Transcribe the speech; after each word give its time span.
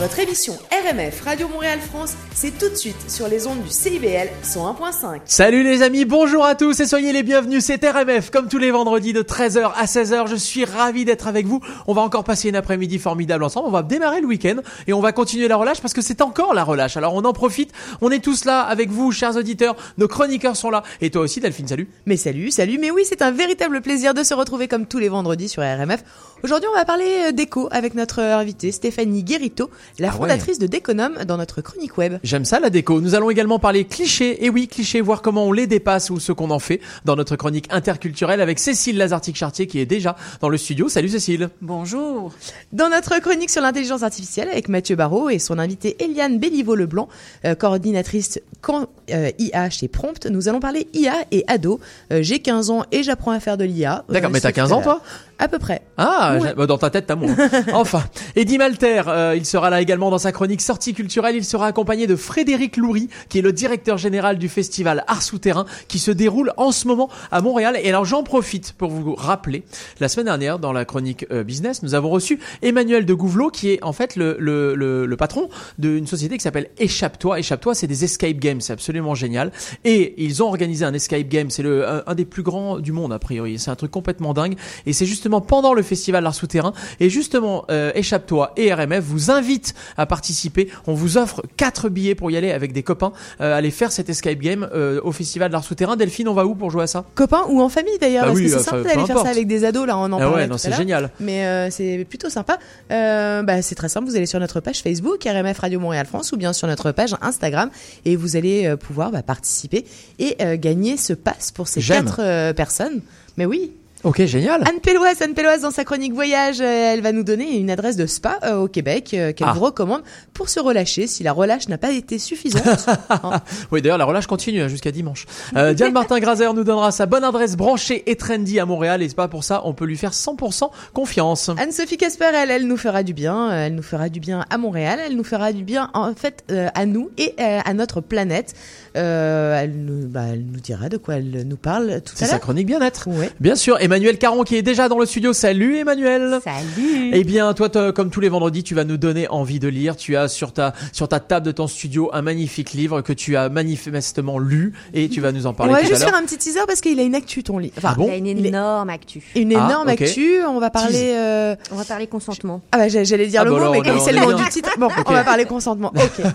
Votre 0.00 0.20
émission 0.20 0.58
RMF 0.86 1.22
Radio 1.24 1.48
Montréal 1.48 1.78
France, 1.80 2.14
c'est 2.34 2.56
tout 2.56 2.68
de 2.68 2.74
suite 2.74 2.96
sur 3.10 3.28
les 3.28 3.46
ondes 3.46 3.62
du 3.62 3.68
CIBL 3.68 4.28
101.5. 4.44 5.20
Salut 5.26 5.62
les 5.62 5.82
amis, 5.82 6.04
bonjour 6.04 6.44
à 6.44 6.54
tous 6.54 6.78
et 6.80 6.86
soyez 6.86 7.12
les 7.12 7.22
bienvenus, 7.22 7.64
c'est 7.64 7.84
RMF 7.84 8.30
comme 8.30 8.48
tous 8.48 8.56
les 8.58 8.70
vendredis 8.70 9.12
de 9.12 9.22
13h 9.22 9.72
à 9.76 9.84
16h. 9.84 10.28
Je 10.28 10.36
suis 10.36 10.64
ravi 10.64 11.04
d'être 11.04 11.26
avec 11.26 11.46
vous. 11.46 11.60
On 11.86 11.92
va 11.92 12.00
encore 12.02 12.24
passer 12.24 12.48
une 12.48 12.56
après-midi 12.56 12.98
formidable 12.98 13.44
ensemble. 13.44 13.66
On 13.68 13.72
va 13.72 13.82
démarrer 13.82 14.20
le 14.22 14.26
week-end 14.28 14.56
et 14.86 14.92
on 14.94 15.00
va 15.00 15.12
continuer 15.12 15.48
la 15.48 15.56
relâche 15.56 15.80
parce 15.82 15.92
que 15.92 16.00
c'est 16.02 16.22
encore 16.22 16.54
la 16.54 16.64
relâche. 16.64 16.96
Alors 16.96 17.14
on 17.14 17.24
en 17.24 17.32
profite, 17.32 17.72
on 18.00 18.10
est 18.10 18.22
tous 18.24 18.44
là 18.46 18.60
avec 18.62 18.90
vous, 18.90 19.12
chers 19.12 19.36
auditeurs. 19.36 19.76
Nos 19.98 20.08
chroniqueurs 20.08 20.56
sont 20.56 20.70
là 20.70 20.82
et 21.02 21.10
toi 21.10 21.22
aussi 21.22 21.40
Delphine, 21.40 21.68
salut. 21.68 21.88
Mais 22.06 22.16
salut, 22.16 22.50
salut, 22.50 22.78
mais 22.80 22.90
oui, 22.90 23.02
c'est 23.06 23.22
un 23.22 23.32
véritable 23.32 23.82
plaisir 23.82 24.14
de 24.14 24.22
se 24.22 24.32
retrouver 24.34 24.68
comme 24.68 24.86
tous 24.86 24.98
les 24.98 25.08
vendredis 25.10 25.48
sur 25.48 25.62
RMF. 25.62 26.02
Aujourd'hui, 26.42 26.68
on 26.72 26.76
va 26.78 26.86
parler 26.86 27.26
euh, 27.28 27.32
d'éco 27.32 27.68
avec 27.70 27.94
notre 27.94 28.20
invitée 28.20 28.72
Stéphanie 28.72 29.24
Guérito, 29.24 29.68
la 29.98 30.08
Ah 30.08 30.12
ouais. 30.12 30.18
fondatrice 30.20 30.58
de 30.58 30.69
Déconome 30.70 31.24
dans 31.26 31.36
notre 31.36 31.60
chronique 31.60 31.98
web. 31.98 32.14
J'aime 32.22 32.44
ça 32.44 32.60
la 32.60 32.70
déco. 32.70 33.00
Nous 33.00 33.14
allons 33.14 33.28
également 33.28 33.58
parler 33.58 33.84
clichés. 33.84 34.44
Et 34.44 34.50
oui, 34.50 34.68
clichés, 34.68 35.00
voir 35.00 35.20
comment 35.20 35.44
on 35.44 35.52
les 35.52 35.66
dépasse 35.66 36.10
ou 36.10 36.20
ce 36.20 36.30
qu'on 36.32 36.50
en 36.50 36.58
fait 36.60 36.80
dans 37.04 37.16
notre 37.16 37.34
chronique 37.36 37.66
interculturelle 37.70 38.40
avec 38.40 38.58
Cécile 38.58 38.96
Lazartique-Chartier 38.96 39.66
qui 39.66 39.80
est 39.80 39.86
déjà 39.86 40.16
dans 40.40 40.48
le 40.48 40.56
studio. 40.56 40.88
Salut 40.88 41.08
Cécile. 41.08 41.50
Bonjour. 41.60 42.32
Dans 42.72 42.88
notre 42.88 43.18
chronique 43.18 43.50
sur 43.50 43.62
l'intelligence 43.62 44.02
artificielle 44.04 44.48
avec 44.48 44.68
Mathieu 44.68 44.94
Barrault 44.96 45.28
et 45.28 45.38
son 45.40 45.58
invité 45.58 45.96
Eliane 46.02 46.38
Béliveau-Leblanc, 46.38 47.08
euh, 47.44 47.54
coordinatrice 47.56 48.38
camp, 48.60 48.86
euh, 49.12 49.30
IA 49.38 49.70
chez 49.70 49.88
Prompt, 49.88 50.26
nous 50.30 50.48
allons 50.48 50.60
parler 50.60 50.86
IA 50.94 51.14
et 51.32 51.44
ado. 51.48 51.80
Euh, 52.12 52.20
J'ai 52.22 52.38
15 52.38 52.70
ans 52.70 52.84
et 52.92 53.02
j'apprends 53.02 53.32
à 53.32 53.40
faire 53.40 53.56
de 53.56 53.64
l'IA. 53.64 54.04
Euh, 54.08 54.12
D'accord, 54.12 54.30
mais 54.30 54.40
t'as 54.40 54.48
c'est 54.48 54.54
15 54.54 54.68
tout 54.68 54.74
à 54.74 54.78
ans 54.78 54.82
toi? 54.82 55.02
À 55.40 55.48
peu 55.48 55.58
près. 55.58 55.82
Ah, 55.96 56.36
Ouais. 56.40 56.54
bah, 56.54 56.66
dans 56.66 56.78
ta 56.78 56.90
tête, 56.90 57.06
t'as 57.06 57.16
moins. 57.16 57.34
enfin, 57.72 58.04
Eddie 58.36 58.58
Malter, 58.58 59.02
euh, 59.08 59.34
il 59.36 59.46
sera 59.46 59.70
là 59.70 59.80
également 59.80 60.10
dans 60.10 60.18
sa 60.18 60.32
chronique 60.32 60.60
sortie 60.60 60.92
culturelle. 60.94 61.34
Il 61.34 61.44
sera 61.44 61.66
accompagné 61.66 62.06
de 62.06 62.14
Frédéric 62.14 62.76
Loury, 62.76 63.08
qui 63.30 63.38
est 63.38 63.42
le 63.42 63.52
directeur 63.52 63.96
général 63.98 64.36
du 64.38 64.48
festival 64.50 65.02
Art 65.08 65.22
Souterrain, 65.22 65.64
qui 65.88 65.98
se 65.98 66.10
déroule 66.10 66.52
en 66.58 66.72
ce 66.72 66.86
moment 66.86 67.08
à 67.32 67.40
Montréal. 67.40 67.78
Et 67.82 67.88
alors, 67.88 68.04
j'en 68.04 68.22
profite 68.22 68.72
pour 68.74 68.90
vous 68.90 69.14
rappeler, 69.14 69.64
la 69.98 70.08
semaine 70.08 70.26
dernière, 70.26 70.58
dans 70.58 70.72
la 70.72 70.84
chronique 70.84 71.24
euh, 71.30 71.42
business, 71.42 71.82
nous 71.82 71.94
avons 71.94 72.10
reçu 72.10 72.38
Emmanuel 72.62 73.06
de 73.06 73.14
Gouvelot, 73.14 73.50
qui 73.50 73.70
est 73.70 73.82
en 73.82 73.92
fait 73.94 74.16
le, 74.16 74.36
le, 74.38 74.74
le, 74.74 75.06
le 75.06 75.16
patron 75.16 75.48
d'une 75.78 76.06
société 76.06 76.36
qui 76.36 76.42
s'appelle 76.42 76.68
Échappe-toi. 76.78 77.38
Échappe-toi, 77.38 77.74
c'est 77.74 77.86
des 77.86 78.04
escape 78.04 78.36
games, 78.36 78.60
c'est 78.60 78.72
absolument 78.74 79.14
génial. 79.14 79.52
Et 79.84 80.22
ils 80.22 80.42
ont 80.42 80.46
organisé 80.48 80.84
un 80.84 80.92
escape 80.92 81.28
game, 81.28 81.48
c'est 81.50 81.62
le 81.62 81.88
un, 81.88 82.02
un 82.06 82.14
des 82.14 82.24
plus 82.26 82.42
grands 82.42 82.78
du 82.78 82.92
monde 82.92 83.12
a 83.12 83.18
priori. 83.18 83.58
C'est 83.58 83.70
un 83.70 83.76
truc 83.76 83.90
complètement 83.90 84.34
dingue. 84.34 84.56
Et 84.86 84.92
c'est 84.92 85.06
justement 85.06 85.29
pendant 85.38 85.72
le 85.72 85.82
festival 85.82 86.24
L'Art 86.24 86.34
Souterrain. 86.34 86.72
Et 86.98 87.08
justement, 87.08 87.64
euh, 87.70 87.92
Échappe-toi 87.94 88.52
et 88.56 88.74
RMF 88.74 89.04
vous 89.04 89.30
invitent 89.30 89.74
à 89.96 90.06
participer. 90.06 90.68
On 90.88 90.94
vous 90.94 91.16
offre 91.16 91.42
quatre 91.56 91.88
billets 91.88 92.16
pour 92.16 92.32
y 92.32 92.36
aller 92.36 92.50
avec 92.50 92.72
des 92.72 92.82
copains, 92.82 93.12
euh, 93.40 93.56
aller 93.56 93.70
faire 93.70 93.92
cet 93.92 94.08
escape 94.08 94.38
game 94.38 94.68
euh, 94.74 95.00
au 95.04 95.12
festival 95.12 95.52
L'Art 95.52 95.62
Souterrain. 95.62 95.94
Delphine, 95.94 96.26
on 96.26 96.34
va 96.34 96.44
où 96.46 96.56
pour 96.56 96.72
jouer 96.72 96.82
à 96.82 96.86
ça? 96.88 97.04
Copains 97.14 97.44
ou 97.48 97.62
en 97.62 97.68
famille 97.68 97.96
d'ailleurs, 98.00 98.22
Bah 98.24 98.28
parce 98.30 98.40
oui, 98.40 98.46
que 98.46 98.58
c'est 98.58 98.64
sympa 98.64 98.82
d'aller 98.82 99.06
faire 99.06 99.18
ça 99.18 99.28
avec 99.28 99.46
des 99.46 99.64
ados, 99.64 99.86
là, 99.86 99.96
on 99.96 100.10
en 100.10 100.18
Ah 100.20 100.30
ouais, 100.30 100.48
non, 100.48 100.58
c'est 100.58 100.74
génial. 100.74 101.10
Mais 101.20 101.70
c'est 101.70 102.04
plutôt 102.08 102.28
sympa. 102.30 102.58
Bah, 102.88 103.62
c'est 103.62 103.76
très 103.76 103.88
simple, 103.88 104.08
vous 104.08 104.16
allez 104.16 104.26
sur 104.26 104.40
notre 104.40 104.58
page 104.58 104.82
Facebook, 104.82 105.22
RMF 105.24 105.58
Radio 105.58 105.78
Montréal 105.78 106.06
France, 106.06 106.32
ou 106.32 106.36
bien 106.36 106.52
sur 106.52 106.66
notre 106.66 106.90
page 106.90 107.14
Instagram, 107.20 107.70
et 108.04 108.16
vous 108.16 108.36
allez 108.36 108.74
pouvoir 108.76 109.10
bah, 109.12 109.22
participer 109.22 109.84
et 110.18 110.36
gagner 110.58 110.96
ce 110.96 111.12
pass 111.12 111.50
pour 111.52 111.68
ces 111.68 111.80
J'aime. 111.80 112.04
quatre 112.04 112.20
euh, 112.20 112.52
personnes. 112.52 113.02
Mais 113.36 113.46
oui, 113.46 113.72
Ok, 114.02 114.24
génial. 114.24 114.62
Anne 114.66 114.80
Péloise, 114.82 115.20
Anne 115.20 115.34
Péloise, 115.34 115.60
dans 115.60 115.70
sa 115.70 115.84
chronique 115.84 116.14
voyage, 116.14 116.60
euh, 116.62 116.92
elle 116.94 117.02
va 117.02 117.12
nous 117.12 117.22
donner 117.22 117.58
une 117.58 117.70
adresse 117.70 117.96
de 117.96 118.06
spa 118.06 118.38
euh, 118.44 118.56
au 118.56 118.66
Québec 118.68 119.10
euh, 119.12 119.32
qu'elle 119.32 119.48
Ah. 119.50 119.52
vous 119.52 119.60
recommande 119.60 120.00
pour 120.32 120.48
se 120.48 120.58
relâcher 120.58 121.06
si 121.06 121.22
la 121.22 121.32
relâche 121.32 121.68
n'a 121.68 121.76
pas 121.76 121.90
été 121.90 122.18
suffisante. 122.18 122.62
Hein. 123.10 123.42
Oui, 123.70 123.82
d'ailleurs, 123.82 123.98
la 123.98 124.04
relâche 124.06 124.26
continue 124.26 124.62
hein, 124.62 124.68
jusqu'à 124.68 124.90
dimanche. 124.92 125.26
Euh, 125.56 125.74
Diane 125.74 125.92
Martin-Grazer 125.92 126.54
nous 126.54 126.64
donnera 126.64 126.90
sa 126.92 127.04
bonne 127.06 127.24
adresse 127.24 127.56
branchée 127.56 128.02
et 128.10 128.16
trendy 128.16 128.58
à 128.58 128.64
Montréal. 128.64 129.02
Et 129.02 129.08
c'est 129.08 129.14
pas 129.16 129.28
pour 129.28 129.44
ça, 129.44 129.60
on 129.64 129.74
peut 129.74 129.84
lui 129.84 129.96
faire 129.96 130.12
100% 130.12 130.70
confiance. 130.94 131.50
Anne-Sophie 131.58 131.98
Casper, 131.98 132.30
elle, 132.34 132.50
elle 132.50 132.66
nous 132.66 132.76
fera 132.78 133.02
du 133.02 133.12
bien. 133.12 133.50
Elle 133.52 133.74
nous 133.74 133.82
fera 133.82 134.08
du 134.08 134.20
bien 134.20 134.44
à 134.48 134.56
Montréal. 134.58 134.98
Elle 135.04 135.16
nous 135.16 135.24
fera 135.24 135.52
du 135.52 135.64
bien, 135.64 135.90
en 135.92 136.14
fait, 136.14 136.44
à 136.74 136.86
nous 136.86 137.10
et 137.18 137.34
à 137.42 137.74
notre 137.74 138.00
planète. 138.00 138.54
Elle, 138.94 139.72
nous, 139.84 140.08
bah, 140.08 140.22
elle 140.32 140.46
nous 140.46 140.60
dira 140.60 140.88
de 140.88 140.96
quoi 140.96 141.16
elle 141.16 141.44
nous 141.46 141.56
parle 141.56 142.00
tout 142.04 142.12
C'est 142.16 142.24
à 142.24 142.28
sa 142.28 142.32
l'heure. 142.34 142.40
chronique 142.40 142.66
bien-être. 142.66 143.08
Ouais. 143.08 143.30
Bien 143.40 143.56
sûr, 143.56 143.76
Emmanuel 143.90 144.18
Caron 144.18 144.44
qui 144.44 144.54
est 144.54 144.62
déjà 144.62 144.88
dans 144.88 145.00
le 145.00 145.04
studio. 145.06 145.32
Salut 145.32 145.76
Emmanuel. 145.78 146.38
Salut. 146.44 147.10
Eh 147.12 147.24
bien, 147.24 147.52
toi, 147.54 147.68
comme 147.92 148.10
tous 148.10 148.20
les 148.20 148.28
vendredis, 148.28 148.62
tu 148.62 148.76
vas 148.76 148.84
nous 148.84 148.96
donner 148.98 149.26
envie 149.30 149.58
de 149.58 149.66
lire. 149.66 149.96
Tu 149.96 150.16
as 150.16 150.28
sur 150.28 150.52
ta 150.52 150.74
sur 150.92 151.08
ta 151.08 151.18
table 151.18 151.44
de 151.44 151.50
ton 151.50 151.66
studio 151.66 152.08
un 152.12 152.22
magnifique 152.22 152.70
livre 152.72 153.00
que 153.00 153.12
tu 153.12 153.36
as 153.36 153.48
manifestement 153.48 154.38
lu 154.38 154.74
et 154.94 155.08
tu 155.08 155.20
vas 155.20 155.32
nous 155.32 155.46
en 155.46 155.50
On 155.50 155.54
parler 155.54 155.72
va 155.72 155.80
tout 155.80 155.86
à 155.86 155.88
juste 155.88 156.04
faire 156.04 156.14
un 156.14 156.22
petit 156.22 156.38
teaser 156.38 156.60
parce 156.68 156.80
qu'il 156.80 157.00
a 157.00 157.02
une 157.02 157.16
actu 157.16 157.42
ton 157.42 157.58
lit. 157.58 157.72
Enfin, 157.76 157.88
Ah 157.90 157.94
bon 157.96 158.06
Il 158.06 158.12
a 158.12 158.16
une 158.16 158.28
énorme 158.46 158.90
actu. 158.90 159.22
une 159.34 159.52
Ah, 159.56 159.66
énorme 159.68 159.88
ok. 159.88 160.00
actu. 160.02 160.36
On 160.48 160.60
va 160.60 160.70
parler. 160.70 161.12
euh, 161.16 161.56
On 161.72 161.74
va 161.74 161.84
parler 161.84 162.06
consentement. 162.06 162.62
Ah 162.70 162.78
bah 162.78 162.86
j'allais 162.88 163.26
dire 163.26 163.40
Ah 163.40 163.44
le 163.44 163.50
bah 163.50 163.56
mot, 163.56 163.62
alors, 163.62 163.72
mais 163.72 163.80
on 163.80 163.82
comme 163.82 163.96
est- 163.96 164.04
c'est 164.04 164.16
on 164.20 164.28
le 164.28 164.32
nom 164.34 164.38
du 164.38 164.48
titre, 164.50 164.70
bon, 164.78 164.86
on 165.06 165.12
va 165.12 165.24
parler 165.24 165.46
consentement. 165.46 165.92
Ok. 165.96 166.24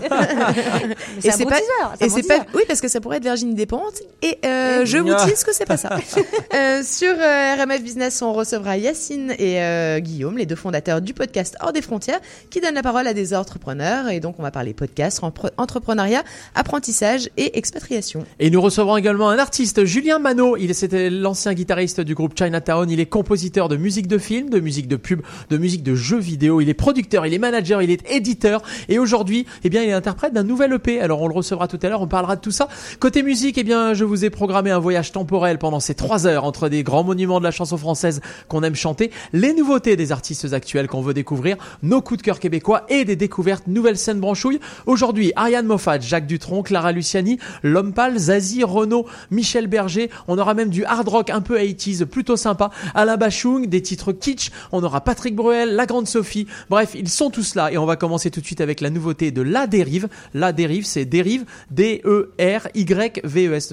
C'est 1.20 1.32
un 1.32 1.36
bon 1.38 1.44
pas, 1.46 1.56
teaser, 1.56 1.66
c'est 1.98 2.04
un 2.04 2.06
et 2.06 2.10
bon 2.10 2.16
c'est 2.16 2.28
pas, 2.28 2.44
oui, 2.54 2.62
parce 2.68 2.80
que 2.82 2.88
ça 2.88 3.00
pourrait 3.00 3.16
être 3.16 3.22
Virginie 3.22 3.54
Despentes. 3.54 4.02
Et 4.22 4.38
euh, 4.44 4.84
je 4.84 4.98
vous 4.98 5.10
Ah. 5.16 5.24
dis 5.24 5.32
que 5.32 5.52
c'est 5.54 5.64
pas 5.64 5.78
ça. 5.78 5.88
Euh, 6.54 6.82
sur 6.84 7.12
RMF 7.54 7.82
Business, 7.82 8.22
on 8.22 8.32
recevra 8.32 8.76
Yacine 8.76 9.32
et 9.38 9.62
euh, 9.62 10.00
Guillaume, 10.00 10.36
les 10.36 10.46
deux 10.46 10.56
fondateurs 10.56 11.00
du 11.00 11.14
podcast 11.14 11.56
Hors 11.60 11.72
des 11.72 11.80
frontières, 11.80 12.18
qui 12.50 12.60
donnent 12.60 12.74
la 12.74 12.82
parole 12.82 13.06
à 13.06 13.14
des 13.14 13.34
entrepreneurs. 13.34 14.08
Et 14.08 14.18
donc, 14.18 14.36
on 14.38 14.42
va 14.42 14.50
parler 14.50 14.74
podcast, 14.74 15.20
entrepreneuriat, 15.56 16.24
apprentissage 16.56 17.30
et 17.36 17.56
expatriation. 17.56 18.24
Et 18.40 18.50
nous 18.50 18.60
recevrons 18.60 18.96
également 18.96 19.28
un 19.28 19.38
artiste, 19.38 19.84
Julien 19.84 20.18
Manot. 20.18 20.56
Il 20.56 20.74
c'était 20.74 21.08
l'ancien 21.08 21.54
guitariste 21.54 22.00
du 22.00 22.14
groupe 22.14 22.36
Chinatown. 22.36 22.90
Il 22.90 22.98
est 22.98 23.06
compositeur 23.06 23.68
de 23.68 23.76
musique 23.76 24.08
de 24.08 24.18
film, 24.18 24.50
de 24.50 24.58
musique 24.58 24.88
de 24.88 24.96
pub, 24.96 25.22
de 25.48 25.56
musique 25.56 25.84
de 25.84 25.94
jeux 25.94 26.18
vidéo. 26.18 26.60
Il 26.60 26.68
est 26.68 26.74
producteur, 26.74 27.26
il 27.26 27.32
est 27.32 27.38
manager, 27.38 27.80
il 27.80 27.90
est 27.90 28.10
éditeur. 28.10 28.62
Et 28.88 28.98
aujourd'hui, 28.98 29.46
eh 29.62 29.70
bien, 29.70 29.82
il 29.82 29.88
est 29.88 29.92
interprète 29.92 30.32
d'un 30.32 30.42
nouvel 30.42 30.72
EP. 30.72 31.00
Alors, 31.00 31.22
on 31.22 31.28
le 31.28 31.34
recevra 31.34 31.68
tout 31.68 31.78
à 31.82 31.88
l'heure. 31.88 32.02
On 32.02 32.08
parlera 32.08 32.36
de 32.36 32.40
tout 32.40 32.50
ça. 32.50 32.68
Côté 32.98 33.22
musique, 33.22 33.56
eh 33.56 33.64
bien, 33.64 33.94
je 33.94 34.04
vous 34.04 34.24
ai 34.24 34.30
programmé 34.30 34.70
un 34.70 34.78
voyage 34.80 35.12
temporel 35.12 35.58
pendant 35.58 35.80
ces 35.80 35.94
trois 35.94 36.26
heures 36.26 36.44
entre 36.44 36.68
des 36.68 36.82
grands 36.82 37.04
monuments 37.04 37.35
de 37.40 37.44
la 37.44 37.50
chanson 37.50 37.76
française 37.76 38.20
qu'on 38.48 38.62
aime 38.62 38.74
chanter, 38.74 39.10
les 39.32 39.52
nouveautés 39.54 39.96
des 39.96 40.12
artistes 40.12 40.52
actuels 40.52 40.88
qu'on 40.88 41.02
veut 41.02 41.14
découvrir, 41.14 41.56
nos 41.82 42.00
coups 42.00 42.18
de 42.18 42.22
cœur 42.22 42.40
québécois 42.40 42.84
et 42.88 43.04
des 43.04 43.16
découvertes 43.16 43.66
nouvelles 43.66 43.98
scènes 43.98 44.20
branchouilles. 44.20 44.60
Aujourd'hui, 44.86 45.32
Ariane 45.36 45.66
Moffat, 45.66 46.00
Jacques 46.00 46.26
Dutronc, 46.26 46.62
Clara 46.62 46.92
Luciani, 46.92 47.38
L'Homme 47.62 47.92
Pâle, 47.92 48.18
Zazie, 48.18 48.64
Renaud, 48.64 49.06
Michel 49.30 49.66
Berger. 49.66 50.10
On 50.28 50.38
aura 50.38 50.54
même 50.54 50.70
du 50.70 50.84
hard 50.84 51.08
rock 51.08 51.30
un 51.30 51.40
peu 51.40 51.58
80s, 51.58 52.04
plutôt 52.04 52.36
sympa. 52.36 52.70
Alain 52.94 53.16
Bachung, 53.16 53.66
des 53.66 53.82
titres 53.82 54.12
kitsch. 54.12 54.50
On 54.72 54.82
aura 54.82 55.00
Patrick 55.02 55.34
Bruel, 55.34 55.74
La 55.74 55.86
Grande 55.86 56.06
Sophie. 56.08 56.46
Bref, 56.70 56.92
ils 56.94 57.08
sont 57.08 57.30
tous 57.30 57.54
là 57.54 57.72
et 57.72 57.78
on 57.78 57.86
va 57.86 57.96
commencer 57.96 58.30
tout 58.30 58.40
de 58.40 58.46
suite 58.46 58.60
avec 58.60 58.80
la 58.80 58.90
nouveauté 58.90 59.30
de 59.30 59.42
La 59.42 59.66
Dérive. 59.66 60.08
La 60.34 60.52
Dérive, 60.52 60.84
c'est 60.84 61.04
Dérive, 61.04 61.44
D-E-R-Y-V-E-S. 61.70 62.16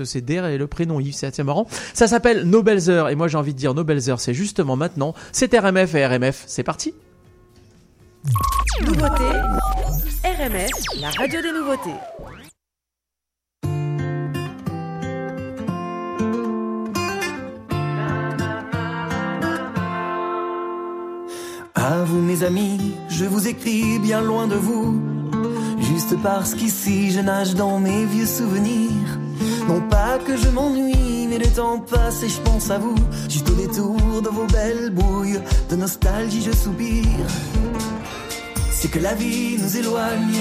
C'est 0.03 0.21
Der 0.21 0.45
et 0.45 0.57
le 0.57 0.67
prénom 0.67 0.99
Yves, 0.99 1.15
c'est 1.15 1.27
assez 1.27 1.43
marrant. 1.43 1.67
Ça 1.93 2.07
s'appelle 2.07 2.43
Nos 2.43 2.63
Heures 2.89 3.09
et 3.09 3.15
moi 3.15 3.27
j'ai 3.27 3.37
envie 3.37 3.52
de 3.53 3.57
dire 3.57 3.73
Nos 3.73 3.83
Belles 3.83 4.09
Heures, 4.09 4.19
c'est 4.19 4.33
justement 4.33 4.75
maintenant. 4.75 5.13
C'est 5.31 5.57
RMF 5.57 5.95
et 5.95 6.05
RMF, 6.05 6.43
c'est 6.47 6.63
parti. 6.63 6.93
Nouveauté, 8.81 9.23
RMF, 10.23 10.69
la 10.99 11.09
radio 11.09 11.41
des 11.41 11.51
nouveautés. 11.51 11.99
À 21.75 22.03
vous 22.05 22.21
mes 22.21 22.43
amis, 22.43 22.93
je 23.09 23.25
vous 23.25 23.47
écris 23.47 23.99
bien 23.99 24.21
loin 24.21 24.47
de 24.47 24.55
vous, 24.55 25.01
juste 25.81 26.15
parce 26.23 26.55
qu'ici 26.55 27.11
je 27.11 27.19
nage 27.19 27.55
dans 27.55 27.77
mes 27.79 28.05
vieux 28.05 28.25
souvenirs. 28.25 29.19
Non 29.67 29.81
pas 29.89 30.17
que 30.25 30.35
je 30.37 30.49
m'ennuie, 30.49 31.27
mais 31.27 31.37
le 31.37 31.47
temps 31.47 31.79
passe 31.79 32.23
et 32.23 32.29
je 32.29 32.39
pense 32.41 32.69
à 32.69 32.77
vous, 32.77 32.95
juste 33.29 33.49
au 33.49 33.53
détour 33.53 34.21
de 34.21 34.29
vos 34.29 34.45
belles 34.45 34.91
brouilles, 34.91 35.39
de 35.69 35.75
nostalgie 35.75 36.43
je 36.43 36.51
soupire. 36.51 37.27
C'est 38.71 38.89
que 38.89 38.99
la 38.99 39.13
vie 39.13 39.57
nous 39.61 39.77
éloigne, 39.77 40.39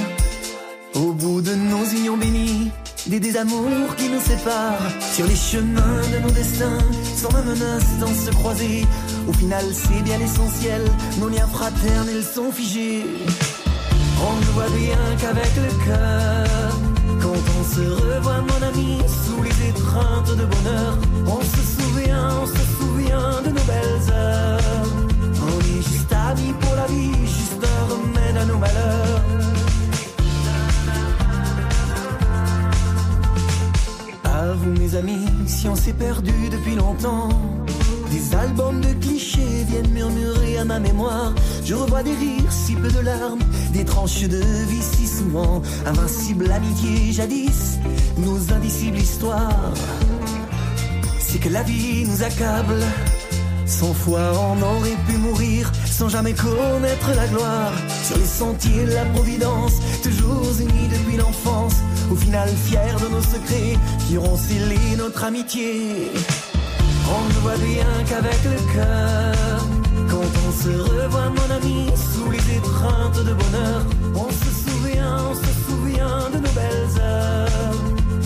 au 0.95 1.13
bout 1.13 1.41
de 1.41 1.55
nos 1.55 1.85
unions 1.85 2.17
bénies, 2.17 2.71
des 3.07 3.21
désamours 3.21 3.97
qui 3.97 4.09
nous 4.09 4.21
séparent, 4.21 4.91
sur 5.13 5.27
les 5.27 5.37
chemins 5.37 6.03
de 6.13 6.19
nos 6.23 6.31
destins, 6.31 6.79
sans 7.17 7.33
même 7.33 7.49
un 7.49 7.77
instant 7.77 8.15
se 8.15 8.31
croiser. 8.31 8.87
Au 9.29 9.33
final, 9.33 9.65
c'est 9.73 10.03
bien 10.03 10.19
l'essentiel, 10.19 10.83
nos 11.21 11.29
liens 11.29 11.49
fraternels 11.49 12.23
sont 12.23 12.53
figés. 12.53 13.05
On 14.25 14.37
ne 14.37 14.45
voit 14.53 14.71
bien 14.71 14.99
qu'avec 15.21 15.51
le 15.57 15.85
cœur, 15.85 16.73
quand 17.23 17.29
on 17.31 17.65
se 17.65 17.81
revoit, 17.81 18.41
mon 18.41 18.67
ami, 18.67 18.99
sous 19.25 19.43
les 19.45 19.69
étreintes 19.69 20.31
de 20.31 20.45
bonheur, 20.45 20.99
on 21.27 21.41
se 21.41 21.63
souvient, 21.81 22.29
on 22.43 22.47
se 22.47 22.63
souvient 22.79 23.43
de 23.43 23.51
nos 23.51 23.65
belles 23.65 24.13
heures. 24.13 24.61
On 25.41 25.61
est 25.61 25.83
juste 25.83 26.13
amis 26.13 26.53
pour 26.61 26.75
la 26.75 26.87
vie, 26.87 27.13
juste 27.21 27.63
un 27.63 27.85
remède 27.93 28.37
à 28.37 28.45
nos 28.45 28.59
malheurs. 28.59 29.23
À 34.25 34.53
vous, 34.55 34.73
mes 34.73 34.95
amis, 34.97 35.29
si 35.47 35.69
on 35.69 35.77
s'est 35.77 35.93
perdu 35.93 36.49
depuis 36.51 36.75
longtemps. 36.75 37.29
Des 38.13 38.37
albums 38.37 38.83
de 38.83 38.93
clichés 38.93 39.65
viennent 39.69 39.91
murmurer 39.91 40.59
à 40.59 40.67
ma 40.67 40.79
mémoire. 40.79 41.33
Je 41.65 41.75
revois 41.75 42.03
des 42.03 42.15
rires, 42.15 42.53
si 42.53 42.75
peu 42.75 42.91
de 42.91 43.01
larmes, 43.01 43.41
des 43.73 43.87
tranches 43.87 44.29
de 44.29 44.37
vie 44.69 44.83
si 44.83 45.07
souvent. 45.07 45.63
Invincible 45.87 46.53
amitié 46.53 47.11
jadis, 47.13 47.79
nos 48.19 48.53
indicibles 48.53 48.99
histoires. 48.99 49.73
C'est 51.19 51.39
que 51.39 51.49
la 51.49 51.63
vie 51.63 52.05
nous 52.07 52.23
accable. 52.23 52.83
Sans 53.65 53.95
foi, 53.95 54.21
on 54.39 54.61
aurait 54.61 54.99
pu 55.09 55.17
mourir 55.17 55.73
sans 55.87 56.11
jamais 56.11 56.35
connaître 56.35 57.11
la 57.17 57.27
gloire. 57.29 57.73
Sur 58.05 58.19
les 58.19 58.27
sentiers 58.27 58.85
de 58.85 58.93
la 58.93 59.07
providence, 59.07 59.81
toujours 60.03 60.53
unis 60.61 60.89
depuis 60.91 61.17
l'enfance. 61.17 61.77
Au 62.11 62.17
final, 62.17 62.51
fiers 62.67 63.01
de 63.01 63.09
nos 63.09 63.23
secrets 63.23 63.79
qui 64.07 64.19
auront 64.19 64.37
scellé 64.37 64.97
notre 64.99 65.25
amitié. 65.25 66.11
On 67.09 67.29
ne 67.29 67.41
voit 67.41 67.57
bien 67.57 68.05
qu'avec 68.09 68.45
le 68.45 68.73
cœur. 68.73 69.67
Quand 70.09 70.31
on 70.47 70.53
se 70.53 70.69
revoit, 70.69 71.31
mon 71.31 71.55
ami, 71.55 71.91
sous 71.97 72.31
les 72.31 72.57
étreintes 72.57 73.25
de 73.25 73.35
bonheur, 73.35 73.83
on 74.15 74.31
se 74.31 74.51
souvient, 74.65 75.17
on 75.31 75.35
se 75.35 75.53
souvient 75.67 76.31
de 76.31 76.39
nos 76.39 76.53
belles 76.53 77.01
heures. 77.01 77.75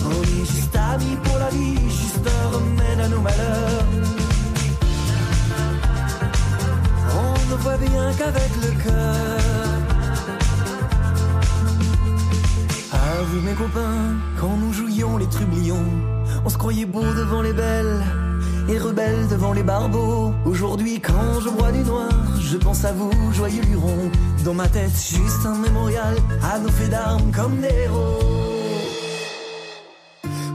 On 0.05 0.21
est 0.23 0.45
juste 0.45 0.75
amis 0.75 1.17
pour 1.23 1.37
la 1.39 1.49
vie, 1.49 1.75
juste 1.89 2.27
un 2.27 2.55
remède 2.55 2.99
à 2.99 3.07
nos 3.09 3.21
malheurs. 3.21 3.85
On 7.15 7.51
ne 7.51 7.55
voit 7.57 7.77
bien 7.77 8.11
qu'avec 8.17 8.51
le 8.61 8.83
cœur. 8.83 9.39
À 12.93 13.23
vous 13.23 13.41
mes 13.41 13.53
copains, 13.53 14.15
quand 14.39 14.57
nous 14.57 14.73
jouions 14.73 15.17
les 15.17 15.27
trublions, 15.27 15.85
on 16.45 16.49
se 16.49 16.57
croyait 16.57 16.85
beau 16.85 17.01
devant 17.01 17.41
les 17.41 17.53
belles 17.53 18.03
et 18.69 18.77
rebelle 18.77 19.27
devant 19.29 19.53
les 19.53 19.63
barbeaux. 19.63 20.33
Aujourd'hui, 20.45 20.99
quand 20.99 21.39
je 21.41 21.49
bois 21.49 21.71
du 21.71 21.79
noir, 21.79 22.09
je 22.39 22.57
pense 22.57 22.83
à 22.85 22.91
vous, 22.91 23.11
joyeux 23.33 23.63
lurons. 23.63 24.11
Dans 24.43 24.53
ma 24.53 24.67
tête, 24.67 24.91
juste 24.91 25.45
un 25.45 25.55
mémorial 25.55 26.15
à 26.43 26.59
nos 26.59 26.69
faits 26.69 26.89
d'armes 26.89 27.31
comme 27.31 27.57
des 27.61 27.73
héros. 27.85 28.37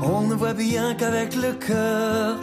On 0.03 0.23
ne 0.23 0.35
voit 0.35 0.55
bien 0.55 0.94
qu'avec 0.94 1.35
le 1.37 1.53
cœur. 1.53 2.38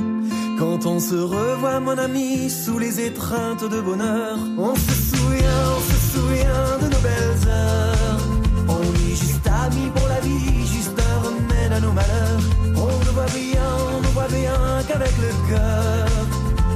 Quand 0.57 0.86
on 0.86 1.00
se 1.00 1.16
revoit, 1.16 1.80
mon 1.80 1.98
ami, 1.98 2.50
sous 2.50 2.80
les 2.80 3.00
étreintes 3.00 3.63
de 3.63 3.81
bonheur, 3.81 4.38
on 4.57 4.75
se 4.75 5.16
souvient, 5.16 5.63
on 5.77 5.81
se 5.92 6.18
souvient 6.18 6.77
de 6.81 6.86
nos 6.94 7.01
belles 7.01 7.48
heures. 7.48 8.19
On 8.68 8.81
est 8.81 9.16
juste 9.16 9.48
amis 9.48 9.89
pour 9.95 10.07
la 10.07 10.19
vie, 10.19 10.68
juste 10.68 11.00
un 11.00 11.27
remède 11.27 11.71
à 11.71 11.80
nos 11.80 11.94
malheurs. 11.94 12.69
On 13.36 14.02
ne 14.02 14.08
voit 14.08 14.28
bien, 14.28 14.84
qu'avec 14.88 15.12
le 15.18 15.31
cœur. 15.50 16.08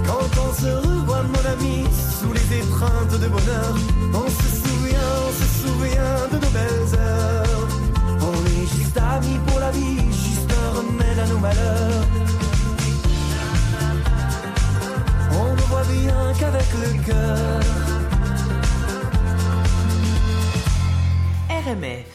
Quand 0.05 0.41
on 0.45 0.53
se 0.53 0.87
revoit, 0.87 1.23
mon 1.23 1.45
ami, 1.51 1.85
sous 2.19 2.31
les 2.33 2.57
étreintes 2.59 3.19
de 3.19 3.27
bonheur, 3.27 3.75
on 4.13 4.27
se 4.29 4.49
souvient, 4.63 5.11
on 5.27 5.31
se 5.31 5.47
souvient 5.61 6.27
de 6.31 6.37
nos 6.43 6.51
belles 6.51 6.99
heures. 6.99 7.67
On 8.21 8.45
est 8.45 8.67
juste 8.77 8.97
amis 8.97 9.39
pour 9.47 9.59
la 9.59 9.71
vie, 9.71 9.97
juste 10.11 10.51
un 10.51 10.69
remède 10.77 11.19
à 11.19 11.27
nos 11.27 11.39
malheurs. 11.39 12.05
On 15.31 15.55
ne 15.55 15.61
voit 15.61 15.83
bien 15.83 16.33
qu'avec 16.39 16.67
le 16.73 17.05
cœur. 17.05 17.59
RMF. 21.49 22.05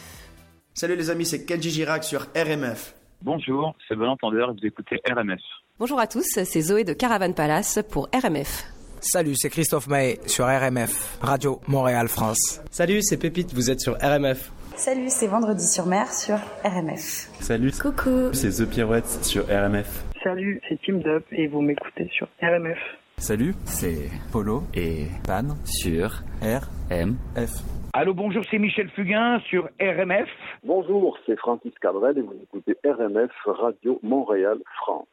Salut 0.73 0.95
les 0.95 1.09
amis, 1.09 1.25
c'est 1.25 1.43
Kenji 1.43 1.71
Girac 1.71 2.03
sur 2.03 2.27
RMF. 2.35 2.93
Bonjour, 3.21 3.75
c'est 3.87 3.95
Bon 3.95 4.07
Entendeur, 4.07 4.53
vous 4.53 4.65
écoutez 4.65 4.95
RMF. 5.05 5.41
Bonjour 5.77 5.99
à 5.99 6.07
tous, 6.07 6.23
c'est 6.23 6.61
Zoé 6.61 6.85
de 6.85 6.93
Caravan 6.93 7.33
Palace 7.33 7.79
pour 7.91 8.07
RMF. 8.13 8.63
Salut, 9.01 9.35
c'est 9.35 9.49
Christophe 9.49 9.87
Maé 9.87 10.19
sur 10.25 10.45
RMF, 10.45 11.19
Radio 11.21 11.59
Montréal 11.67 12.07
France. 12.07 12.61
Salut, 12.71 13.01
c'est 13.01 13.17
Pépite, 13.17 13.53
vous 13.53 13.69
êtes 13.69 13.81
sur 13.81 13.97
RMF. 13.97 14.51
Salut, 14.77 15.09
c'est 15.09 15.27
Vendredi 15.27 15.67
sur 15.67 15.85
mer 15.85 16.09
sur 16.13 16.37
RMF. 16.63 17.29
Salut, 17.41 17.73
coucou, 17.73 18.29
c'est 18.31 18.51
The 18.51 18.69
Pirouette 18.69 19.25
sur 19.25 19.45
RMF. 19.47 20.05
Salut, 20.23 20.61
c'est 20.69 20.79
Team 20.81 21.01
Dup 21.01 21.25
et 21.33 21.47
vous 21.47 21.61
m'écoutez 21.61 22.09
sur 22.13 22.27
RMF. 22.41 22.79
Salut, 23.17 23.53
c'est 23.65 24.09
Polo 24.31 24.63
et 24.73 25.07
Pan 25.27 25.57
sur 25.65 26.23
RMF. 26.41 27.51
Allô, 27.99 28.13
bonjour, 28.13 28.45
c'est 28.49 28.59
Michel 28.59 28.89
Fugain 28.91 29.41
sur 29.49 29.65
RMF. 29.77 30.29
Bonjour, 30.63 31.17
c'est 31.25 31.35
Francis 31.35 31.73
Cabrel 31.81 32.17
et 32.17 32.21
vous 32.21 32.33
écoutez 32.41 32.77
RMF 32.85 33.29
Radio 33.45 33.99
Montréal 34.03 34.57
France. 34.77 35.09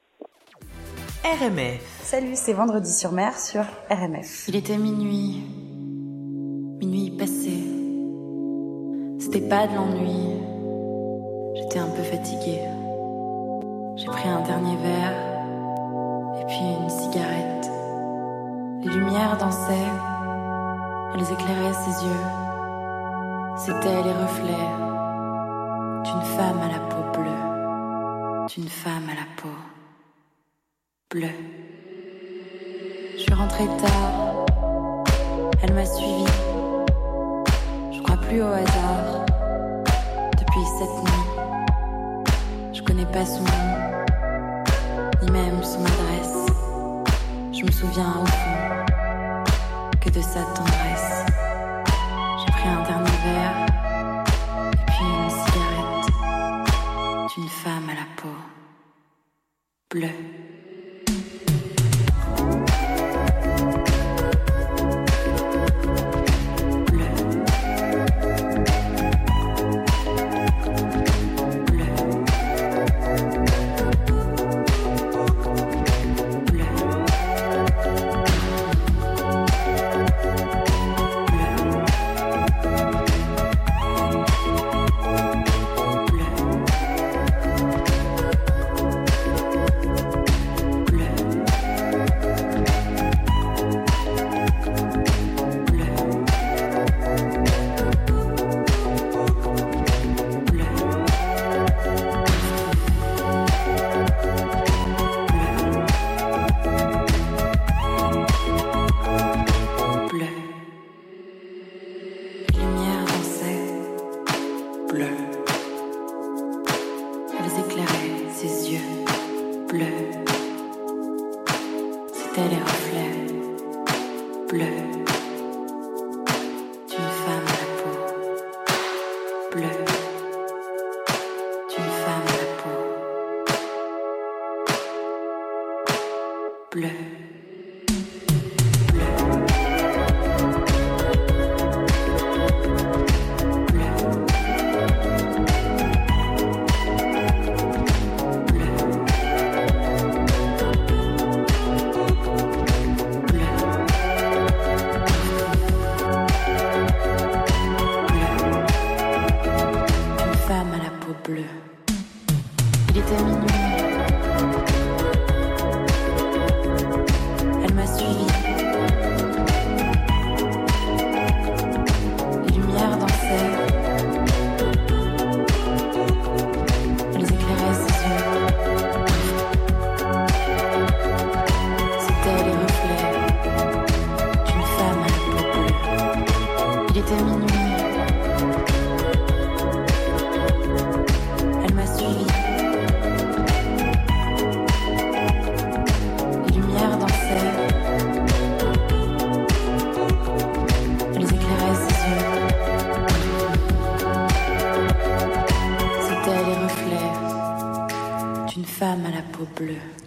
RMF. 1.24 1.80
Salut, 1.80 2.34
c'est 2.36 2.52
Vendredi 2.52 2.92
sur 2.92 3.10
mer 3.10 3.32
sur 3.32 3.62
RMF. 3.90 4.46
Il 4.46 4.54
était 4.54 4.78
minuit. 4.78 5.42
Minuit 6.78 7.10
passé. 7.18 7.58
C'était 9.18 9.48
pas 9.48 9.66
de 9.66 9.74
l'ennui. 9.74 10.36
J'étais 11.56 11.80
un 11.80 11.90
peu 11.90 12.04
fatiguée. 12.04 12.62
J'ai 13.96 14.06
pris 14.06 14.28
un 14.28 14.42
dernier 14.42 14.76
verre 14.76 15.16
et 16.40 16.46
puis 16.46 16.62
une 16.80 16.88
cigarette. 16.88 17.68
Les 18.84 18.92
lumières 18.92 19.36
dansaient. 19.38 19.90
Elles 21.14 21.32
éclairaient 21.32 21.72
ses 21.72 22.06
yeux. 22.06 22.45
C'était 23.58 24.02
les 24.02 24.12
reflets 24.12 24.68
d'une 26.04 26.20
femme 26.36 26.60
à 26.60 26.68
la 26.72 26.78
peau 26.78 27.02
bleue. 27.18 28.46
D'une 28.48 28.68
femme 28.68 29.08
à 29.10 29.14
la 29.14 29.26
peau 29.36 29.48
bleue. 31.10 31.28
Je 33.14 33.22
suis 33.22 33.32
rentrée 33.32 33.66
tard. 33.78 34.44
Elle 35.62 35.72
m'a 35.72 35.86
suivi. 35.86 36.26
Je 37.92 38.02
crois 38.02 38.18
plus 38.18 38.42
au 38.42 38.46
hasard. 38.46 39.24
Depuis 40.38 40.64
cette 40.78 41.02
nuit, 41.04 42.24
je 42.74 42.82
connais 42.82 43.06
pas 43.06 43.24
son 43.24 43.40
nom, 43.40 44.04
ni 45.22 45.30
même 45.30 45.62
son 45.62 45.80
adresse. 45.80 46.46
Je 47.52 47.64
me 47.64 47.70
souviens 47.72 48.14
au 48.22 48.26
fond 48.26 48.84
que 50.00 50.10
de 50.10 50.20
sa 50.20 50.42
tendresse. 50.42 50.95
Bleue. 59.96 60.35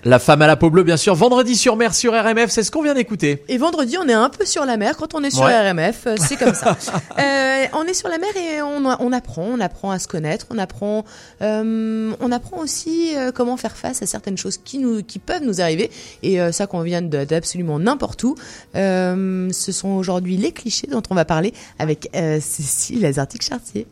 La 0.10 0.18
femme 0.18 0.42
à 0.42 0.48
la 0.48 0.56
peau 0.56 0.72
bleue, 0.72 0.82
bien 0.82 0.98
sûr. 0.98 1.14
Vendredi 1.14 1.56
sur 1.56 1.76
mer 1.76 1.94
sur 1.94 2.14
RMF, 2.14 2.50
c'est 2.50 2.64
ce 2.64 2.72
qu'on 2.72 2.82
vient 2.82 2.96
d'écouter. 2.96 3.44
Et 3.48 3.60
vendredi, 3.60 3.96
on 4.04 4.08
est 4.10 4.14
un 4.14 4.30
peu 4.30 4.44
sur 4.44 4.66
la 4.66 4.76
mer 4.76 4.98
quand 4.98 5.14
on 5.14 5.24
est 5.24 5.30
sur 5.30 5.44
Ouais. 5.46 5.70
RMF, 5.70 6.08
euh, 6.08 6.16
c'est 6.18 6.36
comme 6.36 6.56
ça. 6.56 6.76
Euh, 7.20 7.66
on 7.74 7.84
est 7.84 7.94
sur 7.94 8.08
la 8.10 8.18
mer 8.18 8.30
et 8.36 8.62
on, 8.64 8.84
on 8.86 9.12
apprend, 9.12 9.44
on 9.44 9.60
apprend 9.60 9.92
à 9.92 10.00
se 10.00 10.08
connaître, 10.08 10.48
on 10.50 10.58
apprend, 10.58 11.04
euh, 11.44 12.12
on 12.20 12.32
apprend 12.32 12.58
aussi 12.58 13.14
euh, 13.16 13.32
comment 13.32 13.56
faire 13.58 13.76
face 13.76 14.02
à 14.02 14.08
certaines 14.08 14.38
choses 14.38 14.58
qui 14.58 14.80
nous, 14.80 15.04
qui 15.04 15.20
peuvent 15.20 15.44
nous 15.44 15.62
arriver. 15.62 15.92
Et 16.24 16.42
euh, 16.42 16.52
ça, 16.52 16.66
de- 16.66 17.26
d'absolument 17.26 17.78
n'importe 17.78 18.24
où. 18.24 18.36
Euh, 18.76 19.50
ce 19.52 19.72
sont 19.72 19.90
aujourd'hui 19.90 20.38
les 20.38 20.54
clichés 20.54 20.88
dont 20.88 21.04
on 21.12 21.16
va 21.16 21.26
parler 21.26 21.54
avec 21.78 22.10
euh, 22.16 22.40
Cécile 22.42 23.02
Lazartic-Chartier. 23.02 23.86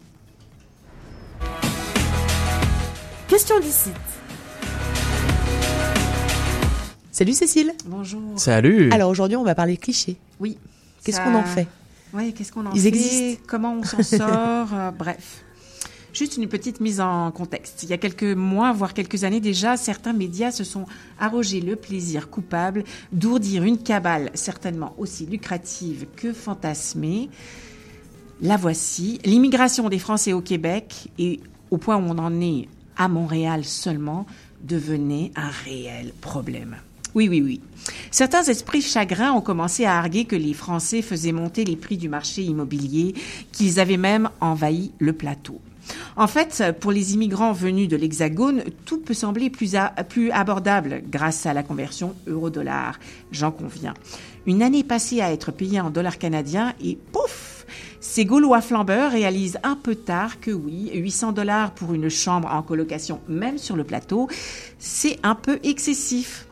Question 3.27 3.59
d'ici. 3.59 3.89
Salut 7.17 7.33
Cécile. 7.33 7.74
Bonjour. 7.88 8.21
Salut. 8.36 8.91
Alors 8.91 9.09
aujourd'hui, 9.09 9.36
on 9.38 9.43
va 9.43 9.55
parler 9.55 9.75
clichés. 9.75 10.17
Oui. 10.39 10.55
Qu'est-ce 11.03 11.17
Ça- 11.17 11.24
qu'on 11.24 11.33
en 11.33 11.43
fait 11.43 11.67
Oui, 12.13 12.31
qu'est-ce 12.31 12.51
qu'on 12.51 12.63
en 12.63 12.71
Ils 12.74 12.81
fait 12.81 12.89
existent. 12.89 13.41
Comment 13.47 13.74
on 13.74 13.83
s'en 13.83 14.03
sort 14.17 14.71
euh, 14.71 14.91
Bref. 14.91 15.43
Juste 16.13 16.38
une 16.38 16.47
petite 16.47 16.79
mise 16.79 17.01
en 17.01 17.31
contexte. 17.31 17.81
Il 17.81 17.89
y 17.89 17.93
a 17.93 17.97
quelques 17.97 18.21
mois, 18.21 18.71
voire 18.71 18.93
quelques 18.93 19.24
années 19.24 19.39
déjà, 19.39 19.77
certains 19.77 20.13
médias 20.13 20.51
se 20.51 20.63
sont 20.63 20.86
arrogés 21.19 21.59
le 21.59 21.75
plaisir 21.75 22.29
coupable 22.29 22.83
d'ourdir 23.12 23.63
une 23.63 23.79
cabale 23.79 24.29
certainement 24.36 24.93
aussi 25.00 25.25
lucrative 25.25 26.05
que 26.17 26.31
fantasmée. 26.33 27.31
La 28.43 28.57
voici, 28.57 29.19
l'immigration 29.25 29.89
des 29.89 29.97
Français 29.97 30.33
au 30.33 30.41
Québec, 30.41 31.07
et 31.17 31.39
au 31.71 31.77
point 31.79 31.97
où 31.97 32.01
on 32.07 32.19
en 32.19 32.39
est 32.41 32.67
à 32.95 33.07
Montréal 33.07 33.65
seulement, 33.65 34.27
devenait 34.62 35.31
un 35.36 35.50
réel 35.50 36.13
problème. 36.21 36.75
Oui, 37.17 37.27
oui, 37.29 37.41
oui. 37.41 37.62
Certains 38.12 38.43
esprits 38.43 38.83
chagrins 38.83 39.31
ont 39.31 39.41
commencé 39.41 39.86
à 39.86 39.97
arguer 39.97 40.25
que 40.25 40.36
les 40.36 40.53
Français 40.53 41.01
faisaient 41.01 41.31
monter 41.31 41.65
les 41.65 41.75
prix 41.75 41.97
du 41.97 42.09
marché 42.09 42.43
immobilier, 42.43 43.15
qu'ils 43.51 43.79
avaient 43.79 43.97
même 43.97 44.29
envahi 44.39 44.91
le 45.00 45.13
plateau. 45.13 45.59
En 46.15 46.27
fait, 46.27 46.63
pour 46.79 46.91
les 46.91 47.15
immigrants 47.15 47.53
venus 47.53 47.88
de 47.88 47.97
l'Hexagone, 47.97 48.65
tout 48.86 49.00
peut 49.00 49.15
sembler 49.15 49.50
plus, 49.50 49.74
abordable 50.31 51.01
grâce 51.09 51.47
à 51.47 51.55
la 51.55 51.63
conversion 51.63 52.13
euro-dollar, 52.27 53.00
j'en 53.31 53.50
conviens. 53.50 53.95
Une 54.45 54.62
année 54.62 54.83
passée 54.83 55.19
à 55.19 55.31
être 55.31 55.51
payé 55.51 55.81
en 55.81 55.89
dollars 55.89 56.19
canadiens 56.19 56.75
et 56.83 57.00
pouf 57.12 57.65
Ces 58.00 58.25
Gaulois 58.25 58.62
flambeurs 58.62 59.12
réalisent 59.12 59.57
un 59.63 59.75
peu 59.75 59.95
tard 59.95 60.39
que 60.39 60.51
oui, 60.51 60.91
800 60.93 61.31
dollars 61.31 61.71
pour 61.71 61.95
une 61.95 62.09
chambre 62.09 62.50
en 62.51 62.62
colocation, 62.62 63.21
même 63.27 63.57
sur 63.57 63.75
le 63.75 63.86
plateau, 63.86 64.29
c'est 64.77 65.17
un 65.24 65.33
peu 65.33 65.59
excessif. 65.63 66.46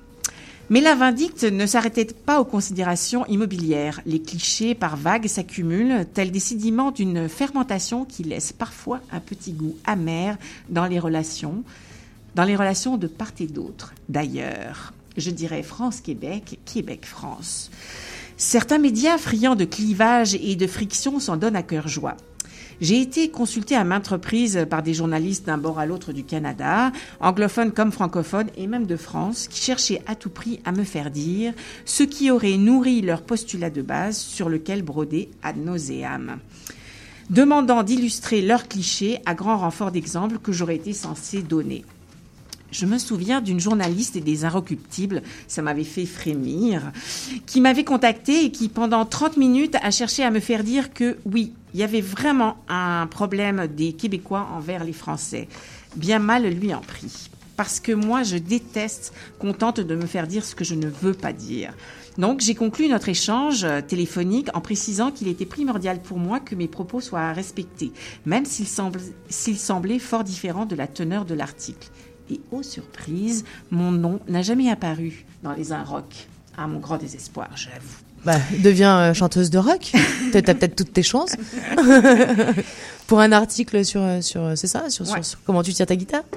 Mais 0.71 0.81
la 0.81 0.95
vindicte 0.95 1.43
ne 1.43 1.67
s'arrêtait 1.67 2.05
pas 2.05 2.41
aux 2.41 2.45
considérations 2.45 3.23
immobilières. 3.27 4.01
Les 4.07 4.19
clichés 4.19 4.73
par 4.73 4.97
vagues 4.97 5.27
s'accumulent, 5.27 6.07
tels 6.11 6.31
des 6.31 6.39
sédiments 6.39 6.89
d'une 6.89 7.29
fermentation 7.29 8.03
qui 8.03 8.23
laisse 8.23 8.51
parfois 8.51 8.99
un 9.11 9.19
petit 9.19 9.51
goût 9.51 9.75
amer 9.85 10.37
dans 10.69 10.87
les 10.87 10.97
relations, 10.97 11.63
dans 12.33 12.45
les 12.45 12.55
relations 12.55 12.97
de 12.97 13.05
part 13.05 13.31
et 13.39 13.45
d'autre. 13.45 13.93
D'ailleurs, 14.09 14.93
je 15.17 15.29
dirais 15.29 15.61
France-Québec, 15.61 16.59
Québec-France. 16.65 17.69
Certains 18.35 18.79
médias 18.79 19.19
friands 19.19 19.55
de 19.55 19.65
clivage 19.65 20.33
et 20.33 20.55
de 20.55 20.67
friction 20.67 21.19
s'en 21.19 21.37
donnent 21.37 21.55
à 21.55 21.63
cœur 21.63 21.87
joie. 21.87 22.17
J'ai 22.81 22.99
été 22.99 23.29
consultée 23.29 23.75
à 23.75 23.83
maintes 23.83 24.07
reprises 24.07 24.65
par 24.69 24.83
des 24.83 24.93
journalistes 24.93 25.45
d'un 25.45 25.57
bord 25.57 25.79
à 25.79 25.85
l'autre 25.85 26.11
du 26.11 26.23
Canada, 26.23 26.91
anglophones 27.19 27.71
comme 27.71 27.91
francophones 27.91 28.49
et 28.57 28.67
même 28.67 28.85
de 28.85 28.97
France, 28.97 29.47
qui 29.47 29.61
cherchaient 29.61 30.01
à 30.07 30.15
tout 30.15 30.29
prix 30.29 30.59
à 30.65 30.71
me 30.71 30.83
faire 30.83 31.09
dire 31.09 31.53
ce 31.85 32.03
qui 32.03 32.31
aurait 32.31 32.57
nourri 32.57 33.01
leur 33.01 33.21
postulat 33.21 33.69
de 33.69 33.81
base 33.81 34.17
sur 34.17 34.49
lequel 34.49 34.81
broder 34.81 35.29
ad 35.41 35.57
nauseam 35.57 36.39
demandant 37.29 37.83
d'illustrer 37.83 38.41
leurs 38.41 38.67
clichés 38.67 39.19
à 39.25 39.33
grand 39.33 39.57
renfort 39.57 39.91
d'exemples 39.91 40.37
que 40.37 40.51
j'aurais 40.51 40.75
été 40.75 40.93
censée 40.93 41.41
donner. 41.41 41.83
Je 42.71 42.85
me 42.85 42.97
souviens 42.97 43.41
d'une 43.41 43.59
journaliste 43.59 44.15
et 44.15 44.21
des 44.21 44.43
Inrecuptibles, 44.43 45.21
ça 45.47 45.61
m'avait 45.61 45.83
fait 45.83 46.05
frémir, 46.05 46.91
qui 47.45 47.61
m'avait 47.61 47.85
contacté 47.85 48.45
et 48.45 48.51
qui, 48.51 48.69
pendant 48.69 49.05
30 49.05 49.37
minutes, 49.37 49.75
a 49.81 49.91
cherché 49.91 50.23
à 50.23 50.31
me 50.31 50.39
faire 50.39 50.63
dire 50.63 50.93
que 50.93 51.17
oui, 51.25 51.53
il 51.75 51.79
y 51.79 51.83
avait 51.83 51.99
vraiment 51.99 52.55
un 52.69 53.05
problème 53.05 53.67
des 53.67 53.91
Québécois 53.91 54.47
envers 54.55 54.85
les 54.85 54.93
Français. 54.93 55.49
Bien 55.97 56.19
mal 56.19 56.47
lui 56.47 56.73
en 56.73 56.79
prie. 56.79 57.29
Parce 57.57 57.81
que 57.81 57.91
moi, 57.91 58.23
je 58.23 58.37
déteste 58.37 59.13
qu'on 59.39 59.51
tente 59.51 59.81
de 59.81 59.93
me 59.93 60.05
faire 60.05 60.25
dire 60.25 60.45
ce 60.45 60.55
que 60.55 60.63
je 60.63 60.73
ne 60.73 60.87
veux 60.87 61.13
pas 61.13 61.33
dire. 61.33 61.73
Donc, 62.17 62.39
j'ai 62.39 62.55
conclu 62.55 62.87
notre 62.87 63.09
échange 63.09 63.65
euh, 63.65 63.81
téléphonique 63.81 64.47
en 64.53 64.61
précisant 64.61 65.11
qu'il 65.11 65.27
était 65.27 65.45
primordial 65.45 66.01
pour 66.01 66.17
moi 66.17 66.39
que 66.39 66.55
mes 66.55 66.69
propos 66.69 67.01
soient 67.01 67.33
respectés, 67.33 67.91
même 68.25 68.45
s'ils 68.45 69.57
semblaient 69.57 69.99
fort 69.99 70.23
différents 70.23 70.65
de 70.65 70.77
la 70.77 70.87
teneur 70.87 71.25
de 71.25 71.33
l'article. 71.33 71.89
Et 72.31 72.39
aux 72.53 72.63
surprises, 72.63 73.43
mon 73.69 73.91
nom 73.91 74.21
n'a 74.29 74.43
jamais 74.43 74.69
apparu 74.69 75.25
dans 75.43 75.51
les 75.51 75.73
un 75.73 75.83
rock, 75.83 76.29
à 76.57 76.67
mon 76.67 76.79
grand 76.79 76.97
désespoir, 76.97 77.49
j'avoue. 77.57 78.04
Bah, 78.25 78.39
deviens 78.63 78.97
euh, 78.99 79.13
chanteuse 79.13 79.49
de 79.51 79.57
rock. 79.59 79.91
T'as 80.31 80.41
peut-être 80.41 80.75
toutes 80.75 80.91
tes 80.93 81.03
chances. 81.03 81.35
Pour 83.07 83.19
un 83.19 83.31
article 83.31 83.85
sur, 83.85 84.01
euh, 84.01 84.21
sur 84.21 84.53
c'est 84.57 84.65
ça, 84.67 84.89
sur, 84.89 85.05
sur- 85.05 85.23
comment 85.45 85.61
tu 85.61 85.73
tires 85.73 85.85
ta 85.85 85.95
guitare. 85.95 86.23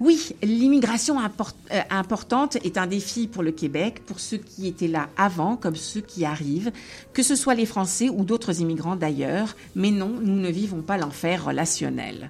Oui, 0.00 0.34
l'immigration 0.42 1.20
import- 1.20 1.54
euh, 1.72 1.80
importante 1.88 2.56
est 2.64 2.78
un 2.78 2.88
défi 2.88 3.28
pour 3.28 3.44
le 3.44 3.52
Québec, 3.52 4.02
pour 4.04 4.18
ceux 4.18 4.38
qui 4.38 4.66
étaient 4.66 4.88
là 4.88 5.08
avant 5.16 5.54
comme 5.56 5.76
ceux 5.76 6.00
qui 6.00 6.24
arrivent, 6.24 6.72
que 7.12 7.22
ce 7.22 7.36
soit 7.36 7.54
les 7.54 7.64
Français 7.64 8.08
ou 8.08 8.24
d'autres 8.24 8.60
immigrants 8.60 8.96
d'ailleurs, 8.96 9.54
mais 9.76 9.92
non, 9.92 10.10
nous 10.20 10.34
ne 10.34 10.50
vivons 10.50 10.82
pas 10.82 10.98
l'enfer 10.98 11.44
relationnel. 11.44 12.28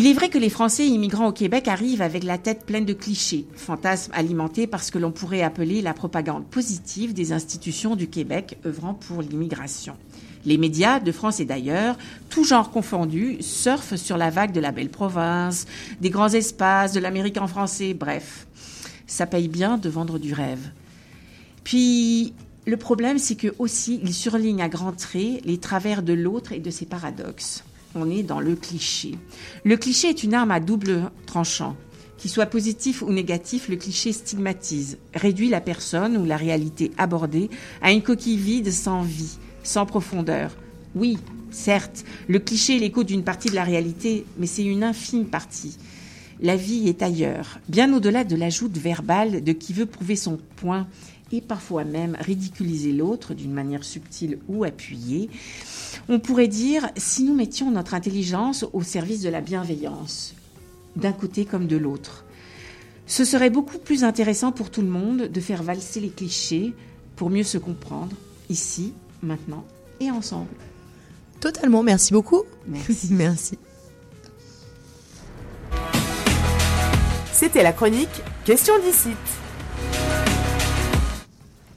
Il 0.00 0.06
est 0.06 0.12
vrai 0.12 0.28
que 0.28 0.38
les 0.38 0.48
Français 0.48 0.86
immigrants 0.86 1.26
au 1.26 1.32
Québec 1.32 1.66
arrivent 1.66 2.02
avec 2.02 2.22
la 2.22 2.38
tête 2.38 2.64
pleine 2.64 2.84
de 2.84 2.92
clichés, 2.92 3.46
fantasmes 3.56 4.12
alimentés 4.14 4.68
par 4.68 4.84
ce 4.84 4.92
que 4.92 4.98
l'on 4.98 5.10
pourrait 5.10 5.42
appeler 5.42 5.82
la 5.82 5.92
propagande 5.92 6.46
positive 6.46 7.14
des 7.14 7.32
institutions 7.32 7.96
du 7.96 8.06
Québec 8.06 8.58
œuvrant 8.64 8.94
pour 8.94 9.22
l'immigration. 9.22 9.96
Les 10.44 10.56
médias 10.56 11.00
de 11.00 11.10
France 11.10 11.40
et 11.40 11.46
d'ailleurs, 11.46 11.98
tout 12.30 12.44
genre 12.44 12.70
confondus, 12.70 13.38
surfent 13.40 13.96
sur 13.96 14.16
la 14.16 14.30
vague 14.30 14.52
de 14.52 14.60
la 14.60 14.70
belle 14.70 14.88
province, 14.88 15.66
des 16.00 16.10
grands 16.10 16.28
espaces, 16.28 16.92
de 16.92 17.00
l'Amérique 17.00 17.38
en 17.38 17.48
français, 17.48 17.92
bref. 17.92 18.46
Ça 19.08 19.26
paye 19.26 19.48
bien 19.48 19.78
de 19.78 19.88
vendre 19.88 20.20
du 20.20 20.32
rêve. 20.32 20.70
Puis, 21.64 22.34
le 22.66 22.76
problème, 22.76 23.18
c'est 23.18 23.34
que 23.34 23.52
aussi, 23.58 23.98
ils 24.04 24.14
surlignent 24.14 24.62
à 24.62 24.68
grands 24.68 24.92
traits 24.92 25.44
les 25.44 25.58
travers 25.58 26.04
de 26.04 26.12
l'autre 26.12 26.52
et 26.52 26.60
de 26.60 26.70
ses 26.70 26.86
paradoxes. 26.86 27.64
On 28.00 28.08
est 28.08 28.22
dans 28.22 28.38
le 28.38 28.54
cliché. 28.54 29.16
Le 29.64 29.76
cliché 29.76 30.10
est 30.10 30.22
une 30.22 30.32
arme 30.34 30.52
à 30.52 30.60
double 30.60 31.10
tranchant. 31.26 31.76
Qu'il 32.16 32.30
soit 32.30 32.46
positif 32.46 33.02
ou 33.02 33.10
négatif, 33.10 33.68
le 33.68 33.74
cliché 33.74 34.12
stigmatise, 34.12 34.98
réduit 35.14 35.48
la 35.48 35.60
personne 35.60 36.16
ou 36.16 36.24
la 36.24 36.36
réalité 36.36 36.92
abordée 36.96 37.50
à 37.82 37.90
une 37.90 38.02
coquille 38.02 38.36
vide 38.36 38.70
sans 38.70 39.02
vie, 39.02 39.38
sans 39.64 39.84
profondeur. 39.84 40.56
Oui, 40.94 41.18
certes, 41.50 42.04
le 42.28 42.38
cliché 42.38 42.76
est 42.76 42.80
l'écho 42.80 43.02
d'une 43.02 43.24
partie 43.24 43.50
de 43.50 43.56
la 43.56 43.64
réalité, 43.64 44.24
mais 44.38 44.46
c'est 44.46 44.64
une 44.64 44.84
infime 44.84 45.26
partie. 45.26 45.76
La 46.40 46.54
vie 46.54 46.88
est 46.88 47.02
ailleurs, 47.02 47.58
bien 47.68 47.92
au-delà 47.92 48.22
de 48.22 48.36
l'ajout 48.36 48.70
verbale 48.72 49.42
de 49.42 49.52
qui 49.52 49.72
veut 49.72 49.86
prouver 49.86 50.14
son 50.14 50.38
point 50.54 50.86
et 51.32 51.40
parfois 51.40 51.82
même 51.82 52.16
ridiculiser 52.20 52.92
l'autre 52.92 53.34
d'une 53.34 53.52
manière 53.52 53.82
subtile 53.82 54.38
ou 54.46 54.62
appuyée. 54.62 55.30
On 56.08 56.18
pourrait 56.18 56.48
dire 56.48 56.88
si 56.96 57.22
nous 57.22 57.34
mettions 57.34 57.70
notre 57.70 57.94
intelligence 57.94 58.64
au 58.72 58.82
service 58.82 59.20
de 59.20 59.28
la 59.28 59.40
bienveillance, 59.40 60.34
d'un 60.96 61.12
côté 61.12 61.44
comme 61.44 61.66
de 61.66 61.76
l'autre. 61.76 62.24
Ce 63.06 63.24
serait 63.24 63.50
beaucoup 63.50 63.78
plus 63.78 64.04
intéressant 64.04 64.52
pour 64.52 64.70
tout 64.70 64.82
le 64.82 64.88
monde 64.88 65.22
de 65.22 65.40
faire 65.40 65.62
valser 65.62 66.00
les 66.00 66.10
clichés 66.10 66.74
pour 67.16 67.30
mieux 67.30 67.42
se 67.42 67.58
comprendre, 67.58 68.16
ici, 68.48 68.92
maintenant 69.22 69.64
et 70.00 70.10
ensemble. 70.10 70.48
Totalement, 71.40 71.82
merci 71.82 72.12
beaucoup. 72.12 72.42
Merci. 72.66 73.08
merci. 73.10 73.58
C'était 77.32 77.62
la 77.62 77.72
chronique 77.72 78.08
Question 78.44 78.74
d'ici. 78.80 79.10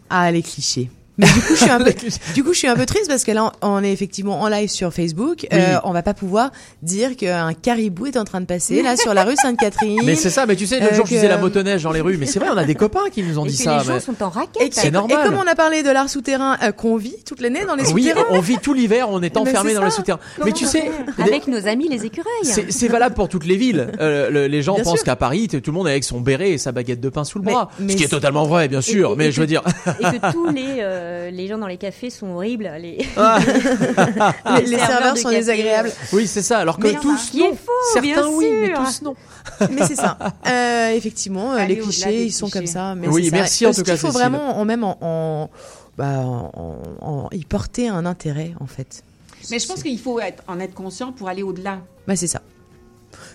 Ah, 0.10 0.32
les 0.32 0.42
clichés. 0.42 0.90
Mais 1.22 1.28
du 1.28 1.42
coup, 1.42 1.54
je 1.56 1.62
suis 1.62 1.70
un 1.70 1.80
peu, 1.80 1.94
du 2.34 2.44
coup, 2.44 2.54
je 2.54 2.58
suis 2.58 2.68
un 2.68 2.76
peu 2.76 2.86
triste 2.86 3.08
parce 3.08 3.24
que 3.24 3.32
là, 3.32 3.52
on 3.62 3.84
est 3.84 3.92
effectivement 3.92 4.42
en 4.42 4.48
live 4.50 4.70
sur 4.70 4.92
Facebook. 4.94 5.48
Euh, 5.54 5.76
on 5.84 5.92
va 5.94 6.02
pas 6.04 6.14
pouvoir 6.14 6.52
dire 6.82 7.16
qu'un 7.16 7.54
caribou 7.54 8.08
est 8.08 8.18
en 8.18 8.24
train 8.26 8.42
de 8.42 8.46
passer 8.46 8.82
là 8.82 8.98
sur 8.98 9.14
la 9.14 9.24
rue 9.24 9.36
Sainte-Catherine. 9.36 10.02
Mais 10.06 10.16
c'est 10.16 10.30
ça, 10.30 10.46
mais 10.46 10.56
tu 10.56 10.66
sais, 10.68 10.80
le 10.80 10.88
Euh, 10.88 10.94
jour 10.96 11.06
je 11.06 11.12
que- 11.12 11.16
faisais 11.16 11.28
la 11.28 11.38
motoneige 11.38 11.84
dans 11.84 11.92
les 11.92 12.02
rues, 12.02 12.18
mais 12.18 12.26
c'est 12.26 12.40
vrai, 12.40 12.50
on 12.52 12.58
a 12.58 12.64
des 12.66 12.76
copains 12.76 13.10
qui 13.12 13.24
nous 13.24 13.38
ont 13.40 13.46
Et 13.46 13.50
dit 13.50 13.58
que 13.58 13.64
ça. 13.64 13.78
les 13.78 13.84
gens 13.86 13.94
mais- 13.94 14.00
sont 14.00 14.24
en 14.24 14.30
Et, 14.30 14.34
raquette. 14.34 14.74
C'est 14.74 14.88
et- 14.88 14.92
normal. 14.92 15.20
et 15.22 15.26
comme 15.30 15.38
on 15.38 15.48
a 15.50 15.56
parlé 15.56 15.84
de 15.84 15.90
l'art 15.92 16.10
souterrain 16.10 16.58
euh, 16.64 16.72
qu'on 16.72 16.98
vit 16.98 17.16
toute 17.26 17.40
l'année 17.42 17.64
dans 17.66 17.76
les 17.76 17.86
Oui, 17.92 18.04
souterrains. 18.04 18.26
on 18.32 18.40
vit 18.42 18.58
tout 18.58 18.74
l'hiver, 18.74 19.08
on 19.10 19.22
est 19.22 19.38
enfermé 19.38 19.74
dans 19.74 19.84
les 19.86 19.92
souterrains. 19.92 20.20
Comment 20.36 20.46
Mais 20.48 20.54
tu 20.54 20.66
sais, 20.66 20.90
fait 21.16 21.22
Avec 21.24 21.48
nos 21.48 21.68
amis 21.68 21.88
les 21.88 22.06
écureuils. 22.06 22.66
c'est 22.70 22.88
valable 22.88 23.16
pour 23.16 23.30
toutes 23.30 23.46
les 23.46 23.58
villes. 23.58 23.92
Euh, 24.00 24.30
le- 24.30 24.48
les 24.48 24.62
gens 24.62 24.76
Bien 24.76 24.84
pensent 24.84 25.04
qu'à 25.04 25.16
Paris, 25.16 25.48
tout 25.48 25.60
le 25.66 25.72
monde 25.72 25.88
est 25.88 25.92
avec 25.92 26.04
son 26.04 26.20
béret 26.20 26.52
et 26.52 26.58
sa 26.58 26.72
baguette 26.72 27.00
de 27.02 27.10
pain 27.10 27.24
sous 27.24 27.38
le 27.40 27.46
bras. 27.46 27.70
ce 27.80 27.96
qui 27.96 28.04
est 28.04 28.08
totalement 28.08 28.46
vrai, 28.46 28.68
bien 28.68 28.82
sûr. 28.82 29.16
mais 29.18 29.32
je 29.32 29.40
veux 29.42 29.48
dire, 29.48 29.62
Et 30.00 30.04
que 30.20 30.32
tous 30.32 30.50
les, 30.50 30.80
euh, 31.12 31.30
les 31.32 31.48
gens 31.48 31.58
dans 31.58 31.68
les 31.68 31.78
cafés 31.78 32.10
sont 32.10 32.28
horribles. 32.34 32.72
Les, 32.80 32.98
Ah. 33.18 33.40
les, 34.60 34.66
les 34.66 34.78
serveurs 34.78 35.18
sont 35.18 35.24
café, 35.30 35.36
désagréables. 35.38 35.92
oui, 36.14 36.28
c'est 36.28 36.42
ça. 36.42 36.60
Alors 36.60 36.78
que 36.78 36.88
Mais 36.88 36.94
tous, 36.94 37.34
non. 37.34 37.52
faux, 37.56 37.72
certains 37.94 38.28
oui, 38.30 38.48
mais 38.62 38.74
tous 38.74 39.02
non. 39.02 39.16
Mais 39.72 39.86
c'est 39.88 39.96
ça. 39.96 40.18
Euh, 40.48 40.90
effectivement, 40.92 41.54
euh, 41.54 41.66
les 41.66 41.78
clichés, 41.78 42.26
ils 42.26 42.32
sont 42.32 42.46
clichés. 42.48 42.60
comme 42.60 42.68
ça. 42.68 42.96
Mais 42.96 43.08
Oui, 43.08 43.24
c'est 43.26 43.30
ça. 43.32 43.36
merci 43.36 43.68
en 43.68 43.72
tout 43.74 43.84
cas, 43.84 43.92
qu'il 43.94 44.00
faut 44.02 44.08
Cécile. 44.08 44.22
vraiment, 44.22 44.58
en 44.60 44.66
même 44.66 44.84
en, 44.84 44.98
en, 45.02 45.50
bah, 45.98 46.20
en, 46.20 46.78
en- 47.02 47.30
y 47.32 47.44
porter 47.46 47.88
un 47.90 48.06
intérêt 48.06 48.54
en 48.60 48.68
fait. 48.68 49.04
Mais 49.50 49.58
je 49.60 49.68
pense 49.68 49.82
qu'il 49.84 50.00
faut 50.00 50.20
être, 50.20 50.44
en 50.48 50.60
être 50.60 50.74
conscient 50.76 51.12
pour 51.12 51.28
aller 51.28 51.42
au-delà. 51.44 51.80
Bah 52.08 52.16
c'est 52.16 52.28
ça. 52.28 52.42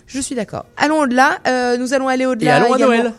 Je 0.07 0.21
suis 0.21 0.35
d'accord. 0.37 0.65
Allons 0.77 1.01
au-delà. 1.01 1.39
Euh, 1.49 1.77
nous 1.77 1.93
allons 1.93 2.09
aller 2.09 2.23
Et 2.23 2.27
au-delà. 2.27 2.57
allons 2.57 2.73
à 2.73 2.77
également. 2.77 2.95
Noël. 2.97 3.13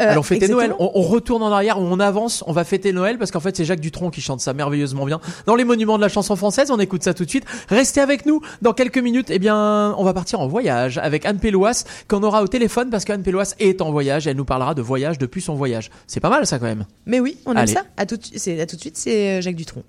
Euh, 0.00 0.10
Allons 0.12 0.22
fêter. 0.22 0.48
Noël. 0.48 0.74
On, 0.78 0.90
on 0.94 1.02
retourne 1.02 1.42
en 1.42 1.52
arrière, 1.52 1.78
on 1.78 2.00
avance, 2.00 2.42
on 2.46 2.52
va 2.52 2.64
fêter 2.64 2.92
Noël 2.92 3.18
parce 3.18 3.30
qu'en 3.30 3.40
fait 3.40 3.54
c'est 3.56 3.64
Jacques 3.64 3.80
Dutronc 3.80 4.10
qui 4.10 4.20
chante 4.22 4.40
ça 4.40 4.54
merveilleusement 4.54 5.04
bien 5.04 5.20
dans 5.46 5.54
les 5.54 5.64
monuments 5.64 5.96
de 5.96 6.02
la 6.02 6.08
chanson 6.08 6.34
française. 6.34 6.70
On 6.70 6.78
écoute 6.80 7.02
ça 7.02 7.12
tout 7.14 7.24
de 7.24 7.30
suite. 7.30 7.44
Restez 7.68 8.00
avec 8.00 8.24
nous. 8.26 8.40
Dans 8.62 8.72
quelques 8.72 8.98
minutes, 8.98 9.28
eh 9.30 9.38
bien, 9.38 9.94
on 9.98 10.04
va 10.04 10.14
partir 10.14 10.40
en 10.40 10.48
voyage 10.48 10.98
avec 10.98 11.26
Anne 11.26 11.38
Péloas 11.38 11.84
qu'on 12.08 12.22
aura 12.22 12.42
au 12.42 12.48
téléphone 12.48 12.88
parce 12.90 13.04
qu'Anne 13.04 13.22
Péloas 13.22 13.54
est 13.60 13.80
en 13.82 13.90
voyage. 13.92 14.26
Et 14.26 14.30
elle 14.30 14.36
nous 14.36 14.44
parlera 14.46 14.74
de 14.74 14.82
voyage 14.82 15.18
depuis 15.18 15.42
son 15.42 15.54
voyage. 15.54 15.90
C'est 16.06 16.20
pas 16.20 16.30
mal 16.30 16.46
ça 16.46 16.58
quand 16.58 16.66
même. 16.66 16.86
Mais 17.06 17.20
oui, 17.20 17.36
on 17.46 17.52
aime 17.52 17.58
Allez. 17.58 17.72
ça. 17.72 17.82
À 17.96 18.06
tout, 18.06 18.16
de- 18.16 18.22
c'est, 18.36 18.60
à 18.60 18.66
tout 18.66 18.76
de 18.76 18.80
suite, 18.80 18.96
c'est 18.96 19.38
euh, 19.38 19.40
Jacques 19.42 19.56
Dutronc. 19.56 19.82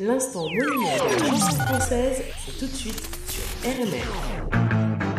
L'instant 0.00 0.42
monument 0.44 0.88
de 0.96 1.22
la 1.22 1.28
chanson 1.28 1.56
française, 1.56 2.22
c'est 2.46 2.58
tout 2.58 2.66
de 2.66 2.76
suite 2.76 3.02
sur 3.28 3.70
RMR. 3.70 5.14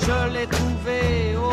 Je 0.00 0.32
l'ai 0.32 0.46
trouvé 0.46 1.36
au 1.36 1.50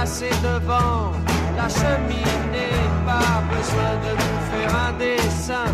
Placé 0.00 0.30
devant 0.42 1.12
la 1.58 1.68
cheminée, 1.68 2.72
pas 3.04 3.42
besoin 3.52 3.92
de 4.04 4.12
nous 4.20 4.40
faire 4.50 4.72
un 4.86 4.92
dessin. 4.94 5.68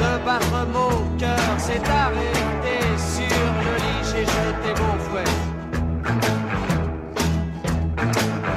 De 0.00 0.24
battre 0.24 0.58
mon 0.72 1.18
cœur 1.18 1.58
s'est 1.58 1.82
arrêté 1.90 2.78
sur 2.96 3.40
le 3.64 3.74
lit, 3.82 4.02
j'ai 4.10 4.24
jeté 4.24 4.80
mon 4.80 4.96
fouet. 5.04 5.32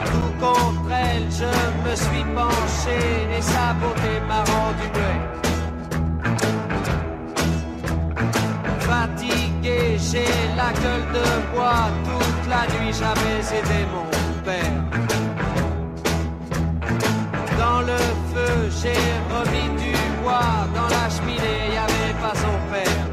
Tout 0.05 0.33
contre 0.39 0.91
elle, 0.91 1.27
je 1.31 1.89
me 1.89 1.95
suis 1.95 2.25
penché 2.35 2.99
et 3.35 3.41
sa 3.41 3.73
beauté 3.73 4.21
m'a 4.27 4.41
rendu 4.43 4.87
muet. 4.93 5.36
J'ai 9.99 10.25
la 10.55 10.71
gueule 10.81 11.07
de 11.13 11.25
bois. 11.53 11.89
Toute 12.05 12.49
la 12.49 12.63
nuit, 12.73 12.93
j'avais 12.93 13.39
aidé 13.57 13.79
mon 13.93 14.07
père. 14.45 14.77
Dans 17.57 17.81
le 17.81 17.97
feu, 18.31 18.69
j'ai 18.81 19.01
remis 19.33 19.69
du 19.81 19.93
bois. 20.21 20.67
Dans 20.75 20.89
la 20.95 21.09
cheminée, 21.09 21.73
y 21.73 21.77
avait 21.77 22.13
pas 22.21 22.35
son 22.35 22.57
père. 22.71 23.05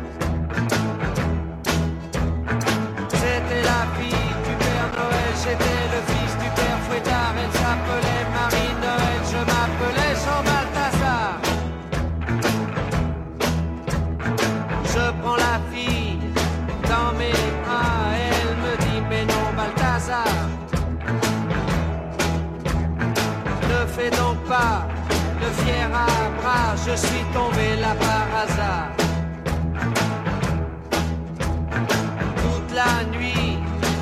C'était 3.08 3.62
la 3.62 3.82
fille 3.96 4.32
du 4.46 4.54
Père 4.62 4.90
Noël, 4.96 5.32
j'étais 5.42 5.73
fier 25.64 25.90
à 25.92 26.06
bras, 26.40 26.74
je 26.86 26.94
suis 26.96 27.24
tombé 27.32 27.76
là 27.80 27.94
par 28.06 28.26
hasard. 28.42 28.90
toute 32.42 32.70
la 32.74 33.04
nuit, 33.16 33.58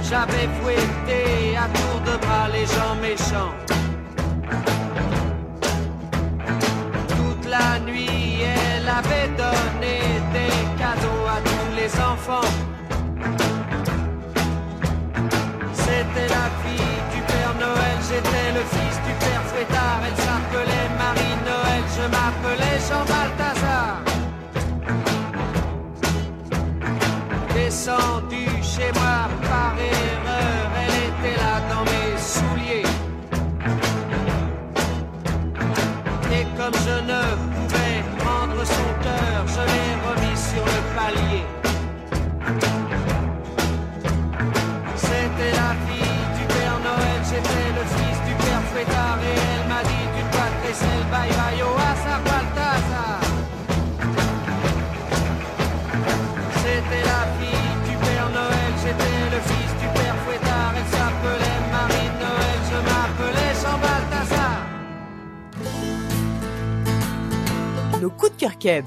j'avais 0.08 0.48
fouetté 0.58 1.56
à 1.56 1.66
tour 1.78 1.96
de 2.08 2.14
bras 2.24 2.48
les 2.56 2.66
gens 2.74 2.94
méchants. 3.00 3.54
Toute 7.16 7.44
la 7.56 7.78
nuit, 7.88 8.42
elle 8.56 8.88
avait 9.00 9.28
donné 9.44 9.96
des 10.36 10.54
cadeaux 10.80 11.24
à 11.36 11.38
tous 11.50 11.70
les 11.80 11.92
enfants. 12.12 12.50
C'était 15.84 16.28
la 16.38 16.46
fille 16.62 16.98
du 17.14 17.20
Père 17.30 17.54
Noël, 17.64 17.96
j'étais 18.08 18.48
le 18.58 18.62
fils 18.74 18.96
du 19.06 19.12
Père 19.24 19.42
Fouettard. 19.50 20.00
Elle 20.06 20.31
je 22.02 22.08
m'appelais 22.08 22.78
Jean 22.88 23.04
Balthazar. 23.10 24.02
descendu 27.54 28.46
chez 28.62 28.90
moi 28.98 29.28
par 29.50 29.74
erreur, 29.78 30.64
elle 30.82 30.96
était 31.10 31.36
là 31.42 31.54
dans 31.70 31.84
mes 31.92 32.12
souliers. 32.32 32.88
Et 36.36 36.44
comme 36.56 36.76
je 36.86 36.96
ne 37.12 37.22
pouvais 37.54 37.96
prendre 38.18 38.60
son 38.76 38.90
cœur, 39.06 39.40
je 39.54 39.62
l'ai 39.70 39.90
remis 40.06 40.38
sur 40.50 40.64
le 40.74 40.80
palier. 40.96 41.44
C'était 44.96 45.52
la 45.62 45.70
fille 45.84 46.22
du 46.38 46.44
Père 46.54 46.78
Noël, 46.88 47.20
j'étais 47.30 47.68
le 47.78 47.84
fils 47.94 48.18
du 48.28 48.34
Père 48.42 48.62
Fouettard 48.70 49.18
et 49.30 49.38
elle 49.50 49.68
m'a 49.68 49.82
dit 49.90 50.06
d'une 50.14 50.30
boîte 50.34 50.58
vaisselle, 50.64 51.04
bye 51.10 51.30
bye, 51.38 51.62
oh, 51.64 51.81
Nos 68.02 68.10
coups 68.10 68.32
de 68.32 68.36
cœur 68.36 68.58
keb. 68.58 68.86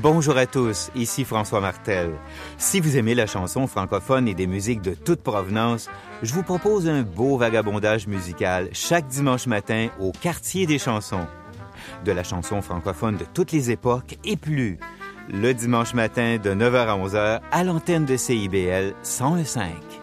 Bonjour 0.00 0.36
à 0.36 0.46
tous, 0.46 0.92
ici 0.94 1.24
François 1.24 1.60
Martel. 1.60 2.12
Si 2.56 2.78
vous 2.78 2.96
aimez 2.96 3.16
la 3.16 3.26
chanson 3.26 3.66
francophone 3.66 4.28
et 4.28 4.34
des 4.34 4.46
musiques 4.46 4.80
de 4.80 4.94
toute 4.94 5.22
provenance, 5.22 5.90
je 6.22 6.32
vous 6.34 6.44
propose 6.44 6.86
un 6.86 7.02
beau 7.02 7.36
vagabondage 7.36 8.06
musical 8.06 8.68
chaque 8.72 9.08
dimanche 9.08 9.48
matin 9.48 9.88
au 9.98 10.12
quartier 10.12 10.66
des 10.66 10.78
chansons. 10.78 11.26
De 12.04 12.12
la 12.12 12.22
chanson 12.22 12.62
francophone 12.62 13.16
de 13.16 13.24
toutes 13.34 13.50
les 13.50 13.72
époques 13.72 14.18
et 14.24 14.36
plus. 14.36 14.78
Le 15.30 15.52
dimanche 15.52 15.94
matin 15.94 16.36
de 16.40 16.50
9h 16.50 16.86
à 16.86 16.96
11h 16.96 17.40
à 17.50 17.64
l'antenne 17.64 18.04
de 18.04 18.16
CIBL 18.16 18.94
101.5. 19.02 19.97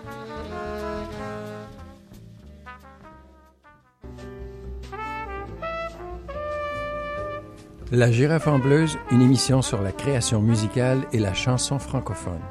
La 7.91 8.11
girafe 8.11 8.47
en 8.47 8.57
bleuse, 8.57 8.97
une 9.11 9.21
émission 9.21 9.61
sur 9.61 9.79
la 9.83 9.91
création 9.91 10.41
musicale 10.41 11.01
et 11.13 11.19
la 11.19 11.35
chanson 11.35 11.77
francophone. 11.77 12.41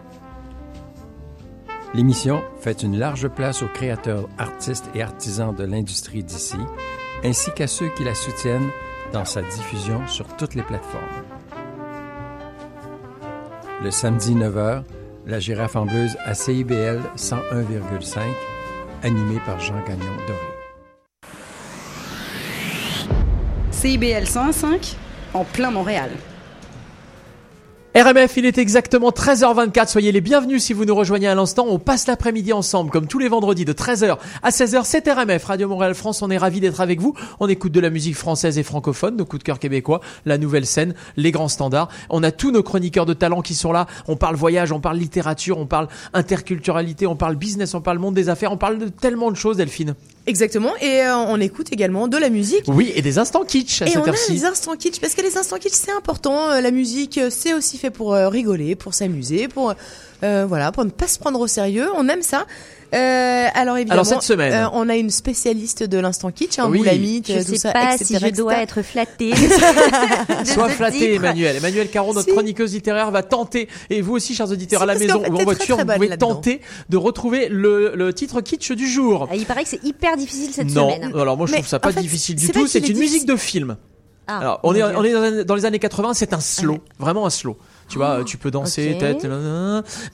L'émission 1.92 2.40
fait 2.60 2.84
une 2.84 2.96
large 2.96 3.26
place 3.26 3.60
aux 3.64 3.68
créateurs, 3.68 4.28
artistes 4.38 4.88
et 4.94 5.02
artisans 5.02 5.52
de 5.52 5.64
l'industrie 5.64 6.22
d'ici, 6.22 6.58
ainsi 7.24 7.50
qu'à 7.50 7.66
ceux 7.66 7.88
qui 7.96 8.04
la 8.04 8.14
soutiennent 8.14 8.70
dans 9.12 9.24
sa 9.24 9.42
diffusion 9.42 10.06
sur 10.06 10.28
toutes 10.36 10.54
les 10.54 10.62
plateformes. 10.62 11.02
Le 13.82 13.90
samedi 13.90 14.36
9h, 14.36 14.84
la 15.26 15.40
girafe 15.40 15.74
en 15.74 15.84
bleuse 15.84 16.16
à 16.24 16.34
CIBL 16.34 17.00
101,5, 17.16 18.20
animé 19.02 19.40
par 19.44 19.58
Jean 19.58 19.82
Gagnon 19.84 20.16
Doré. 20.28 20.54
CIBL 23.72 24.28
105 24.28 24.96
en 25.34 25.44
plein 25.44 25.70
Montréal. 25.70 26.10
RMF, 27.96 28.36
il 28.38 28.46
est 28.46 28.58
exactement 28.58 29.10
13h24. 29.10 29.86
Soyez 29.86 30.10
les 30.10 30.20
bienvenus 30.20 30.64
si 30.64 30.72
vous 30.72 30.84
nous 30.84 30.96
rejoignez 30.96 31.28
à 31.28 31.34
l'instant. 31.36 31.66
On 31.68 31.78
passe 31.78 32.08
l'après-midi 32.08 32.52
ensemble, 32.52 32.90
comme 32.90 33.06
tous 33.06 33.20
les 33.20 33.28
vendredis 33.28 33.64
de 33.64 33.72
13h 33.72 34.18
à 34.42 34.50
16h. 34.50 34.82
C'est 34.84 35.08
RMF, 35.08 35.44
Radio 35.44 35.68
Montréal 35.68 35.94
France. 35.94 36.20
On 36.20 36.28
est 36.28 36.36
ravis 36.36 36.58
d'être 36.58 36.80
avec 36.80 37.00
vous. 37.00 37.14
On 37.38 37.46
écoute 37.46 37.70
de 37.70 37.78
la 37.78 37.90
musique 37.90 38.16
française 38.16 38.58
et 38.58 38.64
francophone, 38.64 39.16
nos 39.16 39.24
coups 39.24 39.40
de 39.40 39.44
cœur 39.44 39.60
québécois, 39.60 40.00
la 40.26 40.38
nouvelle 40.38 40.66
scène, 40.66 40.94
les 41.16 41.30
grands 41.30 41.46
standards. 41.46 41.88
On 42.10 42.24
a 42.24 42.32
tous 42.32 42.50
nos 42.50 42.64
chroniqueurs 42.64 43.06
de 43.06 43.14
talent 43.14 43.42
qui 43.42 43.54
sont 43.54 43.70
là. 43.70 43.86
On 44.08 44.16
parle 44.16 44.34
voyage, 44.34 44.72
on 44.72 44.80
parle 44.80 44.98
littérature, 44.98 45.58
on 45.58 45.66
parle 45.66 45.86
interculturalité, 46.14 47.06
on 47.06 47.14
parle 47.14 47.36
business, 47.36 47.74
on 47.74 47.80
parle 47.80 47.98
monde 47.98 48.14
des 48.14 48.28
affaires, 48.28 48.50
on 48.50 48.56
parle 48.56 48.78
de 48.78 48.88
tellement 48.88 49.30
de 49.30 49.36
choses, 49.36 49.58
Delphine. 49.58 49.94
Exactement. 50.26 50.72
Et 50.80 51.02
euh, 51.02 51.16
on 51.16 51.38
écoute 51.40 51.72
également 51.72 52.08
de 52.08 52.16
la 52.16 52.30
musique. 52.30 52.64
Oui, 52.66 52.92
et 52.94 53.02
des 53.02 53.18
instants 53.18 53.44
kitsch 53.44 53.82
à 53.82 53.86
Et 53.86 53.90
cette 53.90 53.98
on 53.98 54.10
a 54.10 54.14
les 54.30 54.44
instants 54.44 54.74
kitsch 54.76 55.00
parce 55.00 55.14
que 55.14 55.20
les 55.22 55.36
instants 55.36 55.58
kitsch 55.58 55.74
c'est 55.74 55.92
important. 55.92 56.50
Euh, 56.50 56.60
La 56.60 56.70
musique 56.70 57.18
euh, 57.18 57.28
c'est 57.30 57.52
aussi 57.52 57.76
fait 57.76 57.90
pour 57.90 58.14
euh, 58.14 58.28
rigoler, 58.28 58.74
pour 58.74 58.94
s'amuser, 58.94 59.48
pour 59.48 59.74
euh, 60.22 60.46
voilà, 60.48 60.72
pour 60.72 60.84
ne 60.84 60.90
pas 60.90 61.08
se 61.08 61.18
prendre 61.18 61.38
au 61.40 61.46
sérieux. 61.46 61.88
On 61.96 62.08
aime 62.08 62.22
ça. 62.22 62.46
Euh, 62.94 63.48
alors 63.54 63.76
évidemment, 63.76 64.02
Alors, 64.02 64.06
cette 64.06 64.22
semaine. 64.22 64.52
euh, 64.52 64.68
on 64.72 64.88
a 64.88 64.96
une 64.96 65.10
spécialiste 65.10 65.82
de 65.82 65.98
l'instant 65.98 66.30
kitsch, 66.30 66.58
hein, 66.58 66.68
Oui. 66.70 66.78
Boulamite, 66.78 67.30
Je 67.32 67.38
tout 67.40 67.52
sais 67.52 67.58
ça, 67.58 67.72
pas 67.72 67.94
etc., 67.94 68.04
si 68.04 68.14
je 68.18 68.28
dois 68.34 68.52
etc. 68.62 68.62
être 68.62 68.82
flattée. 68.82 69.32
Sois 70.44 70.66
de 70.66 70.70
ce 70.72 70.76
flatté, 70.76 70.98
titre. 70.98 71.14
Emmanuel. 71.16 71.56
Emmanuel 71.56 71.88
Caron, 71.88 72.12
notre 72.14 72.26
Si. 72.28 72.32
chroniqueuse 72.32 72.72
littéraire, 72.72 73.10
va 73.10 73.22
tenter, 73.22 73.68
et 73.90 74.00
vous 74.00 74.14
aussi, 74.14 74.34
chers 74.34 74.50
auditeurs, 74.50 74.80
Si, 74.80 74.82
à 74.82 74.86
la 74.86 74.94
maison 74.98 75.22
ou 75.28 75.36
en 75.36 75.44
voiture, 75.44 75.76
très 75.76 75.84
vous 75.84 75.92
pouvez 75.92 76.16
tenter 76.16 76.60
de 76.88 76.96
retrouver 76.96 77.48
le, 77.48 77.94
le 77.94 78.12
titre 78.12 78.40
kitsch 78.40 78.72
du 78.72 78.88
jour. 78.88 79.28
Ah, 79.30 79.36
Il 79.36 79.46
paraît 79.46 79.64
que 79.64 79.70
c'est 79.70 79.84
hyper 79.84 80.16
difficile 80.16 80.50
cette 80.52 80.70
non, 80.74 80.90
semaine. 80.94 81.12
alors 81.16 81.36
moi 81.36 81.46
je 81.46 81.52
Mais 81.52 81.58
trouve 81.58 81.68
ça 81.68 81.78
pas 81.80 81.92
fait, 81.92 82.00
difficile 82.00 82.36
du 82.36 82.48
tout. 82.48 82.66
C'est 82.66 82.88
une 82.88 82.98
musique 82.98 83.26
de 83.26 83.36
film. 83.36 83.76
Ah, 84.26 84.38
Alors, 84.38 84.60
on 84.62 84.72
est, 84.72 84.76
Dieu. 84.76 84.86
on 84.96 85.04
est 85.04 85.12
dans, 85.12 85.20
les- 85.22 85.44
dans 85.44 85.54
les 85.54 85.64
années 85.66 85.78
80, 85.78 86.14
c'est 86.14 86.32
un 86.32 86.40
slow, 86.40 86.78
vraiment 86.98 87.26
un 87.26 87.30
slow. 87.30 87.58
Tu 87.88 87.98
vois, 87.98 88.22
tu 88.24 88.36
peux 88.38 88.50
danser, 88.50 88.92
ok. 88.94 88.98
tête, 88.98 89.26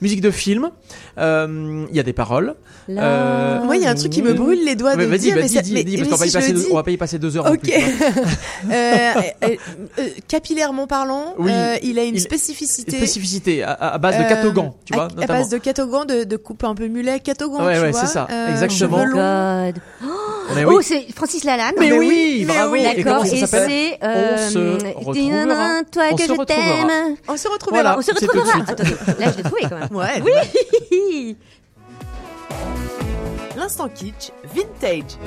musique 0.01 0.21
de 0.21 0.29
film. 0.31 0.69
Euh, 1.17 1.85
Il 1.89 1.95
y 1.95 1.99
a 1.99 2.03
des 2.03 2.13
paroles. 2.13 2.55
Euh, 2.89 3.63
Moi, 3.63 3.77
il 3.77 3.83
y 3.83 3.85
a 3.85 3.91
un 3.91 3.95
truc 3.95 4.11
qui 4.11 4.21
me 4.21 4.33
brûle 4.33 4.65
les 4.65 4.75
doigts 4.75 4.95
de 4.95 5.03
vas-y, 5.05 5.19
dire, 5.19 5.35
mais 5.35 5.41
vas-y, 5.41 5.49
ça- 5.49 5.61
dis, 5.61 5.73
mais- 5.73 5.83
dis, 5.83 5.95
parce 5.97 6.07
mais 6.09 6.11
qu'on 6.11 6.17
va, 6.17 6.41
si 6.41 6.67
on 6.71 6.75
va 6.75 6.83
pas 6.83 6.91
y 6.91 6.97
passer 6.97 7.19
deux 7.19 7.37
heures. 7.37 7.45
Ok. 7.49 7.59
plus, 7.61 7.71
vois. 7.71 8.23
Euh, 8.71 9.13
euh, 9.43 9.47
euh, 9.99 10.07
capillairement 10.27 10.85
parlant, 10.87 11.33
Oui. 11.39 11.51
euh, 11.51 11.75
il 11.83 11.97
a 11.99 12.03
une 12.03 12.15
Il- 12.15 12.21
spécificité. 12.21 12.97
Spécificité 12.97 13.63
à, 13.63 13.71
à 13.73 13.97
base 13.97 14.17
de 14.17 14.23
Euh, 14.23 14.27
catogan, 14.29 14.73
tu 14.85 14.93
vois, 14.93 15.07
à, 15.19 15.25
base 15.25 15.49
de 15.49 15.57
catogan, 15.57 16.05
de, 16.05 16.23
de 16.25 16.37
coupe 16.37 16.63
un 16.63 16.75
peu 16.75 16.87
mulet, 16.87 17.19
catogan, 17.19 17.65
Ouais, 17.65 17.75
tu 17.75 17.81
ouais, 17.81 17.93
c'est 17.93 18.05
ça, 18.07 18.27
euh, 18.29 18.51
exactement. 18.51 18.99
Oh 19.01 19.05
longs. 19.05 19.15
God. 19.71 19.75
Mais 20.55 20.65
Oh, 20.65 20.77
oui. 20.77 20.83
c'est 20.83 21.05
Francis 21.15 21.43
Lalanne. 21.45 21.73
Mais 21.79 21.89
Mais 21.91 21.97
oui, 21.97 22.45
bravo. 22.45 22.75
D'accord, 22.75 23.25
et 23.25 23.45
c'est 23.45 23.97
On 24.01 24.05
euh, 24.05 24.49
se 24.49 24.59
retrouvera. 24.95 25.81
Toi 25.91 26.03
que 26.17 26.23
je 26.23 26.43
t'aime. 26.43 27.15
On 27.27 27.37
se 27.37 27.47
retrouve 27.47 27.70
Voilà. 27.71 27.91
là. 27.91 27.95
On 27.97 28.01
se 28.01 28.11
retrouvera. 28.11 28.63
Attendez, 28.67 28.95
là 29.19 29.31
je 29.31 29.37
l'ai 29.37 29.43
trouvé 29.43 29.61
quand 29.63 29.79
même. 29.79 29.95
Ouais. 29.95 30.21
Oui. 30.91 31.37
L'instant 33.55 33.89
kitsch, 33.89 34.31
vintage. 34.53 35.17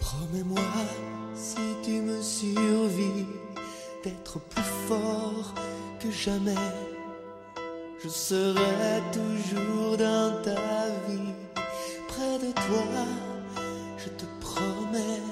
Promets-moi, 0.00 0.60
si 1.34 1.56
tu 1.82 2.00
me 2.00 2.20
survis, 2.22 3.26
d'être 4.04 4.38
plus 4.38 4.70
fort 4.88 5.54
que 6.00 6.10
jamais. 6.10 6.54
Je 8.02 8.08
serai 8.08 9.02
toujours 9.12 9.96
dans 9.96 10.42
ta 10.42 10.54
vie, 11.08 11.34
près 12.08 12.38
de 12.38 12.52
toi, 12.52 13.04
je 13.98 14.08
te 14.10 14.24
promets. 14.40 15.22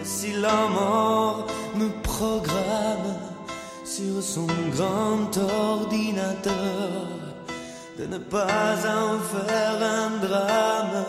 Et 0.00 0.04
si 0.04 0.32
la 0.32 0.68
mort 0.68 1.46
me 1.74 1.88
programme 2.02 3.16
sur 3.84 4.22
son 4.22 4.46
grand 4.74 5.36
ordinateur, 5.36 7.06
de 7.98 8.06
ne 8.06 8.18
pas 8.18 8.76
en 8.86 9.18
faire 9.32 9.78
un 9.82 10.10
drame, 10.24 11.04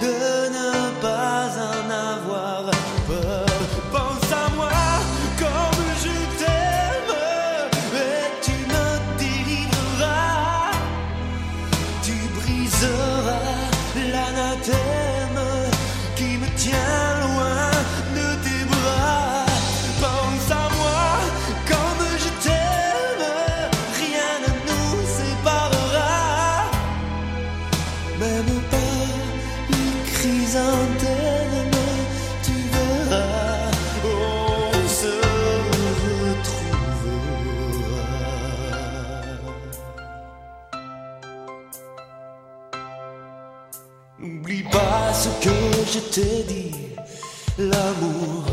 de 0.00 0.48
ne 0.56 1.00
pas 1.00 1.48
en 1.70 1.90
avoir 1.90 2.70
peur. 3.08 3.51
Je 46.14 46.20
t'ai 46.20 46.42
dit, 46.42 46.70
l'amour 47.58 48.44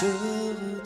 On 0.00 0.77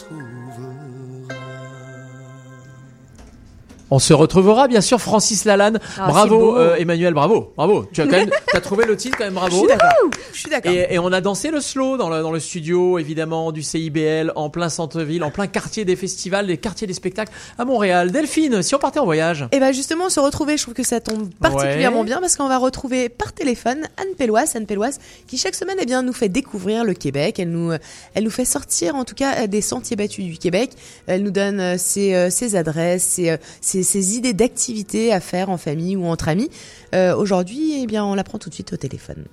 On 3.94 3.98
se 3.98 4.14
retrouvera 4.14 4.68
bien 4.68 4.80
sûr 4.80 5.02
Francis 5.02 5.44
Lalanne. 5.44 5.78
Ah, 5.98 6.08
bravo 6.08 6.56
euh, 6.56 6.76
Emmanuel, 6.76 7.12
bravo, 7.12 7.52
bravo. 7.58 7.84
Tu 7.92 8.00
as 8.00 8.06
quand 8.06 8.12
même, 8.12 8.30
t'as 8.50 8.62
trouvé 8.62 8.86
le 8.86 8.96
titre 8.96 9.18
quand 9.18 9.24
même, 9.24 9.34
bravo. 9.34 9.54
Je 9.54 9.58
suis 9.58 9.68
d'accord. 9.68 10.10
Je 10.32 10.38
suis 10.38 10.50
d'accord. 10.50 10.72
Et, 10.72 10.94
et 10.94 10.98
on 10.98 11.12
a 11.12 11.20
dansé 11.20 11.50
le 11.50 11.60
slow 11.60 11.98
dans 11.98 12.08
le, 12.08 12.22
dans 12.22 12.32
le 12.32 12.40
studio, 12.40 12.98
évidemment, 12.98 13.52
du 13.52 13.62
CIBL, 13.62 14.32
en 14.34 14.48
plein 14.48 14.70
centre-ville, 14.70 15.22
en 15.22 15.30
plein 15.30 15.46
quartier 15.46 15.84
des 15.84 15.94
festivals, 15.94 16.46
des 16.46 16.56
quartiers 16.56 16.86
des 16.86 16.94
spectacles 16.94 17.32
à 17.58 17.66
Montréal. 17.66 18.12
Delphine, 18.12 18.62
si 18.62 18.74
on 18.74 18.78
partait 18.78 18.98
en 18.98 19.04
voyage 19.04 19.46
Et 19.52 19.60
bah 19.60 19.72
justement, 19.72 20.08
se 20.08 20.20
retrouver, 20.20 20.56
je 20.56 20.62
trouve 20.62 20.74
que 20.74 20.84
ça 20.84 21.00
tombe 21.00 21.28
particulièrement 21.34 22.00
Ouais. 22.00 22.06
bien 22.06 22.20
parce 22.20 22.36
qu'on 22.36 22.48
va 22.48 22.56
retrouver 22.56 23.10
par 23.10 23.34
téléphone 23.34 23.82
Anne 23.98 24.14
Pelloise, 24.16 24.56
Anne 24.56 24.64
Pelloise, 24.64 25.00
qui 25.26 25.36
chaque 25.36 25.54
semaine 25.54 25.76
eh 25.78 25.84
bien, 25.84 26.02
nous 26.02 26.14
fait 26.14 26.30
découvrir 26.30 26.84
le 26.84 26.94
Québec. 26.94 27.38
Elle 27.38 27.50
nous, 27.50 27.72
elle 28.14 28.24
nous 28.24 28.30
fait 28.30 28.46
sortir 28.46 28.94
en 28.94 29.04
tout 29.04 29.14
cas 29.14 29.42
euh, 29.42 29.46
des 29.46 29.60
sentiers 29.60 29.96
battus 29.96 30.24
du 30.24 30.38
Québec. 30.38 30.70
Elle 31.06 31.24
nous 31.24 31.30
donne 31.30 31.60
euh, 31.60 31.76
ses, 31.76 32.14
euh, 32.14 32.30
ses 32.30 32.56
adresses, 32.56 33.02
ses, 33.02 33.28
euh, 33.32 33.36
ses, 33.82 34.02
ses 34.02 34.16
idées 34.16 34.32
d'activités 34.32 35.12
à 35.12 35.20
faire 35.20 35.50
en 35.50 35.56
famille 35.56 35.96
ou 35.96 36.06
entre 36.06 36.28
amis. 36.28 36.50
Euh, 36.94 37.14
Aujourd'hui, 37.16 37.82
eh 37.82 37.86
bien, 37.86 38.04
on 38.04 38.14
la 38.14 38.24
prend 38.24 38.38
tout 38.38 38.48
de 38.48 38.54
suite 38.54 38.72
au 38.72 38.76
téléphone. 38.76 39.24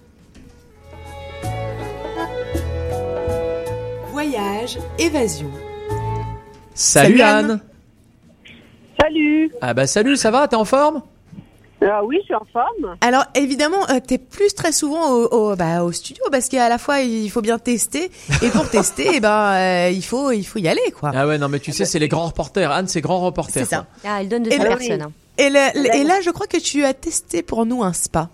Voyage, 4.12 4.78
évasion. 4.98 5.50
Salut, 6.74 7.18
Salut, 7.18 7.22
Anne. 7.22 7.52
Anne. 7.52 7.60
Salut 9.00 9.52
Ah 9.62 9.74
bah 9.74 9.88
salut, 9.88 10.18
ça 10.18 10.30
va 10.30 10.48
T'es 10.48 10.56
en 10.58 10.66
forme? 10.66 11.02
Ah 11.82 12.04
oui, 12.04 12.18
je 12.20 12.26
suis 12.26 12.36
en 12.36 12.46
forme. 12.52 12.98
Alors 13.02 13.24
évidemment, 13.36 13.84
euh, 13.90 14.00
t'es 14.06 14.18
plus 14.18 14.54
très 14.54 14.72
souvent 14.74 15.12
au, 15.12 15.26
au, 15.52 15.56
bah, 15.56 15.84
au 15.84 15.92
studio 15.94 16.24
parce 16.32 16.50
qu'à 16.50 16.68
la 16.68 16.78
fois 16.78 17.00
il 17.00 17.30
faut 17.32 17.42
bien 17.42 17.58
tester 17.58 18.12
et 18.42 18.50
pour 18.50 18.70
tester, 18.72 19.08
eh 19.16 19.20
ben 19.22 19.54
euh, 19.54 19.90
il 19.90 20.04
faut 20.04 20.32
il 20.32 20.44
faut 20.44 20.60
y 20.60 20.68
aller 20.68 20.92
quoi. 21.00 21.12
Ah 21.16 21.26
ouais, 21.26 21.38
non 21.38 21.48
mais 21.48 21.60
tu 21.60 21.72
sais, 21.72 21.86
c'est 21.86 22.00
les 22.00 22.10
grands 22.10 22.26
reporters. 22.28 22.70
Anne, 22.72 22.88
c'est 22.88 23.02
grand 23.02 23.20
reporter. 23.20 23.60
C'est 23.64 23.66
ça. 23.76 23.86
Ah, 24.06 24.18
elle 24.22 24.28
donne 24.30 24.44
de 24.44 24.50
Et 24.52 24.58
sa 24.58 24.66
personne. 24.66 25.02
hein. 25.04 25.12
Et, 25.38 25.50
le- 25.50 25.96
et 25.96 26.04
là, 26.04 26.20
je 26.22 26.32
crois 26.32 26.48
que 26.48 26.58
tu 26.58 26.84
as 26.84 26.94
testé 26.94 27.44
pour 27.44 27.66
nous 27.66 27.82
un 27.82 27.94
spa. 27.94 28.28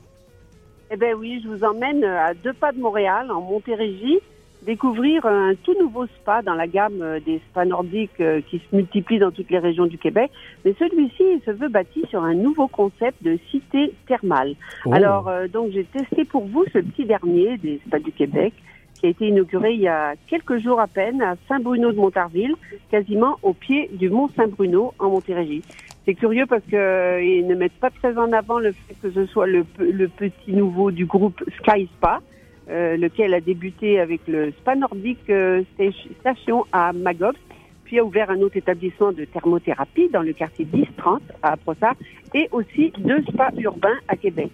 Eh 0.89 0.97
ben 0.97 1.13
oui, 1.15 1.39
je 1.43 1.49
vous 1.49 1.63
emmène 1.63 2.03
à 2.03 2.33
deux 2.33 2.53
pas 2.53 2.71
de 2.71 2.79
Montréal, 2.79 3.29
en 3.31 3.41
Montérégie, 3.41 4.19
découvrir 4.65 5.25
un 5.25 5.53
tout 5.63 5.75
nouveau 5.79 6.07
spa 6.07 6.41
dans 6.41 6.55
la 6.55 6.67
gamme 6.67 7.01
euh, 7.01 7.19
des 7.19 7.39
spas 7.49 7.65
nordiques 7.65 8.19
euh, 8.19 8.41
qui 8.49 8.59
se 8.59 8.75
multiplient 8.75 9.19
dans 9.19 9.31
toutes 9.31 9.49
les 9.49 9.59
régions 9.59 9.85
du 9.85 9.97
Québec. 9.97 10.31
Mais 10.65 10.75
celui-ci, 10.77 11.23
il 11.35 11.41
se 11.45 11.51
veut 11.51 11.69
bâti 11.69 12.03
sur 12.09 12.23
un 12.23 12.33
nouveau 12.33 12.67
concept 12.67 13.23
de 13.23 13.37
cité 13.51 13.93
thermale. 14.07 14.55
Oh. 14.85 14.93
Alors, 14.93 15.27
euh, 15.27 15.47
donc, 15.47 15.71
j'ai 15.71 15.85
testé 15.85 16.25
pour 16.25 16.45
vous 16.45 16.65
ce 16.73 16.79
petit 16.79 17.05
dernier 17.05 17.57
des 17.57 17.79
spas 17.85 17.99
du 17.99 18.11
Québec 18.11 18.53
qui 18.99 19.07
a 19.07 19.09
été 19.09 19.27
inauguré 19.27 19.73
il 19.73 19.81
y 19.81 19.87
a 19.87 20.15
quelques 20.27 20.57
jours 20.57 20.79
à 20.79 20.87
peine 20.87 21.21
à 21.21 21.35
Saint-Bruno 21.47 21.91
de 21.91 21.97
Montarville, 21.97 22.55
quasiment 22.89 23.37
au 23.43 23.53
pied 23.53 23.89
du 23.93 24.09
Mont 24.09 24.29
Saint-Bruno 24.35 24.93
en 24.99 25.09
Montérégie. 25.09 25.63
C'est 26.05 26.13
curieux 26.13 26.45
parce 26.45 26.63
que 26.63 26.75
euh, 26.75 27.23
ils 27.23 27.45
ne 27.45 27.55
mettent 27.55 27.79
pas 27.79 27.89
très 27.89 28.17
en 28.17 28.31
avant 28.31 28.59
le 28.59 28.71
fait 28.71 28.95
que 29.01 29.11
ce 29.11 29.25
soit 29.25 29.47
le 29.47 29.63
petit 29.63 30.53
nouveau 30.53 30.91
du 30.91 31.05
groupe 31.05 31.43
Sky 31.59 31.89
Spa, 31.97 32.21
euh, 32.69 32.97
lequel 32.97 33.33
a 33.33 33.41
débuté 33.41 33.99
avec 33.99 34.21
le 34.27 34.51
Spa 34.51 34.75
Nordique 34.75 35.29
euh, 35.29 35.63
sta- 35.77 35.93
Station 36.19 36.65
à 36.71 36.93
Magog, 36.93 37.35
puis 37.83 37.99
a 37.99 38.03
ouvert 38.03 38.29
un 38.31 38.41
autre 38.41 38.57
établissement 38.57 39.11
de 39.11 39.25
thermothérapie 39.25 40.09
dans 40.09 40.23
le 40.23 40.33
quartier 40.33 40.65
10-30 40.65 41.19
à 41.43 41.55
Brossard, 41.55 41.95
et 42.33 42.47
aussi 42.51 42.91
deux 42.97 43.21
spas 43.23 43.51
urbains 43.59 43.97
à 44.07 44.15
Québec. 44.15 44.49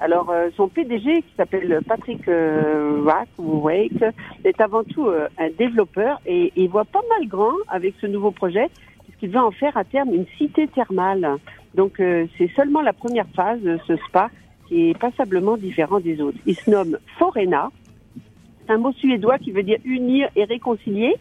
Alors, 0.00 0.30
euh, 0.30 0.48
son 0.56 0.66
PDG, 0.66 1.22
qui 1.22 1.34
s'appelle 1.36 1.80
Patrick 1.86 2.26
euh, 2.26 3.00
ou 3.38 3.58
Wake, 3.60 4.02
est 4.44 4.60
avant 4.60 4.82
tout 4.82 5.06
euh, 5.06 5.28
un 5.38 5.48
développeur 5.50 6.20
et 6.26 6.52
il 6.56 6.68
voit 6.68 6.84
pas 6.84 7.02
mal 7.16 7.28
grand 7.28 7.54
avec 7.68 7.94
ce 8.00 8.08
nouveau 8.08 8.32
projet, 8.32 8.66
puisqu'il 9.04 9.30
veut 9.30 9.38
en 9.38 9.52
faire 9.52 9.76
à 9.76 9.84
terme 9.84 10.12
une 10.12 10.26
cité 10.36 10.66
thermale. 10.66 11.36
Donc, 11.74 11.94
c'est 12.36 12.50
seulement 12.56 12.82
la 12.82 12.92
première 12.92 13.26
phase 13.34 13.60
de 13.62 13.78
ce 13.86 13.96
spa 14.08 14.28
qui 14.72 14.88
est 14.88 14.98
passablement 14.98 15.58
différent 15.58 16.00
des 16.00 16.20
autres. 16.22 16.38
Il 16.46 16.56
se 16.56 16.70
nomme 16.70 16.98
Forena. 17.18 17.70
C'est 18.64 18.72
un 18.72 18.78
mot 18.78 18.92
suédois 18.92 19.38
qui 19.38 19.50
veut 19.50 19.62
dire 19.62 19.76
unir 19.84 20.28
et 20.34 20.44
réconcilier. 20.44 21.14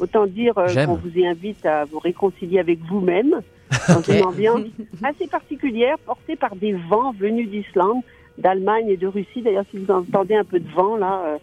Autant 0.00 0.26
dire 0.26 0.58
euh, 0.58 0.66
qu'on 0.84 0.94
vous 0.94 1.16
y 1.16 1.24
invite 1.24 1.64
à 1.64 1.84
vous 1.84 2.00
réconcilier 2.00 2.58
avec 2.58 2.80
vous-même 2.80 3.40
dans 3.88 4.00
une 4.02 4.24
ambiance 4.24 4.62
assez 5.04 5.28
particulière 5.28 5.96
portée 5.98 6.34
par 6.34 6.56
des 6.56 6.72
vents 6.72 7.12
venus 7.12 7.48
d'Islande, 7.48 8.02
d'Allemagne 8.36 8.88
et 8.88 8.96
de 8.96 9.06
Russie. 9.06 9.42
D'ailleurs, 9.42 9.64
si 9.70 9.78
vous 9.78 9.92
entendez 9.92 10.34
un 10.34 10.44
peu 10.44 10.58
de 10.58 10.68
vent 10.70 10.96
là, 10.96 11.22
euh, 11.24 11.38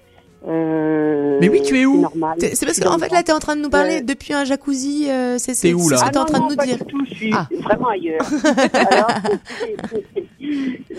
euh, 0.47 1.37
Mais 1.41 1.49
oui, 1.49 1.61
tu 1.63 1.79
es 1.79 1.85
où 1.85 2.05
C'est 2.39 2.65
parce 2.65 2.79
qu'en 2.79 2.97
fait 2.99 3.11
là, 3.11 3.23
tu 3.23 3.31
es 3.31 3.33
en 3.33 3.39
train 3.39 3.55
de 3.55 3.61
nous 3.61 3.69
parler 3.69 4.01
depuis 4.01 4.33
un 4.33 4.45
jacuzzi. 4.45 5.07
euh, 5.09 5.37
c'est 5.37 5.53
T'es 5.59 5.73
où, 5.73 5.89
là 5.89 5.97
ce 5.97 6.03
que 6.05 6.09
tu 6.09 6.15
es 6.15 6.17
en 6.19 6.23
Ah 6.23 6.25
train 6.25 6.39
non, 6.39 6.45
de 6.47 6.51
nous 6.51 6.57
pas 6.57 6.65
dire. 6.65 6.77
du 6.77 6.85
tout, 6.85 7.05
je 7.09 7.13
suis 7.15 7.33
Ah. 7.33 7.47
vraiment 7.63 7.89
ailleurs. 7.89 8.21
Alors, 8.73 9.07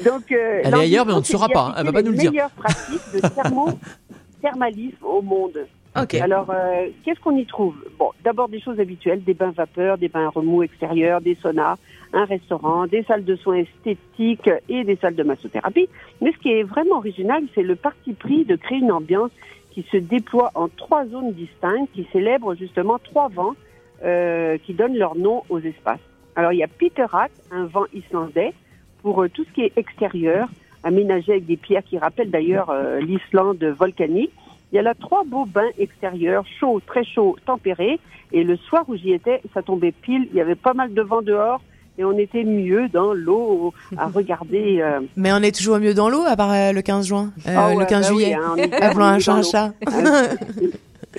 donc, 0.05 0.33
euh, 0.33 0.61
Elle 0.65 0.75
est 0.75 0.79
ailleurs, 0.81 1.07
mais 1.07 1.13
on 1.13 1.19
ne 1.21 1.25
saura 1.25 1.49
pas, 1.49 1.69
hein. 1.69 1.75
Elle 1.79 1.87
va 1.87 1.93
pas 1.93 2.03
nous 2.03 2.13
le 2.13 2.19
dire. 2.19 2.31
meilleures 2.33 2.51
pratiques 2.51 3.01
de 3.15 3.21
thermo 3.21 3.69
thermalisme 4.43 4.97
au 5.05 5.23
monde. 5.23 5.67
Ok. 6.01 6.15
Alors, 6.17 6.51
euh, 6.51 6.89
qu'est-ce 7.05 7.19
qu'on 7.21 7.37
y 7.37 7.47
trouve? 7.47 7.75
Bon, 7.99 8.11
d'abord 8.23 8.49
des 8.49 8.61
choses 8.61 8.79
habituelles, 8.79 9.23
des 9.25 9.33
bains 9.33 9.53
vapeur, 9.57 9.97
des 9.97 10.09
bains 10.09 10.29
remous 10.29 10.63
extérieurs, 10.63 11.21
des 11.23 11.37
saunas, 11.41 11.77
un 12.17 12.25
restaurant, 12.25 12.87
des 12.87 13.03
salles 13.05 13.25
de 13.25 13.37
soins 13.37 13.57
esthétiques 13.57 14.51
et 14.69 14.85
des 14.85 14.97
salles 14.97 15.15
de 15.15 15.23
massothérapie. 15.23 15.89
Mais 16.21 16.33
ce 16.33 16.39
qui 16.39 16.51
est 16.51 16.63
vraiment 16.63 16.97
original, 16.97 17.45
c'est 17.55 17.63
le 17.63 17.77
parti 17.77 18.15
pris 18.15 18.45
de 18.45 18.57
créer 18.57 18.79
une 18.79 18.91
ambiance 18.91 19.31
qui 19.71 19.87
se 19.93 19.99
déploie 19.99 20.51
en 20.55 20.69
trois 20.69 21.05
zones 21.07 21.33
distinctes, 21.33 21.93
qui 21.93 22.09
célèbrent 22.13 22.55
justement 22.55 22.99
trois 22.99 23.29
vents 23.29 23.55
euh, 24.03 24.57
qui 24.65 24.73
donnent 24.73 24.97
leur 24.97 25.15
nom 25.17 25.43
aux 25.51 25.61
espaces. 25.61 26.01
Alors, 26.35 26.53
il 26.53 26.59
y 26.59 26.63
a 26.63 26.69
Peterak, 26.69 27.31
un 27.51 27.67
vent 27.67 27.85
islandais, 27.93 28.55
pour 29.03 29.23
euh, 29.23 29.29
tout 29.29 29.45
ce 29.45 29.53
qui 29.53 29.61
est 29.63 29.77
extérieur, 29.77 30.49
aménagé 30.83 31.33
avec 31.33 31.47
des 31.47 31.59
pierres 31.59 31.85
qui 31.85 31.99
rappellent 31.99 32.31
d'ailleurs 32.31 32.71
euh, 32.71 33.01
l'Islande 33.01 33.63
volcanique. 33.63 34.33
Il 34.73 34.77
y 34.77 34.79
a 34.79 34.83
là 34.83 34.95
trois 34.95 35.25
beaux 35.25 35.45
bains 35.45 35.71
extérieurs, 35.79 36.45
chauds, 36.59 36.81
très 36.87 37.05
chauds, 37.05 37.37
tempérés. 37.45 38.01
Et 38.33 38.43
le 38.43 38.57
soir 38.57 38.85
où 38.89 38.97
j'y 38.97 39.13
étais, 39.13 39.41
ça 39.53 39.63
tombait 39.63 39.93
pile. 39.93 40.29
Il 40.33 40.37
y 40.37 40.41
avait 40.41 40.57
pas 40.57 40.75
mal 40.75 40.93
de 40.95 41.03
vent 41.03 41.23
dehors 41.23 41.61
et 41.99 42.05
on 42.05 42.17
était 42.19 42.45
mieux 42.45 42.89
dans 42.89 43.13
l'eau 43.15 43.73
à 43.97 44.07
regarder. 44.15 44.81
euh, 44.81 45.01
Mais 45.17 45.33
on 45.33 45.39
est 45.39 45.55
toujours 45.57 45.79
mieux 45.79 45.95
dans 45.95 46.09
l'eau 46.09 46.23
à 46.27 46.37
part 46.37 46.53
euh, 46.53 46.73
le 46.73 46.83
15 46.83 47.07
juin, 47.07 47.33
euh, 47.47 47.55
Ah 47.57 47.71
le 47.73 47.79
ouais, 47.79 47.87
15 47.87 48.09
bah 48.09 48.15
oui, 48.15 48.23
juillet. 48.25 48.35
hein, 48.35 48.53
on 48.53 48.57
est 48.57 48.73
Appelons 48.83 49.05
un 49.05 49.19
chat 49.19 49.35
un 49.35 49.43
chat. 49.43 49.73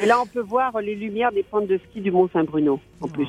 Et 0.02 0.06
là, 0.06 0.18
on 0.22 0.26
peut 0.28 0.42
voir 0.42 0.80
les 0.82 0.96
lumières 0.96 1.32
des 1.32 1.44
pentes 1.44 1.68
de 1.68 1.80
ski 1.90 2.02
du 2.02 2.12
Mont 2.12 2.30
Saint-Bruno, 2.32 2.80
en 3.02 3.08
plus. 3.08 3.28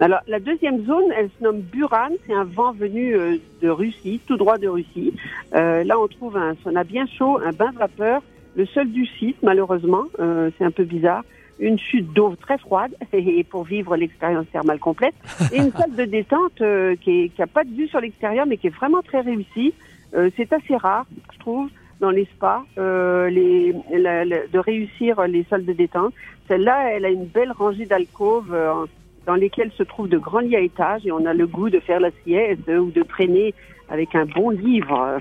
Alors, 0.00 0.18
la 0.26 0.40
deuxième 0.40 0.84
zone, 0.84 1.04
elle 1.16 1.28
se 1.38 1.42
nomme 1.44 1.60
Buran. 1.60 2.08
C'est 2.26 2.34
un 2.34 2.44
vent 2.44 2.72
venu 2.72 3.16
de 3.62 3.68
Russie, 3.68 4.20
tout 4.26 4.36
droit 4.36 4.58
de 4.58 4.66
Russie. 4.68 5.14
Là, 5.52 5.98
on 6.00 6.08
trouve 6.08 6.36
un 6.36 6.54
sauna 6.64 6.82
bien 6.84 7.06
chaud, 7.06 7.38
un 7.44 7.52
bain 7.52 7.70
vapeur, 7.78 8.20
le 8.56 8.66
seul 8.66 8.90
du 8.90 9.06
site, 9.06 9.36
malheureusement. 9.42 10.04
C'est 10.18 10.64
un 10.64 10.70
peu 10.72 10.84
bizarre. 10.84 11.22
Une 11.58 11.78
chute 11.78 12.12
d'eau 12.12 12.34
très 12.40 12.58
froide 12.58 12.94
et 13.12 13.44
pour 13.44 13.64
vivre 13.64 13.96
l'expérience 13.96 14.46
thermale 14.52 14.78
complète. 14.78 15.14
Et 15.52 15.56
une 15.58 15.72
salle 15.78 15.94
de 15.94 16.04
détente 16.04 16.60
euh, 16.60 16.96
qui 17.00 17.32
n'a 17.38 17.46
pas 17.46 17.64
de 17.64 17.70
vue 17.70 17.88
sur 17.88 18.00
l'extérieur, 18.00 18.46
mais 18.46 18.56
qui 18.58 18.66
est 18.66 18.76
vraiment 18.76 19.02
très 19.02 19.20
réussie. 19.20 19.72
Euh, 20.14 20.30
c'est 20.36 20.52
assez 20.52 20.76
rare, 20.76 21.06
je 21.32 21.38
trouve, 21.38 21.68
dans 22.00 22.10
les 22.10 22.26
spas, 22.26 22.62
euh, 22.78 23.28
les, 23.30 23.74
la- 23.92 24.24
la- 24.24 24.46
de 24.46 24.58
réussir 24.58 25.20
les 25.26 25.44
salles 25.48 25.64
de 25.64 25.72
détente. 25.72 26.12
Celle-là, 26.48 26.90
elle 26.92 27.04
a 27.04 27.10
une 27.10 27.24
belle 27.24 27.52
rangée 27.52 27.86
d'alcôves 27.86 28.52
euh, 28.54 28.84
dans 29.26 29.34
lesquelles 29.34 29.72
se 29.72 29.82
trouvent 29.82 30.08
de 30.08 30.18
grands 30.18 30.38
lits 30.40 30.56
à 30.56 30.60
étages 30.60 31.04
et 31.06 31.10
on 31.12 31.24
a 31.26 31.34
le 31.34 31.46
goût 31.46 31.70
de 31.70 31.80
faire 31.80 31.98
la 32.00 32.10
sieste 32.24 32.68
ou 32.68 32.90
de 32.90 33.02
traîner 33.02 33.54
avec 33.88 34.14
un 34.14 34.26
bon 34.26 34.50
livre. 34.50 35.18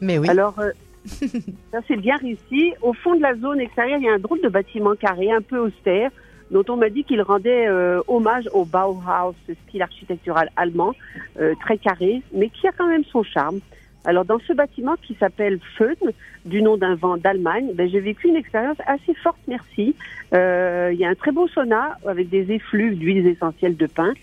Mais 0.00 0.18
oui. 0.18 0.28
Alors, 0.28 0.58
euh, 0.58 0.70
ça 1.72 1.78
c'est 1.88 1.96
bien 1.96 2.16
réussi. 2.16 2.72
Au 2.82 2.92
fond 2.92 3.14
de 3.14 3.22
la 3.22 3.34
zone 3.36 3.60
extérieure, 3.60 3.98
il 4.00 4.04
y 4.04 4.08
a 4.08 4.14
un 4.14 4.18
drôle 4.18 4.40
de 4.40 4.48
bâtiment 4.48 4.94
carré, 4.94 5.30
un 5.30 5.42
peu 5.42 5.58
austère, 5.58 6.10
dont 6.50 6.64
on 6.68 6.76
m'a 6.76 6.90
dit 6.90 7.04
qu'il 7.04 7.22
rendait 7.22 7.66
euh, 7.66 8.00
hommage 8.08 8.48
au 8.52 8.64
Bauhaus, 8.64 9.34
style 9.66 9.82
architectural 9.82 10.50
allemand, 10.56 10.94
euh, 11.40 11.54
très 11.60 11.78
carré, 11.78 12.22
mais 12.32 12.48
qui 12.48 12.66
a 12.68 12.72
quand 12.72 12.88
même 12.88 13.04
son 13.04 13.22
charme. 13.22 13.60
Alors, 14.04 14.24
dans 14.24 14.38
ce 14.38 14.52
bâtiment 14.52 14.94
qui 15.02 15.16
s'appelle 15.18 15.58
Föhn, 15.76 15.96
du 16.44 16.62
nom 16.62 16.76
d'un 16.76 16.94
vent 16.94 17.16
d'Allemagne, 17.16 17.72
ben, 17.74 17.88
j'ai 17.90 17.98
vécu 17.98 18.28
une 18.28 18.36
expérience 18.36 18.76
assez 18.86 19.14
forte, 19.14 19.40
merci. 19.48 19.96
Euh, 20.32 20.90
Il 20.92 20.98
y 20.98 21.04
a 21.04 21.08
un 21.08 21.16
très 21.16 21.32
beau 21.32 21.48
sauna 21.48 21.98
avec 22.06 22.28
des 22.28 22.52
effluves 22.52 22.96
d'huiles 22.96 23.26
essentielles 23.26 23.76
de 23.76 23.86
pin 23.86 24.14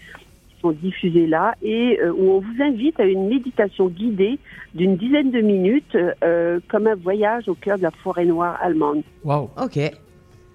sont 0.63 0.71
diffusés 0.71 1.27
là 1.27 1.55
et 1.61 1.99
euh, 2.01 2.11
où 2.11 2.31
on 2.31 2.39
vous 2.39 2.63
invite 2.63 2.99
à 2.99 3.05
une 3.05 3.27
méditation 3.27 3.87
guidée 3.87 4.39
d'une 4.73 4.95
dizaine 4.95 5.29
de 5.29 5.41
minutes, 5.41 5.97
euh, 6.23 6.59
comme 6.69 6.87
un 6.87 6.95
voyage 6.95 7.47
au 7.47 7.53
cœur 7.53 7.77
de 7.77 7.83
la 7.83 7.91
forêt 7.91 8.25
noire 8.25 8.57
allemande. 8.61 9.03
Waouh. 9.23 9.49
Ok. 9.61 9.77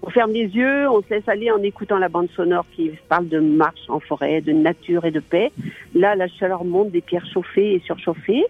On 0.01 0.09
ferme 0.09 0.31
les 0.31 0.47
yeux, 0.47 0.89
on 0.89 1.01
se 1.01 1.09
laisse 1.09 1.27
aller 1.27 1.51
en 1.51 1.61
écoutant 1.61 1.97
la 1.97 2.09
bande 2.09 2.29
sonore 2.35 2.65
qui 2.73 2.91
parle 3.09 3.27
de 3.27 3.39
marche 3.39 3.89
en 3.89 3.99
forêt, 3.99 4.41
de 4.41 4.53
nature 4.53 5.05
et 5.05 5.11
de 5.11 5.19
paix. 5.19 5.51
Là, 5.93 6.15
la 6.15 6.27
chaleur 6.27 6.63
monte 6.63 6.91
des 6.91 7.01
pierres 7.01 7.27
chauffées 7.27 7.73
et 7.73 7.79
surchauffées 7.79 8.45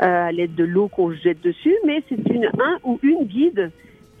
euh, 0.00 0.28
à 0.28 0.32
l'aide 0.32 0.54
de 0.54 0.64
l'eau 0.64 0.88
qu'on 0.88 1.12
jette 1.12 1.42
dessus, 1.42 1.76
mais 1.86 2.02
c'est 2.08 2.26
une 2.30 2.46
un 2.46 2.78
ou 2.84 2.98
une 3.02 3.24
guide 3.24 3.70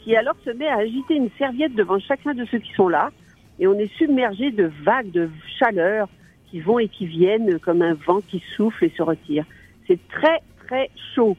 qui 0.00 0.14
alors 0.14 0.36
se 0.44 0.50
met 0.50 0.68
à 0.68 0.76
agiter 0.76 1.14
une 1.14 1.30
serviette 1.38 1.74
devant 1.74 1.98
chacun 1.98 2.34
de 2.34 2.44
ceux 2.44 2.58
qui 2.58 2.72
sont 2.74 2.88
là, 2.88 3.10
et 3.58 3.66
on 3.66 3.78
est 3.78 3.90
submergé 3.96 4.50
de 4.50 4.70
vagues 4.84 5.10
de 5.10 5.30
chaleur 5.58 6.08
qui 6.54 6.60
vont 6.60 6.78
et 6.78 6.86
qui 6.86 7.06
viennent 7.06 7.58
comme 7.58 7.82
un 7.82 7.94
vent 7.94 8.20
qui 8.30 8.40
souffle 8.54 8.84
et 8.84 8.92
se 8.96 9.02
retire. 9.02 9.44
C'est 9.88 9.98
très 10.08 10.40
très 10.64 10.88
chaud. 11.12 11.36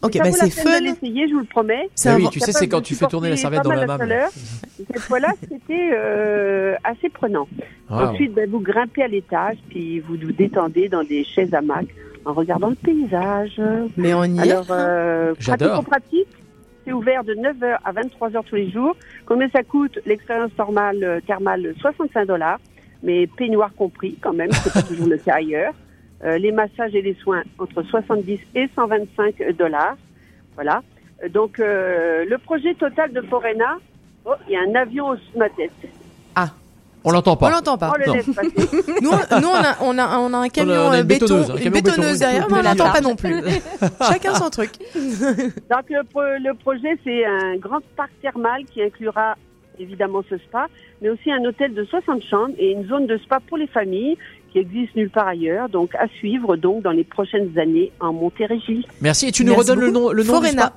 Ok, 0.00 0.16
bah 0.16 0.32
c'est 0.32 0.46
de 0.46 0.52
fun. 0.52 0.80
l'essayer, 0.80 1.28
je 1.28 1.34
vous 1.34 1.40
le 1.40 1.44
promets. 1.44 1.90
Ah 2.06 2.16
oui, 2.16 2.26
tu 2.32 2.40
sais, 2.40 2.52
c'est 2.52 2.66
quand 2.66 2.80
tu 2.80 2.94
fais 2.94 3.06
tourner 3.06 3.28
la 3.28 3.36
serviette 3.36 3.62
dans 3.62 3.72
la 3.72 3.86
main. 3.86 3.98
Cette 4.76 5.00
fois-là, 5.00 5.34
c'était 5.42 5.90
euh, 5.92 6.76
assez 6.82 7.10
prenant. 7.10 7.46
Wow. 7.90 7.98
Ensuite, 8.06 8.32
ben, 8.32 8.48
vous 8.48 8.60
grimpez 8.60 9.02
à 9.02 9.08
l'étage, 9.08 9.58
puis 9.68 10.00
vous 10.00 10.14
vous 10.14 10.32
détendez 10.32 10.88
dans 10.88 11.04
des 11.04 11.24
chaises 11.24 11.52
hamacs 11.52 11.94
en 12.24 12.32
regardant 12.32 12.70
le 12.70 12.74
paysage. 12.74 13.60
Mais 13.98 14.14
on 14.14 14.24
y 14.24 14.38
est. 14.38 14.50
Alors, 14.50 14.66
euh, 14.70 15.34
J'adore. 15.40 15.84
pratique 15.84 16.28
c'est 16.86 16.92
ouvert 16.92 17.24
de 17.24 17.34
9h 17.34 17.78
à 17.84 17.92
23h 17.92 18.44
tous 18.44 18.56
les 18.56 18.70
jours. 18.70 18.96
Combien 19.26 19.48
ça 19.50 19.62
coûte 19.62 19.98
L'expérience 20.04 20.50
normale 20.58 21.02
euh, 21.02 21.20
thermale, 21.26 21.74
65 21.80 22.26
dollars, 22.26 22.58
mais 23.04 23.26
peignoir 23.28 23.70
compris 23.76 24.16
quand 24.20 24.32
même, 24.32 24.50
c'est 24.52 24.72
pas 24.72 24.82
toujours 24.82 25.06
le 25.06 25.18
cas 25.18 25.34
ailleurs. 25.36 25.74
Euh, 26.24 26.38
les 26.38 26.50
massages 26.52 26.94
et 26.94 27.02
les 27.02 27.14
soins 27.14 27.42
entre 27.58 27.82
70 27.82 28.38
et 28.54 28.68
125 28.74 29.56
dollars. 29.58 29.96
Voilà. 30.54 30.82
Donc, 31.30 31.60
euh, 31.60 32.24
le 32.28 32.38
projet 32.38 32.74
total 32.74 33.12
de 33.12 33.20
Forena, 33.22 33.76
oh, 34.24 34.32
il 34.48 34.54
y 34.54 34.56
a 34.56 34.60
un 34.60 34.74
avion 34.74 35.08
au-dessus 35.10 35.32
de 35.34 35.38
ma 35.38 35.48
tête. 35.50 35.70
On 37.06 37.10
l'entend 37.10 37.36
pas. 37.36 37.48
On 37.48 37.50
l'entend 37.50 37.76
pas. 37.76 37.92
On 37.94 37.98
le 37.98 38.06
Non. 38.06 38.14
laisse 38.14 38.30
passer. 38.34 38.92
Nous, 39.02 39.10
on- 39.10 39.40
nous, 39.42 39.48
on 39.48 39.54
a, 39.62 39.76
on 39.82 39.98
a, 39.98 40.18
on 40.20 40.32
a 40.32 40.38
un 40.38 40.48
camion 40.48 40.86
On 40.86 40.90
a 40.92 40.94
une 40.96 41.00
euh, 41.00 41.04
béton, 41.04 41.26
bétonneuse, 41.26 41.50
un 41.50 41.54
camion 41.58 41.70
bétonneuse 41.70 42.18
derrière, 42.18 42.46
mais 42.50 42.58
on 42.60 42.62
l'entend 42.62 42.90
pas 42.90 43.00
non 43.02 43.14
plus. 43.14 43.34
Chacun 44.08 44.34
son 44.36 44.48
truc. 44.48 44.70
Donc 44.94 45.90
le, 45.90 46.02
pro- 46.04 46.22
le 46.22 46.54
projet, 46.54 46.98
c'est 47.04 47.26
un 47.26 47.56
grand 47.56 47.80
parc 47.94 48.10
thermal 48.22 48.64
qui 48.72 48.80
inclura 48.82 49.34
évidemment 49.78 50.22
ce 50.28 50.36
spa, 50.38 50.66
mais 51.02 51.08
aussi 51.10 51.30
un 51.32 51.44
hôtel 51.44 51.74
de 51.74 51.84
60 51.84 52.22
chambres 52.22 52.54
et 52.58 52.70
une 52.72 52.86
zone 52.86 53.06
de 53.06 53.16
spa 53.18 53.40
pour 53.40 53.56
les 53.56 53.66
familles 53.66 54.16
qui 54.52 54.58
existe 54.58 54.94
nulle 54.96 55.10
part 55.10 55.28
ailleurs. 55.28 55.68
Donc 55.68 55.94
à 55.96 56.06
suivre 56.18 56.56
donc 56.56 56.82
dans 56.82 56.92
les 56.92 57.04
prochaines 57.04 57.58
années 57.58 57.90
en 58.00 58.12
Montérégie. 58.12 58.86
Merci. 59.00 59.26
Et 59.28 59.32
tu 59.32 59.44
nous 59.44 59.52
Merci 59.52 59.70
redonnes 59.70 59.84
le 59.84 59.90
nom, 59.90 60.10
le 60.10 60.22
nom 60.22 60.40
du 60.40 60.46
Forena. 60.48 60.62
spa 60.66 60.72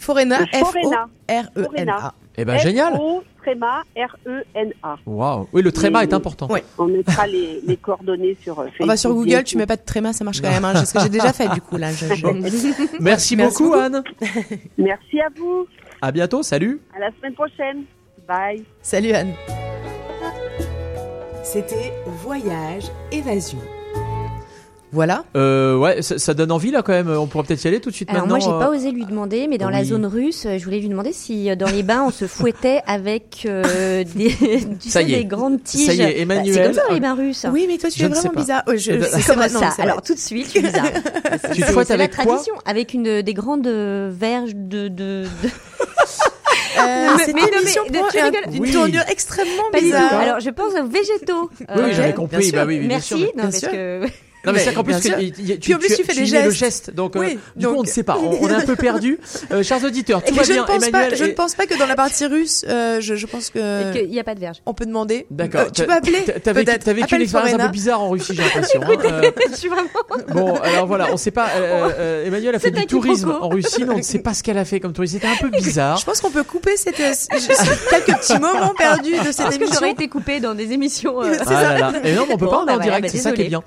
Forena, 0.00 0.38
Le 0.40 0.46
Forena. 0.58 1.08
F-O-R-E-N-A. 1.28 2.14
Eh 2.38 2.44
ben 2.46 2.58
génial. 2.58 2.98
Tréma, 3.42 3.82
R-E-N-A. 3.96 4.96
Waouh. 5.04 5.48
Oui, 5.52 5.62
le 5.62 5.70
tréma 5.72 6.02
est 6.04 6.12
important. 6.14 6.48
On 6.78 6.86
mettra 6.86 7.26
les, 7.26 7.60
les 7.66 7.76
coordonnées 7.76 8.36
sur 8.40 8.58
euh, 8.60 8.64
Facebook. 8.66 8.80
On 8.82 8.86
va 8.86 8.96
sur 8.96 9.12
Google, 9.12 9.42
tu 9.44 9.54
tout. 9.54 9.58
mets 9.58 9.66
pas 9.66 9.76
de 9.76 9.82
tréma, 9.84 10.12
ça 10.12 10.24
marche 10.24 10.40
quand 10.40 10.48
même. 10.50 10.64
Hein, 10.64 10.72
c'est 10.76 10.86
ce 10.86 10.94
que 10.94 11.00
j'ai 11.00 11.08
déjà 11.08 11.32
fait 11.32 11.48
du 11.48 11.60
coup 11.60 11.76
là. 11.76 11.90
je- 11.92 12.14
je- 12.14 13.02
Merci, 13.02 13.36
beaucoup, 13.36 13.74
Anne. 13.74 14.02
Merci 14.78 15.20
à 15.20 15.26
vous. 15.36 15.66
À 16.02 16.10
bientôt. 16.10 16.42
Salut. 16.42 16.80
À 16.94 16.98
la 16.98 17.12
semaine 17.12 17.34
prochaine. 17.34 17.84
Bye. 18.26 18.64
Salut 18.82 19.12
Anne. 19.12 19.32
C'était 21.44 21.92
Voyage 22.06 22.84
Évasion. 23.12 23.60
Voilà. 24.94 25.24
Euh, 25.36 25.76
ouais, 25.78 26.02
ça, 26.02 26.18
ça 26.18 26.34
donne 26.34 26.52
envie 26.52 26.70
là 26.70 26.82
quand 26.82 26.92
même. 26.92 27.08
On 27.08 27.26
pourra 27.26 27.44
peut-être 27.44 27.64
y 27.64 27.68
aller 27.68 27.80
tout 27.80 27.88
de 27.90 27.94
suite 27.94 28.10
Alors 28.10 28.26
maintenant. 28.26 28.36
moi, 28.36 28.44
j'ai 28.44 28.52
euh. 28.54 28.58
pas 28.58 28.70
osé 28.70 28.90
lui 28.90 29.06
demander, 29.06 29.46
mais 29.48 29.56
dans 29.56 29.70
la 29.70 29.84
zone 29.84 30.04
russe, 30.04 30.44
euh, 30.44 30.58
je 30.58 30.64
voulais 30.64 30.80
lui 30.80 30.88
demander 30.90 31.12
si 31.14 31.48
euh, 31.50 31.56
dans 31.56 31.70
les 31.70 31.82
bains 31.82 32.04
on 32.06 32.10
se 32.10 32.26
fouettait 32.26 32.82
avec 32.86 33.44
euh, 33.46 34.04
des, 34.14 34.28
tu 34.80 34.90
Ça 34.90 35.00
sais, 35.00 35.04
y 35.06 35.14
est. 35.14 35.18
des 35.18 35.24
grandes 35.24 35.62
tiges. 35.62 35.86
Ça 35.86 35.94
y 35.94 36.02
est, 36.02 36.24
Bah, 36.26 36.34
Emmanuel- 36.34 36.54
c'est 36.54 36.62
comme 36.64 36.72
ça 36.74 36.82
dans 36.88 36.94
les 36.94 37.00
bains 37.00 37.14
russes. 37.14 37.46
Oui, 37.50 37.64
mais 37.68 37.78
toi 37.78 37.88
tu 37.90 38.00
Je 38.00 38.04
es 38.04 38.08
vraiment 38.08 38.32
bizarre. 38.36 38.62
Oh, 38.66 38.72
je- 38.74 38.78
c'est- 38.78 39.20
c'est 39.22 39.34
non, 39.36 39.42
ça 39.42 39.48
c'est 39.48 39.58
vrai. 39.58 39.82
Alors 39.82 40.02
tout 40.02 40.12
de 40.14 40.18
suite, 40.18 40.44
je 40.46 40.50
suis 40.50 40.60
bizarre. 40.60 40.84
Tu 41.54 41.62
te 41.62 41.66
C'est- 41.66 41.72
fouettes 41.72 41.86
c'est 41.88 41.96
la 41.96 42.04
avec 42.04 42.14
quoi 42.14 42.24
tradition, 42.26 42.54
avec 42.66 42.92
une 42.92 43.22
des 43.22 43.34
grandes 43.34 43.66
euh, 43.66 44.10
verges 44.12 44.54
de. 44.54 44.88
de, 44.88 45.24
de- 45.42 45.48
Euh, 46.78 47.08
Mais- 47.18 47.24
cette 47.26 47.34
mais 47.34 47.42
mais- 47.42 48.20
un- 48.48 48.52
une 48.52 48.60
Oui. 48.62 48.72
tournure 48.72 49.02
extrêmement 49.10 49.62
bizarre. 49.72 50.14
Alors 50.14 50.40
je 50.40 50.48
pense 50.50 50.72
aux 50.72 50.86
végétaux. 50.86 51.50
Oui, 51.60 51.66
Euh, 51.70 51.92
j'avais 51.92 52.14
compris. 52.14 52.50
Bah 52.50 52.64
oui, 52.66 52.74
oui, 52.74 52.78
bien 52.80 52.88
Merci. 52.96 53.08
sûr. 53.08 53.18
non, 53.18 53.24
bien 53.34 53.42
parce 53.44 53.58
sûr. 53.58 53.70
que 53.70 54.06
Non 54.44 54.52
mais 54.52 54.58
Mais 54.58 54.64
c'est 54.64 54.74
qu'en 54.74 54.82
plus, 54.82 54.94
il- 55.04 55.32
il- 55.50 55.58
Puis 55.60 55.74
en 55.74 55.78
plus, 55.78 55.94
tu 55.94 56.02
fais 56.04 56.14
des 56.14 56.20
le 56.20 56.26
gestes. 56.26 56.52
geste, 56.56 56.90
donc, 56.94 57.14
euh, 57.16 57.20
Oui, 57.20 57.38
du 57.56 57.66
coup 57.68 57.74
on 57.78 57.82
ne 57.82 57.86
sait 57.86 58.02
pas. 58.02 58.16
On, 58.18 58.38
on 58.42 58.48
est 58.48 58.54
un 58.54 58.60
peu 58.62 58.74
perdu. 58.76 59.18
Euh, 59.52 59.62
chers 59.62 59.82
auditeurs, 59.84 60.22
tout 60.24 60.34
va 60.34 60.42
je, 60.42 60.52
bien. 60.52 60.62
ne 60.62 60.66
pense 60.66 60.82
Emmanuel 60.84 61.10
pas, 61.10 61.16
je 61.16 61.24
ne 61.24 61.32
pense 61.32 61.54
pas 61.54 61.66
que 61.66 61.78
dans 61.78 61.86
la 61.86 61.94
partie 61.94 62.26
russe, 62.26 62.64
euh, 62.68 63.00
je, 63.00 63.14
je 63.14 63.26
pense 63.26 63.50
que 63.50 63.92
qu'il 63.92 64.08
n'y 64.10 64.18
a 64.18 64.24
pas 64.24 64.34
de 64.34 64.40
verge. 64.40 64.58
on 64.66 64.74
peut 64.74 64.84
demander. 64.86 65.26
D'accord. 65.30 65.62
Euh, 65.62 65.70
tu 65.72 65.84
peux 65.84 65.92
appeler 65.92 66.24
T'as- 66.42 66.52
vécu, 66.52 66.72
t'as 66.78 66.92
vécu 66.92 67.14
une 67.16 67.22
expérience 67.22 67.52
un 67.54 67.66
peu 67.66 67.68
bizarre 67.72 68.00
en 68.02 68.10
Russie, 68.10 68.32
j'ai 68.34 68.42
l'impression. 68.42 68.80
hein. 68.82 68.88
Euh, 69.04 69.30
je 69.50 69.56
suis 69.56 69.68
vraiment. 69.68 69.88
Bon, 70.32 70.54
alors 70.56 70.86
voilà, 70.86 71.08
on 71.12 71.16
sait 71.16 71.30
pas. 71.30 71.48
euh, 71.56 71.90
euh, 71.98 72.26
Emmanuel 72.26 72.54
a 72.54 72.58
fait 72.58 72.70
du 72.70 72.86
tourisme 72.86 73.34
en 73.40 73.48
Russie, 73.48 73.84
mais 73.84 73.94
on 73.94 73.98
ne 73.98 74.02
sait 74.02 74.18
pas 74.20 74.34
ce 74.34 74.42
qu'elle 74.42 74.58
a 74.58 74.64
fait 74.64 74.80
comme 74.80 74.92
tourisme. 74.92 75.14
C'était 75.14 75.26
un 75.28 75.36
peu 75.36 75.48
bizarre. 75.50 75.96
Je 75.98 76.04
pense 76.04 76.20
qu'on 76.20 76.30
peut 76.30 76.42
couper 76.44 76.76
cette, 76.76 76.96
quelques 76.96 78.18
petits 78.20 78.38
moments 78.38 78.74
perdus 78.76 79.12
de 79.24 79.32
cette 79.32 79.52
émission. 79.54 79.74
j'aurais 79.74 79.90
été 79.92 80.08
coupée 80.08 80.40
dans 80.40 80.54
des 80.54 80.72
émissions. 80.72 81.16
Ah 81.20 81.52
là 81.52 81.78
là. 81.78 81.92
Et 82.04 82.12
non, 82.14 82.24
mais 82.28 82.34
on 82.34 82.38
peut 82.38 82.44
Bon, 82.46 82.50
pas 82.50 82.58
en 82.58 82.64
bah 82.66 82.78
direct, 82.78 83.02
bah 83.02 83.08
c'est 83.10 83.18
ça 83.18 83.32
qui 83.32 83.42
est 83.42 83.48
bien. 83.48 83.62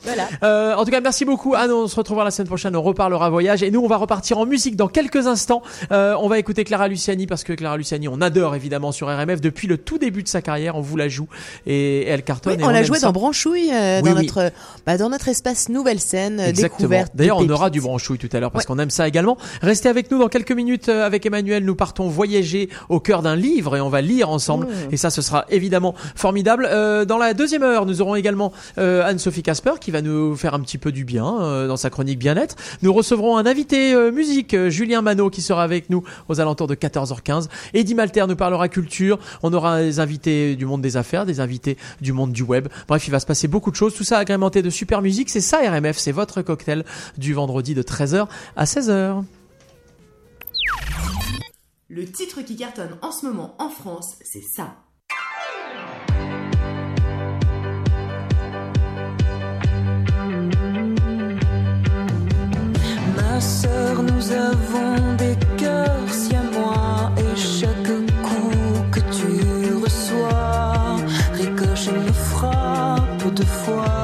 Euh, 0.65 0.75
en 0.75 0.85
tout 0.85 0.91
cas, 0.91 1.01
merci 1.01 1.25
beaucoup 1.25 1.53
Anne. 1.55 1.71
On 1.71 1.87
se 1.87 1.95
retrouvera 1.95 2.25
la 2.25 2.31
semaine 2.31 2.47
prochaine. 2.47 2.75
On 2.75 2.81
reparlera 2.81 3.29
voyage 3.29 3.63
et 3.63 3.71
nous, 3.71 3.81
on 3.81 3.87
va 3.87 3.97
repartir 3.97 4.37
en 4.37 4.45
musique 4.45 4.75
dans 4.75 4.87
quelques 4.87 5.27
instants. 5.27 5.61
Euh, 5.91 6.15
on 6.19 6.27
va 6.27 6.39
écouter 6.39 6.63
Clara 6.63 6.87
Luciani 6.87 7.27
parce 7.27 7.43
que 7.43 7.53
Clara 7.53 7.77
Luciani, 7.77 8.07
on 8.07 8.21
adore 8.21 8.55
évidemment 8.55 8.91
sur 8.91 9.07
RMF 9.07 9.41
depuis 9.41 9.67
le 9.67 9.77
tout 9.77 9.97
début 9.97 10.23
de 10.23 10.27
sa 10.27 10.41
carrière. 10.41 10.75
On 10.75 10.81
vous 10.81 10.97
la 10.97 11.07
joue 11.07 11.27
et 11.65 12.05
elle 12.05 12.23
cartonne. 12.23 12.55
Oui, 12.57 12.63
et 12.63 12.65
on 12.65 12.69
l'a 12.69 12.83
ça. 12.83 13.07
dans 13.07 13.11
Branchouille, 13.11 13.71
euh, 13.73 14.01
Oui, 14.03 14.09
dans 14.09 14.15
oui. 14.17 14.25
notre, 14.25 14.51
bah, 14.85 14.97
dans 14.97 15.09
notre 15.09 15.27
espace 15.27 15.69
nouvelle 15.69 15.99
scène, 15.99 16.39
euh, 16.39 16.47
Exactement. 16.47 16.77
découverte. 16.79 17.11
D'ailleurs, 17.15 17.37
on 17.37 17.49
aura 17.49 17.69
du 17.69 17.81
branchouille 17.81 18.17
tout 18.17 18.29
à 18.31 18.39
l'heure 18.39 18.51
parce 18.51 18.65
qu'on 18.65 18.79
aime 18.79 18.89
ça 18.89 19.07
également. 19.07 19.37
Restez 19.61 19.89
avec 19.89 20.09
nous 20.11 20.19
dans 20.19 20.29
quelques 20.29 20.51
minutes 20.51 20.89
euh, 20.89 21.05
avec 21.05 21.25
Emmanuel. 21.25 21.63
Nous 21.63 21.75
partons 21.75 22.07
voyager 22.07 22.69
au 22.89 22.99
cœur 22.99 23.21
d'un 23.21 23.35
livre 23.35 23.75
et 23.75 23.81
on 23.81 23.89
va 23.89 24.01
lire 24.01 24.29
ensemble. 24.29 24.65
Mmh. 24.65 24.93
Et 24.93 24.97
ça, 24.97 25.09
ce 25.09 25.21
sera 25.21 25.45
évidemment 25.49 25.95
formidable. 26.15 26.67
Euh, 26.71 27.05
dans 27.05 27.17
la 27.17 27.33
deuxième 27.33 27.63
heure, 27.63 27.85
nous 27.85 28.01
aurons 28.01 28.15
également 28.15 28.51
euh, 28.77 29.05
Anne-Sophie 29.05 29.43
Casper 29.43 29.73
qui 29.79 29.91
va 29.91 30.01
nous 30.01 30.35
faire 30.35 30.54
un 30.55 30.59
petit 30.61 30.77
peu 30.77 30.91
du 30.91 31.05
bien 31.05 31.41
euh, 31.41 31.67
dans 31.67 31.77
sa 31.77 31.89
chronique 31.89 32.17
bien-être. 32.17 32.55
Nous 32.81 32.91
recevrons 32.91 33.37
un 33.37 33.45
invité 33.45 33.93
euh, 33.93 34.11
musique, 34.11 34.53
euh, 34.53 34.69
Julien 34.69 35.01
Manot, 35.01 35.29
qui 35.29 35.41
sera 35.41 35.63
avec 35.63 35.89
nous 35.89 36.03
aux 36.29 36.39
alentours 36.39 36.67
de 36.67 36.75
14h15. 36.75 37.47
Eddie 37.73 37.95
Malter 37.95 38.25
nous 38.27 38.35
parlera 38.35 38.67
culture. 38.69 39.19
On 39.43 39.53
aura 39.53 39.81
des 39.81 39.99
invités 39.99 40.55
du 40.55 40.65
monde 40.65 40.81
des 40.81 40.97
affaires, 40.97 41.25
des 41.25 41.39
invités 41.39 41.77
du 42.01 42.13
monde 42.13 42.31
du 42.31 42.43
web. 42.43 42.67
Bref, 42.87 43.07
il 43.07 43.11
va 43.11 43.19
se 43.19 43.25
passer 43.25 43.47
beaucoup 43.47 43.71
de 43.71 43.75
choses. 43.75 43.93
Tout 43.93 44.03
ça 44.03 44.17
agrémenté 44.17 44.61
de 44.61 44.69
super 44.69 45.01
musique. 45.01 45.29
C'est 45.29 45.41
ça 45.41 45.59
RMF, 45.59 45.97
c'est 45.97 46.11
votre 46.11 46.41
cocktail 46.41 46.85
du 47.17 47.33
vendredi 47.33 47.75
de 47.75 47.83
13h 47.83 48.27
à 48.55 48.65
16h. 48.65 49.23
Le 51.87 52.05
titre 52.05 52.41
qui 52.41 52.55
cartonne 52.55 52.97
en 53.01 53.11
ce 53.11 53.25
moment 53.25 53.55
en 53.59 53.69
France, 53.69 54.15
c'est 54.23 54.41
ça. 54.41 54.75
Ma 63.35 63.41
sœur, 63.41 64.01
nous 64.01 64.31
avons 64.31 65.13
des 65.17 65.35
cœurs 65.57 66.09
si 66.09 66.33
à 66.37 66.43
moi 66.57 67.11
et 67.17 67.35
chaque 67.35 67.91
coup 68.23 68.49
que 68.89 69.01
tu 69.01 69.73
reçois 69.83 70.95
ricoche 71.33 71.89
et 71.89 71.99
me 71.99 72.13
frappe 72.13 73.33
deux 73.35 73.43
fois. 73.43 73.94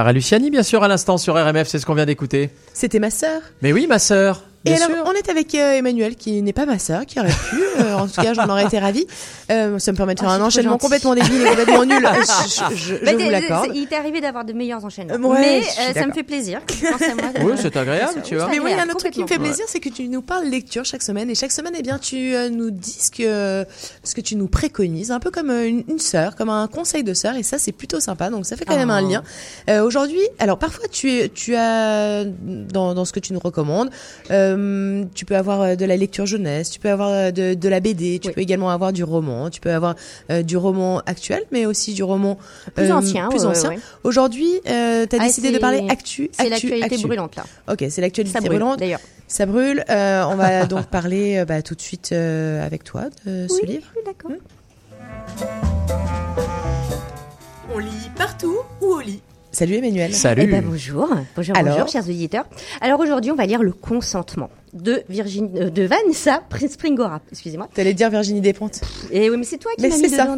Clara 0.00 0.14
Luciani, 0.14 0.48
bien 0.50 0.62
sûr, 0.62 0.82
à 0.82 0.88
l'instant 0.88 1.18
sur 1.18 1.34
RMF, 1.34 1.68
c'est 1.68 1.78
ce 1.78 1.84
qu'on 1.84 1.92
vient 1.92 2.06
d'écouter. 2.06 2.48
C'était 2.72 2.98
ma 2.98 3.10
sœur. 3.10 3.42
Mais 3.60 3.70
oui, 3.74 3.86
ma 3.86 3.98
sœur. 3.98 4.44
Et 4.64 4.70
Bien 4.70 4.86
sûr. 4.86 4.99
Avec 5.28 5.54
euh, 5.54 5.72
Emmanuel, 5.74 6.16
qui 6.16 6.40
n'est 6.42 6.52
pas 6.52 6.66
ma 6.66 6.78
sœur, 6.78 7.04
qui 7.06 7.18
aurait 7.20 7.28
pu. 7.30 7.62
euh, 7.80 7.94
en 7.96 8.06
tout 8.06 8.20
cas, 8.20 8.32
j'en 8.34 8.48
aurais 8.48 8.64
été 8.64 8.78
ravie. 8.78 9.06
Euh, 9.50 9.78
ça 9.78 9.92
me 9.92 9.96
permet 9.96 10.14
de 10.14 10.20
faire 10.20 10.28
Oh, 10.30 10.34
un 10.34 10.40
enchaînement 10.42 10.72
gentil. 10.72 10.82
complètement 10.82 11.14
débile 11.14 11.42
et 11.42 11.48
complètement 11.48 11.84
nul. 11.84 12.00
Je, 12.20 12.74
je- 12.74 12.76
je- 12.76 12.94
je 13.04 13.14
vous 13.24 13.30
l'accorde. 13.30 13.70
Il 13.74 13.86
t'est 13.86 13.96
arrivé 13.96 14.20
d'avoir 14.20 14.44
de 14.44 14.52
meilleurs 14.52 14.84
enchaînements. 14.84 15.28
Ouais, 15.28 15.40
mais 15.40 15.60
euh, 15.60 15.92
ça 15.94 16.06
me 16.06 16.12
fait 16.12 16.22
plaisir. 16.22 16.60
Moi. 16.82 17.30
Oui, 17.44 17.52
c'est 17.56 17.76
agréable, 17.76 18.22
tu 18.24 18.36
vois. 18.36 18.48
Mais 18.48 18.58
oui, 18.60 18.70
il 18.72 18.76
y 18.76 18.80
a 18.80 18.82
un 18.82 18.86
autre 18.88 18.98
truc 18.98 19.12
qui 19.12 19.22
me 19.22 19.26
fait 19.26 19.38
plaisir, 19.38 19.64
c'est 19.68 19.80
que 19.80 19.88
tu 19.88 20.08
nous 20.08 20.22
parles 20.22 20.46
lecture 20.46 20.84
chaque 20.84 21.02
semaine. 21.02 21.28
Et 21.30 21.34
chaque 21.34 21.52
semaine, 21.52 21.74
eh 21.76 21.82
bien, 21.82 21.98
tu 21.98 22.34
euh, 22.34 22.48
nous 22.48 22.70
dis 22.70 22.92
ce 23.00 23.10
que, 23.10 23.66
ce 24.04 24.14
que 24.14 24.20
tu 24.20 24.36
nous 24.36 24.48
préconises, 24.48 25.10
un 25.10 25.20
peu 25.20 25.30
comme 25.30 25.50
une, 25.50 25.84
une 25.88 25.98
sœur, 25.98 26.36
comme 26.36 26.50
un 26.50 26.66
conseil 26.68 27.02
de 27.04 27.14
sœur. 27.14 27.34
Et 27.36 27.42
ça, 27.42 27.58
c'est 27.58 27.72
plutôt 27.72 28.00
sympa. 28.00 28.30
Donc, 28.30 28.46
ça 28.46 28.56
fait 28.56 28.64
quand 28.64 28.76
même 28.76 28.90
un 28.90 29.02
Oh. 29.04 29.08
lien. 29.10 29.22
Euh, 29.68 29.82
Aujourd'hui, 29.82 30.20
alors 30.38 30.58
parfois, 30.58 30.86
tu, 30.90 31.10
es- 31.10 31.28
tu 31.28 31.54
as, 31.56 32.24
dans, 32.24 32.94
dans 32.94 33.04
ce 33.04 33.12
que 33.12 33.20
tu 33.20 33.32
nous 33.32 33.40
recommandes, 33.40 33.90
euh, 34.30 35.04
tu 35.14 35.24
peux 35.24 35.36
avoir 35.36 35.60
euh, 35.60 35.74
de 35.74 35.84
la 35.84 35.96
lecture 35.96 36.26
jeunesse, 36.26 36.70
tu 36.70 36.80
peux 36.80 36.90
avoir 36.90 37.08
euh, 37.10 37.30
de, 37.30 37.54
de 37.54 37.68
la 37.68 37.80
BD, 37.80 38.18
tu 38.18 38.30
peux 38.32 38.40
également 38.40 38.70
avoir 38.70 38.92
du 38.92 39.04
roman, 39.04 39.50
tu 39.50 39.60
peux 39.60 39.72
avoir 39.72 39.94
euh, 40.30 40.42
du 40.42 40.56
roman 40.56 41.00
actuel, 41.06 41.42
mais 41.52 41.66
aussi 41.66 41.94
du 41.94 42.02
roman 42.02 42.38
Plus 42.74 42.90
ancien, 42.92 43.28
Plus 43.28 43.44
ancien. 43.44 43.70
ouais. 43.70 43.78
Aujourd'hui, 44.04 44.50
euh, 44.68 45.06
tu 45.08 45.16
as 45.16 45.18
Ah, 45.20 45.26
décidé 45.26 45.50
de 45.52 45.58
parler 45.58 45.84
actu. 45.88 46.30
c'est 46.32 46.42
actu, 46.42 46.50
l'actualité 46.50 46.94
actu. 46.96 47.06
brûlante, 47.06 47.36
là. 47.36 47.44
Ok, 47.70 47.84
c'est 47.90 48.00
l'actualité 48.00 48.32
Ça 48.32 48.40
brûle, 48.40 48.58
brûlante. 48.58 48.78
d'ailleurs. 48.78 49.00
Ça 49.28 49.46
brûle. 49.46 49.84
Euh, 49.90 50.24
on 50.28 50.34
va 50.36 50.66
donc 50.66 50.86
parler 50.86 51.44
bah, 51.46 51.62
tout 51.62 51.74
de 51.74 51.80
suite 51.80 52.10
euh, 52.12 52.64
avec 52.64 52.84
toi 52.84 53.04
de 53.26 53.46
ce 53.48 53.64
livre. 53.66 53.86
Oui, 53.96 54.02
d'accord. 54.04 54.30
On 57.72 57.78
lit 57.78 58.10
partout 58.16 58.56
ou 58.80 58.86
au 58.86 59.00
lit 59.00 59.22
Salut 59.52 59.74
Emmanuel. 59.76 60.12
Eh 60.14 60.46
ben, 60.46 60.64
bonjour, 60.64 61.08
bonjour, 61.34 61.56
Alors 61.56 61.72
bonjour, 61.74 61.88
chers 61.88 62.04
auditeurs. 62.08 62.44
Alors 62.80 63.00
aujourd'hui, 63.00 63.32
on 63.32 63.34
va 63.34 63.46
lire 63.46 63.62
Le 63.64 63.72
consentement 63.72 64.48
de 64.72 65.02
Virginie, 65.08 65.50
euh, 65.60 65.70
de 65.70 65.82
Vanessa 65.82 66.42
Springora. 66.68 67.20
Excusez-moi. 67.32 67.68
T'allais 67.74 67.94
dire 67.94 68.10
Virginie 68.10 68.40
Despentes. 68.40 68.80
Et 69.10 69.28
oui, 69.30 69.36
mais 69.36 69.44
c'est 69.44 69.58
toi 69.58 69.72
qui 69.76 69.82
m'as 69.88 69.96
mis 69.96 70.02
dedans. 70.12 70.36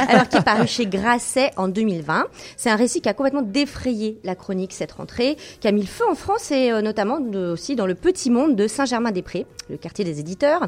Alors 0.08 0.28
qui 0.28 0.36
est 0.36 0.44
paru 0.44 0.66
chez 0.66 0.86
Grasset 0.86 1.50
en 1.56 1.68
2020. 1.68 2.26
C'est 2.56 2.70
un 2.70 2.76
récit 2.76 3.00
qui 3.00 3.08
a 3.08 3.14
complètement 3.14 3.42
défrayé 3.42 4.18
la 4.24 4.34
chronique 4.34 4.72
cette 4.72 4.92
rentrée, 4.92 5.36
qui 5.60 5.68
a 5.68 5.72
mis 5.72 5.80
le 5.82 5.86
feu 5.86 6.04
en 6.10 6.14
France 6.14 6.50
et 6.50 6.70
euh, 6.70 6.82
notamment 6.82 7.20
de- 7.20 7.52
aussi 7.52 7.76
dans 7.76 7.86
le 7.86 7.94
petit 7.94 8.30
monde 8.30 8.56
de 8.56 8.66
Saint-Germain-des-Prés, 8.66 9.46
le 9.70 9.76
quartier 9.76 10.04
des 10.04 10.20
éditeurs, 10.20 10.66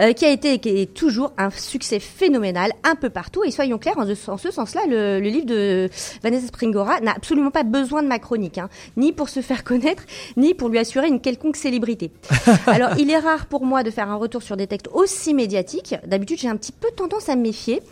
euh, 0.00 0.12
qui 0.12 0.24
a 0.24 0.30
été 0.30 0.54
et 0.54 0.58
qui 0.58 0.68
est 0.70 0.92
toujours 0.94 1.32
un 1.38 1.50
succès 1.50 1.98
phénoménal 2.00 2.72
un 2.84 2.94
peu 2.94 3.10
partout. 3.10 3.44
Et 3.44 3.50
soyons 3.50 3.78
clairs, 3.78 3.98
en, 3.98 4.06
ce- 4.06 4.30
en 4.30 4.36
ce 4.36 4.50
sens-là, 4.50 4.82
le, 4.88 5.20
le 5.20 5.28
livre 5.28 5.46
de 5.46 5.88
Vanessa 6.22 6.46
Springora 6.46 7.00
n'a 7.00 7.12
absolument 7.12 7.50
pas 7.50 7.62
besoin 7.64 8.02
de 8.02 8.08
ma 8.08 8.18
chronique, 8.18 8.58
hein, 8.58 8.68
ni 8.96 9.12
pour 9.12 9.28
se 9.28 9.40
faire 9.40 9.64
connaître, 9.64 10.04
ni 10.36 10.54
pour 10.54 10.68
lui 10.68 10.78
assurer 10.78 11.08
une 11.08 11.20
quelconque 11.20 11.56
célébrité. 11.56 12.10
Alors, 12.66 12.90
il 12.98 13.10
est 13.10 13.18
rare 13.18 13.46
pour 13.46 13.64
moi 13.64 13.82
de 13.82 13.90
faire 13.90 14.10
un 14.10 14.16
retour 14.16 14.42
sur 14.42 14.56
des 14.56 14.66
textes 14.66 14.88
aussi 14.92 15.34
médiatiques. 15.34 15.94
D'habitude, 16.06 16.38
j'ai 16.38 16.48
un 16.48 16.56
petit 16.56 16.72
peu 16.72 16.88
tendance 16.94 17.28
à 17.28 17.36
me 17.36 17.42
méfier. 17.42 17.82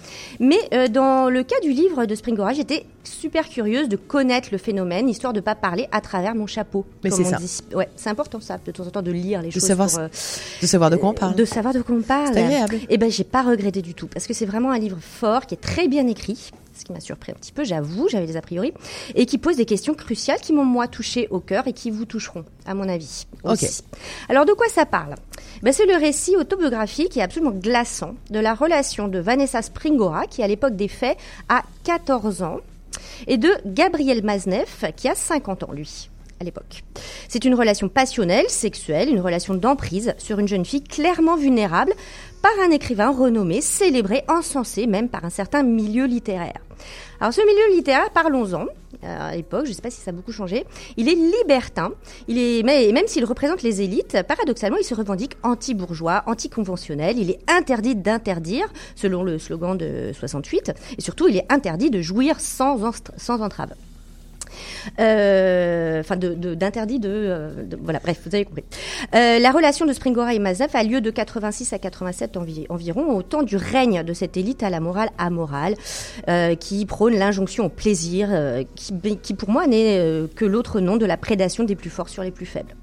Mais 0.41 0.59
euh, 0.74 0.89
dans 0.89 1.28
le 1.28 1.43
cas 1.43 1.59
du 1.62 1.70
livre 1.70 2.07
de 2.07 2.14
Springora, 2.14 2.53
j'étais 2.53 2.87
super 3.05 3.49
curieuse 3.49 3.89
de 3.89 3.97
connaître 3.97 4.49
le 4.53 4.59
phénomène, 4.59 5.09
histoire 5.09 5.32
de 5.32 5.41
pas 5.41 5.55
parler 5.55 5.89
à 5.93 6.01
travers 6.01 6.34
mon 6.34 6.47
chapeau. 6.47 6.84
Mais 7.05 7.11
c'est 7.11 7.24
ça. 7.24 7.37
dit. 7.37 7.62
Ouais, 7.74 7.89
c'est 7.97 8.11
important 8.11 8.41
ça, 8.41 8.59
de 8.64 8.70
temps 8.72 8.87
en 8.87 8.91
temps, 8.91 9.03
de 9.03 9.12
lire 9.12 9.43
les 9.43 9.49
De 9.49 9.53
choses. 9.53 9.62
savoir, 9.62 9.89
pour, 9.89 9.99
euh, 10.01 10.09
de 10.62 10.66
savoir 10.66 10.91
de 10.91 10.97
quoi 10.97 11.11
on 11.11 11.14
parle. 11.14 11.34
de 11.34 11.45
savoir 11.45 11.72
de 11.74 11.82
quoi 11.82 11.95
on 11.97 12.03
parle. 12.03 12.34
C'est 12.34 12.43
agréable. 12.45 12.78
Et 12.89 12.99
ben, 12.99 13.11
j'ai 13.11 13.24
pas 13.24 13.43
regretté 13.43 13.82
du 13.82 13.95
tout 13.95 14.07
parce 14.07 14.26
que 14.26 14.34
c'est 14.34 14.47
vraiment 14.47 14.70
un 14.70 14.78
livre 14.78 14.99
fort 15.01 15.47
qui 15.47 15.55
est 15.55 15.61
très 15.61 15.89
bien 15.89 16.07
écrit. 16.07 16.51
Ce 16.77 16.85
qui 16.85 16.93
m'a 16.93 17.01
surpris 17.01 17.33
un 17.33 17.35
petit 17.35 17.53
peu, 17.53 17.64
j'avoue, 17.64 18.07
j'avais 18.09 18.27
des 18.27 18.37
a 18.37 18.43
priori, 18.43 18.74
et 19.14 19.24
qui 19.24 19.39
pose 19.39 19.57
des 19.57 19.64
questions 19.64 19.95
cruciales 19.95 20.41
qui 20.41 20.53
m'ont 20.53 20.64
moi 20.64 20.89
touché 20.89 21.27
au 21.31 21.41
cœur 21.41 21.66
et 21.66 21.72
qui 21.72 21.91
vous 21.91 22.05
toucheront, 22.05 22.45
à 22.66 22.74
mon 22.74 22.87
avis. 22.87 23.27
Aussi. 23.45 23.83
Alors 24.29 24.45
de 24.45 24.53
quoi 24.53 24.68
ça 24.68 24.85
parle? 24.85 25.14
Ben, 25.62 25.72
C'est 25.72 25.87
le 25.87 25.97
récit 25.97 26.37
autobiographique 26.37 27.16
et 27.16 27.22
absolument 27.22 27.53
glaçant 27.53 28.14
de 28.31 28.39
la 28.41 28.55
relation 28.55 29.09
de 29.09 29.18
Vanessa 29.18 29.62
Springora, 29.62 30.27
qui 30.27 30.43
à 30.43 30.49
l'époque 30.49 30.77
des 30.77 30.89
faits 30.89 31.16
a 31.49 31.62
14 31.85 32.43
ans, 32.43 32.59
et 33.27 33.39
de 33.39 33.51
Gabriel 33.64 34.22
Maznev, 34.22 34.93
qui 34.97 35.09
a 35.09 35.14
50 35.14 35.62
ans, 35.62 35.72
lui 35.72 36.11
à 36.41 36.45
l'époque. 36.45 36.85
C'est 37.29 37.45
une 37.45 37.55
relation 37.55 37.89
passionnelle, 37.89 38.49
sexuelle, 38.49 39.09
une 39.09 39.20
relation 39.20 39.55
d'emprise 39.55 40.14
sur 40.18 40.39
une 40.39 40.49
jeune 40.49 40.64
fille 40.64 40.85
clairement 40.85 41.37
vulnérable 41.37 41.95
par 42.43 42.53
un 42.64 42.70
écrivain 42.70 43.11
renommé, 43.11 43.61
célébré, 43.61 44.22
encensé 44.29 44.87
même 44.87 45.09
par 45.09 45.24
un 45.24 45.31
certain 45.31 45.62
milieu 45.62 46.05
littéraire. 46.05 46.61
Alors 47.20 47.33
ce 47.33 47.41
milieu 47.41 47.77
littéraire, 47.77 48.11
parlons-en. 48.11 48.66
Euh, 49.05 49.31
à 49.31 49.37
l'époque, 49.37 49.64
je 49.64 49.70
ne 49.70 49.74
sais 49.74 49.83
pas 49.83 49.91
si 49.91 50.01
ça 50.01 50.11
a 50.11 50.12
beaucoup 50.12 50.33
changé. 50.33 50.64
Il 50.97 51.09
est 51.09 51.14
libertin. 51.14 51.93
Il 52.29 52.39
est, 52.39 52.62
même 52.62 53.07
s'il 53.07 53.24
représente 53.24 53.62
les 53.62 53.83
élites, 53.83 54.22
paradoxalement, 54.27 54.77
il 54.79 54.85
se 54.85 54.95
revendique 54.95 55.37
anti-bourgeois, 55.43 56.22
anti-conventionnel. 56.27 57.18
Il 57.18 57.31
est 57.31 57.41
interdit 57.51 57.95
d'interdire, 57.95 58.66
selon 58.95 59.22
le 59.22 59.39
slogan 59.39 59.77
de 59.77 60.12
68, 60.14 60.72
et 60.99 61.01
surtout, 61.01 61.29
il 61.29 61.37
est 61.37 61.53
interdit 61.53 61.91
de 61.91 62.01
jouir 62.01 62.41
sans, 62.41 62.79
sans 63.16 63.41
entrave. 63.41 63.74
Euh, 65.01 66.01
Enfin, 66.01 66.17
d'interdit 66.17 67.01
euh, 67.05 67.65
de- 67.65 67.79
Voilà, 67.83 67.99
bref, 68.01 68.21
vous 68.27 68.35
avez 68.35 68.45
compris. 68.45 68.65
Euh, 69.15 69.39
la 69.39 69.51
relation 69.51 69.87
de 69.87 69.93
Springora 69.93 70.35
et 70.35 70.39
Maznev 70.39 70.71
a 70.75 70.83
lieu 70.83 71.01
de 71.01 71.11
86 71.11 71.73
à 71.73 71.79
87 71.79 72.37
envi- 72.37 72.67
environ, 72.69 73.15
au 73.17 73.23
temps 73.23 73.43
du 73.43 73.57
règne 73.57 74.03
de 74.03 74.13
cette 74.13 74.37
élite 74.37 74.63
à 74.63 74.71
la 74.71 74.81
morale 74.81 75.09
amorale, 75.19 75.75
qui 76.61 76.87
prône 76.87 77.15
l'injonction 77.15 77.67
au 77.67 77.69
plaisir, 77.69 78.29
qui, 78.75 79.35
pour 79.35 79.51
moi 79.51 79.67
n'est 79.67 80.25
que 80.35 80.45
l'autre 80.45 80.81
nom 80.81 80.97
de 80.97 81.07
la 81.07 81.17
prédation 81.17 81.65
des 81.65 81.77
plus 81.77 81.91
forts 81.91 82.09
sur 82.09 82.23
les 82.23 82.31
plus 82.31 82.47
faibles. 82.47 82.75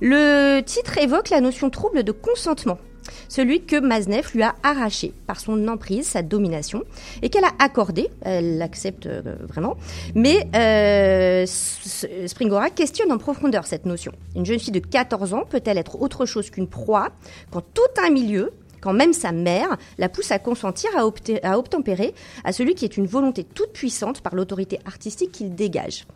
Le 0.00 0.60
titre 0.60 0.98
évoque 0.98 1.30
la 1.30 1.40
notion 1.40 1.70
trouble 1.70 2.02
de 2.02 2.12
consentement 2.12 2.78
celui 3.28 3.62
que 3.62 3.78
Maznev 3.78 4.28
lui 4.34 4.42
a 4.42 4.54
arraché 4.62 5.12
par 5.26 5.40
son 5.40 5.68
emprise, 5.68 6.06
sa 6.06 6.22
domination, 6.22 6.84
et 7.22 7.28
qu'elle 7.28 7.44
a 7.44 7.52
accordé, 7.58 8.08
elle 8.22 8.58
l'accepte 8.58 9.06
euh, 9.06 9.36
vraiment, 9.48 9.76
mais 10.14 10.46
euh, 10.54 11.46
Springora 12.26 12.70
questionne 12.70 13.12
en 13.12 13.18
profondeur 13.18 13.66
cette 13.66 13.86
notion. 13.86 14.12
Une 14.36 14.46
jeune 14.46 14.58
fille 14.58 14.72
de 14.72 14.80
14 14.80 15.34
ans 15.34 15.44
peut-elle 15.48 15.78
être 15.78 16.00
autre 16.00 16.26
chose 16.26 16.50
qu'une 16.50 16.68
proie 16.68 17.10
quand 17.50 17.62
tout 17.74 18.02
un 18.04 18.10
milieu, 18.10 18.52
quand 18.80 18.92
même 18.92 19.12
sa 19.12 19.32
mère, 19.32 19.76
la 19.98 20.08
pousse 20.08 20.30
à 20.30 20.38
consentir, 20.38 20.90
à, 20.96 21.58
obtempérer 21.58 22.14
à 22.44 22.52
celui 22.52 22.74
qui 22.74 22.84
est 22.84 22.96
une 22.96 23.06
volonté 23.06 23.44
toute 23.44 23.72
puissante 23.72 24.20
par 24.22 24.34
l'autorité 24.34 24.78
artistique 24.86 25.32
qu'il 25.32 25.54
dégage? 25.54 26.06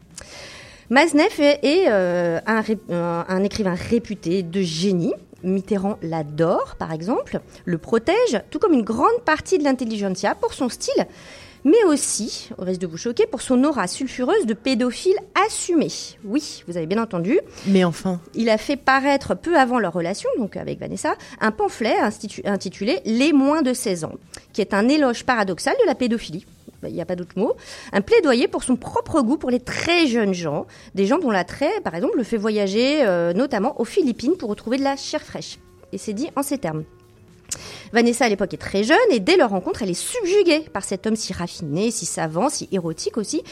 Maznev 0.91 1.41
est, 1.41 1.87
euh, 1.89 2.41
un 2.47 3.45
écrivain 3.45 3.74
réputé 3.74 4.43
de 4.43 4.61
génie. 4.61 5.14
Mitterrand 5.45 5.99
l'adore, 6.03 6.77
par 6.79 6.93
exemple, 6.93 7.41
le 7.65 7.79
protège, 7.79 8.43
tout 8.51 8.59
comme 8.59 8.73
une 8.73 8.83
grande 8.83 9.21
partie 9.25 9.59
de 9.59 9.65
l'intelligentsia 9.65 10.35
pour 10.35 10.55
son 10.55 10.69
style, 10.69 11.07
mais 11.65 11.83
aussi, 11.85 12.51
au 12.59 12.65
risque 12.65 12.81
de 12.81 12.87
vous 12.87 12.99
choquer, 12.99 13.27
pour 13.27 13.41
son 13.41 13.65
aura 13.65 13.87
sulfureuse 13.87 14.45
de 14.45 14.53
pédophile 14.53 15.17
assumé. 15.47 15.89
Oui, 16.25 16.63
vous 16.69 16.77
avez 16.77 16.87
bien 16.87 17.03
entendu. 17.03 17.41
Mais 17.67 17.85
enfin. 17.85 18.21
Il 18.35 18.51
a 18.51 18.59
fait 18.59 18.77
paraître 18.77 19.35
peu 19.35 19.57
avant 19.57 19.79
leur 19.79 19.95
relation, 19.95 20.29
donc 20.39 20.59
avec 20.59 20.79
Vanessa, 20.79 21.15
un 21.41 21.53
pamphlet 21.53 21.97
intitulé 22.45 23.01
Les 23.07 23.33
moins 23.33 23.63
de 23.63 23.73
16 23.73 24.05
ans, 24.05 24.13
qui 24.53 24.61
est 24.61 24.75
un 24.75 24.89
éloge 24.89 25.25
paradoxal 25.25 25.75
de 25.83 25.87
la 25.87 25.95
pédophilie. 25.95 26.45
Bah, 26.85 26.91
Il 26.91 26.95
n'y 26.95 27.01
a 27.01 27.07
pas 27.07 27.16
d'autre 27.16 27.39
mot. 27.39 27.55
Un 27.93 28.03
plaidoyer 28.03 28.47
pour 28.47 28.62
son 28.62 28.76
propre 28.76 29.22
goût 29.22 29.39
pour 29.39 29.51
les 29.51 29.61
très 29.61 30.07
jeunes 30.07 30.35
gens, 30.35 30.66
des 30.95 31.07
gens 31.07 31.18
dont 31.18 31.30
l'attrait, 31.30 31.80
par 31.82 31.95
exemple, 31.95 32.18
le 32.18 32.24
fait 32.24 32.37
voyager 32.37 33.03
euh, 33.03 33.32
notamment 33.32 33.80
aux 33.80 33.87
Philippines 33.87 34.37
pour 34.37 34.51
retrouver 34.51 34.76
de 34.76 34.85
la 34.85 34.97
chair 34.97 35.22
fraîche. 35.22 35.59
Et 35.93 35.99
c'est 35.99 36.12
dit 36.12 36.28
en 36.37 36.43
ces 36.43 36.59
termes. 36.59 36.85
Vanessa 37.95 38.25
à 38.25 38.29
l'époque 38.29 38.53
est 38.53 38.59
très 38.59 38.83
jeune 38.83 38.99
et 39.13 39.21
dès 39.21 39.37
leur 39.37 39.51
rencontre, 39.51 39.85
elle 39.85 39.91
est 39.91 39.95
subjuguée 39.95 40.67
par 40.73 40.83
cet 40.83 41.07
homme 41.07 41.15
si 41.15 41.33
raffiné, 41.33 41.93
si 41.93 42.07
savant, 42.07 42.49
si 42.49 42.69
érotique 42.73 43.17
aussi, 43.17 43.45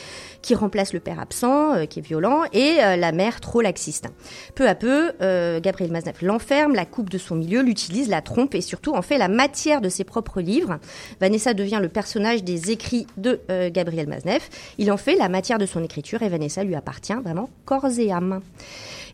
qui 0.43 0.57
remplace 0.57 0.93
le 0.93 0.99
père 0.99 1.21
absent, 1.21 1.75
euh, 1.75 1.87
qui 1.87 2.01
est 2.01 2.03
violent, 2.03 2.43
et 2.53 2.79
euh, 2.81 2.97
la 2.97 3.13
mère 3.13 3.41
trop 3.41 3.61
laxiste. 3.61 4.09
Peu 4.57 4.69
à 4.69 4.75
peu, 4.75 5.13
euh, 5.23 5.61
Gabriel 5.61 5.93
Maznev 5.93 6.17
l'enferme, 6.23 6.75
la 6.75 6.85
coupe 6.87 7.09
de 7.09 7.19
son 7.19 7.37
milieu, 7.37 7.63
l'utilise, 7.63 8.09
la 8.09 8.21
trompe 8.21 8.57
et 8.57 8.63
surtout 8.63 8.95
en 8.95 9.03
fait 9.03 9.17
la 9.17 9.29
matière 9.29 9.81
de 9.81 9.89
ses 9.89 10.03
propres 10.03 10.41
livres. 10.41 10.81
Vanessa 11.21 11.55
devient 11.55 11.79
le 11.81 11.89
personnage 11.89 12.43
des 12.43 12.73
écrits 12.73 13.07
de 13.17 13.41
Gabriel 13.69 14.09
Maznev. 14.09 14.41
Il 14.79 14.91
en 14.91 14.97
fait 14.97 15.15
la 15.15 15.29
matière 15.29 15.59
de 15.59 15.67
son 15.67 15.85
écriture 15.85 16.23
et 16.23 16.29
Vanessa 16.29 16.65
lui 16.65 16.75
appartient 16.75 17.13
vraiment 17.13 17.49
corps 17.65 17.97
et 17.99 18.11
âme. 18.11 18.41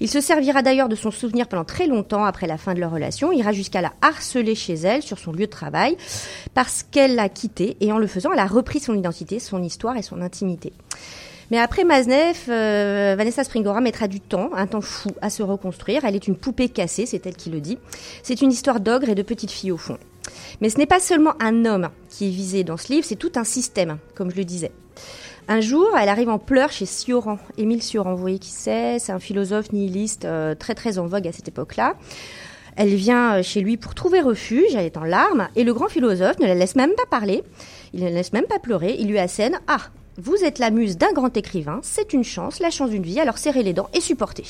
Il 0.00 0.08
se 0.08 0.20
servira 0.20 0.62
d'ailleurs 0.62 0.88
de 0.88 0.94
son 0.94 1.10
souvenir 1.10 1.48
pendant 1.48 1.64
très 1.64 1.86
longtemps 1.86 2.24
après 2.24 2.46
la 2.46 2.56
fin 2.56 2.72
de 2.72 2.80
leur 2.80 2.92
relation, 2.92 3.32
ira 3.32 3.52
jusqu'à 3.52 3.80
la 3.80 3.92
harceler 4.00 4.54
chez 4.54 4.74
elle 4.74 5.02
son 5.18 5.32
lieu 5.32 5.46
de 5.46 5.50
travail 5.50 5.96
parce 6.54 6.82
qu'elle 6.82 7.14
l'a 7.14 7.28
quitté 7.28 7.76
et 7.80 7.92
en 7.92 7.98
le 7.98 8.06
faisant, 8.06 8.32
elle 8.32 8.38
a 8.38 8.46
repris 8.46 8.80
son 8.80 8.94
identité, 8.94 9.38
son 9.38 9.62
histoire 9.62 9.96
et 9.96 10.02
son 10.02 10.20
intimité. 10.20 10.72
Mais 11.50 11.58
après 11.58 11.84
Maznev, 11.84 12.36
euh, 12.48 13.14
Vanessa 13.16 13.42
Springora 13.42 13.80
mettra 13.80 14.06
du 14.06 14.20
temps, 14.20 14.50
un 14.54 14.66
temps 14.66 14.82
fou, 14.82 15.10
à 15.22 15.30
se 15.30 15.42
reconstruire. 15.42 16.04
Elle 16.04 16.14
est 16.14 16.28
une 16.28 16.36
poupée 16.36 16.68
cassée, 16.68 17.06
c'est 17.06 17.26
elle 17.26 17.36
qui 17.36 17.48
le 17.48 17.60
dit. 17.60 17.78
C'est 18.22 18.42
une 18.42 18.52
histoire 18.52 18.80
d'ogre 18.80 19.08
et 19.08 19.14
de 19.14 19.22
petite 19.22 19.50
fille 19.50 19.72
au 19.72 19.78
fond. 19.78 19.96
Mais 20.60 20.68
ce 20.68 20.76
n'est 20.76 20.86
pas 20.86 21.00
seulement 21.00 21.34
un 21.40 21.64
homme 21.64 21.88
qui 22.10 22.26
est 22.26 22.30
visé 22.30 22.64
dans 22.64 22.76
ce 22.76 22.92
livre, 22.92 23.06
c'est 23.06 23.16
tout 23.16 23.32
un 23.36 23.44
système, 23.44 23.98
comme 24.14 24.30
je 24.30 24.36
le 24.36 24.44
disais. 24.44 24.72
Un 25.50 25.62
jour, 25.62 25.96
elle 25.98 26.10
arrive 26.10 26.28
en 26.28 26.38
pleurs 26.38 26.70
chez 26.70 26.84
Sioran, 26.84 27.38
Émile 27.56 27.82
Sioran, 27.82 28.14
vous 28.14 28.20
voyez 28.20 28.38
qui 28.38 28.50
c'est, 28.50 28.98
c'est 28.98 29.12
un 29.12 29.18
philosophe 29.18 29.72
nihiliste 29.72 30.26
euh, 30.26 30.54
très 30.54 30.74
très 30.74 30.98
en 30.98 31.06
vogue 31.06 31.26
à 31.26 31.32
cette 31.32 31.48
époque-là. 31.48 31.94
Elle 32.78 32.94
vient 32.94 33.34
euh, 33.34 33.42
chez 33.42 33.60
lui 33.60 33.76
pour 33.76 33.96
trouver 33.96 34.20
refuge, 34.20 34.76
elle 34.76 34.86
est 34.86 34.96
en 34.96 35.02
larmes, 35.02 35.48
et 35.56 35.64
le 35.64 35.74
grand 35.74 35.88
philosophe 35.88 36.38
ne 36.38 36.46
la 36.46 36.54
laisse 36.54 36.76
même 36.76 36.94
pas 36.94 37.06
parler, 37.10 37.42
il 37.92 38.00
ne 38.00 38.04
la 38.04 38.12
laisse 38.12 38.32
même 38.32 38.46
pas 38.46 38.60
pleurer, 38.60 38.94
il 39.00 39.08
lui 39.08 39.18
assène 39.18 39.58
«Ah, 39.66 39.80
vous 40.16 40.44
êtes 40.44 40.60
la 40.60 40.70
muse 40.70 40.96
d'un 40.96 41.12
grand 41.12 41.36
écrivain, 41.36 41.80
c'est 41.82 42.12
une 42.12 42.22
chance, 42.22 42.60
la 42.60 42.70
chance 42.70 42.90
d'une 42.90 43.02
vie, 43.02 43.18
alors 43.18 43.36
serrez 43.36 43.64
les 43.64 43.72
dents 43.72 43.88
et 43.94 44.00
supportez.» 44.00 44.44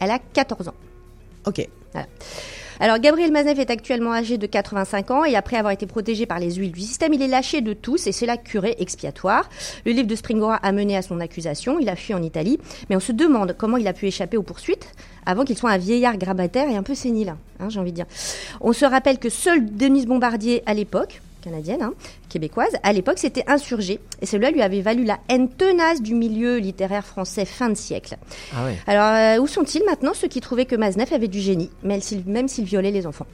Elle 0.00 0.10
a 0.10 0.18
14 0.18 0.68
ans. 0.68 0.74
Ok. 1.46 1.68
Voilà. 1.92 2.06
Alors 2.82 2.98
Gabriel 2.98 3.30
Maznev 3.30 3.60
est 3.60 3.70
actuellement 3.70 4.14
âgé 4.14 4.38
de 4.38 4.46
85 4.46 5.10
ans 5.10 5.24
et 5.26 5.36
après 5.36 5.58
avoir 5.58 5.74
été 5.74 5.84
protégé 5.84 6.24
par 6.24 6.38
les 6.38 6.54
huiles 6.54 6.72
du 6.72 6.80
système, 6.80 7.12
il 7.12 7.20
est 7.20 7.28
lâché 7.28 7.60
de 7.60 7.74
tous 7.74 8.06
et 8.06 8.12
c'est 8.12 8.24
la 8.24 8.38
curée 8.38 8.76
expiatoire. 8.78 9.50
Le 9.84 9.92
livre 9.92 10.08
de 10.08 10.14
Springora 10.14 10.54
a 10.54 10.72
mené 10.72 10.96
à 10.96 11.02
son 11.02 11.20
accusation, 11.20 11.78
il 11.78 11.90
a 11.90 11.96
fui 11.96 12.14
en 12.14 12.22
Italie, 12.22 12.58
mais 12.88 12.96
on 12.96 13.00
se 13.00 13.12
demande 13.12 13.54
comment 13.58 13.76
il 13.76 13.86
a 13.86 13.92
pu 13.92 14.06
échapper 14.06 14.38
aux 14.38 14.42
poursuites 14.42 14.94
avant 15.26 15.44
qu'il 15.44 15.56
soit 15.56 15.70
un 15.70 15.78
vieillard 15.78 16.16
grabataire 16.18 16.68
et 16.68 16.76
un 16.76 16.82
peu 16.82 16.94
sénile, 16.94 17.34
hein, 17.60 17.68
j'ai 17.68 17.80
envie 17.80 17.90
de 17.92 17.96
dire. 17.96 18.06
On 18.60 18.72
se 18.72 18.84
rappelle 18.84 19.18
que 19.18 19.28
seule 19.30 19.64
Denise 19.74 20.06
Bombardier 20.06 20.62
à 20.66 20.74
l'époque, 20.74 21.20
canadienne, 21.42 21.80
hein, 21.82 21.94
québécoise, 22.28 22.72
à 22.82 22.92
l'époque 22.92 23.18
s'était 23.18 23.44
insurgée 23.46 23.98
et 24.20 24.26
cela 24.26 24.50
lui 24.50 24.60
avait 24.60 24.82
valu 24.82 25.04
la 25.04 25.18
haine 25.30 25.48
tenace 25.48 26.02
du 26.02 26.14
milieu 26.14 26.58
littéraire 26.58 27.06
français 27.06 27.46
fin 27.46 27.68
de 27.70 27.74
siècle. 27.76 28.16
Ah 28.54 28.64
ouais. 28.66 28.76
Alors, 28.86 29.38
euh, 29.38 29.42
où 29.42 29.46
sont-ils 29.46 29.82
maintenant 29.84 30.12
ceux 30.14 30.28
qui 30.28 30.40
trouvaient 30.40 30.66
que 30.66 30.76
Maznev 30.76 31.14
avait 31.14 31.28
du 31.28 31.40
génie, 31.40 31.70
même 31.82 32.00
s'il, 32.02 32.24
même 32.26 32.46
s'il 32.46 32.64
violait 32.64 32.90
les 32.90 33.06
enfants? 33.06 33.26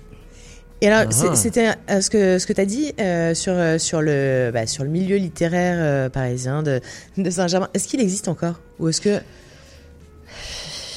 Et 0.83 0.89
alors, 0.89 1.11
Ah. 1.11 1.35
c'était 1.35 1.71
euh, 1.91 2.01
ce 2.03 2.11
que 2.11 2.39
ce 2.39 2.47
que 2.47 2.53
t'as 2.53 2.67
dit 2.67 2.93
euh, 3.01 3.33
sur 3.35 3.55
sur 3.81 4.03
le 4.03 4.51
bah, 4.53 4.67
sur 4.67 4.85
le 4.85 4.91
milieu 4.91 5.17
littéraire 5.17 5.77
euh, 5.81 6.09
parisien 6.11 6.63
de 6.63 6.81
de 7.17 7.31
Saint-Germain. 7.31 7.71
Est-ce 7.73 7.89
qu'il 7.89 8.01
existe 8.01 8.29
encore? 8.29 8.61
Ou 8.79 8.89
est-ce 8.91 9.01
que 9.01 9.19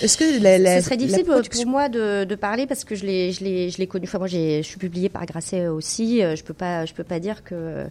est-ce 0.02 0.18
que 0.18 0.42
la, 0.42 0.58
la, 0.58 0.80
Ce 0.80 0.86
serait 0.86 0.98
difficile 0.98 1.24
pour, 1.26 1.34
production- 1.36 1.64
pour 1.64 1.72
moi 1.72 1.90
de, 1.90 2.24
de 2.24 2.36
parler 2.36 2.66
parce 2.68 2.84
que 2.84 2.96
je 2.96 3.06
l'ai, 3.06 3.32
je 3.32 3.44
l'ai, 3.44 3.70
je 3.70 3.78
l'ai 3.78 3.88
connu. 3.88 4.06
Enfin, 4.08 4.18
moi, 4.20 4.28
j'ai, 4.28 4.64
je 4.64 4.68
suis 4.68 4.78
publiée 4.80 5.10
par 5.10 5.26
Grasset 5.26 5.68
aussi. 5.68 6.24
Euh, 6.24 6.36
Je 6.36 6.44
peux 6.44 6.54
pas, 6.54 6.86
je 6.86 6.94
peux 6.94 7.04
pas 7.04 7.20
dire 7.20 7.44
que, 7.44 7.86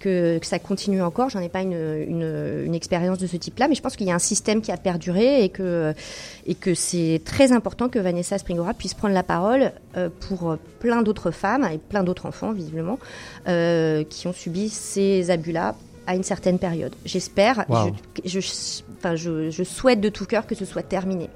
que, 0.00 0.38
que 0.38 0.46
ça 0.46 0.58
continue 0.58 1.02
encore. 1.02 1.30
J'en 1.30 1.40
ai 1.40 1.48
pas 1.48 1.62
une, 1.62 1.72
une, 1.72 2.62
une 2.66 2.74
expérience 2.74 3.18
de 3.18 3.26
ce 3.26 3.36
type-là, 3.36 3.68
mais 3.68 3.74
je 3.74 3.82
pense 3.82 3.96
qu'il 3.96 4.06
y 4.06 4.10
a 4.10 4.14
un 4.14 4.18
système 4.18 4.60
qui 4.62 4.72
a 4.72 4.76
perduré 4.76 5.44
et 5.44 5.48
que, 5.48 5.92
et 6.46 6.54
que 6.54 6.74
c'est 6.74 7.20
très 7.24 7.52
important 7.52 7.88
que 7.88 7.98
Vanessa 7.98 8.38
Springora 8.38 8.74
puisse 8.74 8.94
prendre 8.94 9.14
la 9.14 9.22
parole 9.22 9.72
euh, 9.96 10.08
pour 10.28 10.56
plein 10.80 11.02
d'autres 11.02 11.30
femmes 11.30 11.68
et 11.72 11.78
plein 11.78 12.02
d'autres 12.02 12.26
enfants, 12.26 12.52
visiblement, 12.52 12.98
euh, 13.48 14.04
qui 14.08 14.26
ont 14.26 14.32
subi 14.32 14.68
ces 14.68 15.30
abus-là 15.30 15.74
à 16.06 16.16
une 16.16 16.24
certaine 16.24 16.58
période. 16.58 16.92
J'espère. 17.04 17.64
Wow. 17.68 17.92
Je, 18.24 18.40
je, 18.40 18.48
enfin, 19.04 19.16
je, 19.16 19.50
je 19.50 19.62
souhaite 19.64 20.00
de 20.00 20.08
tout 20.08 20.26
cœur 20.26 20.46
que 20.46 20.54
ce 20.54 20.64
soit 20.64 20.82
terminé. 20.82 21.28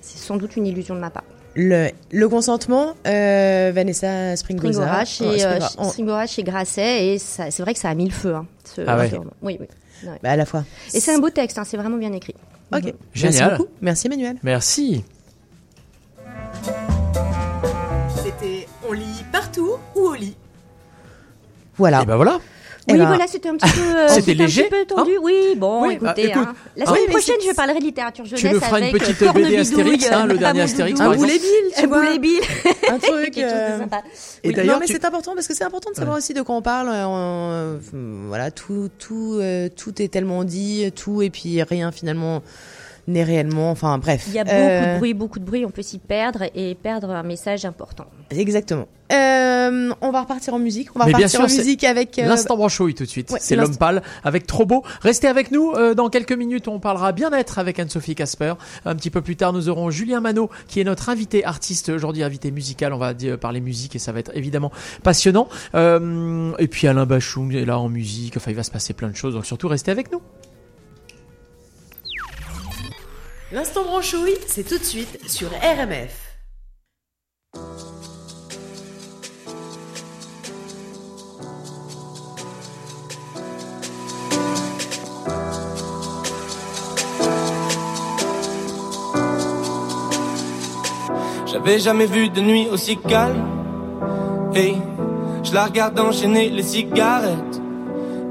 C'est 0.00 0.18
sans 0.18 0.36
doute 0.36 0.56
une 0.56 0.66
illusion 0.66 0.94
de 0.94 1.00
ma 1.00 1.10
part. 1.10 1.24
le 1.54 1.88
le 2.10 2.28
consentement 2.28 2.94
euh, 3.06 3.70
Vanessa 3.74 4.34
Springora 4.36 5.04
chez, 5.04 5.24
Oh, 5.24 5.28
euh, 5.30 5.36
Springora, 5.38 5.68
chez- 5.68 5.74
on- 5.78 5.88
Springora 5.90 6.26
chez 6.26 6.42
Grasset 6.42 7.06
et 7.14 7.18
c'est 7.18 7.60
vrai 7.60 7.74
que 7.74 7.80
ça 7.80 7.88
a 7.90 7.94
mis 7.94 8.06
le 8.06 8.12
feu. 8.12 8.34
hein, 8.34 8.46
ce- 8.64 8.80
Ah 8.86 8.96
ouais. 8.96 9.10
ce. 9.10 9.16
Oui, 9.42 9.58
oui. 9.60 9.66
Ouais. 10.04 10.18
bah, 10.22 10.30
à 10.30 10.36
la 10.36 10.46
fois. 10.46 10.64
Et 10.94 10.98
c'est 11.00 11.14
un 11.14 11.18
beau 11.18 11.30
texte, 11.30 11.58
hein, 11.58 11.64
c'est 11.64 11.76
vraiment 11.76 11.96
bien 11.98 12.12
écrit. 12.12 12.34
Ok. 12.74 12.84
Mhm. 12.84 12.92
Merci 13.14 13.38
Génial. 13.38 13.56
beaucoup. 13.58 13.70
Merci 13.82 14.06
Emmanuel. 14.08 14.36
Merci. 14.42 15.04
C'était 18.24 18.66
On 18.88 18.92
lit 18.92 19.24
partout 19.30 19.72
ou 19.94 20.00
au 20.00 20.14
lit? 20.14 20.36
Voilà. 21.76 22.02
Et 22.02 22.06
ben 22.06 22.16
voilà. 22.16 22.38
Oui, 22.88 22.98
ben- 22.98 23.06
voilà, 23.06 23.26
c'était 23.28 23.48
un 23.48 23.56
petit 23.56 23.70
peu, 23.72 23.80
euh, 23.96 24.08
C'était 24.08 24.32
un 24.32 24.34
léger, 24.34 24.64
petit 24.64 24.70
peu 24.70 24.94
tendu. 24.94 25.12
oui, 25.22 25.54
bon, 25.56 25.86
Oui, 25.86 25.94
écoutez, 25.94 26.04
bah, 26.04 26.14
écoute. 26.18 26.42
hein. 26.48 26.54
la 26.76 26.84
Ah 26.84 26.88
semaine 26.88 27.02
oui, 27.06 27.10
prochaine, 27.12 27.36
je 27.48 27.54
parlerai 27.54 27.78
littérature 27.78 28.24
jeunesse 28.24 28.40
Tu 28.40 28.48
nous 28.52 28.60
feras 28.60 28.78
une 28.78 28.84
avec 28.84 28.98
petite 29.02 29.22
euh, 29.22 29.32
BD 29.32 29.56
Astérix, 29.56 30.10
hein, 30.10 30.26
le 30.26 30.36
dernier 30.38 30.60
un 30.62 30.64
Astérix, 30.64 30.98
par 30.98 31.08
de 31.10 31.14
exemple. 31.14 31.32
Boulet 31.32 31.40
tu 31.78 31.84
Un 31.84 31.86
vois. 31.86 31.98
un 32.90 32.98
truc. 32.98 33.34
De 33.36 33.42
euh. 33.42 33.78
Et 34.42 34.52
d'ailleurs, 34.52 34.74
non, 34.74 34.80
mais 34.80 34.86
c'est 34.88 35.04
important 35.04 35.34
parce 35.34 35.46
que 35.46 35.54
c'est 35.54 35.64
important 35.64 35.90
de 35.90 35.96
savoir 35.96 36.18
aussi 36.18 36.34
de 36.34 36.42
quoi 36.42 36.56
on 36.56 36.62
parle. 36.62 36.90
voilà, 38.26 38.50
tout, 38.50 38.88
tout, 38.98 39.40
tout 39.76 40.02
est 40.02 40.08
tellement 40.08 40.42
dit, 40.44 40.90
tout 40.96 41.22
et 41.22 41.30
puis 41.30 41.62
rien 41.62 41.92
finalement 41.92 42.42
n'est 43.08 43.24
réellement. 43.24 43.70
Enfin, 43.70 43.98
bref. 43.98 44.24
Il 44.28 44.34
y 44.34 44.38
a 44.38 44.44
beaucoup 44.44 44.56
Euh, 44.56 44.94
de 44.94 44.98
bruit, 44.98 45.14
beaucoup 45.14 45.38
de 45.38 45.44
bruit, 45.44 45.64
on 45.66 45.70
peut 45.70 45.82
s'y 45.82 45.98
perdre 45.98 46.44
et 46.54 46.74
perdre 46.74 47.10
un 47.10 47.22
message 47.22 47.64
important. 47.64 48.06
Exactement. 48.30 48.86
Euh, 49.12 49.90
on 50.00 50.10
va 50.10 50.22
repartir 50.22 50.54
en 50.54 50.58
musique. 50.58 50.88
On 50.94 50.98
va 50.98 51.04
Mais 51.04 51.10
bien 51.12 51.26
repartir 51.26 51.40
sûr, 51.46 51.54
en 51.54 51.58
musique 51.58 51.84
avec. 51.84 52.18
euh, 52.18 52.26
L'instant 52.26 52.56
branchouille 52.56 52.94
tout 52.94 53.04
de 53.04 53.08
suite. 53.08 53.30
Ouais, 53.30 53.38
c'est 53.42 53.56
l'homme 53.56 53.76
pâle 53.76 54.02
avec 54.24 54.46
trop 54.46 54.64
beau. 54.64 54.82
Restez 55.02 55.28
avec 55.28 55.50
nous. 55.50 55.72
euh, 55.72 55.92
dans 55.94 56.08
quelques 56.08 56.32
minutes, 56.32 56.66
on 56.68 56.80
parlera 56.80 57.12
bien-être 57.12 57.58
avec 57.58 57.78
Anne-Sophie 57.78 58.14
Casper. 58.14 58.54
Un 58.86 58.94
petit 58.94 59.10
peu 59.10 59.20
plus 59.20 59.36
tard, 59.36 59.52
nous 59.52 59.68
aurons 59.68 59.90
Julien 59.90 60.20
Manot, 60.20 60.48
qui 60.66 60.80
est 60.80 60.84
notre 60.84 61.10
invité 61.10 61.44
artiste 61.44 61.90
aujourd'hui, 61.90 62.22
invité 62.22 62.50
musical. 62.50 62.94
On 62.94 62.98
va 62.98 63.12
dire, 63.12 63.38
parler 63.38 63.60
musique 63.60 63.96
et 63.96 63.98
ça 63.98 64.12
va 64.12 64.20
être 64.20 64.30
évidemment 64.34 64.72
passionnant. 65.02 65.48
Euh, 65.74 66.52
et 66.58 66.68
puis 66.68 66.86
Alain 66.88 67.04
Bachung 67.04 67.54
est 67.54 67.66
là 67.66 67.78
en 67.78 67.90
musique. 67.90 68.38
Enfin, 68.38 68.50
il 68.50 68.56
va 68.56 68.62
se 68.62 68.70
passer 68.70 68.94
plein 68.94 69.08
de 69.10 69.16
choses. 69.16 69.34
Donc 69.34 69.44
surtout, 69.44 69.68
restez 69.68 69.90
avec 69.90 70.10
nous. 70.10 70.22
L'instant 73.52 73.84
branchouille, 73.84 74.38
c'est 74.46 74.66
tout 74.66 74.78
de 74.78 74.82
suite 74.82 75.28
sur 75.28 75.50
RMF. 75.50 76.32
J'avais 91.46 91.78
jamais 91.78 92.06
vu 92.06 92.30
de 92.30 92.40
nuit 92.40 92.68
aussi 92.70 92.96
calme. 92.96 93.46
Et 94.54 94.72
je 95.44 95.52
la 95.52 95.66
regarde 95.66 96.00
enchaîner 96.00 96.48
les 96.48 96.62
cigarettes. 96.62 97.61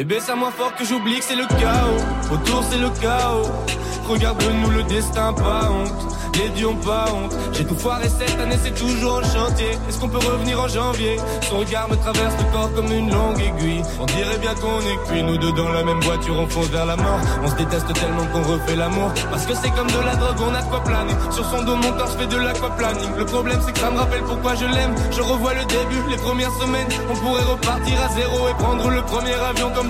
Bébé, 0.00 0.18
c'est 0.18 0.32
à 0.32 0.34
moi 0.34 0.50
fort 0.50 0.74
que 0.76 0.82
j'oublie 0.82 1.18
que 1.18 1.24
c'est 1.24 1.36
le 1.36 1.46
chaos. 1.46 2.32
Autour, 2.32 2.64
c'est 2.70 2.78
le 2.78 2.88
chaos. 2.88 3.52
Regarde-nous 4.08 4.70
le 4.70 4.82
destin, 4.84 5.34
pas 5.34 5.70
honte. 5.70 6.16
Les 6.34 6.48
dieux 6.50 6.68
pas 6.82 7.04
honte. 7.12 7.34
J'ai 7.52 7.66
tout 7.66 7.76
foiré 7.76 8.08
cette 8.08 8.40
année, 8.40 8.56
c'est 8.62 8.74
toujours 8.74 9.20
en 9.20 9.22
chantier. 9.22 9.72
Est-ce 9.88 9.98
qu'on 9.98 10.08
peut 10.08 10.18
revenir 10.18 10.58
en 10.58 10.68
janvier? 10.68 11.18
Son 11.42 11.58
regard 11.58 11.86
me 11.90 11.96
traverse 11.96 12.34
le 12.38 12.50
corps 12.50 12.72
comme 12.74 12.90
une 12.90 13.12
longue 13.12 13.38
aiguille. 13.40 13.82
On 14.00 14.06
dirait 14.06 14.38
bien 14.38 14.54
qu'on 14.54 14.80
est 14.80 14.98
cuit, 15.06 15.22
nous 15.22 15.36
deux 15.36 15.52
dans 15.52 15.68
la 15.68 15.84
même 15.84 16.00
voiture, 16.00 16.34
on 16.38 16.48
fonce 16.48 16.68
vers 16.68 16.86
la 16.86 16.96
mort. 16.96 17.20
On 17.44 17.48
se 17.48 17.56
déteste 17.56 17.92
tellement 17.92 18.24
qu'on 18.32 18.42
refait 18.42 18.76
l'amour. 18.76 19.12
Parce 19.30 19.44
que 19.44 19.54
c'est 19.54 19.70
comme 19.70 19.88
de 19.88 20.00
la 20.00 20.16
drogue, 20.16 20.40
on 20.48 20.54
a 20.54 20.62
quoi 20.62 20.82
planer. 20.82 21.14
Sur 21.30 21.44
son 21.44 21.62
dos, 21.62 21.76
mon 21.76 21.92
corps, 21.92 22.08
je 22.12 22.18
fais 22.18 22.26
de 22.26 22.36
l'aquaplaning. 22.36 23.16
Le 23.18 23.26
problème, 23.26 23.60
c'est 23.66 23.72
que 23.72 23.80
ça 23.80 23.90
me 23.90 23.98
rappelle 23.98 24.22
pourquoi 24.22 24.54
je 24.54 24.64
l'aime. 24.64 24.94
Je 25.10 25.20
revois 25.20 25.52
le 25.52 25.64
début, 25.66 26.02
les 26.08 26.16
premières 26.16 26.54
semaines. 26.54 26.88
On 27.10 27.16
pourrait 27.16 27.44
repartir 27.44 27.94
à 28.02 28.08
zéro 28.14 28.48
et 28.48 28.54
prendre 28.54 28.88
le 28.88 29.02
premier 29.02 29.34
avion 29.34 29.70
comme 29.74 29.89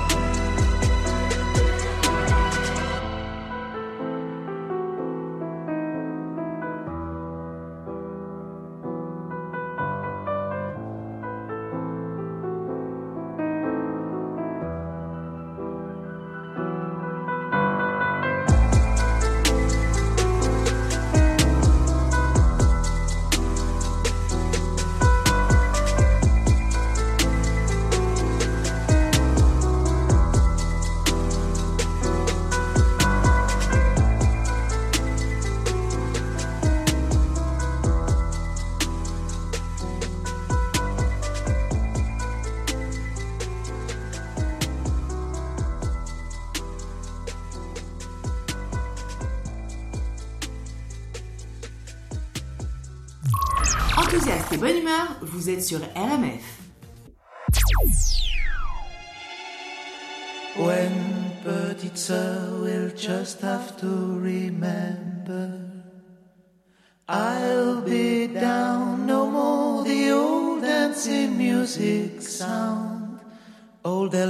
Day 74.11 74.23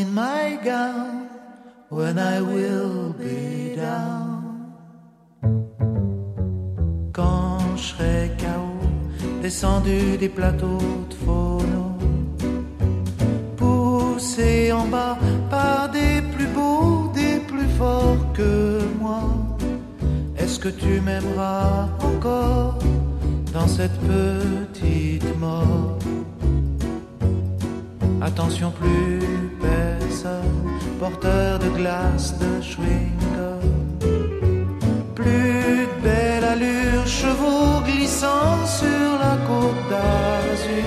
in 0.00 0.12
my 0.12 0.58
gown 0.64 1.28
when 1.88 2.18
I 2.18 2.40
will 2.40 3.12
be 3.12 3.76
down 3.76 4.74
quand 7.12 7.76
je 7.76 7.82
serai 7.82 8.30
KO 8.42 8.68
descendu 9.40 10.16
des 10.18 10.28
plateaux 10.28 11.06
de 11.10 11.14
phono 11.24 11.96
poussé 13.56 14.72
en 14.72 14.86
bas 14.88 15.16
par 15.48 15.90
des 15.90 16.20
plus 16.34 16.48
beaux, 16.48 17.12
des 17.14 17.38
plus 17.50 17.70
forts 17.78 18.32
que 18.32 18.80
moi. 19.00 19.22
Est-ce 20.36 20.58
que 20.58 20.70
tu 20.70 21.00
m'aimeras 21.00 21.88
encore 22.00 22.78
dans 23.52 23.68
cette 23.68 23.98
petite 24.00 25.38
mort? 25.38 26.07
Attention, 28.20 28.72
plus 28.72 29.20
personne, 29.60 30.58
porteur 30.98 31.58
de 31.60 31.68
glace, 31.68 32.34
de 32.38 32.60
chewing-gum. 32.60 33.62
Plus 35.14 35.86
de 35.86 36.02
belle 36.02 36.44
allure, 36.44 37.06
chevaux 37.06 37.80
glissant 37.84 38.66
sur 38.66 39.10
la 39.24 39.36
côte 39.46 39.82
d'Azur. 39.90 40.84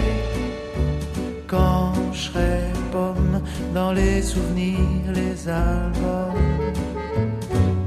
Quand 1.48 1.94
je 2.12 2.20
serai 2.20 2.60
pomme 2.92 3.42
dans 3.74 3.94
les 3.94 4.22
souvenirs, 4.22 5.12
les 5.14 5.48
albums. 5.48 6.42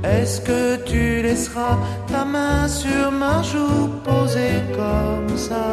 Est-ce 0.03 0.41
que 0.41 0.77
tu 0.85 1.23
laisseras 1.23 1.79
ta 2.11 2.25
main 2.25 2.67
sur 2.67 3.11
ma 3.13 3.43
joue 3.43 3.89
posée 4.05 4.63
comme 4.75 5.37
ça? 5.37 5.67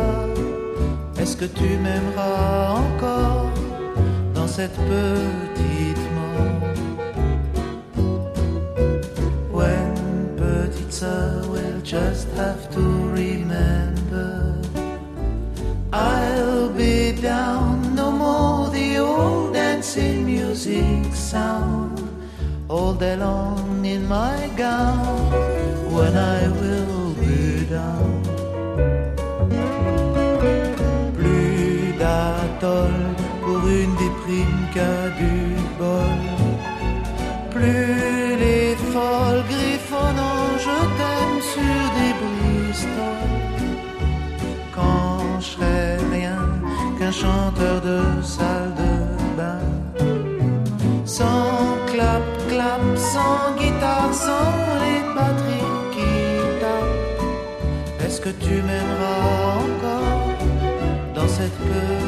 Est-ce 1.19 1.37
que 1.37 1.45
tu 1.45 1.77
m'aimeras 1.83 2.75
encore? 2.83 3.50
Cette 4.51 4.75
petite 4.91 6.05
mort. 6.15 6.75
When 9.57 9.93
petite 10.35 10.91
sœur 10.91 11.47
will 11.53 11.81
just 11.83 12.27
have 12.35 12.69
to 12.75 12.83
remember 13.21 14.57
I'll 15.93 16.69
be 16.69 17.13
down 17.13 17.95
no 17.95 18.11
more. 18.11 18.69
The 18.69 18.97
old 18.99 19.53
dancing 19.53 20.25
music 20.25 21.05
sound 21.13 22.01
all 22.67 22.93
day 22.93 23.15
long 23.15 23.85
in 23.85 24.05
my 24.05 24.49
gown. 24.57 25.31
When 25.95 26.13
I 26.17 26.41
will 26.59 27.13
be 27.23 27.65
down. 27.77 28.21
Plus 31.15 31.95
d'atoll 32.01 33.00
qu'à 34.73 35.09
du 35.19 35.37
bol. 35.79 36.21
Plus 37.51 38.37
les 38.45 38.75
folles 38.91 39.43
griffonnant 39.53 40.47
je 40.65 40.77
t'aime 40.97 41.39
sur 41.53 41.79
des 41.97 42.13
Bristol. 42.21 43.29
Quand 44.75 45.39
je 45.39 45.45
serai 45.45 45.97
rien 46.15 46.39
qu'un 46.97 47.11
chanteur 47.11 47.81
de 47.81 47.99
salle 48.21 48.73
de 48.81 48.91
bain 49.37 49.71
sans 51.05 51.77
clap, 51.91 52.23
clap, 52.49 52.81
sans 52.95 53.55
guitare, 53.59 54.13
sans 54.13 54.53
les 54.83 55.01
batteries 55.15 55.73
qui 55.93 56.11
tapent. 56.61 58.05
Est-ce 58.05 58.21
que 58.21 58.29
tu 58.29 58.53
m'aimeras 58.67 59.57
encore 59.63 60.37
dans 61.15 61.27
cette 61.27 61.57
petite 61.59 62.00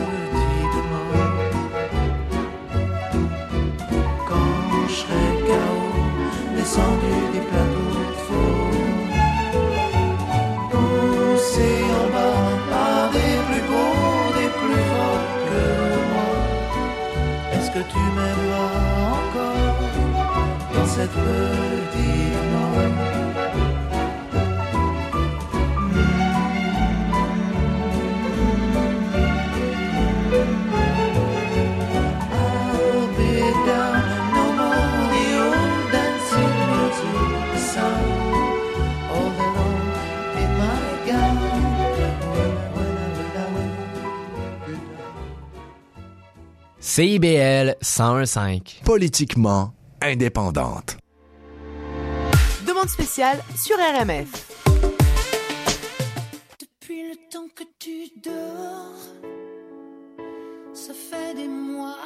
que 17.74 17.80
tu 17.80 17.97
m'aimeras 17.97 18.69
encore 19.17 19.80
dans 20.76 20.86
cette 20.86 21.11
petite 21.11 21.82
CIBL 46.95 47.75
101.5. 47.81 48.83
Politiquement 48.85 49.73
indépendante. 49.99 50.97
Demande 52.67 52.87
spéciale 52.87 53.39
sur 53.55 53.75
RMF. 53.77 54.29
Depuis 56.61 57.09
le 57.09 57.15
temps 57.31 57.47
que 57.55 57.63
tu 57.79 58.11
dors, 58.23 58.93
ça 60.71 60.93
fait 60.93 61.33
des 61.33 61.47
mois, 61.47 61.97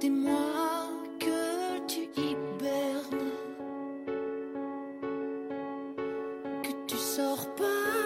des 0.00 0.08
mois 0.08 0.88
que 1.18 1.86
tu 1.88 2.08
hibernes, 2.16 3.34
que 6.62 6.70
tu 6.86 6.96
sors 6.96 7.54
pas 7.54 7.99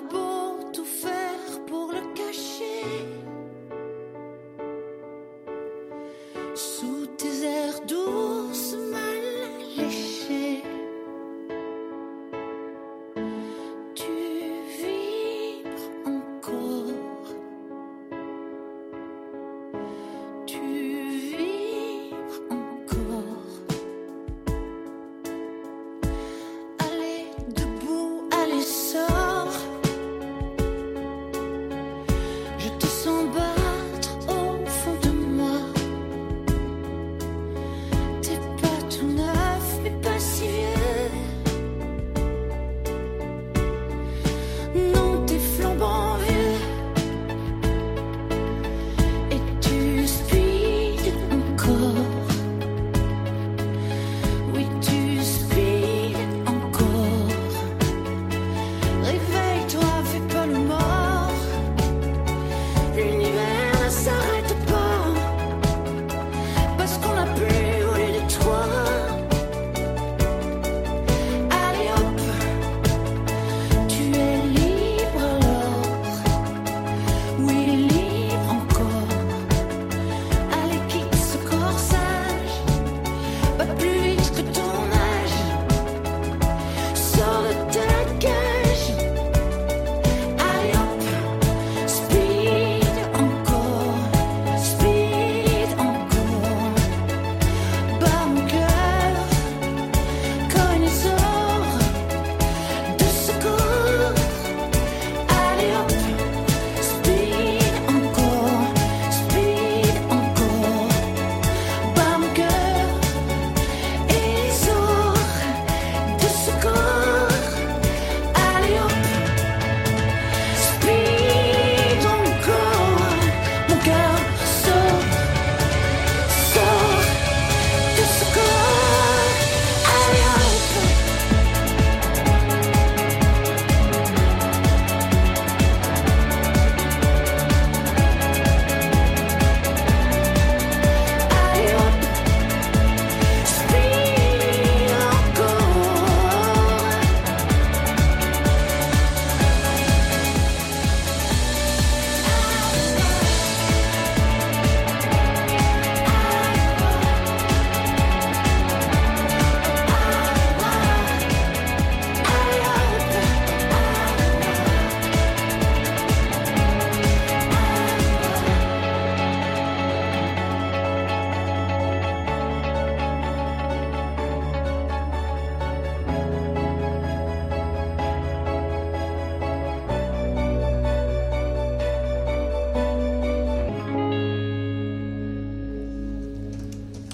Beau 0.00 0.70
tout 0.72 0.86
faire 0.86 1.64
pour 1.66 1.92
le 1.92 2.14
cacher. 2.14 3.21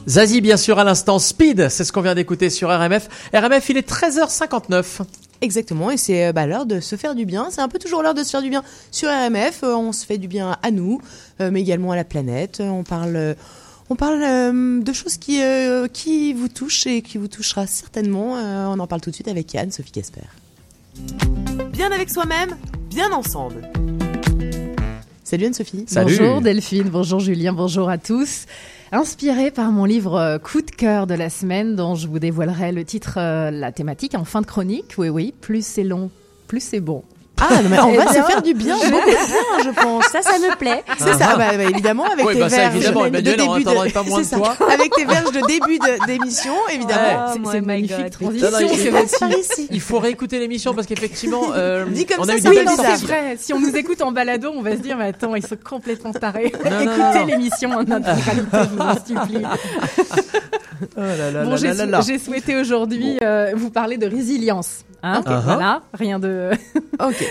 Zazie, 0.09 0.41
bien 0.41 0.57
sûr, 0.57 0.79
à 0.79 0.85
l'instant. 0.85 1.19
Speed, 1.19 1.69
c'est 1.69 1.85
ce 1.85 1.93
qu'on 1.93 2.01
vient 2.01 2.15
d'écouter 2.15 2.49
sur 2.49 2.71
RMF. 2.71 3.09
RMF, 3.35 3.69
il 3.69 3.77
est 3.77 3.89
13h59. 3.89 5.03
Exactement, 5.43 5.91
et 5.91 5.99
c'est 5.99 6.27
euh, 6.27 6.33
bah, 6.33 6.47
l'heure 6.47 6.65
de 6.65 6.81
se 6.81 6.97
faire 6.97 7.15
du 7.15 7.27
bien. 7.27 7.49
C'est 7.51 7.61
un 7.61 7.69
peu 7.69 7.79
toujours 7.79 8.03
l'heure 8.03 8.15
de 8.15 8.25
se 8.25 8.31
faire 8.31 8.41
du 8.41 8.49
bien 8.49 8.65
sur 8.91 9.11
RMF. 9.11 9.63
Euh, 9.63 9.77
on 9.77 9.93
se 9.93 10.07
fait 10.07 10.17
du 10.17 10.27
bien 10.27 10.57
à 10.63 10.71
nous, 10.71 11.03
euh, 11.41 11.51
mais 11.53 11.61
également 11.61 11.93
à 11.93 11.97
la 11.97 12.05
planète. 12.05 12.61
On 12.65 12.85
parle, 12.85 13.37
on 13.91 13.97
parle 13.97 14.83
de 14.83 14.93
choses 14.95 15.19
qui, 15.19 15.43
qui 15.93 16.33
vous 16.33 16.49
touchent 16.49 16.87
et 16.87 17.03
qui 17.03 17.19
vous 17.19 17.29
touchera 17.29 17.67
certainement. 17.67 18.33
On 18.73 18.79
en 18.79 18.87
parle 18.87 19.03
tout 19.03 19.11
de 19.11 19.15
suite 19.15 19.29
avec 19.29 19.53
Yann, 19.53 19.71
Sophie 19.71 19.93
Casper. 19.93 20.23
Bien 21.71 21.93
avec 21.93 22.09
soi-même, 22.09 22.57
bien 22.89 23.13
ensemble. 23.13 23.71
Salut 25.23 25.45
Anne-Sophie. 25.45 25.85
Bonjour 25.93 26.41
Delphine, 26.41 26.89
bonjour 26.89 27.21
Julien, 27.21 27.53
bonjour 27.53 27.91
à 27.91 27.99
tous. 27.99 28.47
Inspiré 28.91 29.51
par 29.51 29.71
mon 29.71 29.85
livre 29.85 30.15
euh, 30.15 30.39
Coup 30.39 30.63
de 30.63 30.71
cœur 30.71 31.07
de 31.07 31.13
la 31.13 31.29
semaine, 31.29 31.77
dont 31.77 31.95
je 31.95 32.09
vous 32.09 32.19
dévoilerai 32.19 32.73
le 32.73 32.87
titre, 32.87 33.19
euh, 33.19 33.51
la 33.51 33.71
thématique 33.71 34.15
en 34.15 34.25
fin 34.25 34.41
de 34.41 34.47
chronique. 34.47 34.95
Oui, 34.97 35.11
oui, 35.11 35.35
plus 35.43 35.65
c'est 35.65 35.85
long, 35.85 36.11
plus 36.47 36.61
c'est 36.61 36.81
bon. 36.81 37.05
Ah, 37.41 37.63
non, 37.63 37.69
mais 37.69 37.79
on 37.81 37.93
va 37.95 38.07
se 38.09 38.23
faire 38.23 38.43
du 38.43 38.55
bien, 38.55 38.75
beaucoup 38.91 39.11
de 39.11 39.27
bien, 39.27 39.65
je 39.65 39.71
pense. 39.83 40.05
Ça, 40.07 40.23
ça 40.23 40.39
me 40.39 40.57
plaît. 40.57 40.83
C'est 40.99 41.13
ça, 41.15 41.37
bah, 41.37 41.51
bah, 41.57 41.65
évidemment, 41.65 42.05
avec 42.05 42.27
Oui, 42.27 42.35
tes 42.35 42.41
bah, 42.41 42.49
verges 42.49 42.75
évidemment, 42.75 43.03
de 43.03 43.07
Emmanuel, 43.09 43.37
début 43.37 43.65
pas 43.93 44.03
moins 44.07 44.21
de 44.23 44.29
toi. 44.29 44.57
Avec 44.73 44.93
tes 44.95 45.05
verges 45.05 45.33
de 45.33 45.47
début 45.47 45.79
de- 45.79 46.07
d'émission, 46.07 46.55
évidemment. 46.73 47.33
C'est- 47.33 47.39
Oh 47.45 47.49
c'est 47.53 47.61
magnifique 47.61 47.97
God. 47.99 48.11
transition 48.11 48.51
Non, 48.51 48.59
non, 48.61 48.67
il 49.71 49.81
faut-. 49.81 49.97
Il 49.97 49.99
réécouter 50.03 50.39
l'émission 50.39 50.75
parce 50.75 50.87
qu'effectivement, 50.87 51.43
euh, 51.55 51.85
on 52.19 52.25
ça, 52.25 52.33
a 52.33 52.37
eu 52.37 52.41
des 52.41 52.65
c'est 52.67 53.07
vrai. 53.07 53.37
Si 53.39 53.53
on 53.53 53.61
nous 53.61 53.75
écoute 53.77 54.03
en 54.03 54.13
balado, 54.13 54.51
on 54.55 54.63
va 54.63 54.73
se 54.73 54.81
dire, 54.81 54.97
mais 54.97 55.07
attends, 55.07 55.35
ils 55.35 55.47
sont 55.47 55.57
complètement 55.63 56.13
tarés. 56.13 56.53
Non, 56.65 56.71
non, 56.71 56.81
Écoutez 57.13 57.25
l'émission 57.25 57.71
en 57.71 57.81
intégralité, 57.81 58.47
je 58.53 58.69
vous 58.75 58.81
en 58.81 58.95
supplie. 58.95 59.45
Oh 60.97 61.01
là 61.01 61.31
là 61.31 61.45
Bon, 61.45 61.57
j'ai 61.57 62.19
souhaité 62.19 62.57
aujourd'hui 62.57 63.19
euh, 63.23 63.53
vous 63.55 63.71
parler 63.71 63.97
de 63.97 64.07
résilience. 64.07 64.85
Hein, 65.03 65.21
Ok. 65.21 65.33
Voilà, 65.45 65.83
rien 65.95 66.19
de. 66.19 66.51
Ok. 67.01 67.25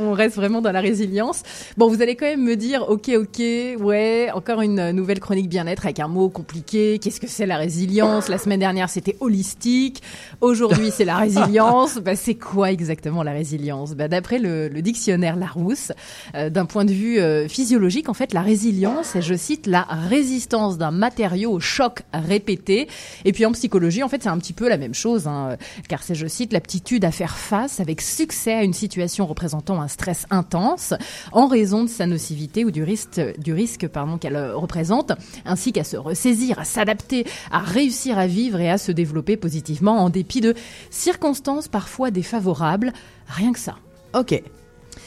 on, 0.00 0.12
reste 0.12 0.36
vraiment 0.36 0.62
dans 0.62 0.72
la 0.72 0.80
résilience. 0.80 1.42
Bon, 1.76 1.88
vous 1.88 2.00
allez 2.00 2.16
quand 2.16 2.24
même 2.24 2.42
me 2.42 2.56
dire, 2.56 2.88
ok, 2.88 3.10
ok, 3.14 3.38
ouais, 3.78 4.30
encore 4.32 4.62
une 4.62 4.92
nouvelle 4.92 5.20
chronique 5.20 5.50
bien-être 5.50 5.84
avec 5.84 6.00
un 6.00 6.08
mot 6.08 6.30
compliqué. 6.30 6.98
Qu'est-ce 6.98 7.20
que 7.20 7.26
c'est 7.26 7.44
la 7.44 7.58
résilience? 7.58 8.28
La 8.28 8.38
semaine 8.38 8.60
dernière, 8.60 8.88
c'était 8.88 9.18
holistique. 9.20 10.02
Aujourd'hui, 10.40 10.90
c'est 10.90 11.04
la 11.04 11.16
résilience. 11.16 11.98
Bah, 12.04 12.16
c'est 12.16 12.34
quoi 12.34 12.72
exactement 12.72 13.22
la 13.22 13.32
résilience? 13.32 13.94
Bah, 13.94 14.08
D'après 14.08 14.38
le, 14.38 14.68
le 14.68 14.80
dictionnaire 14.80 15.36
Larousse, 15.36 15.92
euh, 16.34 16.48
d'un 16.48 16.64
point 16.64 16.86
de 16.86 16.92
vue 16.92 17.18
euh, 17.20 17.46
physiologique, 17.46 18.08
en 18.08 18.14
fait, 18.14 18.32
la 18.32 18.40
résilience, 18.40 19.16
est, 19.16 19.22
je 19.22 19.34
cite, 19.34 19.66
la 19.66 19.82
résistance 19.82 20.78
d'un 20.78 20.92
matériau 20.92 21.52
au 21.52 21.60
choc 21.60 22.02
répété. 22.14 22.88
Et 23.26 23.32
puis 23.32 23.44
en 23.44 23.52
psychologie, 23.52 24.02
en 24.02 24.08
fait, 24.08 24.22
c'est 24.22 24.30
un 24.30 24.38
petit 24.38 24.54
peu 24.54 24.68
la 24.68 24.78
même 24.78 24.94
chose, 24.94 25.26
hein, 25.26 25.58
car 25.88 26.02
c'est, 26.02 26.14
je 26.14 26.26
cite, 26.26 26.54
l'aptitude 26.54 27.04
à 27.04 27.09
faire 27.10 27.36
face 27.36 27.80
avec 27.80 28.00
succès 28.00 28.54
à 28.54 28.62
une 28.62 28.72
situation 28.72 29.26
représentant 29.26 29.80
un 29.80 29.88
stress 29.88 30.26
intense 30.30 30.94
en 31.32 31.46
raison 31.46 31.84
de 31.84 31.88
sa 31.88 32.06
nocivité 32.06 32.64
ou 32.64 32.70
du 32.70 32.82
risque, 32.82 33.20
du 33.38 33.52
risque 33.52 33.86
qu'elle 34.20 34.36
euh, 34.36 34.56
représente, 34.56 35.12
ainsi 35.44 35.72
qu'à 35.72 35.84
se 35.84 35.96
ressaisir, 35.96 36.58
à 36.58 36.64
s'adapter, 36.64 37.26
à 37.50 37.60
réussir 37.60 38.18
à 38.18 38.26
vivre 38.26 38.60
et 38.60 38.70
à 38.70 38.78
se 38.78 38.92
développer 38.92 39.36
positivement 39.36 39.98
en 39.98 40.10
dépit 40.10 40.40
de 40.40 40.54
circonstances 40.90 41.68
parfois 41.68 42.10
défavorables. 42.10 42.92
Rien 43.28 43.52
que 43.52 43.58
ça. 43.58 43.76
Ok. 44.14 44.42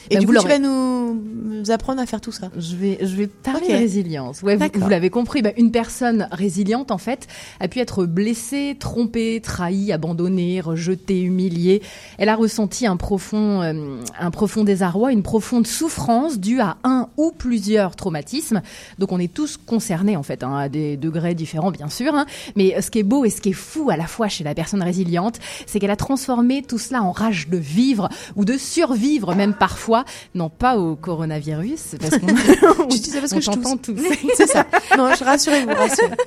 Et 0.09 0.15
Bah, 0.15 0.19
du 0.21 0.27
coup, 0.27 0.33
tu 0.33 0.47
vas 0.47 0.59
nous 0.59 1.21
nous 1.45 1.71
apprendre 1.71 2.01
à 2.01 2.05
faire 2.05 2.19
tout 2.21 2.31
ça. 2.31 2.49
Je 2.57 2.75
vais, 2.75 2.97
je 3.01 3.15
vais 3.15 3.27
parler 3.27 3.67
de 3.67 3.73
résilience. 3.73 4.41
Ouais, 4.41 4.55
vous, 4.55 4.89
l'avez 4.89 5.09
compris. 5.09 5.41
Bah, 5.41 5.51
une 5.57 5.71
personne 5.71 6.27
résiliente, 6.31 6.91
en 6.91 6.97
fait, 6.97 7.27
a 7.59 7.67
pu 7.67 7.79
être 7.79 8.05
blessée, 8.05 8.75
trompée, 8.79 9.39
trahie, 9.41 9.91
abandonnée, 9.91 10.61
rejetée, 10.61 11.21
humiliée. 11.21 11.81
Elle 12.17 12.29
a 12.29 12.35
ressenti 12.35 12.85
un 12.85 12.97
profond, 12.97 13.61
euh, 13.61 13.99
un 14.19 14.31
profond 14.31 14.63
désarroi, 14.63 15.11
une 15.11 15.23
profonde 15.23 15.67
souffrance 15.67 16.39
due 16.39 16.59
à 16.59 16.77
un 16.83 17.09
ou 17.17 17.31
plusieurs 17.31 17.95
traumatismes. 17.95 18.61
Donc, 18.99 19.11
on 19.11 19.19
est 19.19 19.33
tous 19.33 19.57
concernés, 19.57 20.17
en 20.17 20.23
fait, 20.23 20.43
hein, 20.43 20.55
à 20.57 20.69
des 20.69 20.97
degrés 20.97 21.35
différents, 21.35 21.71
bien 21.71 21.89
sûr. 21.89 22.13
hein. 22.15 22.25
Mais 22.55 22.81
ce 22.81 22.89
qui 22.91 22.99
est 22.99 23.03
beau 23.03 23.25
et 23.25 23.29
ce 23.29 23.41
qui 23.41 23.49
est 23.49 23.53
fou 23.53 23.89
à 23.89 23.97
la 23.97 24.07
fois 24.07 24.27
chez 24.27 24.43
la 24.43 24.55
personne 24.55 24.81
résiliente, 24.81 25.39
c'est 25.65 25.79
qu'elle 25.79 25.91
a 25.91 25.95
transformé 25.95 26.61
tout 26.61 26.79
cela 26.79 27.03
en 27.03 27.11
rage 27.11 27.47
de 27.47 27.57
vivre 27.57 28.09
ou 28.35 28.43
de 28.45 28.57
survivre, 28.57 29.35
même 29.35 29.53
parfois. 29.53 29.92
Non, 30.35 30.49
pas 30.49 30.77
au 30.77 30.95
coronavirus, 30.95 31.95
parce 31.99 32.17
qu'on 32.17 32.27
parce 32.27 33.33
que 33.33 33.35
on 33.37 33.39
t'entend 33.39 33.77
tous. 33.77 33.99
C'est 34.35 34.47
ça. 34.47 34.65
Non, 34.97 35.13
je 35.13 35.23
rassurez-vous, 35.23 35.73
rassurez. 35.73 36.17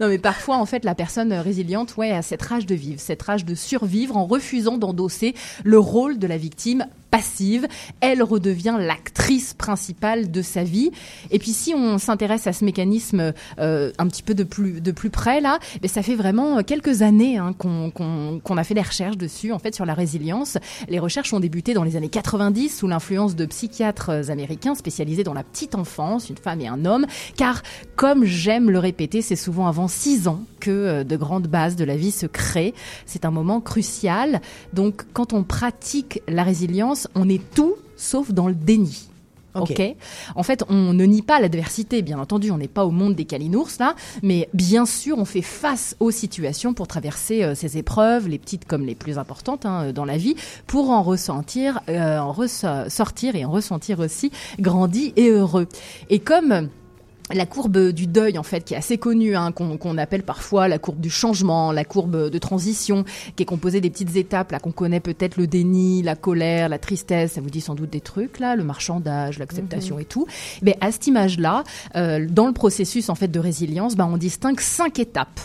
non, 0.00 0.08
mais 0.08 0.18
parfois, 0.18 0.56
en 0.56 0.66
fait, 0.66 0.84
la 0.84 0.94
personne 0.94 1.32
résiliente, 1.32 1.96
ouais, 1.96 2.10
a 2.10 2.22
cette 2.22 2.42
rage 2.42 2.66
de 2.66 2.74
vivre, 2.74 3.00
cette 3.00 3.22
rage 3.22 3.44
de 3.44 3.54
survivre 3.54 4.16
en 4.16 4.26
refusant 4.26 4.78
d'endosser 4.78 5.34
le 5.64 5.78
rôle 5.78 6.18
de 6.18 6.26
la 6.26 6.36
victime 6.36 6.86
passive. 7.10 7.66
Elle 8.00 8.22
redevient 8.22 8.76
l'actrice 8.78 9.54
principale 9.54 10.30
de 10.30 10.42
sa 10.42 10.64
vie. 10.64 10.90
Et 11.30 11.38
puis, 11.38 11.52
si 11.52 11.74
on 11.74 11.98
s'intéresse 11.98 12.46
à 12.46 12.52
ce 12.52 12.64
mécanisme 12.64 13.32
euh, 13.58 13.92
un 13.98 14.06
petit 14.08 14.22
peu 14.22 14.34
de 14.34 14.44
plus, 14.44 14.80
de 14.80 14.92
plus 14.92 15.10
près, 15.10 15.40
là, 15.40 15.58
ben, 15.82 15.88
ça 15.88 16.02
fait 16.02 16.14
vraiment 16.14 16.62
quelques 16.62 17.02
années 17.02 17.38
hein, 17.38 17.52
qu'on 17.52 18.56
a 18.56 18.64
fait 18.64 18.74
des 18.74 18.82
recherches 18.82 19.16
dessus, 19.16 19.52
en 19.52 19.58
fait, 19.58 19.74
sur 19.74 19.86
la 19.86 19.94
résilience. 19.94 20.58
Les 20.88 20.98
recherches 20.98 21.32
ont 21.32 21.40
débuté 21.40 21.74
dans 21.74 21.84
les 21.84 21.96
années 21.96 22.08
90 22.08 22.68
sous 22.68 22.88
l'influence 22.88 23.36
de 23.36 23.46
psychiatres 23.46 24.30
américains 24.30 24.74
spécialisés 24.74 25.24
dans 25.24 25.34
la 25.34 25.42
petite 25.42 25.74
enfance, 25.74 26.30
une 26.30 26.36
femme 26.36 26.60
et 26.60 26.68
un 26.68 26.84
homme, 26.84 27.06
car, 27.36 27.62
comme 27.96 28.24
j'aime 28.24 28.70
le 28.70 28.78
répéter, 28.78 29.22
c'est 29.22 29.36
souvent 29.36 29.66
avant 29.66 29.88
6 29.88 30.28
ans 30.28 30.44
que 30.60 30.70
euh, 30.70 31.04
de 31.04 31.16
grandes 31.16 31.48
bases 31.48 31.76
de 31.76 31.84
la 31.84 31.96
vie 31.96 32.10
se 32.10 32.26
créent. 32.26 32.74
C'est 33.06 33.24
un 33.24 33.30
moment 33.30 33.60
crucial. 33.60 34.40
Donc, 34.72 35.04
quand 35.12 35.32
on 35.32 35.42
pratique 35.42 36.22
la 36.28 36.44
résilience, 36.44 36.99
on 37.14 37.28
est 37.28 37.42
tout 37.54 37.74
sauf 37.96 38.32
dans 38.32 38.48
le 38.48 38.54
déni. 38.54 39.06
Ok. 39.54 39.72
Ok. 39.72 39.96
En 40.36 40.44
fait, 40.44 40.62
on 40.68 40.92
ne 40.92 41.04
nie 41.04 41.22
pas 41.22 41.40
l'adversité, 41.40 42.02
bien 42.02 42.20
entendu. 42.20 42.52
On 42.52 42.58
n'est 42.58 42.68
pas 42.68 42.86
au 42.86 42.92
monde 42.92 43.16
des 43.16 43.24
calinours 43.24 43.70
là, 43.80 43.96
mais 44.22 44.48
bien 44.54 44.86
sûr, 44.86 45.18
on 45.18 45.24
fait 45.24 45.42
face 45.42 45.96
aux 45.98 46.12
situations 46.12 46.72
pour 46.72 46.86
traverser 46.86 47.42
euh, 47.42 47.56
ces 47.56 47.76
épreuves, 47.76 48.28
les 48.28 48.38
petites 48.38 48.64
comme 48.64 48.86
les 48.86 48.94
plus 48.94 49.18
importantes 49.18 49.66
hein, 49.66 49.92
dans 49.92 50.04
la 50.04 50.16
vie, 50.16 50.36
pour 50.68 50.90
en 50.90 51.02
ressentir, 51.02 51.80
euh, 51.88 52.20
en 52.20 52.32
resso- 52.32 52.88
sortir 52.88 53.34
et 53.34 53.44
en 53.44 53.50
ressentir 53.50 53.98
aussi 53.98 54.30
grandi 54.60 55.12
et 55.16 55.30
heureux. 55.30 55.66
Et 56.10 56.20
comme 56.20 56.68
la 57.32 57.46
courbe 57.46 57.90
du 57.90 58.06
deuil, 58.06 58.38
en 58.38 58.42
fait, 58.42 58.64
qui 58.64 58.74
est 58.74 58.76
assez 58.76 58.98
connue, 58.98 59.36
hein, 59.36 59.52
qu'on 59.52 59.98
appelle 59.98 60.22
parfois 60.22 60.68
la 60.68 60.78
courbe 60.78 61.00
du 61.00 61.10
changement, 61.10 61.72
la 61.72 61.84
courbe 61.84 62.30
de 62.30 62.38
transition, 62.38 63.04
qui 63.36 63.42
est 63.42 63.46
composée 63.46 63.80
des 63.80 63.90
petites 63.90 64.16
étapes, 64.16 64.52
là, 64.52 64.58
qu'on 64.58 64.72
connaît 64.72 65.00
peut-être 65.00 65.36
le 65.36 65.46
déni, 65.46 66.02
la 66.02 66.16
colère, 66.16 66.68
la 66.68 66.78
tristesse, 66.78 67.32
ça 67.32 67.40
vous 67.40 67.50
dit 67.50 67.60
sans 67.60 67.74
doute 67.74 67.90
des 67.90 68.00
trucs, 68.00 68.38
là, 68.40 68.56
le 68.56 68.64
marchandage, 68.64 69.38
l'acceptation 69.38 69.96
Mhm. 69.96 70.02
et 70.02 70.04
tout. 70.04 70.26
Mais 70.62 70.76
à 70.80 70.90
cette 70.92 71.06
image-là, 71.06 71.64
euh, 71.96 72.26
dans 72.28 72.46
le 72.46 72.52
processus, 72.52 73.08
en 73.08 73.14
fait, 73.14 73.28
de 73.28 73.38
résilience, 73.38 73.96
bah, 73.96 74.08
on 74.10 74.16
distingue 74.16 74.60
cinq 74.60 74.98
étapes. 74.98 75.40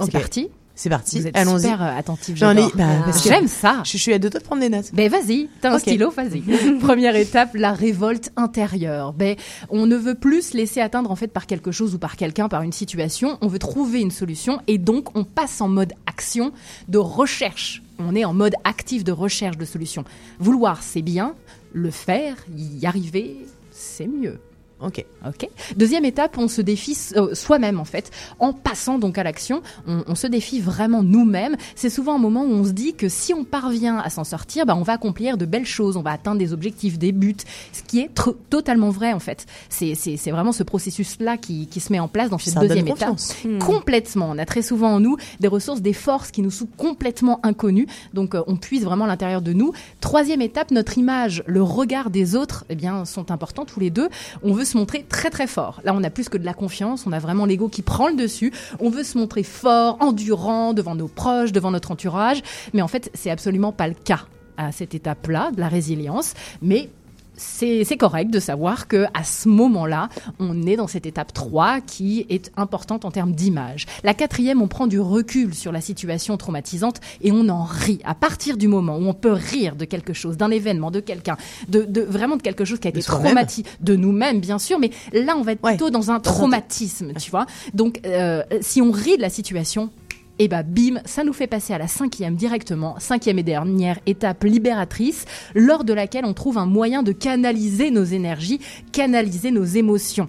C'est 0.00 0.10
parti 0.12 0.48
C'est 0.76 0.90
parti. 0.90 1.20
Vous 1.20 1.26
êtes 1.28 1.36
Allons-y. 1.36 1.62
super 1.62 1.82
euh, 1.82 1.96
attentif, 1.98 2.36
J'en 2.36 2.56
ai- 2.56 2.68
bah, 2.74 2.84
parce 3.04 3.22
que 3.22 3.28
J'aime 3.28 3.46
ça. 3.46 3.82
Je 3.84 3.96
suis 3.96 4.12
à 4.12 4.18
deux 4.18 4.28
doigts 4.28 4.40
de 4.40 4.44
prendre 4.44 4.60
des 4.60 4.68
notes. 4.68 4.90
Ben 4.92 5.08
vas-y, 5.08 5.48
t'as 5.60 5.72
un 5.72 5.78
stylo, 5.78 6.10
vas-y. 6.10 6.40
Première 6.80 7.14
étape, 7.14 7.50
la 7.54 7.72
révolte 7.72 8.32
intérieure. 8.36 9.12
Ben, 9.12 9.36
on 9.70 9.86
ne 9.86 9.94
veut 9.96 10.16
plus 10.16 10.42
se 10.50 10.56
laisser 10.56 10.80
atteindre 10.80 11.10
en 11.12 11.16
fait 11.16 11.28
par 11.28 11.46
quelque 11.46 11.70
chose 11.70 11.94
ou 11.94 11.98
par 11.98 12.16
quelqu'un, 12.16 12.48
par 12.48 12.62
une 12.62 12.72
situation. 12.72 13.38
On 13.40 13.46
veut 13.46 13.60
trouver 13.60 14.00
une 14.00 14.10
solution 14.10 14.60
et 14.66 14.78
donc 14.78 15.16
on 15.16 15.22
passe 15.24 15.60
en 15.60 15.68
mode 15.68 15.92
action 16.06 16.52
de 16.88 16.98
recherche. 16.98 17.82
On 18.00 18.16
est 18.16 18.24
en 18.24 18.34
mode 18.34 18.54
actif 18.64 19.04
de 19.04 19.12
recherche 19.12 19.56
de 19.56 19.64
solutions. 19.64 20.04
Vouloir, 20.40 20.82
c'est 20.82 21.02
bien. 21.02 21.34
Le 21.72 21.90
faire, 21.92 22.34
y 22.56 22.84
arriver, 22.86 23.36
c'est 23.70 24.08
mieux. 24.08 24.40
Ok. 24.80 25.04
Ok. 25.26 25.48
Deuxième 25.76 26.04
étape, 26.04 26.36
on 26.36 26.48
se 26.48 26.60
défie 26.60 26.96
euh, 27.16 27.34
soi-même 27.34 27.80
en 27.80 27.84
fait, 27.84 28.10
en 28.38 28.52
passant 28.52 28.98
donc 28.98 29.16
à 29.18 29.22
l'action. 29.22 29.62
On, 29.86 30.02
on 30.06 30.14
se 30.14 30.26
défie 30.26 30.60
vraiment 30.60 31.02
nous-mêmes. 31.02 31.56
C'est 31.74 31.88
souvent 31.90 32.16
un 32.16 32.18
moment 32.18 32.42
où 32.42 32.50
on 32.52 32.64
se 32.64 32.72
dit 32.72 32.92
que 32.94 33.08
si 33.08 33.32
on 33.32 33.44
parvient 33.44 33.98
à 33.98 34.10
s'en 34.10 34.24
sortir, 34.24 34.66
bah, 34.66 34.76
on 34.76 34.82
va 34.82 34.94
accomplir 34.94 35.36
de 35.38 35.46
belles 35.46 35.64
choses, 35.64 35.96
on 35.96 36.02
va 36.02 36.10
atteindre 36.10 36.38
des 36.38 36.52
objectifs, 36.52 36.98
des 36.98 37.12
buts, 37.12 37.36
ce 37.72 37.82
qui 37.82 38.00
est 38.00 38.10
totalement 38.50 38.90
vrai 38.90 39.12
en 39.12 39.20
fait. 39.20 39.46
C'est 39.70 39.94
c'est- 39.94 40.16
c'est 40.16 40.30
vraiment 40.30 40.52
ce 40.52 40.62
processus-là 40.62 41.36
qui, 41.38 41.66
qui 41.68 41.80
se 41.80 41.92
met 41.92 42.00
en 42.00 42.08
place 42.08 42.28
dans 42.30 42.38
cette 42.38 42.54
deuxième 42.68 42.86
étape. 42.96 43.08
Hmm. 43.44 43.58
Complètement. 43.58 44.28
On 44.30 44.38
a 44.38 44.44
très 44.44 44.62
souvent 44.62 44.92
en 44.94 45.00
nous 45.00 45.16
des 45.40 45.48
ressources, 45.48 45.80
des 45.80 45.92
forces 45.92 46.30
qui 46.30 46.42
nous 46.42 46.50
sont 46.50 46.66
complètement 46.76 47.40
inconnues. 47.42 47.86
Donc 48.12 48.34
euh, 48.34 48.42
on 48.48 48.56
puise 48.56 48.84
vraiment 48.84 49.04
à 49.04 49.08
l'intérieur 49.08 49.40
de 49.40 49.52
nous. 49.52 49.72
Troisième 50.00 50.42
étape, 50.42 50.70
notre 50.72 50.98
image, 50.98 51.42
le 51.46 51.62
regard 51.62 52.10
des 52.10 52.36
autres, 52.36 52.64
eh 52.68 52.74
bien, 52.74 53.04
sont 53.04 53.30
importants 53.30 53.64
tous 53.64 53.80
les 53.80 53.90
deux. 53.90 54.08
On 54.42 54.52
veut 54.52 54.63
se 54.64 54.76
montrer 54.76 55.04
très 55.08 55.30
très 55.30 55.46
fort. 55.46 55.80
Là, 55.84 55.94
on 55.94 56.02
a 56.02 56.10
plus 56.10 56.28
que 56.28 56.38
de 56.38 56.44
la 56.44 56.54
confiance, 56.54 57.06
on 57.06 57.12
a 57.12 57.18
vraiment 57.18 57.46
l'ego 57.46 57.68
qui 57.68 57.82
prend 57.82 58.08
le 58.08 58.14
dessus. 58.14 58.52
On 58.80 58.90
veut 58.90 59.04
se 59.04 59.18
montrer 59.18 59.42
fort, 59.42 59.96
endurant 60.00 60.72
devant 60.72 60.94
nos 60.94 61.08
proches, 61.08 61.52
devant 61.52 61.70
notre 61.70 61.90
entourage. 61.90 62.42
Mais 62.72 62.82
en 62.82 62.88
fait, 62.88 63.10
c'est 63.14 63.30
absolument 63.30 63.72
pas 63.72 63.88
le 63.88 63.94
cas 63.94 64.26
à 64.56 64.72
cette 64.72 64.94
étape-là 64.94 65.50
de 65.52 65.60
la 65.60 65.68
résilience. 65.68 66.34
Mais 66.62 66.90
c'est 67.36 67.96
correct 67.96 68.30
de 68.30 68.40
savoir 68.40 68.88
que 68.88 69.06
à 69.14 69.24
ce 69.24 69.48
moment-là, 69.48 70.08
on 70.38 70.66
est 70.66 70.76
dans 70.76 70.86
cette 70.86 71.06
étape 71.06 71.32
3 71.32 71.80
qui 71.80 72.26
est 72.28 72.50
importante 72.56 73.04
en 73.04 73.10
termes 73.10 73.32
d'image. 73.32 73.86
La 74.02 74.14
quatrième, 74.14 74.62
on 74.62 74.68
prend 74.68 74.86
du 74.86 75.00
recul 75.00 75.54
sur 75.54 75.72
la 75.72 75.80
situation 75.80 76.36
traumatisante 76.36 77.00
et 77.20 77.32
on 77.32 77.48
en 77.48 77.64
rit. 77.64 78.00
À 78.04 78.14
partir 78.14 78.56
du 78.56 78.68
moment 78.68 78.96
où 78.96 79.06
on 79.06 79.14
peut 79.14 79.32
rire 79.32 79.76
de 79.76 79.84
quelque 79.84 80.12
chose, 80.12 80.36
d'un 80.36 80.50
événement, 80.50 80.90
de 80.90 81.00
quelqu'un, 81.00 81.36
de, 81.68 81.82
de 81.82 82.00
vraiment 82.00 82.36
de 82.36 82.42
quelque 82.42 82.64
chose 82.64 82.78
qui 82.78 82.88
a 82.88 82.90
été 82.90 83.02
traumatisé, 83.02 83.64
de 83.80 83.96
nous-mêmes 83.96 84.40
bien 84.40 84.58
sûr, 84.58 84.78
mais 84.78 84.90
là 85.12 85.34
on 85.36 85.42
va 85.42 85.52
être 85.52 85.62
plutôt 85.62 85.90
dans 85.90 86.10
un 86.10 86.20
traumatisme, 86.20 87.12
tu 87.14 87.30
vois. 87.30 87.46
Donc 87.72 88.00
euh, 88.06 88.42
si 88.60 88.80
on 88.80 88.90
rit 88.90 89.16
de 89.16 89.22
la 89.22 89.30
situation, 89.30 89.90
et 90.38 90.48
bah 90.48 90.62
bim, 90.62 91.00
ça 91.04 91.24
nous 91.24 91.32
fait 91.32 91.46
passer 91.46 91.72
à 91.74 91.78
la 91.78 91.86
cinquième 91.86 92.34
directement, 92.34 92.96
cinquième 92.98 93.38
et 93.38 93.42
dernière 93.42 94.00
étape 94.06 94.44
libératrice, 94.44 95.26
lors 95.54 95.84
de 95.84 95.92
laquelle 95.92 96.24
on 96.24 96.34
trouve 96.34 96.58
un 96.58 96.66
moyen 96.66 97.02
de 97.02 97.12
canaliser 97.12 97.90
nos 97.90 98.04
énergies, 98.04 98.60
canaliser 98.92 99.50
nos 99.50 99.64
émotions. 99.64 100.28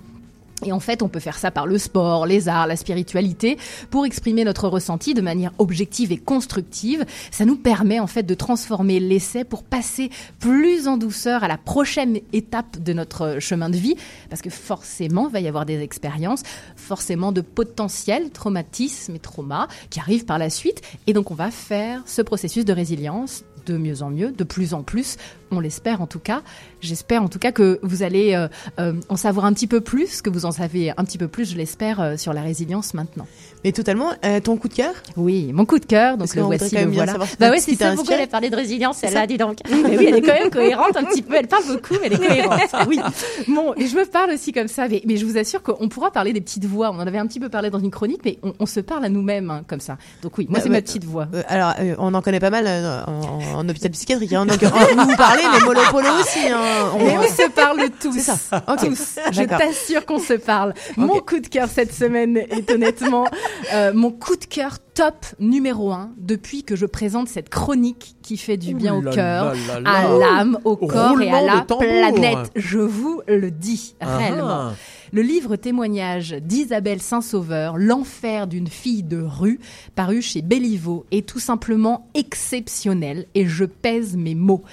Et 0.63 0.71
en 0.71 0.79
fait, 0.79 1.01
on 1.01 1.09
peut 1.09 1.19
faire 1.19 1.37
ça 1.37 1.51
par 1.51 1.67
le 1.67 1.77
sport, 1.77 2.25
les 2.25 2.47
arts, 2.47 2.67
la 2.67 2.77
spiritualité, 2.77 3.57
pour 3.89 4.05
exprimer 4.05 4.45
notre 4.45 4.69
ressenti 4.69 5.13
de 5.13 5.21
manière 5.21 5.51
objective 5.57 6.13
et 6.13 6.17
constructive. 6.17 7.05
Ça 7.29 7.45
nous 7.45 7.57
permet 7.57 7.99
en 7.99 8.07
fait 8.07 8.23
de 8.23 8.33
transformer 8.33 9.01
l'essai 9.01 9.43
pour 9.43 9.63
passer 9.63 10.09
plus 10.39 10.87
en 10.87 10.95
douceur 10.95 11.43
à 11.43 11.49
la 11.49 11.57
prochaine 11.57 12.19
étape 12.31 12.81
de 12.81 12.93
notre 12.93 13.37
chemin 13.39 13.69
de 13.69 13.77
vie, 13.77 13.95
parce 14.29 14.41
que 14.41 14.49
forcément, 14.49 15.27
il 15.27 15.33
va 15.33 15.39
y 15.41 15.47
avoir 15.47 15.65
des 15.65 15.81
expériences, 15.81 16.43
forcément 16.77 17.33
de 17.33 17.41
potentiels 17.41 18.29
traumatismes 18.29 19.15
et 19.15 19.19
traumas 19.19 19.67
qui 19.89 19.99
arrivent 19.99 20.25
par 20.25 20.37
la 20.37 20.49
suite. 20.49 20.81
Et 21.05 21.13
donc, 21.13 21.31
on 21.31 21.35
va 21.35 21.51
faire 21.51 22.01
ce 22.05 22.21
processus 22.21 22.63
de 22.63 22.73
résilience 22.73 23.43
de 23.65 23.77
mieux 23.77 24.01
en 24.01 24.09
mieux, 24.09 24.31
de 24.31 24.43
plus 24.43 24.73
en 24.73 24.83
plus, 24.83 25.17
on 25.51 25.59
l'espère 25.59 26.01
en 26.01 26.07
tout 26.07 26.19
cas. 26.19 26.41
J'espère 26.81 27.23
en 27.23 27.29
tout 27.29 27.39
cas 27.39 27.51
que 27.51 27.79
vous 27.81 28.03
allez 28.03 28.33
euh, 28.33 28.47
euh, 28.79 28.93
en 29.09 29.15
savoir 29.15 29.45
un 29.45 29.53
petit 29.53 29.67
peu 29.67 29.81
plus, 29.81 30.21
que 30.21 30.29
vous 30.29 30.45
en 30.45 30.51
savez 30.51 30.91
un 30.91 31.03
petit 31.03 31.17
peu 31.17 31.27
plus, 31.27 31.51
je 31.51 31.57
l'espère, 31.57 31.99
euh, 31.99 32.17
sur 32.17 32.33
la 32.33 32.41
résilience 32.41 32.93
maintenant. 32.93 33.27
Mais 33.65 33.71
totalement, 33.71 34.11
euh, 34.23 34.39
ton 34.41 34.57
coup 34.57 34.67
de 34.67 34.75
cœur? 34.75 34.93
Oui, 35.17 35.51
mon 35.51 35.65
coup 35.65 35.79
de 35.79 35.85
cœur, 35.87 36.17
donc 36.17 36.35
le 36.35 36.43
voici, 36.43 36.75
le 36.75 36.85
voilà. 36.85 37.15
Bah 37.39 37.49
ouais, 37.49 37.59
c'est 37.59 37.73
ça, 37.73 37.93
pourquoi 37.95 38.13
elle 38.13 38.21
a 38.21 38.27
parlé 38.27 38.51
de 38.51 38.55
résilience, 38.55 38.97
celle-là, 38.97 39.25
dis 39.25 39.37
donc. 39.39 39.57
Mais 39.71 39.97
oui, 39.97 40.05
elle 40.07 40.17
est 40.17 40.21
quand 40.21 40.33
même 40.39 40.51
cohérente 40.51 40.95
un 40.95 41.03
petit 41.03 41.23
peu, 41.23 41.33
elle 41.33 41.47
parle 41.47 41.63
beaucoup, 41.65 41.95
mais 41.99 42.05
elle 42.05 42.13
est 42.13 42.17
cohérente. 42.27 42.61
Oui. 42.87 42.99
Bon, 43.47 43.73
et 43.75 43.87
je 43.87 43.95
me 43.97 44.05
parle 44.05 44.29
aussi 44.29 44.51
comme 44.51 44.67
ça, 44.67 44.87
mais, 44.87 45.01
mais 45.07 45.17
je 45.17 45.25
vous 45.25 45.35
assure 45.39 45.63
qu'on 45.63 45.89
pourra 45.89 46.11
parler 46.11 46.31
des 46.31 46.41
petites 46.41 46.65
voix. 46.65 46.91
On 46.91 46.99
en 46.99 47.07
avait 47.07 47.17
un 47.17 47.25
petit 47.25 47.39
peu 47.39 47.49
parlé 47.49 47.71
dans 47.71 47.79
une 47.79 47.89
chronique, 47.89 48.21
mais 48.23 48.37
on, 48.43 48.53
on 48.59 48.67
se 48.67 48.79
parle 48.81 49.03
à 49.03 49.09
nous-mêmes 49.09 49.49
hein, 49.49 49.63
comme 49.67 49.79
ça. 49.79 49.97
Donc 50.21 50.37
oui, 50.37 50.45
moi 50.47 50.59
Ouais, 50.59 50.63
c'est 50.63 50.69
ma 50.69 50.81
petite 50.83 51.03
voix. 51.05 51.27
Euh, 51.33 51.41
alors, 51.47 51.73
euh, 51.79 51.95
on 51.97 52.13
en 52.13 52.21
connaît 52.21 52.39
pas 52.39 52.51
mal 52.51 52.65
euh, 52.67 53.01
en, 53.07 53.57
en 53.57 53.67
hôpital 53.67 53.89
psychiatrique. 53.89 54.33
Hein, 54.33 54.45
donc, 54.45 54.59
on- 54.61 55.05
vous 55.05 55.15
parlez, 55.17 55.41
mais 55.51 55.65
Molopolo 55.65 56.07
aussi. 56.21 56.47
Hein, 56.47 56.91
Mais 56.99 57.17
on 57.17 57.23
se 57.23 57.49
parle 57.49 57.79
tous. 57.99 58.13
C'est 58.13 58.19
ça. 58.21 58.35
Ok. 58.67 58.85
Tous. 58.89 59.15
Je 59.31 59.41
t'assure 59.43 60.05
qu'on 60.05 60.19
se 60.19 60.33
parle. 60.33 60.75
Mon 60.97 61.19
coup 61.19 61.39
de 61.39 61.47
cœur 61.47 61.67
cette 61.67 61.93
semaine 61.95 62.37
est 62.37 62.69
honnêtement 62.69 63.25
euh, 63.73 63.93
mon 63.93 64.11
coup 64.11 64.35
de 64.35 64.45
cœur 64.45 64.79
top 64.93 65.25
numéro 65.39 65.91
un 65.91 66.11
depuis 66.17 66.63
que 66.63 66.75
je 66.75 66.85
présente 66.85 67.27
cette 67.27 67.49
chronique 67.49 68.15
qui 68.21 68.37
fait 68.37 68.57
du 68.57 68.73
bien 68.73 68.95
Ouh 68.95 69.07
au 69.07 69.11
cœur, 69.11 69.53
à 69.85 70.07
l'âme, 70.07 70.57
au 70.63 70.77
corps 70.77 71.21
et 71.21 71.29
à 71.29 71.41
la 71.41 71.61
planète. 71.61 72.51
Je 72.55 72.79
vous 72.79 73.21
le 73.27 73.51
dis 73.51 73.95
Ah 73.99 74.17
réellement. 74.17 74.47
ah. 74.49 74.73
Le 75.13 75.21
livre 75.21 75.55
témoignage 75.55 76.31
d'Isabelle 76.41 77.01
Saint-Sauveur, 77.01 77.77
L'enfer 77.77 78.47
d'une 78.47 78.67
fille 78.67 79.03
de 79.03 79.21
rue, 79.21 79.59
paru 79.95 80.21
chez 80.21 80.41
Béliveau, 80.41 81.05
est 81.11 81.25
tout 81.25 81.39
simplement 81.39 82.07
exceptionnel 82.15 83.25
et 83.35 83.45
je 83.47 83.65
pèse 83.65 84.17
mes 84.17 84.35
mots. 84.35 84.63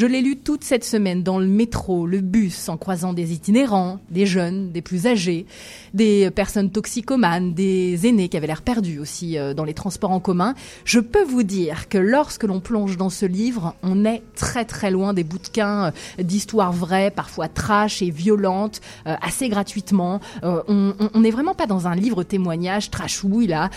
Je 0.00 0.06
l'ai 0.06 0.22
lu 0.22 0.38
toute 0.38 0.64
cette 0.64 0.82
semaine 0.82 1.22
dans 1.22 1.38
le 1.38 1.46
métro, 1.46 2.06
le 2.06 2.22
bus, 2.22 2.70
en 2.70 2.78
croisant 2.78 3.12
des 3.12 3.34
itinérants, 3.34 4.00
des 4.08 4.24
jeunes, 4.24 4.72
des 4.72 4.80
plus 4.80 5.06
âgés, 5.06 5.44
des 5.92 6.30
personnes 6.30 6.70
toxicomanes, 6.70 7.52
des 7.52 8.06
aînés 8.06 8.30
qui 8.30 8.38
avaient 8.38 8.46
l'air 8.46 8.62
perdus 8.62 8.98
aussi 8.98 9.36
euh, 9.36 9.52
dans 9.52 9.64
les 9.64 9.74
transports 9.74 10.12
en 10.12 10.18
commun. 10.18 10.54
Je 10.86 11.00
peux 11.00 11.22
vous 11.24 11.42
dire 11.42 11.90
que 11.90 11.98
lorsque 11.98 12.44
l'on 12.44 12.60
plonge 12.60 12.96
dans 12.96 13.10
ce 13.10 13.26
livre, 13.26 13.74
on 13.82 14.06
est 14.06 14.22
très 14.34 14.64
très 14.64 14.90
loin 14.90 15.12
des 15.12 15.22
bouquins 15.22 15.92
euh, 16.18 16.22
d'histoires 16.22 16.72
vraies, 16.72 17.10
parfois 17.10 17.48
trash 17.48 18.00
et 18.00 18.08
violentes, 18.08 18.80
euh, 19.06 19.16
assez 19.20 19.50
gratuitement. 19.50 20.20
On 20.42 20.94
n'est 21.20 21.30
vraiment 21.30 21.52
pas 21.54 21.66
dans 21.66 21.88
un 21.88 21.94
livre 21.94 22.22
témoignage 22.22 22.90
trashouille 22.90 23.48
là, 23.48 23.68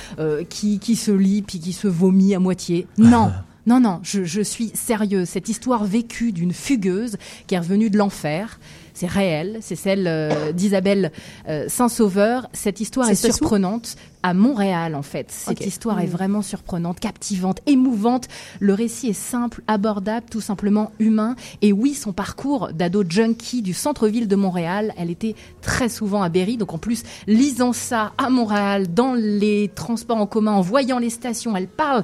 qui, 0.48 0.80
qui 0.80 0.96
se 0.96 1.12
lit 1.12 1.42
puis 1.42 1.60
qui 1.60 1.74
se 1.74 1.90
vomit 1.90 2.34
à 2.34 2.40
moitié. 2.40 2.88
Non. 2.98 3.30
Non, 3.66 3.80
non, 3.80 4.00
je, 4.04 4.24
je 4.24 4.42
suis 4.42 4.72
sérieuse. 4.74 5.30
Cette 5.30 5.50
histoire 5.50 5.86
vécue 5.86 6.32
d'une 6.32 6.54
fugueuse 6.54 7.18
qui 7.48 7.56
est 7.56 7.60
revenue 7.60 7.90
de 7.90 7.98
l'enfer, 7.98 8.60
c'est 8.94 9.08
réel. 9.08 9.58
C'est 9.62 9.76
celle 9.76 10.06
euh, 10.08 10.52
d'Isabelle 10.52 11.12
euh, 11.48 11.66
Saint-Sauveur. 11.68 12.48
Cette 12.54 12.82
histoire 12.82 13.10
est 13.10 13.16
surprenante 13.16 13.96
à 14.24 14.34
Montréal, 14.34 14.96
en 14.96 15.02
fait. 15.02 15.28
Cette 15.32 15.66
histoire 15.66 16.00
est 16.00 16.08
Mm. 16.08 16.12
vraiment 16.12 16.42
surprenante, 16.42 17.00
captivante, 17.00 17.60
émouvante. 17.66 18.28
Le 18.60 18.74
récit 18.74 19.10
est 19.10 19.14
simple, 19.14 19.62
abordable, 19.68 20.26
tout 20.32 20.42
simplement 20.42 20.92
humain. 21.00 21.36
Et 21.62 21.74
oui, 21.74 21.94
son 21.94 22.14
parcours 22.14 22.70
d'ado 22.74 23.04
junkie 23.08 23.62
du 23.62 23.74
centre-ville 23.74 24.28
de 24.28 24.36
Montréal, 24.36 24.94
elle 24.98 25.10
était 25.10 25.36
très 25.62 25.90
souvent 25.90 26.24
à 26.24 26.30
Berry. 26.30 26.58
Donc 26.58 26.74
en 26.74 26.78
plus, 26.78 27.04
lisant 27.28 27.74
ça 27.74 28.14
à 28.18 28.30
Montréal, 28.30 28.94
dans 28.94 29.14
les 29.14 29.70
transports 29.76 30.18
en 30.18 30.26
commun, 30.26 30.54
en 30.54 30.62
voyant 30.62 31.00
les 31.00 31.10
stations, 31.10 31.56
elle 31.56 31.68
parle. 31.68 32.04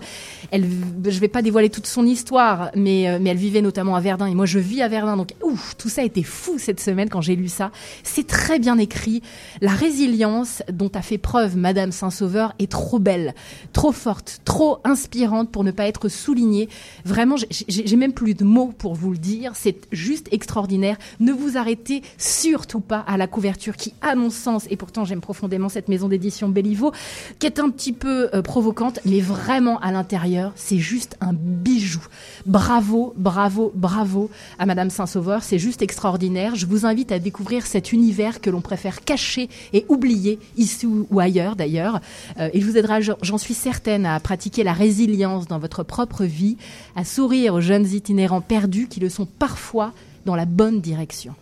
Elle, 0.52 0.66
je 1.06 1.20
vais 1.20 1.28
pas 1.28 1.42
dévoiler 1.42 1.70
toute 1.70 1.88
son 1.88 2.06
histoire, 2.06 2.70
mais, 2.76 3.08
euh, 3.08 3.18
mais 3.22 3.30
elle 3.30 3.38
vivait 3.38 3.62
notamment 3.62 3.96
à 3.96 4.02
Verdun. 4.02 4.26
Et 4.26 4.36
moi, 4.36 4.46
je 4.46 4.60
vis 4.60 4.82
à 4.82 4.88
Verdun. 4.88 5.16
Donc, 5.18 5.34
ouf, 5.42 5.76
tout 5.78 5.90
ça 5.90 6.02
a 6.02 6.04
été 6.04 6.24
fou 6.24 6.58
cette 6.60 6.80
semaine 6.80 7.10
quand 7.10 7.22
j'ai 7.22 7.36
lu 7.36 7.48
ça. 7.48 7.72
C'est 8.04 8.28
très 8.28 8.60
bien 8.60 8.78
écrit. 8.78 9.22
La 9.62 9.72
résilience 9.72 10.64
dont 10.72 10.92
a 10.94 11.02
fait 11.02 11.18
preuve 11.18 11.56
Madame 11.56 11.92
Saint-Sauveur 12.10 12.54
est 12.60 12.72
trop 12.72 13.00
belle, 13.00 13.36
trop 13.74 13.92
forte, 13.92 14.40
trop 14.46 14.80
inspirante 14.84 15.52
pour 15.52 15.64
ne 15.64 15.72
pas 15.72 15.86
être 15.88 16.10
soulignée. 16.10 16.68
Vraiment, 17.06 17.36
j'ai- 17.38 17.96
même 17.96 18.14
plus 18.14 18.34
de 18.34 18.44
mots 18.44 18.74
pour 18.78 18.96
vous 18.96 19.12
le 19.12 19.18
dire. 19.18 19.52
C'est 19.56 19.78
juste 19.92 20.28
extraordinaire. 20.32 20.98
Ne 21.20 21.32
vous 21.34 21.58
arrêtez 21.58 22.02
surtout 22.18 22.80
pas 22.80 23.00
à 23.08 23.18
la 23.18 23.28
couverture 23.28 23.76
qui, 23.76 23.94
à 24.02 24.16
mon 24.16 24.30
sens, 24.30 24.66
et 24.70 24.76
pourtant 24.76 25.06
j'aime 25.06 25.22
profondément 25.22 25.70
cette 25.70 25.88
maison 25.88 26.08
d'édition 26.08 26.50
Béliveau, 26.50 26.92
qui 27.40 27.46
est 27.46 27.60
un 27.60 27.70
petit 27.70 27.94
peu 27.94 28.30
euh, 28.34 28.42
provocante, 28.42 29.00
mais 29.06 29.20
vraiment 29.22 29.80
à 29.80 29.92
l'intérieur, 29.92 30.52
c'est 30.56 30.78
juste 30.80 31.16
un 31.22 31.34
bijou. 31.34 32.02
Bravo, 32.46 33.14
bravo, 33.18 33.72
bravo 33.76 34.30
à 34.58 34.66
Madame 34.66 34.90
Saint-Sauveur. 34.90 35.44
C'est 35.44 35.60
juste 35.60 35.82
extraordinaire. 35.82 36.56
Je 36.56 36.66
vous 36.66 36.86
invite 36.86 37.12
à 37.12 37.20
découvrir 37.20 37.66
cet 37.66 37.92
univers 37.92 38.42
que 38.42 38.50
l'on 38.50 38.62
préfère 38.62 39.02
cacher 39.04 39.50
et 39.74 39.86
oublier 39.90 40.40
ici 40.58 40.86
ou 40.88 41.20
ailleurs 41.20 41.56
d'ailleurs. 41.56 41.99
Euh, 42.40 42.50
il 42.54 42.66
vous 42.66 42.78
aidera, 42.78 43.00
j'en- 43.02 43.38
suis 43.38 43.54
certaine, 43.54 44.06
à 44.06 44.20
pratiquer 44.20 44.64
la 44.64 44.74
résilience 44.74 45.48
dans 45.48 45.60
votre 45.60 45.84
propre 45.84 46.24
vie, 46.26 46.58
à 46.96 47.04
sourire 47.06 47.54
aux 47.54 47.62
jeunes 47.62 47.88
itinérants 47.88 48.42
perdus 48.42 48.88
qui 48.88 49.00
le 49.00 49.10
sont 49.10 49.26
parfois 49.26 49.94
dans 50.26 50.36
la 50.36 50.46
bonne 50.46 50.82
direction. 50.82 51.34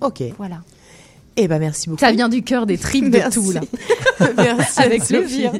Ok. 0.00 0.22
Voilà. 0.38 0.62
Eh 1.36 1.48
ben, 1.48 1.58
merci 1.58 1.88
beaucoup. 1.88 2.00
Ça 2.00 2.12
vient 2.12 2.28
du 2.28 2.42
cœur 2.42 2.66
des 2.66 2.76
tripes 2.78 3.10
de 3.10 3.30
tout 3.32 3.52
là. 3.52 3.60
Merci. 4.36 4.80
Avec 4.82 5.02
Sophie. 5.02 5.20
plaisir. 5.20 5.52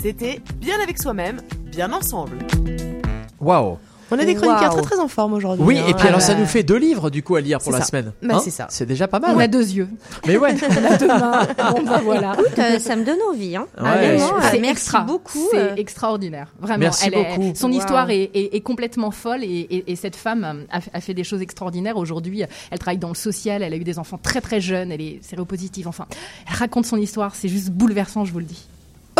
C'était 0.00 0.40
bien 0.60 0.80
avec 0.80 0.98
soi-même, 0.98 1.40
bien 1.70 1.92
ensemble. 1.92 2.38
Waouh. 3.40 3.78
On 4.10 4.18
a 4.18 4.24
des 4.24 4.34
chroniqueurs 4.34 4.72
très 4.74 4.82
très 4.82 4.98
en 5.00 5.08
forme 5.08 5.34
aujourd'hui. 5.34 5.64
Oui, 5.64 5.78
hein. 5.78 5.84
et 5.88 5.94
puis 5.94 6.06
alors 6.08 6.20
Ah 6.22 6.24
ça 6.24 6.34
nous 6.34 6.46
fait 6.46 6.62
deux 6.62 6.76
livres 6.78 7.10
du 7.10 7.22
coup 7.22 7.36
à 7.36 7.40
lire 7.40 7.58
pour 7.58 7.66
C'est 7.72 7.78
la 7.78 7.84
ça. 7.84 7.90
semaine. 7.90 8.12
Bah, 8.22 8.34
Hein 8.36 8.40
c'est 8.42 8.50
ça. 8.50 8.66
C'est 8.70 8.86
déjà 8.86 9.06
pas 9.08 9.18
mal. 9.20 9.34
On 9.36 9.38
a 9.38 9.46
deux 9.48 9.68
yeux. 9.70 9.88
Mais 10.26 10.36
ouais. 10.36 10.54
On 10.70 10.84
a 10.94 10.96
deux 10.96 11.06
mains. 11.06 11.46
Bon, 11.72 11.82
bah 11.82 12.00
voilà. 12.02 12.32
Écoute, 12.34 12.58
euh, 12.58 12.78
ça 12.78 12.96
me 12.96 13.04
donne 13.04 13.18
envie. 13.30 13.56
Hein. 13.56 13.66
Ouais. 13.80 14.16
Vraiment, 14.16 14.36
euh, 14.38 14.40
C'est 14.50 14.58
merci 14.60 14.66
extra. 14.72 15.00
beaucoup. 15.02 15.48
C'est 15.50 15.58
euh. 15.58 15.74
extraordinaire. 15.76 16.48
Vraiment. 16.60 16.78
Merci 16.80 17.06
Elle 17.08 17.14
est- 17.14 17.36
beaucoup. 17.36 17.52
son 17.54 17.70
Wow. 17.70 17.78
histoire 17.78 18.10
est, 18.10 18.30
est- 18.34 18.54
est 18.56 18.60
complètement 18.60 19.10
folle 19.10 19.44
et, 19.44 19.46
et- 19.46 19.92
et 19.92 19.96
cette 19.96 20.16
femme 20.16 20.64
a, 20.70 20.78
a 20.92 21.00
fait 21.00 21.14
des 21.14 21.24
choses 21.24 21.42
extraordinaires. 21.42 21.96
Aujourd'hui, 21.96 22.42
elle 22.70 22.78
travaille 22.78 22.98
dans 22.98 23.08
le 23.08 23.14
social. 23.14 23.62
Elle 23.62 23.72
a 23.72 23.76
eu 23.76 23.84
des 23.84 23.98
enfants 23.98 24.18
très 24.22 24.40
très 24.40 24.60
jeunes. 24.60 24.90
Elle 24.92 25.00
est 25.02 25.18
séropositive. 25.22 25.86
Enfin, 25.88 26.06
elle 26.48 26.56
raconte 26.56 26.86
son 26.86 26.96
histoire. 26.96 27.34
C'est 27.34 27.48
juste 27.48 27.70
bouleversant, 27.70 28.24
je 28.24 28.32
vous 28.32 28.38
le 28.38 28.44
dis. 28.46 28.66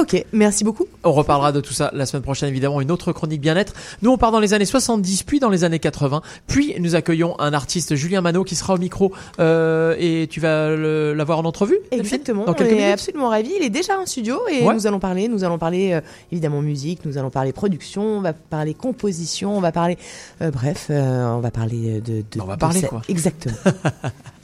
Ok, 0.01 0.25
merci 0.33 0.65
beaucoup. 0.65 0.87
On 1.05 1.13
reparlera 1.13 1.51
de 1.53 1.61
tout 1.61 1.73
ça 1.73 1.91
la 1.95 2.07
semaine 2.07 2.23
prochaine, 2.23 2.49
évidemment, 2.49 2.81
une 2.81 2.91
autre 2.91 3.13
chronique 3.13 3.41
bien-être. 3.41 3.73
Nous, 4.03 4.11
on 4.11 4.19
part 4.19 4.31
dans 4.33 4.41
les 4.41 4.55
années 4.55 4.65
70, 4.65 5.23
puis 5.25 5.41
dans 5.41 5.49
les 5.49 5.65
années 5.65 5.79
80, 5.79 6.23
puis 6.47 6.75
nous 6.79 6.95
accueillons 6.95 7.39
un 7.41 7.53
artiste, 7.53 7.95
Julien 7.97 8.21
Manot, 8.21 8.45
qui 8.45 8.55
sera 8.55 8.75
au 8.75 8.79
micro, 8.79 9.13
euh, 9.41 9.95
et 9.99 10.27
tu 10.31 10.41
vas 10.41 10.71
l'avoir 10.77 11.39
en 11.41 11.45
entrevue 11.45 11.79
Exactement. 11.91 12.45
Dans 12.45 12.53
on 12.53 12.57
est 12.57 12.65
minutes 12.73 12.85
absolument 12.93 13.29
ravis. 13.31 13.53
Il 13.59 13.65
est 13.65 13.71
déjà 13.71 13.99
en 13.99 14.07
studio 14.07 14.39
et 14.51 14.63
Ouais. 14.65 14.75
nous 14.75 14.87
allons 14.87 14.99
parler. 15.01 15.29
Nous 15.29 15.45
allons 15.45 15.59
parler 15.59 15.93
euh, 15.93 16.01
évidemment 16.33 16.63
musique. 16.63 17.05
Nous 17.05 17.19
allons 17.19 17.31
parler 17.31 17.53
production. 17.53 18.03
On 18.03 18.21
va 18.21 18.33
parler 18.33 18.75
composition. 18.75 19.57
On 19.57 19.61
va 19.61 19.73
parler. 19.73 19.99
euh, 20.43 20.51
bref, 20.51 20.87
on 20.91 21.41
va 21.41 21.51
parler 21.51 22.01
de. 22.01 22.25
de 22.31 22.41
On 22.41 22.45
va 22.45 22.55
de 22.55 22.61
parler, 22.61 22.81
ça. 22.81 22.89
quoi. 22.89 23.03
Exactement. 23.09 23.57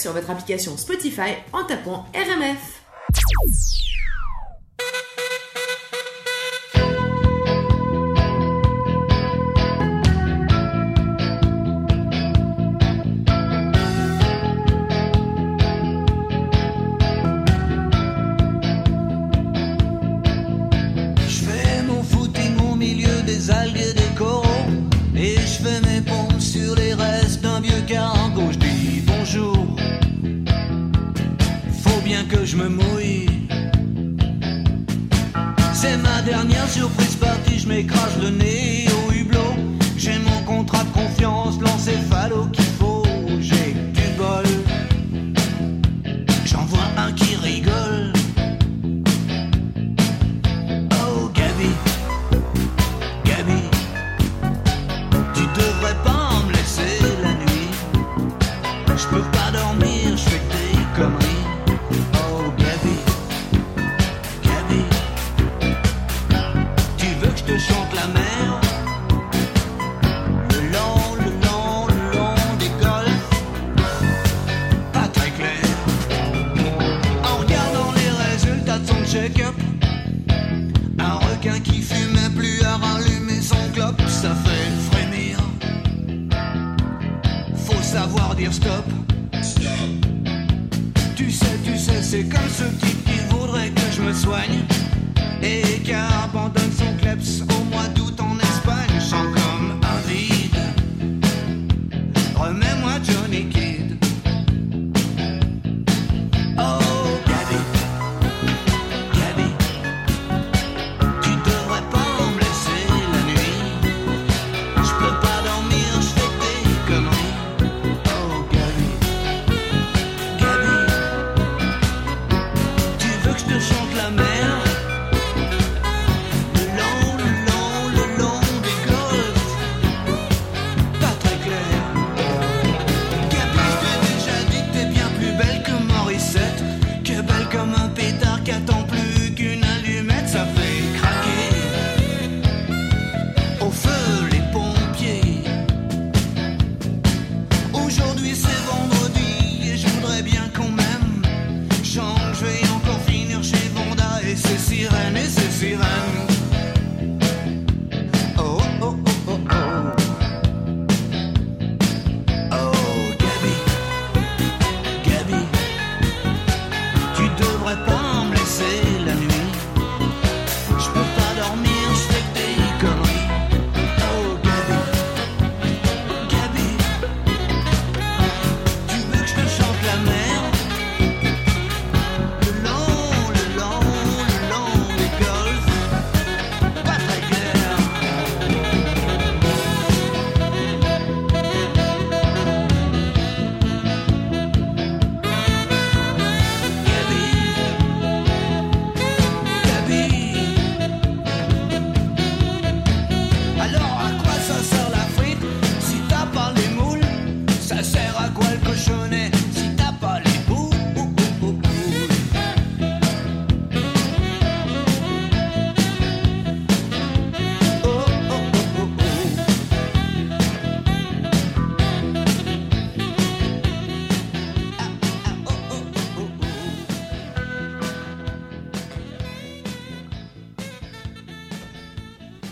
sur 0.00 0.12
votre 0.12 0.30
application 0.30 0.76
Spotify 0.76 1.34
en 1.52 1.64
tapant 1.64 2.06
RMF. 2.14 2.79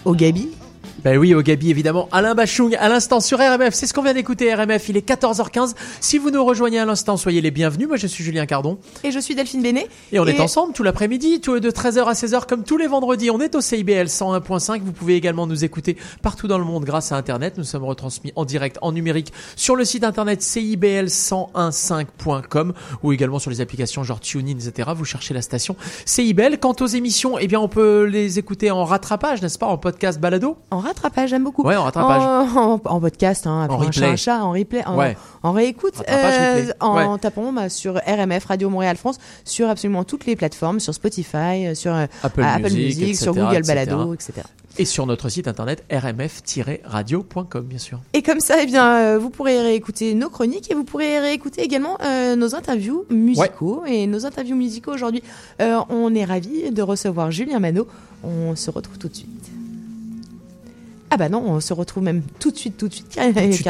Au 0.09 0.15
Gabi 0.15 0.49
Ben 1.05 1.19
oui, 1.19 1.35
au 1.35 1.43
Gabi, 1.43 1.69
évidemment. 1.69 2.09
Alain 2.13 2.35
Bachung, 2.35 2.75
à 2.81 2.89
l'instant 2.89 3.21
sur 3.21 3.37
RMF. 3.37 3.75
C'est 3.75 3.87
ce 3.87 3.93
qu'on 3.93 4.03
vient 4.03 4.15
d'écouter, 4.15 4.55
RMF. 4.55 4.89
Il 4.89 4.97
est 4.97 5.07
14h15. 5.07 5.75
Si 6.01 6.17
vous 6.17 6.31
nous 6.31 6.43
rejoignez 6.43 6.79
à 6.79 6.87
l'instant, 6.87 7.19
soyez 7.19 7.43
les 7.43 7.51
bienvenus. 7.51 7.89
Moi, 7.89 7.99
je 7.99 8.07
suis 8.07 8.25
Julien 8.25 8.47
Cardon. 8.47 8.79
Et 9.09 9.11
je 9.11 9.21
suis 9.21 9.35
Delphine 9.35 9.63
Bénet. 9.63 9.89
Et 10.13 10.21
on 10.21 10.27
est 10.27 10.39
ensemble 10.39 10.75
tout 10.75 10.83
l'après-midi, 10.83 11.39
de 11.39 11.71
13h 11.71 12.05
à 12.05 12.13
16h, 12.13 12.45
comme 12.47 12.63
tous 12.63 12.77
les 12.77 12.87
vendredis. 12.87 13.31
On 13.31 13.41
est 13.41 13.55
au 13.55 13.63
CIBL 13.63 14.05
101.5. 14.07 14.83
Vous 14.83 14.93
pouvez 14.93 15.15
également 15.17 15.47
nous 15.47 15.65
écouter 15.65 15.97
partout 16.21 16.47
dans 16.47 16.59
le 16.59 16.65
monde 16.65 16.85
grâce 16.85 17.11
à 17.11 17.17
Internet. 17.17 17.55
Nous 17.57 17.65
sommes 17.65 17.85
retransmis 17.85 18.35
en 18.37 18.45
direct, 18.45 18.77
en 18.83 18.93
numérique, 18.93 19.33
sur 19.57 19.77
le 19.77 19.87
site 19.87 20.05
internet 20.05 20.43
CIBL1015.com 20.43 22.75
ou 23.03 23.13
également 23.15 23.39
sur 23.39 23.51
les 23.51 23.63
applications 23.63 24.05
genre 24.05 24.21
TuneIn, 24.21 24.59
etc. 24.59 24.91
Vous 24.95 25.07
cherchez 25.07 25.33
la 25.33 25.41
station 25.41 25.75
CIBL. 26.05 26.59
Quant 26.59 26.77
aux 26.81 26.87
émissions, 26.87 27.39
eh 27.39 27.47
bien, 27.47 27.61
on 27.61 27.69
peut 27.69 28.03
les 28.05 28.39
écouter 28.39 28.71
en 28.71 28.85
rattrapage, 28.85 29.41
n'est-ce 29.41 29.59
pas, 29.59 29.69
en 29.69 29.79
podcast 29.79 30.21
balado? 30.21 30.59
En 30.71 30.81
rattrapage, 30.81 31.31
j'aime 31.31 31.45
beaucoup. 31.45 31.63
Ouais, 31.63 31.77
en 31.77 31.85
rattrapage. 31.85 32.23
En, 32.23 32.73
en- 32.75 32.81
en 32.85 33.01
podcast, 33.01 33.47
hein, 33.47 33.69
En 33.71 33.79
replay. 33.79 34.05
un 34.07 34.17
chat, 34.17 34.45
en 34.45 34.51
replay, 34.53 34.85
en, 34.85 34.99
Ouais. 34.99 35.17
en 35.43 35.53
réécoute, 35.53 35.95
euh, 36.09 36.57
replay. 36.59 36.75
en 36.81 37.13
Ouais. 37.15 37.19
tapant 37.21 37.53
bah, 37.55 37.71
sur 37.71 37.95
RMF 38.07 38.45
Radio 38.45 38.69
Montréal 38.69 38.98
France, 38.99 39.19
sur 39.45 39.69
absolument 39.69 40.05
toutes 40.05 40.27
les 40.27 40.37
plateformes, 40.37 40.81
sur 40.81 40.95
Spotify, 40.95 41.66
euh, 41.66 41.75
sur 41.75 41.95
euh, 41.95 42.07
Apple, 42.23 42.73
Music, 42.73 43.16
sur 43.16 43.35
Google 43.35 43.57
etc. 43.57 43.87
Balado, 43.87 44.15
etc. 44.15 44.43
Et 44.81 44.85
sur 44.85 45.07
notre 45.07 45.29
site 45.29 45.49
internet 45.49 45.85
rmf-radio.com, 45.91 47.65
bien 47.65 47.79
sûr. 47.79 48.01
Et 48.12 48.23
comme 48.23 48.39
ça, 48.39 48.62
eh 48.62 48.66
bien, 48.66 48.97
euh, 48.97 49.19
vous 49.19 49.29
pourrez 49.29 49.61
réécouter 49.61 50.15
nos 50.15 50.31
chroniques 50.31 50.70
et 50.70 50.75
vous 50.75 50.85
pourrez 50.85 51.19
réécouter 51.19 51.62
également 51.62 51.99
euh, 52.01 52.37
nos 52.37 52.55
interviews 52.55 53.05
musicaux. 53.11 53.83
Et 53.87 54.07
nos 54.07 54.25
interviews 54.25 54.55
musicaux 54.55 54.93
aujourd'hui, 54.93 55.23
euh, 55.61 55.81
on 55.89 56.15
est 56.15 56.25
ravis 56.25 56.70
de 56.70 56.83
recevoir 56.83 57.33
Julien 57.33 57.59
Manot. 57.59 57.89
On 58.23 58.55
se 58.55 58.70
retrouve 58.70 58.99
tout 58.99 59.09
de 59.09 59.16
suite. 59.16 59.38
Ah 61.11 61.17
bah 61.17 61.29
non, 61.31 61.43
on 61.47 61.61
se 61.61 61.73
retrouve 61.73 62.03
même 62.03 62.23
tout 62.39 62.51
de 62.51 62.57
suite, 62.59 62.77
tout 62.77 62.87
de 62.89 62.93
suite. 62.95 63.07
car 63.15 63.25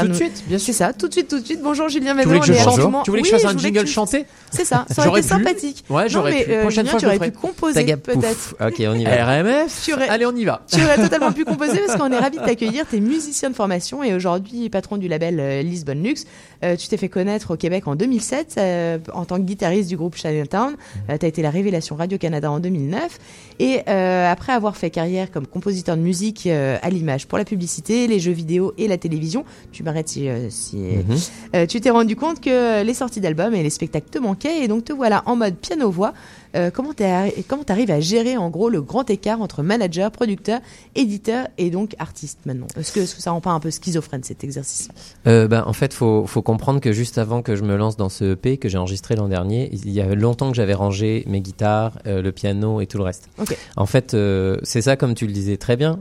tout 0.04 0.08
de 0.08 0.14
suite, 0.14 0.42
bien 0.48 0.58
sûr. 0.58 0.66
C'est 0.66 0.72
ça, 0.72 0.92
tout 0.92 1.06
de 1.06 1.12
suite, 1.12 1.28
tout 1.28 1.38
de 1.38 1.44
suite. 1.46 1.60
Bonjour 1.62 1.88
Julien 1.88 2.14
Manot. 2.14 2.22
Tu 2.22 2.26
voulais 2.28 2.40
que 2.40 2.46
je 2.46 2.52
on 2.52 2.54
est 2.56 2.58
chante 2.64 3.04
Tu 3.04 3.10
voulais 3.10 3.22
que 3.22 3.26
Oui, 3.28 3.32
je 3.32 3.40
fasse 3.40 3.54
un 3.54 3.56
jingle 3.58 3.84
tu- 3.84 3.86
chanté 3.92 4.24
C'est 4.50 4.64
ça, 4.64 4.84
ça 4.90 5.02
aurait 5.02 5.04
J'aurais 5.06 5.20
été 5.20 5.28
pu. 5.28 5.34
sympathique. 5.34 5.84
Ouais, 5.88 6.08
j'aurais 6.08 6.30
non, 6.32 6.36
mais, 6.38 6.44
pu. 6.44 6.52
euh, 6.52 6.60
Prochaine 6.62 6.86
Julien, 6.86 6.90
fois, 6.90 6.98
tu 7.00 7.06
je 7.06 7.06
le 7.06 7.16
aurais 7.16 7.18
ferai. 7.18 7.30
pu 7.30 7.38
composer 7.38 7.96
peut-être. 7.96 8.56
Ok, 8.60 8.74
on 8.80 8.94
y 8.94 9.04
va. 9.04 9.24
RMF 9.24 9.82
Tu 9.84 9.92
aurais- 9.94 10.08
Allez, 10.08 10.26
on 10.26 10.34
y 10.34 10.44
va. 10.44 10.62
Tu 10.70 10.82
aurais 10.82 10.96
totalement 10.96 11.30
pu 11.32 11.44
composer 11.44 11.78
parce 11.86 11.96
qu'on 11.98 12.10
est 12.10 12.18
ravis 12.18 12.38
de 12.38 12.44
t'accueillir. 12.44 12.84
Tu 12.90 12.96
es 12.96 13.00
musicien 13.00 13.50
de 13.50 13.54
formation 13.54 14.02
et 14.02 14.14
aujourd'hui 14.14 14.68
patron 14.68 14.96
du 14.96 15.06
label 15.06 15.38
euh, 15.38 15.62
Lisbonne 15.62 16.02
Luxe. 16.02 16.24
Euh, 16.64 16.74
tu 16.74 16.88
t'es 16.88 16.96
fait 16.96 17.08
connaître 17.08 17.52
au 17.52 17.56
Québec 17.56 17.86
en 17.86 17.94
2007 17.94 18.54
euh, 18.58 18.98
en 19.14 19.24
tant 19.24 19.36
que 19.36 19.42
guitariste 19.42 19.88
du 19.88 19.96
groupe 19.96 20.16
Chinatown. 20.16 20.74
tu 21.08 21.24
as 21.24 21.28
été 21.28 21.40
la 21.42 21.50
révélation 21.50 21.94
Radio-Canada 21.94 22.50
en 22.50 22.58
2009. 22.58 23.18
Et 23.60 23.80
euh, 23.88 24.30
après 24.30 24.52
avoir 24.52 24.76
fait 24.76 24.90
carrière 24.90 25.30
comme 25.32 25.46
compositeur 25.46 25.96
de 25.96 26.02
musique 26.02 26.46
euh, 26.46 26.76
à 26.80 26.90
l'image 26.90 27.26
pour 27.26 27.38
la 27.38 27.44
publicité, 27.44 28.06
les 28.06 28.20
jeux 28.20 28.30
vidéo 28.32 28.72
et 28.78 28.86
la 28.86 28.98
télévision, 28.98 29.44
tu 29.72 29.82
m'arrêtes 29.82 30.08
si, 30.08 30.28
euh, 30.28 30.48
si 30.48 30.76
Mhm. 30.76 31.16
euh, 31.56 31.66
tu 31.66 31.80
t'es 31.80 31.90
rendu 31.90 32.14
compte 32.14 32.40
que 32.40 32.82
les 32.84 32.94
sorties 32.94 33.20
d'albums 33.20 33.54
et 33.54 33.62
les 33.64 33.70
spectacles 33.70 34.10
te 34.10 34.18
manquaient 34.18 34.62
et 34.62 34.68
donc 34.68 34.84
te 34.84 34.92
voilà 34.92 35.22
en 35.26 35.34
mode 35.34 35.56
piano-voix. 35.56 36.12
Euh, 36.56 36.70
comment 36.70 36.90
tu 36.90 37.64
t'arrives 37.64 37.90
à 37.90 38.00
gérer 38.00 38.36
en 38.36 38.50
gros 38.50 38.68
le 38.68 38.80
grand 38.82 39.08
écart 39.10 39.40
entre 39.40 39.62
manager, 39.62 40.10
producteur, 40.10 40.60
éditeur 40.94 41.48
et 41.58 41.70
donc 41.70 41.94
artiste 41.98 42.40
maintenant? 42.46 42.66
Est-ce 42.78 42.92
que, 42.92 43.00
est-ce 43.00 43.14
que 43.14 43.22
ça 43.22 43.30
rend 43.30 43.40
pas 43.40 43.50
un 43.50 43.60
peu 43.60 43.70
schizophrène 43.70 44.22
cet 44.22 44.44
exercice? 44.44 44.88
Euh, 45.26 45.48
ben, 45.48 45.64
en 45.66 45.72
fait, 45.72 45.92
faut, 45.92 46.26
faut 46.26 46.42
comprendre 46.42 46.80
que 46.80 46.92
juste 46.92 47.18
avant 47.18 47.42
que 47.42 47.56
je 47.56 47.62
me 47.62 47.76
lance 47.76 47.96
dans 47.96 48.08
ce 48.08 48.32
EP 48.32 48.56
que 48.56 48.68
j'ai 48.68 48.78
enregistré 48.78 49.16
l'an 49.16 49.28
dernier, 49.28 49.70
il 49.72 49.90
y 49.90 50.00
a 50.00 50.14
longtemps 50.14 50.50
que 50.50 50.56
j'avais 50.56 50.74
rangé 50.74 51.24
mes 51.26 51.40
guitares, 51.40 51.98
euh, 52.06 52.22
le 52.22 52.32
piano 52.32 52.80
et 52.80 52.86
tout 52.86 52.98
le 52.98 53.04
reste. 53.04 53.28
En 53.76 53.86
fait, 53.86 54.14
euh, 54.14 54.56
c'est 54.62 54.82
ça 54.82 54.96
comme 54.96 55.14
tu 55.14 55.26
le 55.26 55.32
disais 55.32 55.56
très 55.56 55.76
bien. 55.76 55.98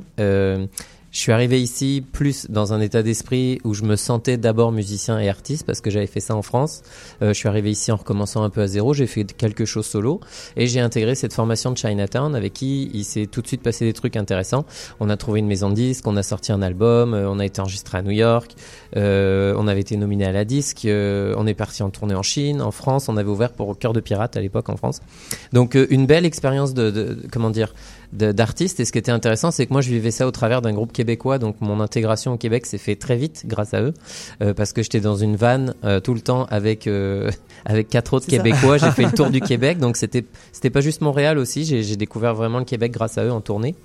Je 1.18 1.24
suis 1.24 1.32
arrivé 1.32 1.60
ici 1.60 2.04
plus 2.12 2.46
dans 2.48 2.74
un 2.74 2.80
état 2.80 3.02
d'esprit 3.02 3.60
où 3.64 3.74
je 3.74 3.82
me 3.82 3.96
sentais 3.96 4.38
d'abord 4.38 4.72
musicien 4.72 5.18
et 5.18 5.30
artiste 5.30 5.66
parce 5.66 5.82
que 5.82 5.90
j'avais 5.90 6.06
fait 6.06 6.20
ça 6.20 6.36
en 6.36 6.44
France. 6.44 6.84
Euh, 7.24 7.30
je 7.30 7.34
suis 7.34 7.50
arrivé 7.50 7.72
ici 7.72 7.92
en 7.92 7.96
recommençant 7.96 8.44
un 8.44 8.52
peu 8.52 8.62
à 8.62 8.68
zéro. 8.68 8.94
J'ai 8.94 9.08
fait 9.08 9.24
quelque 9.24 9.66
chose 9.66 9.88
solo 9.88 10.20
et 10.58 10.68
j'ai 10.68 10.80
intégré 10.80 11.16
cette 11.16 11.34
formation 11.34 11.72
de 11.72 11.78
Chinatown 11.78 12.36
avec 12.36 12.54
qui 12.54 12.92
il 12.94 13.04
s'est 13.04 13.26
tout 13.26 13.42
de 13.42 13.48
suite 13.48 13.64
passé 13.64 13.84
des 13.84 13.94
trucs 13.94 14.16
intéressants. 14.16 14.64
On 15.00 15.10
a 15.10 15.18
trouvé 15.18 15.40
une 15.40 15.48
maison 15.48 15.72
de 15.72 15.74
disques, 15.74 16.06
on 16.06 16.16
a 16.18 16.22
sorti 16.22 16.52
un 16.52 16.62
album, 16.62 17.16
euh, 17.16 17.28
on 17.28 17.40
a 17.40 17.46
été 17.48 17.62
enregistré 17.62 17.98
à 17.98 18.04
New 18.04 18.12
York, 18.12 18.52
euh, 18.96 19.56
on 19.58 19.68
avait 19.68 19.82
été 19.82 19.98
nominé 19.98 20.24
à 20.26 20.32
la 20.32 20.46
disque, 20.46 20.86
euh, 20.86 21.34
on 21.36 21.48
est 21.48 21.56
parti 21.56 21.82
en 21.82 21.90
tournée 21.90 22.14
en 22.14 22.22
Chine, 22.22 22.62
en 22.62 22.70
France, 22.70 23.10
on 23.10 23.18
avait 23.18 23.28
ouvert 23.32 23.54
pour 23.54 23.76
Cœur 23.80 23.94
de 23.94 24.02
Pirate 24.02 24.38
à 24.38 24.42
l'époque 24.42 24.70
en 24.70 24.78
France. 24.78 25.00
Donc 25.52 25.76
euh, 25.76 25.88
une 25.90 26.06
belle 26.06 26.28
expérience 26.28 26.76
de- 26.76 26.92
de- 26.92 27.18
comment 27.32 27.50
dire 27.50 27.74
de- 28.14 28.32
d'artiste 28.32 28.80
et 28.80 28.86
ce 28.86 28.92
qui 28.92 28.98
était 28.98 29.12
intéressant 29.12 29.52
c'est 29.52 29.66
que 29.66 29.74
moi 29.74 29.82
je 29.82 29.90
vivais 29.90 30.12
ça 30.12 30.28
au 30.28 30.32
travers 30.32 30.62
d'un 30.62 30.74
groupe 30.74 30.92
québécois. 30.92 31.38
Donc 31.40 31.58
mon 31.62 31.80
intégration 31.80 32.34
au 32.34 32.38
Québec 32.38 32.66
s'est 32.66 32.78
fait 32.78 32.96
très 32.96 33.16
vite 33.16 33.44
grâce 33.46 33.74
à 33.74 33.82
eux 33.82 33.94
euh, 34.42 34.54
parce 34.54 34.74
que 34.74 34.82
j'étais 34.84 35.00
dans 35.00 35.16
une 35.16 35.36
vanne 35.36 35.74
euh, 35.84 36.00
tout 36.00 36.14
le 36.14 36.22
temps 36.22 36.46
avec 36.50 36.88
euh, 36.88 37.32
avec 37.66 37.90
quatre 37.90 38.14
autres. 38.14 38.28
Québécois. 38.28 38.78
J'ai 38.78 38.92
fait 38.92 39.06
le 39.06 39.12
tour 39.12 39.30
du 39.30 39.42
Québec. 39.42 39.80
Donc 39.80 39.98
c'était 39.98 40.26
c'était 40.52 40.70
pas 40.70 40.82
juste 40.82 41.02
Montréal 41.02 41.38
aussi. 41.38 41.66
J'ai 41.66 41.84
j'ai 41.84 41.96
découvert 41.96 42.36
vraiment 42.36 42.60
le 42.60 42.66
Québec 42.66 42.92
grâce 42.92 43.18
à 43.18 43.26
eux 43.26 43.32
en 43.32 43.42
tournée. 43.42 43.76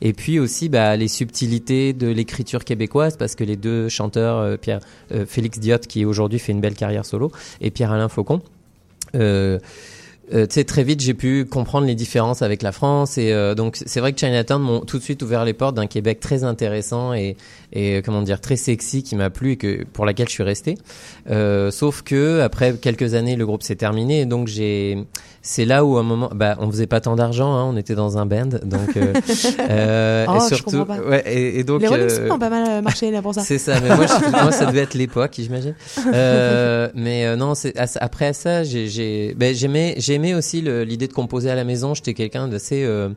Et 0.00 0.12
puis 0.12 0.38
aussi 0.38 0.68
bah, 0.68 0.96
les 0.96 1.08
subtilités 1.08 1.92
de 1.92 2.08
l'écriture 2.08 2.64
québécoise 2.64 3.16
parce 3.16 3.34
que 3.34 3.44
les 3.44 3.56
deux 3.56 3.88
chanteurs 3.88 4.58
Pierre 4.58 4.80
Félix 5.26 5.58
Diot 5.58 5.78
qui 5.78 6.04
aujourd'hui 6.04 6.38
fait 6.38 6.52
une 6.52 6.60
belle 6.60 6.74
carrière 6.74 7.04
solo 7.04 7.30
et 7.60 7.70
Pierre 7.70 7.92
Alain 7.92 8.08
Faucon 8.08 8.40
euh, 9.14 9.58
euh, 10.32 10.46
tu 10.46 10.54
sais, 10.54 10.64
très 10.64 10.84
vite, 10.84 11.00
j'ai 11.00 11.14
pu 11.14 11.44
comprendre 11.44 11.86
les 11.86 11.94
différences 11.94 12.42
avec 12.42 12.62
la 12.62 12.72
France 12.72 13.18
et 13.18 13.32
euh, 13.32 13.54
donc 13.54 13.76
c'est 13.84 14.00
vrai 14.00 14.12
que 14.12 14.20
Chinatown 14.20 14.62
m'ont 14.62 14.80
tout 14.80 14.98
de 14.98 15.02
suite 15.02 15.22
ouvert 15.22 15.44
les 15.44 15.52
portes 15.52 15.74
d'un 15.74 15.86
Québec 15.86 16.20
très 16.20 16.44
intéressant 16.44 17.12
et, 17.12 17.36
et 17.72 17.96
euh, 17.98 18.02
comment 18.04 18.22
dire 18.22 18.40
très 18.40 18.56
sexy 18.56 19.02
qui 19.02 19.16
m'a 19.16 19.30
plu 19.30 19.52
et 19.52 19.56
que 19.56 19.84
pour 19.92 20.06
laquelle 20.06 20.28
je 20.28 20.32
suis 20.34 20.42
resté. 20.44 20.76
Euh, 21.30 21.70
sauf 21.70 22.02
que 22.02 22.40
après 22.40 22.74
quelques 22.74 23.14
années, 23.14 23.36
le 23.36 23.44
groupe 23.46 23.62
s'est 23.62 23.76
terminé 23.76 24.20
et 24.20 24.26
donc 24.26 24.46
j'ai 24.48 25.04
c'est 25.44 25.64
là 25.64 25.84
où 25.84 25.96
à 25.96 26.00
un 26.00 26.04
moment, 26.04 26.30
bah, 26.32 26.56
on 26.60 26.70
faisait 26.70 26.86
pas 26.86 27.00
tant 27.00 27.16
d'argent, 27.16 27.52
hein, 27.56 27.64
on 27.64 27.76
était 27.76 27.96
dans 27.96 28.16
un 28.16 28.26
band, 28.26 28.46
donc 28.62 28.96
euh, 28.96 29.12
euh, 29.70 30.24
Oh, 30.28 30.36
et 30.36 30.40
je 30.50 30.54
surtout, 30.54 30.84
pas. 30.84 30.98
ouais, 31.00 31.24
et, 31.26 31.58
et 31.58 31.64
donc 31.64 31.82
Les 31.82 32.30
ont 32.30 32.38
pas 32.38 32.48
mal 32.48 32.80
marché 32.80 33.10
là 33.10 33.22
pour 33.22 33.34
ça. 33.34 33.40
c'est 33.40 33.58
ça, 33.58 33.80
mais 33.80 33.88
moi, 33.96 34.06
je- 34.06 34.30
moi, 34.42 34.52
ça 34.52 34.66
devait 34.66 34.82
être 34.82 34.94
l'époque, 34.94 35.32
j'imagine. 35.36 35.74
Euh, 36.14 36.88
mais 36.94 37.26
euh, 37.26 37.34
non, 37.34 37.56
c'est 37.56 37.76
après 37.76 38.32
ça, 38.34 38.62
j'ai, 38.62 38.86
j'ai, 38.86 39.34
ben, 39.36 39.52
j'aimais, 40.12 40.34
aussi 40.34 40.60
l'idée 40.60 41.08
de 41.08 41.12
composer 41.12 41.50
à 41.50 41.54
la 41.54 41.64
maison. 41.64 41.94
J'étais 41.94 42.12
quelqu'un 42.12 42.46
d'assez. 42.48 42.84
Euh, 42.84 43.08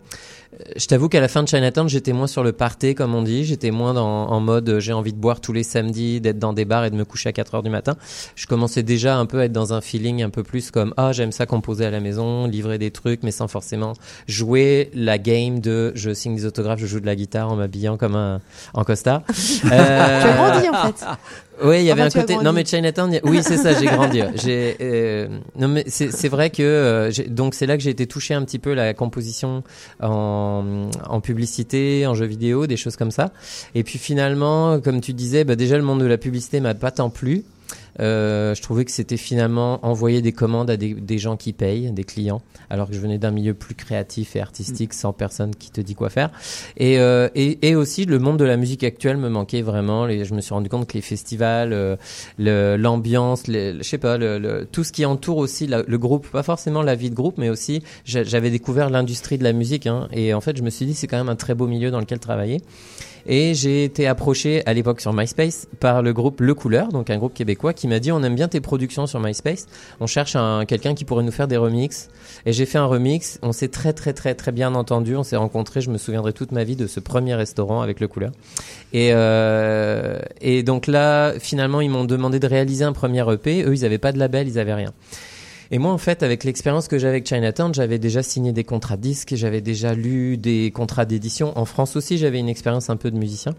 je 0.77 0.85
t'avoue 0.87 1.09
qu'à 1.09 1.19
la 1.19 1.27
fin 1.27 1.43
de 1.43 1.47
Chinatown, 1.49 1.89
j'étais 1.89 2.13
moins 2.13 2.27
sur 2.27 2.41
le 2.41 2.53
party, 2.53 2.95
comme 2.95 3.13
on 3.15 3.21
dit. 3.21 3.43
J'étais 3.43 3.71
moins 3.71 3.93
dans, 3.93 4.29
en 4.29 4.39
mode 4.39 4.69
euh, 4.69 4.79
j'ai 4.79 4.93
envie 4.93 5.11
de 5.11 5.17
boire 5.17 5.41
tous 5.41 5.51
les 5.51 5.63
samedis, 5.63 6.21
d'être 6.21 6.39
dans 6.39 6.53
des 6.53 6.63
bars 6.63 6.85
et 6.85 6.89
de 6.89 6.95
me 6.95 7.03
coucher 7.03 7.29
à 7.29 7.33
4 7.33 7.55
heures 7.55 7.63
du 7.63 7.69
matin. 7.69 7.97
Je 8.35 8.47
commençais 8.47 8.81
déjà 8.81 9.17
un 9.17 9.25
peu 9.25 9.39
à 9.39 9.45
être 9.45 9.51
dans 9.51 9.73
un 9.73 9.81
feeling 9.81 10.23
un 10.23 10.29
peu 10.29 10.43
plus 10.43 10.71
comme 10.71 10.93
ah 10.95 11.11
j'aime 11.11 11.33
ça 11.33 11.45
composer 11.45 11.85
à 11.85 11.91
la 11.91 11.99
maison, 11.99 12.47
livrer 12.47 12.77
des 12.77 12.91
trucs, 12.91 13.23
mais 13.23 13.31
sans 13.31 13.49
forcément 13.49 13.93
jouer 14.27 14.89
la 14.93 15.17
game 15.17 15.59
de 15.59 15.91
je 15.95 16.13
signe 16.13 16.35
des 16.35 16.45
autographes, 16.45 16.79
je 16.79 16.87
joue 16.87 17.01
de 17.01 17.05
la 17.05 17.17
guitare 17.17 17.51
en 17.51 17.57
m'habillant 17.57 17.97
comme 17.97 18.15
un 18.15 18.39
en 18.73 18.83
costard. 18.85 19.23
Tu 19.65 19.71
as 19.71 20.33
grandi, 20.33 20.69
en 20.69 20.85
fait. 20.85 21.05
Oui, 21.63 21.79
il 21.79 21.85
y 21.85 21.91
avait 21.91 22.01
Enfin, 22.03 22.19
un 22.19 22.21
côté. 22.23 22.37
Non, 22.37 22.51
mais 22.53 22.65
Chinatown. 22.65 23.13
y 23.13 23.19
Oui, 23.23 23.39
c'est 23.43 23.57
ça. 23.57 23.73
J'ai 23.79 23.85
grandi. 23.85 24.21
J'ai. 24.35 24.75
euh, 24.81 25.27
Non, 25.57 25.67
mais 25.67 25.83
c'est 25.87 26.11
c'est 26.11 26.27
vrai 26.29 26.49
que 26.49 26.61
euh, 26.63 27.11
donc 27.27 27.53
c'est 27.55 27.65
là 27.65 27.77
que 27.77 27.83
j'ai 27.83 27.89
été 27.91 28.07
touché 28.07 28.33
un 28.33 28.43
petit 28.43 28.59
peu 28.59 28.73
la 28.73 28.93
composition 28.93 29.63
en 30.01 30.89
en 31.07 31.21
publicité, 31.21 32.05
en 32.07 32.13
jeux 32.13 32.25
vidéo, 32.25 32.67
des 32.67 32.77
choses 32.77 32.95
comme 32.95 33.11
ça. 33.11 33.31
Et 33.73 33.83
puis 33.83 33.99
finalement, 33.99 34.79
comme 34.79 35.01
tu 35.01 35.13
disais, 35.13 35.43
bah, 35.43 35.55
déjà 35.55 35.77
le 35.77 35.83
monde 35.83 36.01
de 36.01 36.05
la 36.05 36.17
publicité 36.17 36.59
m'a 36.59 36.73
pas 36.73 36.91
tant 36.91 37.09
plu. 37.09 37.43
Euh, 37.99 38.53
je 38.55 38.61
trouvais 38.61 38.83
que 38.85 38.91
c'était 38.91 39.17
finalement 39.17 39.85
envoyer 39.85 40.21
des 40.21 40.31
commandes 40.31 40.69
à 40.69 40.77
des, 40.77 40.93
des 40.93 41.17
gens 41.17 41.37
qui 41.37 41.53
payent, 41.53 41.91
des 41.91 42.03
clients, 42.03 42.41
alors 42.69 42.89
que 42.89 42.93
je 42.95 42.99
venais 42.99 43.17
d'un 43.17 43.31
milieu 43.31 43.53
plus 43.53 43.75
créatif 43.75 44.35
et 44.35 44.41
artistique, 44.41 44.93
sans 44.93 45.13
personne 45.13 45.55
qui 45.55 45.71
te 45.71 45.79
dit 45.81 45.95
quoi 45.95 46.09
faire. 46.09 46.29
Et, 46.77 46.99
euh, 46.99 47.29
et, 47.35 47.67
et 47.67 47.75
aussi, 47.75 48.05
le 48.05 48.19
monde 48.19 48.37
de 48.37 48.43
la 48.45 48.57
musique 48.57 48.83
actuelle 48.83 49.17
me 49.17 49.29
manquait 49.29 49.61
vraiment. 49.61 50.05
Les, 50.05 50.25
je 50.25 50.33
me 50.33 50.41
suis 50.41 50.53
rendu 50.53 50.69
compte 50.69 50.87
que 50.87 50.93
les 50.93 51.01
festivals, 51.01 51.71
euh, 51.73 52.77
l'ambiance, 52.77 53.43
je 53.47 53.79
sais 53.81 53.97
pas, 53.97 54.17
le, 54.17 54.39
le- 54.39 54.67
tout 54.71 54.83
ce 54.83 54.91
qui 54.91 55.05
entoure 55.05 55.37
aussi 55.37 55.67
la- 55.67 55.83
le 55.87 55.97
groupe, 55.97 56.27
pas 56.29 56.43
forcément 56.43 56.81
la 56.81 56.95
vie 56.95 57.09
de 57.09 57.15
groupe, 57.15 57.37
mais 57.37 57.49
aussi 57.49 57.81
j'a- 58.05 58.23
j'avais 58.23 58.49
découvert 58.49 58.89
l'industrie 58.89 59.37
de 59.37 59.43
la 59.43 59.53
musique. 59.53 59.87
Hein, 59.87 60.07
et 60.11 60.33
en 60.33 60.41
fait, 60.41 60.57
je 60.57 60.63
me 60.63 60.69
suis 60.69 60.85
dit, 60.85 60.93
c'est 60.93 61.07
quand 61.07 61.17
même 61.17 61.29
un 61.29 61.35
très 61.35 61.53
beau 61.55 61.67
milieu 61.67 61.91
dans 61.91 61.99
lequel 61.99 62.19
travailler. 62.19 62.61
Et 63.27 63.53
j'ai 63.53 63.83
été 63.83 64.07
approché 64.07 64.61
à 64.65 64.73
l'époque 64.73 65.01
sur 65.01 65.13
MySpace 65.13 65.67
par 65.79 66.01
le 66.01 66.13
groupe 66.13 66.41
Le 66.41 66.53
Couleur, 66.53 66.89
donc 66.89 67.09
un 67.09 67.17
groupe 67.17 67.33
québécois, 67.33 67.73
qui 67.73 67.87
m'a 67.87 67.99
dit 67.99 68.11
on 68.11 68.21
aime 68.23 68.35
bien 68.35 68.47
tes 68.47 68.61
productions 68.61 69.07
sur 69.07 69.19
MySpace, 69.19 69.65
on 69.99 70.07
cherche 70.07 70.35
un, 70.35 70.65
quelqu'un 70.65 70.93
qui 70.93 71.05
pourrait 71.05 71.23
nous 71.23 71.31
faire 71.31 71.47
des 71.47 71.57
remixes. 71.57 72.09
Et 72.45 72.53
j'ai 72.53 72.65
fait 72.65 72.77
un 72.77 72.85
remix, 72.85 73.39
on 73.41 73.51
s'est 73.51 73.69
très 73.69 73.93
très 73.93 74.13
très 74.13 74.35
très 74.35 74.51
bien 74.51 74.75
entendu, 74.75 75.15
on 75.15 75.23
s'est 75.23 75.35
rencontrés, 75.35 75.81
je 75.81 75.89
me 75.89 75.97
souviendrai 75.97 76.33
toute 76.33 76.51
ma 76.51 76.63
vie 76.63 76.75
de 76.75 76.87
ce 76.87 76.99
premier 76.99 77.35
restaurant 77.35 77.81
avec 77.81 77.99
Le 77.99 78.07
Couleur. 78.07 78.31
Et, 78.93 79.09
euh, 79.13 80.19
et 80.41 80.63
donc 80.63 80.87
là, 80.87 81.33
finalement, 81.39 81.81
ils 81.81 81.89
m'ont 81.89 82.05
demandé 82.05 82.39
de 82.39 82.47
réaliser 82.47 82.85
un 82.85 82.93
premier 82.93 83.23
EP, 83.31 83.63
eux 83.63 83.73
ils 83.73 83.85
avaient 83.85 83.97
pas 83.97 84.11
de 84.11 84.19
label, 84.19 84.47
ils 84.47 84.59
avaient 84.59 84.73
rien. 84.73 84.93
Et 85.71 85.77
moi, 85.77 85.91
en 85.91 85.97
fait, 85.97 86.23
avec 86.23 86.43
l'expérience 86.43 86.87
que 86.87 86.97
j'avais 86.97 87.15
avec 87.15 87.27
Chinatown, 87.27 87.73
j'avais 87.73 87.99
déjà 87.99 88.23
signé 88.23 88.53
des 88.53 88.63
contrats 88.63 88.97
disques, 88.97 89.35
j'avais 89.35 89.61
déjà 89.61 89.93
lu 89.93 90.37
des 90.37 90.71
contrats 90.71 91.05
d'édition. 91.05 91.57
En 91.57 91.65
France 91.65 91.95
aussi, 91.95 92.17
j'avais 92.17 92.39
une 92.39 92.49
expérience 92.49 92.89
un 92.89 92.97
peu 92.97 93.11
de 93.11 93.17
musicien. 93.17 93.55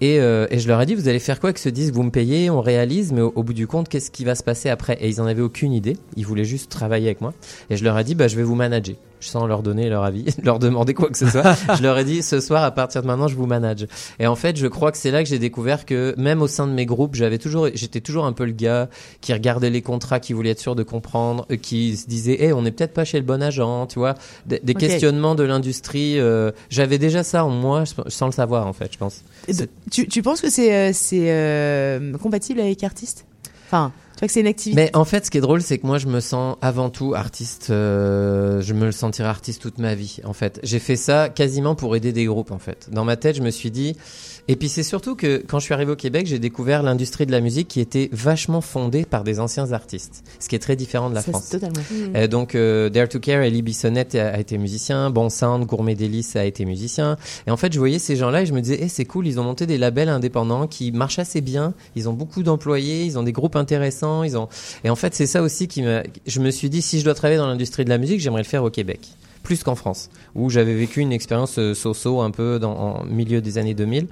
Et, 0.00 0.18
euh, 0.18 0.46
et 0.50 0.58
je 0.58 0.66
leur 0.66 0.80
ai 0.82 0.86
dit, 0.86 0.94
vous 0.94 1.08
allez 1.08 1.20
faire 1.20 1.38
quoi 1.38 1.50
avec 1.50 1.58
ce 1.58 1.68
disque? 1.68 1.94
Vous 1.94 2.02
me 2.02 2.10
payez, 2.10 2.50
on 2.50 2.60
réalise, 2.60 3.12
mais 3.12 3.20
au, 3.20 3.32
au 3.36 3.42
bout 3.44 3.54
du 3.54 3.66
compte, 3.66 3.88
qu'est-ce 3.88 4.10
qui 4.10 4.24
va 4.24 4.34
se 4.34 4.42
passer 4.42 4.68
après? 4.68 4.98
Et 5.00 5.08
ils 5.08 5.20
en 5.20 5.26
avaient 5.26 5.42
aucune 5.42 5.72
idée. 5.72 5.96
Ils 6.16 6.26
voulaient 6.26 6.44
juste 6.44 6.70
travailler 6.70 7.06
avec 7.06 7.20
moi. 7.20 7.32
Et 7.70 7.76
je 7.76 7.84
leur 7.84 7.98
ai 7.98 8.04
dit, 8.04 8.14
bah, 8.14 8.26
je 8.26 8.36
vais 8.36 8.42
vous 8.42 8.56
manager. 8.56 8.96
Sans 9.22 9.46
leur 9.46 9.62
donner 9.62 9.88
leur 9.88 10.04
avis, 10.04 10.24
leur 10.42 10.58
demander 10.58 10.94
quoi 10.94 11.08
que 11.08 11.18
ce 11.18 11.28
soit. 11.28 11.54
je 11.76 11.82
leur 11.82 11.98
ai 11.98 12.04
dit, 12.04 12.22
ce 12.22 12.40
soir, 12.40 12.64
à 12.64 12.70
partir 12.70 13.02
de 13.02 13.06
maintenant, 13.06 13.28
je 13.28 13.36
vous 13.36 13.46
manage. 13.46 13.86
Et 14.18 14.26
en 14.26 14.36
fait, 14.36 14.56
je 14.56 14.66
crois 14.66 14.92
que 14.92 14.98
c'est 14.98 15.10
là 15.10 15.22
que 15.22 15.28
j'ai 15.28 15.38
découvert 15.38 15.86
que 15.86 16.14
même 16.18 16.42
au 16.42 16.48
sein 16.48 16.66
de 16.66 16.72
mes 16.72 16.86
groupes, 16.86 17.14
j'avais 17.14 17.38
toujours, 17.38 17.68
j'étais 17.74 18.00
toujours 18.00 18.26
un 18.26 18.32
peu 18.32 18.44
le 18.44 18.52
gars 18.52 18.88
qui 19.20 19.32
regardait 19.32 19.70
les 19.70 19.82
contrats, 19.82 20.20
qui 20.20 20.32
voulait 20.32 20.50
être 20.50 20.60
sûr 20.60 20.74
de 20.74 20.82
comprendre, 20.82 21.46
euh, 21.50 21.56
qui 21.56 21.96
se 21.96 22.06
disait, 22.06 22.36
eh, 22.40 22.52
on 22.52 22.62
n'est 22.62 22.72
peut-être 22.72 22.94
pas 22.94 23.04
chez 23.04 23.18
le 23.18 23.24
bon 23.24 23.42
agent, 23.42 23.86
tu 23.86 23.98
vois. 23.98 24.14
Des, 24.46 24.74
questionnements 24.74 25.34
de 25.34 25.44
l'industrie. 25.44 26.18
euh, 26.18 26.50
j'avais 26.70 26.98
déjà 26.98 27.22
ça 27.22 27.44
en 27.44 27.50
moi, 27.50 27.84
sans 28.08 28.26
le 28.26 28.32
savoir, 28.32 28.66
en 28.66 28.72
fait, 28.72 28.92
je 28.92 28.98
pense. 28.98 29.22
Tu, 29.90 30.08
tu 30.08 30.22
penses 30.22 30.40
que 30.40 30.50
c'est 30.50 30.74
euh, 30.74 30.90
c'est 30.92 31.30
euh, 31.30 32.16
compatible 32.18 32.60
avec 32.60 32.82
artiste? 32.84 33.24
Enfin, 33.66 33.92
tu 34.14 34.20
vois 34.20 34.28
que 34.28 34.32
c'est 34.32 34.40
une 34.40 34.46
activité. 34.46 34.80
Mais 34.80 34.94
en 34.94 35.04
fait, 35.04 35.26
ce 35.26 35.30
qui 35.30 35.38
est 35.38 35.42
drôle, 35.42 35.62
c'est 35.62 35.78
que 35.78 35.86
moi, 35.86 35.98
je 35.98 36.06
me 36.06 36.20
sens 36.20 36.56
avant 36.60 36.90
tout 36.90 37.14
artiste. 37.14 37.68
euh, 37.70 38.60
je 38.60 38.74
me 38.74 38.90
sentirai 38.90 39.28
artiste 39.28 39.62
toute 39.62 39.78
ma 39.78 39.94
vie. 39.94 40.18
En 40.24 40.32
fait, 40.32 40.60
j'ai 40.62 40.78
fait 40.78 40.96
ça 40.96 41.28
quasiment 41.28 41.74
pour 41.74 41.96
aider 41.96 42.12
des 42.12 42.24
groupes. 42.26 42.50
En 42.50 42.58
fait, 42.58 42.88
dans 42.90 43.04
ma 43.04 43.16
tête, 43.16 43.36
je 43.36 43.42
me 43.42 43.50
suis 43.50 43.70
dit. 43.70 43.96
Et 44.48 44.56
puis 44.56 44.68
c'est 44.68 44.82
surtout 44.82 45.14
que 45.14 45.42
quand 45.46 45.60
je 45.60 45.64
suis 45.64 45.74
arrivé 45.74 45.92
au 45.92 45.96
Québec, 45.96 46.26
j'ai 46.26 46.40
découvert 46.40 46.82
l'industrie 46.82 47.26
de 47.26 47.32
la 47.32 47.40
musique 47.40 47.68
qui 47.68 47.80
était 47.80 48.08
vachement 48.12 48.60
fondée 48.60 49.04
par 49.04 49.22
des 49.22 49.38
anciens 49.38 49.72
artistes, 49.72 50.24
ce 50.40 50.48
qui 50.48 50.56
est 50.56 50.58
très 50.58 50.74
différent 50.74 51.10
de 51.10 51.14
la 51.14 51.22
Ça, 51.22 51.30
France. 51.30 51.48
totalement. 51.48 51.78
Euh, 52.16 52.26
donc 52.26 52.54
euh, 52.54 52.88
Dare 52.88 53.08
to 53.08 53.20
Care, 53.20 53.42
Ellie 53.42 53.62
Bissonnette 53.62 54.16
a, 54.16 54.34
a 54.34 54.40
été 54.40 54.58
musicien, 54.58 55.10
Bon 55.10 55.30
Sound, 55.30 55.64
Gourmet 55.66 55.94
Délice 55.94 56.34
a 56.34 56.44
été 56.44 56.64
musicien. 56.64 57.16
Et 57.46 57.50
en 57.52 57.56
fait, 57.56 57.72
je 57.72 57.78
voyais 57.78 58.00
ces 58.00 58.16
gens-là 58.16 58.42
et 58.42 58.46
je 58.46 58.52
me 58.52 58.60
disais, 58.60 58.78
eh, 58.80 58.88
c'est 58.88 59.04
cool, 59.04 59.28
ils 59.28 59.38
ont 59.38 59.44
monté 59.44 59.66
des 59.66 59.78
labels 59.78 60.08
indépendants 60.08 60.66
qui 60.66 60.90
marchent 60.90 61.20
assez 61.20 61.40
bien. 61.40 61.72
Ils 61.94 62.08
ont 62.08 62.12
beaucoup 62.12 62.42
d'employés, 62.42 63.04
ils 63.04 63.18
ont 63.18 63.22
des 63.22 63.32
groupes 63.32 63.56
intéressants, 63.56 64.24
ils 64.24 64.36
ont. 64.36 64.48
Et 64.82 64.90
en 64.90 64.96
fait, 64.96 65.14
c'est 65.14 65.26
ça 65.26 65.42
aussi 65.42 65.68
qui 65.68 65.82
me. 65.82 66.02
Je 66.26 66.40
me 66.40 66.50
suis 66.50 66.68
dit, 66.68 66.82
si 66.82 66.98
je 66.98 67.04
dois 67.04 67.14
travailler 67.14 67.38
dans 67.38 67.46
l'industrie 67.46 67.84
de 67.84 67.90
la 67.90 67.98
musique, 67.98 68.20
j'aimerais 68.20 68.42
le 68.42 68.46
faire 68.48 68.64
au 68.64 68.70
Québec. 68.70 69.00
Plus 69.42 69.62
qu'en 69.64 69.74
France, 69.74 70.08
où 70.34 70.50
j'avais 70.50 70.74
vécu 70.74 71.00
une 71.00 71.12
expérience 71.12 71.58
euh, 71.58 71.74
so-so 71.74 72.20
un 72.20 72.30
peu 72.30 72.58
dans 72.58 72.76
en 72.76 73.04
milieu 73.04 73.40
des 73.40 73.58
années 73.58 73.74
2000. 73.74 74.06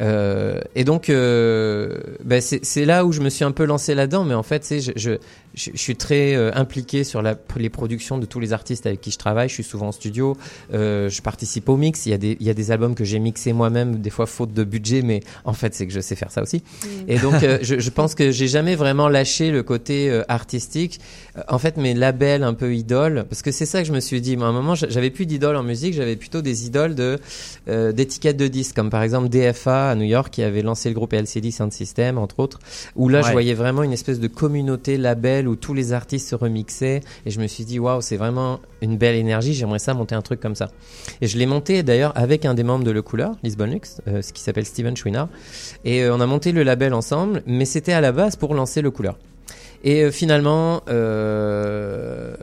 Euh, 0.00 0.60
et 0.74 0.84
donc, 0.84 1.10
euh, 1.10 1.98
ben, 2.24 2.40
c'est 2.40 2.84
là 2.84 3.04
où 3.04 3.12
je 3.12 3.20
me 3.20 3.28
suis 3.28 3.44
un 3.44 3.52
peu 3.52 3.64
lancé 3.64 3.94
là-dedans. 3.94 4.24
Mais 4.24 4.34
en 4.34 4.42
fait, 4.42 4.66
je, 4.80 4.92
je, 4.96 5.12
je, 5.54 5.70
je 5.74 5.78
suis 5.78 5.96
très 5.96 6.34
euh, 6.34 6.50
impliqué 6.54 7.04
sur 7.04 7.22
la, 7.22 7.36
les 7.56 7.68
productions 7.70 8.18
de 8.18 8.26
tous 8.26 8.40
les 8.40 8.52
artistes 8.52 8.86
avec 8.86 9.00
qui 9.00 9.10
je 9.10 9.18
travaille. 9.18 9.48
Je 9.48 9.54
suis 9.54 9.62
souvent 9.64 9.88
en 9.88 9.92
studio. 9.92 10.36
Euh, 10.72 11.08
je 11.08 11.22
participe 11.22 11.68
au 11.68 11.76
mix. 11.76 12.06
Il 12.06 12.10
y 12.10 12.12
a 12.14 12.18
des, 12.18 12.36
il 12.40 12.46
y 12.46 12.50
a 12.50 12.54
des 12.54 12.70
albums 12.70 12.94
que 12.94 13.04
j'ai 13.04 13.18
mixés 13.18 13.52
moi-même, 13.52 13.96
des 14.00 14.10
fois 14.10 14.26
faute 14.26 14.52
de 14.54 14.64
budget, 14.64 15.02
mais 15.02 15.20
en 15.44 15.52
fait, 15.52 15.74
c'est 15.74 15.86
que 15.86 15.92
je 15.92 16.00
sais 16.00 16.16
faire 16.16 16.30
ça 16.30 16.42
aussi. 16.42 16.62
Et 17.08 17.18
donc, 17.18 17.34
euh, 17.42 17.58
je, 17.62 17.78
je 17.78 17.90
pense 17.90 18.14
que 18.14 18.30
j'ai 18.30 18.48
jamais 18.48 18.74
vraiment 18.76 19.08
lâché 19.08 19.50
le 19.50 19.62
côté 19.62 20.10
euh, 20.10 20.22
artistique. 20.28 21.00
Euh, 21.36 21.42
En 21.48 21.58
fait, 21.58 21.76
mes 21.76 21.94
labels 21.94 22.42
un 22.44 22.54
peu 22.54 22.74
idoles, 22.74 23.24
parce 23.28 23.42
que 23.42 23.50
c'est 23.50 23.66
ça 23.66 23.80
que 23.82 23.88
je 23.88 23.92
me 23.92 24.00
suis 24.00 24.20
dit. 24.20 24.36
Moi, 24.36 24.46
à 24.46 24.50
un 24.50 24.52
moment, 24.54 24.74
j'a- 24.74 24.88
j'avais 24.88 25.10
plus 25.10 25.26
d'idoles 25.26 25.56
en 25.56 25.62
musique, 25.62 25.94
j'avais 25.94 26.16
plutôt 26.16 26.42
des 26.42 26.66
idoles 26.66 26.94
de 26.94 27.18
euh, 27.68 27.92
d'étiquettes 27.92 28.36
de 28.36 28.48
disques, 28.48 28.74
comme 28.76 28.90
par 28.90 29.02
exemple 29.02 29.28
DFA 29.28 29.90
à 29.90 29.94
New 29.94 30.04
York, 30.04 30.32
qui 30.32 30.42
avait 30.42 30.62
lancé 30.62 30.88
le 30.88 30.94
groupe 30.94 31.12
LCD 31.12 31.50
Sound 31.50 31.72
System, 31.72 32.18
entre 32.18 32.40
autres, 32.40 32.58
où 32.96 33.08
là, 33.08 33.20
je 33.22 33.32
voyais 33.32 33.54
vraiment 33.54 33.82
une 33.82 33.92
espèce 33.92 34.18
de 34.20 34.28
communauté 34.28 34.96
label 34.96 35.41
où 35.48 35.56
tous 35.56 35.74
les 35.74 35.92
artistes 35.92 36.28
se 36.28 36.34
remixaient, 36.34 37.00
et 37.26 37.30
je 37.30 37.40
me 37.40 37.46
suis 37.46 37.64
dit, 37.64 37.78
waouh, 37.78 38.00
c'est 38.00 38.16
vraiment 38.16 38.60
une 38.80 38.96
belle 38.96 39.16
énergie, 39.16 39.54
j'aimerais 39.54 39.78
ça 39.78 39.94
monter 39.94 40.14
un 40.14 40.22
truc 40.22 40.40
comme 40.40 40.54
ça. 40.54 40.70
Et 41.20 41.26
je 41.26 41.38
l'ai 41.38 41.46
monté 41.46 41.82
d'ailleurs 41.82 42.12
avec 42.16 42.44
un 42.44 42.54
des 42.54 42.64
membres 42.64 42.84
de 42.84 42.90
Le 42.90 43.02
Couleur, 43.02 43.32
Lisbon 43.42 43.66
Lux, 43.66 44.00
euh, 44.08 44.22
ce 44.22 44.32
qui 44.32 44.42
s'appelle 44.42 44.66
Steven 44.66 44.96
Chouinard, 44.96 45.28
et 45.84 46.02
euh, 46.02 46.14
on 46.14 46.20
a 46.20 46.26
monté 46.26 46.52
le 46.52 46.62
label 46.62 46.94
ensemble, 46.94 47.42
mais 47.46 47.64
c'était 47.64 47.92
à 47.92 48.00
la 48.00 48.12
base 48.12 48.36
pour 48.36 48.54
lancer 48.54 48.82
Le 48.82 48.90
Couleur. 48.90 49.16
Et 49.84 50.02
euh, 50.02 50.10
finalement, 50.10 50.82
euh, 50.88 52.34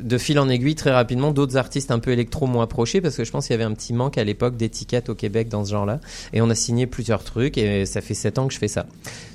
de 0.00 0.18
fil 0.18 0.38
en 0.38 0.48
aiguille, 0.48 0.74
très 0.74 0.90
rapidement, 0.90 1.30
d'autres 1.30 1.56
artistes 1.56 1.90
un 1.90 1.98
peu 1.98 2.10
électro 2.10 2.46
m'ont 2.46 2.60
approché 2.60 3.00
parce 3.00 3.16
que 3.16 3.24
je 3.24 3.30
pense 3.30 3.46
qu'il 3.46 3.54
y 3.54 3.58
avait 3.60 3.64
un 3.64 3.74
petit 3.74 3.92
manque 3.92 4.18
à 4.18 4.24
l'époque 4.24 4.56
d'étiquettes 4.56 5.08
au 5.08 5.14
Québec 5.14 5.48
dans 5.48 5.64
ce 5.64 5.70
genre-là. 5.70 6.00
Et 6.32 6.40
on 6.40 6.50
a 6.50 6.54
signé 6.54 6.86
plusieurs 6.86 7.22
trucs 7.22 7.56
et 7.56 7.86
ça 7.86 8.00
fait 8.00 8.14
sept 8.14 8.38
ans 8.38 8.48
que 8.48 8.54
je 8.54 8.58
fais 8.58 8.68
ça. 8.68 8.86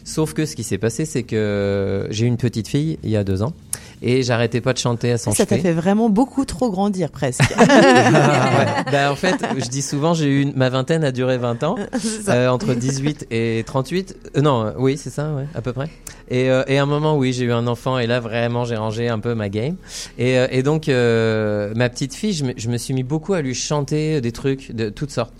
Sauf 0.03 0.33
que 0.33 0.45
ce 0.45 0.55
qui 0.55 0.63
s'est 0.63 0.77
passé, 0.77 1.05
c'est 1.05 1.23
que 1.23 2.07
j'ai 2.09 2.25
eu 2.25 2.27
une 2.27 2.37
petite 2.37 2.67
fille 2.67 2.99
il 3.03 3.09
y 3.09 3.17
a 3.17 3.23
deux 3.23 3.41
ans 3.43 3.53
et 4.01 4.23
j'arrêtais 4.23 4.61
pas 4.61 4.73
de 4.73 4.77
chanter 4.77 5.11
à 5.11 5.17
son 5.17 5.31
Ça 5.31 5.45
t'a 5.45 5.57
fait 5.57 5.73
vraiment 5.73 6.09
beaucoup 6.09 6.45
trop 6.45 6.69
grandir 6.71 7.09
presque. 7.11 7.41
Ouais. 7.57 8.91
Bah, 8.91 9.11
en 9.11 9.15
fait, 9.15 9.35
je 9.57 9.67
dis 9.67 9.81
souvent, 9.81 10.13
j'ai 10.13 10.27
eu 10.27 10.41
une- 10.41 10.53
ma 10.55 10.69
vingtaine 10.69 11.03
a 11.03 11.11
duré 11.11 11.37
20 11.37 11.63
ans, 11.63 11.75
euh, 12.29 12.47
entre 12.47 12.73
18 12.73 13.27
et 13.31 13.63
38. 13.65 14.15
Euh, 14.37 14.41
non, 14.41 14.65
euh, 14.65 14.71
oui, 14.77 14.97
c'est 14.97 15.09
ça, 15.09 15.33
ouais, 15.33 15.45
à 15.55 15.61
peu 15.61 15.73
près. 15.73 15.89
Et, 16.29 16.49
euh, 16.49 16.63
et 16.67 16.77
à 16.77 16.83
un 16.83 16.85
moment, 16.85 17.17
oui, 17.17 17.33
j'ai 17.33 17.45
eu 17.45 17.51
un 17.51 17.67
enfant 17.67 17.99
et 17.99 18.07
là, 18.07 18.19
vraiment, 18.19 18.65
j'ai 18.65 18.75
rangé 18.75 19.07
un 19.09 19.19
peu 19.19 19.33
ma 19.35 19.49
game. 19.49 19.75
Et, 20.17 20.37
euh, 20.37 20.47
et 20.51 20.63
donc, 20.63 20.87
ma 20.87 21.89
petite 21.89 22.13
fille, 22.13 22.33
je 22.33 22.45
me, 22.45 22.53
je 22.57 22.69
me 22.69 22.77
suis 22.77 22.93
mis 22.93 23.03
beaucoup 23.03 23.33
à 23.33 23.41
lui 23.41 23.55
chanter 23.55 24.21
des 24.21 24.31
trucs 24.31 24.71
de 24.73 24.89
toutes 24.89 25.11
sortes. 25.11 25.33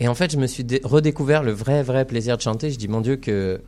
Et 0.00 0.08
en 0.08 0.14
fait, 0.14 0.32
je 0.32 0.38
me 0.38 0.46
suis 0.46 0.64
dé- 0.64 0.80
redécouvert 0.84 1.42
le 1.42 1.52
vrai, 1.52 1.82
vrai 1.82 2.04
plaisir 2.04 2.36
de 2.36 2.42
chanter. 2.42 2.70
Je 2.70 2.78
dis, 2.78 2.88
mon 2.88 3.00
Dieu, 3.00 3.16
que 3.16 3.60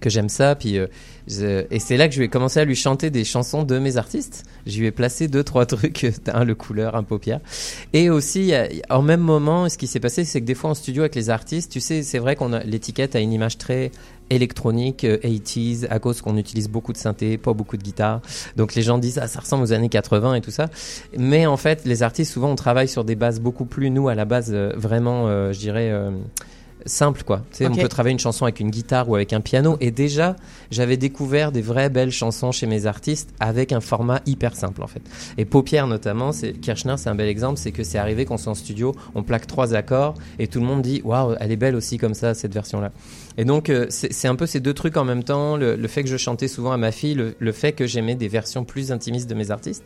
que 0.00 0.10
j'aime 0.10 0.28
ça. 0.28 0.54
Puis, 0.54 0.76
euh, 0.78 0.86
et 1.28 1.78
c'est 1.78 1.96
là 1.96 2.08
que 2.08 2.14
je 2.14 2.20
vais 2.20 2.28
commencer 2.28 2.60
à 2.60 2.64
lui 2.64 2.76
chanter 2.76 3.10
des 3.10 3.24
chansons 3.24 3.62
de 3.62 3.78
mes 3.78 3.96
artistes. 3.96 4.44
Je 4.66 4.78
lui 4.78 4.86
ai 4.86 4.90
placé 4.90 5.28
deux, 5.28 5.42
trois 5.42 5.66
trucs, 5.66 6.06
un 6.26 6.44
le 6.44 6.54
couleur, 6.54 6.96
un 6.96 7.02
paupière. 7.02 7.40
Et 7.92 8.10
aussi, 8.10 8.52
en 8.90 9.02
même 9.02 9.20
moment, 9.20 9.68
ce 9.68 9.78
qui 9.78 9.86
s'est 9.86 10.00
passé, 10.00 10.24
c'est 10.24 10.40
que 10.40 10.46
des 10.46 10.54
fois 10.54 10.70
en 10.70 10.74
studio 10.74 11.02
avec 11.02 11.14
les 11.14 11.30
artistes, 11.30 11.72
tu 11.72 11.80
sais, 11.80 12.02
c'est 12.02 12.18
vrai 12.18 12.36
qu'on 12.36 12.52
a 12.52 12.62
l'étiquette 12.64 13.16
a 13.16 13.20
une 13.20 13.32
image 13.32 13.58
très 13.58 13.90
électronique, 14.30 15.04
euh, 15.04 15.18
80s, 15.18 15.86
à 15.90 15.98
cause 15.98 16.20
qu'on 16.20 16.36
utilise 16.36 16.68
beaucoup 16.68 16.92
de 16.92 16.98
synthé, 16.98 17.36
pas 17.36 17.52
beaucoup 17.52 17.76
de 17.76 17.82
guitare. 17.82 18.20
Donc 18.56 18.74
les 18.74 18.82
gens 18.82 18.98
disent, 18.98 19.18
ah, 19.18 19.28
ça 19.28 19.40
ressemble 19.40 19.64
aux 19.64 19.72
années 19.72 19.88
80 19.88 20.34
et 20.34 20.40
tout 20.40 20.50
ça. 20.50 20.68
Mais 21.16 21.46
en 21.46 21.56
fait, 21.56 21.82
les 21.84 22.02
artistes, 22.02 22.32
souvent, 22.32 22.50
on 22.50 22.56
travaille 22.56 22.88
sur 22.88 23.04
des 23.04 23.16
bases 23.16 23.40
beaucoup 23.40 23.64
plus, 23.64 23.90
nous, 23.90 24.08
à 24.08 24.14
la 24.14 24.24
base, 24.24 24.50
euh, 24.52 24.72
vraiment, 24.76 25.28
euh, 25.28 25.52
je 25.52 25.58
dirais, 25.58 25.90
euh, 25.90 26.10
simple 26.86 27.22
quoi. 27.24 27.42
Tu 27.50 27.58
sais, 27.58 27.66
Ok. 27.66 27.72
on 27.76 27.80
peut 27.80 27.88
travailler 27.88 28.12
une 28.12 28.18
chanson 28.18 28.44
avec 28.44 28.60
une 28.60 28.70
guitare 28.70 29.08
ou 29.08 29.14
avec 29.14 29.32
un 29.32 29.40
piano 29.40 29.76
et 29.80 29.90
déjà 29.90 30.36
j'avais 30.70 30.96
découvert 30.96 31.50
des 31.52 31.62
vraies 31.62 31.88
belles 31.90 32.10
chansons 32.10 32.52
chez 32.52 32.66
mes 32.66 32.86
artistes 32.86 33.30
avec 33.40 33.72
un 33.72 33.80
format 33.80 34.20
hyper 34.26 34.54
simple 34.54 34.82
en 34.82 34.86
fait. 34.86 35.02
Et 35.38 35.44
Paupière 35.44 35.86
notamment, 35.86 36.32
c'est 36.32 36.52
Kirchner, 36.52 36.94
c'est 36.98 37.08
un 37.08 37.14
bel 37.14 37.28
exemple, 37.28 37.58
c'est 37.58 37.72
que 37.72 37.84
c'est 37.84 37.98
arrivé 37.98 38.24
qu'on 38.24 38.36
soit 38.36 38.52
en 38.52 38.54
studio, 38.54 38.94
on 39.14 39.22
plaque 39.22 39.46
trois 39.46 39.74
accords 39.74 40.14
et 40.38 40.46
tout 40.46 40.60
le 40.60 40.66
monde 40.66 40.82
dit 40.82 41.00
waouh, 41.04 41.34
elle 41.40 41.52
est 41.52 41.56
belle 41.56 41.76
aussi 41.76 41.96
comme 41.98 42.14
ça 42.14 42.34
cette 42.34 42.52
version 42.54 42.80
là. 42.80 42.92
Et 43.38 43.44
donc 43.44 43.70
euh, 43.70 43.86
c'est 43.88 44.12
c'est 44.12 44.28
un 44.28 44.36
peu 44.36 44.46
ces 44.46 44.60
deux 44.60 44.74
trucs 44.74 44.96
en 44.96 45.04
même 45.04 45.24
temps, 45.24 45.56
le, 45.56 45.76
le 45.76 45.88
fait 45.88 46.02
que 46.02 46.08
je 46.08 46.16
chantais 46.16 46.48
souvent 46.48 46.72
à 46.72 46.76
ma 46.76 46.92
fille, 46.92 47.14
le, 47.14 47.34
le 47.38 47.52
fait 47.52 47.72
que 47.72 47.86
j'aimais 47.86 48.14
des 48.14 48.28
versions 48.28 48.64
plus 48.64 48.92
intimistes 48.92 49.28
de 49.28 49.34
mes 49.34 49.50
artistes. 49.50 49.84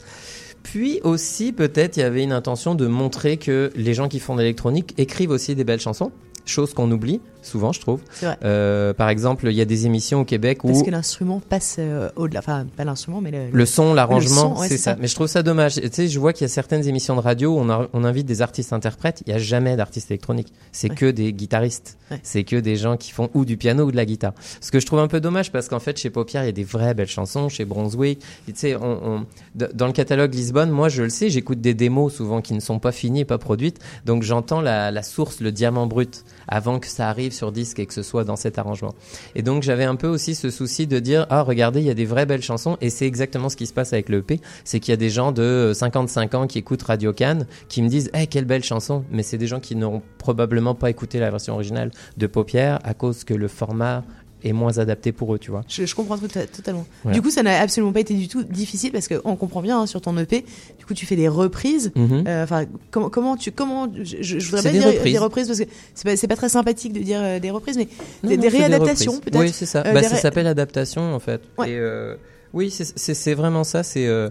Puis 0.64 1.00
aussi, 1.04 1.52
peut-être, 1.52 1.96
il 1.96 2.00
y 2.00 2.02
avait 2.02 2.22
une 2.24 2.32
intention 2.32 2.74
de 2.74 2.86
montrer 2.88 3.36
que 3.36 3.70
les 3.76 3.94
gens 3.94 4.08
qui 4.08 4.18
font 4.18 4.34
de 4.34 4.40
l'électronique 4.40 4.92
écrivent 4.98 5.30
aussi 5.30 5.54
des 5.54 5.62
belles 5.64 5.80
chansons, 5.80 6.10
chose 6.48 6.74
qu'on 6.74 6.90
oublie 6.90 7.20
souvent, 7.40 7.72
je 7.72 7.80
trouve. 7.80 8.00
Vrai. 8.20 8.36
Euh, 8.44 8.92
par 8.92 9.08
exemple, 9.08 9.46
il 9.48 9.54
y 9.54 9.60
a 9.62 9.64
des 9.64 9.86
émissions 9.86 10.20
au 10.20 10.24
Québec 10.24 10.64
où 10.64 10.68
Parce 10.68 10.82
que 10.82 10.90
l'instrument 10.90 11.40
passe 11.40 11.76
euh, 11.78 12.10
au-delà. 12.16 12.40
Enfin, 12.40 12.66
pas 12.76 12.84
l'instrument, 12.84 13.22
mais 13.22 13.30
le, 13.30 13.48
le 13.50 13.64
son, 13.66 13.94
l'arrangement, 13.94 14.58
ouais, 14.60 14.68
c'est 14.68 14.76
ça. 14.76 14.96
Mais 15.00 15.06
je 15.06 15.14
trouve 15.14 15.28
ça 15.28 15.42
dommage. 15.42 15.76
Tu 15.76 15.88
sais, 15.90 16.08
je 16.08 16.18
vois 16.18 16.34
qu'il 16.34 16.42
y 16.42 16.50
a 16.50 16.52
certaines 16.52 16.86
émissions 16.86 17.16
de 17.16 17.20
radio 17.20 17.54
où 17.54 17.58
on, 17.58 17.70
a- 17.70 17.88
on 17.94 18.04
invite 18.04 18.26
des 18.26 18.42
artistes 18.42 18.72
interprètes. 18.74 19.22
Il 19.26 19.32
y 19.32 19.34
a 19.34 19.38
jamais 19.38 19.76
d'artistes 19.76 20.10
électroniques. 20.10 20.52
C'est 20.72 20.90
Ouais. 20.90 20.96
que 20.96 21.10
des 21.10 21.32
guitaristes. 21.32 21.96
Ouais. 22.10 22.20
C'est 22.22 22.44
que 22.44 22.56
des 22.56 22.76
gens 22.76 22.96
qui 22.98 23.12
font 23.12 23.30
ou 23.32 23.44
du 23.46 23.56
piano 23.56 23.84
ou 23.84 23.92
de 23.92 23.96
la 23.96 24.04
guitare. 24.04 24.32
Ce 24.60 24.70
que 24.70 24.78
je 24.80 24.84
trouve 24.86 24.98
un 24.98 25.08
peu 25.08 25.20
dommage 25.20 25.50
parce 25.50 25.68
qu'en 25.68 25.80
fait, 25.80 25.96
chez 25.96 26.10
Paupière, 26.10 26.42
il 26.42 26.46
y 26.46 26.50
a 26.50 26.52
des 26.52 26.64
vraies 26.64 26.92
belles 26.92 27.06
chansons. 27.08 27.48
Chez 27.48 27.64
Brunswick, 27.64 28.20
tu 28.46 28.52
sais, 28.56 28.76
on, 28.76 28.82
on- 29.14 29.26
d- 29.54 29.68
dans 29.72 29.86
le 29.86 29.92
catalogue 29.92 30.34
Lisbonne, 30.34 30.70
moi, 30.70 30.88
je 30.90 31.02
le 31.04 31.08
sais, 31.08 31.30
j'écoute 31.30 31.60
des 31.62 31.72
démos 31.74 32.12
souvent 32.14 32.42
qui 32.42 32.52
ne 32.52 32.60
sont 32.60 32.78
pas 32.78 32.92
finies 32.92 33.24
pas 33.24 33.38
produites. 33.38 33.78
Donc, 34.04 34.22
j'entends 34.22 34.60
la, 34.60 34.90
la 34.90 35.02
source, 35.02 35.40
le 35.40 35.50
diamant 35.52 35.86
brut, 35.86 36.24
avant 36.48 36.78
que 36.78 36.86
ça 36.86 37.08
arrive 37.08 37.32
sur 37.32 37.52
disque 37.52 37.78
et 37.78 37.86
que 37.86 37.94
ce 37.94 38.02
soit 38.02 38.24
dans 38.24 38.36
cet 38.36 38.58
arrangement. 38.58 38.94
Et 39.34 39.42
donc, 39.42 39.62
j'avais 39.62 39.84
un 39.84 39.96
peu 39.96 40.08
aussi 40.08 40.34
ce 40.34 40.50
souci 40.50 40.86
de 40.86 40.98
dire, 40.98 41.26
ah, 41.30 41.42
regardez, 41.42 41.80
il 41.80 41.86
y 41.86 41.90
a 41.90 41.94
des 41.94 42.06
vraies 42.06 42.26
belles 42.26 42.42
chansons. 42.42 42.76
Et 42.80 42.90
c'est 42.90 43.06
exactement 43.06 43.48
ce 43.48 43.56
qui 43.56 43.66
se 43.66 43.72
passe 43.72 43.92
avec 43.92 44.08
le 44.08 44.18
EP. 44.18 44.40
C'est 44.64 44.80
qu'il 44.80 44.92
y 44.92 44.94
a 44.94 44.98
des 44.98 45.10
gens 45.10 45.32
de 45.32 45.72
55 45.74 46.34
ans 46.34 46.46
qui 46.46 46.58
écoutent 46.58 46.82
Radio 46.82 47.12
Cannes, 47.12 47.46
qui 47.68 47.82
me 47.82 47.88
disent, 47.88 48.10
eh, 48.14 48.26
quelle 48.26 48.46
belle 48.46 48.64
chanson. 48.64 49.04
Mais 49.10 49.22
c'est 49.22 49.38
des 49.38 49.46
gens 49.46 49.60
qui 49.60 49.76
n'auront 49.76 50.02
probablement 50.18 50.74
pas 50.74 50.90
écouté 50.90 51.20
la 51.20 51.30
version 51.30 51.54
originale 51.54 51.90
de 52.16 52.26
Paupière 52.26 52.78
à 52.84 52.94
cause 52.94 53.24
que 53.24 53.34
le 53.34 53.48
format 53.48 54.04
est 54.44 54.52
moins 54.52 54.78
adapté 54.78 55.12
pour 55.12 55.34
eux, 55.34 55.38
tu 55.38 55.50
vois. 55.50 55.62
Je, 55.68 55.84
je 55.86 55.94
comprends 55.94 56.16
tout- 56.18 56.28
totalement. 56.28 56.86
Du 57.12 57.20
coup, 57.22 57.30
ça 57.30 57.42
n'a 57.42 57.60
absolument 57.60 57.92
pas 57.92 58.00
été 58.00 58.14
du 58.14 58.28
tout 58.28 58.42
difficile 58.44 58.92
parce 58.92 59.08
qu'on 59.08 59.36
comprend 59.36 59.62
bien 59.62 59.80
hein, 59.80 59.86
sur 59.86 60.00
ton 60.00 60.16
EP. 60.18 60.44
Du 60.78 60.84
coup, 60.86 60.94
tu 60.94 61.06
fais 61.06 61.16
des 61.16 61.28
reprises. 61.28 61.90
Mhm. 61.96 62.24
Euh, 62.26 62.44
Enfin, 62.44 62.64
comment, 62.90 63.10
comment 63.10 63.36
tu, 63.36 63.50
comment, 63.52 63.88
je, 63.94 64.16
je, 64.22 64.38
voudrais 64.46 64.62
pas 64.62 64.70
des 64.72 64.78
dire 64.78 64.86
reprises. 64.88 65.12
des 65.12 65.18
reprises 65.18 65.46
parce 65.48 65.58
que 65.60 65.64
c'est 65.94 66.26
pas, 66.26 66.34
pas 66.34 66.36
très 66.36 66.48
sympathique 66.48 66.92
de 66.92 67.00
dire 67.00 67.20
euh, 67.20 67.38
des 67.38 67.50
reprises, 67.50 67.76
mais 67.76 67.88
Non, 68.22 68.28
des, 68.30 68.36
non, 68.36 68.42
des 68.42 68.48
réadaptations 68.48 69.18
peut-être. 69.20 69.38
Oui, 69.40 69.50
c'est 69.52 69.66
ça. 69.66 69.82
Euh, 69.86 69.92
bah, 69.92 70.02
ça 70.02 70.16
s'appelle 70.16 70.46
adaptation 70.46 71.14
en 71.14 71.18
fait. 71.20 71.40
Ouais. 71.58 71.70
Et, 71.70 71.76
euh, 71.78 72.14
Oui, 72.54 72.70
c'est- 72.70 73.34
vraiment 73.34 73.64
ça. 73.64 73.82
C'est 73.82 74.06
euh, 74.06 74.30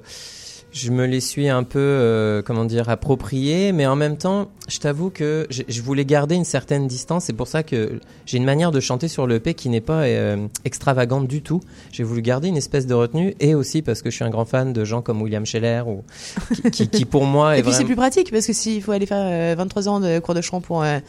je 0.77 0.91
me 0.91 1.05
les 1.05 1.19
suis 1.19 1.49
un 1.49 1.63
peu, 1.63 1.79
euh, 1.79 2.41
comment 2.41 2.65
dire, 2.65 2.89
appropriés, 2.89 3.71
mais 3.71 3.85
en 3.85 3.95
même 3.95 4.17
temps, 4.17 4.49
je 4.67 4.79
t'avoue 4.79 5.09
que 5.09 5.47
je, 5.49 5.81
voulais 5.81 6.05
garder 6.05 6.35
une 6.35 6.45
certaine 6.45 6.87
distance. 6.87 7.25
C'est 7.25 7.33
pour 7.33 7.47
ça 7.47 7.63
que 7.63 7.99
j'ai 8.25 8.37
une 8.37 8.45
manière 8.45 8.71
de 8.71 8.79
chanter 8.79 9.07
sur 9.07 9.27
le 9.27 9.39
P 9.39 9.53
qui 9.53 9.69
n'est 9.69 9.81
pas 9.81 10.03
euh, 10.03 10.47
extravagante 10.65 11.27
du 11.27 11.41
tout. 11.41 11.61
J'ai 11.91 12.03
voulu 12.03 12.21
garder 12.21 12.47
une 12.47 12.57
espèce 12.57 12.85
de 12.85 12.93
retenue, 12.93 13.33
et 13.39 13.55
aussi 13.55 13.81
parce 13.81 14.01
que 14.01 14.09
je 14.09 14.15
suis 14.15 14.25
un 14.25 14.29
grand 14.29 14.45
fan 14.45 14.73
de 14.73 14.85
gens 14.85 15.01
comme 15.01 15.21
William 15.21 15.45
Scheller, 15.45 15.83
ou 15.87 16.03
qui, 16.53 16.69
qui, 16.71 16.87
qui, 16.89 17.05
pour 17.05 17.25
moi 17.25 17.55
est 17.57 17.59
Et 17.59 17.63
puis 17.63 17.73
c'est 17.73 17.85
plus 17.85 17.95
pratique 17.95 18.31
parce 18.31 18.45
que 18.45 18.53
s'il 18.53 18.81
faut 18.83 18.91
aller 18.91 19.05
faire 19.05 19.53
euh, 19.53 19.55
23 19.57 19.89
ans 19.89 19.99
de 19.99 20.19
cours 20.19 20.35
de 20.35 20.41
chant 20.41 20.61
pour 20.61 20.83
euh, 20.83 20.99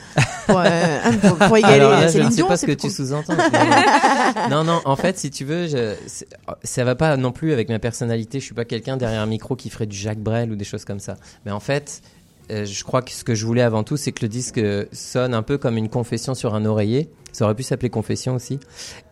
pour, 0.46 0.58
euh, 0.58 0.98
pour, 1.22 1.36
pour 1.36 1.56
égaler 1.56 1.74
Alors 1.74 1.90
là, 1.92 1.98
euh, 1.98 2.02
je 2.06 2.12
Céline 2.12 2.28
ne 2.28 2.32
sais 2.32 2.42
pas 2.42 2.56
ce 2.56 2.66
que 2.66 2.72
tu 2.72 2.90
sous-entends. 2.90 3.34
non, 4.50 4.64
non, 4.64 4.80
en 4.84 4.96
fait, 4.96 5.18
si 5.18 5.30
tu 5.30 5.44
veux, 5.44 5.66
je, 5.66 5.94
ça 6.62 6.84
va 6.84 6.94
pas 6.94 7.16
non 7.16 7.32
plus 7.32 7.52
avec 7.52 7.68
ma 7.68 7.78
personnalité. 7.78 8.40
Je 8.40 8.44
suis 8.44 8.54
pas 8.54 8.64
quelqu'un 8.64 8.96
derrière 8.96 9.20
un 9.20 9.26
micro 9.26 9.56
qui 9.58 9.68
ferait 9.68 9.86
du 9.86 9.96
Jacques 9.96 10.20
Brel 10.20 10.50
ou 10.50 10.56
des 10.56 10.64
choses 10.64 10.86
comme 10.86 11.00
ça. 11.00 11.16
Mais 11.44 11.52
en 11.52 11.60
fait, 11.60 12.00
euh, 12.50 12.64
je 12.64 12.84
crois 12.84 13.02
que 13.02 13.10
ce 13.10 13.24
que 13.24 13.34
je 13.34 13.44
voulais 13.44 13.62
avant 13.62 13.84
tout, 13.84 13.96
c'est 13.96 14.12
que 14.12 14.24
le 14.24 14.28
disque 14.28 14.60
sonne 14.92 15.34
un 15.34 15.42
peu 15.42 15.58
comme 15.58 15.76
une 15.76 15.88
confession 15.88 16.34
sur 16.34 16.54
un 16.54 16.64
oreiller. 16.64 17.10
Ça 17.32 17.44
aurait 17.44 17.54
pu 17.54 17.62
s'appeler 17.62 17.90
confession 17.90 18.34
aussi. 18.34 18.58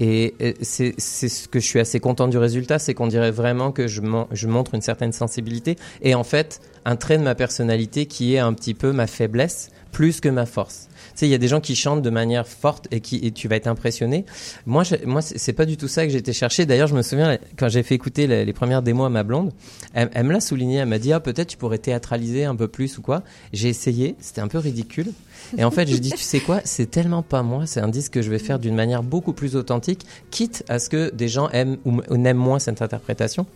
Et 0.01 0.35
c'est 0.63 0.99
ce 0.99 1.47
que 1.47 1.61
je 1.61 1.67
suis 1.67 1.79
assez 1.79 2.01
content 2.01 2.29
du 2.29 2.39
résultat, 2.39 2.79
c'est 2.79 2.95
qu'on 2.95 3.07
dirait 3.07 3.31
vraiment 3.31 3.73
que 3.73 3.87
je 3.87 4.47
montre 4.47 4.75
une 4.75 4.81
certaine 4.81 5.13
sensibilité 5.13 5.77
et 6.01 6.15
en 6.15 6.25
fait 6.25 6.61
un 6.87 6.97
trait 6.97 7.19
de 7.19 7.23
ma 7.23 7.35
personnalité 7.35 8.07
qui 8.07 8.35
est 8.35 8.39
un 8.39 8.55
petit 8.55 8.75
peu 8.75 8.93
ma 8.93 9.07
faiblesse 9.07 9.71
plus 9.93 10.21
que 10.21 10.29
ma 10.29 10.47
force. 10.47 10.89
Sais, 11.17 11.27
il 11.27 11.31
y 11.31 11.35
a 11.35 11.39
des 11.39 11.49
gens 11.49 11.61
qui 11.61 11.75
chantent 11.75 12.03
de 12.03 12.11
manière 12.11 12.47
forte 12.47 12.87
et 12.91 13.01
qui 13.01 13.17
et 13.23 13.33
tu 13.33 13.49
vas 13.49 13.57
être 13.57 13.67
impressionné. 13.67 14.25
Moi, 14.67 14.85
je, 14.85 14.97
moi, 15.05 15.23
c'est 15.23 15.55
pas 15.55 15.65
du 15.65 15.77
tout 15.77 15.89
ça 15.89 16.07
que 16.07 16.13
j'étais 16.13 16.35
cherché. 16.35 16.67
D'ailleurs, 16.67 16.89
je 16.89 16.95
me 16.95 17.03
souviens 17.03 17.39
quand 17.57 17.69
j'ai 17.69 17.83
fait 17.83 17.95
écouter 17.95 18.27
les, 18.27 18.53
premières 18.53 18.83
démos 18.83 19.07
à 19.07 19.09
ma 19.09 19.23
blonde, 19.23 19.53
elle, 19.95 20.11
elle 20.13 20.25
me 20.25 20.33
l'a 20.33 20.41
souligné. 20.41 20.77
Elle 20.77 20.89
m'a 20.89 20.99
dit 20.99 21.13
ah 21.13 21.21
peut-être 21.21 21.49
tu 21.49 21.57
pourrais 21.57 21.79
théâtraliser 21.79 22.45
un 22.45 22.55
peu 22.55 22.69
plus 22.69 22.99
ou 22.99 23.03
quoi. 23.03 23.23
J'ai 23.55 23.69
essayé, 23.69 24.15
c'était 24.21 24.43
un 24.43 24.49
peu 24.49 24.59
ridicule. 24.59 25.13
Et 25.57 25.65
en 25.65 25.71
fait, 25.71 25.89
je 25.89 25.97
dis 25.97 26.11
tu 26.11 26.23
sais 26.23 26.41
quoi, 26.41 26.61
c'est 26.65 26.91
tellement 26.91 27.23
pas 27.23 27.43
moi. 27.43 27.67
C'est 27.67 27.81
un 27.81 27.89
disque 27.89 28.13
que 28.13 28.23
je 28.23 28.31
vais 28.31 28.39
faire 28.39 28.59
d'une 28.59 28.75
manière 28.75 29.03
beaucoup 29.03 29.33
plus 29.33 29.57
authentique, 29.57 30.07
quitte 30.31 30.65
à 30.69 30.79
ce 30.79 30.91
que 30.91 31.11
des 31.15 31.29
gens 31.29 31.49
aiment 31.51 31.79
ou 31.85 32.17
n'aiment 32.17 32.37
moins 32.37 32.59
cette 32.59 32.83
interprétation. 32.83 33.47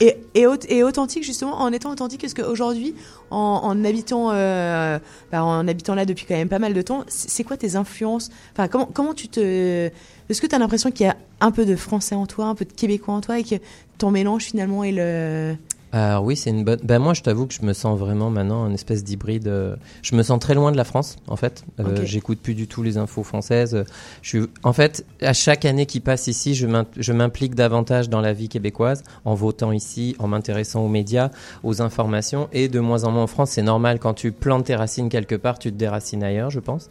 Et, 0.00 0.18
et, 0.34 0.44
et 0.68 0.84
authentique 0.84 1.24
justement 1.24 1.54
en 1.54 1.72
étant 1.72 1.90
authentique 1.90 2.22
est-ce 2.22 2.34
qu'aujourd'hui 2.34 2.94
en, 3.30 3.60
en 3.64 3.82
habitant 3.82 4.30
euh, 4.30 4.98
bah, 5.32 5.42
en 5.42 5.66
habitant 5.66 5.94
là 5.94 6.04
depuis 6.04 6.26
quand 6.26 6.34
même 6.34 6.50
pas 6.50 6.58
mal 6.58 6.74
de 6.74 6.82
temps 6.82 7.04
c'est 7.08 7.30
c'est 7.30 7.44
quoi 7.44 7.56
tes 7.56 7.76
influences? 7.76 8.30
Enfin 8.52 8.68
comment 8.68 8.84
comment 8.86 9.14
tu 9.14 9.28
te 9.28 9.90
est-ce 10.28 10.40
que 10.42 10.46
tu 10.46 10.54
as 10.54 10.58
l'impression 10.58 10.90
qu'il 10.90 11.06
y 11.06 11.08
a 11.08 11.16
un 11.40 11.50
peu 11.50 11.64
de 11.64 11.76
français 11.76 12.14
en 12.14 12.26
toi 12.26 12.46
un 12.46 12.54
peu 12.54 12.66
de 12.66 12.72
québécois 12.72 13.14
en 13.14 13.22
toi 13.22 13.38
et 13.38 13.44
que 13.44 13.54
ton 13.96 14.10
mélange 14.10 14.44
finalement 14.44 14.84
est 14.84 14.92
le 14.92 15.56
Alors 15.98 16.24
oui, 16.24 16.36
c'est 16.36 16.50
une 16.50 16.62
bonne. 16.62 16.78
Ben 16.82 16.98
moi, 16.98 17.14
je 17.14 17.22
t'avoue 17.22 17.46
que 17.46 17.54
je 17.54 17.62
me 17.62 17.72
sens 17.72 17.98
vraiment 17.98 18.28
maintenant 18.28 18.66
une 18.66 18.74
espèce 18.74 19.02
d'hybride. 19.02 19.48
euh, 19.48 19.76
Je 20.02 20.14
me 20.14 20.22
sens 20.22 20.38
très 20.38 20.52
loin 20.52 20.70
de 20.70 20.76
la 20.76 20.84
France, 20.84 21.16
en 21.26 21.36
fait. 21.36 21.64
Euh. 21.80 22.04
J'écoute 22.04 22.38
plus 22.42 22.54
du 22.54 22.66
tout 22.68 22.82
les 22.82 22.98
infos 22.98 23.22
françaises. 23.22 23.82
Je 24.20 24.28
suis, 24.28 24.42
en 24.62 24.74
fait, 24.74 25.06
à 25.22 25.32
chaque 25.32 25.64
année 25.64 25.86
qui 25.86 26.00
passe 26.00 26.26
ici, 26.26 26.54
je 26.54 26.66
m'im- 26.66 26.84
je 26.98 27.12
m'implique 27.14 27.54
davantage 27.54 28.10
dans 28.10 28.20
la 28.20 28.34
vie 28.34 28.50
québécoise, 28.50 29.04
en 29.24 29.34
votant 29.34 29.72
ici, 29.72 30.14
en 30.18 30.28
m'intéressant 30.28 30.80
aux 30.84 30.88
médias, 30.88 31.30
aux 31.64 31.80
informations, 31.80 32.48
et 32.52 32.68
de 32.68 32.78
moins 32.78 33.04
en 33.04 33.10
moins 33.12 33.22
en 33.22 33.26
France. 33.26 33.52
C'est 33.52 33.62
normal 33.62 33.98
quand 33.98 34.12
tu 34.12 34.32
plantes 34.32 34.66
tes 34.66 34.76
racines 34.76 35.08
quelque 35.08 35.34
part, 35.34 35.58
tu 35.58 35.72
te 35.72 35.76
déracines 35.78 36.22
ailleurs, 36.22 36.50
je 36.50 36.60
pense. 36.60 36.88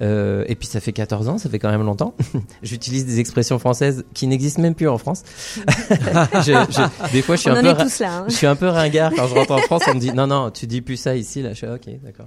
Euh, 0.00 0.44
et 0.46 0.54
puis 0.54 0.68
ça 0.68 0.78
fait 0.78 0.92
14 0.92 1.28
ans, 1.28 1.38
ça 1.38 1.50
fait 1.50 1.58
quand 1.58 1.70
même 1.72 1.84
longtemps. 1.84 2.14
J'utilise 2.62 3.04
des 3.04 3.18
expressions 3.18 3.58
françaises 3.58 4.04
qui 4.14 4.28
n'existent 4.28 4.62
même 4.62 4.76
plus 4.76 4.88
en 4.88 4.98
France. 4.98 5.24
Je- 5.66 6.52
je- 6.70 7.12
des 7.12 7.22
fois, 7.22 7.34
je 7.34 7.40
suis 7.40 7.50
On 7.50 7.54
un 7.54 7.58
en 7.58 7.74
peu 7.74 7.80
est 7.80 7.84
tous 7.84 7.98
là, 7.98 8.18
hein. 8.18 8.24
Je 8.28 8.43
suis 8.44 8.50
un 8.50 8.56
peu 8.56 8.68
ringard 8.68 9.12
quand 9.14 9.26
je 9.26 9.34
rentre 9.34 9.52
en 9.52 9.58
France. 9.58 9.82
On 9.88 9.94
me 9.94 10.00
dit 10.00 10.12
non, 10.12 10.26
non, 10.26 10.50
tu 10.50 10.66
dis 10.66 10.82
plus 10.82 10.96
ça 10.96 11.16
ici. 11.16 11.40
Là, 11.40 11.50
je 11.50 11.54
suis 11.54 11.66
ok, 11.66 11.88
d'accord. 12.02 12.26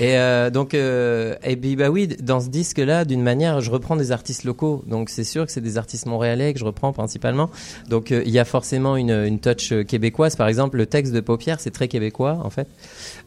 Et 0.00 0.18
euh, 0.18 0.50
donc, 0.50 0.74
euh, 0.74 1.34
et 1.42 1.56
bah 1.56 1.88
oui, 1.88 2.08
dans 2.08 2.40
ce 2.40 2.48
disque-là, 2.48 3.04
d'une 3.04 3.22
manière, 3.22 3.60
je 3.60 3.70
reprends 3.70 3.96
des 3.96 4.12
artistes 4.12 4.44
locaux. 4.44 4.84
Donc 4.86 5.08
c'est 5.08 5.24
sûr 5.24 5.46
que 5.46 5.52
c'est 5.52 5.62
des 5.62 5.78
artistes 5.78 6.06
montréalais 6.06 6.52
que 6.52 6.58
je 6.58 6.64
reprends 6.64 6.92
principalement. 6.92 7.50
Donc 7.88 8.12
euh, 8.12 8.22
il 8.26 8.32
y 8.32 8.38
a 8.38 8.44
forcément 8.44 8.96
une, 8.96 9.10
une 9.10 9.40
touch 9.40 9.72
euh, 9.72 9.82
québécoise. 9.82 10.36
Par 10.36 10.48
exemple, 10.48 10.76
le 10.76 10.86
texte 10.86 11.12
de 11.12 11.20
Paupière, 11.20 11.58
c'est 11.58 11.70
très 11.70 11.88
québécois 11.88 12.38
en 12.44 12.50
fait. 12.50 12.68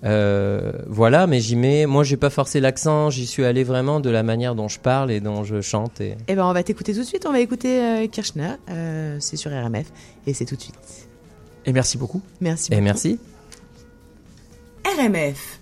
Euh, 0.03 0.71
voilà, 0.87 1.27
mais 1.27 1.39
j'y 1.39 1.55
mets. 1.55 1.85
Moi, 1.85 2.03
j'ai 2.03 2.17
pas 2.17 2.29
forcé 2.29 2.59
l'accent. 2.59 3.09
J'y 3.09 3.25
suis 3.25 3.45
allé 3.45 3.63
vraiment 3.63 3.99
de 3.99 4.09
la 4.09 4.23
manière 4.23 4.55
dont 4.55 4.67
je 4.67 4.79
parle 4.79 5.11
et 5.11 5.19
dont 5.19 5.43
je 5.43 5.61
chante. 5.61 6.01
Et... 6.01 6.15
Eh 6.27 6.35
ben, 6.35 6.45
on 6.45 6.53
va 6.53 6.63
t'écouter 6.63 6.93
tout 6.93 6.99
de 6.99 7.05
suite. 7.05 7.25
On 7.27 7.31
va 7.31 7.39
écouter 7.39 7.81
euh, 7.81 8.07
Kirchner. 8.07 8.53
Euh, 8.69 9.17
c'est 9.19 9.37
sur 9.37 9.51
RMF. 9.51 9.91
Et 10.27 10.33
c'est 10.33 10.45
tout 10.45 10.55
de 10.55 10.61
suite. 10.61 11.08
Et 11.69 11.71
merci 11.71 11.99
beaucoup. 11.99 12.23
Merci 12.41 12.71
Et 12.71 12.75
beaucoup. 12.77 12.83
merci. 12.83 13.19
RMF. 14.83 15.59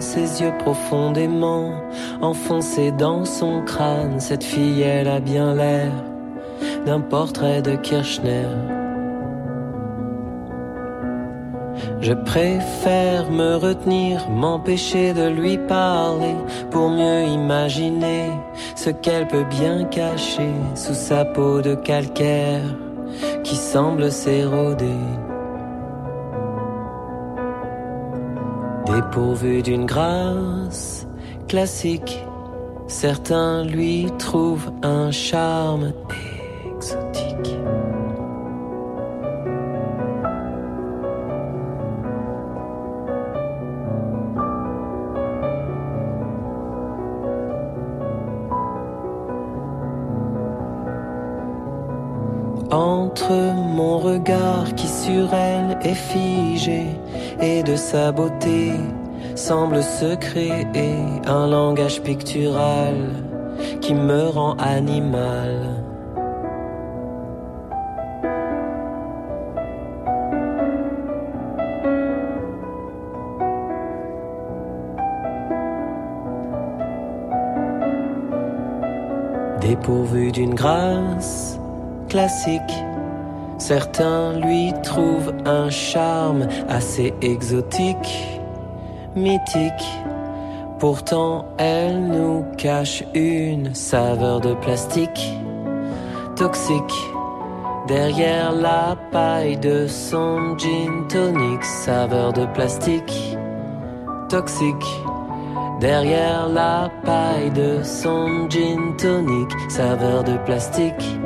Ses 0.00 0.42
yeux 0.42 0.52
profondément 0.58 1.72
enfoncés 2.20 2.92
dans 2.92 3.24
son 3.24 3.62
crâne. 3.62 4.20
Cette 4.20 4.44
fille, 4.44 4.82
elle 4.82 5.08
a 5.08 5.20
bien 5.20 5.54
l'air 5.54 5.92
d'un 6.84 7.00
portrait 7.00 7.62
de 7.62 7.76
Kirchner. 7.76 8.48
Je 12.00 12.12
préfère 12.12 13.30
me 13.30 13.56
retenir, 13.56 14.28
m'empêcher 14.30 15.12
de 15.12 15.28
lui 15.28 15.58
parler 15.58 16.36
pour 16.70 16.90
mieux 16.90 17.24
imaginer 17.24 18.30
ce 18.76 18.90
qu'elle 18.90 19.26
peut 19.26 19.44
bien 19.44 19.84
cacher 19.84 20.52
sous 20.74 20.94
sa 20.94 21.24
peau 21.24 21.60
de 21.60 21.74
calcaire 21.74 22.62
qui 23.42 23.56
semble 23.56 24.10
s'éroder. 24.12 25.00
Dépourvu 28.98 29.62
d'une 29.62 29.86
grâce 29.86 31.06
classique, 31.46 32.24
certains 32.88 33.62
lui 33.62 34.08
trouvent 34.18 34.72
un 34.82 35.12
charme. 35.12 35.92
Entre 52.70 53.32
mon 53.32 53.96
regard 53.96 54.74
qui 54.74 54.88
sur 54.88 55.32
elle 55.32 55.78
est 55.80 55.94
figé 55.94 56.88
et 57.40 57.62
de 57.62 57.76
sa 57.76 58.12
beauté 58.12 58.72
semble 59.36 59.82
se 59.82 60.16
créer 60.16 60.66
un 61.26 61.46
langage 61.46 62.02
pictural 62.02 62.94
qui 63.80 63.94
me 63.94 64.28
rend 64.28 64.54
animal. 64.58 65.82
Dépourvu 79.62 80.32
d'une 80.32 80.54
grâce 80.54 81.57
classique, 82.08 82.74
certains 83.58 84.38
lui 84.40 84.72
trouvent 84.82 85.34
un 85.44 85.70
charme 85.70 86.48
assez 86.68 87.14
exotique, 87.22 88.40
mythique. 89.14 89.72
Pourtant, 90.78 91.46
elle 91.58 92.06
nous 92.06 92.44
cache 92.56 93.04
une 93.14 93.74
saveur 93.74 94.40
de 94.40 94.54
plastique 94.54 95.32
toxique. 96.36 96.94
Derrière 97.88 98.52
la 98.52 98.96
paille 99.10 99.56
de 99.56 99.86
son 99.86 100.56
gin 100.56 101.08
tonic, 101.08 101.64
saveur 101.64 102.32
de 102.32 102.46
plastique 102.46 103.36
toxique. 104.28 104.86
Derrière 105.80 106.48
la 106.48 106.90
paille 107.04 107.50
de 107.50 107.82
son 107.82 108.48
gin 108.48 108.96
tonic, 108.98 109.50
saveur 109.68 110.22
de 110.22 110.36
plastique 110.38 111.18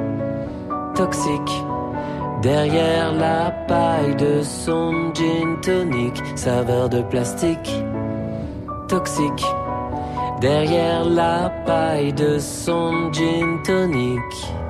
toxique. 0.94 1.64
Derrière 2.42 3.12
la 3.12 3.50
paille 3.68 4.16
de 4.16 4.42
son 4.42 5.12
gin 5.14 5.60
tonic, 5.62 6.20
saveur 6.34 6.88
de 6.88 7.02
plastique 7.02 7.70
toxique. 8.88 9.46
Derrière 10.40 11.04
la 11.04 11.48
paille 11.64 12.12
de 12.12 12.38
son 12.38 13.10
gin 13.12 13.62
tonic. 13.64 14.61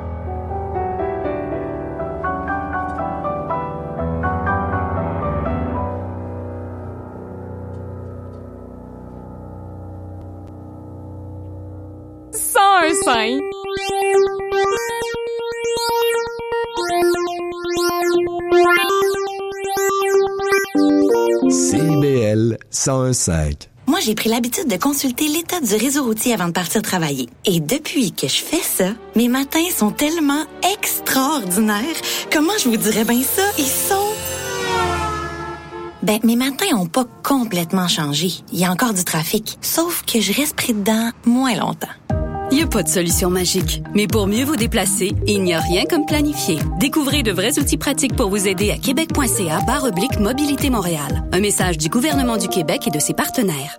101.5. 22.82 23.68
Moi, 23.86 24.00
j'ai 24.00 24.16
pris 24.16 24.28
l'habitude 24.28 24.66
de 24.66 24.76
consulter 24.76 25.28
l'état 25.28 25.60
du 25.60 25.76
réseau 25.76 26.02
routier 26.02 26.34
avant 26.34 26.48
de 26.48 26.52
partir 26.52 26.82
travailler. 26.82 27.28
Et 27.44 27.60
depuis 27.60 28.10
que 28.10 28.26
je 28.26 28.42
fais 28.42 28.60
ça, 28.60 28.90
mes 29.14 29.28
matins 29.28 29.68
sont 29.72 29.92
tellement 29.92 30.44
extraordinaires. 30.74 31.84
Comment 32.32 32.52
je 32.58 32.68
vous 32.68 32.76
dirais 32.76 33.04
bien 33.04 33.22
ça? 33.22 33.42
Ils 33.56 33.66
sont... 33.66 34.08
Ben, 36.02 36.18
mes 36.24 36.34
matins 36.34 36.76
ont 36.76 36.86
pas 36.86 37.04
complètement 37.22 37.86
changé. 37.86 38.32
Il 38.52 38.58
y 38.58 38.64
a 38.64 38.72
encore 38.72 38.94
du 38.94 39.04
trafic. 39.04 39.58
Sauf 39.60 40.02
que 40.04 40.20
je 40.20 40.32
reste 40.32 40.56
pris 40.56 40.74
dedans 40.74 41.10
moins 41.24 41.54
longtemps. 41.54 42.21
Il 42.52 42.56
n'y 42.56 42.62
a 42.64 42.66
pas 42.66 42.82
de 42.82 42.88
solution 42.88 43.30
magique, 43.30 43.82
mais 43.94 44.06
pour 44.06 44.26
mieux 44.26 44.44
vous 44.44 44.56
déplacer, 44.56 45.14
il 45.26 45.42
n'y 45.42 45.54
a 45.54 45.60
rien 45.60 45.84
comme 45.88 46.04
planifier. 46.04 46.58
Découvrez 46.78 47.22
de 47.22 47.32
vrais 47.32 47.58
outils 47.58 47.78
pratiques 47.78 48.14
pour 48.14 48.28
vous 48.28 48.46
aider 48.46 48.70
à 48.70 48.76
québec.ca 48.76 49.60
barre 49.66 49.84
oblique 49.84 50.18
Mobilité 50.20 50.68
Montréal. 50.68 51.24
Un 51.32 51.40
message 51.40 51.78
du 51.78 51.88
gouvernement 51.88 52.36
du 52.36 52.48
Québec 52.48 52.86
et 52.86 52.90
de 52.90 52.98
ses 52.98 53.14
partenaires. 53.14 53.78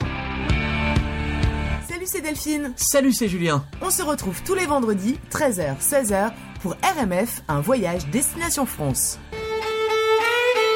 Salut, 1.87 2.05
c'est 2.07 2.21
Delphine. 2.21 2.73
Salut, 2.75 3.13
c'est 3.13 3.27
Julien. 3.27 3.63
On 3.83 3.91
se 3.91 4.01
retrouve 4.01 4.41
tous 4.43 4.55
les 4.55 4.65
vendredis, 4.65 5.19
13h, 5.29 5.75
16h, 5.79 6.31
pour 6.63 6.71
RMF, 6.81 7.43
un 7.49 7.61
voyage 7.61 8.07
Destination 8.07 8.65
France. 8.65 9.19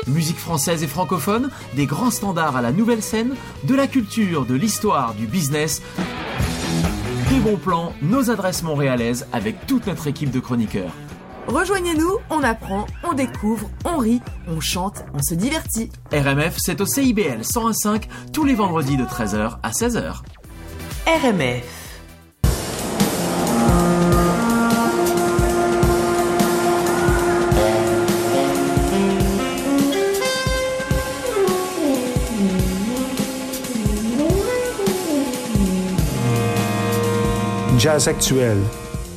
Musique 0.06 0.38
française 0.38 0.84
et 0.84 0.88
francophone, 0.88 1.50
des 1.76 1.88
grands 1.88 2.12
standards 2.12 2.58
à 2.58 2.62
la 2.62 2.72
nouvelle 2.72 3.02
scène, 3.02 3.34
de 3.64 3.74
la 3.74 3.88
culture, 3.88 4.46
de 4.46 4.54
l'histoire, 4.54 5.16
du 5.16 5.26
business. 5.26 5.82
Des 7.30 7.40
bons 7.42 7.58
plans, 7.58 7.94
nos 8.02 8.32
adresses 8.32 8.64
montréalaises 8.64 9.28
avec 9.34 9.68
toute 9.68 9.86
notre 9.86 10.08
équipe 10.08 10.32
de 10.32 10.40
chroniqueurs. 10.40 10.94
Rejoignez-nous, 11.48 12.20
on 12.30 12.42
apprend, 12.42 12.88
on 13.04 13.14
découvre, 13.14 13.70
on 13.84 13.98
rit, 13.98 14.22
on 14.48 14.62
chante, 14.62 15.04
on 15.14 15.22
se 15.22 15.34
divertit. 15.34 15.90
RMF, 16.14 16.56
c'est 16.58 16.80
au 16.80 16.86
CIBL 16.86 17.42
101.5 17.42 18.04
tous 18.32 18.46
les 18.46 18.56
vendredis 18.56 18.96
de 18.96 19.04
13h 19.04 19.58
à 19.62 19.72
16h. 19.72 20.22
RMF. 21.06 21.87
Jazz 37.88 38.10
actuel, 38.10 38.58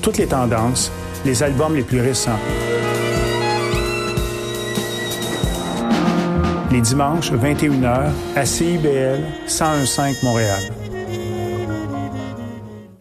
toutes 0.01 0.19
les 0.19 0.29
tendances, 0.29 0.93
les 1.25 1.43
albums 1.43 1.75
les 1.75 1.83
plus 1.83 2.01
récents. 2.01 2.39
Les 6.71 6.81
dimanches, 6.81 7.33
21h, 7.33 8.11
à 8.37 8.47
CIBL 8.47 9.23
1015 9.49 10.23
Montréal. 10.23 10.63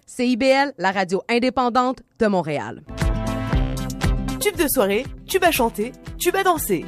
CIBL, 0.08 0.74
la 0.80 0.92
radio 0.92 1.22
indépendante 1.30 2.02
de 2.18 2.26
Montréal. 2.26 2.82
Tube 4.40 4.56
de 4.56 4.68
soirée, 4.68 5.06
tube 5.28 5.44
à 5.44 5.52
chanter, 5.52 5.92
tube 6.18 6.36
à 6.36 6.42
danser. 6.42 6.84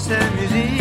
Comprendre 0.00 0.20
sa 0.20 0.30
musique, 0.40 0.79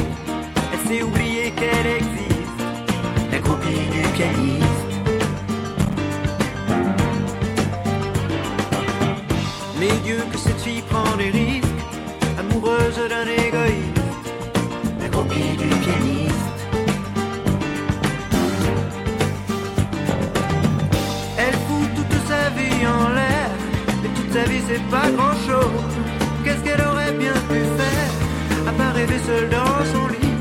rêver 29.19 29.25
seule 29.25 29.49
dans 29.49 29.85
son 29.93 30.07
lit, 30.07 30.35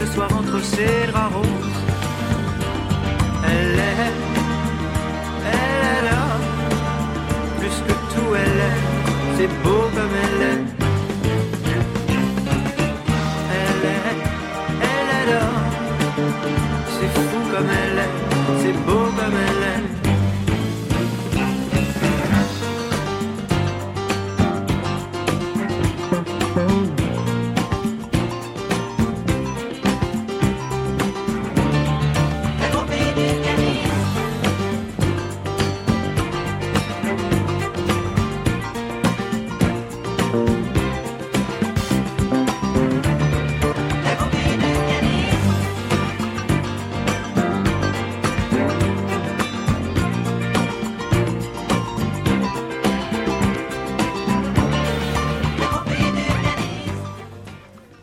le 0.00 0.06
soir 0.06 0.28
entre 0.32 0.62
ses 0.62 1.06
draps 1.10 1.34
roses. 1.34 1.80
Elle 3.44 3.78
est, 3.78 4.12
elle 5.46 5.86
est 5.88 6.02
là, 6.10 6.22
plus 7.58 7.76
que 7.86 7.92
tout 8.14 8.34
elle 8.34 8.58
est, 8.68 8.78
c'est 9.36 9.62
beau 9.62 9.79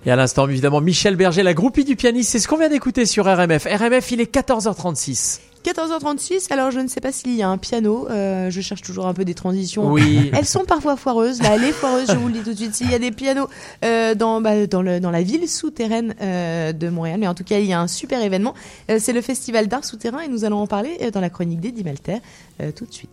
Et 0.07 0.09
à 0.09 0.15
l'instant, 0.15 0.47
évidemment, 0.47 0.79
Michel 0.79 1.17
Berger, 1.17 1.43
la 1.43 1.53
groupie 1.53 1.83
du 1.83 1.97
pianiste, 1.97 2.29
c'est 2.29 2.39
ce 2.39 2.47
qu'on 2.47 2.55
vient 2.55 2.69
d'écouter 2.69 3.05
sur 3.05 3.25
RMF. 3.25 3.67
RMF, 3.69 4.09
il 4.11 4.21
est 4.21 4.33
14h36. 4.33 5.41
14h36, 5.65 6.53
alors 6.53 6.71
je 6.71 6.79
ne 6.79 6.87
sais 6.87 7.01
pas 7.01 7.11
s'il 7.11 7.35
y 7.35 7.43
a 7.43 7.49
un 7.49 7.57
piano, 7.57 8.07
euh, 8.09 8.49
je 8.49 8.61
cherche 8.61 8.81
toujours 8.81 9.07
un 9.07 9.13
peu 9.13 9.25
des 9.25 9.33
transitions. 9.33 9.91
Oui. 9.91 10.31
Elles 10.33 10.45
sont 10.45 10.63
parfois 10.63 10.95
foireuses, 10.95 11.41
là 11.41 11.55
elle 11.55 11.65
est 11.65 11.73
foireuse, 11.73 12.05
je 12.09 12.15
vous 12.15 12.27
le 12.27 12.35
dis 12.35 12.39
tout 12.39 12.51
de 12.51 12.55
suite. 12.55 12.73
S'il 12.73 12.89
y 12.89 12.93
a 12.93 12.99
des 12.99 13.11
pianos 13.11 13.49
euh, 13.83 14.15
dans, 14.15 14.39
bah, 14.39 14.65
dans, 14.65 14.81
le, 14.81 15.01
dans 15.01 15.11
la 15.11 15.23
ville 15.23 15.49
souterraine 15.49 16.15
euh, 16.21 16.71
de 16.71 16.87
Montréal, 16.87 17.19
mais 17.19 17.27
en 17.27 17.35
tout 17.35 17.43
cas 17.43 17.59
il 17.59 17.65
y 17.65 17.73
a 17.73 17.81
un 17.81 17.87
super 17.87 18.21
événement, 18.21 18.53
Euh, 18.89 18.99
c'est 19.01 19.11
le 19.11 19.19
Festival 19.21 19.67
d'art 19.67 19.83
souterrain 19.83 20.21
et 20.21 20.29
nous 20.29 20.45
allons 20.45 20.59
en 20.59 20.67
parler 20.67 20.97
euh, 21.01 21.11
dans 21.11 21.19
la 21.19 21.29
chronique 21.29 21.59
d'Eddie 21.59 21.83
Malter 21.83 22.19
euh, 22.61 22.71
tout 22.71 22.85
de 22.85 22.93
suite. 22.93 23.09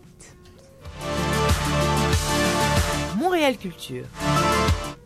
Montréal 3.19 3.57
Culture. 3.57 4.05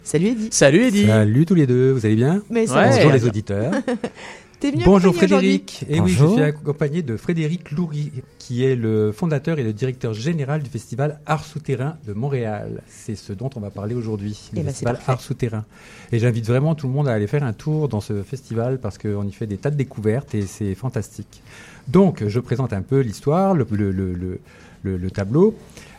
Salut 0.03 0.27
Eddie. 0.27 0.47
Salut 0.51 0.81
Eddie. 0.83 1.05
Salut 1.07 1.45
tous 1.45 1.55
les 1.55 1.67
deux, 1.67 1.91
vous 1.91 2.05
allez 2.05 2.15
bien? 2.15 2.41
Mais 2.49 2.65
ça. 2.67 2.87
Bonjour 2.89 3.11
les 3.11 3.25
auditeurs. 3.25 3.73
T'es 4.59 4.71
venu 4.71 4.83
Bonjour 4.83 5.15
Frédéric. 5.15 5.85
Et 5.89 6.01
oui, 6.01 6.11
je 6.11 6.25
suis 6.25 6.41
accompagné 6.41 7.01
de 7.01 7.15
Frédéric 7.15 7.71
Loury, 7.71 8.11
qui 8.39 8.65
est 8.65 8.75
le 8.75 9.13
fondateur 9.13 9.57
et 9.57 9.63
le 9.63 9.71
directeur 9.71 10.13
général 10.13 10.61
du 10.61 10.69
festival 10.69 11.21
Art 11.25 11.45
Souterrain 11.45 11.95
de 12.05 12.11
Montréal. 12.11 12.81
C'est 12.89 13.15
ce 13.15 13.31
dont 13.31 13.49
on 13.55 13.61
va 13.61 13.69
parler 13.69 13.95
aujourd'hui, 13.95 14.37
Eh 14.51 14.57
le 14.57 14.63
ben, 14.63 14.65
c'est 14.65 14.71
festival. 14.71 14.99
Art 15.07 15.21
Souterrain. 15.21 15.65
Et 16.11 16.19
j'invite 16.19 16.45
vraiment 16.45 16.75
tout 16.75 16.87
le 16.87 16.93
monde 16.93 17.07
à 17.07 17.13
aller 17.13 17.27
faire 17.27 17.43
un 17.45 17.53
tour 17.53 17.87
dans 17.87 18.01
ce 18.01 18.21
festival 18.21 18.79
parce 18.81 18.97
qu'on 18.97 19.25
y 19.25 19.31
fait 19.31 19.47
des 19.47 19.55
tas 19.57 19.69
de 19.71 19.77
découvertes 19.77 20.35
et 20.35 20.41
c'est 20.41 20.75
fantastique. 20.75 21.41
Donc, 21.87 22.27
je 22.27 22.39
présente 22.41 22.73
un 22.73 22.81
peu 22.81 22.99
l'histoire, 22.99 23.53
le, 23.55 23.65
le- 23.71 23.91
le- 23.91 24.13
le- 24.13 24.39
le- 24.83 24.97
le 24.97 25.11
tableau. 25.11 25.55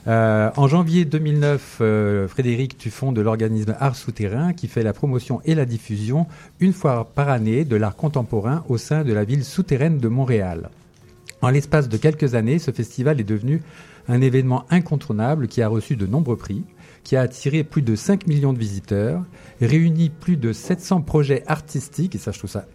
Euh, 0.07 0.51
en 0.57 0.67
janvier 0.67 1.05
2009, 1.05 1.79
euh, 1.81 2.29
Frédéric, 2.29 2.79
tu 2.79 2.91
fondes 2.91 3.19
l'organisme 3.19 3.75
Art 3.79 3.97
Souterrain 3.97 4.55
qui 4.55 4.67
fait 4.67 4.83
la 4.83 4.93
promotion 4.93 5.43
et 5.45 5.55
la 5.55 5.67
diffusion 5.67 6.27
une 6.59 6.73
fois 6.73 7.11
par 7.15 7.29
année 7.29 7.65
de 7.65 7.77
l'art 7.77 7.97
contemporain 7.97 8.65
au 8.69 8.79
sein 8.79 9.05
de 9.05 9.13
la 9.13 9.25
ville 9.25 9.45
souterraine 9.45 9.99
de 9.99 10.09
Montréal. 10.09 10.71
En 11.43 11.51
l'espace 11.51 11.89
de 11.89 11.97
quelques 11.97 12.35
années, 12.35 12.59
ce 12.59 12.71
festival 12.71 13.21
est 13.21 13.25
devenu 13.25 13.63
un 14.09 14.21
événement 14.21 14.65
incontournable 14.71 15.49
qui 15.49 15.63
a 15.63 15.69
reçu 15.69 15.97
de 15.97 16.07
nombreux 16.07 16.37
prix, 16.37 16.65
qui 17.05 17.17
a 17.17 17.21
attiré 17.23 17.65
plus 17.65 17.83
de 17.83 17.95
5 17.95 18.27
millions 18.27 18.53
de 18.53 18.59
visiteurs, 18.59 19.23
réuni 19.61 20.11
plus 20.11 20.37
de 20.37 20.53
700 20.53 21.03
projets 21.03 21.45
artistiques, 21.47 22.15
et 22.15 22.19
ça 22.19 22.33
je 22.33 22.39
trouve 22.39 22.51
ça 22.51 22.67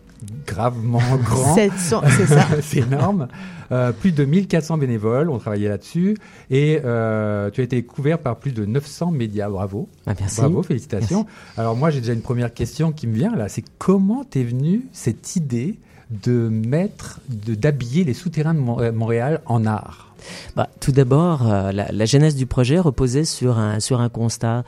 gravement 0.46 1.02
grand. 1.24 1.56
700, 1.56 2.02
c'est 2.18 2.26
ça. 2.26 2.48
c'est 2.62 2.80
énorme. 2.80 3.28
Euh, 3.72 3.92
plus 3.92 4.12
de 4.12 4.26
1400 4.26 4.78
bénévoles 4.78 5.30
ont 5.30 5.40
travaillé 5.40 5.68
là-dessus 5.68 6.16
et 6.52 6.80
euh, 6.86 7.50
tu 7.50 7.62
as 7.62 7.64
été 7.64 7.84
couvert 7.84 8.20
par 8.20 8.38
plus 8.38 8.52
de 8.52 8.66
900 8.66 9.12
médias. 9.12 9.50
Bravo. 9.50 9.90
Ah, 10.06 10.14
merci. 10.20 10.42
Bravo, 10.42 10.62
félicitations. 10.62 11.26
Alors 11.58 11.76
moi 11.76 11.90
j'ai 11.90 12.00
déjà 12.00 12.14
une 12.14 12.22
première 12.22 12.54
question 12.54 12.92
qui 12.92 13.08
me 13.08 13.16
vient 13.16 13.36
là, 13.36 13.50
c'est 13.50 13.64
comment 13.80 14.24
t'es 14.24 14.44
venue 14.44 14.86
cette 14.94 15.36
idée 15.36 15.80
de 16.12 16.50
mettre, 16.50 17.20
de 17.30 17.56
d'habiller 17.56 18.04
les 18.04 18.14
souterrains 18.14 18.54
de 18.54 18.60
euh, 18.60 18.92
Montréal 18.92 19.42
en 19.46 19.66
art? 19.66 20.14
Bah, 20.56 20.70
tout 20.80 20.92
d'abord, 20.92 21.52
euh, 21.52 21.72
la, 21.72 21.92
la 21.92 22.06
genèse 22.06 22.36
du 22.36 22.46
projet 22.46 22.80
reposait 22.80 23.26
sur 23.26 23.58
un, 23.58 23.80
sur 23.80 24.00
un 24.00 24.10
constat. 24.10 24.64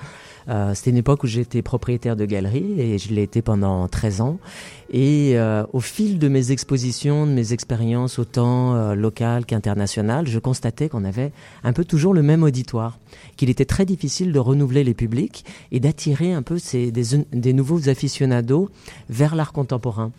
Euh, 0.50 0.74
C'était 0.74 0.92
une 0.92 0.98
époque 0.98 1.24
où 1.24 1.28
j'étais 1.28 1.62
propriétaire 1.62 2.16
de 2.16 2.26
galerie 2.26 2.80
et 2.80 2.98
je 2.98 3.14
l'ai 3.14 3.24
été 3.24 3.42
pendant 3.42 3.88
13 3.88 4.22
ans. 4.22 4.40
Et 4.90 5.34
euh, 5.38 5.66
au 5.74 5.82
fil 5.82 6.18
de 6.18 6.30
mes 6.30 6.52
expositions, 6.52 7.26
de 7.26 7.32
mes 7.32 7.52
expériences 7.52 8.20
autant 8.20 8.76
euh, 8.76 8.96
locales 8.96 9.46
qu'internationales, 9.46 10.28
je 10.28 10.40
constatais 10.40 10.88
qu'on 10.88 11.04
avait 11.04 11.32
un 11.64 11.74
peu 11.74 11.84
toujours 11.84 12.14
le 12.14 12.22
même 12.22 12.44
auditoire, 12.44 12.98
qu'il 13.36 13.50
était 13.50 13.66
très 13.66 13.86
difficile 13.86 14.32
de 14.32 14.40
renouveler 14.40 14.86
les 14.86 14.94
publics 14.94 15.44
et 15.74 15.82
d'attirer 15.82 16.32
un 16.32 16.42
peu 16.42 16.58
ces, 16.58 16.92
des, 16.92 17.04
des 17.34 17.54
nouveaux 17.54 17.90
aficionados 17.90 18.70
vers 19.10 19.36
l'art 19.36 19.52
contemporain. 19.52 20.12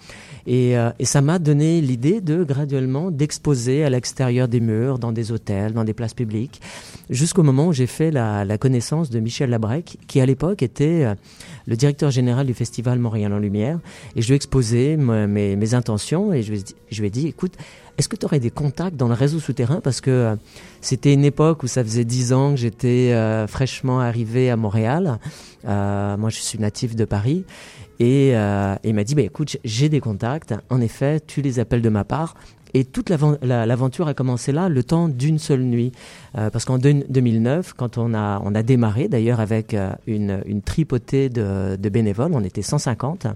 Et, 0.47 0.77
euh, 0.77 0.90
et 0.99 1.07
ça 1.07 1.23
m'a 1.23 1.39
donné 1.39 1.81
l'idée 1.81 2.20
de 2.20 2.45
graduellement 2.45 3.11
d'exposer 3.11 3.85
à 3.85 3.90
l'extérieur 3.90 4.49
des 4.49 4.61
murs, 4.61 4.99
dans 4.99 5.12
des 5.12 5.32
hôtels, 5.32 5.73
dans 5.73 5.85
des 5.85 5.95
places 5.95 6.15
publiques, 6.15 6.61
jusqu'au 7.09 7.43
moment 7.43 7.69
où 7.69 7.73
j'ai 7.73 7.86
fait 7.86 8.11
la, 8.11 8.45
la 8.45 8.59
connaissance 8.59 9.09
de 9.09 9.19
Michel 9.19 9.49
Labrec, 9.49 9.97
qui 10.07 10.20
à 10.20 10.27
l'époque 10.27 10.62
était 10.62 11.05
euh, 11.05 11.15
le 11.69 11.77
directeur 11.77 12.11
général 12.11 12.47
du 12.47 12.55
festival 12.55 12.99
Montréal 12.99 13.32
en 13.32 13.39
Lumière. 13.39 13.78
Et 14.16 14.23
je 14.23 14.27
lui 14.27 14.32
ai 14.32 14.36
exposé 14.36 14.97
me- 14.97 15.27
mes, 15.27 15.74
intentions 15.74 16.32
et 16.32 16.43
je 16.43 16.51
lui 16.53 17.07
ai 17.07 17.11
dit, 17.11 17.28
écoute, 17.28 17.53
est-ce 17.99 18.09
que 18.09 18.16
tu 18.16 18.24
aurais 18.24 18.40
des 18.40 18.51
contacts 18.51 18.97
dans 18.97 19.09
le 19.09 19.15
réseau 19.15 19.39
souterrain? 19.39 19.81
Parce 19.82 20.01
que 20.01 20.11
euh, 20.11 20.36
c'était 20.81 21.12
une 21.12 21.24
époque 21.24 21.65
où 21.65 21.66
ça 21.66 21.82
faisait 21.82 22.05
dix 22.05 22.32
ans 22.32 22.53
que 22.53 22.57
j'étais 22.57 23.12
euh, 23.12 23.47
fraîchement 23.49 24.01
arrivé 24.01 24.51
à 24.51 24.57
Montréal. 24.57 25.19
Euh, 25.66 26.16
moi, 26.16 26.31
je 26.31 26.39
suis 26.39 26.59
natif 26.59 26.97
de 26.97 27.05
Paris. 27.05 27.45
Et 28.01 28.28
il 28.28 28.95
m'a 28.95 29.03
dit, 29.03 29.16
bah, 29.16 29.23
écoute, 29.23 29.57
j'ai 29.65 29.89
des 29.89 29.99
contacts. 29.99 30.55
En 30.70 30.81
effet, 30.81 31.19
tu 31.19 31.43
les 31.43 31.59
appelles 31.59 31.82
de 31.82 31.89
ma 31.89 32.05
part. 32.05 32.35
Et 32.74 32.85
toute 32.85 33.11
l'aven- 33.11 33.39
la- 33.43 33.66
l'aventure 33.66 34.09
a 34.09 34.15
commencé 34.15 34.53
là, 34.53 34.69
le 34.69 34.82
temps 34.82 35.09
d'une 35.09 35.39
seule 35.39 35.62
nuit. 35.62 35.93
Euh, 36.36 36.51
parce 36.51 36.65
qu'en 36.65 36.78
deux- 36.78 37.05
2009, 37.09 37.73
quand 37.74 37.97
on 37.99 38.12
a, 38.15 38.40
on 38.45 38.55
a 38.55 38.62
démarré, 38.62 39.09
d'ailleurs 39.09 39.40
avec 39.40 39.73
euh, 39.74 39.90
une, 40.07 40.43
une 40.47 40.61
tripotée 40.62 41.28
de, 41.31 41.77
de 41.77 41.89
bénévoles, 41.89 42.32
on 42.35 42.45
était 42.45 42.62
150, 42.62 43.27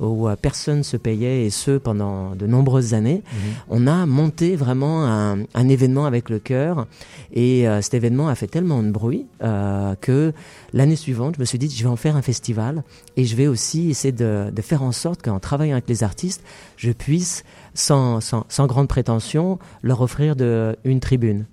où 0.00 0.28
euh, 0.28 0.36
personne 0.40 0.82
se 0.82 0.96
payait, 0.96 1.44
et 1.46 1.50
ce 1.50 1.78
pendant 1.78 2.34
de 2.34 2.46
nombreuses 2.46 2.94
années, 2.94 3.22
on 3.68 3.86
a 3.86 4.06
monté 4.06 4.56
vraiment 4.56 5.06
un, 5.06 5.38
un 5.54 5.68
événement 5.68 6.04
avec 6.06 6.28
le 6.28 6.38
cœur. 6.38 6.86
Et 7.32 7.68
euh, 7.68 7.80
cet 7.82 7.94
événement 7.94 8.28
a 8.28 8.34
fait 8.34 8.46
tellement 8.48 8.82
de 8.82 8.90
bruit 8.90 9.26
euh, 9.42 9.94
que 10.00 10.32
l'année 10.72 10.96
suivante, 10.96 11.34
je 11.36 11.40
me 11.40 11.44
suis 11.44 11.58
dit, 11.58 11.70
je 11.70 11.82
vais 11.84 11.88
en 11.90 11.96
faire 11.96 12.16
un 12.16 12.22
festival 12.22 12.82
et 13.16 13.24
je 13.24 13.36
vais 13.36 13.46
aussi 13.46 13.90
essayer 13.90 14.12
de, 14.12 14.50
de 14.54 14.62
faire 14.62 14.82
en 14.82 14.92
sorte 14.92 15.22
qu'en 15.22 15.38
travaillant 15.38 15.74
avec 15.74 15.88
les 15.88 16.02
artistes, 16.02 16.42
je 16.76 16.90
puisse, 16.90 17.44
sans, 17.74 18.20
sans, 18.20 18.44
sans 18.48 18.66
grande 18.66 18.88
prétention, 18.88 19.58
leur 19.82 20.00
offrir 20.00 20.36
de, 20.36 20.76
une 20.84 21.00
tribune. 21.00 21.46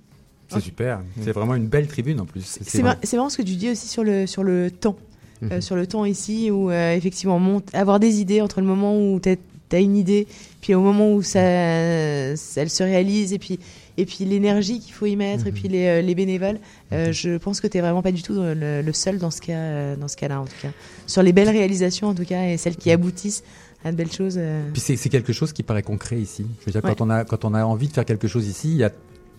C'est 0.51 0.61
super. 0.61 1.01
C'est 1.21 1.31
vraiment 1.31 1.53
une 1.55 1.67
belle 1.67 1.87
tribune 1.87 2.19
en 2.19 2.25
plus. 2.25 2.57
C'est 2.61 2.81
mar- 2.81 2.95
marrant 3.13 3.29
ce 3.29 3.37
que 3.37 3.43
tu 3.43 3.55
dis 3.55 3.69
aussi 3.69 3.87
sur 3.87 4.03
le, 4.03 4.25
sur 4.27 4.43
le 4.43 4.71
temps. 4.71 4.95
Euh, 5.43 5.55
Mhm. 5.55 5.61
sur 5.61 5.77
le 5.77 5.87
temps 5.87 6.03
ici, 6.03 6.51
où 6.51 6.69
euh, 6.69 6.93
effectivement, 6.95 7.61
avoir 7.71 8.01
des 8.01 8.19
idées 8.19 8.41
entre 8.41 8.59
le 8.59 8.67
moment 8.67 8.99
où 8.99 9.19
t'es 9.21 9.39
t'as 9.69 9.79
une 9.79 9.95
idée, 9.95 10.27
puis 10.61 10.73
au 10.73 10.81
moment 10.81 11.13
où 11.13 11.21
ça, 11.21 11.39
ça- 12.35 12.61
elle 12.61 12.69
se 12.71 12.81
réalise, 12.83 13.33
et 13.33 13.37
puis, 13.39 13.59
et 13.97 14.05
puis 14.05 14.25
l'énergie 14.25 14.79
qu'il 14.79 14.93
faut 14.93 15.05
y 15.05 15.15
mettre, 15.15 15.45
et 15.47 15.51
puis 15.51 15.67
les, 15.67 15.85
euh, 15.85 16.01
les 16.01 16.15
bénévoles, 16.15 16.59
euh, 16.91 17.11
je 17.13 17.37
pense 17.37 17.61
que 17.61 17.67
t'es 17.67 17.79
vraiment 17.79 18.01
pas 18.01 18.11
du 18.11 18.23
tout 18.23 18.33
le, 18.33 18.81
le 18.81 18.93
seul 18.93 19.17
dans 19.19 19.31
ce 19.31 19.41
cas, 19.41 19.53
euh, 19.53 19.95
dans 19.95 20.07
ce 20.07 20.17
cas-là 20.17 20.41
en 20.41 20.45
tout 20.45 20.55
cas. 20.61 20.69
Sur 21.07 21.21
les 21.23 21.33
belles 21.33 21.49
réalisations 21.49 22.07
en 22.07 22.15
tout 22.15 22.25
cas, 22.25 22.47
et 22.47 22.57
celles 22.57 22.75
qui 22.77 22.91
aboutissent 22.91 23.43
à 23.83 23.91
de 23.91 23.97
belles 23.97 24.11
choses. 24.11 24.35
euh, 24.37 24.69
Puis 24.73 24.81
c'est 24.81 25.09
quelque 25.09 25.33
chose 25.33 25.53
qui 25.53 25.63
paraît 25.63 25.83
concret 25.83 26.19
ici. 26.19 26.45
Je 26.61 26.65
veux 26.65 26.71
dire, 26.71 26.83
Ouais. 26.83 26.93
quand, 26.95 27.03
on 27.05 27.09
a, 27.09 27.23
quand 27.25 27.45
on 27.45 27.53
a 27.53 27.63
envie 27.63 27.87
de 27.87 27.93
faire 27.93 28.05
quelque 28.05 28.27
chose 28.27 28.47
ici, 28.47 28.69
il 28.71 28.77
y 28.77 28.83
a 28.83 28.91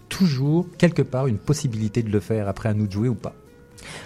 toujours, 0.08 0.66
quelque 0.78 1.02
part, 1.02 1.26
une 1.26 1.38
possibilité 1.38 2.02
de 2.02 2.10
le 2.10 2.20
faire. 2.20 2.48
Après, 2.48 2.68
à 2.68 2.74
nous 2.74 2.86
de 2.86 2.92
jouer 2.92 3.08
ou 3.08 3.14
pas. 3.14 3.34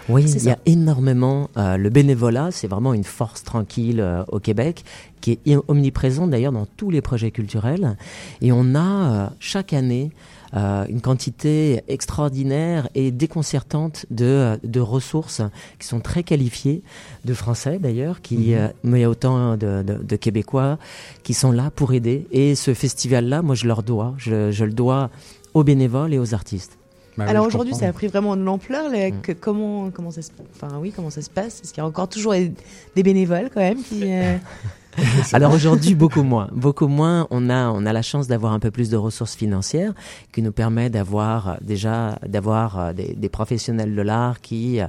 Oui, 0.08 0.22
il 0.30 0.44
y 0.44 0.50
a 0.50 0.58
énormément. 0.66 1.50
euh, 1.56 1.76
le 1.76 1.90
bénévolat, 1.90 2.50
c'est 2.52 2.68
vraiment 2.68 2.94
une 2.94 3.02
force 3.04 3.42
tranquille 3.42 4.00
euh, 4.00 4.22
au 4.28 4.38
Québec, 4.38 4.84
qui 5.20 5.38
est 5.46 5.56
omniprésente 5.68 6.30
d'ailleurs 6.30 6.52
dans 6.52 6.66
tous 6.66 6.90
les 6.90 7.00
projets 7.00 7.30
culturels. 7.32 7.96
Et 8.40 8.52
on 8.52 8.74
a 8.76 8.80
euh, 9.24 9.28
chaque 9.40 9.72
année 9.72 10.12
euh, 10.56 10.84
une 10.88 11.00
quantité 11.00 11.82
extraordinaire 11.88 12.88
et 12.94 13.10
déconcertante 13.10 14.06
de, 14.10 14.24
euh, 14.24 14.56
de 14.62 14.80
ressources 14.80 15.42
qui 15.78 15.86
sont 15.86 16.00
très 16.00 16.22
qualifiées, 16.22 16.82
de 17.24 17.34
Français 17.34 17.78
d'ailleurs, 17.80 18.20
qui 18.22 18.36
Mhm. 18.36 18.54
euh, 18.54 18.68
mais 18.84 18.98
il 18.98 19.02
y 19.02 19.04
a 19.04 19.10
autant 19.10 19.56
de, 19.56 19.82
de- 19.82 20.02
de 20.02 20.16
Québécois 20.16 20.78
qui 21.22 21.34
sont 21.34 21.50
là 21.52 21.70
pour 21.74 21.92
aider. 21.92 22.26
Et 22.30 22.54
ce 22.54 22.72
festival-là, 22.74 23.42
moi, 23.42 23.54
je 23.54 23.66
leur 23.66 23.82
dois. 23.82 24.14
Je, 24.16 24.50
je 24.52 24.64
le 24.64 24.72
dois 24.72 25.10
aux 25.54 25.64
bénévoles 25.64 26.14
et 26.14 26.18
aux 26.18 26.34
artistes. 26.34 26.78
Bah 27.16 27.26
Alors 27.28 27.46
aujourd'hui, 27.46 27.74
ça 27.74 27.86
a 27.86 27.92
pris 27.92 28.08
vraiment 28.08 28.36
de 28.36 28.42
l'ampleur. 28.42 28.90
là, 28.90 29.10
que- 29.12 29.30
comment, 29.32 29.90
comment 29.92 30.10
ça 30.10 30.20
se, 30.22 30.30
enfin 30.54 30.78
oui, 30.80 30.92
comment 30.94 31.10
ça 31.10 31.22
se 31.22 31.30
passe? 31.30 31.60
Est-ce 31.62 31.72
qu'il 31.72 31.80
y 31.80 31.84
a 31.84 31.86
encore 31.86 32.08
toujours 32.08 32.32
des 32.32 33.02
bénévoles 33.04 33.50
quand 33.54 33.60
même 33.60 33.80
qui 33.82 34.02
euh, 34.04 34.36
Alors 35.32 35.52
aujourd'hui, 35.52 35.94
beaucoup 35.94 36.22
moins. 36.22 36.48
Beaucoup 36.52 36.88
moins. 36.88 37.26
On 37.30 37.50
a, 37.50 37.70
on 37.70 37.86
a 37.86 37.92
la 37.92 38.02
chance 38.02 38.28
d'avoir 38.28 38.52
un 38.52 38.60
peu 38.60 38.70
plus 38.70 38.90
de 38.90 38.96
ressources 38.96 39.34
financières 39.34 39.92
qui 40.32 40.42
nous 40.42 40.52
permet 40.52 40.90
d'avoir 40.90 41.48
euh, 41.48 41.54
déjà 41.60 42.18
d'avoir 42.26 42.78
euh, 42.78 42.92
des, 42.92 43.14
des 43.14 43.28
professionnels 43.28 43.94
de 43.94 44.02
l'art 44.02 44.40
qui 44.40 44.80
euh, 44.80 44.86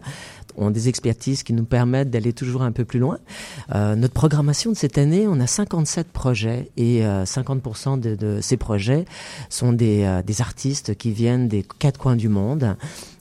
ont 0.57 0.72
des 0.72 0.90
expertises 0.90 1.44
qui 1.44 1.53
nous 1.53 1.65
permettent 1.65 2.10
d'aller 2.10 2.34
toujours 2.34 2.64
un 2.64 2.72
peu 2.72 2.86
plus 2.86 2.99
loin. 2.99 3.19
Euh, 3.73 3.95
notre 3.95 4.14
programmation 4.14 4.72
de 4.72 4.76
cette 4.76 4.98
année, 4.98 5.27
on 5.27 5.40
a 5.40 5.48
57 5.48 6.07
projets 6.11 6.72
et 6.77 7.06
euh, 7.06 7.26
50% 7.26 7.99
de, 7.99 8.15
de 8.15 8.40
ces 8.41 8.57
projets 8.57 9.06
sont 9.49 9.73
des, 9.73 10.03
euh, 10.03 10.22
des 10.22 10.41
artistes 10.41 10.95
qui 10.95 11.11
viennent 11.11 11.48
des 11.48 11.65
quatre 11.80 11.99
coins 11.99 12.15
du 12.15 12.30
monde. 12.30 12.76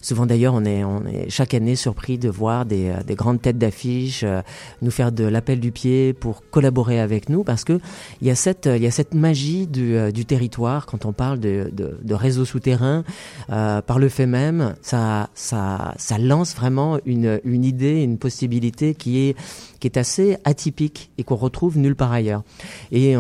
Souvent 0.05 0.27
d'ailleurs, 0.27 0.53
on 0.53 0.67
est, 0.67 0.85
chaque 1.31 1.55
année 1.55 1.77
surpris 1.77 2.19
de 2.19 2.29
voir 2.29 2.67
des, 2.67 2.91
euh, 2.91 3.03
des 3.07 3.15
grandes 3.15 3.41
têtes 3.41 3.57
d'affiche 3.57 4.23
euh, 4.23 4.43
nous 4.83 4.91
faire 4.91 5.13
de 5.13 5.25
l'appel 5.25 5.61
du 5.61 5.73
pied 5.73 6.13
pour 6.13 6.43
collaborer 6.51 7.01
avec 7.01 7.31
nous 7.31 7.43
parce 7.43 7.65
que 7.65 7.81
il 8.21 8.27
y 8.27 8.31
a 8.31 8.35
cette, 8.35 9.15
magie 9.15 9.67
du, 9.67 9.97
euh, 9.97 10.11
du 10.11 10.27
territoire 10.27 10.85
quand 10.85 11.07
on 11.07 11.15
parle 11.15 11.41
de, 11.41 11.71
de, 11.73 11.99
de 12.03 12.15
réseaux 12.15 12.45
souterrains. 12.45 13.03
Par 13.49 13.99
le 13.99 14.09
fait 14.11 14.27
même, 14.27 14.75
ça, 14.83 15.31
lance 16.19 16.55
vraiment 16.55 16.99
une, 17.07 17.65
idée, 17.65 18.03
une 18.03 18.19
possibilité 18.19 18.95
qui 18.95 19.21
est, 19.21 19.97
assez 19.97 20.39
atypique 20.45 21.11
et 21.19 21.25
qu'on 21.25 21.37
retrouve 21.37 21.79
nulle 21.79 21.97
part 21.97 22.13
ailleurs. 22.13 22.43
Et, 22.91 23.17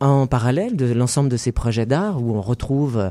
en 0.00 0.26
parallèle 0.26 0.76
de 0.76 0.92
l'ensemble 0.92 1.28
de 1.28 1.36
ces 1.36 1.52
projets 1.52 1.84
d'art 1.84 2.22
où 2.22 2.34
on 2.34 2.40
retrouve 2.40 3.10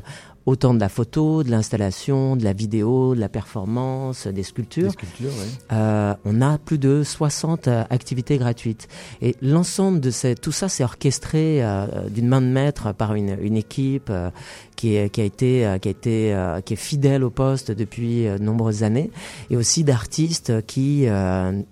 autant 0.49 0.73
de 0.73 0.79
la 0.79 0.89
photo, 0.89 1.43
de 1.43 1.51
l'installation, 1.51 2.35
de 2.35 2.43
la 2.43 2.53
vidéo, 2.53 3.13
de 3.13 3.19
la 3.19 3.29
performance, 3.29 4.27
des 4.27 4.43
sculptures. 4.43 4.87
Des 4.87 4.89
sculptures. 4.89 5.31
Euh, 5.71 6.15
on 6.25 6.41
a 6.41 6.57
plus 6.57 6.79
de 6.79 7.03
60 7.03 7.67
euh, 7.67 7.83
activités 7.89 8.37
gratuites. 8.37 8.87
Et 9.21 9.35
l'ensemble 9.41 9.99
de 9.99 10.09
ces, 10.09 10.35
tout 10.35 10.51
ça, 10.51 10.67
c'est 10.67 10.83
orchestré 10.83 11.63
euh, 11.63 12.09
d'une 12.09 12.27
main 12.27 12.41
de 12.41 12.47
maître 12.47 12.93
par 12.93 13.13
une, 13.13 13.37
une 13.41 13.57
équipe 13.57 14.09
euh, 14.09 14.31
qui, 14.75 14.95
est, 14.95 15.09
qui 15.09 15.21
a 15.21 15.23
été, 15.23 15.77
qui 15.81 15.87
a 15.87 15.91
été, 15.91 16.59
qui 16.65 16.73
est 16.73 16.77
fidèle 16.77 17.23
au 17.23 17.29
poste 17.29 17.69
depuis 17.71 18.23
de 18.23 18.37
nombreuses 18.37 18.83
années, 18.83 19.11
et 19.49 19.57
aussi 19.57 19.83
d'artistes 19.83 20.65
qui 20.65 21.05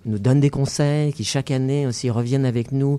nous 0.04 0.18
donnent 0.18 0.40
des 0.40 0.50
conseils, 0.50 1.14
qui 1.14 1.24
chaque 1.24 1.50
année 1.50 1.86
aussi 1.86 2.10
reviennent 2.10 2.44
avec 2.44 2.70
nous. 2.70 2.98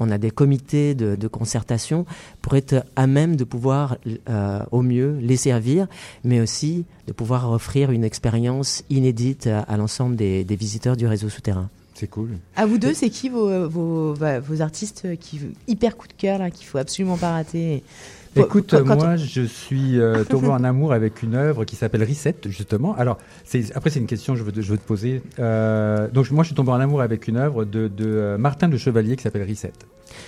On 0.00 0.10
a 0.10 0.18
des 0.18 0.30
comités 0.30 0.94
de, 0.94 1.16
de 1.16 1.28
concertation 1.28 2.06
pour 2.42 2.54
être 2.54 2.84
à 2.96 3.06
même 3.06 3.36
de 3.36 3.44
pouvoir 3.44 3.96
euh, 4.28 4.60
au 4.70 4.82
mieux 4.82 5.18
les 5.20 5.36
servir, 5.36 5.86
mais 6.24 6.40
aussi 6.40 6.84
de 7.06 7.12
pouvoir 7.12 7.50
offrir 7.50 7.90
une 7.90 8.04
expérience 8.04 8.84
inédite 8.90 9.46
à, 9.46 9.60
à 9.60 9.76
l'ensemble 9.76 10.16
des, 10.16 10.44
des 10.44 10.56
visiteurs 10.56 10.96
du 10.96 11.06
réseau 11.06 11.28
souterrain. 11.28 11.68
C'est 11.94 12.06
cool. 12.06 12.38
À 12.54 12.64
vous 12.64 12.78
deux, 12.78 12.94
c'est 12.94 13.10
qui 13.10 13.28
vos, 13.28 13.68
vos, 13.68 14.14
bah, 14.14 14.38
vos 14.38 14.62
artistes 14.62 15.18
qui 15.18 15.40
hyper 15.66 15.96
coup 15.96 16.06
de 16.06 16.12
cœur 16.12 16.38
là 16.38 16.48
qu'il 16.48 16.64
faut 16.64 16.78
absolument 16.78 17.16
pas 17.16 17.32
rater 17.32 17.82
Écoute, 18.42 18.68
quand- 18.70 18.84
quand 18.84 18.96
moi, 18.96 19.06
on- 19.14 19.16
je 19.16 19.42
suis 19.42 19.98
euh, 20.00 20.24
tombé 20.28 20.48
en 20.48 20.62
amour 20.64 20.92
avec 20.92 21.22
une 21.22 21.34
œuvre 21.34 21.64
qui 21.64 21.76
s'appelle 21.76 22.04
Reset, 22.04 22.36
justement. 22.46 22.94
Alors, 22.96 23.18
après, 23.74 23.90
c'est 23.90 24.00
une 24.00 24.06
question 24.06 24.34
que 24.34 24.38
je 24.38 24.44
veux, 24.44 24.52
te- 24.52 24.60
je 24.60 24.70
veux 24.70 24.78
te 24.78 24.86
poser. 24.86 25.22
Euh, 25.38 26.08
donc, 26.08 26.30
moi, 26.30 26.44
je 26.44 26.48
suis 26.48 26.54
tombé 26.56 26.70
en 26.72 26.80
amour 26.80 27.00
avec 27.02 27.28
une 27.28 27.36
œuvre 27.36 27.64
de, 27.64 27.88
de 27.88 28.04
euh, 28.06 28.38
Martin 28.38 28.68
de 28.68 28.76
Chevalier 28.76 29.16
qui 29.16 29.22
s'appelle 29.22 29.48
Reset. 29.48 29.72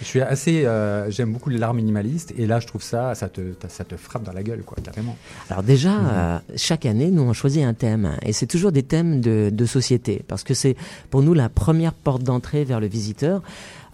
Je 0.01 0.05
suis 0.05 0.21
assez, 0.21 0.67
euh, 0.67 1.11
j'aime 1.11 1.33
beaucoup 1.33 1.49
l'art 1.49 1.73
minimaliste, 1.73 2.35
et 2.37 2.47
là, 2.47 2.61
je 2.61 2.67
trouve 2.67 2.83
ça, 2.83 3.15
ça 3.15 3.29
te, 3.31 3.41
ça 3.69 3.83
te 3.85 3.97
frappe 3.97 4.23
dans 4.23 4.33
la 4.33 4.43
gueule, 4.43 4.63
quoi, 4.63 4.77
carrément. 4.83 5.17
Alors 5.49 5.63
déjà, 5.63 5.93
Mhm. 5.93 6.07
euh, 6.13 6.39
chaque 6.57 6.85
année, 6.85 7.11
nous 7.11 7.23
on 7.23 7.33
choisit 7.33 7.65
un 7.65 7.73
thème 7.73 8.11
et 8.23 8.33
c'est 8.35 8.47
toujours 8.47 8.73
des 8.73 8.83
thèmes 8.83 9.21
de, 9.23 9.49
de 9.51 9.65
société 9.67 10.23
parce 10.29 10.45
que 10.45 10.53
c'est 10.53 10.77
pour 11.09 11.23
nous 11.23 11.33
la 11.33 11.49
première 11.49 11.95
porte 11.95 12.23
d'entrée 12.23 12.65
vers 12.65 12.79
le 12.79 12.87
visiteur. 12.89 13.43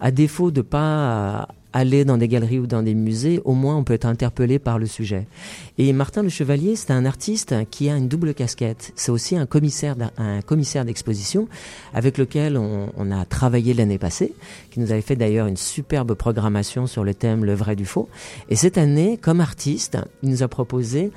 À 0.01 0.11
défaut 0.11 0.51
de 0.51 0.61
pas 0.61 1.47
aller 1.73 2.05
dans 2.05 2.17
des 2.17 2.27
galeries 2.27 2.59
ou 2.59 2.67
dans 2.67 2.81
des 2.81 2.93
musées, 2.93 3.41
au 3.45 3.53
moins 3.53 3.75
on 3.75 3.83
peut 3.83 3.93
être 3.93 4.05
interpellé 4.05 4.59
par 4.59 4.79
le 4.79 4.85
sujet. 4.85 5.27
Et 5.77 5.91
Martin 5.93 6.23
Le 6.23 6.29
Chevalier, 6.29 6.75
c'est 6.75 6.91
un 6.91 7.05
artiste 7.05 7.53
qui 7.69 7.89
a 7.89 7.95
une 7.95 8.07
double 8.07 8.33
casquette. 8.33 8.93
C'est 8.95 9.11
aussi 9.11 9.35
un 9.35 9.45
commissaire, 9.45 9.95
d'exposition 10.85 11.47
avec 11.93 12.17
lequel 12.17 12.57
on, 12.57 13.11
a 13.11 13.25
travaillé 13.25 13.73
l'année 13.73 13.97
passée, 13.97 14.33
qui 14.71 14.79
nous 14.79 14.91
avait 14.91 15.01
fait 15.01 15.15
d'ailleurs 15.15 15.47
une 15.47 15.57
superbe 15.57 16.13
programmation 16.13 16.87
sur 16.87 17.03
le 17.03 17.13
thème 17.13 17.45
le 17.45 17.53
vrai 17.53 17.75
du 17.75 17.85
faux. 17.85 18.09
Et 18.49 18.55
cette 18.55 18.77
année, 18.77 19.17
comme 19.17 19.41
artiste, 19.41 19.97
il 20.23 20.29
nous 20.29 20.43
a 20.43 20.47
proposé 20.47 21.11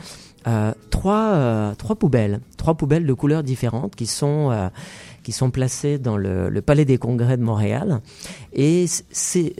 euh, 0.46 0.72
trois, 0.88 1.32
euh, 1.34 1.74
trois 1.74 1.96
poubelles, 1.96 2.40
trois 2.56 2.74
poubelles 2.74 3.04
de 3.06 3.12
couleurs 3.12 3.42
différentes 3.42 3.94
qui 3.94 4.06
sont 4.06 4.50
euh, 4.50 4.68
qui 5.30 5.36
sont 5.36 5.52
placées 5.52 5.98
dans 5.98 6.16
le, 6.16 6.60
Palais 6.60 6.84
des 6.84 6.98
Congrès 6.98 7.36
de 7.36 7.42
Montréal. 7.44 8.00
Et 8.52 8.86
c'est 8.88 9.54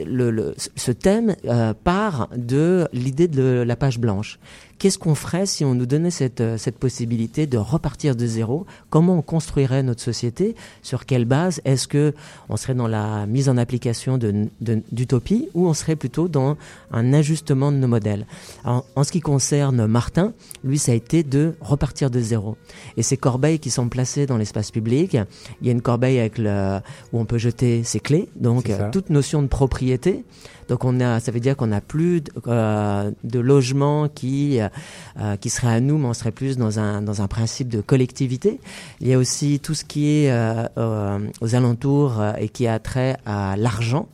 ce 0.77 0.91
thème 0.91 1.37
euh, 1.45 1.75
part 1.75 2.29
de 2.37 2.89
l'idée 2.93 3.29
de 3.29 3.63
la 3.65 3.77
page 3.77 4.01
blanche. 4.01 4.41
Qu'est-ce 4.81 4.97
qu'on 4.98 5.15
ferait 5.15 5.44
si 5.44 5.62
on 5.62 5.74
nous 5.74 5.85
donnait 5.85 6.11
cette, 6.11 6.40
euh, 6.40 6.57
cette 6.57 6.78
possibilité 6.78 7.47
de 7.47 7.59
repartir 7.59 8.16
de 8.16 8.27
zéro? 8.27 8.65
Comment 8.89 9.19
on 9.19 9.20
construirait 9.20 9.82
notre 9.82 10.01
société? 10.01 10.57
Sur 10.81 11.05
quelle 11.05 11.27
base? 11.27 11.61
Est-ce 11.66 11.86
que 11.86 12.15
on 12.48 12.57
serait 12.57 12.74
dans 12.74 12.89
la 12.89 13.27
mise 13.27 13.51
en 13.51 13.59
application 13.59 14.19
d'utopie 14.19 15.51
ou 15.52 15.69
on 15.69 15.74
serait 15.74 15.97
plutôt 15.97 16.28
dans 16.28 16.57
un 16.93 17.12
ajustement 17.12 17.73
de 17.73 17.77
nos 17.77 17.89
modèles? 17.89 18.24
En, 18.65 18.82
en 18.97 19.05
ce 19.05 19.12
qui 19.12 19.20
concerne 19.20 19.85
Martin, 19.85 20.32
lui, 20.65 20.78
ça 20.78 20.93
a 20.93 20.94
été 20.94 21.24
de 21.24 21.52
repartir 21.61 22.11
de 22.11 22.20
zéro. 22.20 22.57
Et 22.97 23.02
ces 23.02 23.19
corbeilles 23.19 23.59
qui 23.59 23.69
sont 23.69 23.90
placées 23.90 24.24
dans 24.24 24.39
l'espace 24.39 24.70
public, 24.70 25.12
il 25.61 25.66
y 25.66 25.69
a 25.69 25.73
une 25.73 25.82
corbeille 25.82 26.19
avec 26.19 26.39
le, 26.39 26.78
où 27.12 27.20
on 27.20 27.27
peut 27.27 27.36
jeter 27.36 27.85
ses 27.85 28.01
clés, 28.01 28.31
donc 28.35 28.70
euh, 28.70 28.90
toute 28.90 29.11
notion 29.11 29.43
de 29.43 29.47
propriété. 29.47 30.24
Donc 30.71 30.85
on 30.85 31.01
a, 31.01 31.19
ça 31.19 31.33
veut 31.33 31.41
dire 31.41 31.57
qu'on 31.57 31.67
n'a 31.67 31.81
plus 31.81 32.21
de, 32.21 32.31
euh, 32.47 33.11
de 33.25 33.41
logement 33.41 34.09
qui 34.09 34.61
euh, 34.61 35.37
qui 35.41 35.51
serait 35.51 35.75
à 35.75 35.81
nous, 35.81 35.99
mais 35.99 36.07
on 36.07 36.15
serait 36.15 36.31
plus 36.31 36.57
dans 36.57 36.79
un 36.79 37.03
dans 37.03 37.23
un 37.23 37.27
principe 37.27 37.69
de 37.69 37.81
collectivité. 37.81 38.61
Il 39.01 39.09
y 39.09 39.13
a 39.13 39.19
aussi 39.19 39.59
tout 39.59 39.75
ce 39.75 39.85
qui 39.85 40.07
est 40.07 40.31
euh, 40.31 40.65
euh, 40.79 41.19
aux 41.41 41.57
alentours 41.57 42.21
euh, 42.21 42.33
et 42.39 42.49
qui 42.49 42.69
a 42.69 42.79
trait 42.79 43.17
à 43.27 43.57
l'argent 43.57 44.07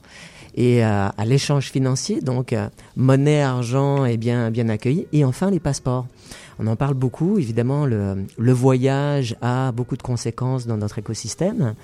et 0.55 0.83
euh, 0.83 1.09
à 1.15 1.25
l'échange 1.27 1.71
financier, 1.71 2.23
donc 2.23 2.55
euh, 2.55 2.69
monnaie, 2.97 3.43
argent 3.43 4.07
est 4.07 4.17
bien 4.17 4.51
bien 4.51 4.71
accueilli. 4.71 5.07
Et 5.13 5.27
enfin 5.27 5.51
les 5.51 5.61
passeports. 5.61 6.07
On 6.59 6.67
en 6.67 6.77
parle 6.77 6.95
beaucoup, 6.95 7.39
évidemment, 7.39 7.85
le, 7.87 8.25
le 8.39 8.53
voyage 8.53 9.37
a 9.43 9.73
beaucoup 9.73 9.97
de 9.97 10.03
conséquences 10.03 10.67
dans 10.67 10.77
notre 10.77 10.99
écosystème. 10.99 11.75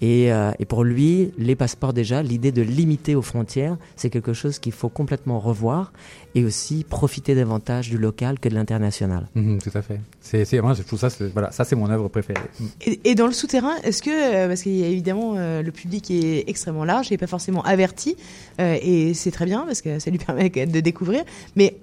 Et, 0.00 0.32
euh, 0.32 0.50
et 0.58 0.64
pour 0.64 0.82
lui, 0.84 1.32
les 1.38 1.54
passeports 1.56 1.92
déjà, 1.92 2.22
l'idée 2.22 2.52
de 2.52 2.62
limiter 2.62 3.14
aux 3.14 3.22
frontières, 3.22 3.76
c'est 3.96 4.10
quelque 4.10 4.32
chose 4.32 4.58
qu'il 4.58 4.72
faut 4.72 4.88
complètement 4.88 5.38
revoir 5.40 5.92
et 6.34 6.44
aussi 6.44 6.84
profiter 6.88 7.34
davantage 7.34 7.90
du 7.90 7.98
local 7.98 8.38
que 8.40 8.48
de 8.48 8.54
l'international. 8.54 9.28
Mhm, 9.34 9.58
tout 9.60 9.70
à 9.74 9.82
fait. 9.82 10.00
C'est, 10.20 10.60
moi, 10.60 10.74
je 10.74 10.82
trouve 10.82 10.98
ça, 10.98 11.10
c'est- 11.10 11.28
voilà, 11.32 11.52
ça, 11.52 11.64
c'est 11.64 11.76
mon 11.76 11.88
œuvre 11.90 12.08
préférée. 12.08 12.40
Mhm. 12.60 12.68
Et, 12.86 13.00
et 13.10 13.14
dans 13.14 13.26
le 13.26 13.32
souterrain, 13.32 13.74
est-ce 13.84 14.02
que, 14.02 14.10
euh, 14.10 14.48
parce 14.48 14.62
qu'il 14.62 14.76
y 14.76 14.84
a 14.84 14.88
évidemment 14.88 15.34
euh, 15.36 15.62
le 15.62 15.70
public 15.70 16.10
est 16.10 16.44
extrêmement 16.48 16.84
large 16.84 17.12
et 17.12 17.18
pas 17.18 17.26
forcément 17.26 17.62
averti, 17.62 18.16
euh, 18.60 18.76
et 18.82 19.14
c'est 19.14 19.30
très 19.30 19.44
bien 19.44 19.64
parce 19.66 19.80
que 19.82 19.98
ça 19.98 20.10
lui 20.10 20.18
permet 20.26 20.48
de 20.50 20.80
découvrir, 20.80 21.22
mais 21.56 21.76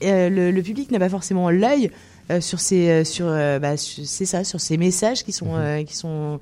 le, 0.00 0.50
le 0.50 0.62
public 0.62 0.90
n'a 0.90 0.98
pas 0.98 1.08
forcément 1.08 1.50
l'œil 1.50 1.90
euh, 2.30 2.40
sur 2.40 2.60
ces, 2.60 2.88
euh, 2.88 3.04
sur, 3.04 3.26
euh, 3.28 3.58
bah, 3.58 3.76
c'est 3.76 4.26
ça, 4.26 4.44
sur 4.44 4.60
ces 4.60 4.76
messages 4.76 5.24
qui 5.24 5.32
sont, 5.32 5.54
euh, 5.56 5.82
qui 5.82 5.96
sont 5.96 6.40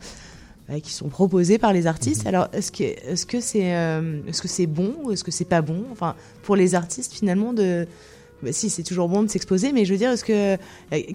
euh, 0.70 0.78
qui 0.78 0.93
sont 0.93 1.09
proposés 1.09 1.59
par 1.59 1.72
les 1.72 1.86
artistes. 1.86 2.27
Alors, 2.27 2.48
est-ce 2.52 2.70
que 2.70 2.85
est-ce 2.85 3.27
que 3.27 3.40
c'est 3.40 3.74
euh, 3.74 4.20
est-ce 4.28 4.43
que 4.43 4.48
c'est 4.48 4.66
bon 4.66 4.94
ou 5.02 5.12
est-ce 5.12 5.24
que 5.24 5.31
c'est 5.31 5.44
pas 5.44 5.62
bon? 5.62 5.85
Enfin, 5.90 6.14
pour 6.43 6.55
les 6.55 6.74
artistes 6.74 7.12
finalement 7.12 7.52
de 7.52 7.86
bah, 8.43 8.52
si 8.52 8.70
c'est 8.70 8.82
toujours 8.82 9.09
bon 9.09 9.22
de 9.22 9.28
s'exposer, 9.28 9.72
mais 9.72 9.85
je 9.85 9.93
veux 9.93 9.98
dire, 9.98 10.10
est-ce 10.10 10.24
que 10.24 10.55
euh, 10.55 10.56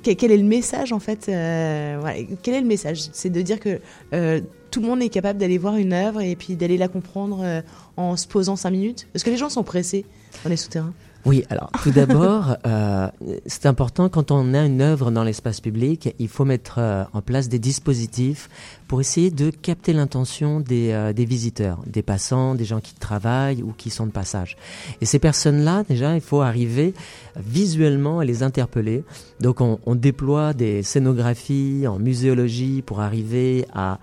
quel 0.03 0.15
quel 0.15 0.31
est 0.31 0.37
le 0.37 0.43
message 0.43 0.91
en 0.91 0.99
fait 0.99 1.27
euh, 1.29 1.97
voilà, 1.99 2.17
Quel 2.43 2.55
est 2.55 2.61
le 2.61 2.67
message? 2.67 3.07
C'est 3.13 3.29
de 3.29 3.41
dire 3.41 3.59
que 3.59 3.79
euh, 4.13 4.41
tout 4.71 4.81
le 4.81 4.87
monde 4.87 5.01
est 5.01 5.09
capable 5.09 5.39
d'aller 5.39 5.57
voir 5.57 5.77
une 5.77 5.93
œuvre 5.93 6.21
et 6.21 6.35
puis 6.35 6.55
d'aller 6.55 6.77
la 6.77 6.87
comprendre 6.87 7.39
euh, 7.43 7.61
en 7.97 8.17
se 8.17 8.27
posant 8.27 8.55
cinq 8.55 8.71
minutes? 8.71 9.07
Est-ce 9.15 9.23
que 9.23 9.29
les 9.29 9.37
gens 9.37 9.49
sont 9.49 9.63
pressés 9.63 10.05
dans 10.43 10.49
les 10.49 10.57
souterrains 10.57 10.93
Oui, 11.25 11.43
alors 11.49 11.71
tout 11.81 11.89
d'abord, 11.89 12.55
euh, 12.67 13.07
c'est 13.47 13.65
important 13.65 14.09
quand 14.09 14.29
on 14.29 14.53
a 14.53 14.63
une 14.63 14.79
œuvre 14.79 15.09
dans 15.09 15.23
l'espace 15.23 15.59
public, 15.59 16.13
il 16.19 16.27
faut 16.27 16.45
mettre 16.45 16.75
euh, 16.77 17.03
en 17.13 17.21
place 17.21 17.49
des 17.49 17.57
dispositifs 17.57 18.47
pour 18.87 19.01
essayer 19.01 19.31
de 19.31 19.49
capter 19.49 19.91
l'intention 19.91 20.59
des, 20.59 20.91
euh, 20.91 21.13
des 21.13 21.25
visiteurs, 21.25 21.79
des 21.87 22.03
passants, 22.03 22.53
des 22.53 22.65
gens 22.65 22.79
qui 22.79 22.93
travaillent 22.93 23.63
ou 23.63 23.73
qui 23.75 23.89
sont 23.89 24.05
de 24.05 24.11
passage. 24.11 24.55
Et 25.01 25.07
ces 25.07 25.17
personnes-là, 25.17 25.83
déjà, 25.89 26.13
il 26.13 26.21
faut 26.21 26.41
arriver 26.41 26.93
visuellement 27.35 28.19
à 28.19 28.25
les 28.25 28.43
interpeller. 28.43 29.03
Donc 29.39 29.61
on, 29.61 29.79
on 29.87 29.95
déploie 29.95 30.53
des 30.53 30.83
scénographies 30.83 31.87
en 31.87 31.97
muséologie 31.97 32.83
pour 32.83 33.01
arriver 33.01 33.65
à 33.73 33.97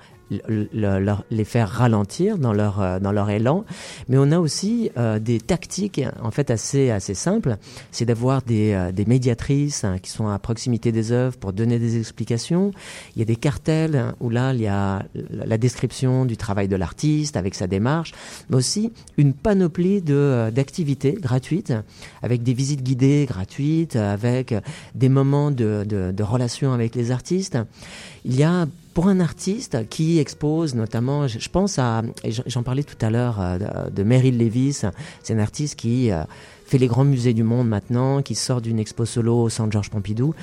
les 1.31 1.45
faire 1.45 1.69
ralentir 1.69 2.39
dans 2.39 2.53
leur 2.53 2.81
euh, 2.81 2.99
dans 2.99 3.13
leur 3.13 3.31
élan. 3.31 3.65
Mais 4.09 4.17
on 4.19 4.31
a 4.33 4.39
aussi 4.39 4.91
euh, 4.97 5.19
des 5.19 5.41
tactiques 5.41 6.01
en 6.23 6.31
fait 6.31 6.51
assez 6.51 6.91
assez 6.91 7.15
simples. 7.15 7.57
C'est 7.91 8.05
d'avoir 8.05 8.43
des 8.43 8.73
euh, 8.73 8.93
des 8.93 9.05
médiatrices 9.05 9.85
hein, 9.85 9.99
qui 10.01 10.11
sont 10.11 10.29
à 10.29 10.39
proximité 10.39 10.93
des 10.93 11.13
œuvres 11.13 11.37
pour 11.37 11.53
donner 11.53 11.79
des 11.79 11.99
explications. 11.99 12.71
Il 13.17 13.21
y 13.21 13.23
a 13.23 13.25
des 13.25 13.37
cartels 13.37 13.97
hein, 13.97 14.15
où 14.21 14.31
là 14.31 14.53
il 14.53 14.61
y 14.61 14.67
a 14.67 15.05
la 15.31 15.59
description 15.59 16.25
du 16.25 16.37
travail 16.37 16.69
de 16.69 16.77
l'artiste 16.77 17.37
avec 17.37 17.55
sa 17.55 17.67
démarche 17.67 18.13
mais 18.49 18.57
aussi 18.57 18.93
une 19.17 19.35
panoplie 19.35 20.03
de 20.03 20.51
d'activités 20.55 21.13
gratuites 21.13 21.73
avec 22.23 22.43
des 22.43 22.55
visites 22.55 22.83
guidées 22.83 23.27
gratuites 23.29 23.97
avec 23.97 24.55
des 24.95 25.09
moments 25.09 25.51
de 25.51 25.85
de, 25.87 26.13
de 26.13 26.23
relation 26.23 26.73
avec 26.73 26.95
les 26.95 27.11
artistes. 27.11 27.59
Il 28.25 28.37
y 28.37 28.45
a 28.45 28.67
pour 28.95 29.09
un 29.09 29.21
artiste 29.21 29.89
qui 29.89 30.19
expose 30.19 30.75
notamment, 30.75 31.27
je, 31.29 31.49
pense 31.49 31.79
à, 31.79 32.03
j'en- 32.47 32.63
parlais 32.63 32.83
tout 32.83 32.97
à 33.05 33.11
l'heure 33.11 33.41
euh, 33.41 33.59
de, 33.59 33.91
de 33.91 34.03
Meryl 34.03 34.39
Levis, 34.39 34.83
c'est 35.23 35.35
un 35.35 35.39
artiste 35.39 35.77
qui 35.77 36.11
euh, 36.11 36.23
fait 36.67 36.79
les 36.79 36.87
grands 36.89 37.05
musées 37.05 37.35
du 37.35 37.43
monde 37.43 37.69
maintenant, 37.69 38.23
qui 38.23 38.35
sort 38.35 38.61
d'une 38.61 38.79
expo 38.79 39.05
solo 39.05 39.43
au 39.43 39.49
Centre 39.49 39.73
Georges 39.73 39.91
Pompidou. 39.91 40.35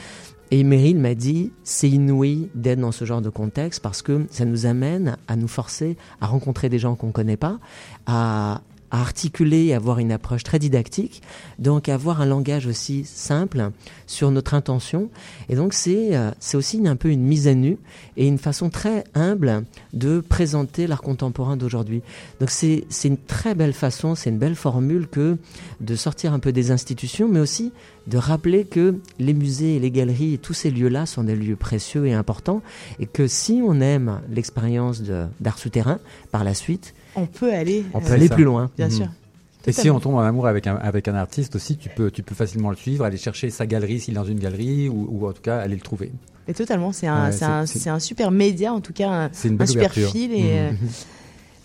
Et 0.51 0.63
Meryl 0.63 0.97
m'a 0.97 1.13
dit, 1.13 1.51
c'est 1.63 1.87
inouï 1.89 2.49
d'être 2.55 2.79
dans 2.79 2.91
ce 2.91 3.05
genre 3.05 3.21
de 3.21 3.29
contexte 3.29 3.81
parce 3.83 4.01
que 4.01 4.25
ça 4.31 4.45
nous 4.45 4.65
amène 4.65 5.15
à 5.27 5.35
nous 5.35 5.47
forcer 5.47 5.95
à 6.21 6.25
rencontrer 6.25 6.69
des 6.69 6.79
gens 6.79 6.95
qu'on 6.95 7.11
connaît 7.11 7.37
pas, 7.37 7.59
à, 8.07 8.61
à 8.91 9.01
articuler 9.01 9.65
et 9.65 9.73
avoir 9.73 9.99
une 9.99 10.11
approche 10.11 10.43
très 10.43 10.59
didactique, 10.59 11.21
donc 11.57 11.89
avoir 11.89 12.21
un 12.21 12.25
langage 12.25 12.67
aussi 12.67 13.03
simple 13.05 13.71
sur 14.07 14.31
notre 14.31 14.53
intention. 14.53 15.09
Et 15.49 15.55
donc 15.55 15.73
c'est 15.73 16.15
euh, 16.15 16.31
c'est 16.39 16.57
aussi 16.57 16.81
un 16.85 16.95
peu 16.95 17.09
une 17.09 17.23
mise 17.23 17.47
à 17.47 17.53
nu 17.53 17.77
et 18.17 18.27
une 18.27 18.37
façon 18.37 18.69
très 18.69 19.03
humble 19.13 19.63
de 19.93 20.19
présenter 20.19 20.87
l'art 20.87 21.01
contemporain 21.01 21.57
d'aujourd'hui. 21.57 22.01
Donc 22.39 22.49
c'est 22.49 22.85
c'est 22.89 23.07
une 23.07 23.17
très 23.17 23.55
belle 23.55 23.73
façon, 23.73 24.15
c'est 24.15 24.29
une 24.29 24.39
belle 24.39 24.55
formule 24.55 25.07
que 25.07 25.37
de 25.81 25.95
sortir 25.95 26.33
un 26.33 26.39
peu 26.39 26.51
des 26.51 26.71
institutions, 26.71 27.27
mais 27.27 27.39
aussi 27.39 27.71
de 28.07 28.17
rappeler 28.17 28.65
que 28.65 28.95
les 29.19 29.33
musées 29.33 29.75
et 29.75 29.79
les 29.79 29.91
galeries 29.91 30.33
et 30.33 30.37
tous 30.37 30.53
ces 30.53 30.71
lieux-là 30.71 31.05
sont 31.05 31.23
des 31.23 31.35
lieux 31.35 31.55
précieux 31.55 32.07
et 32.07 32.13
importants 32.13 32.61
et 32.99 33.05
que 33.05 33.27
si 33.27 33.61
on 33.63 33.79
aime 33.81 34.21
l'expérience 34.31 35.03
d'art 35.39 35.59
souterrain, 35.59 35.99
par 36.31 36.43
la 36.43 36.53
suite, 36.53 36.93
On 37.15 37.25
peut 37.25 37.53
aller, 37.53 37.85
on 37.93 37.97
euh, 37.99 38.01
peut 38.01 38.13
aller 38.13 38.27
ça. 38.27 38.35
plus 38.35 38.43
loin. 38.43 38.69
Bien 38.77 38.87
Mhm. 38.87 38.91
sûr. 38.91 39.07
Et 39.67 39.71
si 39.71 39.89
on 39.89 39.99
tombe 39.99 40.15
en 40.15 40.19
amour 40.21 40.47
avec 40.47 40.67
un, 40.67 40.75
avec 40.77 41.07
un 41.07 41.15
artiste 41.15 41.55
aussi, 41.55 41.77
tu 41.77 41.89
peux, 41.89 42.09
tu 42.09 42.23
peux 42.23 42.33
facilement 42.33 42.69
le 42.69 42.75
suivre, 42.77 43.03
aller 43.05 43.17
chercher 43.17 43.49
sa 43.49 43.65
galerie 43.67 43.99
s'il 43.99 44.13
est 44.13 44.15
dans 44.15 44.23
une 44.23 44.39
galerie, 44.39 44.87
ou, 44.89 45.07
ou 45.11 45.27
en 45.27 45.33
tout 45.33 45.41
cas 45.41 45.57
aller 45.59 45.75
le 45.75 45.81
trouver. 45.81 46.11
Et 46.47 46.53
totalement, 46.53 46.91
c'est 46.91 47.07
un, 47.07 47.29
Ouais, 47.29 47.43
un, 47.43 47.65
un 47.93 47.99
super 47.99 48.31
média, 48.31 48.73
en 48.73 48.79
tout 48.81 48.93
cas, 48.93 49.09
un, 49.09 49.29
C'est 49.33 49.49
une 49.49 49.61
un 49.61 49.65
super 49.65 49.91
fil. 49.93 50.31
Et, 50.33 50.41
Mhm. 50.41 50.47
euh, 50.47 50.71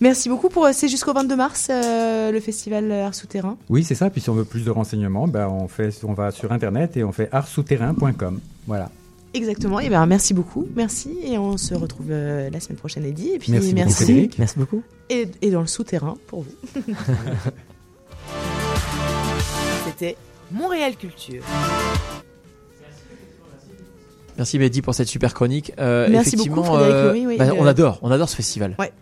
Merci 0.00 0.28
beaucoup 0.28 0.48
pour. 0.48 0.66
C'est 0.72 0.88
jusqu'au 0.88 1.14
22 1.14 1.36
mars 1.36 1.68
euh, 1.70 2.30
le 2.32 2.40
festival 2.40 2.90
Art 2.90 3.14
Souterrain. 3.14 3.56
Oui, 3.70 3.84
c'est 3.84 3.94
ça. 3.94 4.10
Puis 4.10 4.20
si 4.20 4.28
on 4.28 4.34
veut 4.34 4.44
plus 4.44 4.64
de 4.64 4.70
renseignements, 4.70 5.28
ben 5.28 5.46
on, 5.48 5.68
fait, 5.68 5.90
on 6.02 6.12
va 6.12 6.30
sur 6.32 6.50
Internet 6.52 6.96
et 6.96 7.04
on 7.04 7.12
fait 7.12 7.28
artsouterrain.com. 7.32 8.40
Voilà. 8.66 8.90
Exactement. 9.34 9.80
Et 9.80 9.88
ben 9.90 10.06
merci 10.06 10.32
beaucoup, 10.32 10.66
merci 10.76 11.18
et 11.24 11.36
on 11.38 11.56
se 11.56 11.74
retrouve 11.74 12.06
euh, 12.10 12.48
la 12.50 12.60
semaine 12.60 12.78
prochaine, 12.78 13.04
Eddie. 13.04 13.30
Et 13.30 13.38
puis 13.38 13.50
Merci 13.52 13.68
beaucoup, 13.72 13.84
merci. 13.84 14.04
Frédéric. 14.04 14.38
Merci 14.38 14.58
beaucoup. 14.58 14.82
Et, 15.10 15.28
et 15.42 15.50
dans 15.50 15.60
le 15.60 15.66
souterrain 15.66 16.16
pour 16.28 16.42
vous. 16.42 16.54
C'était 19.86 20.16
Montréal 20.50 20.94
Culture. 20.96 21.42
Merci 24.36 24.58
Mehdi 24.58 24.82
pour 24.82 24.94
cette 24.94 25.08
super 25.08 25.32
chronique. 25.34 25.72
Euh, 25.78 26.08
Merci 26.10 26.36
beaucoup, 26.36 26.60
effectivement, 26.60 26.78
Frédéric 26.78 26.94
euh, 26.96 27.28
oui, 27.28 27.36
bah, 27.38 27.46
on 27.56 27.66
adore, 27.66 27.98
on 28.02 28.10
adore 28.10 28.28
ce 28.28 28.34
festival. 28.36 28.74
Ouais. 28.78 28.92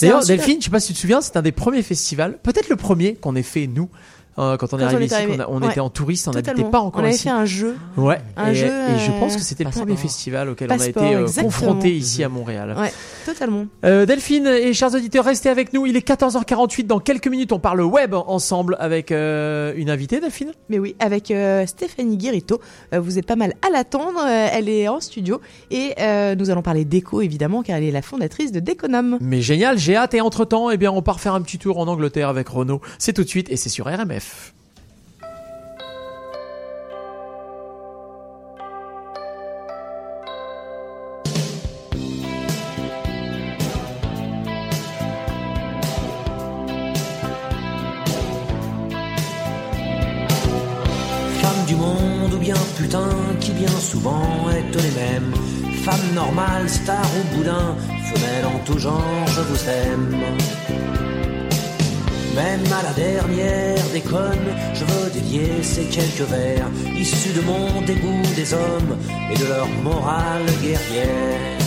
D'ailleurs, 0.00 0.18
un 0.18 0.22
super- 0.22 0.36
Delphine, 0.36 0.60
je 0.60 0.64
sais 0.66 0.70
pas 0.70 0.80
si 0.80 0.88
tu 0.88 0.94
te 0.94 0.98
souviens, 1.00 1.20
c'est 1.20 1.36
un 1.36 1.42
des 1.42 1.52
premiers 1.52 1.82
festivals, 1.82 2.38
peut-être 2.42 2.68
le 2.68 2.76
premier 2.76 3.14
qu'on 3.16 3.34
ait 3.36 3.42
fait 3.42 3.66
nous. 3.66 3.90
Euh, 4.38 4.56
quand 4.56 4.72
on 4.72 4.78
est 4.78 4.82
Quand 4.82 4.86
arrivé 4.88 5.04
ici, 5.06 5.14
a- 5.14 5.50
on 5.50 5.60
ouais. 5.60 5.70
était 5.70 5.80
en 5.80 5.90
touriste, 5.90 6.28
on 6.28 6.32
n'habitait 6.32 6.64
pas 6.64 6.80
encore 6.80 7.00
On 7.00 7.04
avait 7.04 7.14
ici. 7.14 7.24
fait 7.24 7.30
un 7.30 7.44
jeu. 7.44 7.76
Ouais. 7.96 8.20
Un 8.36 8.50
et, 8.50 8.54
jeu, 8.54 8.66
et 8.66 8.98
je 8.98 9.10
pense 9.18 9.34
euh, 9.34 9.36
que 9.36 9.42
c'était 9.42 9.64
le 9.64 9.70
premier 9.70 9.96
festival 9.96 10.48
auquel 10.50 10.70
on 10.72 10.78
a 10.80 10.86
été 10.86 11.14
euh, 11.14 11.26
confronté 11.42 11.94
ici 11.94 12.22
à 12.24 12.28
Montréal. 12.28 12.74
Ouais, 12.78 12.92
totalement. 13.26 13.66
Euh, 13.84 14.06
Delphine 14.06 14.46
et 14.46 14.72
chers 14.72 14.94
auditeurs, 14.94 15.24
restez 15.24 15.48
avec 15.48 15.72
nous. 15.72 15.86
Il 15.86 15.96
est 15.96 16.06
14h48. 16.06 16.86
Dans 16.86 17.00
quelques 17.00 17.28
minutes, 17.28 17.52
on 17.52 17.58
parle 17.58 17.80
web 17.82 18.14
ensemble 18.14 18.76
avec 18.78 19.10
euh, 19.12 19.72
une 19.76 19.90
invitée, 19.90 20.20
Delphine. 20.20 20.52
Mais 20.68 20.78
oui, 20.78 20.94
avec 21.00 21.30
euh, 21.30 21.66
Stéphanie 21.66 22.16
Guérito. 22.16 22.60
Euh, 22.94 23.00
vous 23.00 23.18
êtes 23.18 23.26
pas 23.26 23.36
mal 23.36 23.54
à 23.66 23.70
l'attendre. 23.70 24.20
Euh, 24.24 24.48
elle 24.52 24.68
est 24.68 24.88
en 24.88 25.00
studio 25.00 25.40
et 25.70 25.94
euh, 26.00 26.34
nous 26.34 26.50
allons 26.50 26.62
parler 26.62 26.84
d'éco 26.84 27.20
évidemment 27.22 27.62
car 27.62 27.76
elle 27.76 27.84
est 27.84 27.90
la 27.90 28.02
fondatrice 28.02 28.52
de 28.52 28.60
Déconome. 28.60 29.18
Mais 29.20 29.40
génial, 29.40 29.78
j'ai 29.78 29.96
hâte. 29.96 30.14
Et 30.14 30.20
entre-temps, 30.20 30.70
eh 30.70 30.76
bien, 30.76 30.90
on 30.92 31.02
part 31.02 31.20
faire 31.20 31.34
un 31.34 31.40
petit 31.42 31.58
tour 31.58 31.78
en 31.78 31.86
Angleterre 31.88 32.28
avec 32.28 32.48
Renaud. 32.48 32.80
C'est 32.98 33.12
tout 33.12 33.24
de 33.24 33.28
suite 33.28 33.50
et 33.50 33.56
c'est 33.56 33.68
sur 33.68 33.86
RMF. 33.86 34.27
Femme 51.40 51.64
du 51.66 51.74
monde 51.76 52.34
ou 52.34 52.38
bien 52.38 52.54
putain 52.76 53.08
qui 53.40 53.52
bien 53.52 53.68
souvent 53.68 54.50
est 54.50 54.76
les 54.76 54.90
mêmes. 54.90 55.32
Femme 55.84 56.14
normale, 56.14 56.68
star 56.68 57.06
ou 57.16 57.36
boudin, 57.36 57.76
femelle 58.12 58.46
en 58.46 58.58
tout 58.64 58.78
genre, 58.78 59.26
je 59.26 59.40
vous 59.40 59.68
aime. 59.68 60.37
Je 64.10 64.84
veux 64.84 65.10
dédier 65.10 65.62
ces 65.62 65.84
quelques 65.84 66.28
vers 66.30 66.66
issus 66.96 67.32
de 67.34 67.42
mon 67.42 67.82
dégoût 67.82 68.22
des 68.34 68.54
hommes 68.54 68.96
et 69.30 69.36
de 69.36 69.46
leur 69.46 69.68
morale 69.82 70.46
guerrière. 70.62 71.58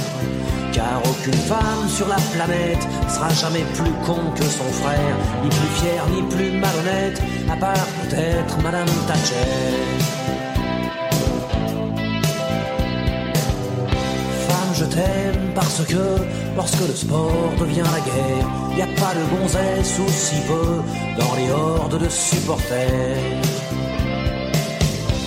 Car 0.74 1.02
aucune 1.06 1.34
femme 1.34 1.88
sur 1.88 2.08
la 2.08 2.16
planète 2.34 2.88
sera 3.10 3.30
jamais 3.30 3.66
plus 3.76 3.92
con 4.06 4.20
que 4.36 4.44
son 4.44 4.72
frère, 4.82 5.16
ni 5.44 5.50
plus 5.50 5.82
fière, 5.82 6.06
ni 6.10 6.22
plus 6.34 6.52
malhonnête, 6.52 7.22
à 7.52 7.58
part 7.58 7.88
peut-être 8.10 8.58
Madame 8.64 8.88
Thatcher. 9.08 10.51
Je 14.82 14.86
t'aime 14.86 15.52
parce 15.53 15.84
que 15.86 16.03
lorsque 16.56 16.88
le 16.88 16.95
sport 16.95 17.52
devient 17.60 17.90
la 17.98 18.02
guerre, 18.10 18.48
y 18.78 18.82
a 18.82 18.88
pas 19.02 19.14
de 19.14 19.24
gonzesse 19.34 19.99
ou 19.99 20.10
si 20.10 20.36
peu 20.48 20.70
dans 21.20 21.36
les 21.36 21.52
hordes 21.52 21.99
de 21.99 22.10
supporters. 22.10 23.41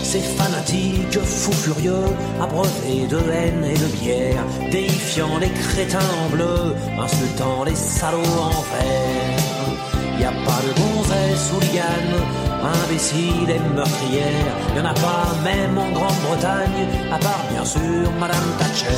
Ces 0.03 0.21
fanatiques 0.39 1.21
fous 1.21 1.53
furieux, 1.53 2.09
abreuvés 2.41 3.07
de 3.09 3.19
haine 3.33 3.65
et 3.65 3.79
de 3.85 3.89
bière, 3.99 4.45
déifiant 4.71 5.39
les 5.39 5.51
crétins 5.51 6.11
en 6.25 6.31
bleu, 6.31 6.75
insultant 6.99 7.65
les 7.65 7.77
salauds 7.77 8.39
en 8.51 8.61
vert. 8.73 10.21
Y 10.21 10.25
a 10.25 10.33
pas 10.47 10.61
de 10.67 10.73
gonzesse 10.81 11.53
ou 11.55 11.61
ligane, 11.61 12.17
imbécile 12.65 13.51
et 13.51 13.61
meurtrière, 13.75 14.55
y 14.77 14.81
en 14.81 14.85
a 14.85 14.95
pas 14.95 15.27
même 15.43 15.77
en 15.79 15.91
Grande-Bretagne, 15.93 16.89
à 17.13 17.19
part 17.19 17.45
bien 17.51 17.65
sûr 17.65 18.11
Madame 18.19 18.45
Thatcher. 18.59 18.91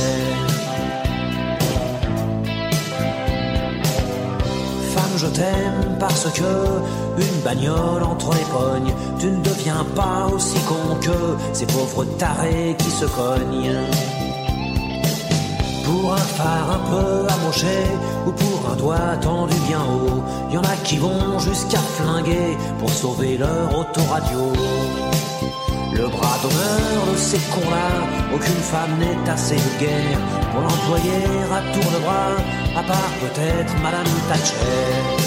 Femme, 4.93 5.17
je 5.17 5.27
t'aime 5.27 5.97
parce 5.99 6.31
que 6.31 7.21
une 7.21 7.41
bagnole 7.43 8.03
entre 8.03 8.31
les 8.33 8.45
pognes, 8.45 8.93
tu 9.19 9.27
ne 9.27 9.41
deviens 9.41 9.85
pas 9.95 10.27
aussi 10.33 10.59
con 10.61 10.95
que 11.01 11.37
ces 11.53 11.65
pauvres 11.65 12.05
tarés 12.17 12.75
qui 12.77 12.89
se 12.89 13.05
cognent. 13.05 14.26
Pour 15.87 16.13
un 16.13 16.27
phare 16.37 16.69
un 16.77 16.83
peu 16.91 17.33
amoché 17.35 17.79
ou 18.25 18.31
pour 18.31 18.71
un 18.71 18.75
doigt 18.75 19.15
tendu 19.21 19.55
bien 19.69 19.79
haut, 19.79 20.21
y 20.53 20.57
en 20.57 20.61
a 20.61 20.75
qui 20.83 20.97
vont 20.97 21.39
jusqu'à 21.39 21.79
flinguer 21.95 22.57
pour 22.77 22.89
sauver 22.89 23.37
leur 23.37 23.67
autoradio. 23.79 24.51
Le 25.93 26.07
bras 26.09 26.37
d'honneur 26.41 26.99
de 27.11 27.17
ces 27.17 27.39
cons-là, 27.53 27.89
aucune 28.35 28.63
femme 28.71 28.97
n'est 28.99 29.31
assez 29.31 29.61
guerre 29.79 30.19
pour 30.51 30.61
l'employer 30.61 31.23
à 31.57 31.59
tour 31.73 31.89
de 31.95 31.99
bras, 32.03 32.35
à 32.75 32.83
part 32.83 33.13
peut-être 33.21 33.73
Madame 33.81 34.11
Thatcher. 34.27 35.26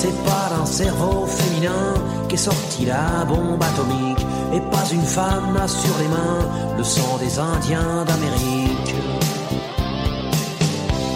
C'est 0.00 0.24
pas 0.24 0.48
d'un 0.56 0.64
cerveau 0.64 1.26
féminin 1.26 1.92
qu'est 2.28 2.36
sortie 2.36 2.84
la 2.86 3.24
bombe 3.24 3.60
atomique 3.60 4.24
et 4.54 4.60
pas 4.60 4.84
une 4.92 5.02
femme 5.02 5.54
n'a 5.54 5.66
sur 5.66 5.92
les 5.98 6.06
mains 6.06 6.76
le 6.76 6.84
sang 6.84 7.18
des 7.18 7.36
Indiens 7.36 8.04
d'Amérique. 8.06 8.94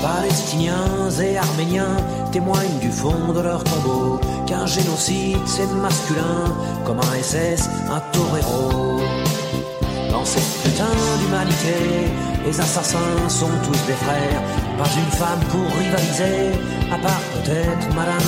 Palestiniens 0.03 1.11
et 1.23 1.39
Arméniens 1.39 1.97
témoignent 2.33 2.81
du 2.81 2.91
fond 2.91 3.33
de 3.33 3.41
leur 3.41 3.63
tombeau 3.63 4.19
qu'un 4.49 4.67
génocide 4.67 5.47
c'est 5.47 5.73
masculin 5.75 6.43
comme 6.85 6.99
un 6.99 7.23
SS, 7.23 7.71
un 7.89 8.01
torero. 8.11 8.99
Dans 10.11 10.25
cette 10.25 10.63
putain 10.65 10.97
d'humanité, 11.21 12.11
les 12.45 12.61
assassins 12.61 13.29
sont 13.29 13.55
tous 13.63 13.87
des 13.87 13.99
frères. 14.05 14.43
Pas 14.77 14.91
une 14.97 15.13
femme 15.13 15.41
pour 15.51 15.79
rivaliser, 15.79 16.59
à 16.93 16.99
part 16.99 17.23
peut-être 17.45 17.95
Madame 17.95 18.21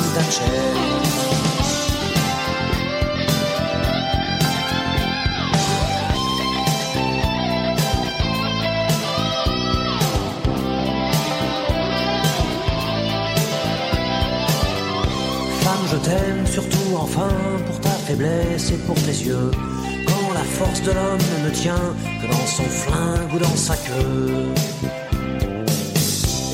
je 15.91 15.97
t'aime 15.99 16.47
surtout 16.47 16.97
enfin 16.97 17.29
pour 17.67 17.81
ta 17.81 17.91
faiblesse 17.91 18.71
et 18.73 18.79
pour 18.79 18.95
tes 18.97 19.19
yeux. 19.27 19.51
Quand 20.07 20.33
la 20.33 20.41
force 20.41 20.83
de 20.83 20.91
l'homme 20.91 21.45
ne 21.45 21.51
tient 21.51 21.95
que 22.21 22.27
dans 22.27 22.47
son 22.47 22.65
flingue 22.65 23.35
ou 23.35 23.39
dans 23.39 23.57
sa 23.57 23.77
queue. 23.77 25.04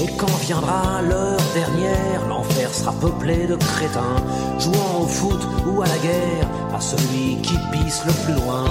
Et 0.03 0.07
quand 0.17 0.35
viendra 0.41 1.03
l'heure 1.03 1.41
dernière, 1.53 2.27
l'enfer 2.27 2.73
sera 2.73 2.93
peuplé 2.93 3.47
de 3.47 3.57
crétins, 3.57 4.17
jouant 4.59 5.03
au 5.03 5.07
foot 5.07 5.41
ou 5.67 5.83
à 5.83 5.87
la 5.87 5.99
guerre, 5.99 6.49
à 6.75 6.81
celui 6.81 7.37
qui 7.43 7.55
pisse 7.71 8.03
le 8.07 8.13
plus 8.25 8.35
loin. 8.35 8.65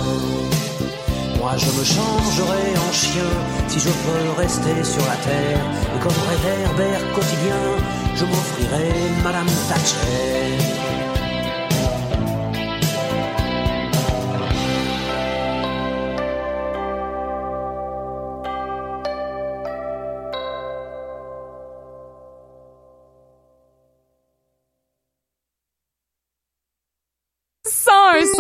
Moi 1.38 1.52
je 1.56 1.68
me 1.68 1.84
changerai 1.84 2.78
en 2.78 2.92
chien 2.92 3.32
si 3.68 3.80
je 3.80 3.90
peux 3.90 4.42
rester 4.42 4.84
sur 4.84 5.06
la 5.06 5.16
terre. 5.18 5.66
Et 5.96 6.00
comme 6.02 6.20
réverbère 6.30 7.14
quotidien, 7.14 7.62
je 8.16 8.26
m'offrirai 8.26 8.92
Madame 9.24 9.48
Thatcher. 9.70 10.89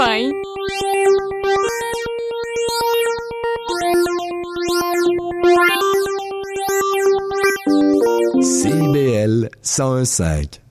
Cinq. 0.10 0.34
CIBL 8.41 9.49
101.5. 9.64 10.61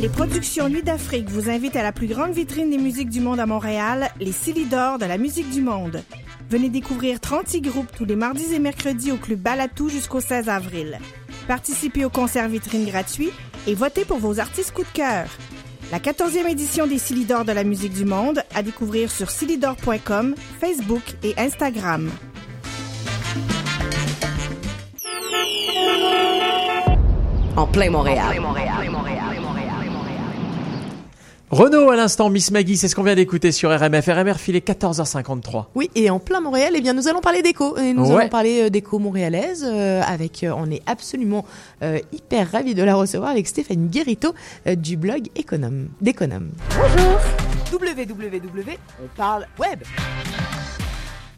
Les 0.00 0.08
productions 0.08 0.68
Nuit 0.68 0.82
d'Afrique 0.82 1.28
vous 1.28 1.50
invitent 1.50 1.74
à 1.74 1.82
la 1.82 1.90
plus 1.90 2.06
grande 2.06 2.30
vitrine 2.32 2.70
des 2.70 2.78
musiques 2.78 3.10
du 3.10 3.20
monde 3.20 3.40
à 3.40 3.46
Montréal, 3.46 4.10
les 4.20 4.32
Silidor 4.32 4.98
de 4.98 5.06
la 5.06 5.18
musique 5.18 5.50
du 5.50 5.60
monde. 5.60 6.02
Venez 6.50 6.68
découvrir 6.68 7.18
36 7.18 7.62
groupes 7.62 7.90
tous 7.96 8.04
les 8.04 8.16
mardis 8.16 8.54
et 8.54 8.60
mercredis 8.60 9.10
au 9.10 9.16
Club 9.16 9.40
Balatou 9.40 9.88
jusqu'au 9.88 10.20
16 10.20 10.48
avril. 10.48 10.98
Participez 11.48 12.04
au 12.04 12.10
concert 12.10 12.48
vitrine 12.48 12.86
gratuit 12.86 13.30
et 13.66 13.74
votez 13.74 14.04
pour 14.04 14.18
vos 14.18 14.40
artistes 14.40 14.72
coup 14.72 14.82
de 14.82 14.88
cœur. 14.92 15.26
La 15.90 15.98
14e 15.98 16.46
édition 16.46 16.86
des 16.86 16.98
Silidor 16.98 17.44
de 17.44 17.52
la 17.52 17.64
musique 17.64 17.94
du 17.94 18.04
monde 18.04 18.42
à 18.54 18.62
découvrir 18.62 19.10
sur 19.10 19.30
silidor.com, 19.30 20.34
Facebook 20.60 21.02
et 21.22 21.34
Instagram. 21.38 22.10
En 27.56 27.66
plein 27.66 27.90
Montréal. 27.90 28.40
Renault 31.50 31.88
à 31.88 31.96
l'instant, 31.96 32.28
Miss 32.28 32.50
Maggie, 32.50 32.76
c'est 32.76 32.88
ce 32.88 32.94
qu'on 32.94 33.02
vient 33.02 33.14
d'écouter 33.14 33.52
sur 33.52 33.70
RMF. 33.70 34.06
RMR 34.06 34.34
filé 34.34 34.60
14h53. 34.60 35.64
Oui, 35.74 35.88
et 35.94 36.10
en 36.10 36.18
plein 36.18 36.40
Montréal, 36.42 36.74
eh 36.76 36.82
bien, 36.82 36.92
nous 36.92 37.08
allons 37.08 37.22
parler 37.22 37.40
d'éco. 37.40 37.74
Et 37.78 37.94
nous 37.94 38.04
Ouais. 38.10 38.20
allons 38.20 38.28
parler 38.28 38.64
euh, 38.64 38.70
d'éco 38.70 38.98
montréalaise 38.98 39.64
euh, 39.66 40.02
avec, 40.06 40.44
euh, 40.44 40.52
on 40.54 40.70
est 40.70 40.82
absolument 40.86 41.46
euh, 41.82 42.00
hyper 42.12 42.52
ravis 42.52 42.74
de 42.74 42.82
la 42.82 42.94
recevoir 42.94 43.30
avec 43.30 43.48
Stéphanie 43.48 43.88
Guérito 43.88 44.34
euh, 44.66 44.74
du 44.74 44.98
blog 44.98 45.28
Économe, 45.36 45.88
d'Économe. 46.02 46.50
Bonjour 46.78 47.18
www, 47.72 48.76
on 49.02 49.08
parle 49.16 49.46
web. 49.58 49.80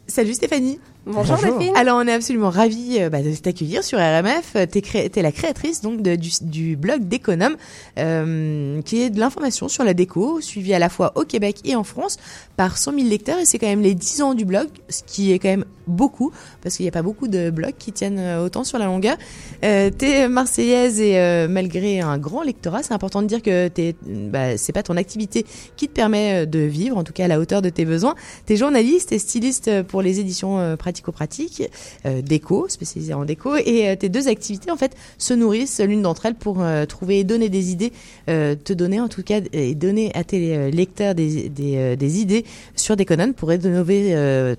Salut 0.07 0.33
Stéphanie. 0.33 0.77
Bonjour, 1.07 1.35
Bonjour. 1.35 1.57
Delphine. 1.57 1.75
Alors 1.75 1.97
on 1.97 2.07
est 2.07 2.11
absolument 2.13 2.51
ravis 2.51 2.97
euh, 2.99 3.09
bah, 3.09 3.23
de 3.23 3.33
t'accueillir 3.33 3.83
sur 3.83 3.97
RMF. 3.97 4.51
Euh, 4.55 4.65
T'es, 4.67 4.81
cré- 4.81 5.09
la 5.15 5.31
créatrice 5.31 5.81
donc 5.81 6.03
de- 6.03 6.15
du, 6.15 6.29
du 6.43 6.75
blog 6.75 7.07
d'Économe, 7.07 7.55
euh, 7.97 8.81
qui 8.83 9.01
est 9.01 9.09
de 9.09 9.19
l'information 9.19 9.67
sur 9.67 9.83
la 9.83 9.95
déco, 9.95 10.41
suivi 10.41 10.75
à 10.75 10.79
la 10.79 10.89
fois 10.89 11.11
au 11.15 11.23
Québec 11.23 11.57
et 11.65 11.75
en 11.75 11.83
France 11.83 12.17
par 12.55 12.77
100 12.77 12.93
000 12.93 13.07
lecteurs. 13.07 13.39
Et 13.39 13.45
c'est 13.45 13.57
quand 13.57 13.65
même 13.67 13.81
les 13.81 13.95
10 13.95 14.21
ans 14.21 14.33
du 14.35 14.45
blog, 14.45 14.67
ce 14.89 15.01
qui 15.03 15.31
est 15.31 15.39
quand 15.39 15.49
même 15.49 15.65
beaucoup, 15.87 16.31
parce 16.61 16.77
qu'il 16.77 16.83
n'y 16.83 16.89
a 16.89 16.91
pas 16.93 17.01
beaucoup 17.01 17.27
de 17.27 17.49
blogs 17.49 17.73
qui 17.79 17.91
tiennent 17.91 18.19
euh, 18.19 18.45
autant 18.45 18.63
sur 18.63 18.77
la 18.77 18.85
longueur. 18.85 19.17
Euh, 19.63 19.89
t'es 19.89 20.27
marseillaise 20.27 21.01
et 21.01 21.17
euh, 21.17 21.47
malgré 21.49 21.99
un 22.01 22.19
grand 22.19 22.43
lectorat, 22.43 22.83
c'est 22.83 22.93
important 22.93 23.23
de 23.23 23.27
dire 23.27 23.41
que 23.41 23.67
t'es, 23.69 23.95
bah, 24.05 24.55
c'est 24.55 24.71
pas 24.71 24.83
ton 24.83 24.97
activité 24.97 25.47
qui 25.77 25.87
te 25.87 25.93
permet 25.93 26.45
de 26.45 26.59
vivre, 26.59 26.95
en 26.95 27.03
tout 27.03 27.11
cas 27.11 27.25
à 27.25 27.27
la 27.27 27.39
hauteur 27.39 27.63
de 27.63 27.69
tes 27.69 27.85
besoins. 27.85 28.13
T'es 28.45 28.55
journaliste 28.55 29.11
et 29.11 29.17
styliste 29.17 29.81
pour 29.87 30.03
les 30.03 30.19
éditions 30.19 30.77
pratico-pratiques, 30.91 31.63
euh, 32.05 32.21
déco, 32.21 32.67
spécialisée 32.67 33.13
en 33.13 33.25
déco, 33.25 33.55
et 33.55 33.89
euh, 33.89 33.95
tes 33.95 34.09
deux 34.09 34.27
activités 34.27 34.71
en 34.71 34.77
fait 34.77 34.95
se 35.17 35.33
nourrissent 35.33 35.79
l'une 35.79 36.01
d'entre 36.01 36.25
elles 36.25 36.35
pour 36.35 36.61
euh, 36.61 36.85
trouver 36.85 37.19
et 37.19 37.23
donner 37.23 37.49
des 37.49 37.71
idées, 37.71 37.91
te 38.27 38.73
donner 38.73 38.99
en 38.99 39.07
tout 39.07 39.23
cas 39.23 39.39
et 39.53 39.75
donner 39.75 40.11
à 40.13 40.23
tes 40.23 40.71
lecteurs 40.71 41.15
des, 41.15 42.21
idées 42.21 42.45
sur 42.75 42.95
des 42.95 43.05
colonnes 43.05 43.33
pour 43.33 43.49
rénover 43.49 44.15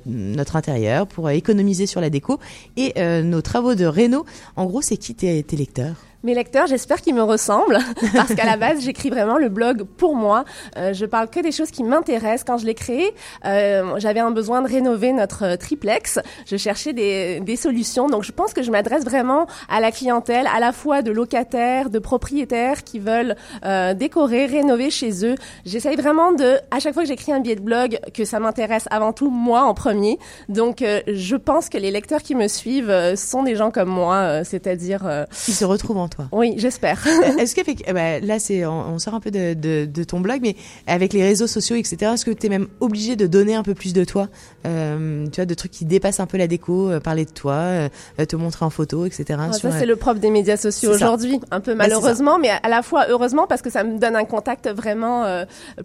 notre 0.06 0.56
intérieur, 0.56 1.06
pour 1.06 1.30
économiser 1.30 1.86
sur 1.86 2.00
la 2.00 2.10
déco 2.10 2.38
et 2.76 2.92
nos 3.22 3.42
travaux 3.42 3.74
de 3.74 3.84
réno. 3.84 4.24
En 4.56 4.66
gros, 4.66 4.82
c'est 4.82 4.96
qui 4.96 5.14
tes 5.14 5.44
lecteurs? 5.56 6.11
Mes 6.24 6.34
lecteurs, 6.34 6.66
j'espère 6.66 7.00
qu'ils 7.00 7.14
me 7.14 7.22
ressemblent, 7.22 7.78
parce 8.14 8.34
qu'à 8.34 8.46
la 8.46 8.56
base, 8.56 8.80
j'écris 8.80 9.10
vraiment 9.10 9.38
le 9.38 9.48
blog 9.48 9.84
pour 9.84 10.14
moi. 10.14 10.44
Euh, 10.76 10.92
je 10.92 11.04
parle 11.04 11.28
que 11.28 11.40
des 11.40 11.52
choses 11.52 11.70
qui 11.70 11.82
m'intéressent. 11.82 12.44
Quand 12.44 12.58
je 12.58 12.66
l'ai 12.66 12.74
créé, 12.74 13.12
euh, 13.44 13.94
j'avais 13.98 14.20
un 14.20 14.30
besoin 14.30 14.62
de 14.62 14.68
rénover 14.68 15.12
notre 15.12 15.56
triplex. 15.56 16.20
Je 16.46 16.56
cherchais 16.56 16.92
des, 16.92 17.40
des 17.40 17.56
solutions. 17.56 18.08
Donc, 18.08 18.22
je 18.22 18.32
pense 18.32 18.52
que 18.52 18.62
je 18.62 18.70
m'adresse 18.70 19.04
vraiment 19.04 19.46
à 19.68 19.80
la 19.80 19.90
clientèle, 19.90 20.46
à 20.54 20.60
la 20.60 20.72
fois 20.72 21.02
de 21.02 21.10
locataires, 21.10 21.90
de 21.90 21.98
propriétaires 21.98 22.84
qui 22.84 22.98
veulent 22.98 23.36
euh, 23.64 23.94
décorer, 23.94 24.46
rénover 24.46 24.90
chez 24.90 25.24
eux. 25.26 25.34
J'essaye 25.64 25.96
vraiment 25.96 26.32
de, 26.32 26.58
à 26.70 26.78
chaque 26.78 26.94
fois 26.94 27.02
que 27.02 27.08
j'écris 27.08 27.32
un 27.32 27.40
billet 27.40 27.56
de 27.56 27.60
blog, 27.60 27.98
que 28.14 28.24
ça 28.24 28.40
m'intéresse 28.40 28.86
avant 28.90 29.12
tout 29.12 29.30
moi 29.30 29.62
en 29.62 29.74
premier. 29.74 30.18
Donc, 30.48 30.82
euh, 30.82 31.00
je 31.06 31.36
pense 31.36 31.68
que 31.68 31.78
les 31.78 31.90
lecteurs 31.90 32.22
qui 32.22 32.34
me 32.34 32.48
suivent 32.48 32.90
euh, 32.90 33.16
sont 33.16 33.42
des 33.42 33.56
gens 33.56 33.70
comme 33.70 33.88
moi, 33.88 34.16
euh, 34.16 34.42
c'est-à-dire... 34.44 35.26
Ils 35.48 35.54
se 35.54 35.64
retrouvent 35.64 35.98
en 35.98 36.08
toi. 36.14 36.28
oui, 36.32 36.54
j'espère. 36.56 37.04
Est-ce 37.38 37.54
que 37.54 37.62
eh 37.86 37.92
ben, 37.92 38.24
là, 38.24 38.38
c'est 38.38 38.64
on, 38.66 38.94
on 38.94 38.98
sort 38.98 39.14
un 39.14 39.20
peu 39.20 39.30
de, 39.30 39.54
de, 39.54 39.86
de 39.86 40.04
ton 40.04 40.20
blog, 40.20 40.40
mais 40.42 40.56
avec 40.86 41.12
les 41.12 41.22
réseaux 41.22 41.46
sociaux, 41.46 41.76
etc. 41.76 42.12
Est-ce 42.14 42.24
que 42.24 42.30
tu 42.30 42.46
es 42.46 42.48
même 42.48 42.68
obligé 42.80 43.16
de 43.16 43.26
donner 43.26 43.54
un 43.54 43.62
peu 43.62 43.74
plus 43.74 43.92
de 43.92 44.04
toi, 44.04 44.28
euh, 44.66 45.26
tu 45.26 45.36
vois, 45.36 45.46
de 45.46 45.54
trucs 45.54 45.72
qui 45.72 45.84
dépassent 45.84 46.20
un 46.20 46.26
peu 46.26 46.38
la 46.38 46.46
déco, 46.46 46.90
euh, 46.90 47.00
parler 47.00 47.24
de 47.24 47.30
toi, 47.30 47.52
euh, 47.54 47.88
te 48.28 48.36
montrer 48.36 48.64
en 48.64 48.70
photo, 48.70 49.06
etc. 49.06 49.38
Ah, 49.40 49.52
sur, 49.52 49.70
ça, 49.70 49.78
c'est 49.78 49.86
le 49.86 49.96
propre 49.96 50.20
des 50.20 50.30
médias 50.30 50.56
sociaux 50.56 50.92
aujourd'hui, 50.92 51.40
un 51.50 51.60
peu 51.60 51.72
Bah, 51.72 51.84
malheureusement, 51.84 52.38
mais 52.38 52.50
à 52.50 52.68
la 52.68 52.82
fois 52.82 53.06
heureusement 53.08 53.46
parce 53.46 53.62
que 53.62 53.70
ça 53.70 53.84
me 53.84 53.98
donne 53.98 54.16
un 54.16 54.24
contact 54.24 54.68
vraiment 54.68 55.24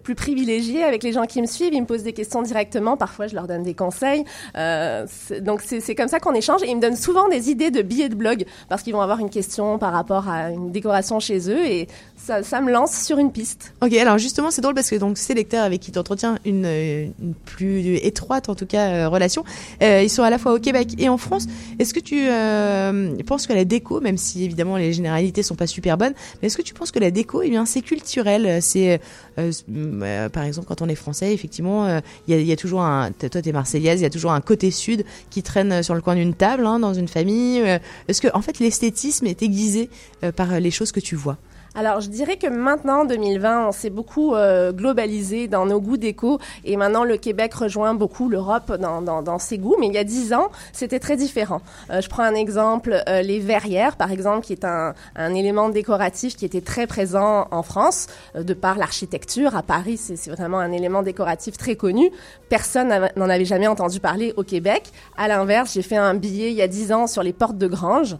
plus 0.02 0.14
privilégié 0.14 0.84
avec 0.84 1.02
les 1.02 1.12
gens 1.12 1.24
qui 1.24 1.40
me 1.40 1.46
suivent. 1.46 1.72
Ils 1.72 1.82
me 1.82 1.86
posent 1.86 2.02
des 2.02 2.12
questions 2.12 2.42
directement, 2.42 2.96
parfois 2.96 3.26
je 3.26 3.34
leur 3.34 3.46
donne 3.46 3.62
des 3.62 3.74
conseils. 3.74 4.24
C'est- 4.54 5.40
donc 5.40 5.62
c'est 5.64 5.80
c'est 5.80 5.94
comme 5.94 6.08
ça 6.08 6.20
qu'on 6.20 6.34
échange 6.34 6.62
et 6.62 6.68
ils 6.70 6.76
me 6.76 6.80
donnent 6.82 6.96
souvent 6.96 7.28
des 7.28 7.50
idées 7.50 7.70
de 7.70 7.82
billets 7.82 8.08
de 8.08 8.14
blog 8.14 8.44
parce 8.68 8.82
qu'ils 8.82 8.92
vont 8.92 9.00
avoir 9.00 9.18
une 9.20 9.30
question 9.30 9.78
par 9.78 9.92
rapport 9.92 10.17
à 10.26 10.50
une 10.50 10.72
décoration 10.72 11.20
chez 11.20 11.50
eux 11.50 11.64
et 11.66 11.86
ça, 12.18 12.60
me 12.60 12.70
lance 12.70 13.04
sur 13.04 13.18
une 13.18 13.32
piste. 13.32 13.72
Ok, 13.82 13.94
alors 13.94 14.18
justement, 14.18 14.50
c'est 14.50 14.60
drôle 14.60 14.74
parce 14.74 14.90
que 14.90 14.96
donc 14.96 15.18
ces 15.18 15.34
lecteurs 15.34 15.64
avec 15.64 15.80
qui 15.80 15.92
tu 15.92 15.98
entretiens 15.98 16.38
une, 16.44 16.64
euh, 16.66 17.08
plus 17.44 17.96
étroite, 17.96 18.48
en 18.48 18.54
tout 18.54 18.66
cas, 18.66 18.88
euh, 18.88 19.08
relation, 19.08 19.44
euh, 19.82 20.02
ils 20.02 20.10
sont 20.10 20.22
à 20.22 20.30
la 20.30 20.38
fois 20.38 20.52
au 20.52 20.58
Québec 20.58 20.94
et 20.98 21.08
en 21.08 21.16
France. 21.16 21.46
Est-ce 21.78 21.94
que 21.94 22.00
tu 22.00 22.26
penses 23.24 23.46
que 23.46 23.52
la 23.52 23.64
déco, 23.64 24.00
même 24.00 24.18
si 24.18 24.44
évidemment 24.44 24.76
les 24.76 24.92
généralités 24.92 25.42
sont 25.42 25.54
pas 25.54 25.66
super 25.66 25.96
bonnes, 25.96 26.14
mais 26.42 26.46
est-ce 26.46 26.56
que 26.56 26.62
tu 26.62 26.74
penses 26.74 26.90
que 26.90 26.98
la 26.98 27.10
déco, 27.10 27.42
eh 27.42 27.50
bien, 27.50 27.64
c'est 27.66 27.82
culturel? 27.82 28.60
C'est, 28.62 29.00
par 29.36 30.44
exemple, 30.44 30.66
quand 30.66 30.82
on 30.82 30.88
est 30.88 30.94
français, 30.94 31.32
effectivement, 31.32 32.00
il 32.26 32.40
y, 32.40 32.52
a, 32.52 32.56
toujours 32.56 32.82
un, 32.82 33.10
toi 33.12 33.42
t'es 33.42 33.52
marseillaise, 33.52 34.00
il 34.00 34.02
y 34.02 34.06
a 34.06 34.10
toujours 34.10 34.32
un 34.32 34.40
côté 34.40 34.70
sud 34.70 35.04
qui 35.30 35.42
traîne 35.42 35.82
sur 35.82 35.94
le 35.94 36.00
coin 36.00 36.14
d'une 36.14 36.34
table, 36.34 36.66
hein, 36.66 36.78
dans 36.78 36.94
une 36.94 37.08
famille. 37.08 37.62
Est-ce 38.08 38.20
que, 38.20 38.28
en 38.34 38.42
fait, 38.42 38.58
l'esthétisme 38.58 39.26
est 39.26 39.42
aiguisé 39.42 39.88
par 40.36 40.60
les 40.60 40.70
choses 40.70 40.92
que 40.92 41.00
tu 41.00 41.16
vois? 41.16 41.38
Alors, 41.74 42.00
je 42.00 42.08
dirais 42.08 42.36
que 42.36 42.46
maintenant, 42.46 43.04
2020, 43.04 43.68
on 43.68 43.72
s'est 43.72 43.90
beaucoup 43.90 44.34
euh, 44.34 44.72
globalisé 44.72 45.48
dans 45.48 45.66
nos 45.66 45.80
goûts 45.80 45.98
déco 45.98 46.38
et 46.64 46.76
maintenant 46.76 47.04
le 47.04 47.18
Québec 47.18 47.52
rejoint 47.54 47.94
beaucoup 47.94 48.28
l'Europe 48.28 48.72
dans, 48.72 49.02
dans, 49.02 49.22
dans 49.22 49.38
ses 49.38 49.58
goûts. 49.58 49.76
Mais 49.78 49.88
il 49.88 49.92
y 49.92 49.98
a 49.98 50.04
dix 50.04 50.32
ans, 50.32 50.48
c'était 50.72 50.98
très 50.98 51.16
différent. 51.16 51.60
Euh, 51.90 52.00
je 52.00 52.08
prends 52.08 52.22
un 52.22 52.34
exemple, 52.34 53.02
euh, 53.08 53.20
les 53.20 53.38
verrières, 53.38 53.96
par 53.96 54.10
exemple, 54.12 54.46
qui 54.46 54.54
est 54.54 54.64
un, 54.64 54.94
un 55.14 55.34
élément 55.34 55.68
décoratif 55.68 56.36
qui 56.36 56.46
était 56.46 56.62
très 56.62 56.86
présent 56.86 57.46
en 57.50 57.62
France, 57.62 58.06
de 58.34 58.54
par 58.54 58.78
l'architecture. 58.78 59.54
À 59.54 59.62
Paris, 59.62 59.98
c'est 59.98 60.30
vraiment 60.30 60.58
un 60.58 60.72
élément 60.72 61.02
décoratif 61.02 61.58
très 61.58 61.76
connu. 61.76 62.10
Personne 62.48 63.10
n'en 63.14 63.28
avait 63.28 63.44
jamais 63.44 63.66
entendu 63.66 64.00
parler 64.00 64.32
au 64.36 64.42
Québec. 64.42 64.90
À 65.16 65.28
l'inverse, 65.28 65.74
j'ai 65.74 65.82
fait 65.82 65.96
un 65.96 66.14
billet 66.14 66.50
il 66.50 66.56
y 66.56 66.62
a 66.62 66.68
dix 66.68 66.92
ans 66.92 67.06
sur 67.06 67.22
les 67.22 67.32
portes 67.32 67.58
de 67.58 67.66
grange, 67.66 68.16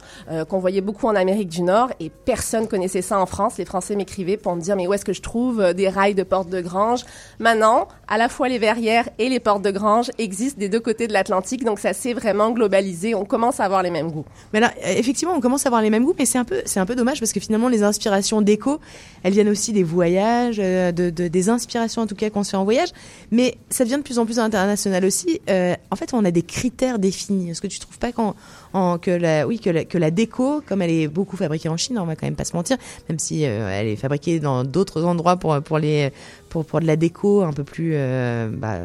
qu'on 0.49 0.59
voyait 0.59 0.81
beaucoup 0.81 1.07
en 1.07 1.15
Amérique 1.15 1.49
du 1.49 1.63
Nord, 1.63 1.91
et 2.01 2.11
personne 2.11 2.69
connaissait 2.69 3.03
ça 3.03 3.19
en 3.19 3.27
France. 3.27 3.38
Les 3.59 3.65
Français 3.65 3.95
m'écrivaient 3.97 4.37
pour 4.37 4.55
me 4.57 4.61
dire 4.61 4.77
mais 4.77 4.87
où 4.87 4.95
est-ce 4.95 5.05
que 5.05 5.13
je 5.13 5.23
trouve 5.23 5.61
euh, 5.61 5.73
des 5.73 5.89
rails 5.89 6.15
de 6.15 6.23
portes 6.23 6.49
de 6.49 6.61
grange 6.61 7.05
Maintenant, 7.39 7.89
à 8.09 8.17
la 8.19 8.29
fois 8.29 8.49
les 8.49 8.59
verrières 8.59 9.09
et 9.19 9.29
les 9.29 9.39
portes 9.41 9.63
de 9.63 9.71
grange 9.71 10.11
existent 10.19 10.59
des 10.59 10.69
deux 10.69 10.81
côtés 10.81 11.07
de 11.07 11.13
l'Atlantique, 11.13 11.65
donc 11.65 11.79
ça 11.79 11.93
s'est 11.93 12.15
vraiment 12.15 12.51
globalisé. 12.51 13.15
On 13.15 13.25
commence 13.25 13.61
à 13.61 13.65
avoir 13.65 13.83
les 13.83 13.91
mêmes 13.91 14.11
goûts. 14.11 14.25
Mais 14.53 14.61
là, 14.61 14.73
euh, 14.85 14.95
effectivement, 14.97 15.35
on 15.35 15.41
commence 15.41 15.67
à 15.67 15.69
avoir 15.69 15.83
les 15.83 15.91
mêmes 15.91 16.05
goûts, 16.05 16.15
mais 16.19 16.25
c'est 16.25 16.39
un 16.39 16.45
peu, 16.45 16.63
c'est 16.65 16.81
un 16.81 16.87
peu 16.87 16.95
dommage 16.97 17.21
parce 17.21 17.33
que 17.33 17.41
finalement, 17.41 17.69
les 17.69 17.83
inspirations 17.83 18.41
déco, 18.41 18.81
elles 19.23 19.33
viennent 19.35 19.49
aussi 19.49 19.73
des 19.73 19.83
voyages, 19.83 20.59
euh, 20.59 20.91
de, 20.91 21.11
de- 21.11 21.29
des 21.29 21.49
inspirations 21.51 22.03
en 22.03 22.07
tout 22.07 22.15
cas 22.15 22.31
qu'on 22.31 22.45
se 22.45 22.51
fait 22.51 22.57
en 22.57 22.65
voyage, 22.65 22.89
mais 23.31 23.57
ça 23.69 23.85
devient 23.85 23.99
de 23.99 24.03
plus 24.03 24.19
en 24.19 24.25
plus 24.25 24.39
international 24.39 25.05
aussi. 25.05 25.41
Euh, 25.51 25.75
en 25.91 25.97
fait, 25.97 26.15
on 26.15 26.25
a 26.25 26.31
des 26.31 26.43
critères 26.43 26.99
définis. 26.99 27.51
Est-ce 27.51 27.61
que 27.61 27.67
tu 27.67 27.79
trouves 27.79 27.99
pas 27.99 28.13
que 28.13 29.99
la, 29.99 30.11
déco, 30.11 30.63
comme 30.67 30.83
elle 30.83 30.91
est 30.91 31.09
beaucoup 31.09 31.37
fabriquée 31.37 31.69
en 31.69 31.77
Chine, 31.77 31.99
on 31.99 32.05
va 32.07 32.17
quand 32.17 32.27
même 32.27 32.37
pas 32.37 32.45
se 32.45 32.57
mentir, 32.57 32.77
même 33.09 33.19
si 33.19 33.43
elle 33.43 33.87
est 33.87 33.97
fabriquée 33.97 34.41
dans 34.41 34.65
d'autres 34.65 35.05
endroits 35.05 35.37
pour 35.37 35.61
pour 35.63 35.79
les 35.79 36.11
pour 36.49 36.65
pour 36.65 36.81
de 36.81 36.87
la 36.87 36.97
déco 36.97 37.43
un 37.43 37.53
peu 37.53 37.65
plus, 37.65 37.95
euh, 37.99 38.49
bah, 38.51 38.81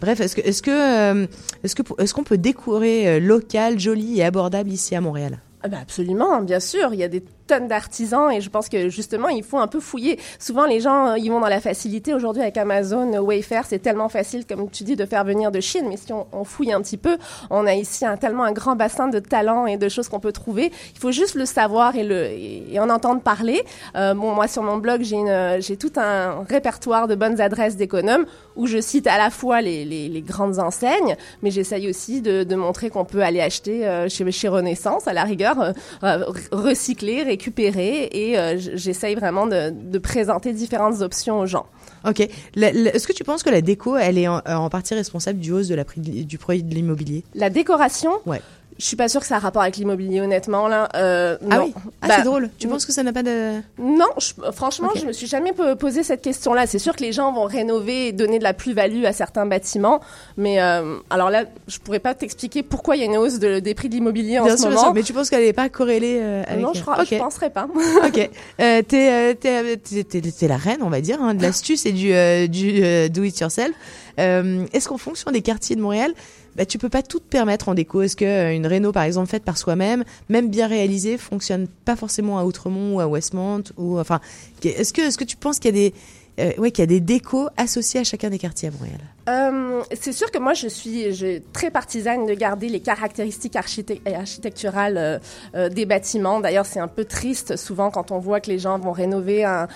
bref, 0.00 0.20
est-ce 0.20 0.36
que 0.36 0.40
est-ce 0.40 0.62
euh, 0.70 2.06
qu'on 2.14 2.24
peut 2.24 2.38
décorer 2.38 3.08
euh, 3.08 3.20
local, 3.20 3.78
joli 3.78 4.20
et 4.20 4.24
abordable 4.24 4.70
ici 4.70 4.94
à 4.94 5.00
Montréal? 5.00 5.40
Ah 5.62 5.68
bah 5.68 5.78
absolument, 5.82 6.42
bien 6.42 6.60
sûr. 6.60 6.90
Il 6.92 7.00
y 7.00 7.02
a 7.02 7.08
des 7.08 7.20
tonnes 7.46 7.68
d'artisans 7.68 8.30
et 8.30 8.40
je 8.40 8.50
pense 8.50 8.68
que 8.68 8.88
justement 8.88 9.28
il 9.28 9.42
faut 9.42 9.58
un 9.58 9.66
peu 9.66 9.80
fouiller. 9.80 10.18
Souvent 10.38 10.66
les 10.66 10.80
gens 10.80 11.08
euh, 11.08 11.18
ils 11.18 11.30
vont 11.30 11.40
dans 11.40 11.48
la 11.48 11.60
facilité. 11.60 12.14
Aujourd'hui 12.14 12.42
avec 12.42 12.56
Amazon, 12.56 13.12
euh, 13.12 13.20
Wayfair, 13.20 13.64
c'est 13.66 13.78
tellement 13.78 14.08
facile 14.08 14.46
comme 14.46 14.70
tu 14.70 14.84
dis 14.84 14.96
de 14.96 15.06
faire 15.06 15.24
venir 15.24 15.50
de 15.50 15.60
Chine. 15.60 15.86
Mais 15.88 15.96
si 15.96 16.12
on, 16.12 16.44
fouille 16.44 16.72
un 16.72 16.80
petit 16.80 16.96
peu, 16.96 17.18
on 17.50 17.66
a 17.66 17.74
ici 17.74 18.04
un, 18.04 18.16
tellement 18.16 18.44
un 18.44 18.52
grand 18.52 18.76
bassin 18.76 19.08
de 19.08 19.18
talents 19.18 19.66
et 19.66 19.76
de 19.76 19.88
choses 19.88 20.08
qu'on 20.08 20.20
peut 20.20 20.32
trouver. 20.32 20.70
Il 20.94 21.00
faut 21.00 21.12
juste 21.12 21.34
le 21.34 21.44
savoir 21.44 21.94
et, 21.96 22.78
en 22.78 22.90
entendre 22.90 23.20
parler. 23.20 23.62
Euh, 23.96 24.14
bon 24.14 24.34
moi 24.34 24.48
sur 24.48 24.62
mon 24.62 24.76
blog 24.76 25.02
j'ai 25.02 25.76
tout 25.76 25.92
un 25.96 26.44
répertoire 26.48 27.08
de 27.08 27.14
bonnes 27.14 27.40
adresses 27.40 27.76
d'économes 27.76 28.26
où 28.54 28.66
je 28.66 28.80
cite 28.80 29.06
à 29.06 29.18
la 29.18 29.30
fois 29.30 29.60
les, 29.60 30.24
grandes 30.26 30.58
enseignes, 30.58 31.16
mais 31.42 31.50
j'essaye 31.50 31.88
aussi 31.88 32.20
de, 32.22 32.56
montrer 32.56 32.88
qu'on 32.88 33.04
peut 33.04 33.22
aller 33.22 33.40
acheter 33.40 34.06
chez, 34.08 34.30
chez 34.32 34.48
Renaissance 34.48 35.06
à 35.06 35.12
la 35.12 35.24
rigueur, 35.24 35.74
euh, 36.02 36.24
recycler, 36.52 37.22
récupérer 37.40 38.08
et 38.12 38.38
euh, 38.38 38.56
j'essaye 38.58 39.14
vraiment 39.14 39.46
de, 39.46 39.70
de 39.70 39.98
présenter 39.98 40.52
différentes 40.52 41.00
options 41.02 41.38
aux 41.40 41.46
gens. 41.46 41.66
Ok. 42.06 42.20
Est-ce 42.20 43.06
que 43.06 43.12
tu 43.12 43.24
penses 43.24 43.42
que 43.42 43.50
la 43.50 43.60
déco, 43.60 43.96
elle 43.96 44.16
est 44.18 44.28
en, 44.28 44.40
en 44.46 44.68
partie 44.70 44.94
responsable 44.94 45.38
du 45.38 45.52
hausse 45.52 45.68
de 45.68 45.74
la 45.74 45.84
prix 45.84 46.00
du 46.00 46.38
prix 46.38 46.62
de 46.62 46.74
l'immobilier? 46.74 47.24
La 47.34 47.50
décoration, 47.50 48.12
Ouais. 48.26 48.40
Je 48.78 48.84
suis 48.84 48.96
pas 48.96 49.08
sûre 49.08 49.20
que 49.22 49.26
ça 49.26 49.36
a 49.36 49.38
rapport 49.38 49.62
avec 49.62 49.76
l'immobilier 49.76 50.20
honnêtement 50.20 50.68
là. 50.68 50.88
Euh, 50.96 51.36
Ah 51.50 51.56
non. 51.58 51.64
oui. 51.64 51.72
Ah, 52.02 52.08
Bah, 52.08 52.14
c'est 52.18 52.22
drôle. 52.24 52.50
Tu 52.58 52.68
penses 52.68 52.84
que 52.86 52.92
ça 52.92 53.02
n'a 53.02 53.12
pas 53.12 53.22
de 53.22 53.52
Non, 53.78 54.06
je- 54.18 54.32
franchement, 54.52 54.88
Ok. 54.94 55.00
je 55.00 55.06
me 55.06 55.12
suis 55.12 55.26
jamais 55.26 55.52
po- 55.52 55.76
posé 55.76 56.02
cette 56.02 56.22
question-là. 56.22 56.66
C'est 56.66 56.78
sûr 56.78 56.94
que 56.94 57.02
les 57.02 57.12
gens 57.12 57.32
vont 57.32 57.44
rénover 57.44 58.08
et 58.08 58.12
donner 58.12 58.38
de 58.38 58.44
la 58.44 58.52
plus-value 58.54 59.04
à 59.04 59.12
certains 59.12 59.46
bâtiments, 59.46 60.00
mais 60.36 60.60
euh, 60.60 60.96
alors 61.10 61.30
là, 61.30 61.44
je 61.68 61.78
pourrais 61.78 61.98
pas 62.00 62.14
t'expliquer 62.14 62.62
pourquoi 62.62 62.96
il 62.96 63.00
y 63.00 63.02
a 63.02 63.06
une 63.06 63.16
hausse 63.16 63.38
de- 63.38 63.60
des 63.60 63.74
prix 63.74 63.88
de 63.88 63.94
l'immobilier 63.94 64.38
en 64.38 64.44
Bien 64.44 64.56
ce 64.56 64.62
sûr, 64.62 64.68
bien 64.68 64.76
moment. 64.76 64.88
sûr, 64.88 64.94
mais 64.94 65.02
tu 65.02 65.12
penses 65.12 65.30
qu'elle 65.30 65.44
n'est 65.44 65.52
pas 65.52 65.68
corrélée 65.68 66.18
euh, 66.20 66.42
avec 66.46 66.62
Non, 66.62 66.72
je, 66.74 66.82
crois, 66.82 67.00
Ok. 67.00 67.08
je 67.10 67.16
penserais 67.16 67.50
pas. 67.50 67.66
ok. 68.06 68.30
Euh, 68.60 68.82
t'es, 68.82 69.32
euh, 69.32 69.34
euh, 69.46 70.46
la 70.48 70.56
reine, 70.56 70.78
on 70.82 70.90
va 70.90 71.00
dire, 71.00 71.22
hein, 71.22 71.34
de 71.34 71.42
l'astuce 71.42 71.86
et 71.86 71.92
du, 71.92 72.12
euh, 72.12 72.46
du 72.46 72.82
euh, 72.84 73.08
do 73.08 73.22
it 73.24 73.38
yourself. 73.40 73.72
Euh, 74.18 74.64
est-ce 74.72 74.88
qu'en 74.88 74.96
fonction 74.98 75.30
des 75.30 75.42
quartiers 75.42 75.76
de 75.76 75.80
Montréal, 75.80 76.12
bah, 76.56 76.66
tu 76.66 76.78
peux 76.78 76.88
pas 76.88 77.02
tout 77.02 77.18
te 77.18 77.28
permettre 77.28 77.68
en 77.68 77.74
déco. 77.74 78.02
Est-ce 78.02 78.16
que 78.16 78.24
euh, 78.24 78.68
réno, 78.68 78.92
par 78.92 79.02
exemple, 79.02 79.28
faite 79.28 79.44
par 79.44 79.58
soi-même, 79.58 80.04
même 80.28 80.48
bien 80.48 80.66
réalisée, 80.66 81.18
fonctionne 81.18 81.68
pas 81.84 81.96
forcément 81.96 82.38
à 82.38 82.44
Outremont 82.44 82.96
ou 82.96 83.00
à 83.00 83.06
Westmont 83.06 83.62
ou 83.76 83.98
enfin, 83.98 84.20
est-ce 84.64 84.92
que, 84.92 85.02
est-ce 85.02 85.18
que 85.18 85.24
tu 85.24 85.36
penses 85.36 85.58
qu'il 85.58 85.76
y 85.76 85.78
a 85.78 85.90
des 85.90 85.94
euh, 86.38 86.52
ouais, 86.58 86.70
qu'il 86.70 86.82
y 86.82 86.84
a 86.84 86.86
des 86.86 87.00
décos 87.00 87.48
associés 87.56 88.00
à 88.00 88.04
chacun 88.04 88.30
des 88.30 88.38
quartiers 88.38 88.68
à 88.68 88.72
Montréal 88.72 89.00
Euh, 89.28 89.82
c'est 89.92 90.12
sûr 90.12 90.30
que 90.30 90.38
moi, 90.38 90.54
je 90.54 90.68
suis 90.68 91.04
très 91.52 91.70
partisane 91.70 92.26
de 92.26 92.34
garder 92.34 92.68
les 92.68 92.80
caractéristiques 92.80 93.56
architecturales 93.56 94.96
euh, 94.98 95.18
euh, 95.54 95.68
des 95.68 95.86
bâtiments. 95.86 96.40
D'ailleurs, 96.40 96.66
c'est 96.66 96.78
un 96.78 96.88
peu 96.88 97.04
triste 97.04 97.56
souvent 97.56 97.90
quand 97.90 98.12
on 98.12 98.18
voit 98.18 98.40
que 98.40 98.50
les 98.50 98.58
gens 98.58 98.78
vont 98.78 98.92
rénover 98.92 99.44
un, 99.44 99.66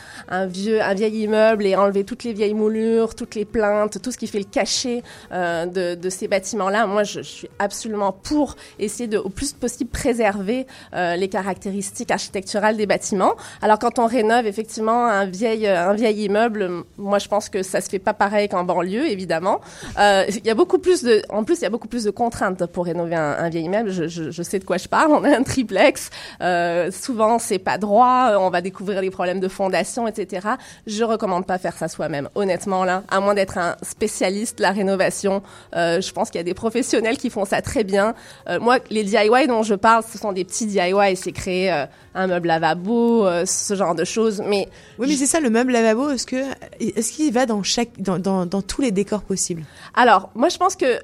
vieux, 0.46 0.80
un 0.80 0.94
vieil 0.94 1.22
immeuble 1.22 1.66
et 1.66 1.74
enlever 1.74 2.04
toutes 2.04 2.24
les 2.24 2.32
vieilles 2.32 2.54
moulures, 2.54 3.14
toutes 3.14 3.34
les 3.34 3.44
plaintes, 3.44 4.00
tout 4.00 4.12
ce 4.12 4.18
qui 4.18 4.26
fait 4.26 4.38
le 4.38 4.44
cachet 4.44 5.02
de, 5.32 6.08
ces 6.10 6.28
bâtiments-là. 6.28 6.86
Moi, 6.86 7.04
je, 7.04 7.22
je 7.22 7.28
suis 7.28 7.50
absolument 7.58 8.12
pour 8.12 8.56
essayer 8.78 9.08
de, 9.08 9.18
au 9.18 9.28
plus 9.28 9.52
possible, 9.52 9.90
préserver 9.90 10.66
les 10.92 11.28
caractéristiques 11.28 12.10
architecturales 12.10 12.76
des 12.76 12.86
bâtiments. 12.86 13.34
Alors, 13.62 13.78
quand 13.78 13.98
on 13.98 14.06
rénove 14.06 14.46
effectivement 14.46 15.06
un 15.06 15.26
vieil, 15.26 15.66
un 15.66 15.94
vieil 15.94 16.24
immeuble, 16.24 16.49
moi 16.98 17.18
je 17.18 17.28
pense 17.28 17.48
que 17.48 17.62
ça 17.62 17.80
se 17.80 17.88
fait 17.88 17.98
pas 17.98 18.14
pareil 18.14 18.48
qu'en 18.48 18.64
banlieue, 18.64 19.08
évidemment. 19.10 19.60
Euh, 19.98 20.24
Il 20.28 20.46
y 20.46 20.50
a 20.50 20.54
beaucoup 20.54 20.78
plus 20.78 21.02
de, 21.02 21.22
en 21.28 21.44
plus 21.44 21.58
il 21.58 21.62
y 21.62 21.66
a 21.66 21.70
beaucoup 21.70 21.88
plus 21.88 22.04
de 22.04 22.10
contraintes 22.10 22.66
pour 22.66 22.84
rénover 22.86 23.14
un, 23.16 23.36
un 23.38 23.48
vieil 23.48 23.64
immeuble. 23.64 23.90
Je, 23.90 24.08
je, 24.08 24.30
je 24.30 24.42
sais 24.42 24.58
de 24.58 24.64
quoi 24.64 24.76
je 24.78 24.88
parle. 24.88 25.12
On 25.12 25.24
a 25.24 25.36
un 25.36 25.42
triplex. 25.42 26.10
Euh, 26.40 26.90
souvent 26.90 27.38
c'est 27.38 27.58
pas 27.58 27.78
droit. 27.78 28.32
On 28.38 28.50
va 28.50 28.60
découvrir 28.60 29.00
les 29.00 29.10
problèmes 29.10 29.40
de 29.40 29.48
fondation, 29.48 30.06
etc. 30.08 30.48
Je 30.86 31.04
recommande 31.04 31.46
pas 31.46 31.58
faire 31.58 31.76
ça 31.76 31.88
soi-même. 31.88 32.28
Honnêtement 32.34 32.84
là, 32.84 33.02
à 33.10 33.20
moins 33.20 33.34
d'être 33.34 33.58
un 33.58 33.76
spécialiste 33.82 34.58
de 34.58 34.62
la 34.62 34.72
rénovation, 34.72 35.42
euh, 35.76 36.00
je 36.00 36.12
pense 36.12 36.30
qu'il 36.30 36.38
y 36.38 36.40
a 36.40 36.44
des 36.44 36.54
professionnels 36.54 37.18
qui 37.18 37.30
font 37.30 37.44
ça 37.44 37.62
très 37.62 37.84
bien. 37.84 38.14
Euh, 38.48 38.58
moi, 38.60 38.78
les 38.90 39.04
DIY 39.04 39.46
dont 39.48 39.62
je 39.62 39.74
parle, 39.74 40.02
ce 40.10 40.18
sont 40.18 40.32
des 40.32 40.44
petits 40.44 40.66
DIY. 40.66 41.16
C'est 41.16 41.32
créer 41.32 41.72
euh, 41.72 41.86
un 42.14 42.26
meuble 42.26 42.48
lavabo, 42.48 43.26
euh, 43.26 43.44
ce 43.46 43.74
genre 43.74 43.94
de 43.94 44.04
choses. 44.04 44.42
Mais 44.46 44.68
Oui, 44.98 45.06
mais 45.08 45.16
c'est 45.16 45.26
ça, 45.26 45.40
le 45.40 45.50
meuble 45.50 45.72
lavabo, 45.72 46.10
est-ce 46.10 46.26
que 46.26 46.36
est-ce 46.80 47.12
qu'il 47.12 47.32
va 47.32 47.46
dans 47.46 47.62
tous 47.62 48.82
les 48.82 48.90
décors 48.90 49.22
possibles? 49.22 49.64
Alors, 49.94 50.30
moi, 50.34 50.48
je 50.48 50.58
pense 50.58 50.76
que 50.76 51.00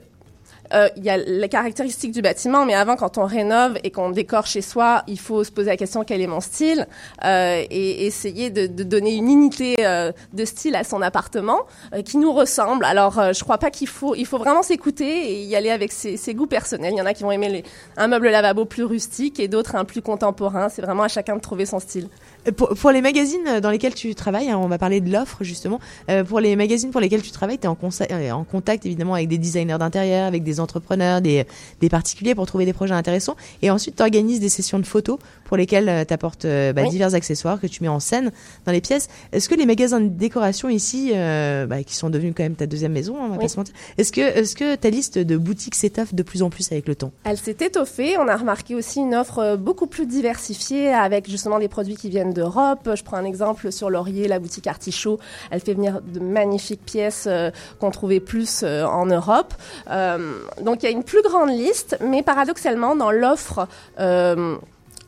euh, 0.75 0.89
il 0.97 1.05
y 1.05 1.11
a 1.11 1.17
les 1.17 1.49
caractéristiques 1.49 2.13
du 2.13 2.23
bâtiment, 2.23 2.65
mais 2.65 2.75
avant, 2.75 2.97
quand 2.97 3.19
on 3.19 3.25
rénove 3.25 3.79
et 3.85 3.91
qu'on 3.91 4.11
décore 4.11 4.47
chez 4.47 4.63
soi, 4.63 5.03
il 5.07 5.19
faut 5.19 5.45
se 5.45 5.53
poser 5.53 5.71
la 5.71 5.77
question 5.77 6.05
quel 6.05 6.21
est 6.21 6.27
mon 6.27 6.41
style? 6.41 6.87
Euh, 7.25 7.63
et 7.71 8.07
essayer 8.07 8.51
de, 8.51 8.67
donner 8.67 9.15
une 9.15 9.29
unité 9.29 9.77
euh, 9.81 10.13
de 10.33 10.45
style 10.45 10.77
à 10.77 10.85
son 10.85 11.03
appartement 11.03 11.61
qui 12.05 12.19
nous 12.19 12.33
ressemble. 12.33 12.85
Alors, 12.85 13.33
je 13.33 13.43
crois 13.43 13.59
pas 13.59 13.71
qu'il 13.71 13.89
faut, 13.89 14.15
il 14.15 14.27
faut 14.27 14.39
vraiment 14.39 14.63
s'écouter 14.63 15.33
et 15.33 15.43
y 15.43 15.57
aller 15.57 15.71
avec 15.71 15.93
ses, 15.93 16.17
goûts 16.35 16.47
personnels. 16.47 16.93
Il 16.93 16.99
y 16.99 17.03
en 17.03 17.07
a 17.07 17.15
qui 17.15 17.23
vont 17.23 17.33
aimer 17.33 17.65
un 17.97 18.09
meuble 18.09 18.29
lavabo 18.29 18.65
plus 18.65 18.85
rustique 18.85 19.41
et 19.41 19.49
d'autres 19.49 19.77
un 19.77 19.85
plus 19.85 20.03
contemporain. 20.03 20.69
C'est 20.69 20.83
vraiment 20.83 21.05
à 21.05 21.09
chacun 21.09 21.37
de 21.37 21.41
trouver 21.41 21.67
son 21.67 21.81
style. 21.81 22.09
Euh, 22.47 22.53
Pour, 22.53 22.91
les 22.91 23.03
magazines 23.03 23.61
dans 23.61 23.71
lesquels 23.71 23.95
tu 23.95 24.15
travailles, 24.15 24.51
hein, 24.51 24.59
on 24.59 24.69
va 24.69 24.79
parler 24.79 25.01
de 25.01 25.11
l'offre 25.11 25.43
justement. 25.43 25.81
Euh, 26.11 26.25
pour 26.25 26.41
les 26.41 26.57
magazines 26.57 26.91
pour 26.91 27.01
lesquels 27.01 27.23
tu 27.23 27.31
travailles, 27.31 27.59
tu 27.59 27.67
es 27.67 28.13
euh, 28.13 28.33
en 28.33 28.45
contact 28.45 28.87
évidemment 28.87 29.15
avec 29.15 29.29
des 29.29 29.39
designers 29.39 29.79
d'intérieur, 29.79 30.27
avec 30.27 30.43
des 30.43 30.61
entrepreneurs, 30.61 31.21
des, 31.21 31.45
des 31.81 31.89
particuliers 31.89 32.35
pour 32.35 32.47
trouver 32.47 32.65
des 32.65 32.73
projets 32.73 32.95
intéressants. 32.95 33.37
Et 33.63 33.71
ensuite, 33.71 33.97
tu 33.97 34.03
organises 34.03 34.41
des 34.41 34.49
sessions 34.49 34.79
de 34.79 34.87
photos 34.87 35.19
pour 35.47 35.57
lesquelles 35.57 36.05
tu 36.07 36.13
apportes 36.15 36.47
bah, 36.47 36.83
Oui. 36.83 36.91
divers 36.91 37.15
accessoires 37.15 37.61
que 37.61 37.67
tu 37.67 37.83
mets 37.83 37.89
en 37.89 38.01
scène 38.01 38.31
dans 38.65 38.73
les 38.73 38.81
pièces. 38.81 39.09
Est-ce 39.33 39.49
que 39.49 39.55
les 39.55 39.67
magasins 39.67 40.01
de 40.01 40.09
décoration 40.09 40.69
ici, 40.69 41.13
euh, 41.15 41.67
bah, 41.67 41.83
qui 41.83 41.95
sont 41.95 42.11
devenus 42.11 42.35
quand 42.37 42.43
même 42.43 42.55
ta 42.57 42.67
deuxième 42.67 42.93
maison, 42.93 43.17
on 43.19 43.29
va 43.29 43.35
Oui. 43.37 43.41
pas 43.45 43.49
se 43.49 43.57
mentir, 43.57 43.75
est-ce 43.99 44.13
que, 44.13 44.21
est-ce 44.21 44.55
que 44.57 44.75
ta 44.75 44.91
liste 44.91 45.19
de 45.19 45.37
boutiques 45.37 45.75
s'étoffe 45.75 46.15
de 46.15 46.23
plus 46.23 46.43
en 46.43 46.51
plus 46.51 46.71
avec 46.73 46.87
le 46.89 46.95
temps? 46.95 47.13
Elle 47.25 47.39
s'est 47.39 47.57
étoffée. 47.61 48.17
On 48.19 48.29
a 48.29 48.37
remarqué 48.37 48.75
aussi 48.75 49.01
une 49.01 49.15
offre 49.15 49.39
euh, 49.39 49.57
beaucoup 49.57 49.87
plus 49.87 50.07
diversifiée 50.07 50.93
avec 50.93 51.29
justement 51.31 51.59
des 51.59 51.69
produits 51.69 51.97
qui 51.97 52.09
viennent 52.11 52.33
d'Europe. 52.33 52.89
Je 52.95 53.03
prends 53.03 53.17
un 53.17 53.25
exemple 53.25 53.71
sur 53.73 53.91
Laurier, 53.91 54.29
la 54.29 54.39
boutique 54.39 54.67
Artichaut. 54.67 55.19
Elle 55.51 55.61
fait 55.61 55.75
venir 55.75 56.01
de 56.03 56.21
magnifiques 56.21 56.85
pièces 56.85 57.27
euh, 57.29 57.51
qu'on 57.81 57.91
trouvait 57.91 58.21
plus 58.21 58.61
euh, 58.63 58.85
en 58.85 59.07
Europe. 59.07 59.55
Euh, 59.91 60.39
donc 60.63 60.83
il 60.83 60.87
y 60.87 60.89
a 60.89 60.93
une 60.93 61.05
plus 61.05 61.23
grande 61.23 61.51
liste, 61.51 61.97
mais 62.05 62.23
paradoxalement, 62.23 62.97
dans 62.97 63.11
l'offre 63.11 63.69
euh, 64.01 64.57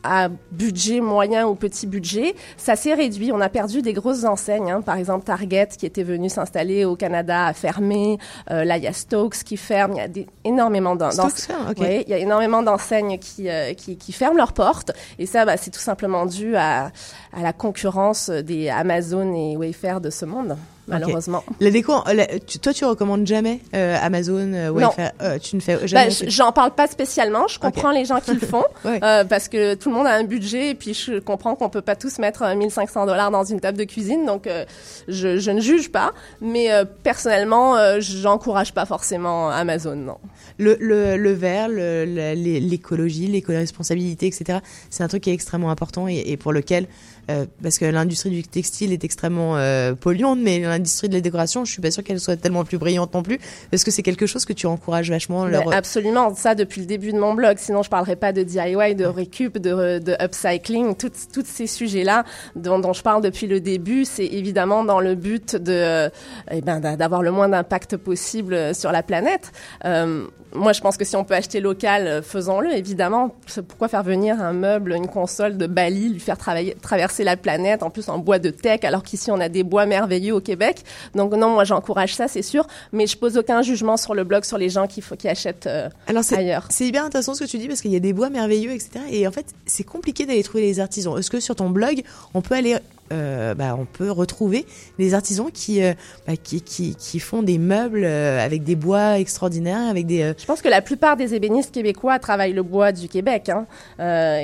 à 0.03 0.29
budget 0.51 1.01
moyen 1.01 1.47
ou 1.47 1.55
petit 1.55 1.87
budget, 1.87 2.35
ça 2.57 2.75
s'est 2.75 2.93
réduit. 2.93 3.31
On 3.31 3.41
a 3.41 3.49
perdu 3.49 3.81
des 3.81 3.93
grosses 3.93 4.23
enseignes. 4.23 4.71
hein. 4.71 4.81
Par 4.81 4.95
exemple, 4.97 5.25
Target, 5.25 5.67
qui 5.77 5.85
était 5.85 6.03
venu 6.03 6.29
s'installer 6.29 6.85
au 6.85 6.95
Canada, 6.95 7.45
a 7.47 7.53
fermé. 7.53 8.17
Euh, 8.51 8.63
là, 8.63 8.77
il 8.77 8.83
y 8.83 8.87
a 8.87 8.93
Stokes 8.93 9.43
qui 9.43 9.57
ferme. 9.57 9.93
Il 9.93 9.97
y 9.97 10.01
a 10.01 10.07
des, 10.07 10.27
énormément 10.45 10.95
il 12.07 12.09
y 12.09 12.13
a 12.13 12.19
d'enseignes 12.63 13.17
qui, 13.19 13.49
euh, 13.49 13.73
qui, 13.73 13.97
qui 13.97 14.11
ferment 14.11 14.37
leurs 14.37 14.53
portes. 14.53 14.91
Et 15.17 15.25
ça, 15.25 15.45
bah, 15.45 15.57
c'est 15.57 15.71
tout 15.71 15.79
simplement 15.79 16.25
dû 16.25 16.55
à, 16.55 16.91
à 17.33 17.41
la 17.41 17.53
concurrence 17.53 18.29
des 18.29 18.69
Amazon 18.69 19.33
et 19.33 19.57
Wayfair 19.57 20.01
de 20.01 20.09
ce 20.09 20.25
monde, 20.25 20.57
malheureusement. 20.89 21.43
Ok. 21.47 21.55
La 21.59 21.71
déco, 21.71 21.93
la- 22.13 22.39
tu- 22.39 22.59
toi, 22.59 22.73
tu 22.73 22.85
recommandes 22.85 23.25
jamais 23.27 23.59
euh, 23.75 23.95
Amazon, 24.01 24.51
euh, 24.53 24.71
Non. 24.71 24.89
Euh, 25.21 25.37
tu 25.39 25.55
ne 25.55 25.61
fais 25.61 25.87
jamais. 25.87 26.09
Bah, 26.09 26.15
J'en 26.27 26.51
parle 26.51 26.71
pas 26.71 26.87
spécialement. 26.87 27.47
Je 27.47 27.59
comprends 27.59 27.91
les 27.91 28.05
gens 28.05 28.19
qui 28.19 28.31
le 28.33 28.39
font 28.39 28.63
Ouais. 28.85 28.99
euh, 29.03 29.23
parce 29.23 29.47
que 29.47 29.75
tout 29.75 29.89
le 29.89 29.95
monde 29.95 30.07
a 30.07 30.13
un 30.13 30.23
budget 30.23 30.69
et 30.71 30.75
puis 30.75 30.93
je 30.93 31.19
comprends 31.19 31.55
qu'on 31.55 31.69
peut 31.69 31.81
pas 31.81 31.95
tous 31.95 32.19
mettre 32.19 32.41
euh, 32.43 32.55
1500 32.55 33.05
dollars 33.05 33.31
dans 33.31 33.43
une 33.43 33.59
table 33.59 33.77
de 33.77 33.83
cuisine. 33.83 34.25
Donc 34.25 34.47
euh, 34.47 34.65
je, 35.07 35.37
je 35.37 35.51
ne 35.51 35.59
juge 35.61 35.91
pas, 35.91 36.11
mais 36.41 36.71
euh, 36.71 36.85
personnellement, 37.03 37.75
euh, 37.77 37.97
j'encourage 37.99 38.73
pas 38.73 38.85
forcément 38.85 39.49
Amazon. 39.49 39.95
Non. 39.95 40.17
le, 40.57 40.77
le, 40.79 41.17
le 41.17 41.31
vert, 41.33 41.67
l'écologie, 41.69 43.27
l'éco-responsabilité, 43.27 44.27
etc. 44.27 44.59
C'est 44.89 45.03
un 45.03 45.07
truc 45.07 45.23
qui 45.23 45.29
est 45.29 45.33
extrêmement 45.33 45.71
important 45.71 46.07
et, 46.07 46.23
et 46.25 46.37
pour 46.37 46.53
lequel, 46.53 46.87
euh, 47.29 47.45
parce 47.61 47.77
que 47.77 47.85
l'industrie 47.85 48.29
du 48.31 48.43
textile 48.43 48.91
est 48.91 49.03
extrêmement 49.03 49.57
euh, 49.57 49.93
polluante, 49.93 50.39
mais 50.41 50.59
l'industrie 50.59 51.09
de 51.09 51.13
la 51.13 51.21
décoration, 51.21 51.63
je 51.65 51.71
suis 51.71 51.81
pas 51.81 51.91
sûre 51.91 52.03
qu'elle 52.03 52.19
soit 52.19 52.35
tellement 52.37 52.63
plus 52.65 52.77
brillante 52.77 53.13
non 53.13 53.23
plus. 53.23 53.39
Est-ce 53.71 53.85
que 53.85 53.91
c'est 53.91 54.01
quelque 54.03 54.25
chose 54.25 54.45
que 54.45 54.53
tu 54.53 54.65
encourages 54.67 55.09
vachement 55.09 55.45
le 55.45 55.51
Mais 55.51 55.57
re- 55.63 55.73
absolument, 55.73 56.33
ça 56.35 56.55
depuis 56.55 56.81
le 56.81 56.87
début 56.87 57.11
de 57.13 57.19
mon 57.19 57.33
blog. 57.33 57.57
Sinon, 57.59 57.83
je 57.83 57.89
parlerais 57.89 58.15
pas 58.15 58.33
de 58.33 58.43
DIY, 58.43 58.95
de 58.95 59.05
récup, 59.05 59.57
de, 59.57 59.99
de 59.99 60.15
upcycling, 60.21 60.95
tous 60.95 61.43
ces 61.45 61.67
sujets-là 61.67 62.23
dont, 62.55 62.79
dont 62.79 62.93
je 62.93 63.03
parle 63.03 63.21
depuis 63.21 63.47
le 63.47 63.59
début. 63.59 64.05
C'est 64.05 64.25
évidemment 64.25 64.83
dans 64.83 64.99
le 64.99 65.15
but 65.15 65.55
de, 65.55 65.71
euh, 65.71 66.09
eh 66.51 66.61
ben, 66.61 66.79
d'a- 66.79 66.95
d'avoir 66.95 67.21
le 67.21 67.31
moins 67.31 67.49
d'impact 67.49 67.97
possible 67.97 68.53
euh, 68.53 68.73
sur 68.73 68.91
la 68.91 69.03
planète. 69.03 69.51
Euh, 69.85 70.25
moi, 70.53 70.73
je 70.73 70.81
pense 70.81 70.97
que 70.97 71.05
si 71.05 71.15
on 71.15 71.23
peut 71.23 71.35
acheter 71.35 71.59
local, 71.59 72.07
euh, 72.07 72.21
faisons-le. 72.21 72.71
Évidemment, 72.73 73.35
pourquoi 73.67 73.87
faire 73.87 74.03
venir 74.03 74.41
un 74.41 74.53
meuble, 74.53 74.93
une 74.93 75.07
console 75.07 75.57
de 75.57 75.67
Bali, 75.67 76.09
lui 76.09 76.19
faire 76.19 76.37
travailler, 76.37 76.75
traverser 76.81 77.23
la 77.23 77.37
planète, 77.37 77.83
en 77.83 77.89
plus 77.89 78.09
en 78.09 78.17
bois 78.17 78.39
de 78.39 78.49
teck, 78.49 78.83
alors 78.83 79.03
qu'ici 79.03 79.31
on 79.31 79.39
a 79.39 79.49
des 79.49 79.63
bois 79.63 79.85
merveilleux 79.85 80.33
au 80.33 80.41
Québec. 80.41 80.83
Donc 81.13 81.33
non, 81.33 81.49
moi 81.49 81.63
j'encourage 81.65 82.15
ça, 82.15 82.27
c'est 82.27 82.41
sûr. 82.41 82.65
Mais 82.93 83.05
je 83.05 83.17
pose 83.17 83.37
aucun 83.37 83.61
jugement 83.61 83.97
sur 83.97 84.15
le 84.15 84.23
blog 84.23 84.43
sur 84.43 84.57
les 84.57 84.69
gens 84.69 84.87
qui, 84.87 85.03
achètent 85.27 85.67
euh, 85.67 85.89
Alors 86.07 86.23
ailleurs. 86.35 86.67
c'est 86.69 86.87
hyper 86.87 87.05
intéressant 87.05 87.35
ce 87.35 87.43
que 87.43 87.49
tu 87.49 87.57
dis 87.57 87.67
parce 87.67 87.81
qu'il 87.81 87.91
y 87.91 87.95
a 87.95 87.99
des 87.99 88.13
bois 88.13 88.29
merveilleux, 88.29 88.71
etc. 88.71 89.01
Et 89.11 89.27
en 89.27 89.31
fait, 89.31 89.45
c'est 89.65 89.83
compliqué 89.83 90.25
d'aller 90.25 90.43
trouver 90.43 90.63
les 90.63 90.79
artisans. 90.79 91.17
Est-ce 91.17 91.29
que 91.29 91.39
sur 91.39 91.55
ton 91.55 91.69
blog, 91.69 92.03
on 92.33 92.41
peut 92.41 92.55
aller, 92.55 92.77
euh, 93.11 93.53
bah, 93.55 93.75
on 93.77 93.85
peut 93.85 94.11
retrouver 94.11 94.65
des 94.97 95.13
artisans 95.13 95.49
qui, 95.51 95.83
euh, 95.83 95.93
bah, 96.27 96.33
qui, 96.41 96.61
qui, 96.61 97.19
font 97.19 97.43
des 97.43 97.57
meubles 97.57 98.03
euh, 98.03 98.43
avec 98.43 98.63
des 98.63 98.75
bois 98.75 99.19
extraordinaires, 99.19 99.89
avec 99.89 100.05
des. 100.05 100.33
Je 100.37 100.45
pense 100.45 100.61
que 100.61 100.69
la 100.69 100.81
plupart 100.81 101.17
des 101.17 101.33
ébénistes 101.33 101.73
québécois 101.73 102.19
travaillent 102.19 102.53
le 102.53 102.63
bois 102.63 102.91
du 102.91 103.07
Québec. 103.07 103.49
Hein. 103.49 103.65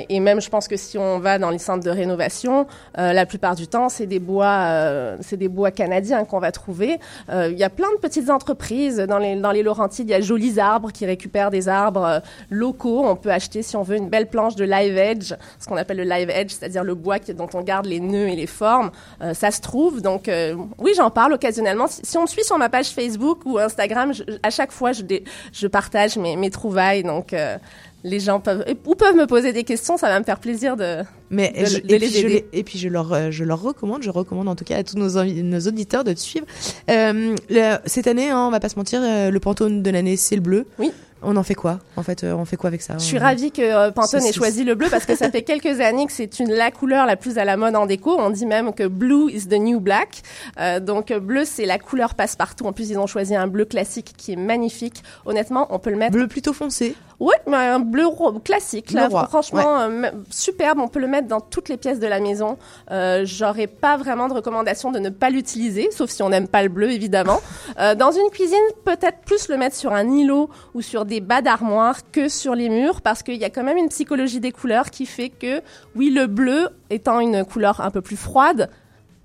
Et 0.08 0.20
même, 0.20 0.40
je 0.40 0.48
pense 0.48 0.68
que 0.68 0.76
si 0.76 0.98
on 0.98 1.18
va 1.18 1.38
dans 1.38 1.50
les 1.50 1.58
centres 1.58 1.84
de 1.84 1.90
rénovation, 1.90 2.66
la 2.96 3.26
plupart 3.26 3.54
du 3.54 3.66
temps, 3.66 3.88
c'est 3.88 4.06
des 4.06 4.18
bois, 4.18 5.16
des 5.32 5.48
bois 5.48 5.70
canadiens 5.70 6.24
qu'on 6.24 6.40
va 6.40 6.52
trouver. 6.52 6.98
Il 7.30 7.56
y 7.56 7.64
a 7.64 7.70
plein 7.70 7.90
de 7.94 8.00
petites 8.00 8.30
entreprises 8.30 8.98
dans 8.98 9.18
les 9.18 9.36
dans 9.36 9.52
les 9.52 9.62
Laurentides. 9.62 10.08
Il 10.08 10.12
y 10.12 10.14
a 10.14 10.20
Jolis 10.20 10.58
Arbres 10.58 10.92
qui 10.92 11.06
récupèrent 11.06 11.50
des 11.50 11.68
arbres 11.68 12.22
locaux. 12.50 13.04
On 13.04 13.16
peut 13.16 13.30
acheter, 13.30 13.62
si 13.62 13.76
on 13.76 13.82
veut, 13.82 13.96
une 13.96 14.08
belle 14.08 14.28
planche 14.28 14.56
de 14.56 14.64
live 14.64 14.96
edge, 14.96 15.34
ce 15.58 15.66
qu'on 15.66 15.76
appelle 15.76 15.98
le 15.98 16.04
live 16.04 16.30
edge, 16.30 16.50
c'est-à-dire 16.50 16.84
le 16.84 16.94
bois 16.94 17.18
dont 17.18 17.48
on 17.54 17.62
garde 17.62 17.86
les 17.86 18.00
nœuds 18.00 18.28
et 18.28 18.36
les 18.36 18.46
formes. 18.56 18.90
Euh, 19.22 19.34
ça 19.34 19.50
se 19.50 19.60
trouve. 19.60 20.00
Donc, 20.02 20.28
euh, 20.28 20.54
oui, 20.78 20.92
j'en 20.96 21.10
parle 21.10 21.32
occasionnellement. 21.34 21.86
Si, 21.86 22.00
si 22.02 22.16
on 22.18 22.22
me 22.22 22.26
suit 22.26 22.44
sur 22.44 22.58
ma 22.58 22.68
page 22.68 22.88
Facebook 22.88 23.40
ou 23.44 23.58
Instagram, 23.58 24.12
je- 24.14 24.22
à 24.42 24.50
chaque 24.50 24.72
fois, 24.72 24.92
je, 24.92 25.02
dé- 25.02 25.24
je 25.52 25.66
partage 25.66 26.16
mes, 26.16 26.36
mes 26.36 26.50
trouvailles. 26.50 27.02
Donc, 27.02 27.32
euh, 27.32 27.56
les 28.04 28.20
gens 28.20 28.38
peuvent 28.40 28.64
ou 28.86 28.94
peuvent 28.94 29.16
me 29.16 29.26
poser 29.26 29.52
des 29.52 29.64
questions. 29.64 29.96
Ça 29.96 30.08
va 30.08 30.18
me 30.20 30.24
faire 30.24 30.38
plaisir 30.38 30.76
de, 30.76 30.98
Mais 31.30 31.52
de, 31.58 31.66
je- 31.66 31.78
de 31.78 31.94
et, 31.94 31.98
les 31.98 32.06
puis 32.08 32.20
je 32.20 32.26
les- 32.26 32.46
et 32.52 32.62
puis 32.64 32.78
je 32.78 32.88
leur, 32.88 33.30
je 33.32 33.42
leur 33.44 33.60
recommande, 33.60 34.02
je 34.02 34.10
recommande 34.10 34.48
en 34.48 34.54
tout 34.54 34.64
cas 34.64 34.76
à 34.78 34.82
tous 34.84 34.96
nos, 34.96 35.22
nos 35.24 35.60
auditeurs 35.60 36.04
de 36.04 36.12
te 36.12 36.20
suivre. 36.20 36.46
Le- 36.88 37.76
cette 37.86 38.06
année, 38.06 38.30
hein, 38.30 38.46
on 38.46 38.50
va 38.50 38.60
pas 38.60 38.68
se 38.68 38.76
mentir, 38.76 39.00
le 39.02 39.38
pantone 39.38 39.82
de 39.82 39.90
l'année, 39.90 40.16
c'est 40.16 40.36
le 40.36 40.42
bleu. 40.42 40.66
Oui. 40.78 40.92
On 41.22 41.36
en 41.36 41.42
fait 41.42 41.54
quoi 41.54 41.78
En 41.96 42.02
fait, 42.02 42.24
euh, 42.24 42.34
on 42.34 42.44
fait 42.44 42.56
quoi 42.56 42.68
avec 42.68 42.82
ça 42.82 42.94
Je 42.98 43.04
suis 43.04 43.18
ravie 43.18 43.50
que 43.50 43.62
euh, 43.62 43.90
Pantone 43.90 44.24
ait 44.24 44.32
choisi 44.32 44.64
le 44.64 44.74
bleu 44.74 44.88
parce 44.90 45.06
que 45.06 45.16
ça 45.16 45.30
fait 45.30 45.42
quelques 45.42 45.80
années 45.80 46.06
que 46.06 46.12
c'est 46.12 46.38
une 46.38 46.52
la 46.52 46.70
couleur 46.70 47.06
la 47.06 47.16
plus 47.16 47.38
à 47.38 47.44
la 47.44 47.56
mode 47.56 47.74
en 47.74 47.86
déco. 47.86 48.16
On 48.18 48.30
dit 48.30 48.46
même 48.46 48.74
que 48.74 48.86
blue 48.86 49.30
is 49.30 49.48
the 49.48 49.58
new 49.58 49.80
black. 49.80 50.22
Euh, 50.60 50.78
donc 50.78 51.12
bleu 51.12 51.44
c'est 51.44 51.64
la 51.64 51.78
couleur 51.78 52.14
passe-partout. 52.14 52.66
En 52.66 52.72
plus 52.72 52.90
ils 52.90 52.98
ont 52.98 53.06
choisi 53.06 53.34
un 53.34 53.46
bleu 53.46 53.64
classique 53.64 54.12
qui 54.16 54.32
est 54.32 54.36
magnifique. 54.36 55.02
Honnêtement, 55.24 55.66
on 55.70 55.78
peut 55.78 55.90
le 55.90 55.96
mettre. 55.96 56.12
Bleu 56.12 56.28
plutôt 56.28 56.52
foncé. 56.52 56.94
Oui, 57.18 57.34
mais 57.46 57.56
un 57.56 57.78
bleu 57.80 58.04
classique. 58.44 58.92
Bleu 58.92 59.00
Là, 59.00 59.08
roi, 59.08 59.26
franchement, 59.26 59.80
euh, 59.80 60.10
superbe. 60.30 60.78
On 60.80 60.88
peut 60.88 61.00
le 61.00 61.06
mettre 61.06 61.28
dans 61.28 61.40
toutes 61.40 61.68
les 61.68 61.76
pièces 61.76 61.98
de 61.98 62.06
la 62.06 62.20
maison. 62.20 62.58
Euh, 62.90 63.22
J'aurais 63.24 63.66
pas 63.66 63.96
vraiment 63.96 64.28
de 64.28 64.34
recommandation 64.34 64.92
de 64.92 64.98
ne 64.98 65.08
pas 65.08 65.30
l'utiliser, 65.30 65.90
sauf 65.92 66.10
si 66.10 66.22
on 66.22 66.28
n'aime 66.28 66.48
pas 66.48 66.62
le 66.62 66.68
bleu, 66.68 66.90
évidemment. 66.90 67.40
Euh, 67.78 67.94
dans 67.94 68.10
une 68.10 68.30
cuisine, 68.30 68.56
peut-être 68.84 69.18
plus 69.26 69.48
le 69.48 69.56
mettre 69.58 69.76
sur 69.76 69.92
un 69.92 70.08
îlot 70.08 70.48
ou 70.74 70.80
sur 70.80 71.04
des 71.04 71.20
bas 71.20 71.42
d'armoire 71.42 72.10
que 72.10 72.28
sur 72.28 72.54
les 72.54 72.70
murs, 72.70 73.02
parce 73.02 73.22
qu'il 73.22 73.36
y 73.36 73.44
a 73.44 73.50
quand 73.50 73.64
même 73.64 73.76
une 73.76 73.88
psychologie 73.88 74.40
des 74.40 74.52
couleurs 74.52 74.90
qui 74.90 75.04
fait 75.04 75.28
que, 75.28 75.60
oui, 75.94 76.10
le 76.10 76.26
bleu 76.26 76.70
étant 76.88 77.20
une 77.20 77.44
couleur 77.44 77.80
un 77.82 77.90
peu 77.90 78.00
plus 78.00 78.16
froide, 78.16 78.70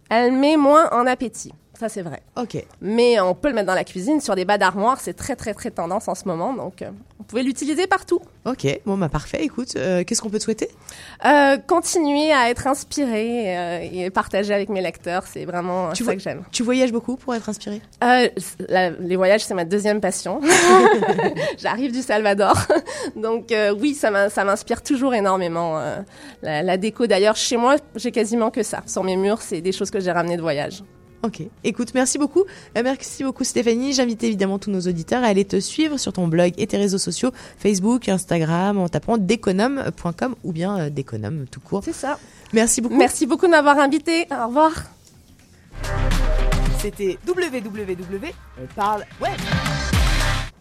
elle 0.09 0.33
met 0.33 0.57
moins 0.57 0.89
en 0.91 1.05
appétit. 1.07 1.53
Ça, 1.81 1.89
c'est 1.89 2.03
vrai. 2.03 2.21
Ok. 2.39 2.63
Mais 2.79 3.19
on 3.19 3.33
peut 3.33 3.47
le 3.47 3.55
mettre 3.55 3.65
dans 3.65 3.73
la 3.73 3.83
cuisine, 3.83 4.21
sur 4.21 4.35
des 4.35 4.45
bas 4.45 4.59
d'armoire. 4.59 4.99
C'est 5.01 5.15
très, 5.15 5.35
très, 5.35 5.55
très 5.55 5.71
tendance 5.71 6.07
en 6.07 6.13
ce 6.13 6.25
moment. 6.27 6.53
Donc, 6.53 6.83
euh, 6.83 6.91
vous 7.17 7.23
pouvez 7.23 7.41
l'utiliser 7.41 7.87
partout. 7.87 8.21
Ok, 8.45 8.67
bon 8.85 8.99
bah 8.99 9.09
parfait. 9.09 9.43
Écoute, 9.43 9.73
euh, 9.77 10.03
qu'est-ce 10.03 10.21
qu'on 10.21 10.29
peut 10.29 10.37
te 10.37 10.43
souhaiter? 10.43 10.69
Euh, 11.25 11.57
continuer 11.57 12.31
à 12.33 12.51
être 12.51 12.67
inspiré 12.67 13.57
euh, 13.57 13.79
et 13.91 14.09
partager 14.11 14.53
avec 14.53 14.69
mes 14.69 14.81
lecteurs. 14.81 15.23
C'est 15.25 15.45
vraiment 15.45 15.91
Tu 15.93 16.03
ça 16.03 16.13
que 16.13 16.21
j'aime. 16.21 16.43
Tu 16.51 16.61
voyages 16.61 16.91
beaucoup 16.91 17.15
pour 17.17 17.33
être 17.33 17.49
inspiré 17.49 17.81
Euh, 18.03 18.27
les 18.99 19.15
voyages, 19.15 19.43
c'est 19.43 19.55
ma 19.55 19.65
deuxième 19.65 20.01
passion. 20.01 20.39
J'arrive 21.57 21.91
du 21.91 22.03
Salvador. 22.03 22.55
Donc 23.15 23.51
euh, 23.51 23.73
oui, 23.79 23.95
ça 23.95 24.11
m'in- 24.11 24.29
ça 24.29 24.43
m'inspire 24.43 24.83
toujours 24.83 25.15
énormément. 25.15 25.79
euh, 25.79 25.97
la, 26.43 26.61
la 26.61 26.77
déco, 26.77 27.07
d'ailleurs, 27.07 27.35
chez 27.35 27.57
moi, 27.57 27.77
j'ai 27.95 28.11
quasiment 28.11 28.51
que 28.51 28.61
ça. 28.61 28.83
Sur 28.85 29.03
mes 29.03 29.15
murs, 29.17 29.41
c'est 29.41 29.61
des 29.61 29.71
choses 29.71 29.89
que 29.89 29.99
j'ai 29.99 30.11
ramenées 30.11 30.37
de 30.37 30.41
voyage. 30.43 30.83
Ok. 31.23 31.43
Écoute, 31.63 31.93
merci 31.93 32.17
beaucoup. 32.17 32.45
Euh, 32.77 32.81
merci 32.83 33.23
beaucoup 33.23 33.43
Stéphanie. 33.43 33.93
J'invite 33.93 34.23
évidemment 34.23 34.57
tous 34.57 34.71
nos 34.71 34.81
auditeurs 34.81 35.23
à 35.23 35.27
aller 35.27 35.45
te 35.45 35.59
suivre 35.59 35.97
sur 35.97 36.13
ton 36.13 36.27
blog 36.27 36.53
et 36.57 36.65
tes 36.65 36.77
réseaux 36.77 36.97
sociaux, 36.97 37.31
Facebook, 37.57 38.09
Instagram, 38.09 38.79
en 38.79 38.89
tapant 38.89 39.17
déconome.com 39.17 40.35
ou 40.43 40.51
bien 40.51 40.79
euh, 40.79 40.89
déconome 40.89 41.45
tout 41.49 41.59
court. 41.59 41.83
C'est 41.83 41.93
ça. 41.93 42.17
Merci 42.53 42.81
beaucoup. 42.81 42.97
Merci 42.97 43.25
beaucoup 43.27 43.45
de 43.45 43.51
m'avoir 43.51 43.77
invité. 43.77 44.25
Au 44.31 44.47
revoir. 44.47 44.71
C'était 46.79 47.19
www. 47.27 48.27
On 48.59 48.65
parle 48.75 49.05
web. 49.21 49.31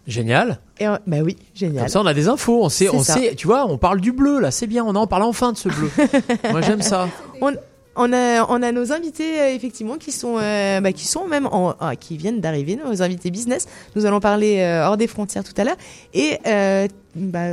Génial. 0.07 0.59
Et, 0.79 0.87
bah 1.07 1.19
oui, 1.23 1.37
génial. 1.55 1.85
Comme 1.85 1.89
ça, 1.89 2.01
on 2.01 2.07
a 2.07 2.15
des 2.15 2.29
infos. 2.29 2.65
On 2.65 2.69
sait, 2.69 2.89
on 2.91 3.03
ça. 3.03 3.15
sait. 3.15 3.35
Tu 3.35 3.47
vois, 3.47 3.67
on 3.67 3.79
parle 3.79 4.01
du 4.01 4.13
bleu 4.13 4.41
là. 4.41 4.51
C'est 4.51 4.67
bien. 4.67 4.85
On 4.85 4.95
en 4.97 5.07
parle 5.07 5.23
enfin 5.23 5.53
de 5.53 5.57
ce 5.57 5.69
bleu. 5.69 5.91
Moi, 6.51 6.61
j'aime 6.61 6.83
ça. 6.83 7.09
On, 7.41 7.53
on 7.97 8.13
a, 8.13 8.45
on 8.49 8.63
a 8.63 8.73
nos 8.73 8.93
invités 8.93 9.41
euh, 9.41 9.55
effectivement 9.55 9.97
qui 9.97 10.13
sont, 10.13 10.37
euh, 10.39 10.81
bah, 10.81 10.93
qui 10.93 11.07
sont 11.07 11.27
même 11.27 11.47
en, 11.47 11.75
ah, 11.81 11.97
qui 11.97 12.17
viennent 12.17 12.41
d'arriver, 12.41 12.77
nos 12.77 13.03
invités 13.03 13.31
business. 13.31 13.67
Nous 13.97 14.07
allons 14.07 14.21
parler 14.21 14.61
euh, 14.61 14.87
hors 14.87 14.97
des 14.97 15.07
frontières 15.07 15.45
tout 15.45 15.55
à 15.57 15.65
l'heure. 15.65 15.77
Et 16.15 16.39
euh, 16.47 16.87
bah, 17.15 17.47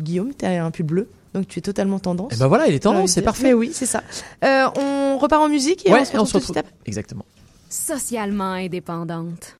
Guillaume, 0.00 0.32
tu 0.38 0.44
as 0.44 0.64
un 0.64 0.70
pull 0.70 0.86
bleu. 0.86 1.08
Donc 1.34 1.46
tu 1.46 1.58
es 1.58 1.62
totalement 1.62 1.98
tendance. 1.98 2.32
Et 2.32 2.36
ben 2.36 2.46
voilà, 2.48 2.66
il 2.68 2.74
est 2.74 2.78
tendance. 2.80 3.10
C'est 3.10 3.22
parfait. 3.22 3.42
Mais 3.44 3.52
oui, 3.52 3.70
c'est 3.74 3.86
ça. 3.86 4.02
Euh, 4.44 4.66
on 4.76 5.18
repart 5.18 5.42
en 5.42 5.48
musique 5.48 5.86
et 5.86 5.92
Ouais, 5.92 6.00
on 6.00 6.04
se 6.04 6.12
et 6.14 6.18
on 6.18 6.22
retrouve 6.24 6.40
se 6.42 6.46
tout 6.46 6.52
de 6.54 6.58
retrouve. 6.58 6.58
après. 6.58 6.74
Exactement. 6.86 7.24
Socialement 7.68 8.52
indépendante. 8.52 9.57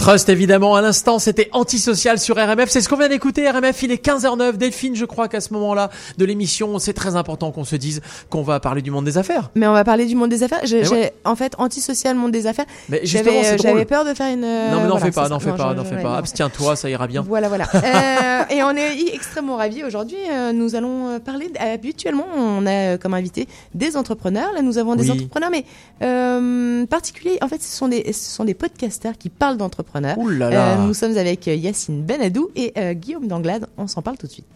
Trust 0.00 0.30
évidemment 0.30 0.74
à 0.76 0.80
l'instant 0.80 1.18
c'était 1.18 1.50
antisocial 1.52 2.18
sur 2.18 2.36
RMF 2.36 2.70
c'est 2.70 2.80
ce 2.80 2.88
qu'on 2.88 2.96
vient 2.96 3.10
d'écouter 3.10 3.46
RMF 3.50 3.82
il 3.82 3.92
est 3.92 4.02
15h09 4.02 4.56
Delphine 4.56 4.96
je 4.96 5.04
crois 5.04 5.28
qu'à 5.28 5.42
ce 5.42 5.52
moment-là 5.52 5.90
de 6.16 6.24
l'émission 6.24 6.78
c'est 6.78 6.94
très 6.94 7.16
important 7.16 7.50
qu'on 7.52 7.64
se 7.64 7.76
dise 7.76 8.00
qu'on 8.30 8.40
va 8.42 8.60
parler 8.60 8.80
du 8.80 8.90
monde 8.90 9.04
des 9.04 9.18
affaires 9.18 9.50
Mais 9.54 9.66
on 9.66 9.74
va 9.74 9.84
parler 9.84 10.06
du 10.06 10.16
monde 10.16 10.30
des 10.30 10.42
affaires. 10.42 10.60
J'ai, 10.64 10.88
ouais. 10.88 11.12
en 11.26 11.36
fait, 11.36 11.52
antisocial, 11.58 12.16
monde 12.16 12.32
des 12.32 12.46
affaires. 12.46 12.64
Mais 12.88 13.00
justement, 13.02 13.24
j'avais, 13.24 13.44
c'est 13.44 13.54
euh, 13.54 13.58
j'avais 13.62 13.84
peur 13.84 14.06
de 14.06 14.14
faire 14.14 14.32
une. 14.32 14.40
non 14.40 14.46
mais 14.46 14.70
n'en 14.84 14.88
voilà, 14.92 15.04
fais 15.04 15.10
pas 15.10 15.28
n'en 15.28 15.38
fais 15.38 15.52
pas 15.52 15.74
n'en 15.74 15.84
fais 15.84 16.00
pas 16.02 16.16
abstiens-toi 16.16 16.76
ça 16.76 16.88
ira 16.88 17.06
bien 17.06 17.20
Voilà, 17.22 17.48
voilà. 17.48 17.66
Euh, 17.90 18.42
et 18.50 18.62
on 18.62 18.70
est 18.74 19.14
extrêmement 19.14 19.56
ravis 19.56 19.84
aujourd'hui. 19.84 20.16
euh, 20.30 20.52
nous 20.52 20.74
allons 20.76 21.08
euh, 21.08 21.18
parler. 21.18 21.50
Habituellement, 21.58 22.26
on 22.36 22.64
a 22.66 22.96
comme 22.96 23.12
invité 23.14 23.46
des 23.74 23.96
entrepreneurs. 23.98 24.52
Là, 24.54 24.62
nous 24.62 24.78
avons 24.78 24.94
des 24.94 25.04
Oui. 25.04 25.10
entrepreneurs, 25.10 25.50
mais 25.50 25.64
euh, 26.02 26.86
particuliers. 26.86 27.36
En 27.42 27.48
fait, 27.48 27.62
ce 27.62 27.76
sont 27.76 27.88
des, 27.88 28.12
ce 28.12 28.30
sont 28.30 28.44
des 28.44 28.54
podcasteurs 28.54 29.14
qui 29.18 29.28
parlent 29.28 29.56
d'entrepreneurs. 29.98 30.18
Ouh 30.18 30.28
là 30.28 30.50
là. 30.50 30.72
Euh, 30.72 30.86
nous 30.86 30.94
sommes 30.94 31.16
avec 31.16 31.48
euh, 31.48 31.54
Yacine 31.54 32.02
Benadou 32.02 32.50
et 32.54 32.72
euh, 32.76 32.92
Guillaume 32.92 33.26
Danglade. 33.26 33.66
On 33.76 33.86
s'en 33.86 34.02
parle 34.02 34.18
tout 34.18 34.26
de 34.26 34.32
suite. 34.32 34.46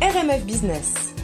RMF 0.00 0.44
Business. 0.44 1.15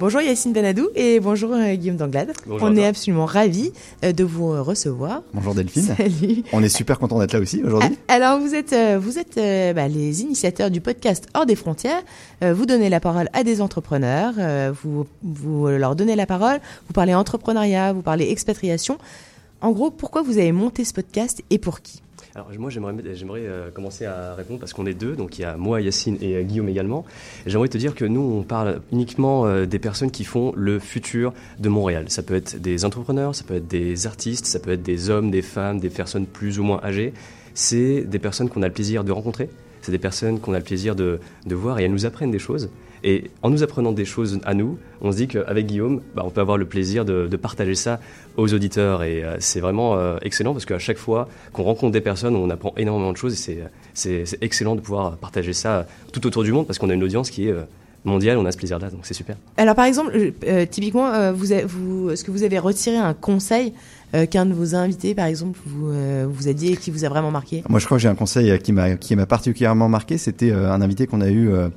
Bonjour 0.00 0.20
Yacine 0.20 0.52
Benadou 0.52 0.88
et 0.96 1.20
bonjour 1.20 1.52
euh, 1.52 1.74
Guillaume 1.76 1.96
Danglade. 1.96 2.32
Bonjour 2.46 2.68
On 2.68 2.76
est 2.76 2.84
absolument 2.84 3.26
ravis 3.26 3.72
euh, 4.04 4.12
de 4.12 4.24
vous 4.24 4.52
euh, 4.52 4.60
recevoir. 4.60 5.22
Bonjour 5.32 5.54
Delphine. 5.54 5.94
Salut. 5.96 6.42
On 6.52 6.64
est 6.64 6.68
super 6.68 6.98
content 6.98 7.20
d'être 7.20 7.32
là 7.32 7.38
aussi 7.38 7.62
aujourd'hui. 7.62 7.96
Alors 8.08 8.40
vous 8.40 8.56
êtes 8.56 8.74
vous 8.98 9.18
êtes 9.18 9.36
bah, 9.74 9.86
les 9.86 10.22
initiateurs 10.22 10.70
du 10.72 10.80
podcast 10.80 11.28
Hors 11.34 11.46
des 11.46 11.54
frontières. 11.54 12.02
Vous 12.42 12.66
donnez 12.66 12.88
la 12.88 12.98
parole 12.98 13.28
à 13.32 13.44
des 13.44 13.60
entrepreneurs. 13.60 14.34
vous 14.82 15.06
vous 15.22 15.68
leur 15.68 15.94
donnez 15.94 16.16
la 16.16 16.26
parole. 16.26 16.58
Vous 16.88 16.92
parlez 16.92 17.14
entrepreneuriat. 17.14 17.92
Vous 17.92 18.02
parlez 18.02 18.30
expatriation. 18.30 18.98
En 19.60 19.70
gros, 19.70 19.90
pourquoi 19.90 20.22
vous 20.22 20.38
avez 20.38 20.52
monté 20.52 20.84
ce 20.84 20.92
podcast 20.92 21.42
et 21.50 21.58
pour 21.58 21.80
qui? 21.80 22.03
Alors 22.36 22.50
moi 22.58 22.68
j'aimerais 22.68 23.42
euh, 23.46 23.70
commencer 23.70 24.06
à 24.06 24.34
répondre 24.34 24.58
parce 24.58 24.72
qu'on 24.72 24.86
est 24.86 24.94
deux, 24.94 25.14
donc 25.14 25.38
il 25.38 25.42
y 25.42 25.44
a 25.44 25.56
moi, 25.56 25.80
Yacine 25.80 26.18
et 26.20 26.34
euh, 26.34 26.42
Guillaume 26.42 26.68
également. 26.68 27.04
J'aimerais 27.46 27.68
te 27.68 27.78
dire 27.78 27.94
que 27.94 28.04
nous 28.04 28.22
on 28.22 28.42
parle 28.42 28.80
uniquement 28.90 29.46
euh, 29.46 29.66
des 29.66 29.78
personnes 29.78 30.10
qui 30.10 30.24
font 30.24 30.52
le 30.56 30.80
futur 30.80 31.32
de 31.60 31.68
Montréal. 31.68 32.06
Ça 32.08 32.24
peut 32.24 32.34
être 32.34 32.60
des 32.60 32.84
entrepreneurs, 32.84 33.36
ça 33.36 33.44
peut 33.44 33.54
être 33.54 33.68
des 33.68 34.08
artistes, 34.08 34.46
ça 34.46 34.58
peut 34.58 34.72
être 34.72 34.82
des 34.82 35.10
hommes, 35.10 35.30
des 35.30 35.42
femmes, 35.42 35.78
des 35.78 35.90
personnes 35.90 36.26
plus 36.26 36.58
ou 36.58 36.64
moins 36.64 36.80
âgées. 36.82 37.12
C'est 37.54 38.00
des 38.00 38.18
personnes 38.18 38.48
qu'on 38.48 38.62
a 38.62 38.66
le 38.66 38.74
plaisir 38.74 39.04
de 39.04 39.12
rencontrer. 39.12 39.48
C'est 39.82 39.92
des 39.92 39.98
personnes 39.98 40.40
qu'on 40.40 40.54
a 40.54 40.58
le 40.58 40.64
plaisir 40.64 40.96
de 40.96 41.20
voir 41.46 41.78
et 41.78 41.84
elles 41.84 41.92
nous 41.92 42.04
apprennent 42.04 42.32
des 42.32 42.40
choses. 42.40 42.68
Et 43.06 43.30
en 43.42 43.50
nous 43.50 43.62
apprenant 43.62 43.92
des 43.92 44.06
choses 44.06 44.40
à 44.46 44.54
nous, 44.54 44.78
on 45.02 45.12
se 45.12 45.16
dit 45.18 45.28
qu'avec 45.28 45.66
Guillaume, 45.66 46.00
bah, 46.16 46.22
on 46.24 46.30
peut 46.30 46.40
avoir 46.40 46.56
le 46.56 46.64
plaisir 46.64 47.04
de, 47.04 47.26
de 47.26 47.36
partager 47.36 47.74
ça 47.74 48.00
aux 48.38 48.52
auditeurs. 48.54 49.02
Et 49.02 49.22
euh, 49.22 49.36
c'est 49.40 49.60
vraiment 49.60 49.96
euh, 49.96 50.16
excellent 50.22 50.54
parce 50.54 50.64
qu'à 50.64 50.78
chaque 50.78 50.96
fois 50.96 51.28
qu'on 51.52 51.64
rencontre 51.64 51.92
des 51.92 52.00
personnes, 52.00 52.34
on 52.34 52.48
apprend 52.48 52.72
énormément 52.78 53.12
de 53.12 53.16
choses 53.18 53.34
et 53.34 53.36
c'est- 53.36 53.62
c'est 53.92 54.24
c'est 54.24 54.42
excellent 54.42 54.74
de 54.74 54.80
pouvoir 54.80 55.16
partager 55.18 55.52
ça 55.52 55.86
tout 56.12 56.26
autour 56.26 56.42
du 56.44 56.52
monde 56.52 56.66
parce 56.66 56.78
qu'on 56.78 56.88
a 56.90 56.94
une 56.94 57.02
audience 57.04 57.28
qui 57.30 57.48
est 57.48 57.52
euh, 57.52 57.64
mondiale, 58.06 58.38
on 58.38 58.44
a 58.46 58.52
ce 58.52 58.56
plaisir-là, 58.58 58.90
donc 58.90 59.00
c'est 59.02 59.14
super. 59.14 59.36
Alors 59.58 59.74
par 59.74 59.84
exemple, 59.86 60.12
euh, 60.16 60.30
euh, 60.46 60.66
typiquement, 60.66 61.06
euh, 61.12 61.32
vous, 61.32 61.52
est-ce 62.10 62.24
que 62.24 62.30
vous 62.30 62.42
avez 62.42 62.58
retiré 62.58 62.96
un 62.96 63.14
conseil 63.14 63.72
euh, 64.14 64.26
qu'un 64.26 64.46
de 64.46 64.52
vos 64.54 64.74
invités, 64.74 65.14
par 65.14 65.26
exemple, 65.26 65.58
vous 65.66 65.90
euh, 65.90 66.26
vous 66.28 66.48
a 66.48 66.52
dit 66.52 66.72
et 66.72 66.76
qui 66.76 66.90
vous 66.90 67.04
a 67.04 67.08
vraiment 67.08 67.30
marqué? 67.30 67.62
Moi 67.68 67.80
je 67.80 67.84
crois 67.86 67.98
que 67.98 68.02
j'ai 68.02 68.08
un 68.08 68.14
conseil 68.14 68.50
euh, 68.50 68.56
qui 68.56 68.72
m'a 68.72 68.96
qui 68.96 69.14
m'a 69.16 69.26
particulièrement 69.26 69.88
marqué. 69.88 70.16
C'était 70.18 70.50
euh, 70.52 70.72
un 70.72 70.80
invité 70.82 71.06
qu'on 71.06 71.20
a 71.22 71.28
eu 71.30 71.50
euh, 71.50 71.68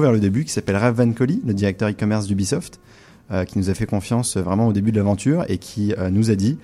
vers 0.00 0.12
le 0.12 0.20
début 0.20 0.44
qui 0.44 0.52
s'appelle 0.52 0.76
Raph 0.76 0.96
Van 0.96 1.12
Colly, 1.12 1.40
le 1.46 1.54
directeur 1.54 1.88
e-commerce 1.88 2.26
d'Ubisoft, 2.26 2.80
euh, 3.30 3.44
qui 3.44 3.58
nous 3.58 3.70
a 3.70 3.74
fait 3.74 3.86
confiance 3.86 4.36
euh, 4.36 4.42
vraiment 4.42 4.68
au 4.68 4.72
début 4.72 4.92
de 4.92 4.98
l'aventure 4.98 5.46
et 5.48 5.56
qui 5.56 5.94
euh, 5.96 6.10
nous 6.10 6.30
a 6.30 6.34
dit 6.34 6.58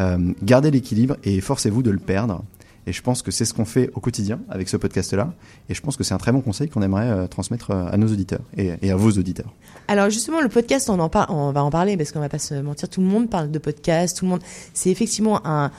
euh, 0.00 0.32
gardez 0.42 0.70
l'équilibre 0.70 1.16
et 1.24 1.40
forcez-vous 1.42 1.82
de 1.82 1.90
le 1.90 1.98
perdre. 1.98 2.42
Et 2.86 2.92
je 2.92 3.02
pense 3.02 3.20
que 3.20 3.30
c'est 3.30 3.44
ce 3.44 3.52
qu'on 3.52 3.64
fait 3.64 3.90
au 3.94 4.00
quotidien 4.00 4.40
avec 4.48 4.68
ce 4.68 4.76
podcast-là. 4.76 5.34
Et 5.68 5.74
je 5.74 5.80
pense 5.82 5.96
que 5.96 6.04
c'est 6.04 6.14
un 6.14 6.18
très 6.18 6.32
bon 6.32 6.40
conseil 6.40 6.68
qu'on 6.68 6.82
aimerait 6.82 7.26
transmettre 7.26 7.72
à 7.72 7.96
nos 7.96 8.06
auditeurs 8.06 8.42
et, 8.56 8.90
à 8.90 8.94
vos 8.94 9.10
auditeurs. 9.10 9.52
Alors 9.88 10.08
justement, 10.08 10.40
le 10.40 10.48
podcast, 10.48 10.88
on 10.88 11.00
en 11.00 11.08
parle, 11.08 11.26
on 11.30 11.50
va 11.50 11.64
en 11.64 11.70
parler 11.70 11.96
parce 11.96 12.12
qu'on 12.12 12.20
va 12.20 12.28
pas 12.28 12.38
se 12.38 12.54
mentir. 12.54 12.88
Tout 12.88 13.00
le 13.00 13.08
monde 13.08 13.28
parle 13.28 13.50
de 13.50 13.58
podcast. 13.58 14.16
Tout 14.16 14.24
le 14.24 14.30
monde, 14.30 14.40
c'est 14.72 14.90
effectivement 14.90 15.44
un, 15.44 15.72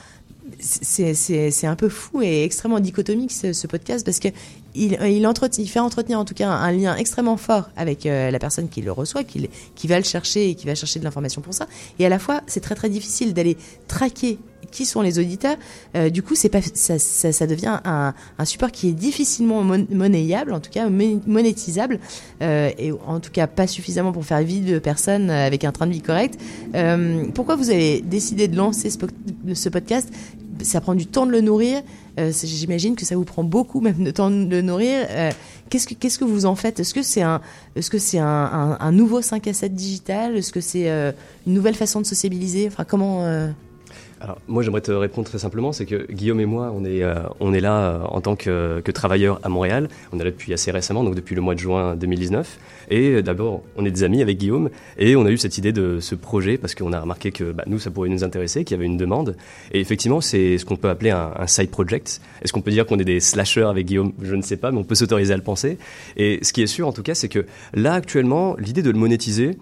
c'est 0.59 1.67
un 1.67 1.75
peu 1.77 1.87
fou 1.87 2.21
et 2.21 2.43
extrêmement 2.43 2.81
dichotomique 2.81 3.31
ce 3.31 3.67
podcast 3.67 4.05
parce 4.05 4.19
que 4.19 4.27
il 4.77 4.97
il 5.57 5.69
fait 5.69 5.79
entretenir 5.79 6.19
en 6.19 6.25
tout 6.25 6.33
cas 6.33 6.49
un, 6.49 6.71
lien 6.71 6.95
extrêmement 6.95 7.37
fort 7.37 7.69
avec 7.75 8.05
euh, 8.05 8.31
la 8.31 8.39
personne 8.39 8.69
qui 8.69 8.81
le 8.81 8.91
reçoit, 8.91 9.23
qui 9.23 9.87
va 9.87 9.97
le 9.97 10.03
chercher 10.03 10.49
et 10.49 10.55
qui 10.55 10.65
va 10.65 10.75
chercher 10.75 10.99
de 10.99 11.03
l'information 11.03 11.41
pour 11.41 11.53
ça. 11.53 11.67
Et 11.99 12.05
à 12.05 12.09
la 12.09 12.19
fois, 12.19 12.41
c'est 12.47 12.61
très 12.61 12.75
très 12.75 12.89
difficile 12.89 13.33
d'aller 13.33 13.57
traquer 13.87 14.37
qui 14.71 14.85
sont 14.85 15.01
les 15.01 15.19
auditeurs. 15.19 15.57
Euh, 15.95 16.09
du 16.09 16.21
coup, 16.23 16.35
c'est 16.35 16.49
pas 16.49 16.61
ça, 16.61 16.99
ça, 16.99 17.47
devient 17.47 17.79
un, 17.85 18.13
support 18.45 18.71
qui 18.71 18.89
est 18.89 18.93
difficilement 18.93 19.63
mon- 19.63 19.87
monnayable, 19.89 20.53
en 20.53 20.59
tout 20.59 20.69
cas 20.69 20.89
mon- 20.89 21.21
monétisable, 21.25 21.99
euh, 22.41 22.69
et 22.77 22.91
en 22.91 23.19
tout 23.19 23.31
cas 23.31 23.47
pas 23.47 23.67
suffisamment 23.67 24.11
pour 24.11 24.25
faire 24.25 24.41
vivre 24.41 24.69
de 24.71 24.79
personnes 24.79 25.29
euh, 25.29 25.47
avec 25.47 25.63
un 25.63 25.71
train 25.71 25.87
de 25.87 25.93
vie 25.93 26.01
correct. 26.01 26.39
Euh, 26.75 27.25
pourquoi 27.33 27.55
vous 27.55 27.69
avez 27.69 28.01
décidé 28.01 28.47
de 28.47 28.55
lancer 28.55 28.89
ce 28.89 29.69
podcast? 29.69 30.09
Ça 30.63 30.81
prend 30.81 30.95
du 30.95 31.05
temps 31.05 31.25
de 31.25 31.31
le 31.31 31.41
nourrir. 31.41 31.81
Euh, 32.19 32.31
J'imagine 32.43 32.95
que 32.95 33.05
ça 33.05 33.15
vous 33.15 33.25
prend 33.25 33.43
beaucoup 33.43 33.79
même 33.79 34.03
de 34.03 34.11
temps 34.11 34.29
de 34.29 34.45
le 34.49 34.61
nourrir. 34.61 35.05
Euh, 35.09 35.31
qu'est-ce 35.69 35.87
que 35.87 35.93
qu'est-ce 35.93 36.17
que 36.17 36.25
vous 36.25 36.45
en 36.45 36.55
faites? 36.55 36.79
Est-ce 36.79 36.93
que 36.93 37.03
c'est 37.03 37.21
un 37.21 37.41
est-ce 37.75 37.89
que 37.89 37.99
c'est 37.99 38.19
un, 38.19 38.25
un, 38.25 38.77
un 38.79 38.91
nouveau 38.91 39.21
5 39.21 39.47
à 39.47 39.53
7 39.53 39.73
digital? 39.75 40.35
Est-ce 40.35 40.51
que 40.51 40.61
c'est 40.61 40.89
euh, 40.89 41.11
une 41.45 41.53
nouvelle 41.53 41.75
façon 41.75 42.01
de 42.01 42.05
sociabiliser? 42.05 42.67
Enfin, 42.67 42.85
comment 42.85 43.23
euh, 43.23 43.49
Alors, 44.19 44.39
moi, 44.47 44.63
j'aimerais 44.63 44.81
te 44.81 44.91
répondre 44.91 45.27
très 45.27 45.37
simplement, 45.37 45.71
c'est 45.71 45.85
que 45.85 46.11
Guillaume 46.11 46.39
et 46.39 46.45
moi, 46.45 46.73
on 46.75 46.83
est, 46.83 47.03
euh, 47.03 47.15
on 47.39 47.53
est 47.53 47.59
là 47.59 47.77
euh, 47.77 47.99
en 48.05 48.19
tant 48.19 48.35
que, 48.35 48.81
que 48.83 48.91
travailleurs 48.91 49.39
à 49.43 49.49
Montréal. 49.49 49.89
On 50.11 50.19
est 50.19 50.23
là 50.23 50.31
depuis 50.31 50.53
assez 50.53 50.71
récemment, 50.71 51.03
donc 51.03 51.13
depuis 51.13 51.35
le 51.35 51.41
mois 51.41 51.53
de 51.53 51.59
juin 51.59 51.95
2019. 51.95 52.57
Et 52.89 53.11
euh, 53.11 53.21
d'abord, 53.21 53.61
on 53.75 53.85
est 53.85 53.91
des 53.91 54.03
amis 54.03 54.23
avec 54.23 54.39
Guillaume, 54.39 54.71
et 54.97 55.15
on 55.15 55.25
a 55.27 55.29
eu 55.29 55.37
cette 55.37 55.59
idée 55.59 55.71
de 55.71 55.99
ce 55.99 56.15
projet 56.15 56.57
parce 56.57 56.73
qu'on 56.73 56.93
a 56.93 56.99
remarqué 56.99 57.31
que 57.31 57.51
bah, 57.51 57.63
nous, 57.67 57.77
ça 57.77 57.91
pourrait 57.91 58.09
nous 58.09 58.23
intéresser, 58.23 58.63
qu'il 58.63 58.75
y 58.75 58.79
avait 58.79 58.87
une 58.87 58.97
demande. 58.97 59.35
Et 59.71 59.79
effectivement, 59.79 60.19
c'est 60.19 60.57
ce 60.57 60.65
qu'on 60.65 60.77
peut 60.77 60.89
appeler 60.89 61.11
un, 61.11 61.33
un 61.37 61.47
side 61.47 61.69
project. 61.69 62.19
Est-ce 62.41 62.51
qu'on 62.53 62.61
peut 62.61 62.71
dire 62.71 62.87
qu'on 62.87 62.97
est 62.97 63.05
des 63.05 63.19
slashers 63.19 63.69
avec 63.69 63.85
Guillaume? 63.85 64.13
Je 64.23 64.33
ne 64.33 64.41
sais 64.41 64.57
pas, 64.57 64.71
mais 64.71 64.79
on 64.79 64.83
peut 64.83 64.95
s'autoriser 64.95 65.33
à 65.33 65.37
le 65.37 65.43
penser. 65.43 65.77
Et 66.15 66.39
ce 66.41 66.53
qui 66.53 66.63
est 66.63 66.67
sûr, 66.67 66.87
en 66.87 66.91
tout 66.91 67.03
cas, 67.03 67.13
c'est 67.13 67.29
que 67.29 67.45
là, 67.75 67.93
actuellement, 67.93 68.55
l'idée 68.57 68.81
de 68.81 68.89
le 68.89 68.97
monétiser, 68.97 69.57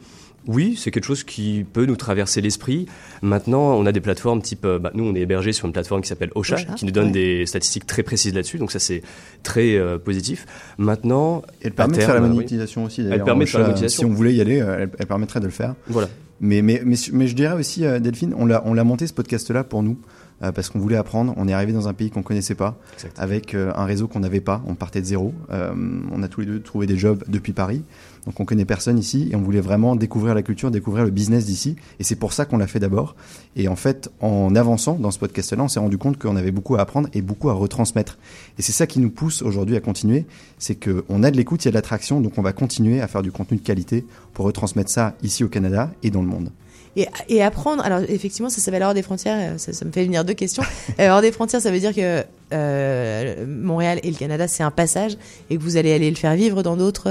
oui, 0.47 0.75
c'est 0.77 0.91
quelque 0.91 1.05
chose 1.05 1.23
qui 1.23 1.65
peut 1.73 1.85
nous 1.85 1.95
traverser 1.95 2.41
l'esprit. 2.41 2.85
Maintenant, 3.21 3.73
on 3.75 3.85
a 3.85 3.91
des 3.91 4.01
plateformes 4.01 4.41
type, 4.41 4.65
euh, 4.65 4.79
bah, 4.79 4.91
nous, 4.93 5.03
on 5.03 5.15
est 5.15 5.21
hébergé 5.21 5.53
sur 5.53 5.65
une 5.65 5.73
plateforme 5.73 6.01
qui 6.01 6.07
s'appelle 6.07 6.31
Ocha, 6.35 6.55
Ocha, 6.55 6.73
qui 6.75 6.85
nous 6.85 6.91
donne 6.91 7.07
ouais. 7.07 7.11
des 7.11 7.45
statistiques 7.45 7.85
très 7.87 8.03
précises 8.03 8.33
là-dessus. 8.33 8.57
Donc 8.57 8.71
ça, 8.71 8.79
c'est 8.79 9.01
très 9.43 9.75
euh, 9.75 9.97
positif. 9.97 10.45
Maintenant, 10.77 11.41
Elle 11.61 11.71
permet 11.71 11.97
de 11.97 12.01
faire 12.01 12.15
la 12.15 12.21
oui. 12.21 12.29
monétisation 12.29 12.83
aussi 12.83 13.01
d'ailleurs. 13.01 13.19
Elle 13.19 13.23
permet 13.23 13.45
de 13.45 13.49
faire 13.49 13.61
la 13.61 13.67
monétisation. 13.67 13.99
Si 14.01 14.05
on 14.05 14.13
voulait 14.13 14.33
y 14.33 14.41
aller, 14.41 14.61
euh, 14.61 14.77
elle, 14.81 14.89
elle 14.99 15.07
permettrait 15.07 15.39
de 15.39 15.45
le 15.45 15.51
faire. 15.51 15.75
Voilà. 15.87 16.09
Mais, 16.41 16.61
mais, 16.61 16.81
mais, 16.85 16.95
mais 17.13 17.27
je 17.27 17.35
dirais 17.35 17.55
aussi, 17.55 17.81
Delphine, 17.81 18.33
on 18.37 18.45
l'a, 18.45 18.61
on 18.65 18.73
l'a 18.73 18.83
monté 18.83 19.07
ce 19.07 19.13
podcast-là 19.13 19.63
pour 19.63 19.83
nous. 19.83 19.97
euh, 20.43 20.51
parce 20.51 20.69
qu'on 20.69 20.79
voulait 20.79 20.97
apprendre, 20.97 21.33
on 21.37 21.47
est 21.47 21.53
arrivé 21.53 21.71
dans 21.73 21.87
un 21.87 21.93
pays 21.93 22.09
qu'on 22.09 22.23
connaissait 22.23 22.55
pas, 22.55 22.77
Exact. 22.95 23.17
avec 23.19 23.53
euh, 23.53 23.71
un 23.75 23.85
réseau 23.85 24.07
qu'on 24.07 24.19
n'avait 24.19 24.41
pas, 24.41 24.61
on 24.67 24.75
partait 24.75 25.01
de 25.01 25.05
zéro. 25.05 25.33
Euh, 25.51 25.73
on 26.11 26.23
a 26.23 26.27
tous 26.27 26.41
les 26.41 26.45
deux 26.47 26.59
trouvé 26.61 26.87
des 26.87 26.97
jobs 26.97 27.23
depuis 27.27 27.53
Paris, 27.53 27.83
donc 28.25 28.39
on 28.39 28.45
connaît 28.45 28.65
personne 28.65 28.97
ici 28.97 29.29
et 29.31 29.35
on 29.35 29.41
voulait 29.41 29.61
vraiment 29.61 29.95
découvrir 29.95 30.33
la 30.33 30.41
culture, 30.41 30.71
découvrir 30.71 31.03
le 31.05 31.11
business 31.11 31.45
d'ici. 31.45 31.75
Et 31.99 32.03
c'est 32.03 32.15
pour 32.15 32.33
ça 32.33 32.45
qu'on 32.45 32.57
l'a 32.57 32.67
fait 32.67 32.79
d'abord. 32.79 33.15
Et 33.55 33.67
en 33.67 33.75
fait, 33.75 34.09
en 34.19 34.55
avançant 34.55 34.95
dans 34.95 35.11
ce 35.11 35.19
podcast-là, 35.19 35.63
on 35.63 35.67
s'est 35.67 35.79
rendu 35.79 35.97
compte 35.97 36.17
qu'on 36.17 36.35
avait 36.35 36.51
beaucoup 36.51 36.75
à 36.75 36.81
apprendre 36.81 37.07
et 37.13 37.21
beaucoup 37.21 37.49
à 37.49 37.53
retransmettre. 37.53 38.17
Et 38.57 38.61
c'est 38.61 38.71
ça 38.71 38.87
qui 38.87 38.99
nous 38.99 39.11
pousse 39.11 39.41
aujourd'hui 39.41 39.75
à 39.75 39.79
continuer, 39.79 40.25
c'est 40.57 40.75
qu'on 40.75 41.23
a 41.23 41.31
de 41.31 41.37
l'écoute, 41.37 41.63
il 41.63 41.67
y 41.67 41.69
a 41.69 41.71
de 41.71 41.75
l'attraction, 41.75 42.21
donc 42.21 42.37
on 42.37 42.41
va 42.41 42.53
continuer 42.53 43.01
à 43.01 43.07
faire 43.07 43.21
du 43.21 43.31
contenu 43.31 43.57
de 43.57 43.63
qualité 43.63 44.05
pour 44.33 44.45
retransmettre 44.45 44.89
ça 44.89 45.13
ici 45.23 45.43
au 45.43 45.47
Canada 45.47 45.91
et 46.03 46.09
dans 46.09 46.21
le 46.21 46.27
monde. 46.27 46.49
et, 46.95 47.43
apprendre. 47.43 47.83
Alors 47.85 47.99
effectivement, 48.07 48.49
ça 48.49 48.61
s'appelle 48.61 48.83
hors 48.83 48.93
des 48.93 49.01
frontières. 49.01 49.53
euh, 49.53 49.57
Ça, 49.57 49.73
ça 49.73 49.85
me 49.85 49.91
fait 49.91 50.05
venir 50.05 50.25
deux 50.25 50.33
questions. 50.33 50.63
Euh, 50.99 51.09
hors 51.09 51.21
des 51.21 51.33
frontières, 51.33 51.61
ça 51.61 51.71
veut 51.71 51.79
dire 51.79 51.93
que 51.93 52.23
euh, 52.53 53.45
Montréal 53.45 53.99
et 54.03 54.09
le 54.09 54.15
Canada, 54.15 54.47
c'est 54.47 54.63
un 54.63 54.71
passage 54.71 55.17
et 55.49 55.57
que 55.57 55.61
vous 55.61 55.75
allez 55.75 55.91
aller 55.91 56.09
le 56.09 56.15
faire 56.15 56.35
vivre 56.35 56.63
dans 56.63 56.77
d'autres. 56.77 57.09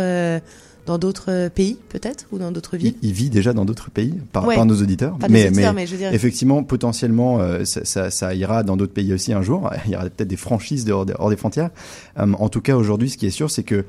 Dans 0.87 0.99
d'autres 0.99 1.49
pays, 1.49 1.79
peut-être, 1.89 2.27
ou 2.33 2.39
dans 2.39 2.51
d'autres 2.53 2.77
villes. 2.77 2.95
il, 3.03 3.09
il 3.09 3.15
vit 3.15 3.31
déjà 3.31 3.53
dans 3.53 3.65
d'autres 3.65 3.91
pays 3.91 4.15
par, 4.33 4.47
Ouais. 4.47 4.55
par 4.55 4.67
nos 4.67 4.75
auditeurs. 4.83 5.15
Auditeurs, 5.15 5.73
mais 5.75 5.87
je 5.87 5.97
effectivement, 6.13 6.63
potentiellement, 6.63 7.41
euh, 7.41 7.65
ça, 7.65 7.85
ça- 7.85 8.11
ça 8.11 8.35
ira 8.35 8.63
dans 8.63 8.77
d'autres 8.77 8.93
pays 8.93 9.13
aussi 9.15 9.33
un 9.33 9.43
jour. 9.43 9.71
Il 9.87 9.93
y 9.93 9.97
aura 9.97 10.05
peut-être 10.05 10.29
des 10.29 10.37
franchises 10.37 10.85
de 10.85 10.93
hors, 10.93 11.07
des- 11.07 11.15
hors 11.19 11.31
des 11.31 11.37
frontières. 11.37 11.71
Euh, 12.19 12.33
en 12.39 12.49
tout 12.49 12.61
cas, 12.61 12.77
aujourd'hui, 12.77 13.09
ce 13.11 13.17
qui 13.17 13.27
est 13.27 13.31
sûr, 13.31 13.51
c'est 13.51 13.63
que 13.63 13.85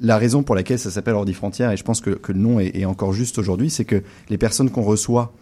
la 0.00 0.18
raison 0.18 0.42
pour 0.42 0.54
laquelle 0.54 0.78
ça 0.78 0.90
s'appelle 0.90 1.14
hors 1.14 1.24
des 1.24 1.32
frontières, 1.32 1.72
et 1.72 1.76
je 1.76 1.82
pense 1.82 2.00
que, 2.00 2.10
que 2.10 2.32
le 2.32 2.38
nom 2.38 2.60
est, 2.60 2.76
est 2.76 2.84
encore 2.84 3.12
juste 3.12 3.38
aujourd'hui, 3.38 3.70
c'est 3.70 3.84
que 3.84 4.02
les 4.28 4.38
personnes 4.38 4.70
qu'on 4.70 4.82
reçoit 4.82 5.32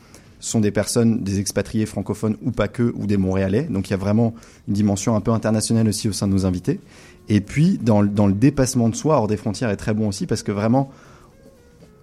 sont 0.43 0.61
des 0.61 0.73
personnes, 0.73 1.23
des 1.23 1.39
expatriés 1.39 1.87
francophones 1.87 2.37
ou 2.43 2.51
pas 2.51 2.67
que, 2.67 2.93
ou 2.97 3.07
des 3.07 3.17
Montréalais. 3.17 3.63
Donc 3.71 3.89
il 3.89 3.93
y 3.93 3.95
a 3.95 3.97
vraiment 3.97 4.35
une 4.67 4.75
dimension 4.75 5.15
un 5.15 5.21
peu 5.21 5.31
internationale 5.31 5.89
aussi 5.89 6.09
au 6.09 6.13
sein 6.13 6.27
de 6.27 6.33
nos 6.33 6.45
invités. 6.47 6.81
Et 7.29 7.41
puis 7.41 7.79
dans, 7.81 8.03
le- 8.03 8.33
dépassement 8.33 8.89
de 8.89 8.97
soi 8.97 9.17
hors 9.17 9.29
des 9.29 9.37
frontières 9.37 9.71
est 9.71 9.77
très 9.77 9.95
bon 9.95 10.09
aussi 10.09 10.27
parce 10.27 10.43
que 10.43 10.51
vraiment 10.51 10.91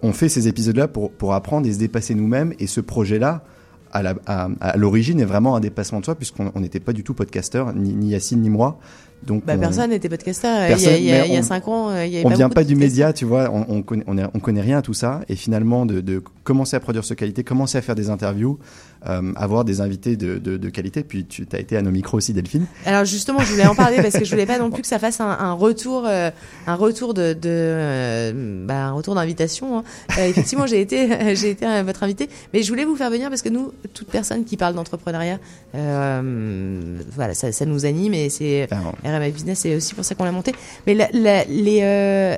on 0.02 0.14
fait 0.14 0.30
ces 0.30 0.48
épisodes-là 0.48 0.88
pour, 0.88 1.12
pour 1.12 1.34
apprendre 1.34 1.66
et 1.66 1.72
se 1.72 1.78
dépasser 1.78 2.14
nous-mêmes. 2.14 2.54
Et 2.58 2.66
ce 2.66 2.80
projet-là, 2.80 3.44
à 3.92 4.76
l'origine, 4.78 5.20
est 5.20 5.26
vraiment 5.26 5.54
un 5.56 5.60
dépassement 5.60 6.00
de 6.00 6.06
soi 6.06 6.14
puisqu'on 6.14 6.50
on 6.54 6.60
n'était 6.60 6.80
pas 6.80 6.94
du 6.94 7.04
tout 7.04 7.12
podcasteur, 7.12 7.74
ni 7.74 8.08
Yacine 8.08 8.40
ni 8.40 8.48
moi. 8.48 8.78
Donc 9.26 9.44
Bah, 9.44 9.52
on- 9.56 9.60
personne 9.60 9.90
n'était 9.90 10.08
podcasteur. 10.08 10.66
Personne, 10.68 10.94
il 10.96 11.04
y 11.04 11.12
a, 11.12 11.26
il 11.26 11.32
y 11.32 11.36
a- 11.36 11.40
on- 11.40 11.42
cinq 11.42 11.68
ans, 11.68 11.90
euh, 11.90 12.06
il 12.06 12.12
y 12.12 12.16
avait 12.16 12.26
on 12.26 12.30
pas 12.30 12.36
vient 12.36 12.48
pas 12.48 12.64
du 12.64 12.74
média, 12.74 13.12
tu 13.12 13.24
vois, 13.26 13.50
on, 13.52 13.66
on, 13.68 13.82
connaît, 13.82 14.04
on, 14.06 14.16
est- 14.16 14.24
on 14.34 14.40
connaît 14.40 14.62
rien 14.62 14.78
à 14.78 14.82
tout 14.82 14.94
ça, 14.94 15.20
et 15.28 15.36
finalement 15.36 15.84
de, 15.86 16.00
de 16.00 16.22
commencer 16.42 16.74
à 16.76 16.80
produire 16.80 17.04
ce 17.04 17.12
qualité, 17.14 17.44
commencer 17.44 17.76
à 17.78 17.82
faire 17.82 17.94
des 17.94 18.08
interviews, 18.08 18.58
euh, 19.08 19.32
avoir 19.36 19.64
des 19.64 19.80
invités 19.82 20.16
de, 20.16 20.38
de, 20.38 20.56
de 20.56 20.68
qualité, 20.70 21.02
puis 21.04 21.24
tu 21.26 21.46
as 21.52 21.58
été 21.60 21.76
à 21.76 21.82
nos 21.82 21.90
micros 21.90 22.16
aussi, 22.16 22.32
Delphine. 22.32 22.64
Alors 22.86 23.04
justement, 23.04 23.40
je 23.40 23.50
voulais 23.52 23.66
en 23.66 23.74
parler 23.74 23.96
parce 23.98 24.18
que 24.18 24.24
je 24.24 24.30
voulais 24.30 24.46
pas 24.46 24.58
non 24.58 24.70
plus 24.70 24.82
que 24.82 24.88
ça 24.88 24.98
fasse 24.98 25.20
un, 25.20 25.28
un 25.28 25.52
retour, 25.52 26.04
euh, 26.06 26.30
un 26.66 26.74
retour 26.74 27.12
de, 27.14 27.34
euh, 27.44 28.64
bah, 28.66 28.86
un 28.86 28.92
retour 28.92 29.14
d'invitation. 29.14 29.78
hein. 29.78 29.84
Effectivement, 30.18 30.66
j'ai 30.66 30.80
été, 30.80 31.08
j'ai 31.36 31.50
été 31.50 31.66
votre 31.82 32.02
invité, 32.02 32.28
mais 32.54 32.62
je 32.62 32.68
voulais 32.70 32.84
vous 32.86 32.96
faire 32.96 33.10
venir 33.10 33.28
parce 33.28 33.42
que 33.42 33.48
nous, 33.50 33.72
toute 33.94 34.08
personne 34.08 34.44
qui 34.44 34.56
parle 34.56 34.74
d'entrepreneuriat, 34.74 35.38
voilà, 37.14 37.34
ça, 37.34 37.52
ça 37.52 37.64
nous 37.66 37.86
anime 37.86 38.14
et 38.14 38.28
c'est 38.28 38.68
RMF 39.18 39.32
Business, 39.32 39.58
c'est 39.60 39.74
aussi 39.76 39.94
pour 39.94 40.04
ça 40.04 40.14
qu'on 40.14 40.24
l'a 40.24 40.32
monté. 40.32 40.52
Mais 40.86 40.96
euh, 41.82 42.36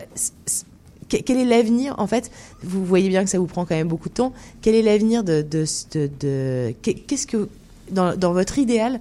quel 1.08 1.36
est 1.38 1.44
l'avenir 1.44 1.94
en 1.98 2.06
fait? 2.06 2.30
Vous 2.62 2.84
voyez 2.84 3.08
bien 3.08 3.22
que 3.24 3.30
ça 3.30 3.38
vous 3.38 3.46
prend 3.46 3.64
quand 3.64 3.74
même 3.74 3.88
beaucoup 3.88 4.08
de 4.08 4.14
temps. 4.14 4.32
Quel 4.62 4.74
est 4.74 4.82
l'avenir 4.82 5.24
de, 5.24 5.42
de, 5.42 5.64
de, 5.94 6.10
de- 6.20 6.74
qu'est- 6.82 6.94
qu'est-ce 6.94 7.26
que 7.26 7.48
dans, 7.90 8.16
dans 8.16 8.32
votre 8.32 8.58
idéal 8.58 9.00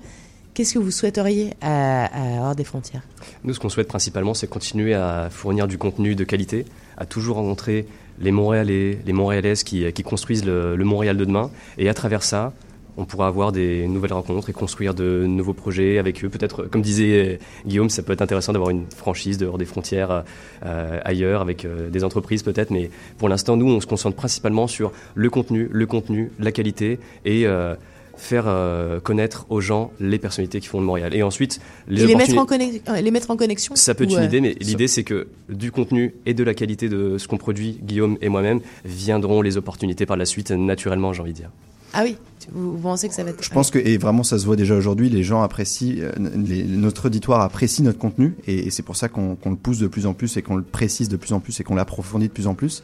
Qu'est-ce 0.54 0.74
que 0.74 0.80
vous 0.80 0.92
souhaiteriez 0.92 1.52
à, 1.62 2.08
à 2.42 2.50
hors 2.50 2.56
des 2.58 2.66
frontières? 2.66 3.04
Nous, 3.46 3.54
ce 3.54 3.60
qu'on 3.62 3.70
souhaite 3.70 3.88
principalement, 3.88 4.34
c'est 4.34 4.48
continuer 4.48 4.94
à 4.94 5.30
fournir 5.32 5.66
du 5.66 5.78
contenu 5.78 6.14
de 6.14 6.26
qualité, 6.26 6.66
à 6.98 7.06
toujours 7.06 7.38
rencontrer 7.38 7.88
les 8.20 8.32
Montréalais, 8.32 9.00
les 9.06 9.14
Montréalaises 9.14 9.64
qui, 9.64 9.86
construisent 10.04 10.44
le 10.44 10.76
Montréal 10.84 11.16
de 11.16 11.24
demain. 11.24 11.50
Et 11.78 11.88
à 11.88 11.94
travers 11.94 12.22
ça, 12.22 12.52
on 12.98 13.06
pourra 13.06 13.28
avoir 13.28 13.52
des 13.52 13.88
nouvelles 13.88 14.14
rencontres 14.14 14.50
et 14.50 14.54
construire 14.54 14.94
de 14.94 15.26
nouveaux 15.26 15.54
projets 15.54 15.98
avec 15.98 16.24
eux. 16.24 16.30
Peut-être, 16.30 16.64
comme 16.64 16.82
disait 16.82 17.40
Guillaume, 17.66 17.90
ça 17.90 18.04
peut 18.04 18.14
être 18.14 18.22
intéressant 18.22 18.52
d'avoir 18.54 18.70
une 18.70 18.86
franchise 18.96 19.38
dehors 19.38 19.58
des 19.58 19.66
frontières, 19.66 20.24
euh, 20.66 21.00
ailleurs, 21.06 21.42
avec 21.42 21.64
euh, 21.66 21.90
des 21.90 22.04
entreprises 22.04 22.44
peut-être. 22.44 22.70
Mais 22.72 22.90
pour 23.18 23.30
l'instant, 23.30 23.56
nous, 23.56 23.68
on 23.68 23.80
se 23.80 23.88
concentre 23.88 24.16
principalement 24.16 24.68
sur 24.68 24.92
le 25.16 25.30
contenu, 25.30 25.70
le 25.72 25.86
contenu, 25.86 26.32
la 26.40 26.52
qualité 26.52 27.00
et 27.24 27.48
euh, 27.48 27.76
faire 28.18 28.44
euh, 28.48 29.00
connaître 29.00 29.46
aux 29.50 29.62
gens 29.62 29.92
les 30.00 30.20
personnalités 30.20 30.60
qui 30.60 30.68
font 30.68 30.80
de 30.82 30.86
Montréal. 30.86 31.16
Et 31.16 31.24
ensuite, 31.24 31.60
les 31.88 32.04
Et 32.04 32.08
les 32.08 32.16
mettre, 32.16 32.38
en 32.38 32.46
connex- 32.46 32.82
euh, 32.90 33.02
les 33.02 33.10
mettre 33.10 33.32
en 33.32 33.38
connexion 33.38 33.76
ça 33.76 33.96
peut 33.96 34.04
être 34.04 34.12
une 34.12 34.20
euh, 34.20 34.26
idée, 34.26 34.42
mais 34.42 34.56
l'idée 34.60 34.88
c'est 34.88 35.04
que 35.04 35.28
du 35.50 35.72
contenu 35.72 36.14
et 36.26 36.34
de 36.34 36.44
la 36.44 36.54
qualité 36.54 36.90
de 36.90 37.18
ce 37.18 37.28
qu'on 37.28 37.38
produit, 37.38 37.80
Guillaume 37.82 38.18
et 38.22 38.30
moi-même, 38.30 38.60
viendront 38.86 39.42
les 39.42 39.58
opportunités 39.58 40.06
par 40.06 40.18
la 40.18 40.26
suite, 40.26 40.52
naturellement, 40.52 41.14
j'ai 41.14 41.22
envie 41.22 41.32
de 41.32 41.38
dire. 41.38 41.50
Ah 41.94 42.04
oui, 42.04 42.16
vous, 42.54 42.74
vous 42.74 42.78
pensez 42.78 43.08
que 43.10 43.14
ça 43.14 43.24
va 43.24 43.32
être. 43.32 43.44
Je 43.44 43.50
pense 43.50 43.70
que, 43.72 43.80
et 43.80 43.98
vraiment 43.98 44.24
ça 44.24 44.40
se 44.40 44.46
voit 44.46 44.56
déjà 44.56 44.76
aujourd'hui, 44.76 45.10
les 45.10 45.24
gens 45.24 45.42
apprécient, 45.42 45.96
euh, 46.00 46.12
les- 46.36 46.64
notre 46.64 47.08
auditoire 47.08 47.42
apprécie 47.42 47.82
notre 47.84 48.00
contenu, 48.00 48.36
et, 48.48 48.68
et 48.68 48.72
c'est 48.72 48.84
pour 48.84 48.96
ça 48.96 49.10
qu'on 49.10 49.38
le 49.46 49.56
pousse 49.56 49.80
de 49.80 49.88
plus 49.88 50.06
en 50.06 50.14
plus, 50.14 50.38
et 50.38 50.42
qu'on 50.42 50.56
le 50.56 50.64
précise 50.64 51.10
de 51.10 51.18
plus 51.18 51.34
en 51.34 51.40
plus, 51.40 51.60
et 51.60 51.64
qu'on 51.64 51.76
l'approfondit 51.76 52.28
de 52.28 52.34
plus 52.34 52.48
en 52.48 52.54
plus. 52.56 52.84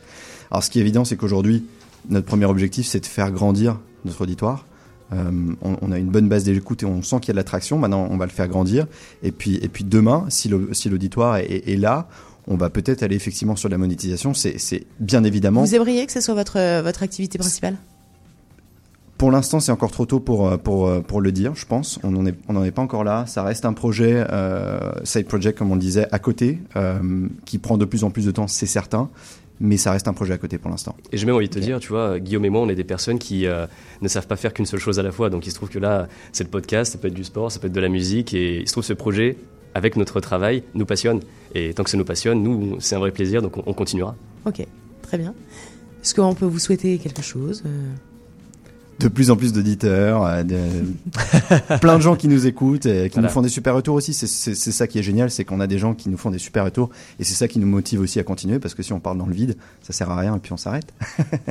Alors 0.52 0.64
ce 0.64 0.70
qui 0.70 0.80
est 0.80 0.82
évident, 0.82 1.06
c'est 1.06 1.16
qu'aujourd'hui, 1.16 1.66
notre 2.10 2.26
premier 2.26 2.46
objectif, 2.46 2.86
c'est 2.86 3.00
de 3.00 3.06
faire 3.06 3.32
grandir 3.32 3.80
notre 4.06 4.22
auditoire. 4.22 4.66
Euh, 5.14 5.32
on, 5.62 5.78
on 5.82 5.92
a 5.94 5.98
une 5.98 6.10
bonne 6.10 6.28
base 6.28 6.44
d'écoute 6.44 6.84
et 6.84 6.86
on 6.86 7.02
sent 7.02 7.20
qu'il 7.22 7.30
y 7.30 7.32
a 7.32 7.34
de 7.34 7.38
l'attraction. 7.38 7.78
Maintenant, 7.80 8.08
on 8.12 8.18
va 8.18 8.26
le 8.26 8.32
faire 8.32 8.50
grandir. 8.50 8.88
Et 9.24 9.32
puis, 9.32 9.56
et 9.56 9.70
puis 9.70 9.86
demain, 9.86 10.26
si 10.28 10.50
le- 10.50 10.70
si 10.74 10.90
l'auditoire 10.90 11.38
est, 11.38 11.64
est 11.66 11.78
là, 11.78 12.10
on 12.46 12.56
va 12.58 12.70
peut-être 12.70 13.04
aller 13.04 13.16
effectivement 13.16 13.56
sur 13.56 13.70
la 13.70 13.78
monétisation. 13.78 14.34
C'est 14.34 14.86
bien 15.00 15.24
évidemment. 15.24 15.64
Vous 15.64 15.76
aimeriez 15.76 16.06
que 16.06 16.12
ce 16.12 16.20
soit 16.20 16.34
votre, 16.34 16.82
votre 16.82 17.04
activité 17.04 17.38
principale? 17.38 17.78
Pour 19.18 19.32
l'instant, 19.32 19.60
c'est 19.60 19.72
encore 19.72 19.92
trop 19.92 20.06
tôt 20.06 20.20
pour, 20.20 20.48
euh, 20.48 20.58
pour, 20.58 20.88
euh, 20.88 21.02
pour 21.02 21.22
le 21.22 21.32
dire, 21.32 21.56
je 21.56 21.66
pense. 21.66 22.00
On 22.04 22.12
n'en 22.12 22.26
est, 22.28 22.36
on 22.48 22.54
n'en 22.54 22.64
est 22.64 22.72
pas 22.72 22.84
encore 22.84 23.04
là. 23.04 23.26
Ça 23.26 23.42
reste 23.42 23.66
un 23.66 23.74
projet, 23.74 24.24
euh, 24.32 24.92
side 25.04 25.26
project, 25.26 25.58
comme 25.58 25.72
on 25.72 25.76
le 25.76 25.82
disait, 25.82 26.08
à 26.12 26.20
côté, 26.20 26.60
euh, 26.76 27.28
qui 27.46 27.58
prend 27.58 27.78
de 27.78 27.86
plus 27.86 28.04
en 28.04 28.12
plus 28.12 28.26
de 28.26 28.32
temps, 28.32 28.48
c'est 28.48 28.68
certain. 28.68 29.10
Mais 29.60 29.78
ça 29.78 29.92
reste 29.92 30.08
un 30.08 30.14
projet 30.14 30.34
à 30.34 30.38
côté 30.38 30.60
pour 30.60 30.70
l'instant. 30.70 30.96
Et 31.12 31.18
j'ai 31.18 31.26
même 31.26 31.34
envie 31.34 31.50
de 31.50 31.54
te 31.54 31.58
dire, 31.58 31.80
tu 31.80 31.90
vois, 31.90 32.20
Guillaume 32.20 32.46
et 32.46 32.50
moi, 32.52 32.62
on 32.62 32.70
est 32.70 32.76
des 32.76 32.84
personnes 32.84 33.18
qui 33.18 33.48
euh, 33.48 33.66
ne 34.04 34.08
savent 34.08 34.28
pas 34.28 34.36
faire 34.36 34.54
qu'une 34.54 34.68
seule 34.68 34.80
chose 34.80 35.00
à 35.00 35.04
la 35.04 35.12
fois. 35.12 35.32
Donc 35.32 35.48
il 35.48 35.50
se 35.50 35.56
trouve 35.56 35.70
que 35.70 35.80
là, 35.80 36.08
c'est 36.32 36.44
le 36.44 36.52
podcast, 36.52 36.92
ça 36.92 37.00
peut 37.00 37.08
être 37.08 37.16
du 37.16 37.24
sport, 37.24 37.52
ça 37.52 37.60
peut 37.60 37.66
être 37.66 37.74
de 37.74 37.82
la 37.82 37.90
musique. 37.90 38.36
Et 38.36 38.60
il 38.60 38.68
se 38.68 38.74
trouve 38.74 38.84
que 38.84 38.88
ce 38.90 38.94
projet, 38.94 39.36
avec 39.74 39.96
notre 39.96 40.20
travail, 40.20 40.62
nous 40.76 40.86
passionne. 40.86 41.22
Et 41.56 41.74
tant 41.74 41.84
que 41.84 41.90
ça 41.90 41.98
nous 41.98 42.06
passionne, 42.06 42.44
nous, 42.44 42.76
c'est 42.80 42.96
un 42.96 43.00
vrai 43.00 43.10
plaisir, 43.10 43.42
donc 43.42 43.58
on, 43.58 43.64
on 43.66 43.74
continuera. 43.74 44.16
Ok, 44.46 44.64
très 45.02 45.18
bien. 45.18 45.34
Est-ce 46.04 46.14
qu'on 46.14 46.36
peut 46.36 46.46
vous 46.46 46.60
souhaiter 46.60 47.00
quelque 47.00 47.24
chose 47.24 47.64
euh? 47.66 47.96
De 49.00 49.08
plus 49.10 49.30
en 49.30 49.36
plus 49.36 49.54
d'auditeurs, 49.54 50.26
euh, 50.26 50.44
de... 50.44 50.58
plein 51.82 51.98
de 51.98 52.02
gens 52.02 52.16
qui 52.16 52.28
nous 52.28 52.48
écoutent 52.48 52.86
et 52.88 53.10
qui 53.10 53.14
Voilà. 53.16 53.28
nous 53.28 53.34
font 53.34 53.42
des 53.42 53.50
super 53.50 53.76
retours 53.76 53.96
aussi. 53.96 54.14
C'est- 54.14 54.28
ça 54.72 54.88
qui 54.88 55.00
est 55.00 55.04
génial, 55.04 55.30
c'est 55.32 55.46
qu'on 55.46 55.60
a 55.60 55.68
des 55.68 55.78
gens 55.78 55.94
qui 55.94 56.10
nous 56.10 56.18
font 56.18 56.32
des 56.32 56.40
super 56.40 56.64
retours. 56.66 56.90
Et 57.20 57.24
c'est 57.24 57.34
ça 57.36 57.48
qui 57.48 57.60
nous 57.60 57.68
motive 57.68 58.00
aussi 58.02 58.20
à 58.20 58.24
continuer, 58.24 58.60
parce 58.60 58.74
que 58.74 58.82
si 58.84 58.94
on 58.94 59.00
parle 59.00 59.18
dans 59.18 59.26
le 59.28 59.34
vide, 59.34 59.56
ça 59.82 59.94
sert 59.94 60.10
à 60.10 60.18
rien 60.18 60.36
et 60.36 60.40
puis 60.40 60.52
on 60.54 60.58
s'arrête. 60.58 60.88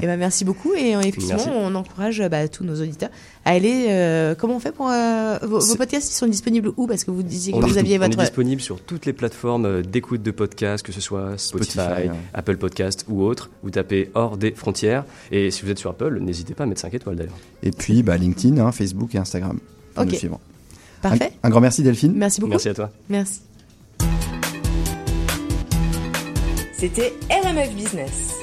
Eh 0.02 0.06
ben 0.06 0.16
merci 0.18 0.44
beaucoup 0.44 0.74
et 0.74 0.94
euh, 0.96 1.00
effectivement 1.00 1.36
Merci. 1.36 1.50
on 1.52 1.74
encourage 1.74 2.20
euh, 2.20 2.28
bah, 2.28 2.48
tous 2.48 2.64
nos 2.64 2.80
auditeurs 2.80 3.10
à 3.44 3.50
aller. 3.50 3.86
euh, 3.90 4.34
comment 4.34 4.56
on 4.56 4.60
fait 4.60 4.72
pour 4.72 4.88
euh, 4.90 5.38
vos, 5.42 5.60
podcasts 5.76 6.10
Ils 6.10 6.16
sont 6.16 6.26
disponibles 6.26 6.70
où? 6.76 6.86
Parce 6.86 7.04
que 7.04 7.10
vous 7.10 7.22
disiez 7.22 7.52
que 7.52 7.58
On 7.58 7.60
vous 7.60 7.78
aviez 7.78 7.98
on 7.98 8.02
est 8.02 8.06
votre. 8.08 8.18
disponible 8.18 8.60
sur 8.60 8.80
toutes 8.80 9.06
les 9.06 9.12
plateformes 9.12 9.82
d'écoute 9.82 10.22
de 10.22 10.30
podcasts, 10.30 10.84
que 10.84 10.92
ce 10.92 11.00
soit 11.00 11.38
Spotify, 11.38 11.72
Spotify, 11.72 12.08
ouais. 12.08 12.14
Apple 12.34 12.56
Podcast 12.56 13.04
ou 13.08 13.22
autre. 13.22 13.50
Vous 13.62 13.70
tapez 13.70 14.10
hors 14.14 14.36
des 14.36 14.50
frontières. 14.52 15.04
Et 15.30 15.50
si 15.50 15.62
vous 15.64 15.70
êtes 15.70 15.78
sur 15.78 15.90
Apple, 15.90 16.18
n'hésitez 16.20 16.54
pas 16.54 16.64
à 16.64 16.66
mettre 16.66 16.80
5 16.80 16.92
étoiles 16.94 17.16
d'ailleurs. 17.16 17.35
Et 17.62 17.70
puis 17.70 18.02
bah, 18.02 18.16
LinkedIn, 18.16 18.58
hein, 18.58 18.72
Facebook 18.72 19.14
et 19.14 19.18
Instagram. 19.18 19.58
pour 19.94 20.04
Ok. 20.04 20.10
nous 20.12 20.16
suivre. 20.18 20.40
Parfait. 21.02 21.32
Un, 21.42 21.48
un 21.48 21.50
grand 21.50 21.60
merci 21.60 21.82
Delphine. 21.82 22.12
Merci 22.14 22.40
beaucoup. 22.40 22.50
Merci 22.52 22.68
à 22.68 22.74
toi. 22.74 22.90
Merci. 23.08 23.40
C'était 26.78 27.14
RMF 27.30 27.74
Business. 27.74 28.34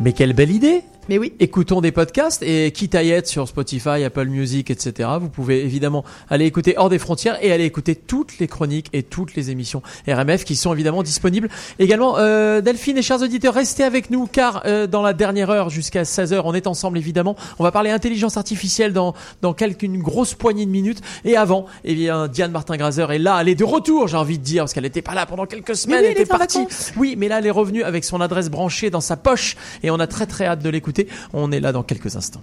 Mais 0.00 0.12
quelle 0.12 0.34
belle 0.34 0.50
idée 0.50 0.82
Mais 1.08 1.18
oui. 1.18 1.32
Écoutons 1.38 1.80
des 1.80 1.92
podcasts 1.92 2.42
et 2.42 2.72
quitte 2.72 2.94
à 2.96 3.02
y 3.02 3.10
être 3.10 3.28
sur 3.28 3.46
Spotify, 3.46 4.02
Apple 4.04 4.26
Music, 4.26 4.70
etc. 4.70 5.08
Vous 5.20 5.28
pouvez 5.28 5.64
évidemment 5.64 6.04
aller 6.28 6.46
écouter 6.46 6.74
Hors 6.76 6.88
des 6.88 6.98
frontières 6.98 7.38
et 7.44 7.52
aller 7.52 7.64
écouter 7.64 7.94
toutes 7.94 8.38
les 8.38 8.48
chroniques 8.48 8.88
et 8.92 9.02
toutes 9.02 9.34
les 9.36 9.50
émissions 9.50 9.82
RMF 10.08 10.44
qui 10.44 10.56
sont 10.56 10.74
évidemment 10.74 11.02
disponibles. 11.02 11.48
Également, 11.78 12.18
euh, 12.18 12.60
Delphine 12.60 12.98
et 12.98 13.02
chers 13.02 13.22
auditeurs, 13.22 13.54
restez 13.54 13.84
avec 13.84 14.10
nous 14.10 14.26
car 14.26 14.62
euh, 14.66 14.86
dans 14.86 15.02
la 15.02 15.12
dernière 15.12 15.50
heure 15.50 15.70
jusqu'à 15.70 16.02
16h, 16.02 16.42
on 16.44 16.54
est 16.54 16.66
ensemble 16.66 16.98
évidemment. 16.98 17.36
On 17.58 17.62
va 17.62 17.70
parler 17.70 17.90
intelligence 17.90 18.36
artificielle 18.36 18.92
dans 18.92 19.14
dans 19.42 19.54
quelques 19.54 19.76
une 19.82 20.02
grosse 20.02 20.34
poignée 20.34 20.66
de 20.66 20.70
minutes. 20.70 21.00
Et 21.24 21.36
avant, 21.36 21.66
eh 21.84 21.94
bien 21.94 22.28
Diane 22.28 22.50
Martin 22.50 22.76
Grazer 22.76 23.12
est 23.12 23.18
là, 23.18 23.38
elle 23.40 23.48
est 23.48 23.54
de 23.54 23.64
retour, 23.64 24.08
j'ai 24.08 24.16
envie 24.16 24.38
de 24.38 24.44
dire, 24.44 24.64
parce 24.64 24.74
qu'elle 24.74 24.84
n'était 24.84 25.02
pas 25.02 25.14
là 25.14 25.26
pendant 25.26 25.46
quelques 25.46 25.76
semaines, 25.76 26.00
oui, 26.00 26.06
elle 26.06 26.12
était 26.12 26.26
partie. 26.26 26.66
Oui, 26.96 27.14
mais 27.16 27.28
là, 27.28 27.38
elle 27.38 27.46
est 27.46 27.50
revenue 27.50 27.82
avec 27.82 28.04
son 28.04 28.20
adresse 28.20 28.50
branchée 28.50 28.90
dans 28.90 29.00
sa 29.00 29.16
poche 29.16 29.56
et 29.82 29.90
on 29.90 30.00
a 30.00 30.06
très 30.06 30.26
très 30.26 30.46
hâte 30.46 30.62
de 30.62 30.70
l'écouter. 30.70 30.95
On 31.32 31.52
est 31.52 31.60
là 31.60 31.72
dans 31.72 31.82
quelques 31.82 32.16
instants. 32.16 32.42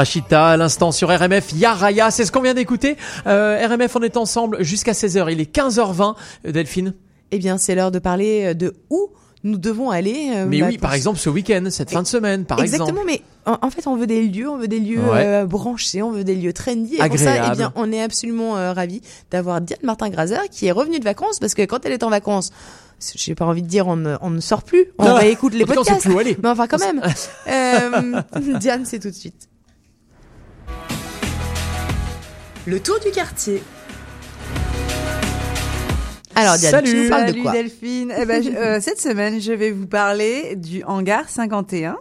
Rachita, 0.00 0.48
à 0.48 0.56
l'instant 0.58 0.92
sur 0.92 1.08
RMF, 1.08 1.52
Yaraya, 1.54 2.10
c'est 2.10 2.26
ce 2.26 2.30
qu'on 2.30 2.42
vient 2.42 2.52
d'écouter. 2.52 2.98
Euh, 3.26 3.66
RMF, 3.66 3.96
on 3.96 4.02
est 4.02 4.18
ensemble 4.18 4.62
jusqu'à 4.62 4.92
16h, 4.92 5.32
il 5.32 5.40
est 5.40 5.50
15h20. 5.50 6.14
Euh, 6.46 6.52
Delphine 6.52 6.92
Eh 7.30 7.38
bien, 7.38 7.56
c'est 7.56 7.74
l'heure 7.74 7.90
de 7.90 7.98
parler 7.98 8.48
euh, 8.48 8.54
de 8.54 8.74
où 8.90 9.08
nous 9.42 9.56
devons 9.56 9.90
aller. 9.90 10.32
euh, 10.34 10.44
Mais 10.46 10.60
bah, 10.60 10.66
oui, 10.68 10.76
par 10.76 10.92
exemple, 10.92 11.18
ce 11.18 11.30
week-end, 11.30 11.64
cette 11.70 11.90
fin 11.90 12.02
de 12.02 12.06
semaine, 12.06 12.44
par 12.44 12.60
Exactement, 12.60 12.88
exemple. 13.00 13.06
mais 13.06 13.22
en, 13.50 13.56
en 13.66 13.70
fait, 13.70 13.86
on 13.86 13.96
veut 13.96 14.06
des 14.06 14.22
lieux, 14.26 14.50
on 14.50 14.58
veut 14.58 14.68
des 14.68 14.80
lieux 14.80 15.00
Ouais. 15.00 15.24
euh, 15.24 15.46
branchés, 15.46 16.02
on 16.02 16.10
veut 16.10 16.24
des 16.24 16.34
lieux 16.34 16.52
trendy. 16.52 16.96
Et 16.96 17.08
pour 17.08 17.18
ça, 17.18 17.46
eh 17.52 17.56
bien, 17.56 17.72
on 17.74 17.90
est 17.90 18.02
absolument 18.02 18.58
euh, 18.58 18.74
ravis 18.74 19.00
d'avoir 19.30 19.62
Diane 19.62 19.78
Martin-Grazer 19.82 20.42
qui 20.50 20.66
est 20.66 20.72
revenue 20.72 20.98
de 20.98 21.04
vacances 21.04 21.38
parce 21.38 21.54
que 21.54 21.62
quand 21.62 21.86
elle 21.86 21.92
est 21.92 22.02
en 22.02 22.10
vacances, 22.10 22.50
j'ai 23.14 23.34
pas 23.34 23.46
envie 23.46 23.62
de 23.62 23.68
dire 23.68 23.86
on 23.88 23.96
ne, 23.96 24.16
on 24.20 24.28
ne 24.28 24.40
sort 24.40 24.62
plus, 24.62 24.86
on 24.98 25.04
Non. 25.06 25.14
réécoute 25.14 25.54
les 25.54 25.64
podcasts. 25.64 26.02
plus 26.02 26.12
où 26.12 26.18
aller. 26.18 26.36
Mais 26.42 26.50
enfin, 26.50 26.66
quand 26.66 26.80
même. 26.80 27.00
Euh, 27.48 28.20
Diane, 28.60 28.84
c'est 28.84 28.98
tout 28.98 29.08
de 29.10 29.14
suite. 29.14 29.48
Le 32.66 32.80
tour 32.80 32.98
du 33.04 33.10
quartier. 33.12 33.62
Alors, 36.34 36.56
Diane, 36.58 36.84
tu 36.84 36.94
nous 37.04 37.08
parles 37.08 37.22
de 37.26 37.28
Salut 37.30 37.42
quoi 37.42 37.52
Delphine. 37.52 38.12
Eh 38.18 38.24
ben, 38.26 38.42
je- 38.42 38.50
euh, 38.50 38.80
cette 38.80 39.00
semaine, 39.00 39.40
je 39.40 39.52
vais 39.52 39.70
vous 39.70 39.86
parler 39.86 40.54
du 40.56 40.82
hangar 40.84 41.28
51. 41.28 41.96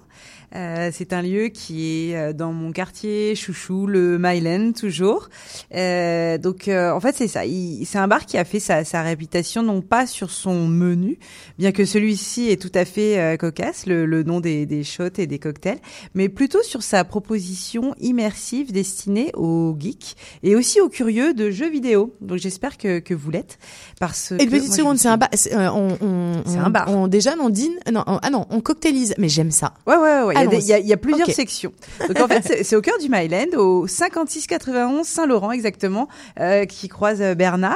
Euh, 0.55 0.89
c'est 0.93 1.11
un 1.11 1.21
lieu 1.21 1.47
qui 1.49 2.09
est 2.11 2.15
euh, 2.15 2.33
dans 2.33 2.53
mon 2.53 2.71
quartier 2.71 3.35
chouchou, 3.35 3.87
le 3.87 4.17
Myland 4.17 4.71
toujours. 4.71 5.29
Euh, 5.73 6.37
donc 6.37 6.67
euh, 6.67 6.91
en 6.91 6.99
fait 6.99 7.15
c'est 7.15 7.27
ça. 7.27 7.41
C'est 7.83 7.97
un 7.97 8.07
bar 8.07 8.25
qui 8.25 8.37
a 8.37 8.45
fait 8.45 8.59
sa, 8.61 8.83
sa 8.85 9.01
réputation 9.01 9.63
non 9.63 9.81
pas 9.81 10.07
sur 10.07 10.29
son 10.31 10.67
menu, 10.67 11.19
bien 11.59 11.71
que 11.71 11.83
celui-ci 11.85 12.49
est 12.49 12.61
tout 12.61 12.71
à 12.73 12.85
fait 12.85 13.19
euh, 13.19 13.37
cocasse, 13.37 13.85
le, 13.85 14.05
le 14.05 14.23
nom 14.23 14.39
des, 14.39 14.65
des 14.65 14.83
shots 14.83 15.17
et 15.17 15.27
des 15.27 15.39
cocktails, 15.39 15.79
mais 16.13 16.29
plutôt 16.29 16.63
sur 16.63 16.83
sa 16.83 17.03
proposition 17.03 17.93
immersive 17.99 18.71
destinée 18.71 19.31
aux 19.35 19.75
geeks 19.77 20.15
et 20.43 20.55
aussi 20.55 20.79
aux 20.79 20.89
curieux 20.89 21.33
de 21.33 21.51
jeux 21.51 21.69
vidéo. 21.69 22.15
Donc 22.21 22.37
j'espère 22.37 22.77
que, 22.77 22.99
que 22.99 23.13
vous 23.13 23.31
l'êtes. 23.31 23.57
Parce 23.99 24.31
Et 24.31 24.37
que 24.37 24.43
une 24.43 24.49
petite 24.49 24.67
moi, 24.69 24.77
seconde, 24.77 24.97
c'est 24.99 25.07
un 25.09 25.17
bar. 25.17 25.29
c'est, 25.33 25.53
euh, 25.53 25.69
on, 25.71 25.97
on, 26.01 26.33
C'est 26.45 26.57
on- 26.59 26.61
un 26.65 26.69
bar. 26.69 26.85
On 26.89 27.07
déjeune, 27.07 27.39
on 27.41 27.49
dîne. 27.49 27.73
Non, 27.91 28.03
on- 28.07 28.19
ah 28.21 28.29
non, 28.29 28.45
on 28.49 28.61
cocktailise. 28.61 29.13
Mais 29.17 29.27
j'aime 29.29 29.51
ça. 29.51 29.73
Ouais, 29.87 29.95
ouais, 29.97 30.23
ouais. 30.23 30.44
Il 30.53 30.65
y 30.65 30.73
a 30.73 30.79
y, 30.79 30.87
y 30.91 30.95
plusieurs 30.95 31.27
sections. 31.33 31.73
Donc 32.07 32.19
en 32.19 32.27
fait, 32.27 32.63
c'est- 32.63 32.75
au 32.75 32.81
cœur 32.81 32.97
du 32.99 33.09
Myland, 33.09 33.57
au 33.57 33.87
5691 33.87 35.05
Saint-Laurent 35.07 35.51
exactement, 35.51 36.07
euh, 36.39 36.65
qui 36.65 36.87
croise 36.87 37.21
euh, 37.21 37.35
Bernard. 37.35 37.75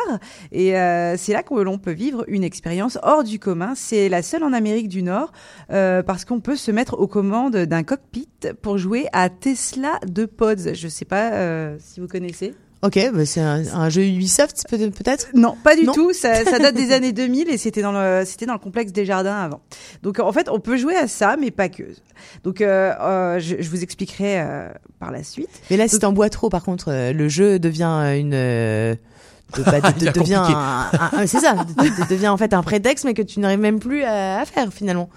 Et 0.51 0.77
euh, 0.77 1.15
c'est 1.17 1.33
là 1.33 1.43
que 1.43 1.53
l'on 1.53 1.77
peut 1.77 1.91
vivre 1.91 2.23
une 2.27 2.43
expérience 2.43 2.97
hors 3.03 3.23
du 3.23 3.39
commun. 3.39 3.73
C'est 3.75 4.09
la 4.09 4.21
seule 4.21 4.43
en 4.43 4.53
Amérique 4.53 4.87
du 4.89 5.03
Nord 5.03 5.31
euh, 5.71 6.03
parce 6.03 6.25
qu'on 6.25 6.39
peut 6.39 6.55
se 6.55 6.71
mettre 6.71 6.99
aux 6.99 7.07
commandes 7.07 7.55
d'un 7.57 7.83
cockpit 7.83 8.29
pour 8.61 8.77
jouer 8.77 9.07
à 9.13 9.29
Tesla 9.29 9.99
de 10.07 10.25
Pods. 10.25 10.73
Je 10.73 10.87
sais 10.87 11.05
pas 11.05 11.77
si 11.79 11.99
vous 11.99 12.07
connaissez. 12.07 12.53
Ok, 12.81 12.97
bah 13.13 13.25
c'est 13.25 13.41
un, 13.41 13.61
un 13.73 13.89
jeu 13.89 14.03
Ubisoft 14.03 14.63
peut- 14.69 14.77
peut-être? 14.77 15.27
Non, 15.33 15.55
pas 15.63 15.75
du 15.75 15.83
Non. 15.83 15.91
tout. 15.91 16.13
Ça, 16.13 16.45
ça 16.45 16.59
date 16.59 16.75
des 16.75 16.91
années 16.93 17.11
2000 17.11 17.49
et 17.49 17.57
c'était 17.57 17.81
dans 17.81 17.91
le 17.91 18.23
c'était 18.25 18.45
dans 18.45 18.53
le 18.53 18.59
complexe 18.59 18.93
des 18.93 19.05
jardins 19.05 19.35
avant. 19.35 19.59
Donc 20.01 20.19
en 20.19 20.31
fait, 20.31 20.47
on 20.49 20.59
peut 20.61 20.77
jouer 20.77 20.95
à 20.95 21.07
ça, 21.09 21.35
mais 21.37 21.51
pas 21.51 21.67
que. 21.67 21.83
Donc 22.45 22.61
euh, 22.61 22.93
euh, 23.01 23.39
je, 23.39 23.57
je 23.59 23.69
vous 23.69 23.83
expliquerai 23.83 24.39
euh, 24.39 24.69
par 24.99 25.11
la 25.11 25.23
suite. 25.23 25.49
Mais 25.69 25.75
là, 25.75 25.89
si 25.89 25.99
t'en 25.99 26.13
bois 26.13 26.29
trop, 26.29 26.47
par 26.49 26.63
contre, 26.63 26.85
euh, 26.89 27.11
le 27.11 27.27
jeu 27.27 27.59
devient 27.59 27.83
euh, 27.91 28.17
une. 28.17 28.31
euh, 28.33 28.95
de- 29.57 29.63
bah, 29.63 29.81
de- 29.81 29.99
de- 30.05 30.07
a 30.07 30.11
devient 30.13 30.35
un- 30.35 30.89
un- 30.93 31.09
un- 31.23 31.27
c'est 31.27 31.39
ça, 31.41 31.55
de- 31.55 31.73
de- 31.73 32.03
de- 32.03 32.09
devient 32.09 32.29
en 32.29 32.37
fait 32.37 32.53
un 32.53 32.63
prétexte, 32.63 33.03
mais 33.03 33.13
que 33.13 33.21
tu 33.23 33.41
n'arrives 33.41 33.59
même 33.59 33.79
plus 33.79 34.03
à, 34.03 34.39
à 34.39 34.45
faire 34.45 34.71
finalement. 34.71 35.09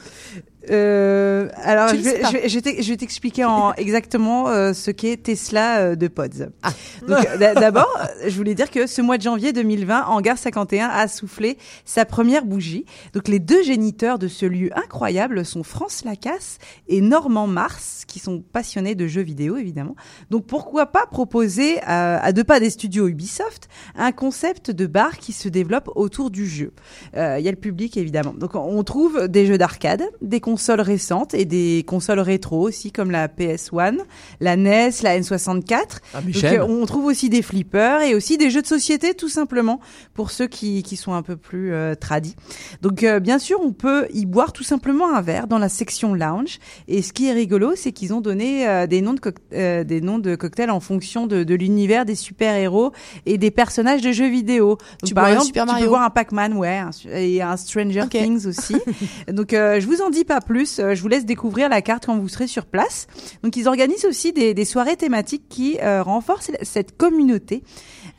Euh, 0.71 1.49
alors, 1.63 1.89
je 1.89 1.97
vais, 1.97 2.23
je 2.25 2.33
vais, 2.33 2.49
je 2.49 2.55
vais 2.57 2.63
t'ex- 2.63 2.83
je 2.85 2.91
vais 2.91 2.97
t'expliquer 2.97 3.45
en 3.45 3.73
exactement 3.77 4.49
euh, 4.49 4.73
ce 4.73 4.91
qu'est 4.91 5.17
Tesla 5.17 5.79
euh, 5.79 5.97
de 5.97 6.09
Pods. 6.09 6.51
Ah. 6.63 6.71
D'abord, 7.55 7.89
euh, 8.01 8.29
je 8.29 8.37
voulais 8.37 8.55
dire 8.55 8.71
que 8.71 8.87
ce 8.87 9.03
mois 9.03 9.19
de 9.19 9.23
janvier 9.23 9.53
2020, 9.53 10.05
Hangar 10.07 10.39
51 10.39 10.89
a 10.89 11.09
soufflé 11.09 11.59
sa 11.85 12.05
première 12.05 12.45
bougie. 12.45 12.85
Donc, 13.13 13.29
les 13.29 13.39
deux 13.39 13.63
géniteurs 13.63 14.19
de 14.19 14.29
ce 14.29 14.47
lieu 14.47 14.71
incroyable 14.77 15.45
sont 15.45 15.63
France 15.63 16.05
Lacasse 16.05 16.59
et 16.89 17.01
Normand 17.01 17.47
Mars, 17.47 18.05
qui 18.07 18.19
sont 18.19 18.41
passionnés 18.41 18.95
de 18.95 19.07
jeux 19.07 19.23
vidéo, 19.23 19.57
évidemment. 19.57 19.97
Donc, 20.31 20.47
pourquoi 20.47 20.87
pas 20.87 21.07
proposer 21.07 21.81
à, 21.83 22.23
à 22.23 22.33
deux 22.33 22.45
pas 22.45 22.61
des 22.61 22.71
studios 22.71 23.09
Ubisoft 23.09 23.69
un 23.97 24.13
concept 24.13 24.71
de 24.71 24.87
bar 24.87 25.19
qui 25.19 25.33
se 25.33 25.49
développe 25.49 25.91
autour 25.95 26.31
du 26.31 26.47
jeu. 26.47 26.73
Euh, 27.17 27.37
Il 27.39 27.45
y 27.45 27.49
a 27.49 27.53
le 27.53 27.57
public, 27.57 27.97
évidemment. 27.97 28.33
Donc, 28.37 28.55
on 28.55 28.83
trouve 28.85 29.29
des 29.29 29.47
jeux 29.47 29.59
d'arcade, 29.59 30.03
des 30.21 30.41
consoles 30.53 30.83
récentes 30.83 31.33
et 31.33 31.47
des 31.47 31.83
consoles 31.87 32.21
rétro 32.21 32.61
aussi, 32.61 32.93
comme 32.93 33.11
la 33.11 33.27
PS1, 33.27 33.97
la 34.41 34.57
NES, 34.57 34.91
la 35.03 35.19
N64. 35.19 35.81
Ah, 36.13 36.21
Michel. 36.21 36.61
euh, 36.61 36.67
on 36.67 36.85
trouve 36.85 37.07
aussi 37.07 37.31
des 37.31 37.41
flippers 37.41 38.03
et 38.03 38.15
aussi 38.15 38.37
des 38.37 38.51
jeux 38.51 38.61
de 38.61 38.67
société, 38.67 39.15
tout 39.15 39.31
simplement, 39.31 39.81
pour 40.13 40.31
ceux 40.31 40.47
qui, 40.49 40.83
qui 40.83 40.97
sont 40.97 41.15
un 41.15 41.23
peu 41.23 41.37
plus 41.37 41.73
euh, 41.73 41.95
tradis. 41.95 42.37
Donc, 42.83 43.03
euh, 43.03 43.19
bien 43.19 43.39
sûr, 43.39 43.61
on 43.63 43.73
peut 43.73 44.07
y 44.13 44.27
boire 44.27 44.53
tout 44.53 44.63
simplement 44.63 45.15
un 45.15 45.23
verre 45.23 45.47
dans 45.47 45.57
la 45.59 45.71
section 45.71 46.13
lounge. 46.13 46.59
Et 46.87 47.01
ce 47.01 47.15
qui 47.15 47.29
est 47.29 47.33
rigolo, 47.33 47.73
c'est 47.75 47.93
qu'ils 47.93 48.13
ont 48.13 48.21
donné 48.21 48.69
euh, 48.69 48.87
des, 48.87 49.01
noms 49.01 49.15
de 49.15 49.83
des 49.85 50.01
noms 50.03 50.19
de 50.19 50.35
cocktails 50.37 50.71
en 50.71 50.81
fonction 50.81 51.27
de, 51.27 51.45
de 51.45 51.55
l'univers 51.55 52.05
des 52.05 52.15
super-héros 52.15 52.93
et 53.25 53.39
des 53.39 53.51
personnages 53.51 54.03
de 54.03 54.13
jeux 54.13 54.29
vidéo. 54.29 54.77
Donc, 54.77 55.07
Tu 55.07 55.15
par 55.15 55.29
exemple, 55.29 55.47
Super 55.47 55.65
tu 55.65 55.71
Mario. 55.71 55.85
peux 55.87 55.91
boire 55.91 56.03
un 56.03 56.11
Pac-Man, 56.11 56.53
ouais, 56.59 56.77
un 56.77 56.91
et 57.11 57.41
un 57.41 57.57
Stranger 57.57 58.05
Things 58.11 58.47
aussi. 58.47 58.77
Donc, 59.33 59.53
je 59.53 59.87
vous 59.87 60.03
en 60.03 60.11
dis 60.11 60.25
pas 60.25 60.42
plus. 60.45 60.79
Euh, 60.79 60.95
Je 60.95 61.03
vous 61.03 61.09
laisse 61.09 61.25
découvrir 61.27 61.69
la 61.69 61.83
carte 61.83 62.07
quand 62.07 62.19
vous 62.19 62.29
serez 62.29 62.47
sur 62.47 62.67
place. 62.67 63.07
Donc, 63.43 63.57
ils 63.57 63.69
organisent 63.69 64.05
aussi 64.05 64.33
des, 64.33 64.65
soirées 64.65 64.97
thématiques 64.97 65.45
qui 65.49 65.79
euh, 65.83 66.03
renforcent 66.03 66.51
cette 66.63 66.97
communauté 66.97 67.63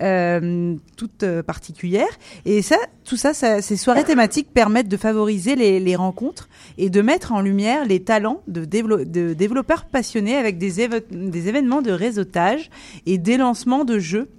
euh, 0.01 0.75
toute 0.97 1.25
particulière. 1.41 2.07
Et 2.45 2.61
ça, 2.61 2.77
tout 3.05 3.17
ça, 3.17 3.33
ça, 3.33 3.61
ces 3.61 3.77
soirées 3.77 4.03
thématiques 4.03 4.53
permettent 4.53 4.87
de 4.89 4.97
favoriser 4.97 5.55
les, 5.55 5.95
rencontres 5.95 6.49
et 6.77 6.89
de 6.89 7.01
mettre 7.01 7.31
en 7.31 7.41
lumière 7.41 7.85
les 7.85 8.01
talents 8.01 8.41
de, 8.47 8.65
dévelop- 8.65 9.05
de 9.05 9.33
développeurs 9.33 9.85
passionnés 9.85 10.35
avec 10.35 10.57
des, 10.57 10.87
des 11.11 11.47
événements 11.47 11.81
de 11.81 11.91
réseautage 11.91 12.69
et 13.05 13.17
des 13.17 13.37
lancements 13.37 13.85
de 13.85 13.99
jeux. 13.99 14.29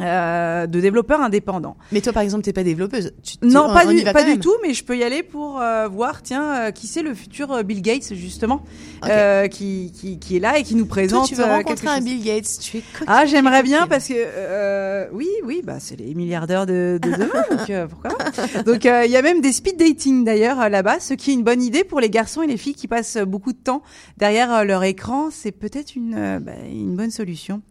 Euh, 0.00 0.66
de 0.66 0.80
développeurs 0.80 1.20
indépendants. 1.20 1.76
Mais 1.92 2.00
toi, 2.00 2.12
par 2.12 2.22
exemple, 2.22 2.44
t'es 2.44 2.52
pas 2.52 2.62
développeuse. 2.64 3.12
Tu- 3.22 3.38
tu- 3.38 3.46
Non, 3.46 3.66
on- 3.68 3.74
pas 3.74 3.86
on 3.86 3.90
du, 3.90 4.02
pas 4.04 4.24
tout, 4.36 4.54
mais 4.62 4.74
je 4.74 4.84
peux 4.84 4.96
y 4.96 5.02
aller 5.04 5.22
pour 5.22 5.60
euh, 5.60 5.88
voir, 5.88 6.22
tiens, 6.22 6.54
euh, 6.66 6.70
qui 6.70 6.86
c'est 6.86 7.02
le 7.02 7.14
futur 7.14 7.52
euh, 7.52 7.62
Bill 7.62 7.82
Gates, 7.82 8.14
justement, 8.14 8.62
euh, 9.06 9.48
qui, 9.48 9.92
qui, 9.98 10.18
qui 10.18 10.36
est 10.36 10.40
là 10.40 10.58
et 10.58 10.62
qui 10.62 10.74
nous 10.74 10.84
Toi, 10.84 10.90
présente. 10.90 11.28
tu 11.28 11.34
veux 11.34 11.44
euh, 11.44 11.56
rencontrer 11.56 11.88
un 11.88 11.96
chose. 11.96 12.04
Bill 12.04 12.22
Gates. 12.24 12.58
Tu 12.60 12.78
es 12.78 12.82
Ah, 13.06 13.24
j'aimerais 13.26 13.62
bien 13.62 13.86
parce 13.86 14.08
que 14.08 14.14
euh, 14.16 15.06
oui, 15.12 15.28
oui, 15.44 15.62
bah 15.64 15.76
c'est 15.78 15.96
les 15.96 16.14
milliardaires 16.14 16.66
de, 16.66 16.98
de 17.02 17.10
demain, 17.12 17.44
donc 17.50 17.70
euh, 17.70 17.86
pourquoi 17.86 18.10
pas. 18.16 18.62
Donc 18.62 18.86
euh, 18.86 19.04
il 19.04 19.10
y 19.10 19.16
a 19.16 19.22
même 19.22 19.40
des 19.40 19.52
speed 19.52 19.76
dating 19.78 20.24
d'ailleurs 20.24 20.68
là-bas, 20.68 21.00
ce 21.00 21.14
qui 21.14 21.30
est 21.30 21.34
une 21.34 21.42
bonne 21.44 21.62
idée 21.62 21.84
pour 21.84 22.00
les 22.00 22.10
garçons 22.10 22.42
et 22.42 22.46
les 22.46 22.56
filles 22.56 22.74
qui 22.74 22.88
passent 22.88 23.16
beaucoup 23.18 23.52
de 23.52 23.58
temps 23.58 23.82
derrière 24.18 24.64
leur 24.64 24.84
écran. 24.84 25.28
C'est 25.30 25.52
peut-être 25.52 25.94
une 25.96 26.38
bah, 26.40 26.52
une 26.70 26.96
bonne 26.96 27.10
solution. 27.10 27.62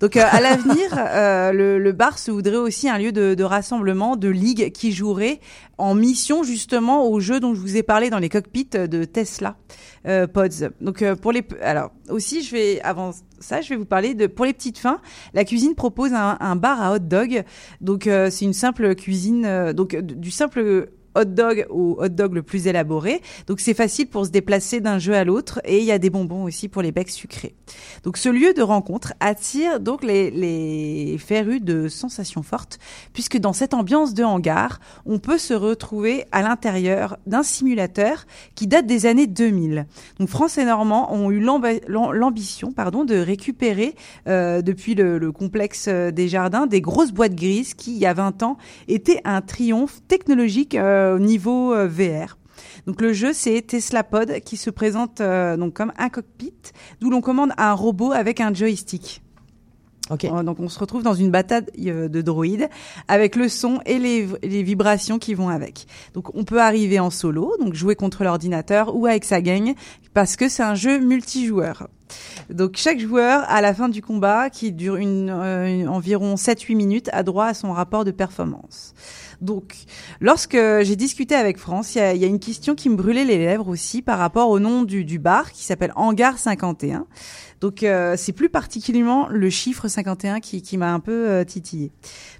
Donc 0.00 0.16
euh, 0.16 0.24
à 0.30 0.40
l'avenir, 0.40 0.86
euh, 0.98 1.52
le, 1.78 1.92
bar 1.92 2.18
se 2.18 2.30
voudrait 2.30 2.56
aussi 2.56 2.88
un 2.88 2.98
lieu 2.98 3.12
de, 3.12 3.42
rassemblement, 3.42 4.16
de 4.16 4.28
ligue 4.28 4.72
qui 4.72 4.92
jouerait 4.92 5.40
en 5.78 5.94
mission 5.94 6.42
justement 6.42 7.08
au 7.08 7.20
jeu 7.20 7.40
dont 7.40 7.54
je 7.54 7.60
vous 7.60 7.76
ai 7.76 7.82
parlé 7.82 8.10
dans 8.10 8.18
les 8.18 8.28
cockpits 8.28 8.68
de 8.72 9.04
Tesla 9.04 9.56
euh, 10.06 10.26
Pods. 10.26 10.70
Donc 10.80 11.02
euh, 11.02 11.14
pour 11.14 11.32
les 11.32 11.44
alors 11.62 11.92
aussi 12.08 12.42
je 12.42 12.52
vais 12.52 12.80
avant 12.82 13.10
ça 13.38 13.60
je 13.60 13.68
vais 13.70 13.76
vous 13.76 13.84
parler 13.84 14.14
de 14.14 14.26
pour 14.26 14.44
les 14.44 14.52
petites 14.52 14.78
fins 14.78 15.00
la 15.34 15.44
cuisine 15.44 15.74
propose 15.74 16.12
un, 16.14 16.56
bar 16.56 16.80
à 16.80 16.94
hot 16.94 17.00
dog 17.00 17.44
donc 17.80 18.06
euh, 18.06 18.30
c'est 18.30 18.44
une 18.44 18.54
simple 18.54 18.94
cuisine 18.94 19.72
donc 19.72 19.96
du 19.96 20.30
simple 20.30 20.88
hot 21.20 21.24
dog 21.26 21.66
au 21.70 21.96
hot 22.00 22.08
dog 22.08 22.34
le 22.34 22.42
plus 22.42 22.66
élaboré. 22.66 23.20
Donc 23.46 23.60
c'est 23.60 23.74
facile 23.74 24.08
pour 24.08 24.26
se 24.26 24.30
déplacer 24.30 24.80
d'un 24.80 24.98
jeu 24.98 25.14
à 25.14 25.24
l'autre 25.24 25.60
et 25.64 25.78
il 25.78 25.84
y 25.84 25.92
a 25.92 25.98
des 25.98 26.10
bonbons 26.10 26.44
aussi 26.44 26.68
pour 26.68 26.82
les 26.82 26.92
becs 26.92 27.10
sucrés. 27.10 27.54
Donc 28.04 28.16
ce 28.16 28.28
lieu 28.28 28.52
de 28.54 28.62
rencontre 28.62 29.14
attire 29.20 29.80
donc 29.80 30.02
les, 30.02 30.30
les 30.30 31.18
férus 31.18 31.62
de 31.62 31.88
sensations 31.88 32.42
fortes 32.42 32.78
puisque 33.12 33.38
dans 33.38 33.52
cette 33.52 33.74
ambiance 33.74 34.14
de 34.14 34.24
hangar, 34.24 34.80
on 35.06 35.18
peut 35.18 35.38
se 35.38 35.54
retrouver 35.54 36.24
à 36.32 36.42
l'intérieur 36.42 37.18
d'un 37.26 37.42
simulateur 37.42 38.26
qui 38.54 38.66
date 38.66 38.86
des 38.86 39.06
années 39.06 39.26
2000. 39.26 39.86
Donc 40.18 40.28
France 40.28 40.58
et 40.58 40.64
Normand 40.64 41.12
ont 41.12 41.30
eu 41.30 41.40
l'ambition 41.40 42.72
pardon 42.72 43.04
de 43.04 43.16
récupérer 43.16 43.94
euh, 44.26 44.62
depuis 44.62 44.94
le, 44.94 45.18
le 45.18 45.32
complexe 45.32 45.86
euh, 45.88 46.10
des 46.10 46.28
jardins 46.28 46.66
des 46.66 46.80
grosses 46.80 47.12
boîtes 47.12 47.34
grises 47.34 47.74
qui 47.74 47.92
il 47.92 47.98
y 47.98 48.06
a 48.06 48.14
20 48.14 48.42
ans 48.42 48.56
étaient 48.88 49.20
un 49.24 49.40
triomphe 49.40 50.00
technologique 50.08 50.74
euh, 50.74 51.09
au 51.14 51.18
niveau 51.18 51.74
euh, 51.74 51.86
VR. 51.88 52.36
Donc 52.86 53.00
le 53.00 53.12
jeu 53.12 53.32
c'est 53.32 53.60
Tesla 53.62 54.02
Pod 54.04 54.40
qui 54.44 54.56
se 54.56 54.70
présente 54.70 55.20
euh, 55.20 55.56
donc 55.56 55.74
comme 55.74 55.92
un 55.98 56.08
cockpit 56.08 56.54
d'où 57.00 57.10
l'on 57.10 57.20
commande 57.20 57.52
un 57.58 57.72
robot 57.72 58.12
avec 58.12 58.40
un 58.40 58.52
joystick. 58.54 59.22
Euh, 60.24 60.42
Donc 60.42 60.58
on 60.58 60.68
se 60.68 60.78
retrouve 60.78 61.02
dans 61.04 61.14
une 61.14 61.30
bataille 61.30 61.64
euh, 61.86 62.08
de 62.08 62.20
droïdes 62.20 62.68
avec 63.06 63.36
le 63.36 63.48
son 63.48 63.80
et 63.86 63.98
les, 63.98 64.26
les 64.42 64.62
vibrations 64.64 65.18
qui 65.20 65.34
vont 65.34 65.48
avec. 65.48 65.86
Donc 66.14 66.34
on 66.34 66.42
peut 66.44 66.60
arriver 66.60 66.98
en 66.98 67.10
solo, 67.10 67.54
donc 67.60 67.74
jouer 67.74 67.94
contre 67.94 68.24
l'ordinateur 68.24 68.96
ou 68.96 69.06
avec 69.06 69.24
sa 69.24 69.40
gang 69.40 69.72
parce 70.12 70.34
que 70.36 70.48
c'est 70.48 70.64
un 70.64 70.74
jeu 70.74 70.98
multijoueur. 70.98 71.88
Donc 72.52 72.72
chaque 72.74 72.98
joueur, 72.98 73.44
à 73.48 73.60
la 73.60 73.72
fin 73.72 73.88
du 73.88 74.02
combat, 74.02 74.50
qui 74.50 74.72
dure 74.72 74.96
une, 74.96 75.30
euh, 75.30 75.66
une- 75.82 75.88
environ 75.88 76.34
7-8 76.34 76.74
minutes, 76.74 77.08
a 77.12 77.22
droit 77.22 77.44
à 77.46 77.54
son 77.54 77.70
rapport 77.72 78.04
de 78.04 78.10
performance. 78.10 78.94
Donc, 79.40 79.74
lorsque 80.20 80.52
j'ai 80.82 80.96
discuté 80.96 81.34
avec 81.34 81.58
France, 81.58 81.94
il 81.94 82.16
y 82.16 82.18
y 82.20 82.24
a 82.24 82.28
une 82.28 82.38
question 82.40 82.74
qui 82.74 82.88
me 82.90 82.96
brûlait 82.96 83.24
les 83.24 83.38
lèvres 83.38 83.68
aussi 83.68 84.02
par 84.02 84.18
rapport 84.18 84.50
au 84.50 84.58
nom 84.60 84.82
du, 84.82 85.04
du 85.04 85.18
bar 85.18 85.50
qui 85.52 85.64
s'appelle 85.64 85.92
Hangar 85.96 86.38
51. 86.38 87.06
Donc, 87.60 87.82
euh, 87.82 88.14
c'est 88.16 88.32
plus 88.32 88.48
particulièrement 88.48 89.28
le 89.28 89.50
chiffre 89.50 89.86
51 89.88 90.40
qui, 90.40 90.62
qui 90.62 90.76
m'a 90.78 90.92
un 90.94 91.00
peu 91.00 91.28
euh, 91.28 91.44
titillé. 91.44 91.92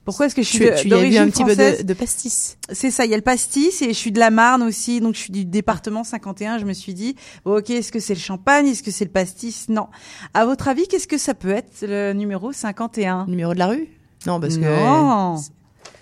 Pourquoi 0.05 0.27
est-ce 0.27 0.35
que 0.35 0.43
je 0.43 0.49
suis 0.49 0.59
Tu- 0.83 0.89
y 1.11 1.19
as 1.19 1.23
un 1.23 1.29
petit 1.31 1.45
peu 1.45 1.55
de- 1.79 1.83
de 1.83 1.95
pastis. 1.95 2.57
C'est 2.73 2.91
ça, 2.91 3.05
il 3.05 3.11
y 3.11 3.15
a 3.15 3.19
le 3.19 3.23
pastis 3.23 3.83
et 3.83 3.89
je 3.89 3.93
suis 3.99 4.13
de 4.13 4.19
la 4.19 4.31
Marne 4.31 4.63
aussi, 4.63 5.01
donc 5.01 5.15
je 5.15 5.21
suis 5.21 5.33
du 5.33 5.45
département 5.45 6.05
51. 6.05 6.57
Je 6.59 6.65
me 6.65 6.73
suis 6.73 6.95
dit, 6.95 7.17
bon, 7.45 7.59
ok, 7.59 7.69
est-ce 7.71 7.93
que 7.93 8.01
c'est 8.01 8.15
le 8.15 8.21
champagne, 8.21 8.67
est-ce 8.69 8.83
que 8.83 8.91
c'est 8.91 9.05
le 9.05 9.11
pastis? 9.11 9.69
Non. 9.69 9.89
À 10.33 10.47
votre 10.47 10.69
avis, 10.69 10.87
qu'est-ce 10.89 11.09
que 11.09 11.19
ça 11.19 11.35
peut 11.35 11.51
être 11.51 11.83
le 11.83 12.13
numéro 12.15 12.53
51 12.53 13.27
Numéro 13.27 13.53
de 13.53 13.59
la 13.59 13.67
rue? 13.67 13.89
Non, 14.27 14.41
parce 14.41 14.57
que 14.57 14.65
non. 14.65 15.37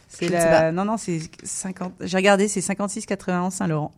C'est 0.09 0.29
la-. 0.29 0.73
Non, 0.73 0.85
non, 0.85 0.97
c'est 0.97 1.21
50. 1.43 1.93
J'ai 2.01 2.17
regardé, 2.17 2.49
c'est 2.49 2.61
56 2.61 3.07
91 3.07 3.53
Saint-Laurent. 3.53 3.93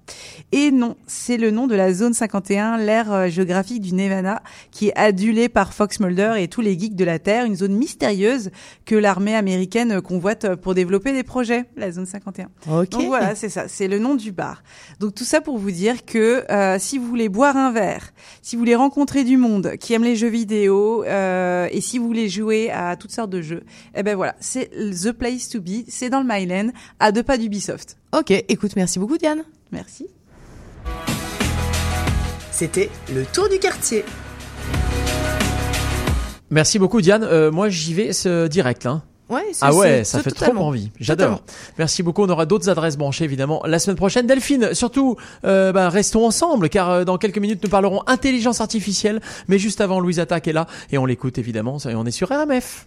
Et 0.52 0.70
non, 0.70 0.96
c'est 1.06 1.36
le 1.36 1.50
nom 1.50 1.66
de 1.66 1.74
la 1.74 1.92
zone 1.94 2.14
51, 2.14 2.78
l'aire 2.78 3.12
euh, 3.12 3.28
géographique 3.28 3.80
du 3.80 3.94
Nevada, 3.94 4.42
qui 4.72 4.88
est 4.88 4.96
adulée 4.96 5.48
par 5.48 5.72
Fox 5.72 6.00
Mulder 6.00 6.34
et 6.38 6.48
tous 6.48 6.60
les 6.60 6.78
geeks 6.78 6.96
de 6.96 7.04
la 7.04 7.18
Terre, 7.18 7.44
une 7.44 7.54
zone 7.54 7.74
mystérieuse 7.74 8.50
que 8.84 8.96
l'armée 8.96 9.36
américaine 9.36 10.00
convoite 10.00 10.56
pour 10.56 10.74
développer 10.74 11.12
des 11.12 11.22
projets, 11.22 11.64
la 11.76 11.92
zone 11.92 12.06
51. 12.06 12.48
Ok. 12.70 12.88
Donc 12.90 13.06
voilà, 13.06 13.34
c'est 13.34 13.48
ça, 13.48 13.68
c'est 13.68 13.88
le 13.88 13.98
nom 13.98 14.14
du 14.14 14.32
bar. 14.32 14.62
Donc 14.98 15.14
tout 15.14 15.24
ça 15.24 15.40
pour 15.40 15.58
vous 15.58 15.70
dire 15.70 16.04
que 16.04 16.44
euh, 16.50 16.76
si 16.78 16.98
vous 16.98 17.06
voulez 17.06 17.28
boire 17.28 17.56
un 17.56 17.70
verre, 17.70 18.10
si 18.42 18.56
vous 18.56 18.60
voulez 18.60 18.74
rencontrer 18.74 19.22
du 19.22 19.36
monde 19.36 19.76
qui 19.78 19.94
aime 19.94 20.04
les 20.04 20.16
jeux 20.16 20.28
vidéo 20.28 21.04
euh, 21.04 21.68
et 21.70 21.80
si 21.80 21.98
vous 21.98 22.06
voulez 22.06 22.28
jouer 22.28 22.70
à 22.70 22.96
toutes 22.96 23.12
sortes 23.12 23.30
de 23.30 23.42
jeux, 23.42 23.62
eh 23.94 24.02
ben 24.02 24.16
voilà, 24.16 24.34
c'est 24.40 24.70
the 24.70 25.12
place 25.12 25.48
to 25.48 25.60
be. 25.60 25.84
C'est 26.00 26.08
dans 26.08 26.22
le 26.22 26.26
Myland, 26.26 26.70
à 26.98 27.12
deux 27.12 27.22
pas 27.22 27.36
d'Ubisoft. 27.36 27.98
Ok, 28.18 28.30
écoute, 28.30 28.74
merci 28.74 28.98
beaucoup 28.98 29.18
Diane. 29.18 29.42
Merci. 29.70 30.06
C'était 32.50 32.88
le 33.14 33.26
tour 33.26 33.50
du 33.50 33.58
quartier. 33.58 34.06
Merci 36.48 36.78
beaucoup 36.78 37.02
Diane. 37.02 37.22
Euh, 37.22 37.50
moi 37.50 37.68
j'y 37.68 37.92
vais 37.92 38.14
ce 38.14 38.46
direct 38.46 38.84
là. 38.84 38.90
hein. 38.92 39.02
Ouais, 39.28 39.42
c'est- 39.52 39.58
Ah 39.60 39.74
ouais, 39.74 39.98
c'est- 39.98 40.04
ça 40.04 40.18
c'est 40.18 40.24
fait 40.24 40.30
totalement. 40.30 40.60
trop 40.62 40.68
envie. 40.70 40.90
J'adore. 40.98 41.42
Merci 41.76 42.02
beaucoup. 42.02 42.22
On 42.22 42.30
aura 42.30 42.46
d'autres 42.46 42.70
adresses 42.70 42.96
branchées 42.96 43.24
évidemment 43.24 43.60
la 43.66 43.78
semaine 43.78 43.96
prochaine. 43.98 44.26
Delphine, 44.26 44.72
surtout, 44.72 45.16
euh, 45.44 45.70
bah, 45.70 45.90
restons 45.90 46.24
ensemble 46.26 46.70
car 46.70 46.88
euh, 46.88 47.04
dans 47.04 47.18
quelques 47.18 47.36
minutes 47.36 47.62
nous 47.62 47.68
parlerons 47.68 48.02
intelligence 48.06 48.62
artificielle. 48.62 49.20
Mais 49.48 49.58
juste 49.58 49.82
avant, 49.82 50.00
Louise 50.00 50.18
Attaque 50.18 50.48
est 50.48 50.54
là 50.54 50.66
et 50.92 50.96
on 50.96 51.04
l'écoute 51.04 51.36
évidemment. 51.36 51.76
Et 51.86 51.94
on 51.94 52.06
est 52.06 52.10
sur 52.10 52.30
RMF. 52.30 52.86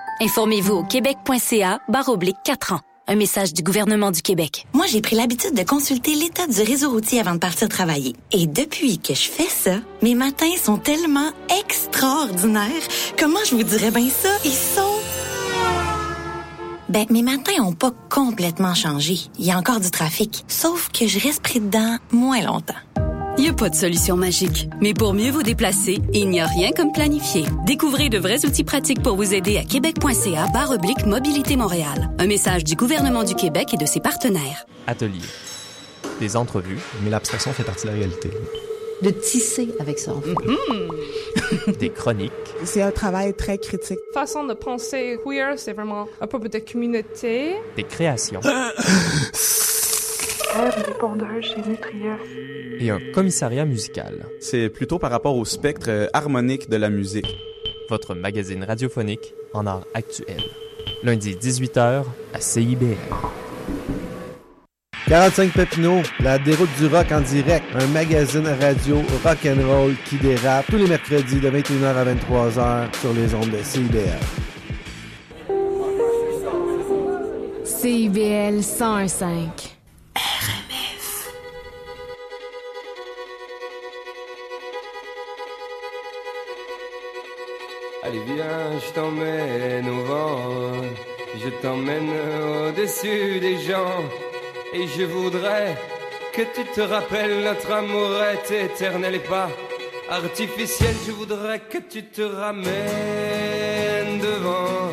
Informez-vous 0.21 0.75
au 0.75 0.83
québec.ca 0.83 1.79
oblique 2.07 2.37
4 2.45 2.73
ans. 2.73 2.79
Un 3.07 3.15
message 3.15 3.55
du 3.55 3.63
gouvernement 3.63 4.11
du 4.11 4.21
Québec. 4.21 4.67
Moi, 4.71 4.85
j'ai 4.85 5.01
pris 5.01 5.15
l'habitude 5.15 5.55
de 5.55 5.63
consulter 5.63 6.13
l'état 6.13 6.45
du 6.45 6.61
réseau 6.61 6.91
routier 6.91 7.19
avant 7.19 7.33
de 7.33 7.39
partir 7.39 7.67
travailler. 7.67 8.15
Et 8.31 8.45
depuis 8.45 8.99
que 8.99 9.15
je 9.15 9.27
fais 9.27 9.49
ça, 9.49 9.79
mes 10.03 10.13
matins 10.13 10.55
sont 10.63 10.77
tellement 10.77 11.31
extraordinaires. 11.59 12.69
Comment 13.17 13.39
je 13.49 13.55
vous 13.55 13.63
dirais 13.63 13.89
bien 13.89 14.09
ça? 14.09 14.29
Ils 14.45 14.51
sont... 14.51 14.93
Ben, 16.87 17.07
mes 17.09 17.23
matins 17.23 17.63
ont 17.63 17.73
pas 17.73 17.91
complètement 18.11 18.75
changé. 18.75 19.15
Il 19.39 19.45
y 19.45 19.51
a 19.51 19.57
encore 19.57 19.79
du 19.79 19.89
trafic. 19.89 20.45
Sauf 20.47 20.89
que 20.91 21.07
je 21.07 21.19
reste 21.19 21.41
pris 21.41 21.61
dedans 21.61 21.97
moins 22.11 22.43
longtemps. 22.43 23.10
Il 23.41 23.45
n'y 23.45 23.49
a 23.49 23.53
pas 23.53 23.69
de 23.69 23.75
solution 23.75 24.15
magique, 24.15 24.69
mais 24.81 24.93
pour 24.93 25.15
mieux 25.15 25.31
vous 25.31 25.41
déplacer, 25.41 25.97
il 26.13 26.29
n'y 26.29 26.39
a 26.39 26.45
rien 26.45 26.69
comme 26.73 26.91
planifier. 26.91 27.43
Découvrez 27.65 28.07
de 28.07 28.19
vrais 28.19 28.45
outils 28.45 28.63
pratiques 28.63 29.01
pour 29.01 29.15
vous 29.15 29.33
aider 29.33 29.57
à 29.57 29.63
québec.ca 29.63 30.45
barre 30.53 30.69
oblique 30.69 31.07
mobilité 31.07 31.55
Montréal. 31.55 32.11
Un 32.19 32.27
message 32.27 32.63
du 32.63 32.75
gouvernement 32.75 33.23
du 33.23 33.33
Québec 33.33 33.73
et 33.73 33.77
de 33.77 33.85
ses 33.87 33.99
partenaires. 33.99 34.67
Atelier. 34.85 35.25
Des 36.19 36.35
entrevues. 36.37 36.77
Mais 37.03 37.09
l'abstraction 37.09 37.51
fait 37.51 37.63
partie 37.63 37.87
de 37.87 37.87
la 37.87 37.97
réalité. 37.97 38.29
de 39.01 39.09
tisser 39.09 39.69
avec 39.79 39.97
son 39.97 40.17
enfant. 40.17 40.35
Des 41.79 41.89
chroniques. 41.89 42.31
C'est 42.63 42.83
un 42.83 42.91
travail 42.91 43.33
très 43.33 43.57
critique. 43.57 43.97
Façon 44.13 44.43
de 44.43 44.53
penser 44.53 45.17
queer, 45.25 45.57
c'est 45.57 45.73
vraiment 45.73 46.07
un 46.21 46.27
peu 46.27 46.37
de 46.37 46.59
communauté. 46.59 47.55
Des 47.75 47.85
créations. 47.85 48.41
répondeur 50.59 51.41
chez 51.41 51.57
Nutria. 51.67 52.17
Et 52.79 52.89
un 52.89 52.99
commissariat 53.13 53.65
musical. 53.65 54.25
C'est 54.39 54.69
plutôt 54.69 54.99
par 54.99 55.11
rapport 55.11 55.35
au 55.35 55.45
spectre 55.45 55.89
euh, 55.89 56.07
harmonique 56.13 56.69
de 56.69 56.77
la 56.77 56.89
musique. 56.89 57.37
Votre 57.89 58.15
magazine 58.15 58.63
radiophonique 58.63 59.33
en 59.53 59.65
art 59.67 59.85
actuel. 59.93 60.41
Lundi 61.03 61.35
18h 61.35 62.03
à 62.33 62.39
CIBL. 62.39 62.95
45 65.07 65.51
Papineau, 65.51 66.01
la 66.21 66.39
déroute 66.39 66.69
du 66.79 66.87
rock 66.87 67.11
en 67.11 67.19
direct, 67.19 67.65
un 67.75 67.87
magazine 67.87 68.47
radio 68.47 68.97
rock 69.25 69.39
and 69.45 69.67
roll 69.67 69.93
qui 70.05 70.15
dérape 70.15 70.67
tous 70.67 70.77
les 70.77 70.87
mercredis 70.87 71.41
de 71.41 71.49
21h 71.49 71.85
à 71.85 72.05
23h 72.05 72.95
sur 73.01 73.13
les 73.13 73.35
ondes 73.35 73.49
de 73.49 73.61
CIBL. 73.61 74.19
CIBL 77.65 78.61
101.5. 80.15 80.21
Allez 88.03 88.19
viens, 88.25 88.79
je 88.79 88.93
t'emmène 88.93 89.89
au 89.89 90.01
vent, 90.03 90.39
je 91.37 91.49
t'emmène 91.61 92.09
au-dessus 92.69 93.39
des 93.39 93.57
gens, 93.59 94.03
et 94.73 94.87
je 94.87 95.03
voudrais 95.03 95.77
que 96.33 96.41
tu 96.55 96.63
te 96.65 96.81
rappelles 96.81 97.43
notre 97.43 97.71
amour 97.71 98.23
est 98.23 98.51
éternel 98.51 99.15
et 99.15 99.19
pas 99.19 99.49
artificiel. 100.09 100.95
Je 101.05 101.11
voudrais 101.11 101.59
que 101.59 101.77
tu 101.77 102.03
te 102.03 102.21
ramènes 102.21 102.71
devant, 104.19 104.91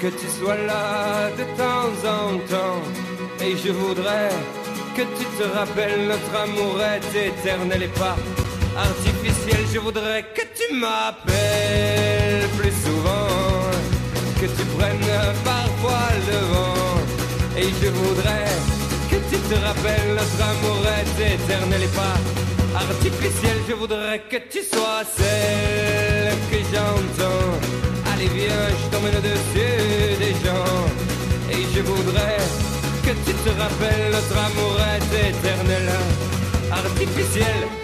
que 0.00 0.08
tu 0.08 0.26
sois 0.38 0.56
là 0.56 1.30
de 1.30 1.44
temps 1.56 1.94
en 2.08 2.38
temps, 2.48 2.82
et 3.46 3.56
je 3.56 3.72
voudrais 3.72 4.30
que 4.96 5.02
tu 5.02 5.24
te 5.38 5.44
rappelles 5.56 6.06
notre 6.08 6.34
amour 6.44 6.80
est 6.80 7.28
éternel 7.28 7.82
et 7.82 7.94
pas 8.02 8.16
artificiel. 8.76 9.60
Je 9.72 9.78
voudrais 9.78 10.22
que 10.36 10.44
tu 10.58 10.74
m'appelles 10.74 12.48
plus 12.58 12.74
souvent, 12.86 13.28
que 14.40 14.46
tu 14.46 14.64
prennes 14.76 15.10
parfois 15.44 16.08
le 16.30 16.38
vent. 16.52 16.96
Et 17.56 17.68
je 17.80 17.88
voudrais 18.00 18.50
que 19.10 19.16
tu 19.30 19.38
te 19.48 19.56
rappelles 19.66 20.10
notre 20.20 20.40
amour 20.52 20.80
est 20.98 21.34
éternel 21.34 21.82
et 21.82 21.94
pas 22.02 22.18
artificiel. 22.86 23.56
Je 23.68 23.74
voudrais 23.74 24.20
que 24.30 24.38
tu 24.52 24.60
sois 24.62 25.02
celle 25.16 26.34
que 26.50 26.58
j'entends. 26.72 27.52
Allez 28.12 28.28
viens, 28.28 28.66
je 28.80 28.84
t'emmène 28.90 29.16
au-dessus 29.20 30.16
des 30.24 30.34
gens. 30.44 30.80
Et 31.50 31.62
je 31.74 31.80
voudrais 31.82 32.38
que 33.04 33.10
tu 33.10 33.34
te 33.34 33.50
rappelles 33.50 34.12
notre 34.12 34.38
amour 34.38 34.76
est 34.94 35.28
éternel, 35.28 35.90
artificiel. 36.70 37.83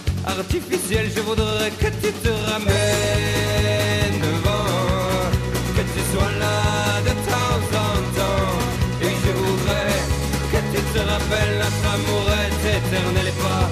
artificiel. 0.25 1.09
Je 1.15 1.21
voudrais 1.21 1.71
que 1.81 1.89
tu 2.01 2.11
te 2.23 2.29
ramènes 2.49 4.19
devant, 4.27 5.29
que 5.75 5.83
tu 5.93 6.01
sois 6.11 6.33
là 6.43 7.01
de 7.07 7.13
temps 7.31 7.61
en 7.85 7.93
temps. 8.17 8.57
Et 9.01 9.13
je 9.23 9.31
voudrais 9.41 9.97
que 10.51 10.59
tu 10.73 10.81
te 10.93 10.99
rappelles 10.99 11.55
notre 11.63 11.85
amour 11.95 12.25
éternel 12.77 13.27
et 13.27 13.37
pas 13.45 13.65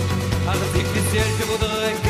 artificiel. 0.52 1.28
Je 1.40 1.46
voudrais 1.52 1.94
que 2.04 2.09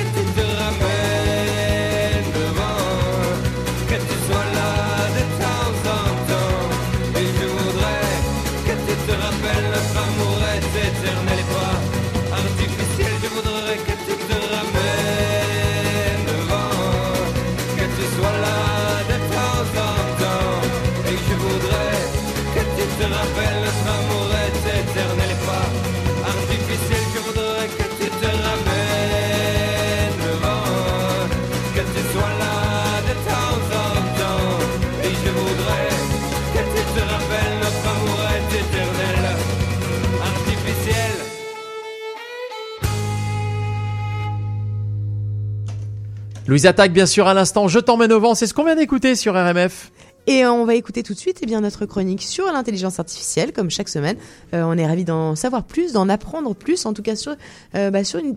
Louise 46.49 46.65
Attaque, 46.65 46.91
bien 46.93 47.05
sûr, 47.05 47.27
à 47.27 47.35
l'instant. 47.35 47.67
Je 47.67 47.77
t'emmène 47.77 48.11
au 48.11 48.19
vent. 48.19 48.33
C'est 48.33 48.47
ce 48.47 48.55
qu'on 48.55 48.63
vient 48.65 48.75
d'écouter 48.75 49.15
sur 49.15 49.35
RMF. 49.35 49.91
Et 50.25 50.47
on 50.47 50.65
va 50.65 50.73
écouter 50.73 51.03
tout 51.03 51.13
de 51.13 51.19
suite 51.19 51.37
eh 51.43 51.45
bien, 51.45 51.61
notre 51.61 51.85
chronique 51.85 52.23
sur 52.23 52.43
l'intelligence 52.45 52.99
artificielle, 52.99 53.53
comme 53.53 53.69
chaque 53.69 53.87
semaine. 53.87 54.17
Euh, 54.55 54.63
on 54.65 54.75
est 54.75 54.85
ravis 54.87 55.03
d'en 55.05 55.35
savoir 55.35 55.63
plus, 55.63 55.93
d'en 55.93 56.09
apprendre 56.09 56.55
plus, 56.55 56.87
en 56.87 56.93
tout 56.93 57.03
cas 57.03 57.15
sur, 57.15 57.35
euh, 57.75 57.91
bah, 57.91 58.03
sur 58.03 58.19
une, 58.19 58.35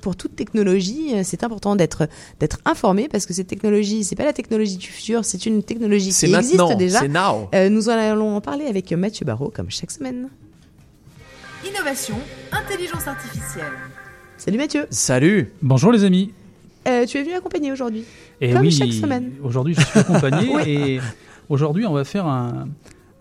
pour 0.00 0.14
toute 0.14 0.36
technologie. 0.36 1.10
euh, 1.14 1.22
C'est 1.24 1.42
important 1.42 1.74
d'être 1.74 2.08
d'être 2.38 2.58
informé 2.64 3.08
parce 3.08 3.26
que 3.26 3.34
cette 3.34 3.48
technologie, 3.48 4.04
c'est 4.04 4.14
pas 4.16 4.24
la 4.24 4.32
technologie 4.32 4.76
du 4.76 4.86
futur, 4.86 5.24
c'est 5.24 5.44
une 5.44 5.64
technologie 5.64 6.12
C'est 6.12 6.26
qui 6.26 6.32
maintenant, 6.32 6.70
existe 6.70 6.78
déjà. 6.78 7.00
c'est 7.00 7.08
now. 7.08 7.48
Euh, 7.52 7.68
nous 7.68 7.88
allons 7.88 8.36
en 8.36 8.40
parler 8.40 8.66
avec 8.66 8.92
Mathieu 8.92 9.26
Barrault, 9.26 9.52
comme 9.54 9.70
chaque 9.70 9.90
semaine. 9.90 10.28
Innovation, 11.68 12.14
intelligence 12.52 13.08
artificielle. 13.08 13.72
Salut 14.36 14.56
Mathieu. 14.58 14.86
Salut. 14.90 15.52
Bonjour 15.62 15.90
les 15.90 16.04
amis. 16.04 16.32
Euh, 16.90 17.06
tu 17.06 17.18
es 17.18 17.22
venu 17.22 17.34
accompagner 17.34 17.70
aujourd'hui, 17.72 18.04
comme 18.40 18.62
oui, 18.62 18.70
chaque 18.70 18.92
semaine. 18.92 19.30
Aujourd'hui, 19.42 19.74
je 19.74 19.80
suis 19.80 19.98
accompagné 19.98 20.50
Oui. 20.54 20.62
et 20.66 21.00
aujourd'hui, 21.48 21.86
on 21.86 21.92
va 21.92 22.04
faire 22.04 22.26
un, 22.26 22.68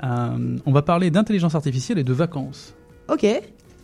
un- 0.01 0.37
on 0.65 0.71
va 0.71 0.81
parler 0.81 1.11
d'intelligence 1.11 1.55
artificielle 1.55 1.99
et 1.99 2.03
de 2.03 2.13
vacances. 2.13 2.73
Ok. 3.09 3.25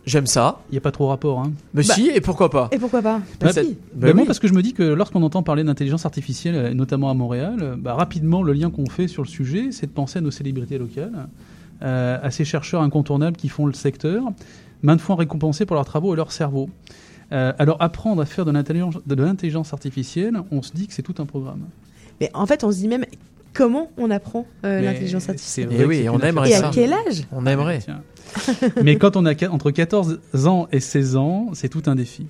J'aime 0.06 0.28
ça. 0.28 0.60
Il 0.70 0.74
n'y 0.74 0.78
a 0.78 0.82
pas 0.82 0.92
trop 0.92 1.08
rapport, 1.08 1.40
hein. 1.40 1.52
Mais 1.74 1.82
si, 1.82 2.10
et 2.10 2.22
pourquoi 2.22 2.50
pas 2.52 2.70
Et 2.72 2.78
pourquoi 2.78 3.02
pas 3.02 3.20
Bah, 3.40 3.48
Bah, 3.48 3.54
si. 3.54 3.76
bah, 3.96 4.14
moi, 4.14 4.26
parce 4.26 4.38
que 4.40 4.48
je 4.48 4.54
me 4.54 4.62
dis 4.62 4.74
que 4.74 4.84
lorsqu'on 4.84 5.24
entend 5.24 5.42
parler 5.42 5.64
d'intelligence 5.64 6.06
artificielle, 6.06 6.74
notamment 6.74 7.10
à 7.10 7.16
Montréal, 7.16 7.76
bah, 7.80 7.96
rapidement, 7.96 8.44
le 8.44 8.54
lien 8.54 8.70
qu'on 8.70 8.86
fait 8.88 9.08
sur 9.08 9.24
le 9.24 9.28
sujet, 9.28 9.70
c'est 9.72 9.88
de 9.88 9.92
penser 9.92 10.20
à 10.20 10.22
nos 10.22 10.30
célébrités 10.32 10.78
locales, 10.78 11.28
euh, 11.82 12.18
à 12.22 12.30
ces 12.32 12.46
chercheurs 12.46 12.82
incontournables 12.84 13.36
qui 13.36 13.50
font 13.50 13.66
le 13.66 13.74
secteur, 13.74 14.24
maintes 14.84 15.02
fois 15.02 15.16
récompensés 15.16 15.66
pour 15.66 15.76
leurs 15.76 15.86
travaux 15.86 16.14
et 16.14 16.18
leur 16.18 16.32
cerveau. 16.32 16.70
Euh, 17.32 17.54
alors, 17.58 17.78
apprendre 17.82 18.22
à 18.22 18.26
faire 18.26 18.46
de 18.46 18.52
l'intelligence 18.52 19.74
artificielle, 19.74 20.40
on 20.52 20.62
se 20.62 20.72
dit 20.74 20.88
que 20.88 20.94
c'est 20.94 21.02
tout 21.02 21.16
un 21.20 21.26
programme. 21.26 21.66
Mais 22.22 22.30
en 22.34 22.46
fait, 22.46 22.64
on 22.64 22.72
se 22.72 22.78
dit 22.78 22.88
même 22.88 23.06
comment 23.54 23.90
on 23.98 24.12
apprend 24.12 24.46
euh, 24.64 24.82
l'intelligence 24.82 25.28
artificielle. 25.30 25.68
vrai 25.68 25.78
Eh 25.82 25.86
oui, 25.86 26.10
on 26.10 26.20
aimerait 26.20 26.50
Et 26.52 26.56
affaire- 26.56 26.70
à 26.70 26.74
quel 26.74 26.94
âge? 26.94 27.24
On 27.32 27.46
aimerait. 27.46 27.80
Tiens. 27.80 28.02
Mais 28.84 28.98
quand 28.98 29.16
on 29.16 29.26
a 29.26 29.34
entre 29.50 29.72
14 29.72 30.20
ans 30.46 30.68
et 30.72 30.80
16 30.80 31.16
ans, 31.16 31.50
c'est 31.54 31.70
tout 31.70 31.84
un 31.88 31.96
défi. 31.96 32.28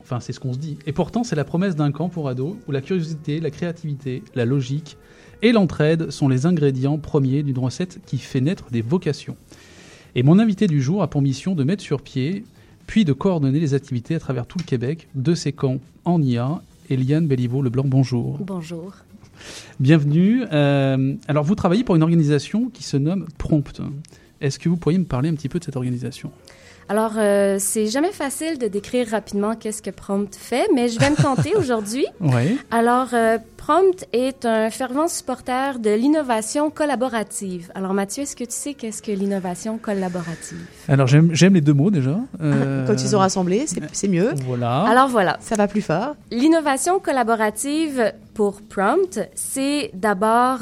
Enfin, 0.00 0.20
c'est 0.20 0.32
ce 0.34 0.40
qu'on 0.40 0.52
se 0.52 0.58
dit. 0.58 0.78
Et 0.86 0.92
pourtant, 0.92 1.24
c'est 1.24 1.36
la 1.36 1.44
promesse 1.44 1.76
d'un 1.76 1.90
camp 1.90 2.08
pour 2.10 2.28
ados 2.28 2.56
où 2.68 2.72
la 2.72 2.82
curiosité, 2.82 3.40
la 3.40 3.50
créativité, 3.50 4.22
la 4.34 4.44
logique 4.44 4.98
et 5.40 5.52
l'entraide 5.52 6.10
sont 6.10 6.28
les 6.28 6.44
ingrédients 6.46 6.98
premiers 6.98 7.42
d'une 7.42 7.58
recette 7.58 8.00
qui 8.06 8.18
fait 8.18 8.40
naître 8.42 8.66
des 8.70 8.82
vocations. 8.82 9.36
Et 10.14 10.22
mon 10.22 10.38
invité 10.38 10.66
du 10.66 10.82
jour 10.82 11.02
a 11.02 11.08
pour 11.08 11.22
mission 11.22 11.54
de 11.54 11.64
mettre 11.64 11.82
sur 11.82 12.02
pied, 12.02 12.44
puis 12.86 13.04
de 13.04 13.12
coordonner 13.12 13.60
les 13.60 13.74
activités 13.74 14.14
à 14.14 14.20
travers 14.20 14.46
tout 14.46 14.58
le 14.58 14.64
Québec 14.64 15.08
de 15.14 15.34
ces 15.34 15.52
camps 15.52 15.78
en 16.04 16.22
IA. 16.22 16.62
Eliane 16.90 17.26
Belliveau-Leblanc, 17.26 17.84
bonjour. 17.86 18.38
Bonjour. 18.38 18.94
Bienvenue. 19.80 20.44
Euh, 20.52 21.14
alors, 21.28 21.44
vous 21.44 21.54
travaillez 21.54 21.84
pour 21.84 21.96
une 21.96 22.02
organisation 22.02 22.70
qui 22.70 22.82
se 22.82 22.96
nomme 22.96 23.26
Prompt. 23.38 23.80
Est-ce 24.40 24.58
que 24.58 24.68
vous 24.68 24.76
pourriez 24.76 24.98
me 24.98 25.04
parler 25.04 25.28
un 25.28 25.34
petit 25.34 25.48
peu 25.48 25.58
de 25.58 25.64
cette 25.64 25.76
organisation? 25.76 26.30
Alors, 26.88 27.12
euh, 27.16 27.56
c'est 27.58 27.86
jamais 27.86 28.12
facile 28.12 28.58
de 28.58 28.66
décrire 28.68 29.08
rapidement 29.08 29.54
qu'est-ce 29.54 29.80
que 29.82 29.90
Prompt 29.90 30.28
fait, 30.34 30.66
mais 30.74 30.88
je 30.88 30.98
vais 30.98 31.10
me 31.10 31.16
tenter 31.16 31.54
aujourd'hui. 31.58 32.06
Oui. 32.20 32.58
Alors, 32.70 33.08
euh, 33.14 33.38
Prompt 33.56 34.04
est 34.12 34.44
un 34.44 34.68
fervent 34.68 35.08
supporter 35.08 35.78
de 35.78 35.90
l'innovation 35.90 36.68
collaborative. 36.70 37.70
Alors, 37.74 37.94
Mathieu, 37.94 38.24
est-ce 38.24 38.36
que 38.36 38.44
tu 38.44 38.50
sais 38.52 38.74
qu'est-ce 38.74 39.00
que 39.00 39.12
l'innovation 39.12 39.78
collaborative? 39.78 40.58
Alors, 40.88 41.06
j'aime 41.06 41.54
les 41.54 41.62
deux 41.62 41.72
mots 41.72 41.90
déjà. 41.90 42.18
Euh, 42.42 42.86
Quand 42.86 42.92
ils 43.02 43.08
sont 43.08 43.18
rassemblés, 43.18 43.64
c'est 43.66 43.80
c'est 43.92 44.08
mieux. 44.08 44.32
Voilà. 44.46 44.82
Alors 44.82 45.08
voilà. 45.08 45.38
Ça 45.40 45.54
va 45.56 45.66
plus 45.68 45.80
fort. 45.82 46.14
L'innovation 46.30 46.98
collaborative 46.98 48.12
pour 48.34 48.60
Prompt, 48.60 49.18
c'est 49.34 49.90
d'abord 49.94 50.58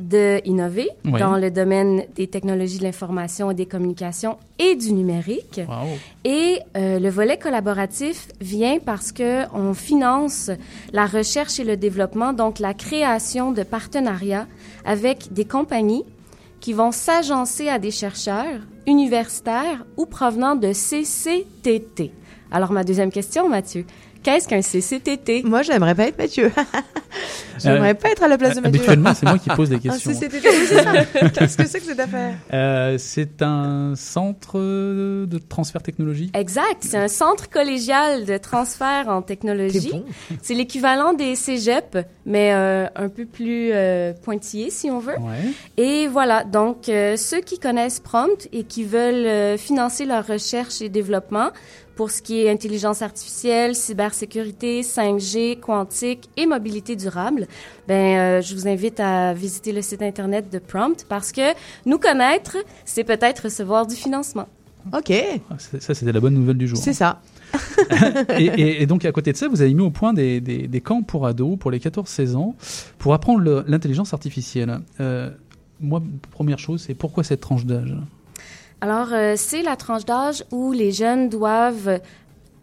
de 0.00 0.40
innover 0.44 0.88
Oui. 1.04 1.18
dans 1.18 1.36
le 1.36 1.50
domaine 1.50 2.04
des 2.14 2.26
technologies 2.28 2.78
de 2.78 2.84
l'information 2.84 3.50
et 3.50 3.54
des 3.54 3.66
communications 3.66 4.36
et 4.58 4.76
du 4.76 4.92
numérique. 4.92 5.60
Wow. 5.68 5.88
Et 6.24 6.60
euh, 6.76 6.98
le 6.98 7.08
volet 7.10 7.36
collaboratif 7.36 8.28
vient 8.40 8.78
parce 8.78 9.12
que 9.12 9.44
on 9.54 9.74
finance 9.74 10.50
la 10.92 11.06
recherche 11.06 11.58
et 11.58 11.64
le 11.64 11.76
développement, 11.76 12.32
donc 12.32 12.58
la 12.60 12.74
création 12.74 13.52
de 13.52 13.62
partenariats 13.62 14.46
avec 14.84 15.32
des 15.32 15.44
compagnies 15.44 16.04
qui 16.60 16.72
vont 16.72 16.92
s'agencer 16.92 17.68
à 17.68 17.78
des 17.78 17.90
chercheurs 17.92 18.60
universitaires 18.86 19.84
ou 19.96 20.06
provenant 20.06 20.56
de 20.56 20.72
CCTT. 20.72 22.12
Alors 22.50 22.72
ma 22.72 22.82
deuxième 22.82 23.10
question, 23.10 23.48
Mathieu, 23.48 23.84
qu'est-ce 24.22 24.48
qu'un 24.48 24.60
CCTT 24.62 25.42
Moi, 25.44 25.62
j'aimerais 25.62 25.94
pas 25.94 26.04
être 26.08 26.18
Mathieu. 26.18 26.50
j'aimerais 27.58 27.90
Euh, 27.90 27.94
pas 27.94 28.10
être 28.10 28.22
à 28.22 28.28
la 28.28 28.38
place 28.38 28.56
de 28.56 28.60
Mathieu. 28.60 28.78
Habituellement, 28.80 29.14
c'est 29.14 29.26
moi 29.26 29.38
qui 29.38 29.48
pose 29.50 29.68
des 29.70 29.78
questions. 29.78 30.12
c'est- 30.12 30.28
c'était- 30.30 30.48
oui, 30.48 30.66
c'est 30.66 30.82
ça. 30.82 31.28
Qu'est-ce 31.30 31.56
que 31.56 31.66
c'est 31.66 31.80
que 31.80 31.86
cette 31.86 32.00
affaire? 32.00 32.34
Euh, 32.52 32.96
c'est 32.98 33.42
un 33.42 33.94
centre 33.96 34.52
euh, 34.58 35.26
de 35.26 35.38
transfert 35.38 35.82
technologique. 35.82 36.36
Exact, 36.36 36.78
c'est 36.80 36.96
un 36.98 37.08
centre 37.08 37.48
collégial 37.48 38.24
de 38.24 38.36
transfert 38.36 39.08
en 39.08 39.22
technologie. 39.22 39.92
C'est 40.42 40.54
l'équivalent 40.54 41.12
des 41.14 41.34
cégeps, 41.34 41.96
mais 42.26 42.52
euh, 42.52 42.86
un 42.96 43.08
peu 43.08 43.24
plus 43.24 43.70
euh, 43.72 44.12
pointillé, 44.22 44.70
si 44.70 44.90
on 44.90 44.98
veut. 44.98 45.16
Ouais. 45.18 45.52
Et 45.76 46.06
voilà, 46.08 46.44
donc 46.44 46.88
euh, 46.88 47.16
ceux 47.16 47.40
qui 47.40 47.58
connaissent 47.58 48.00
Prompt 48.00 48.48
et 48.52 48.64
qui 48.64 48.84
veulent 48.84 49.26
euh, 49.26 49.56
financer 49.56 50.04
leur 50.04 50.26
recherche 50.26 50.80
et 50.82 50.88
développement 50.88 51.50
pour 51.98 52.12
ce 52.12 52.22
qui 52.22 52.38
est 52.42 52.48
intelligence 52.48 53.02
artificielle, 53.02 53.74
cybersécurité, 53.74 54.82
5G, 54.82 55.58
quantique 55.58 56.30
et 56.36 56.46
mobilité 56.46 56.94
durable, 56.94 57.48
ben 57.88 57.94
euh, 58.38 58.40
je 58.40 58.54
vous 58.54 58.68
invite 58.68 59.00
à 59.00 59.34
visiter 59.34 59.72
le 59.72 59.82
site 59.82 60.00
internet 60.02 60.48
de 60.52 60.60
Prompt 60.60 61.04
parce 61.08 61.32
que 61.32 61.40
nous 61.86 61.98
connaître, 61.98 62.56
c'est 62.84 63.02
peut-être 63.02 63.40
recevoir 63.46 63.84
du 63.88 63.96
financement. 63.96 64.46
Ok, 64.96 65.12
Ah, 65.50 65.56
Ça, 65.58 65.92
c'était 65.92 66.12
la 66.12 66.20
bonne 66.20 66.34
nouvelle 66.34 66.56
du 66.56 66.68
jour. 66.68 66.78
c'est 66.78 66.92
ça. 66.92 67.20
et, 68.38 68.44
et- 68.44 68.82
et 68.82 68.86
donc, 68.86 69.04
à 69.04 69.10
côté 69.10 69.32
de 69.32 69.36
ça, 69.36 69.48
vous 69.48 69.60
avez 69.60 69.74
mis 69.74 69.82
au 69.82 69.90
point 69.90 70.12
des, 70.12 70.40
des- 70.40 70.68
des 70.68 70.80
camps 70.80 71.02
pour 71.02 71.26
ados, 71.26 71.58
pour 71.58 71.72
les 71.72 71.80
14-16 71.80 72.36
ans, 72.36 72.54
pour 72.98 73.12
apprendre 73.12 73.64
l'intelligence 73.66 74.14
artificielle. 74.14 74.78
Euh, 75.00 75.30
moi, 75.80 76.00
première 76.30 76.60
chose, 76.60 76.84
c'est 76.86 76.94
pourquoi 76.94 77.24
cette 77.24 77.40
tranche 77.40 77.66
d'âge? 77.66 77.92
Alors, 78.80 79.08
euh, 79.12 79.34
c'est 79.36 79.62
la 79.62 79.76
tranche 79.76 80.04
d'âge 80.04 80.44
où 80.52 80.72
les 80.72 80.92
jeunes 80.92 81.28
doivent 81.28 82.00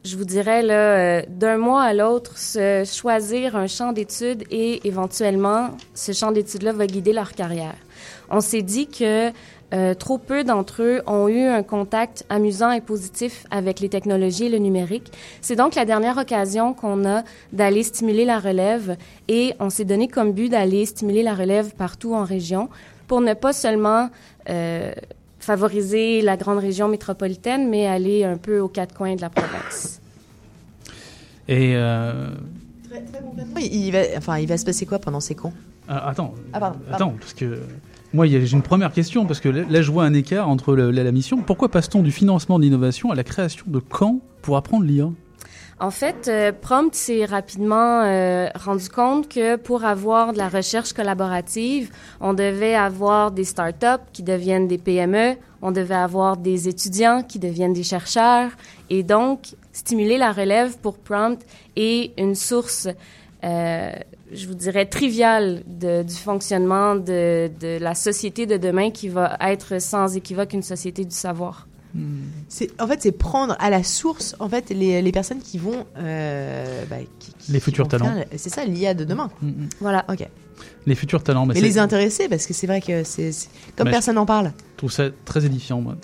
je 0.06 0.18
vous 0.18 0.26
dirais, 0.26 0.62
là, 0.62 0.74
euh, 0.74 1.22
d'un 1.28 1.58
mois 1.58 1.82
à 1.82 1.94
l'autre, 1.94 2.38
se 2.38 2.84
choisir 2.86 3.56
un 3.56 3.66
champ 3.66 3.92
d'études 3.92 4.44
et 4.52 4.88
éventuellement, 4.88 5.72
ce 5.96 6.12
champ 6.12 6.32
d'études-là 6.32 6.74
va 6.74 6.86
guider 6.86 7.12
leur 7.12 7.34
carrière. 7.34 7.76
On 8.30 8.40
s'est 8.40 8.62
dit 8.62 8.88
que 8.88 9.32
euh, 9.74 9.94
trop 9.96 10.20
peu 10.20 10.44
d'entre 10.44 10.84
eux 10.84 11.02
ont 11.08 11.28
eu 11.28 11.42
un 11.42 11.64
contact 11.64 12.24
amusant 12.30 12.72
et 12.72 12.82
positif 12.82 13.46
avec 13.50 13.80
les 13.80 13.90
technologies 13.90 14.46
et 14.46 14.50
le 14.50 14.60
numérique. 14.60 15.12
C'est 15.42 15.56
donc 15.56 15.74
la 15.74 15.86
dernière 15.86 16.18
occasion 16.18 16.76
qu'on 16.76 17.04
a 17.06 17.24
d'aller 17.52 17.82
stimuler 17.82 18.26
la 18.26 18.40
relève 18.40 18.96
et 19.28 19.56
on 19.60 19.72
s'est 19.72 19.86
donné 19.86 20.08
comme 20.08 20.34
but 20.34 20.50
d'aller 20.50 20.86
stimuler 20.86 21.24
la 21.24 21.34
relève 21.34 21.74
partout 21.74 22.14
en 22.14 22.24
région 22.24 22.70
pour 23.08 23.22
ne 23.22 23.34
pas 23.34 23.54
seulement 23.54 24.10
euh, 24.50 24.94
favoriser 25.46 26.22
la 26.22 26.38
grande 26.38 26.58
région 26.60 26.88
métropolitaine, 26.88 27.70
mais 27.70 27.86
aller 27.86 28.24
un 28.24 28.38
peu 28.38 28.60
aux 28.60 28.68
quatre 28.68 28.94
coins 28.96 29.16
de 29.16 29.22
la 29.22 29.30
province. 29.30 30.02
Et 31.48 31.74
euh, 31.76 32.30
Oui, 33.56 33.70
il 33.72 33.92
va, 33.92 34.00
enfin, 34.18 34.40
il 34.40 34.48
va 34.48 34.58
se 34.58 34.66
passer 34.66 34.86
quoi 34.88 34.98
pendant 35.00 35.20
ces 35.20 35.36
cons? 35.36 35.54
Ah, 35.88 36.10
attends, 36.10 36.34
Ah, 36.52 36.60
pardon, 36.60 36.80
pardon. 36.90 37.06
attends, 37.06 37.16
parce 37.20 37.34
que 37.36 37.60
moi, 38.12 38.26
j'ai 38.26 38.52
une 38.52 38.64
première 38.64 38.92
question 38.92 39.26
parce 39.28 39.40
que 39.40 39.50
là, 39.50 39.82
je 39.84 39.92
vois 39.92 40.06
un 40.06 40.14
écart 40.16 40.50
entre 40.50 40.76
la, 40.76 40.92
la 41.04 41.12
mission. 41.12 41.38
Pourquoi 41.44 41.70
passe-t-on 41.70 42.02
du 42.02 42.12
financement 42.12 42.58
de 42.58 42.64
l'innovation 42.64 43.12
à 43.12 43.16
la 43.16 43.24
création 43.24 43.66
de 43.68 43.80
camps 43.80 44.20
pour 44.42 44.58
apprendre 44.58 44.86
l'IA 44.86 45.10
En 45.80 45.92
fait, 45.92 46.30
euh, 46.30 46.54
Prompt 46.54 46.96
s'est 46.96 47.26
rapidement 47.26 48.02
euh, 48.04 48.48
rendu 48.56 48.88
compte 48.88 49.28
que 49.28 49.58
pour 49.58 49.84
avoir 49.84 50.32
de 50.32 50.38
la 50.38 50.48
recherche 50.48 50.94
collaborative, 50.94 51.92
on 52.22 52.34
devait 52.34 52.76
avoir 52.76 53.32
des 53.32 53.44
startups 53.44 54.06
qui 54.14 54.24
deviennent 54.24 54.70
des 54.70 54.78
PME, 54.78 55.36
on 55.62 55.74
devait 55.74 55.96
avoir 55.96 56.38
des 56.38 56.70
étudiants 56.70 57.24
qui 57.24 57.40
deviennent 57.40 57.74
des 57.74 57.84
chercheurs, 57.84 58.52
et 58.90 59.04
donc 59.04 59.56
stimuler 59.74 60.18
la 60.18 60.32
relève 60.32 60.78
pour 60.78 60.98
Prompt 60.98 61.40
est 61.76 62.18
une 62.18 62.36
source, 62.36 62.88
euh, 63.44 63.92
je 64.32 64.48
vous 64.48 64.56
dirais, 64.56 64.86
triviale 64.86 65.62
du 65.68 66.16
fonctionnement 66.16 66.96
de 66.96 67.50
la 67.82 67.96
société 67.96 68.46
de 68.46 68.56
demain 68.56 68.92
qui 68.92 69.10
va 69.10 69.38
être 69.42 69.82
sans 69.82 70.16
équivoque 70.16 70.54
une 70.54 70.64
société 70.64 71.04
du 71.04 71.16
savoir. 71.16 71.68
C'est 72.50 72.70
en 72.82 72.88
fait 72.88 73.02
c'est 73.02 73.12
prendre 73.12 73.56
à 73.60 73.70
la 73.70 73.84
source 73.84 74.36
en 74.40 74.50
fait 74.50 74.70
les, 74.70 75.02
les 75.02 75.12
personnes 75.12 75.40
qui 75.40 75.58
vont 75.58 75.86
euh, 75.98 76.84
bah, 76.90 76.98
qui- 77.20 77.34
qui- 77.38 77.52
Les 77.52 77.60
qui 77.60 77.64
futurs 77.66 77.86
vont 77.86 77.90
talents. 77.90 78.06
faire- 78.14 78.26
C'est 78.36 78.50
ça 78.50 78.66
l'IA 78.66 78.94
de 78.94 79.04
demain. 79.06 79.30
Voilà. 79.80 80.06
Ok. 80.10 80.28
Les 80.86 80.96
futurs 80.96 81.24
talents. 81.24 81.46
bah, 81.46 81.54
Mais 81.56 81.60
c'est- 81.62 81.66
les 81.66 81.78
intéresser 81.78 82.28
parce 82.30 82.46
que 82.46 82.54
c'est 82.54 82.68
vrai 82.68 82.82
que 82.82 83.04
c'est 83.04 83.32
c'est- 83.32 83.50
comme 83.76 83.90
personne 83.90 84.16
n'en 84.16 84.26
parle. 84.26 84.54
Je 84.74 84.78
trouve 84.78 84.92
ça 84.92 85.06
très 85.26 85.46
édifiant, 85.46 85.82
moi. 85.82 85.96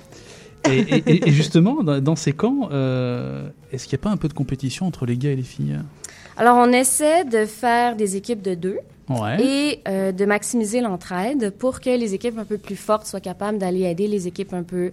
Et, 0.69 0.77
et- 0.77 1.03
et- 1.09 1.29
et 1.29 1.31
justement, 1.31 1.81
dans, 1.83 1.99
dans 1.99 2.15
ces 2.15 2.33
camps, 2.33 2.69
euh, 2.71 3.49
est-ce 3.71 3.85
qu'il 3.87 3.97
n'y 3.97 4.01
a 4.01 4.03
pas 4.03 4.09
un 4.11 4.17
peu 4.17 4.27
de 4.27 4.33
compétition 4.33 4.85
entre 4.85 5.05
les 5.05 5.17
gars 5.17 5.31
et 5.31 5.35
les 5.35 5.41
filles? 5.43 5.79
Alors, 6.37 6.57
on 6.57 6.71
essaie 6.71 7.25
de 7.25 7.45
faire 7.45 7.95
des 7.95 8.15
équipes 8.15 8.41
de 8.43 8.53
deux 8.53 8.77
Ouais. 9.09 9.43
et 9.43 9.81
euh, 9.87 10.11
de 10.11 10.23
maximiser 10.25 10.79
l'entraide 10.79 11.49
pour 11.57 11.79
que 11.81 11.89
les 11.89 12.13
équipes 12.13 12.37
un 12.37 12.45
peu 12.45 12.57
plus 12.59 12.75
fortes 12.75 13.07
soient 13.07 13.19
capables 13.19 13.57
d'aller 13.57 13.81
aider 13.81 14.07
les 14.07 14.27
équipes 14.27 14.53
un 14.53 14.63
peu 14.63 14.85
euh, 14.85 14.91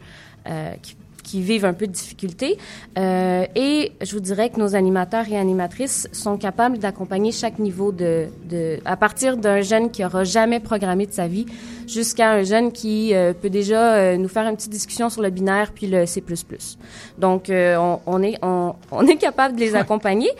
qui, 0.82 0.96
qui 1.24 1.42
vivent 1.42 1.66
un 1.66 1.74
peu 1.74 1.86
de 1.86 1.92
difficultés. 1.92 2.56
Euh, 2.96 3.44
et 3.54 3.92
je 4.00 4.12
vous 4.14 4.20
dirais 4.20 4.48
que 4.48 4.58
nos 4.58 4.74
animateurs 4.74 5.28
et 5.30 5.36
animatrices 5.36 6.08
sont 6.10 6.38
capables 6.38 6.78
d'accompagner 6.78 7.32
chaque 7.32 7.58
niveau 7.58 7.92
de, 7.92 8.28
de 8.48 8.78
à 8.86 8.96
partir 8.96 9.36
d'un 9.36 9.60
jeune 9.60 9.90
qui 9.90 10.02
aura 10.06 10.24
jamais 10.24 10.58
programmé 10.58 11.04
de 11.04 11.12
sa 11.12 11.26
vie 11.28 11.44
jusqu'à 11.86 12.32
un 12.32 12.44
jeune 12.44 12.72
qui 12.72 13.14
euh, 13.14 13.34
peut 13.34 13.50
déjà 13.50 13.94
euh, 13.96 14.16
nous 14.16 14.28
faire 14.28 14.46
une 14.48 14.56
petite 14.56 14.70
discussion 14.72 15.10
sur 15.10 15.20
le 15.20 15.28
binaire 15.28 15.72
puis 15.74 15.86
le 15.86 16.06
C++. 16.06 16.22
Donc 17.18 17.50
euh, 17.50 17.76
on, 17.76 18.00
on 18.06 18.22
est 18.22 18.38
on, 18.42 18.74
on 18.90 19.06
est 19.06 19.16
capable 19.16 19.54
de 19.56 19.60
les 19.60 19.74
accompagner, 19.74 20.30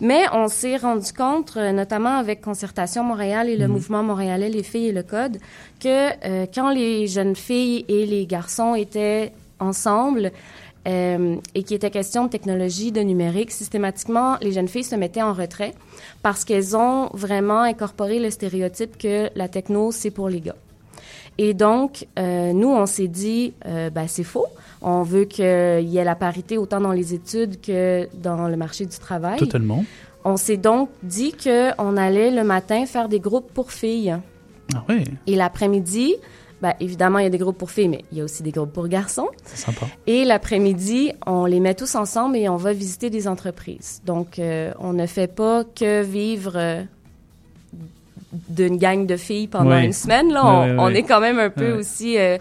mais 0.00 0.22
on 0.32 0.48
s'est 0.48 0.78
rendu 0.78 1.12
compte 1.12 1.58
euh, 1.58 1.72
notamment 1.72 2.16
avec 2.16 2.40
Concertation 2.40 3.04
Montréal 3.04 3.50
et 3.50 3.56
le 3.58 3.66
Mhm. 3.66 3.72
mouvement 3.74 4.02
montréalais 4.02 4.48
les 4.48 4.62
filles 4.62 4.88
et 4.88 4.92
le 4.92 5.02
code 5.02 5.36
que 5.78 5.88
euh, 6.26 6.46
quand 6.54 6.70
les 6.70 7.06
jeunes 7.06 7.36
filles 7.36 7.84
et 7.88 8.06
les 8.06 8.24
garçons 8.24 8.74
étaient 8.74 9.32
ensemble 9.60 10.32
euh, 10.86 11.36
et 11.54 11.62
qu'il 11.64 11.76
était 11.76 11.90
question 11.90 12.24
de 12.24 12.30
technologie, 12.30 12.92
de 12.92 13.00
numérique, 13.00 13.50
systématiquement, 13.50 14.36
les 14.40 14.52
jeunes 14.52 14.68
filles 14.68 14.84
se 14.84 14.94
mettaient 14.94 15.22
en 15.22 15.34
retrait 15.34 15.74
parce 16.22 16.44
qu'elles 16.44 16.76
ont 16.76 17.10
vraiment 17.12 17.60
incorporé 17.60 18.18
le 18.18 18.30
stéréotype 18.30 18.96
que 18.96 19.28
la 19.34 19.48
techno, 19.48 19.92
c'est 19.92 20.10
pour 20.10 20.28
les 20.28 20.40
gars. 20.40 20.56
Et 21.36 21.54
donc, 21.54 22.06
euh, 22.18 22.52
nous, 22.52 22.68
on 22.68 22.86
s'est 22.86 23.06
dit, 23.06 23.52
euh, 23.66 23.90
ben, 23.90 24.06
c'est 24.08 24.24
faux. 24.24 24.46
On 24.82 25.02
veut 25.02 25.24
qu'il 25.24 25.44
y 25.44 25.98
ait 25.98 26.04
la 26.04 26.16
parité 26.16 26.58
autant 26.58 26.80
dans 26.80 26.92
les 26.92 27.14
études 27.14 27.60
que 27.60 28.08
dans 28.14 28.48
le 28.48 28.56
marché 28.56 28.86
du 28.86 28.98
travail. 28.98 29.38
Totalement. 29.38 29.84
On 30.24 30.36
s'est 30.36 30.56
donc 30.56 30.88
dit 31.02 31.32
qu'on 31.32 31.96
allait 31.96 32.30
le 32.32 32.42
matin 32.42 32.86
faire 32.86 33.08
des 33.08 33.20
groupes 33.20 33.52
pour 33.52 33.70
filles. 33.70 34.16
Ah 34.74 34.84
ouais, 34.88 35.04
Et 35.26 35.36
l'après-midi, 35.36 36.16
ben, 36.60 36.74
évidemment, 36.80 37.18
il 37.18 37.24
y 37.24 37.26
a 37.26 37.30
des 37.30 37.38
groupes 37.38 37.56
pour 37.58 37.70
filles, 37.70 37.88
mais 37.88 38.04
il 38.10 38.18
y 38.18 38.20
a 38.20 38.24
aussi 38.24 38.42
des 38.42 38.50
groupes 38.50 38.72
pour 38.72 38.88
garçons. 38.88 39.28
c'est 39.44 39.56
sympa. 39.58 39.86
Et 40.06 40.24
l'après-midi, 40.24 41.12
on 41.26 41.44
les 41.46 41.60
met 41.60 41.74
tous 41.74 41.94
ensemble 41.94 42.36
et 42.36 42.48
on 42.48 42.56
va 42.56 42.72
visiter 42.72 43.10
des 43.10 43.28
entreprises. 43.28 44.00
Donc, 44.04 44.38
euh, 44.38 44.72
on 44.80 44.92
ne 44.92 45.06
fait 45.06 45.32
pas 45.32 45.62
que 45.64 46.02
vivre 46.02 46.52
euh, 46.56 46.82
d'une 48.48 48.76
gang 48.76 49.06
de 49.06 49.16
filles 49.16 49.46
pendant 49.48 49.70
Ouais. 49.70 49.86
une 49.86 49.92
semaine. 49.92 50.30
Là, 50.32 50.42
Ouais, 50.44 50.50
on, 50.50 50.62
ouais, 50.62 50.76
on 50.78 50.84
ouais. 50.86 50.98
est 50.98 51.02
quand 51.02 51.20
même 51.20 51.38
un 51.38 51.50
peu 51.50 51.72
Ouais. 51.72 51.78
aussi 51.78 52.18
euh, 52.18 52.38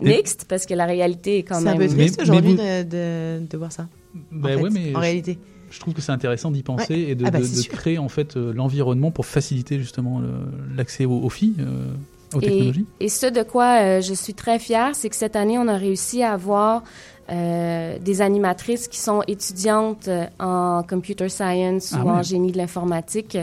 mixte 0.00 0.44
parce 0.48 0.66
que 0.66 0.74
la 0.74 0.86
réalité 0.86 1.38
est 1.38 1.42
quand 1.42 1.60
C'est 1.60 1.68
un 1.68 1.76
même. 1.76 1.88
peu 1.88 1.94
triste 1.94 2.20
aujourd'hui 2.22 2.54
mais 2.56 2.84
de, 2.84 2.90
de, 3.40 3.46
de 3.46 3.56
voir 3.58 3.72
ça. 3.72 3.86
Bah 4.32 4.50
en 4.50 4.52
fait, 4.52 4.62
ouais, 4.62 4.70
mais 4.70 4.90
en 4.90 4.98
je- 4.98 5.00
réalité. 5.00 5.38
Je 5.70 5.78
trouve 5.78 5.94
que 5.94 6.00
c'est 6.00 6.10
intéressant 6.10 6.50
d'y 6.50 6.62
penser 6.64 6.94
Ouais. 6.94 7.10
et 7.10 7.14
de, 7.14 7.24
Ah 7.26 7.30
bah, 7.30 7.38
de- 7.38 7.44
de 7.44 7.68
créer 7.68 7.98
en 7.98 8.08
fait 8.08 8.36
euh, 8.36 8.52
l'environnement 8.52 9.10
pour 9.12 9.24
faciliter 9.26 9.78
justement 9.78 10.18
le- 10.18 10.28
l'accès 10.76 11.04
aux, 11.04 11.20
aux 11.20 11.28
filles, 11.30 11.54
euh, 11.60 11.86
aux 12.34 12.40
Et, 12.40 12.46
technologies. 12.46 12.86
et 13.00 13.08
ce 13.08 13.26
de 13.26 13.42
quoi 13.42 13.80
euh, 13.80 14.00
je 14.00 14.14
suis 14.14 14.34
très 14.34 14.58
fière, 14.58 14.94
c'est 14.94 15.08
que 15.08 15.16
cette 15.16 15.36
année, 15.36 15.58
on 15.58 15.68
a 15.68 15.76
réussi 15.76 16.22
à 16.22 16.32
avoir 16.32 16.82
euh, 17.30 17.96
des 18.00 18.22
animatrices 18.22 18.88
qui 18.88 18.98
sont 18.98 19.22
étudiantes 19.28 20.08
euh, 20.08 20.26
en 20.40 20.82
computer 20.82 21.28
science 21.28 21.92
Ah 21.96 22.04
ou 22.04 22.08
en 22.10 22.22
génie 22.22 22.50
de 22.50 22.58
l'informatique. 22.58 23.38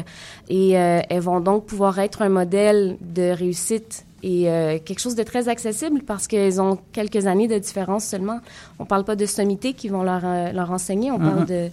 Et 0.49 0.77
euh, 0.77 0.99
elles 1.09 1.21
vont 1.21 1.39
donc 1.39 1.65
pouvoir 1.65 1.97
être 1.99 2.21
un 2.21 2.29
modèle 2.29 2.97
de 3.01 3.29
réussite 3.31 4.05
et 4.23 4.49
euh, 4.49 4.77
quelque 4.83 4.99
chose 4.99 5.15
de 5.15 5.23
très 5.23 5.47
accessible 5.47 6.01
parce 6.05 6.27
qu'elles 6.27 6.59
ont 6.59 6.77
quelques 6.91 7.27
années 7.27 7.47
de 7.47 7.57
différence 7.59 8.03
seulement. 8.03 8.39
On 8.79 8.85
parle 8.85 9.05
pas 9.05 9.15
de 9.15 9.25
sommités 9.25 9.73
qui 9.73 9.87
vont 9.89 10.03
leur, 10.03 10.21
leur 10.53 10.71
enseigner, 10.71 11.11
on 11.11 11.19
Ah, 11.21 11.29
parle 11.29 11.39
ah. 11.43 11.45
de, 11.45 11.69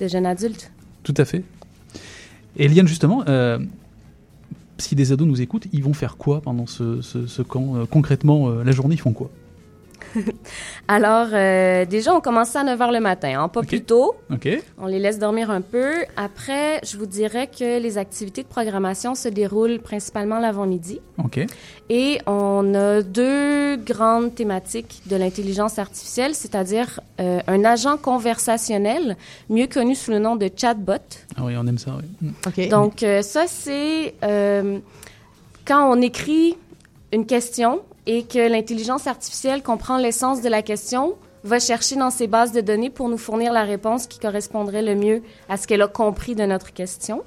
de 0.00 0.08
jeunes 0.08 0.24
adultes. 0.26 0.70
Tout 1.02 1.14
à 1.18 1.24
fait. 1.26 1.42
Et 2.56 2.64
Eliane, 2.64 2.88
justement, 2.88 3.24
si 4.78 4.94
des 4.94 5.12
ados 5.12 5.26
nous 5.26 5.40
écoutent, 5.40 5.66
ils 5.72 5.82
vont 5.82 5.92
faire 5.92 6.16
quoi 6.16 6.40
pendant 6.40 6.66
ce, 6.66 7.42
camp 7.42 7.76
Euh, 7.76 7.86
Concrètement, 7.86 8.48
euh, 8.48 8.64
la 8.64 8.72
journée, 8.72 8.94
ils 8.94 9.00
font 9.00 9.12
quoi? 9.12 9.30
Alors, 10.88 11.28
euh, 11.32 11.84
déjà, 11.84 12.14
on 12.14 12.20
commence 12.20 12.54
à 12.56 12.64
9 12.64 12.78
h 12.78 12.92
le 12.92 13.00
matin, 13.00 13.42
hein, 13.42 13.48
pas 13.48 13.62
plus 13.62 13.82
tôt. 13.82 14.14
Ok. 14.32 14.48
On 14.78 14.86
les 14.86 14.98
laisse 14.98 15.18
dormir 15.18 15.50
un 15.50 15.60
peu. 15.60 15.92
Après, 16.16 16.80
je 16.84 16.96
vous 16.96 17.06
dirais 17.06 17.46
que 17.48 17.80
les 17.80 17.98
activités 17.98 18.42
de 18.42 18.48
programmation 18.48 19.14
se 19.14 19.28
déroulent 19.28 19.80
principalement 19.80 20.38
l'avant-midi. 20.38 21.00
Ok. 21.22 21.40
Et 21.90 22.20
on 22.26 22.74
a 22.74 23.02
deux 23.02 23.76
grandes 23.76 24.34
thématiques 24.34 25.02
de 25.06 25.16
l'intelligence 25.16 25.78
artificielle, 25.78 26.34
c'est-à-dire 26.34 27.00
euh, 27.20 27.40
un 27.46 27.64
agent 27.64 27.96
conversationnel, 27.96 29.16
mieux 29.48 29.66
connu 29.66 29.94
sous 29.94 30.10
le 30.10 30.18
nom 30.18 30.36
de 30.36 30.50
chatbot. 30.54 30.94
Ah 31.36 31.42
oui, 31.44 31.54
on 31.56 31.66
aime 31.66 31.78
ça, 31.78 31.96
oui. 31.96 32.30
Mm. 32.66 32.68
Donc, 32.68 33.02
euh, 33.02 33.22
ça, 33.22 33.44
c'est 33.46 34.14
euh, 34.22 34.78
quand 35.66 35.90
on 35.90 36.00
écrit 36.00 36.56
une 37.12 37.26
question 37.26 37.80
et 38.08 38.24
que 38.24 38.48
l'intelligence 38.48 39.06
artificielle 39.06 39.62
comprend 39.62 39.98
l'essence 39.98 40.40
de 40.40 40.48
la 40.48 40.62
question, 40.62 41.14
va 41.44 41.60
chercher 41.60 41.94
dans 41.94 42.10
ses 42.10 42.26
bases 42.26 42.52
de 42.52 42.60
données 42.60 42.90
pour 42.90 43.08
nous 43.08 43.18
fournir 43.18 43.52
la 43.52 43.62
réponse 43.62 44.06
qui 44.06 44.18
correspondrait 44.18 44.82
le 44.82 44.94
mieux 44.94 45.22
à 45.48 45.56
ce 45.56 45.66
qu'elle 45.66 45.82
a 45.82 45.88
compris 45.88 46.34
de 46.34 46.44
notre 46.44 46.72
question. 46.72 47.22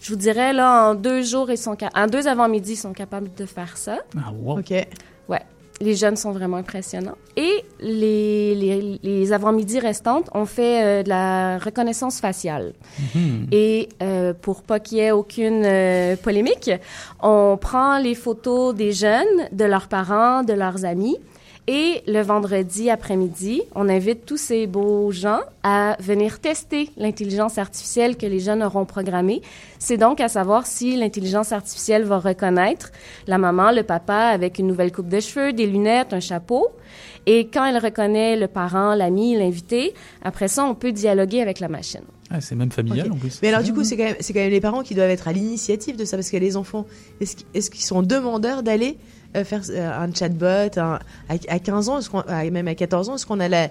Je 0.00 0.12
vous 0.12 0.16
dirais, 0.16 0.52
là, 0.52 0.90
en 0.90 0.94
deux 0.94 1.22
jours, 1.22 1.50
ils 1.50 1.58
sont 1.58 1.76
en 1.94 2.06
deux 2.06 2.28
avant-midi, 2.28 2.72
ils 2.72 2.76
sont 2.76 2.94
capables 2.94 3.34
de 3.34 3.44
faire 3.44 3.76
ça. 3.76 3.98
Ah, 4.16 4.32
wow. 4.32 4.60
OK. 4.60 4.72
Les 5.80 5.94
jeunes 5.94 6.16
sont 6.16 6.32
vraiment 6.32 6.58
impressionnants. 6.58 7.16
Et 7.36 7.64
les, 7.80 8.54
les, 8.54 9.00
les 9.02 9.32
avant-midi 9.32 9.80
restantes, 9.80 10.28
on 10.34 10.44
fait 10.44 10.84
euh, 10.84 11.02
de 11.02 11.08
la 11.08 11.58
reconnaissance 11.58 12.20
faciale. 12.20 12.74
Mhm. 13.14 13.46
Et 13.50 13.88
euh, 14.02 14.34
pour 14.34 14.62
pas 14.62 14.78
qu'il 14.78 14.98
y 14.98 15.00
ait 15.00 15.10
aucune 15.10 15.62
euh, 15.64 16.16
polémique, 16.16 16.70
on 17.22 17.56
prend 17.58 17.98
les 17.98 18.14
photos 18.14 18.74
des 18.74 18.92
jeunes, 18.92 19.48
de 19.52 19.64
leurs 19.64 19.88
parents, 19.88 20.42
de 20.42 20.52
leurs 20.52 20.84
amis. 20.84 21.16
Et 21.72 22.02
le 22.08 22.20
vendredi 22.20 22.90
après-midi, 22.90 23.62
on 23.76 23.88
invite 23.88 24.26
tous 24.26 24.38
ces 24.38 24.66
beaux 24.66 25.12
gens 25.12 25.38
à 25.62 25.96
venir 26.00 26.40
tester 26.40 26.90
l'intelligence 26.96 27.58
artificielle 27.58 28.16
que 28.16 28.26
les 28.26 28.40
jeunes 28.40 28.64
auront 28.64 28.84
programmée. 28.84 29.40
C'est 29.78 29.96
donc 29.96 30.20
à 30.20 30.26
savoir 30.26 30.66
si 30.66 30.96
l'intelligence 30.96 31.52
artificielle 31.52 32.02
va 32.02 32.18
reconnaître 32.18 32.90
la 33.28 33.38
maman, 33.38 33.70
le 33.70 33.84
papa 33.84 34.16
avec 34.16 34.58
une 34.58 34.66
nouvelle 34.66 34.90
coupe 34.90 35.06
de 35.06 35.20
cheveux, 35.20 35.52
des 35.52 35.66
lunettes, 35.66 36.12
un 36.12 36.18
chapeau. 36.18 36.70
Et 37.26 37.46
quand 37.46 37.64
elle 37.64 37.78
reconnaît 37.78 38.36
le 38.36 38.48
parent, 38.48 38.96
l'ami, 38.96 39.38
l'invité, 39.38 39.94
après 40.22 40.48
ça, 40.48 40.64
on 40.64 40.74
peut 40.74 40.90
dialoguer 40.90 41.40
avec 41.40 41.60
la 41.60 41.68
machine. 41.68 42.02
Ah, 42.30 42.40
c'est 42.40 42.56
même 42.56 42.72
familial 42.72 43.12
en 43.12 43.16
plus. 43.16 43.38
Mais 43.42 43.48
alors 43.48 43.62
du 43.62 43.70
bien, 43.70 43.80
coup, 43.80 43.84
c'est 43.84 43.96
quand 43.96 44.04
même 44.04 44.16
c'est 44.18 44.32
quand 44.32 44.40
même 44.40 44.50
les 44.50 44.60
parents 44.60 44.82
qui 44.82 44.96
doivent 44.96 45.10
être 45.10 45.28
à 45.28 45.32
l'initiative 45.32 45.96
de 45.96 46.04
ça 46.04 46.16
parce 46.16 46.30
que 46.30 46.36
les 46.36 46.56
enfants, 46.56 46.86
est-ce 47.20 47.70
qu'ils 47.70 47.84
sont 47.84 48.02
demandeurs 48.02 48.64
d'aller 48.64 48.98
euh, 49.36 49.44
faire 49.44 49.62
euh, 49.70 50.04
un 50.04 50.12
chatbot 50.12 50.78
un- 50.78 50.98
à, 51.28 51.34
à 51.48 51.58
15 51.58 51.88
ans, 51.88 51.98
est-ce 51.98 52.10
qu'on- 52.10 52.20
à- 52.20 52.44
même 52.50 52.68
à 52.68 52.74
14 52.74 53.08
ans, 53.08 53.14
est-ce 53.16 53.26
qu'on 53.26 53.40
a 53.40 53.48
la, 53.48 53.64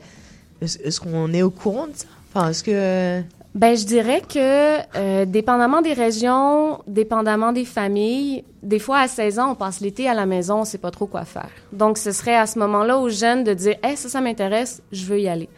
est-ce 0.61 0.77
est-ce 0.83 0.99
qu'on 0.99 1.33
est 1.33 1.41
au 1.41 1.49
courant 1.49 1.88
de 1.88 1.93
ça? 1.95 2.05
Enfin, 2.33 2.49
est-ce 2.49 2.63
que 2.63 3.21
Ben, 3.55 3.75
je 3.75 3.83
dirais 3.83 4.21
que, 4.21 4.77
euh, 4.97 5.25
dépendamment 5.25 5.81
des 5.81 5.93
régions, 5.93 6.79
dépendamment 6.85 7.51
des 7.51 7.65
familles, 7.65 8.43
des 8.61 8.77
fois 8.77 8.99
à 8.99 9.07
16 9.07 9.39
ans, 9.39 9.51
on 9.51 9.55
passe 9.55 9.79
l'été 9.81 10.07
à 10.07 10.13
la 10.13 10.27
maison, 10.27 10.59
on 10.61 10.65
sait 10.65 10.77
pas 10.77 10.91
trop 10.91 11.07
quoi 11.07 11.25
faire. 11.25 11.49
Donc, 11.73 11.97
ce 11.97 12.11
serait 12.11 12.35
à 12.35 12.45
ce 12.45 12.59
moment-là 12.59 12.99
aux 12.99 13.09
jeunes 13.09 13.43
de 13.43 13.53
dire, 13.55 13.75
hey, 13.81 13.97
ça, 13.97 14.07
ça 14.07 14.21
m'intéresse, 14.21 14.83
je 14.91 15.03
veux 15.05 15.19
y 15.19 15.27
aller. 15.27 15.49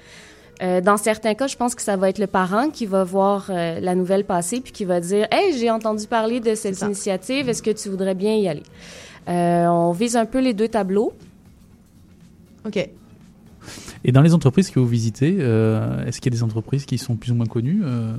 Euh, 0.63 0.79
dans 0.79 0.95
certains 0.95 1.33
cas, 1.33 1.47
je 1.47 1.57
pense 1.57 1.75
que 1.75 1.81
ça 1.81 1.97
va 1.97 2.07
être 2.09 2.19
le 2.19 2.27
parent 2.27 2.69
qui 2.69 2.85
va 2.85 3.03
voir 3.03 3.47
euh, 3.49 3.79
la 3.81 3.93
nouvelle 3.95 4.23
passer 4.23 4.61
puis 4.61 4.71
qui 4.71 4.85
va 4.85 4.99
dire, 5.01 5.27
hey, 5.31 5.57
j'ai 5.57 5.69
entendu 5.69 6.07
parler 6.07 6.39
de 6.39 6.55
cette 6.55 6.79
initiative, 6.81 7.49
est-ce 7.49 7.61
que 7.63 7.71
tu 7.71 7.89
voudrais 7.89 8.13
bien 8.15 8.35
y 8.35 8.47
aller? 8.47 8.63
Euh, 9.27 9.65
on 9.67 9.91
vise 9.91 10.15
un 10.15 10.25
peu 10.25 10.39
les 10.39 10.53
deux 10.53 10.67
tableaux. 10.67 11.13
Ok. 12.65 12.89
Et 14.03 14.11
dans 14.11 14.21
les 14.21 14.33
entreprises 14.33 14.69
que 14.71 14.79
vous 14.79 14.87
visitez, 14.87 15.37
euh, 15.39 16.05
est-ce 16.05 16.19
qu'il 16.19 16.33
y 16.33 16.35
a 16.35 16.37
des 16.37 16.43
entreprises 16.43 16.85
qui 16.85 16.97
sont 16.97 17.15
plus 17.15 17.31
ou 17.31 17.35
moins 17.35 17.45
connues 17.45 17.81
euh, 17.83 18.15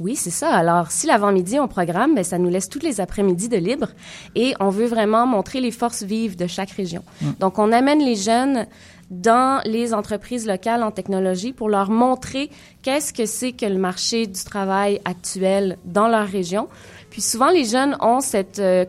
Oui, 0.00 0.16
c'est 0.16 0.30
ça. 0.30 0.54
Alors, 0.54 0.90
si 0.90 1.06
l'avant-midi, 1.06 1.60
on 1.60 1.68
programme, 1.68 2.14
ben, 2.14 2.24
ça 2.24 2.38
nous 2.38 2.48
laisse 2.48 2.68
tous 2.68 2.80
les 2.80 3.00
après-midi 3.00 3.48
de 3.48 3.58
libre 3.58 3.88
et 4.34 4.54
on 4.60 4.70
veut 4.70 4.86
vraiment 4.86 5.26
montrer 5.26 5.60
les 5.60 5.70
forces 5.70 6.02
vives 6.02 6.36
de 6.36 6.46
chaque 6.46 6.70
région. 6.70 7.02
Donc, 7.40 7.58
on 7.58 7.72
amène 7.72 8.02
les 8.02 8.16
jeunes 8.16 8.66
dans 9.10 9.60
les 9.66 9.92
entreprises 9.92 10.46
locales 10.46 10.82
en 10.82 10.90
technologie 10.90 11.52
pour 11.52 11.68
leur 11.68 11.90
montrer 11.90 12.48
qu'est-ce 12.80 13.12
que 13.12 13.26
c'est 13.26 13.52
que 13.52 13.66
le 13.66 13.78
marché 13.78 14.26
du 14.26 14.42
travail 14.42 15.02
actuel 15.04 15.76
dans 15.84 16.08
leur 16.08 16.26
région. 16.26 16.68
Puis 17.10 17.20
souvent, 17.20 17.50
les 17.50 17.66
jeunes 17.66 17.94
ont 18.00 18.20
cette 18.20 18.58
euh, 18.58 18.86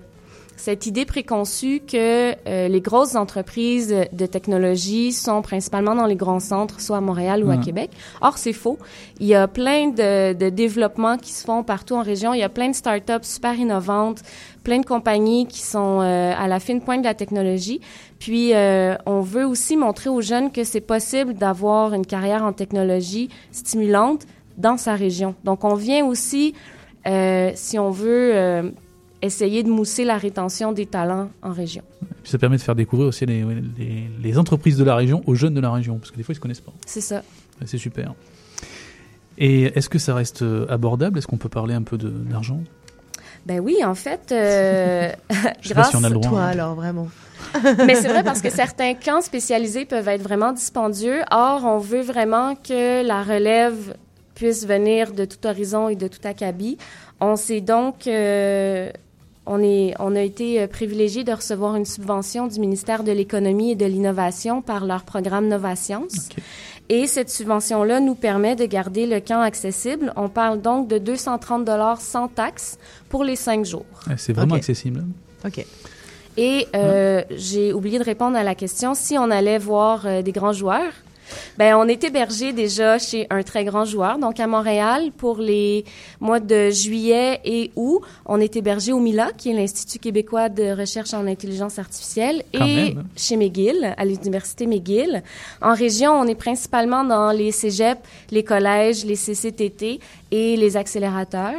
cette 0.55 0.85
idée 0.85 1.05
préconçue 1.05 1.81
que 1.85 2.31
euh, 2.47 2.67
les 2.67 2.79
grosses 2.79 3.15
entreprises 3.15 3.93
de 4.13 4.25
technologie 4.25 5.11
sont 5.11 5.41
principalement 5.41 5.95
dans 5.95 6.05
les 6.05 6.15
grands 6.15 6.39
centres, 6.39 6.79
soit 6.79 6.97
à 6.97 7.01
Montréal 7.01 7.43
ou 7.43 7.49
à 7.51 7.55
Ouais. 7.55 7.59
Québec. 7.63 7.89
Or, 8.21 8.37
c'est 8.37 8.53
faux. 8.53 8.77
Il 9.19 9.27
y 9.27 9.35
a 9.35 9.47
plein 9.47 9.89
de, 9.89 10.33
de 10.33 10.49
développements 10.49 11.17
qui 11.17 11.31
se 11.31 11.43
font 11.43 11.63
partout 11.63 11.95
en 11.95 12.01
région. 12.01 12.33
Il 12.33 12.39
y 12.39 12.43
a 12.43 12.49
plein 12.49 12.69
de 12.69 12.75
startups 12.75 13.23
super 13.23 13.55
innovantes, 13.59 14.21
plein 14.63 14.79
de 14.79 14.85
compagnies 14.85 15.47
qui 15.47 15.59
sont 15.61 15.99
euh, 16.01 16.33
à 16.37 16.47
la 16.47 16.59
fine 16.59 16.81
pointe 16.81 17.01
de 17.01 17.07
la 17.07 17.13
technologie. 17.13 17.81
Puis, 18.19 18.53
euh, 18.53 18.95
on 19.05 19.19
veut 19.21 19.45
aussi 19.45 19.75
montrer 19.75 20.09
aux 20.09 20.21
jeunes 20.21 20.51
que 20.51 20.63
c'est 20.63 20.81
possible 20.81 21.33
d'avoir 21.33 21.93
une 21.93 22.05
carrière 22.05 22.43
en 22.43 22.53
technologie 22.53 23.29
stimulante 23.51 24.23
dans 24.57 24.77
sa 24.77 24.93
région. 24.95 25.35
Donc, 25.43 25.63
on 25.63 25.73
vient 25.75 26.05
aussi, 26.05 26.53
si 27.55 27.79
on 27.79 27.89
veut, 27.91 28.71
essayer 29.23 29.63
de 29.63 29.69
mousser 29.69 30.03
la 30.03 30.17
rétention 30.17 30.71
des 30.71 30.85
talents 30.85 31.29
en 31.41 31.51
région. 31.51 31.83
Puis 32.21 32.31
ça 32.31 32.37
permet 32.37 32.57
de 32.57 32.61
faire 32.61 32.75
découvrir 32.75 33.09
aussi 33.09 33.25
les, 33.25 33.43
les, 33.77 34.09
les 34.21 34.37
entreprises 34.37 34.77
de 34.77 34.83
la 34.83 34.95
région 34.95 35.23
aux 35.25 35.35
jeunes 35.35 35.53
de 35.53 35.61
la 35.61 35.71
région, 35.71 35.97
parce 35.97 36.11
que 36.11 36.17
des 36.17 36.23
fois 36.23 36.33
ils 36.33 36.35
se 36.35 36.41
connaissent 36.41 36.61
pas. 36.61 36.73
C'est 36.85 37.01
ça. 37.01 37.23
C'est 37.65 37.77
super. 37.77 38.13
Et 39.37 39.63
est-ce 39.77 39.89
que 39.89 39.99
ça 39.99 40.13
reste 40.13 40.41
euh, 40.41 40.65
abordable? 40.69 41.17
Est-ce 41.17 41.27
qu'on 41.27 41.37
peut 41.37 41.49
parler 41.49 41.73
un 41.73 41.81
peu 41.81 41.97
d'argent? 41.97 42.59
Ben 43.45 43.59
oui, 43.59 43.83
en 43.83 43.95
fait, 43.95 44.31
euh, 44.31 45.11
Je 45.61 45.69
sais 45.69 45.73
pas 45.73 45.85
si 45.85 45.95
on 45.95 46.03
a 46.03 46.09
le 46.09 46.15
droit, 46.15 46.29
toi 46.29 46.41
hein. 46.43 46.47
alors 46.47 46.75
vraiment 46.75 47.09
Mais 47.85 47.95
c'est 47.95 48.07
vrai 48.07 48.23
parce 48.23 48.41
que 48.41 48.49
certains 48.49 48.93
camps 48.93 49.21
spécialisés 49.21 49.85
peuvent 49.85 50.07
être 50.07 50.21
vraiment 50.21 50.53
dispendieux. 50.53 51.21
Or, 51.29 51.65
on 51.65 51.77
veut 51.77 52.01
vraiment 52.01 52.55
que 52.55 53.05
la 53.05 53.21
relève 53.21 53.95
puisse 54.33 54.65
venir 54.65 55.11
de 55.11 55.25
tout 55.25 55.45
horizon 55.45 55.89
et 55.89 55.95
de 55.95 56.07
tout 56.07 56.25
acabit. 56.25 56.77
On 57.19 57.35
s'est 57.35 57.61
donc, 57.61 58.07
euh, 58.07 58.89
on 59.45 59.61
est, 59.61 59.93
on 59.99 60.15
a 60.15 60.21
été 60.21 60.61
euh, 60.61 60.67
privilégié 60.67 61.23
de 61.23 61.31
recevoir 61.31 61.75
une 61.75 61.85
subvention 61.85 62.47
du 62.47 62.59
ministère 62.59 63.03
de 63.03 63.11
l'économie 63.11 63.71
et 63.71 63.75
de 63.75 63.85
l'innovation 63.85 64.61
par 64.61 64.85
leur 64.85 65.03
programme 65.03 65.47
Novascience. 65.47 66.29
Et 66.89 67.07
cette 67.07 67.29
subvention-là 67.29 67.99
nous 67.99 68.15
permet 68.15 68.55
de 68.55 68.65
garder 68.65 69.05
le 69.05 69.19
camp 69.19 69.41
accessible. 69.41 70.13
On 70.15 70.29
parle 70.29 70.61
donc 70.61 70.87
de 70.87 70.97
230 70.97 71.65
dollars 71.65 72.01
sans 72.01 72.27
taxe 72.27 72.77
pour 73.09 73.23
les 73.23 73.35
cinq 73.35 73.65
jours. 73.65 73.85
Ouais, 74.07 74.15
C'est 74.17 74.33
vraiment 74.33 74.55
accessible. 74.55 75.03
Ok. 75.45 75.65
Et 76.35 76.67
euh, 76.75 77.23
j'ai 77.31 77.73
oublié 77.73 77.99
de 77.99 78.03
répondre 78.03 78.35
à 78.35 78.43
la 78.43 78.55
question 78.55 78.95
si 78.95 79.17
on 79.17 79.29
allait 79.29 79.59
voir 79.59 80.05
euh, 80.05 80.21
des 80.21 80.31
grands 80.31 80.53
joueurs. 80.53 80.91
Ben, 81.57 81.75
on 81.75 81.87
est 81.87 82.03
hébergé 82.03 82.53
déjà 82.53 82.97
chez 82.97 83.27
un 83.29 83.43
très 83.43 83.63
grand 83.63 83.85
joueur, 83.85 84.17
donc 84.17 84.39
à 84.39 84.47
Montréal 84.47 85.11
pour 85.17 85.37
les 85.37 85.85
mois 86.19 86.39
de 86.39 86.69
juillet 86.69 87.39
et 87.45 87.71
août. 87.75 88.01
On 88.25 88.39
est 88.39 88.55
hébergé 88.55 88.91
au 88.91 88.99
MILA, 88.99 89.31
qui 89.37 89.49
est 89.51 89.53
l'Institut 89.53 89.99
québécois 89.99 90.49
de 90.49 90.71
recherche 90.77 91.13
en 91.13 91.25
intelligence 91.27 91.79
artificielle, 91.79 92.43
Quand 92.53 92.65
et 92.65 92.93
même. 92.95 93.03
chez 93.15 93.37
McGill, 93.37 93.93
à 93.97 94.05
l'université 94.05 94.65
McGill. 94.67 95.23
En 95.61 95.73
région, 95.73 96.11
on 96.13 96.25
est 96.27 96.35
principalement 96.35 97.03
dans 97.03 97.31
les 97.31 97.51
cégeps, 97.51 98.01
les 98.31 98.43
collèges, 98.43 99.05
les 99.05 99.15
CCTT 99.15 99.99
et 100.31 100.57
les 100.57 100.77
accélérateurs. 100.77 101.53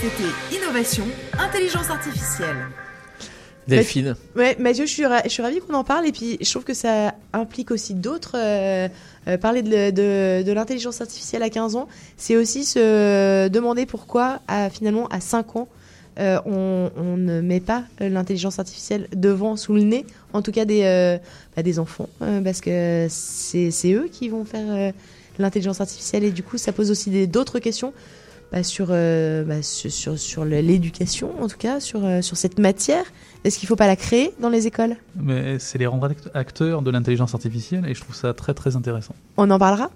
C'était 0.00 0.56
Innovation, 0.56 1.04
Intelligence 1.38 1.90
Artificielle. 1.90 2.56
Delphine. 3.70 4.16
Mathieu, 4.58 4.86
je 4.86 4.90
suis, 4.90 5.04
ravie 5.42 5.60
qu'on 5.60 5.74
en 5.74 5.84
parle 5.84 6.06
et 6.06 6.12
puis 6.12 6.36
je 6.40 6.50
trouve 6.50 6.64
que 6.64 6.74
ça 6.74 7.14
implique 7.32 7.70
aussi 7.70 7.94
d'autres. 7.94 8.36
euh, 8.36 8.88
euh, 9.28 9.36
parler 9.36 9.62
de, 9.62 10.52
l'intelligence 10.52 11.00
artificielle 11.00 11.42
à 11.42 11.50
15 11.50 11.76
ans, 11.76 11.88
c'est 12.16 12.36
aussi 12.36 12.64
se 12.64 13.48
demander 13.48 13.86
pourquoi, 13.86 14.40
finalement, 14.72 15.06
à 15.08 15.20
5 15.20 15.56
ans, 15.56 15.68
euh, 16.18 16.38
on, 16.46 17.16
ne 17.16 17.40
met 17.40 17.60
pas 17.60 17.84
l'intelligence 18.00 18.58
artificielle 18.58 19.08
devant, 19.14 19.56
sous 19.56 19.74
le 19.74 19.82
nez, 19.82 20.06
en 20.32 20.42
tout 20.42 20.52
cas 20.52 20.64
des, 20.64 21.18
bah, 21.56 21.62
des 21.62 21.78
enfants, 21.78 22.08
parce 22.18 22.60
que 22.60 23.06
c'est 23.10 23.92
eux 23.92 24.08
qui 24.10 24.28
vont 24.28 24.44
faire 24.44 24.92
l'intelligence 25.38 25.80
artificielle 25.80 26.24
et 26.24 26.30
du 26.30 26.42
coup, 26.42 26.58
ça 26.58 26.72
pose 26.72 26.90
aussi 26.90 27.26
d'autres 27.28 27.58
questions 27.58 27.92
bah, 28.52 28.62
sur, 28.62 28.86
bah, 28.88 29.62
sur, 29.62 29.92
sur, 29.92 30.18
sur 30.18 30.44
l'éducation, 30.44 31.30
en 31.40 31.48
tout 31.48 31.58
cas, 31.58 31.78
sur, 31.78 32.00
sur 32.22 32.36
cette 32.36 32.58
matière. 32.58 33.04
Est-ce 33.44 33.58
qu'il 33.58 33.66
ne 33.66 33.68
faut 33.68 33.76
pas 33.76 33.86
la 33.86 33.96
créer 33.96 34.32
dans 34.40 34.50
les 34.50 34.66
écoles? 34.66 34.96
Mais 35.16 35.58
c'est 35.58 35.78
les 35.78 35.86
rendre 35.86 36.06
act- 36.10 36.28
acteurs 36.34 36.82
de 36.82 36.90
l'intelligence 36.90 37.34
artificielle 37.34 37.86
et 37.88 37.94
je 37.94 38.00
trouve 38.00 38.14
ça 38.14 38.34
très 38.34 38.52
très 38.52 38.76
intéressant. 38.76 39.14
On 39.38 39.50
en 39.50 39.58
parlera? 39.58 39.90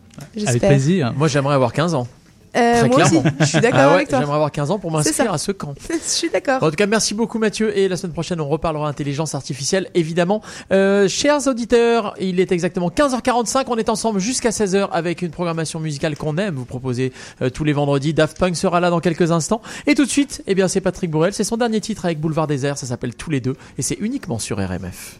Avec 0.46 0.62
plaisir. 0.62 1.12
Moi, 1.14 1.28
j'aimerais 1.28 1.54
avoir 1.54 1.72
15 1.72 1.94
ans. 1.94 2.08
Euh, 2.56 2.80
Très 2.80 2.88
moi 2.88 3.02
aussi, 3.02 3.18
je 3.40 3.44
suis 3.44 3.60
d'accord 3.60 3.80
Ah 3.82 3.88
ouais, 3.88 3.94
avec 3.94 4.08
toi. 4.08 4.20
J'aimerais 4.20 4.34
avoir 4.34 4.52
15 4.52 4.70
ans 4.70 4.78
pour 4.78 4.90
C'est 4.90 4.96
m'inscrire 4.96 5.26
ça. 5.26 5.32
à 5.32 5.38
ce 5.38 5.52
camp. 5.52 5.74
Je 5.90 5.96
suis 6.08 6.30
d'accord. 6.30 6.62
En 6.62 6.70
tout 6.70 6.76
cas, 6.76 6.86
merci 6.86 7.14
beaucoup 7.14 7.38
Mathieu 7.38 7.76
et 7.76 7.88
la 7.88 7.96
semaine 7.96 8.12
prochaine 8.12 8.40
on 8.40 8.48
reparlera 8.48 8.88
intelligence 8.88 9.34
artificielle 9.34 9.88
évidemment. 9.94 10.40
Euh, 10.72 11.08
chers 11.08 11.46
auditeurs, 11.48 12.14
il 12.20 12.38
est 12.40 12.52
exactement 12.52 12.90
15h45, 12.90 13.64
on 13.68 13.76
est 13.76 13.88
ensemble 13.88 14.20
jusqu'à 14.20 14.50
16h 14.50 14.88
avec 14.92 15.22
une 15.22 15.30
programmation 15.30 15.80
musicale 15.80 16.16
qu'on 16.16 16.36
aime 16.38 16.54
vous 16.54 16.64
proposer 16.64 17.12
euh, 17.42 17.50
tous 17.50 17.64
les 17.64 17.72
vendredis. 17.72 18.14
Daft 18.14 18.38
Punk 18.38 18.56
sera 18.56 18.80
là 18.80 18.90
dans 18.90 19.00
quelques 19.00 19.32
instants 19.32 19.60
et 19.86 19.94
tout 19.94 20.04
de 20.04 20.10
suite, 20.10 20.42
eh 20.46 20.54
bien 20.54 20.68
c'est 20.68 20.80
Patrick 20.80 21.10
Bourrel, 21.10 21.32
c'est 21.32 21.44
son 21.44 21.56
dernier 21.56 21.80
titre 21.80 22.04
avec 22.04 22.20
Boulevard 22.20 22.46
Désert, 22.46 22.78
ça 22.78 22.86
s'appelle 22.86 23.14
Tous 23.14 23.30
les 23.30 23.40
deux 23.40 23.56
et 23.78 23.82
c'est 23.82 23.96
uniquement 24.00 24.38
sur 24.38 24.58
RMF. 24.58 25.18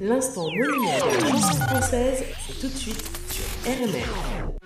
L'instant 0.00 0.44
monument 0.44 0.90
de 0.98 1.24
la 1.24 1.30
chanson 1.30 1.60
française, 1.62 2.24
c'est 2.46 2.60
tout 2.60 2.68
de 2.68 2.76
suite 2.76 3.02
sur 3.30 3.44
RMR. 3.72 4.65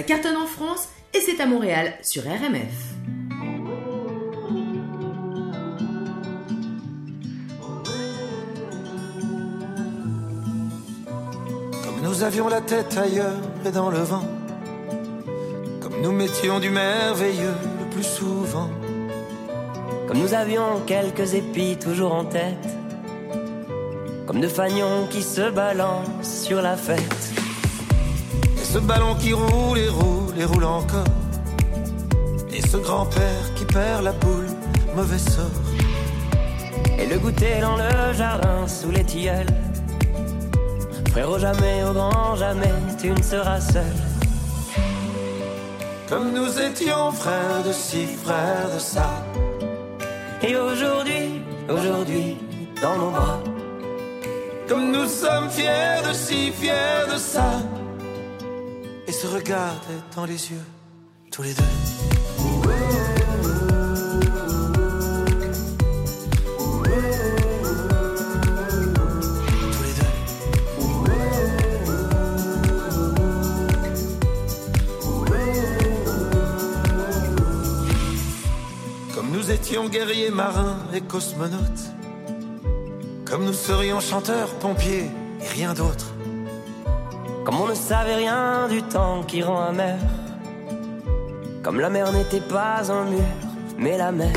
Ça 0.00 0.06
cartonne 0.06 0.38
en 0.38 0.46
France 0.46 0.88
et 1.12 1.20
c'est 1.20 1.42
à 1.42 1.46
Montréal 1.46 1.92
sur 2.00 2.22
RMF. 2.22 2.94
Comme 11.84 12.00
nous 12.02 12.22
avions 12.22 12.48
la 12.48 12.62
tête 12.62 12.96
ailleurs 12.96 13.36
et 13.66 13.70
dans 13.70 13.90
le 13.90 13.98
vent. 13.98 14.24
Comme 15.82 16.00
nous 16.00 16.12
mettions 16.12 16.60
du 16.60 16.70
merveilleux 16.70 17.52
le 17.78 17.90
plus 17.90 18.02
souvent. 18.02 18.70
Comme 20.08 20.16
nous 20.16 20.32
avions 20.32 20.80
quelques 20.86 21.34
épis 21.34 21.76
toujours 21.76 22.14
en 22.14 22.24
tête. 22.24 22.68
Comme 24.26 24.40
de 24.40 24.48
fagnons 24.48 25.08
qui 25.10 25.22
se 25.22 25.50
balancent 25.50 26.44
sur 26.46 26.62
la 26.62 26.78
fête. 26.78 27.19
Ce 28.72 28.78
ballon 28.78 29.16
qui 29.16 29.32
roule 29.32 29.78
et 29.78 29.88
roule 29.88 30.38
et 30.38 30.44
roule 30.44 30.64
encore. 30.64 31.14
Et 32.52 32.62
ce 32.62 32.76
grand-père 32.76 33.54
qui 33.56 33.64
perd 33.64 34.04
la 34.04 34.12
boule, 34.12 34.46
mauvais 34.94 35.18
sort. 35.18 35.60
Et 36.96 37.06
le 37.06 37.18
goûter 37.18 37.58
dans 37.60 37.76
le 37.76 38.12
jardin 38.12 38.68
sous 38.68 38.92
les 38.92 39.02
tilleuls. 39.02 39.52
Frérot, 41.10 41.40
jamais, 41.40 41.82
au 41.82 41.92
grand 41.92 42.36
jamais, 42.36 42.72
tu 43.00 43.10
ne 43.10 43.20
seras 43.20 43.60
seul. 43.60 43.96
Comme 46.08 46.32
nous 46.32 46.60
étions 46.60 47.10
frères 47.10 47.64
de 47.66 47.72
ci, 47.72 48.06
frères 48.06 48.70
de 48.72 48.78
ça. 48.78 49.10
Et 50.42 50.54
aujourd'hui, 50.54 51.42
aujourd'hui, 51.68 52.36
dans 52.80 52.96
nos 52.96 53.10
bras. 53.10 53.40
Comme 54.68 54.92
nous 54.92 55.06
sommes 55.08 55.50
fiers 55.50 56.06
de 56.08 56.12
ci, 56.12 56.52
fiers 56.52 57.12
de 57.12 57.18
ça. 57.18 57.50
Se 59.20 59.26
dans 60.16 60.24
les 60.24 60.50
yeux. 60.50 60.64
Tous 61.30 61.42
les 61.42 61.52
deux. 61.52 61.62
Comme 79.14 79.30
nous 79.32 79.50
étions 79.50 79.90
guerriers 79.90 80.30
marins 80.30 80.78
et 80.94 81.02
cosmonautes. 81.02 81.60
Comme 83.26 83.44
nous 83.44 83.52
serions 83.52 84.00
chanteurs, 84.00 84.48
pompiers 84.60 85.10
et 85.42 85.46
rien 85.46 85.74
d'autre. 85.74 86.09
Savait 87.90 88.14
rien 88.14 88.68
du 88.68 88.84
temps 88.84 89.24
qui 89.24 89.42
rend 89.42 89.64
amer. 89.64 89.98
Comme 91.60 91.80
la 91.80 91.90
mer 91.90 92.12
n'était 92.12 92.40
pas 92.40 92.88
un 92.88 93.04
mur, 93.06 93.32
mais 93.78 93.98
la 93.98 94.12
mer. 94.12 94.36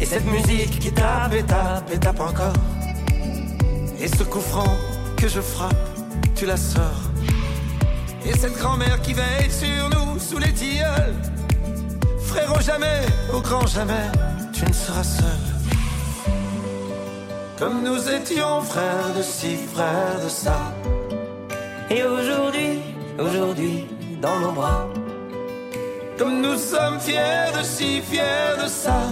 Et 0.00 0.04
cette 0.04 0.24
musique 0.24 0.80
qui 0.80 0.90
tape 0.90 1.32
et 1.32 1.44
tape 1.44 1.88
et 1.92 2.00
tape 2.00 2.18
encore. 2.18 2.58
Et 4.00 4.08
ce 4.08 4.24
coup 4.24 4.40
franc 4.40 4.76
que 5.16 5.28
je 5.28 5.40
frappe, 5.40 5.90
tu 6.34 6.44
la 6.44 6.56
sors. 6.56 7.02
Et 8.26 8.36
cette 8.36 8.58
grand-mère 8.58 9.00
qui 9.02 9.12
veille 9.12 9.48
sur 9.48 9.88
nous 9.90 10.18
sous 10.18 10.38
les 10.38 10.52
tilleuls. 10.52 11.14
Frérot, 12.26 12.60
jamais, 12.62 13.02
au 13.32 13.40
grand 13.40 13.64
jamais, 13.68 14.10
tu 14.52 14.64
ne 14.66 14.72
seras 14.72 15.04
seul. 15.04 15.44
Comme 17.60 17.84
nous 17.84 18.08
étions 18.08 18.60
frères 18.62 19.14
de 19.16 19.22
ci, 19.22 19.56
frères 19.72 20.18
de 20.20 20.28
ça. 20.28 20.71
Et 21.94 22.02
aujourd'hui, 22.04 22.78
aujourd'hui, 23.18 23.84
dans 24.22 24.40
nos 24.40 24.52
bras. 24.52 24.88
Comme 26.16 26.40
nous 26.40 26.56
sommes 26.56 26.98
fiers 26.98 27.52
de 27.54 27.62
ci, 27.62 28.00
fiers 28.00 28.56
de 28.62 28.66
ça. 28.66 29.02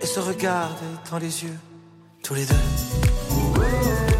Et 0.00 0.06
se 0.06 0.20
regarder 0.20 0.92
dans 1.10 1.18
les 1.18 1.42
yeux, 1.42 1.58
tous 2.22 2.34
les 2.34 2.46
deux. 2.46 4.13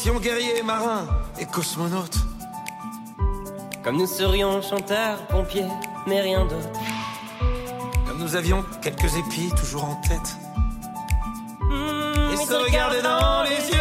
Étions 0.00 0.18
guerriers, 0.18 0.62
marins 0.62 1.06
et 1.38 1.44
cosmonautes. 1.44 2.20
Comme 3.84 3.98
nous 3.98 4.06
serions 4.06 4.62
chanteurs, 4.62 5.26
pompiers, 5.26 5.68
mais 6.06 6.22
rien 6.22 6.46
d'autre. 6.46 6.70
Comme 8.06 8.18
nous 8.18 8.34
avions 8.34 8.64
quelques 8.80 9.14
épis 9.16 9.52
toujours 9.54 9.84
en 9.84 9.96
tête. 9.96 10.38
et 12.32 12.36
se 12.36 12.54
regarder 12.54 13.02
dans 13.02 13.42
les 13.42 13.68
yeux, 13.70 13.79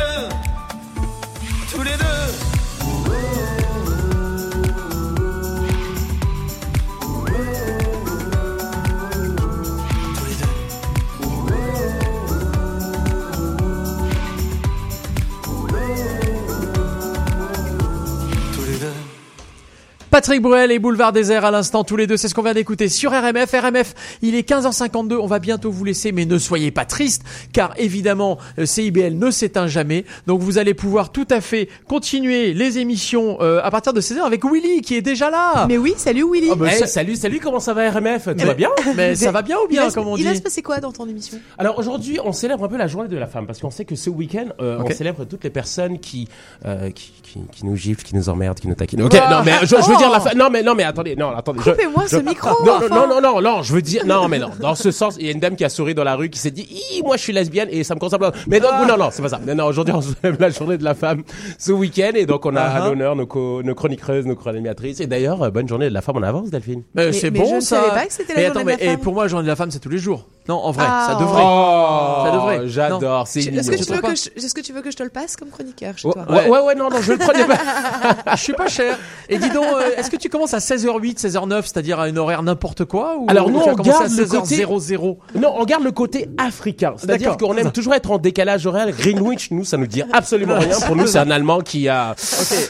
Patrick 20.12 20.42
Bruel 20.42 20.72
et 20.72 20.80
Boulevard 20.80 21.12
Désert 21.14 21.46
à 21.46 21.52
l'instant 21.52 21.84
tous 21.84 21.96
les 21.96 22.08
deux, 22.08 22.18
c'est 22.18 22.28
ce 22.28 22.34
qu'on 22.34 22.42
vient 22.42 22.56
d'écouter 22.56 22.90
sur 22.90 23.12
RMF. 23.12 23.52
RMF, 23.54 23.94
il 24.24 24.34
est 24.34 24.48
15h52, 24.50 25.14
on 25.22 25.28
va 25.28 25.38
bientôt 25.38 25.70
vous 25.72 25.86
laisser, 25.86 26.12
mais 26.12 26.26
ne 26.26 26.40
soyez 26.40 26.72
pas 26.72 26.84
tristes, 26.84 27.22
car 27.54 27.74
évidemment, 27.78 28.40
euh, 28.58 28.66
CIBL 28.66 29.14
ne 29.14 29.30
s'éteint 29.30 29.68
jamais. 29.68 30.06
Donc 30.26 30.42
vous 30.42 30.58
allez 30.58 30.74
pouvoir 30.74 31.12
tout 31.12 31.28
à 31.30 31.42
fait 31.42 31.70
continuer 31.88 32.54
les 32.56 32.80
émissions 32.80 33.38
euh, 33.42 33.62
à 33.64 33.70
partir 33.70 33.94
de 33.94 34.02
16h 34.02 34.22
avec 34.22 34.44
Willy 34.44 34.82
qui 34.82 34.96
est 34.96 35.04
déjà 35.04 35.30
là. 35.30 35.68
Mais 35.68 35.78
oui, 35.78 35.94
salut 35.96 36.26
Willy. 36.32 36.56
Bah, 36.56 36.66
Eh, 36.72 36.76
ça- 36.80 36.88
salut, 36.88 37.16
salut, 37.16 37.40
comment 37.40 37.60
ça 37.60 37.76
va 37.76 37.92
RMF 37.92 38.30
Tout 38.36 38.46
va 38.48 38.56
bien? 38.56 38.70
Mais 38.96 39.14
ça 39.14 39.32
va 39.32 39.44
bien 39.44 39.58
ou 39.64 39.68
bien, 39.68 39.92
comme 39.92 40.08
on 40.08 40.18
Il 40.18 40.24
va 40.26 40.32
dit? 40.32 40.38
se 40.38 40.42
passer 40.42 40.64
quoi 40.64 40.80
dans 40.80 40.92
ton 40.92 41.08
émission? 41.08 41.38
Alors 41.60 41.78
aujourd'hui, 41.78 42.18
on 42.26 42.32
célèbre 42.34 42.64
un 42.64 42.68
peu 42.68 42.78
la 42.78 42.88
journée 42.88 43.10
de 43.10 43.18
la 43.18 43.28
femme 43.28 43.46
parce 43.46 43.60
qu'on 43.60 43.70
sait 43.70 43.86
que 43.86 43.96
ce 43.96 44.10
week-end, 44.10 44.46
euh, 44.60 44.82
on 44.84 44.90
célèbre 44.90 45.26
toutes 45.26 45.44
les 45.44 45.50
personnes 45.52 46.00
qui, 46.00 46.28
euh, 46.66 46.90
qui, 46.90 47.12
qui, 47.22 47.40
qui 47.52 47.66
nous 47.66 47.76
giflent, 47.76 48.04
qui 48.04 48.16
nous 48.16 48.28
emmerdent, 48.30 48.60
qui 48.60 48.68
nous 48.68 48.74
taquinent. 48.76 49.04
Ok, 49.04 49.14
Ah. 49.22 49.30
non 49.36 49.44
mais 49.46 49.54
je, 49.62 49.68
je 49.68 49.76
veux 49.76 49.98
dire 49.98 49.99
la 50.12 50.20
fa- 50.20 50.34
Non 50.36 50.50
mais 50.50 50.64
non 50.64 50.76
mais 50.76 50.84
attendez, 50.84 51.16
non 51.16 51.36
attendez. 51.36 51.60
je- 51.66 51.72
Coupez-moi 51.72 52.04
je- 52.06 52.18
ce 52.18 52.22
micro, 52.22 52.50
Non, 52.66 52.74
enfin. 52.78 52.88
non 52.96 53.08
non 53.08 53.22
non 53.22 53.42
non, 53.42 53.62
je 53.64 53.74
veux 53.74 53.82
dire 53.82 54.06
non 54.06 54.28
mais 54.28 54.40
non. 54.40 54.50
Dans 54.60 54.76
ce 54.76 54.92
sens, 54.92 55.16
il 55.20 55.26
y 55.26 55.30
a 55.30 55.32
une 55.32 55.40
dame 55.40 55.56
qui 55.56 55.66
a 55.66 55.70
souri 55.70 55.94
dans 55.94 56.04
la 56.04 56.16
rue 56.16 56.30
qui 56.30 56.40
s'est 56.40 56.52
dit, 56.52 56.68
moi 57.04 57.18
je 57.18 57.22
suis 57.24 57.34
lesbienne 57.34 57.68
et 57.72 57.84
ça 57.84 57.96
me 57.96 58.00
concerne 58.00 58.22
pas. 58.22 58.32
Mais 58.48 58.60
Ah. 58.64 58.82
non 58.82 58.88
non 58.88 58.98
non, 58.98 59.10
c'est 59.12 59.22
pas 59.22 59.30
ça. 59.30 59.40
Non 59.46 59.56
non, 59.56 59.66
aujourd'hui 59.66 59.94
on 59.94 60.02
célèbre 60.02 60.38
la 60.40 60.50
journée 60.50 60.78
de 60.78 60.84
la 60.84 60.96
femme 60.96 61.24
ce 61.58 61.72
week-end 61.72 62.12
et 62.16 62.26
donc 62.26 62.46
on 62.46 62.56
a 62.56 62.62
à 62.62 62.80
Uh-huh. 62.80 62.90
l'honneur 62.90 63.16
nos, 63.16 63.26
co- 63.26 63.62
nos 63.64 63.76
chroniqueuses, 63.76 64.26
nos 64.26 64.36
chroniquatrices 64.36 65.00
et 65.02 65.08
d'ailleurs 65.08 65.42
euh, 65.44 65.50
bonne 65.50 65.68
journée 65.68 65.90
de 65.90 65.94
la 65.94 66.02
femme 66.02 66.18
en 66.18 66.24
avance 66.24 66.50
Delphine. 66.50 66.84
Mais 66.94 67.12
c'est 67.14 67.32
bon 67.32 67.46
je 67.50 67.56
ne 67.56 67.60
ça. 67.60 67.82
savais 67.82 67.90
pas 68.02 68.06
que 68.06 68.14
c'était 68.14 68.34
la 68.34 68.40
Mais 68.40 68.46
journée 68.46 68.60
attends, 68.62 68.66
de 68.66 68.70
la 68.72 68.78
mais 68.78 68.84
et 68.84 68.88
femme. 68.92 69.00
pour 69.00 69.14
moi, 69.14 69.28
journée 69.28 69.44
de 69.46 69.50
la 69.50 69.56
femme, 69.56 69.72
c'est 69.72 69.80
tous 69.80 69.90
les 69.90 69.98
jours. 69.98 70.26
Non, 70.48 70.56
en 70.56 70.72
vrai, 70.72 70.86
Ah, 70.88 71.08
ça 71.12 71.16
devrait. 71.20 71.44
Oh, 71.46 72.24
ça 72.26 72.32
devrait. 72.32 72.68
j'adore, 72.68 73.28
c'est 73.28 73.40
Est-ce 73.42 73.70
que, 73.70 73.76
tu 73.76 73.92
veux 73.94 74.02
que 74.02 74.16
je, 74.16 74.30
est-ce 74.46 74.54
que 74.56 74.62
tu 74.62 74.74
veux 74.74 74.82
que 74.82 74.90
je 74.92 74.98
te 74.98 75.04
le 75.04 75.10
passe 75.10 75.36
comme 75.36 75.50
chroniqueur 75.50 75.96
chez 75.98 76.08
Ouais, 76.08 76.14
toi? 76.14 76.26
ouais, 76.28 76.48
ouais, 76.50 76.60
ouais, 76.62 76.76
non, 76.76 76.90
non, 76.90 77.02
je 77.02 77.12
le 77.12 77.18
prenais 77.20 77.46
pas. 77.46 77.56
je 78.36 78.42
suis 78.42 78.54
pas 78.54 78.68
cher. 78.68 78.98
Et 79.30 79.38
dis 79.38 79.50
donc, 79.52 79.66
euh, 79.66 79.89
est-ce 79.98 80.10
que 80.10 80.16
tu 80.18 80.30
commences 80.30 80.54
à 80.54 80.60
16h08, 80.60 81.20
16h09, 81.20 81.62
c'est-à-dire 81.64 82.00
à 82.00 82.10
une 82.10 82.18
horaire 82.18 82.44
n'importe 82.44 82.86
quoi 82.86 83.16
ou 83.18 83.26
Alors, 83.30 83.50
vas 83.50 83.58
on 83.58 83.74
garde 83.76 84.04
à 84.04 84.08
le 84.08 84.26
côté- 84.26 84.56
16h00 84.64 85.18
Non, 85.36 85.54
on 85.58 85.66
garde 85.66 85.84
le 85.84 85.92
côté 85.92 86.30
africain. 86.38 86.94
C'est-à-dire 86.98 87.38
qu'on 87.38 87.56
aime 87.58 87.72
toujours 87.72 87.94
être 87.94 88.12
en 88.12 88.18
décalage 88.18 88.66
horaire. 88.66 88.90
Greenwich, 88.92 89.52
nous, 89.52 89.64
ça 89.66 89.78
nous 89.78 89.88
dit 89.88 90.04
absolument 90.14 90.58
rien. 90.60 90.76
Pour 90.86 90.96
nous, 90.96 91.08
c'est 91.08 91.18
un 91.20 91.30
Allemand 91.32 91.62
qui 91.62 91.88
a, 91.88 92.16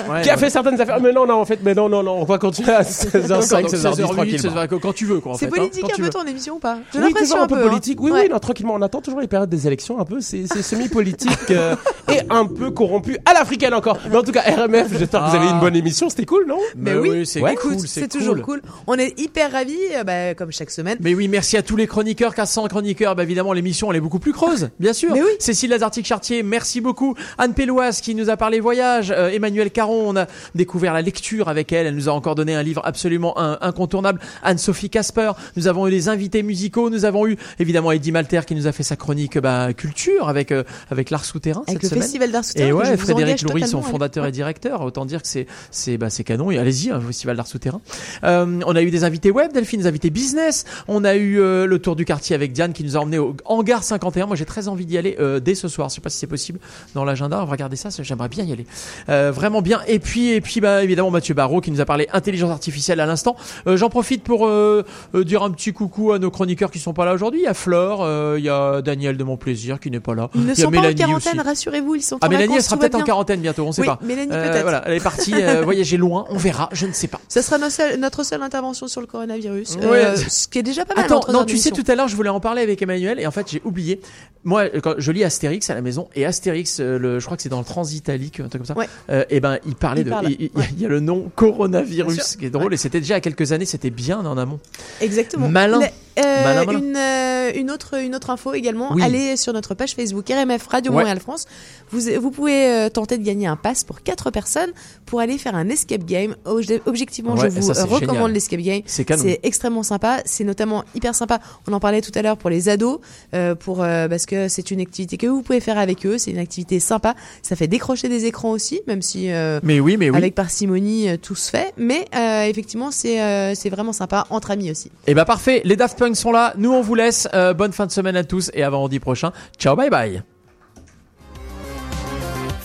ouais, 0.10 0.22
qui 0.22 0.30
a 0.30 0.34
ouais. 0.34 0.40
fait 0.40 0.50
certaines 0.50 0.80
affaires. 0.80 1.00
Mais 1.02 1.12
non, 1.14 1.26
non, 1.26 1.36
en 1.42 1.46
fait, 1.46 1.60
mais 1.64 1.74
non, 1.74 1.90
non, 1.90 2.04
non, 2.04 2.14
on 2.20 2.24
va 2.26 2.38
continuer 2.38 2.72
à 2.74 2.82
16h05, 2.84 3.68
16h10 3.68 3.70
16h08, 3.70 4.04
tranquillement. 4.14 4.56
16h 4.64 4.80
quand 4.80 4.94
tu 4.94 5.06
veux 5.06 5.20
quoi 5.20 5.34
en 5.34 5.36
C'est 5.36 5.46
fait. 5.46 5.52
hein, 5.52 5.56
politique 5.58 5.82
quand 5.84 5.88
un 5.90 5.96
tu 5.96 6.02
peu 6.02 6.06
veux. 6.08 6.10
ton 6.14 6.26
émission 6.26 6.56
ou 6.56 6.60
pas? 6.60 6.78
J'ai 6.94 7.00
Oui, 7.00 7.14
toujours 7.14 7.40
un 7.40 7.48
peu 7.48 7.58
hein. 7.58 7.68
politique. 7.68 8.02
Oui, 8.02 8.12
Ouais. 8.12 8.24
oui, 8.24 8.30
non, 8.30 8.40
tranquillement. 8.40 8.74
On 8.76 8.82
attend 8.82 9.02
toujours 9.02 9.20
les 9.22 9.28
périodes 9.28 9.50
des 9.50 9.68
élections 9.68 10.00
un 10.00 10.06
peu. 10.06 10.20
C'est, 10.22 10.46
semi-politique 10.62 11.52
euh, 11.52 11.76
et 12.12 12.20
un 12.30 12.46
peu 12.46 12.72
corrompu 12.72 13.18
à 13.26 13.34
l'africaine 13.34 13.74
encore. 13.74 13.98
Mais 14.10 14.18
en 14.18 14.24
tout 14.24 14.32
cas, 14.32 14.42
RMF, 14.42 14.88
j'espère 14.98 15.26
que 15.26 15.30
vous 15.30 15.36
avez 15.36 15.46
eu 15.48 15.50
une 15.52 15.60
bonne 15.60 15.76
émission. 15.76 16.10
C'était 16.10 16.26
cool, 16.26 16.46
non? 16.48 16.60
Mais 16.76 16.96
oui, 16.96 17.09
oui, 17.12 17.26
c'est 17.26 17.42
Ouais. 17.42 17.56
cool, 17.56 17.80
c'est 17.80 18.08
toujours 18.08 18.36
cool. 18.36 18.44
cool. 18.44 18.62
On 18.88 18.96
est 18.96 19.20
hyper 19.20 19.52
ravis, 19.52 19.76
euh, 19.96 20.04
bah, 20.04 20.34
comme 20.36 20.52
chaque 20.52 20.72
semaine. 20.72 20.98
Mais 21.02 21.14
oui, 21.14 21.28
merci 21.28 21.58
à 21.58 21.62
tous 21.64 21.76
les 21.76 21.88
chroniqueurs, 21.88 22.34
car 22.36 22.48
sans 22.48 22.68
chroniqueurs, 22.68 23.16
bah 23.16 23.24
évidemment, 23.24 23.54
l'émission, 23.54 23.92
elle 23.92 23.98
est 23.98 24.02
beaucoup 24.02 24.20
plus 24.20 24.34
creuse, 24.34 24.70
bien 24.80 24.94
sûr. 24.94 25.14
Mais 25.14 25.22
oui. 25.22 25.30
Cécile 25.40 25.70
Lazartic-Chartier, 25.72 26.44
merci 26.44 26.82
beaucoup. 26.82 27.16
Anne 27.38 27.54
Péloise, 27.54 28.02
qui 28.02 28.16
nous 28.16 28.30
a 28.30 28.38
parlé 28.38 28.60
voyage. 28.60 29.12
Euh, 29.16 29.30
Emmanuel 29.30 29.72
Caron, 29.72 30.10
on 30.10 30.16
a 30.16 30.28
découvert 30.56 30.94
la 30.94 31.02
lecture 31.02 31.48
avec 31.50 31.72
elle. 31.72 31.88
Elle 31.88 31.96
nous 31.96 32.10
a 32.10 32.12
encore 32.12 32.36
donné 32.36 32.56
un 32.56 32.64
livre 32.64 32.82
absolument 32.86 33.38
in- 33.40 33.58
incontournable. 33.62 34.20
Anne-Sophie 34.44 34.90
Casper. 34.90 35.32
Nous 35.56 35.68
avons 35.68 35.88
eu 35.88 35.92
des 35.92 36.10
invités 36.10 36.44
musicaux. 36.44 36.90
Nous 36.90 37.06
avons 37.06 37.28
eu, 37.28 37.38
évidemment, 37.60 37.92
Eddie 37.92 38.12
Malter, 38.12 38.42
qui 38.46 38.56
nous 38.56 38.68
a 38.68 38.72
fait 38.72 38.84
sa 38.84 38.96
chronique, 38.96 39.38
bah, 39.38 39.74
culture 39.74 40.30
avec, 40.30 40.52
euh, 40.52 40.64
avec 40.90 41.10
l'art 41.10 41.26
souterrain 41.26 41.64
Avec 41.68 41.82
cette 41.82 41.84
le 41.84 41.90
semaine. 41.90 42.02
Festival 42.04 42.32
d'art 42.32 42.46
souterrain 42.46 42.68
Et 42.70 42.72
ouais, 42.74 42.98
Frédéric 42.98 43.42
Loury, 43.44 43.68
son 43.68 43.82
fondateur 43.82 44.26
et 44.26 44.32
directeur. 44.32 44.82
Autant 44.82 45.06
dire 45.06 45.22
que 45.22 45.28
c'est, 45.28 45.48
c'est, 45.72 45.98
bah, 45.98 46.10
c'est 46.10 46.24
canon. 46.24 46.52
Et 46.52 46.58
allez-y, 46.58 46.92
un 47.00 47.08
festival 47.08 47.36
d'art 47.38 47.48
souterrain. 47.48 47.82
Euh, 48.24 48.60
on 48.66 48.76
a 48.76 48.82
eu 48.82 48.92
des 48.92 49.04
invités 49.04 49.32
web, 49.32 49.52
Delphine, 49.54 49.82
des 49.82 49.88
invités 49.88 50.10
business. 50.10 50.66
On 50.88 51.04
a 51.04 51.16
eu 51.16 51.40
euh, 51.40 51.66
le 51.66 51.80
tour 51.80 51.96
du 51.96 52.06
quartier 52.06 52.36
avec 52.36 52.54
Diane 52.54 52.74
qui 52.74 52.84
nous 52.84 52.96
a 52.98 53.00
emmené 53.00 53.18
au 53.18 53.36
hangar 53.46 53.84
51. 53.84 54.26
Moi, 54.28 54.36
j'ai 54.36 54.46
très 54.46 54.68
envie 54.68 54.86
d'y 54.86 54.98
aller 54.98 55.16
euh, 55.20 55.40
dès 55.40 55.56
ce 55.56 55.68
soir. 55.68 55.90
Je 55.90 55.96
sais 55.96 56.02
pas 56.02 56.10
si 56.10 56.18
c'est 56.18 56.28
possible 56.28 56.60
dans 56.94 57.06
l'agenda. 57.06 57.42
On 57.42 57.46
va 57.46 57.52
regarder 57.52 57.76
ça. 57.76 57.90
J'aimerais 58.02 58.30
bien 58.30 58.44
y 58.44 58.54
aller. 58.54 58.66
Euh, 59.10 59.32
vraiment 59.32 59.62
bien. 59.62 59.82
Et 59.88 60.00
puis, 60.00 60.30
et 60.30 60.42
puis, 60.42 60.62
bah, 60.62 60.84
évidemment, 60.84 61.12
Mathieu 61.12 61.34
Barrault 61.34 61.62
qui 61.62 61.72
nous 61.72 61.82
a 61.82 61.86
parlé 61.86 62.08
intelligence 62.14 62.52
artificielle 62.52 63.00
à 63.00 63.06
l'instant. 63.06 63.36
Euh, 63.68 63.78
J'en 63.78 63.90
profite 63.90 64.24
pour 64.24 64.46
euh, 64.46 64.86
euh, 65.16 65.24
dire 65.24 65.42
un 65.42 65.52
petit 65.52 65.72
coucou 65.74 66.12
à 66.12 66.20
nos 66.20 66.30
chroniqueurs 66.30 66.70
qui 66.70 66.80
sont 66.80 66.94
pas 66.94 67.06
là 67.06 67.14
aujourd'hui. 67.14 67.40
Il 67.42 67.44
y 67.44 67.48
a 67.48 67.54
Fleur, 67.54 68.02
euh, 68.02 68.36
il 68.38 68.44
y 68.44 68.50
a 68.50 68.82
Daniel 68.82 69.18
de 69.18 69.24
mon 69.24 69.38
plaisir 69.38 69.80
qui 69.80 69.90
n'est 69.90 70.00
pas 70.00 70.16
là. 70.16 70.30
Ils 70.36 70.42
ne 70.42 70.46
il 70.46 70.50
y 70.50 70.52
a 70.62 70.66
sont 70.66 70.72
pas 70.72 70.90
en 70.90 70.94
quarantaine, 70.94 71.40
rassurez-vous, 71.40 71.96
ils 71.96 72.02
sont 72.02 72.16
en 72.16 72.20
Ah, 72.22 72.30
Mélanie, 72.30 72.56
elle 72.56 72.64
sera 72.64 72.78
peut-être 72.78 72.96
en 72.96 73.04
quarantaine 73.04 73.40
bientôt, 73.40 73.66
on 73.66 73.72
sait 73.72 73.82
Oui, 73.82 73.88
pas. 73.88 74.00
Mélanie, 74.04 74.28
peut-être. 74.30 74.62
Voilà, 74.62 74.84
elle 74.86 74.94
est 74.96 75.04
partie 75.04 75.34
voyager 75.64 75.98
loin, 75.98 76.26
on 76.30 76.38
verra, 76.38 76.70
je 76.74 76.86
ne 76.90 76.94
sais 76.94 77.08
pas. 77.08 77.20
Ce 77.30 77.42
sera 77.42 77.58
notre 77.58 77.74
seule, 77.74 78.00
notre 78.00 78.24
seule 78.24 78.42
intervention 78.44 78.88
sur 78.88 79.02
le 79.02 79.08
coronavirus. 79.08 79.76
Ouais. 79.78 80.06
euh, 80.06 80.16
ce 80.16 80.48
qui 80.48 80.60
est 80.60 80.64
déjà 80.64 80.86
pas 80.86 80.96
mal. 80.96 81.06
Attends, 81.06 81.22
non, 81.32 81.46
tu 81.46 81.58
sais, 81.58 81.72
tout 81.72 81.84
à 81.88 81.96
l'heure, 81.96 82.08
je 82.08 82.16
voulais 82.16 82.30
en 82.30 82.40
parler 82.40 82.62
avec 82.62 82.82
Emmanuel 82.82 83.20
et 83.20 83.26
en 83.28 83.32
fait, 83.32 83.50
j'ai 83.52 83.62
oublié. 83.64 84.02
Moi, 84.46 84.70
quand 84.82 84.96
je 84.98 85.12
lis 85.12 85.24
Astérix 85.24 85.70
à 85.70 85.76
la 85.76 85.82
maison 85.82 86.08
et 86.16 86.26
Astérix, 86.26 86.80
euh, 86.80 86.98
le, 86.98 87.20
je 87.20 87.26
crois 87.26 87.36
que 87.36 87.44
c'est 87.44 87.50
dans 87.50 87.60
le 87.60 87.66
Transitalique, 87.66 88.40
un 88.40 88.48
truc 88.48 88.62
comme 88.62 88.66
ça. 88.66 88.78
Ouais. 88.78 88.88
Euh, 89.10 89.26
et 89.30 89.40
ben, 89.42 89.58
il 89.66 89.76
parlait 89.76 90.02
Il 90.02 90.06
de, 90.06 90.14
il, 90.30 90.32
il- 90.54 90.58
ouais. 90.58 90.66
il 90.74 90.82
y 90.82 90.86
a 90.86 90.90
le 90.90 91.00
nom 91.02 91.30
coronavirus, 91.36 92.38
qui 92.38 92.46
est 92.46 92.50
drôle 92.50 92.74
et 92.74 92.78
c'était 92.78 93.00
déjà 93.02 93.16
il 93.16 93.18
y 93.18 93.20
a 93.20 93.22
quelques 93.22 93.52
années, 93.52 93.66
c'était 93.66 93.90
bien 93.90 94.20
en 94.26 94.38
amont. 94.38 94.60
Exactement. 95.02 95.50
Malin. 95.50 95.82
Euh, 96.18 96.44
malin. 96.66 96.72
Une, 96.80 96.96
euh, 96.96 97.52
une 97.56 97.72
autre 97.72 97.96
une 98.02 98.16
autre 98.16 98.30
info 98.30 98.54
également. 98.54 98.94
Oui. 98.94 99.04
Allez 99.04 99.38
sur 99.38 99.54
notre 99.54 99.74
page 99.76 99.94
Facebook 99.96 100.26
RMF 100.30 100.66
Radio 100.68 100.92
Ouais. 100.92 101.00
Montréal 101.00 101.20
France. 101.20 101.46
Vous 101.92 102.02
vous 102.20 102.32
pouvez 102.32 102.68
euh, 102.68 102.90
tenter 102.90 103.18
de 103.18 103.24
gagner 103.24 103.48
un 103.48 103.56
pass 103.56 103.84
pour 103.84 104.02
quatre 104.02 104.32
personnes 104.32 104.72
pour 105.06 105.20
aller 105.20 105.38
faire 105.38 105.56
un 105.56 105.70
escape 105.70 106.06
game. 106.06 106.36
Obje- 106.46 106.82
Objectivement, 106.86 107.34
Ouais, 107.36 107.50
je 107.50 107.60
vous 107.60 107.74
ça, 107.74 107.86
recommande 107.86 108.32
l'escape 108.32 108.60
game. 108.60 108.82
C'est 108.86 109.40
extrêmement 109.44 109.84
sympa. 109.84 110.20
C'est 110.26 110.44
notamment 110.44 110.84
hyper 110.96 111.16
sympa. 111.16 111.40
On 111.68 111.74
en 111.74 111.80
parlait 111.80 112.02
tout 112.02 112.12
à 112.16 112.22
l'heure 112.22 112.38
pour 112.38 112.50
les 112.50 112.70
ados, 112.70 113.00
euh, 113.34 113.56
pour 113.56 113.84
euh, 113.84 114.08
parce 114.08 114.26
que 114.26 114.48
c'est 114.48 114.72
une 114.72 114.82
activité 114.82 115.18
que 115.18 115.28
vous 115.28 115.42
pouvez 115.42 115.60
faire 115.60 115.78
avec 115.78 116.06
eux. 116.06 116.18
C'est 116.18 116.32
une 116.32 116.38
activité 116.38 116.80
sympa. 116.80 117.16
Ça 117.42 117.56
fait 117.56 117.68
décrocher 117.68 118.10
des 118.10 118.26
écrans 118.26 118.52
aussi, 118.52 118.82
même 118.88 119.02
si 119.02 119.32
euh, 119.32 119.60
Mais 119.64 119.80
oui, 119.80 119.98
mais 119.98 120.10
oui. 120.10 120.18
avec 120.18 120.36
parcimonie 120.36 121.08
tout 121.22 121.36
se 121.36 121.50
fait. 121.50 121.74
Mais 121.78 122.06
euh, 122.16 122.44
effectivement, 122.44 122.92
c'est 122.92 123.22
euh, 123.22 123.54
c'est 123.56 123.70
vraiment 123.70 123.94
sympa 123.94 124.26
entre 124.30 124.52
amis 124.52 124.72
aussi. 124.72 124.92
Et 125.08 125.14
bah 125.14 125.26
parfait, 125.26 125.62
les 125.66 125.76
Daft 125.76 125.98
Punk 125.98 126.09
sont 126.16 126.32
là. 126.32 126.54
Nous, 126.58 126.72
on 126.72 126.82
vous 126.82 126.96
laisse. 126.96 127.28
Euh, 127.34 127.54
bonne 127.54 127.74
fin 127.74 127.86
de 127.86 127.92
semaine 127.92 128.16
à 128.16 128.24
tous 128.24 128.52
et 128.54 128.64
à 128.64 128.70
vendredi 128.70 129.00
prochain. 129.00 129.32
Ciao, 129.58 129.76
bye 129.76 129.90
bye. 129.90 130.24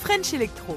French 0.02 0.34
Electro. 0.34 0.76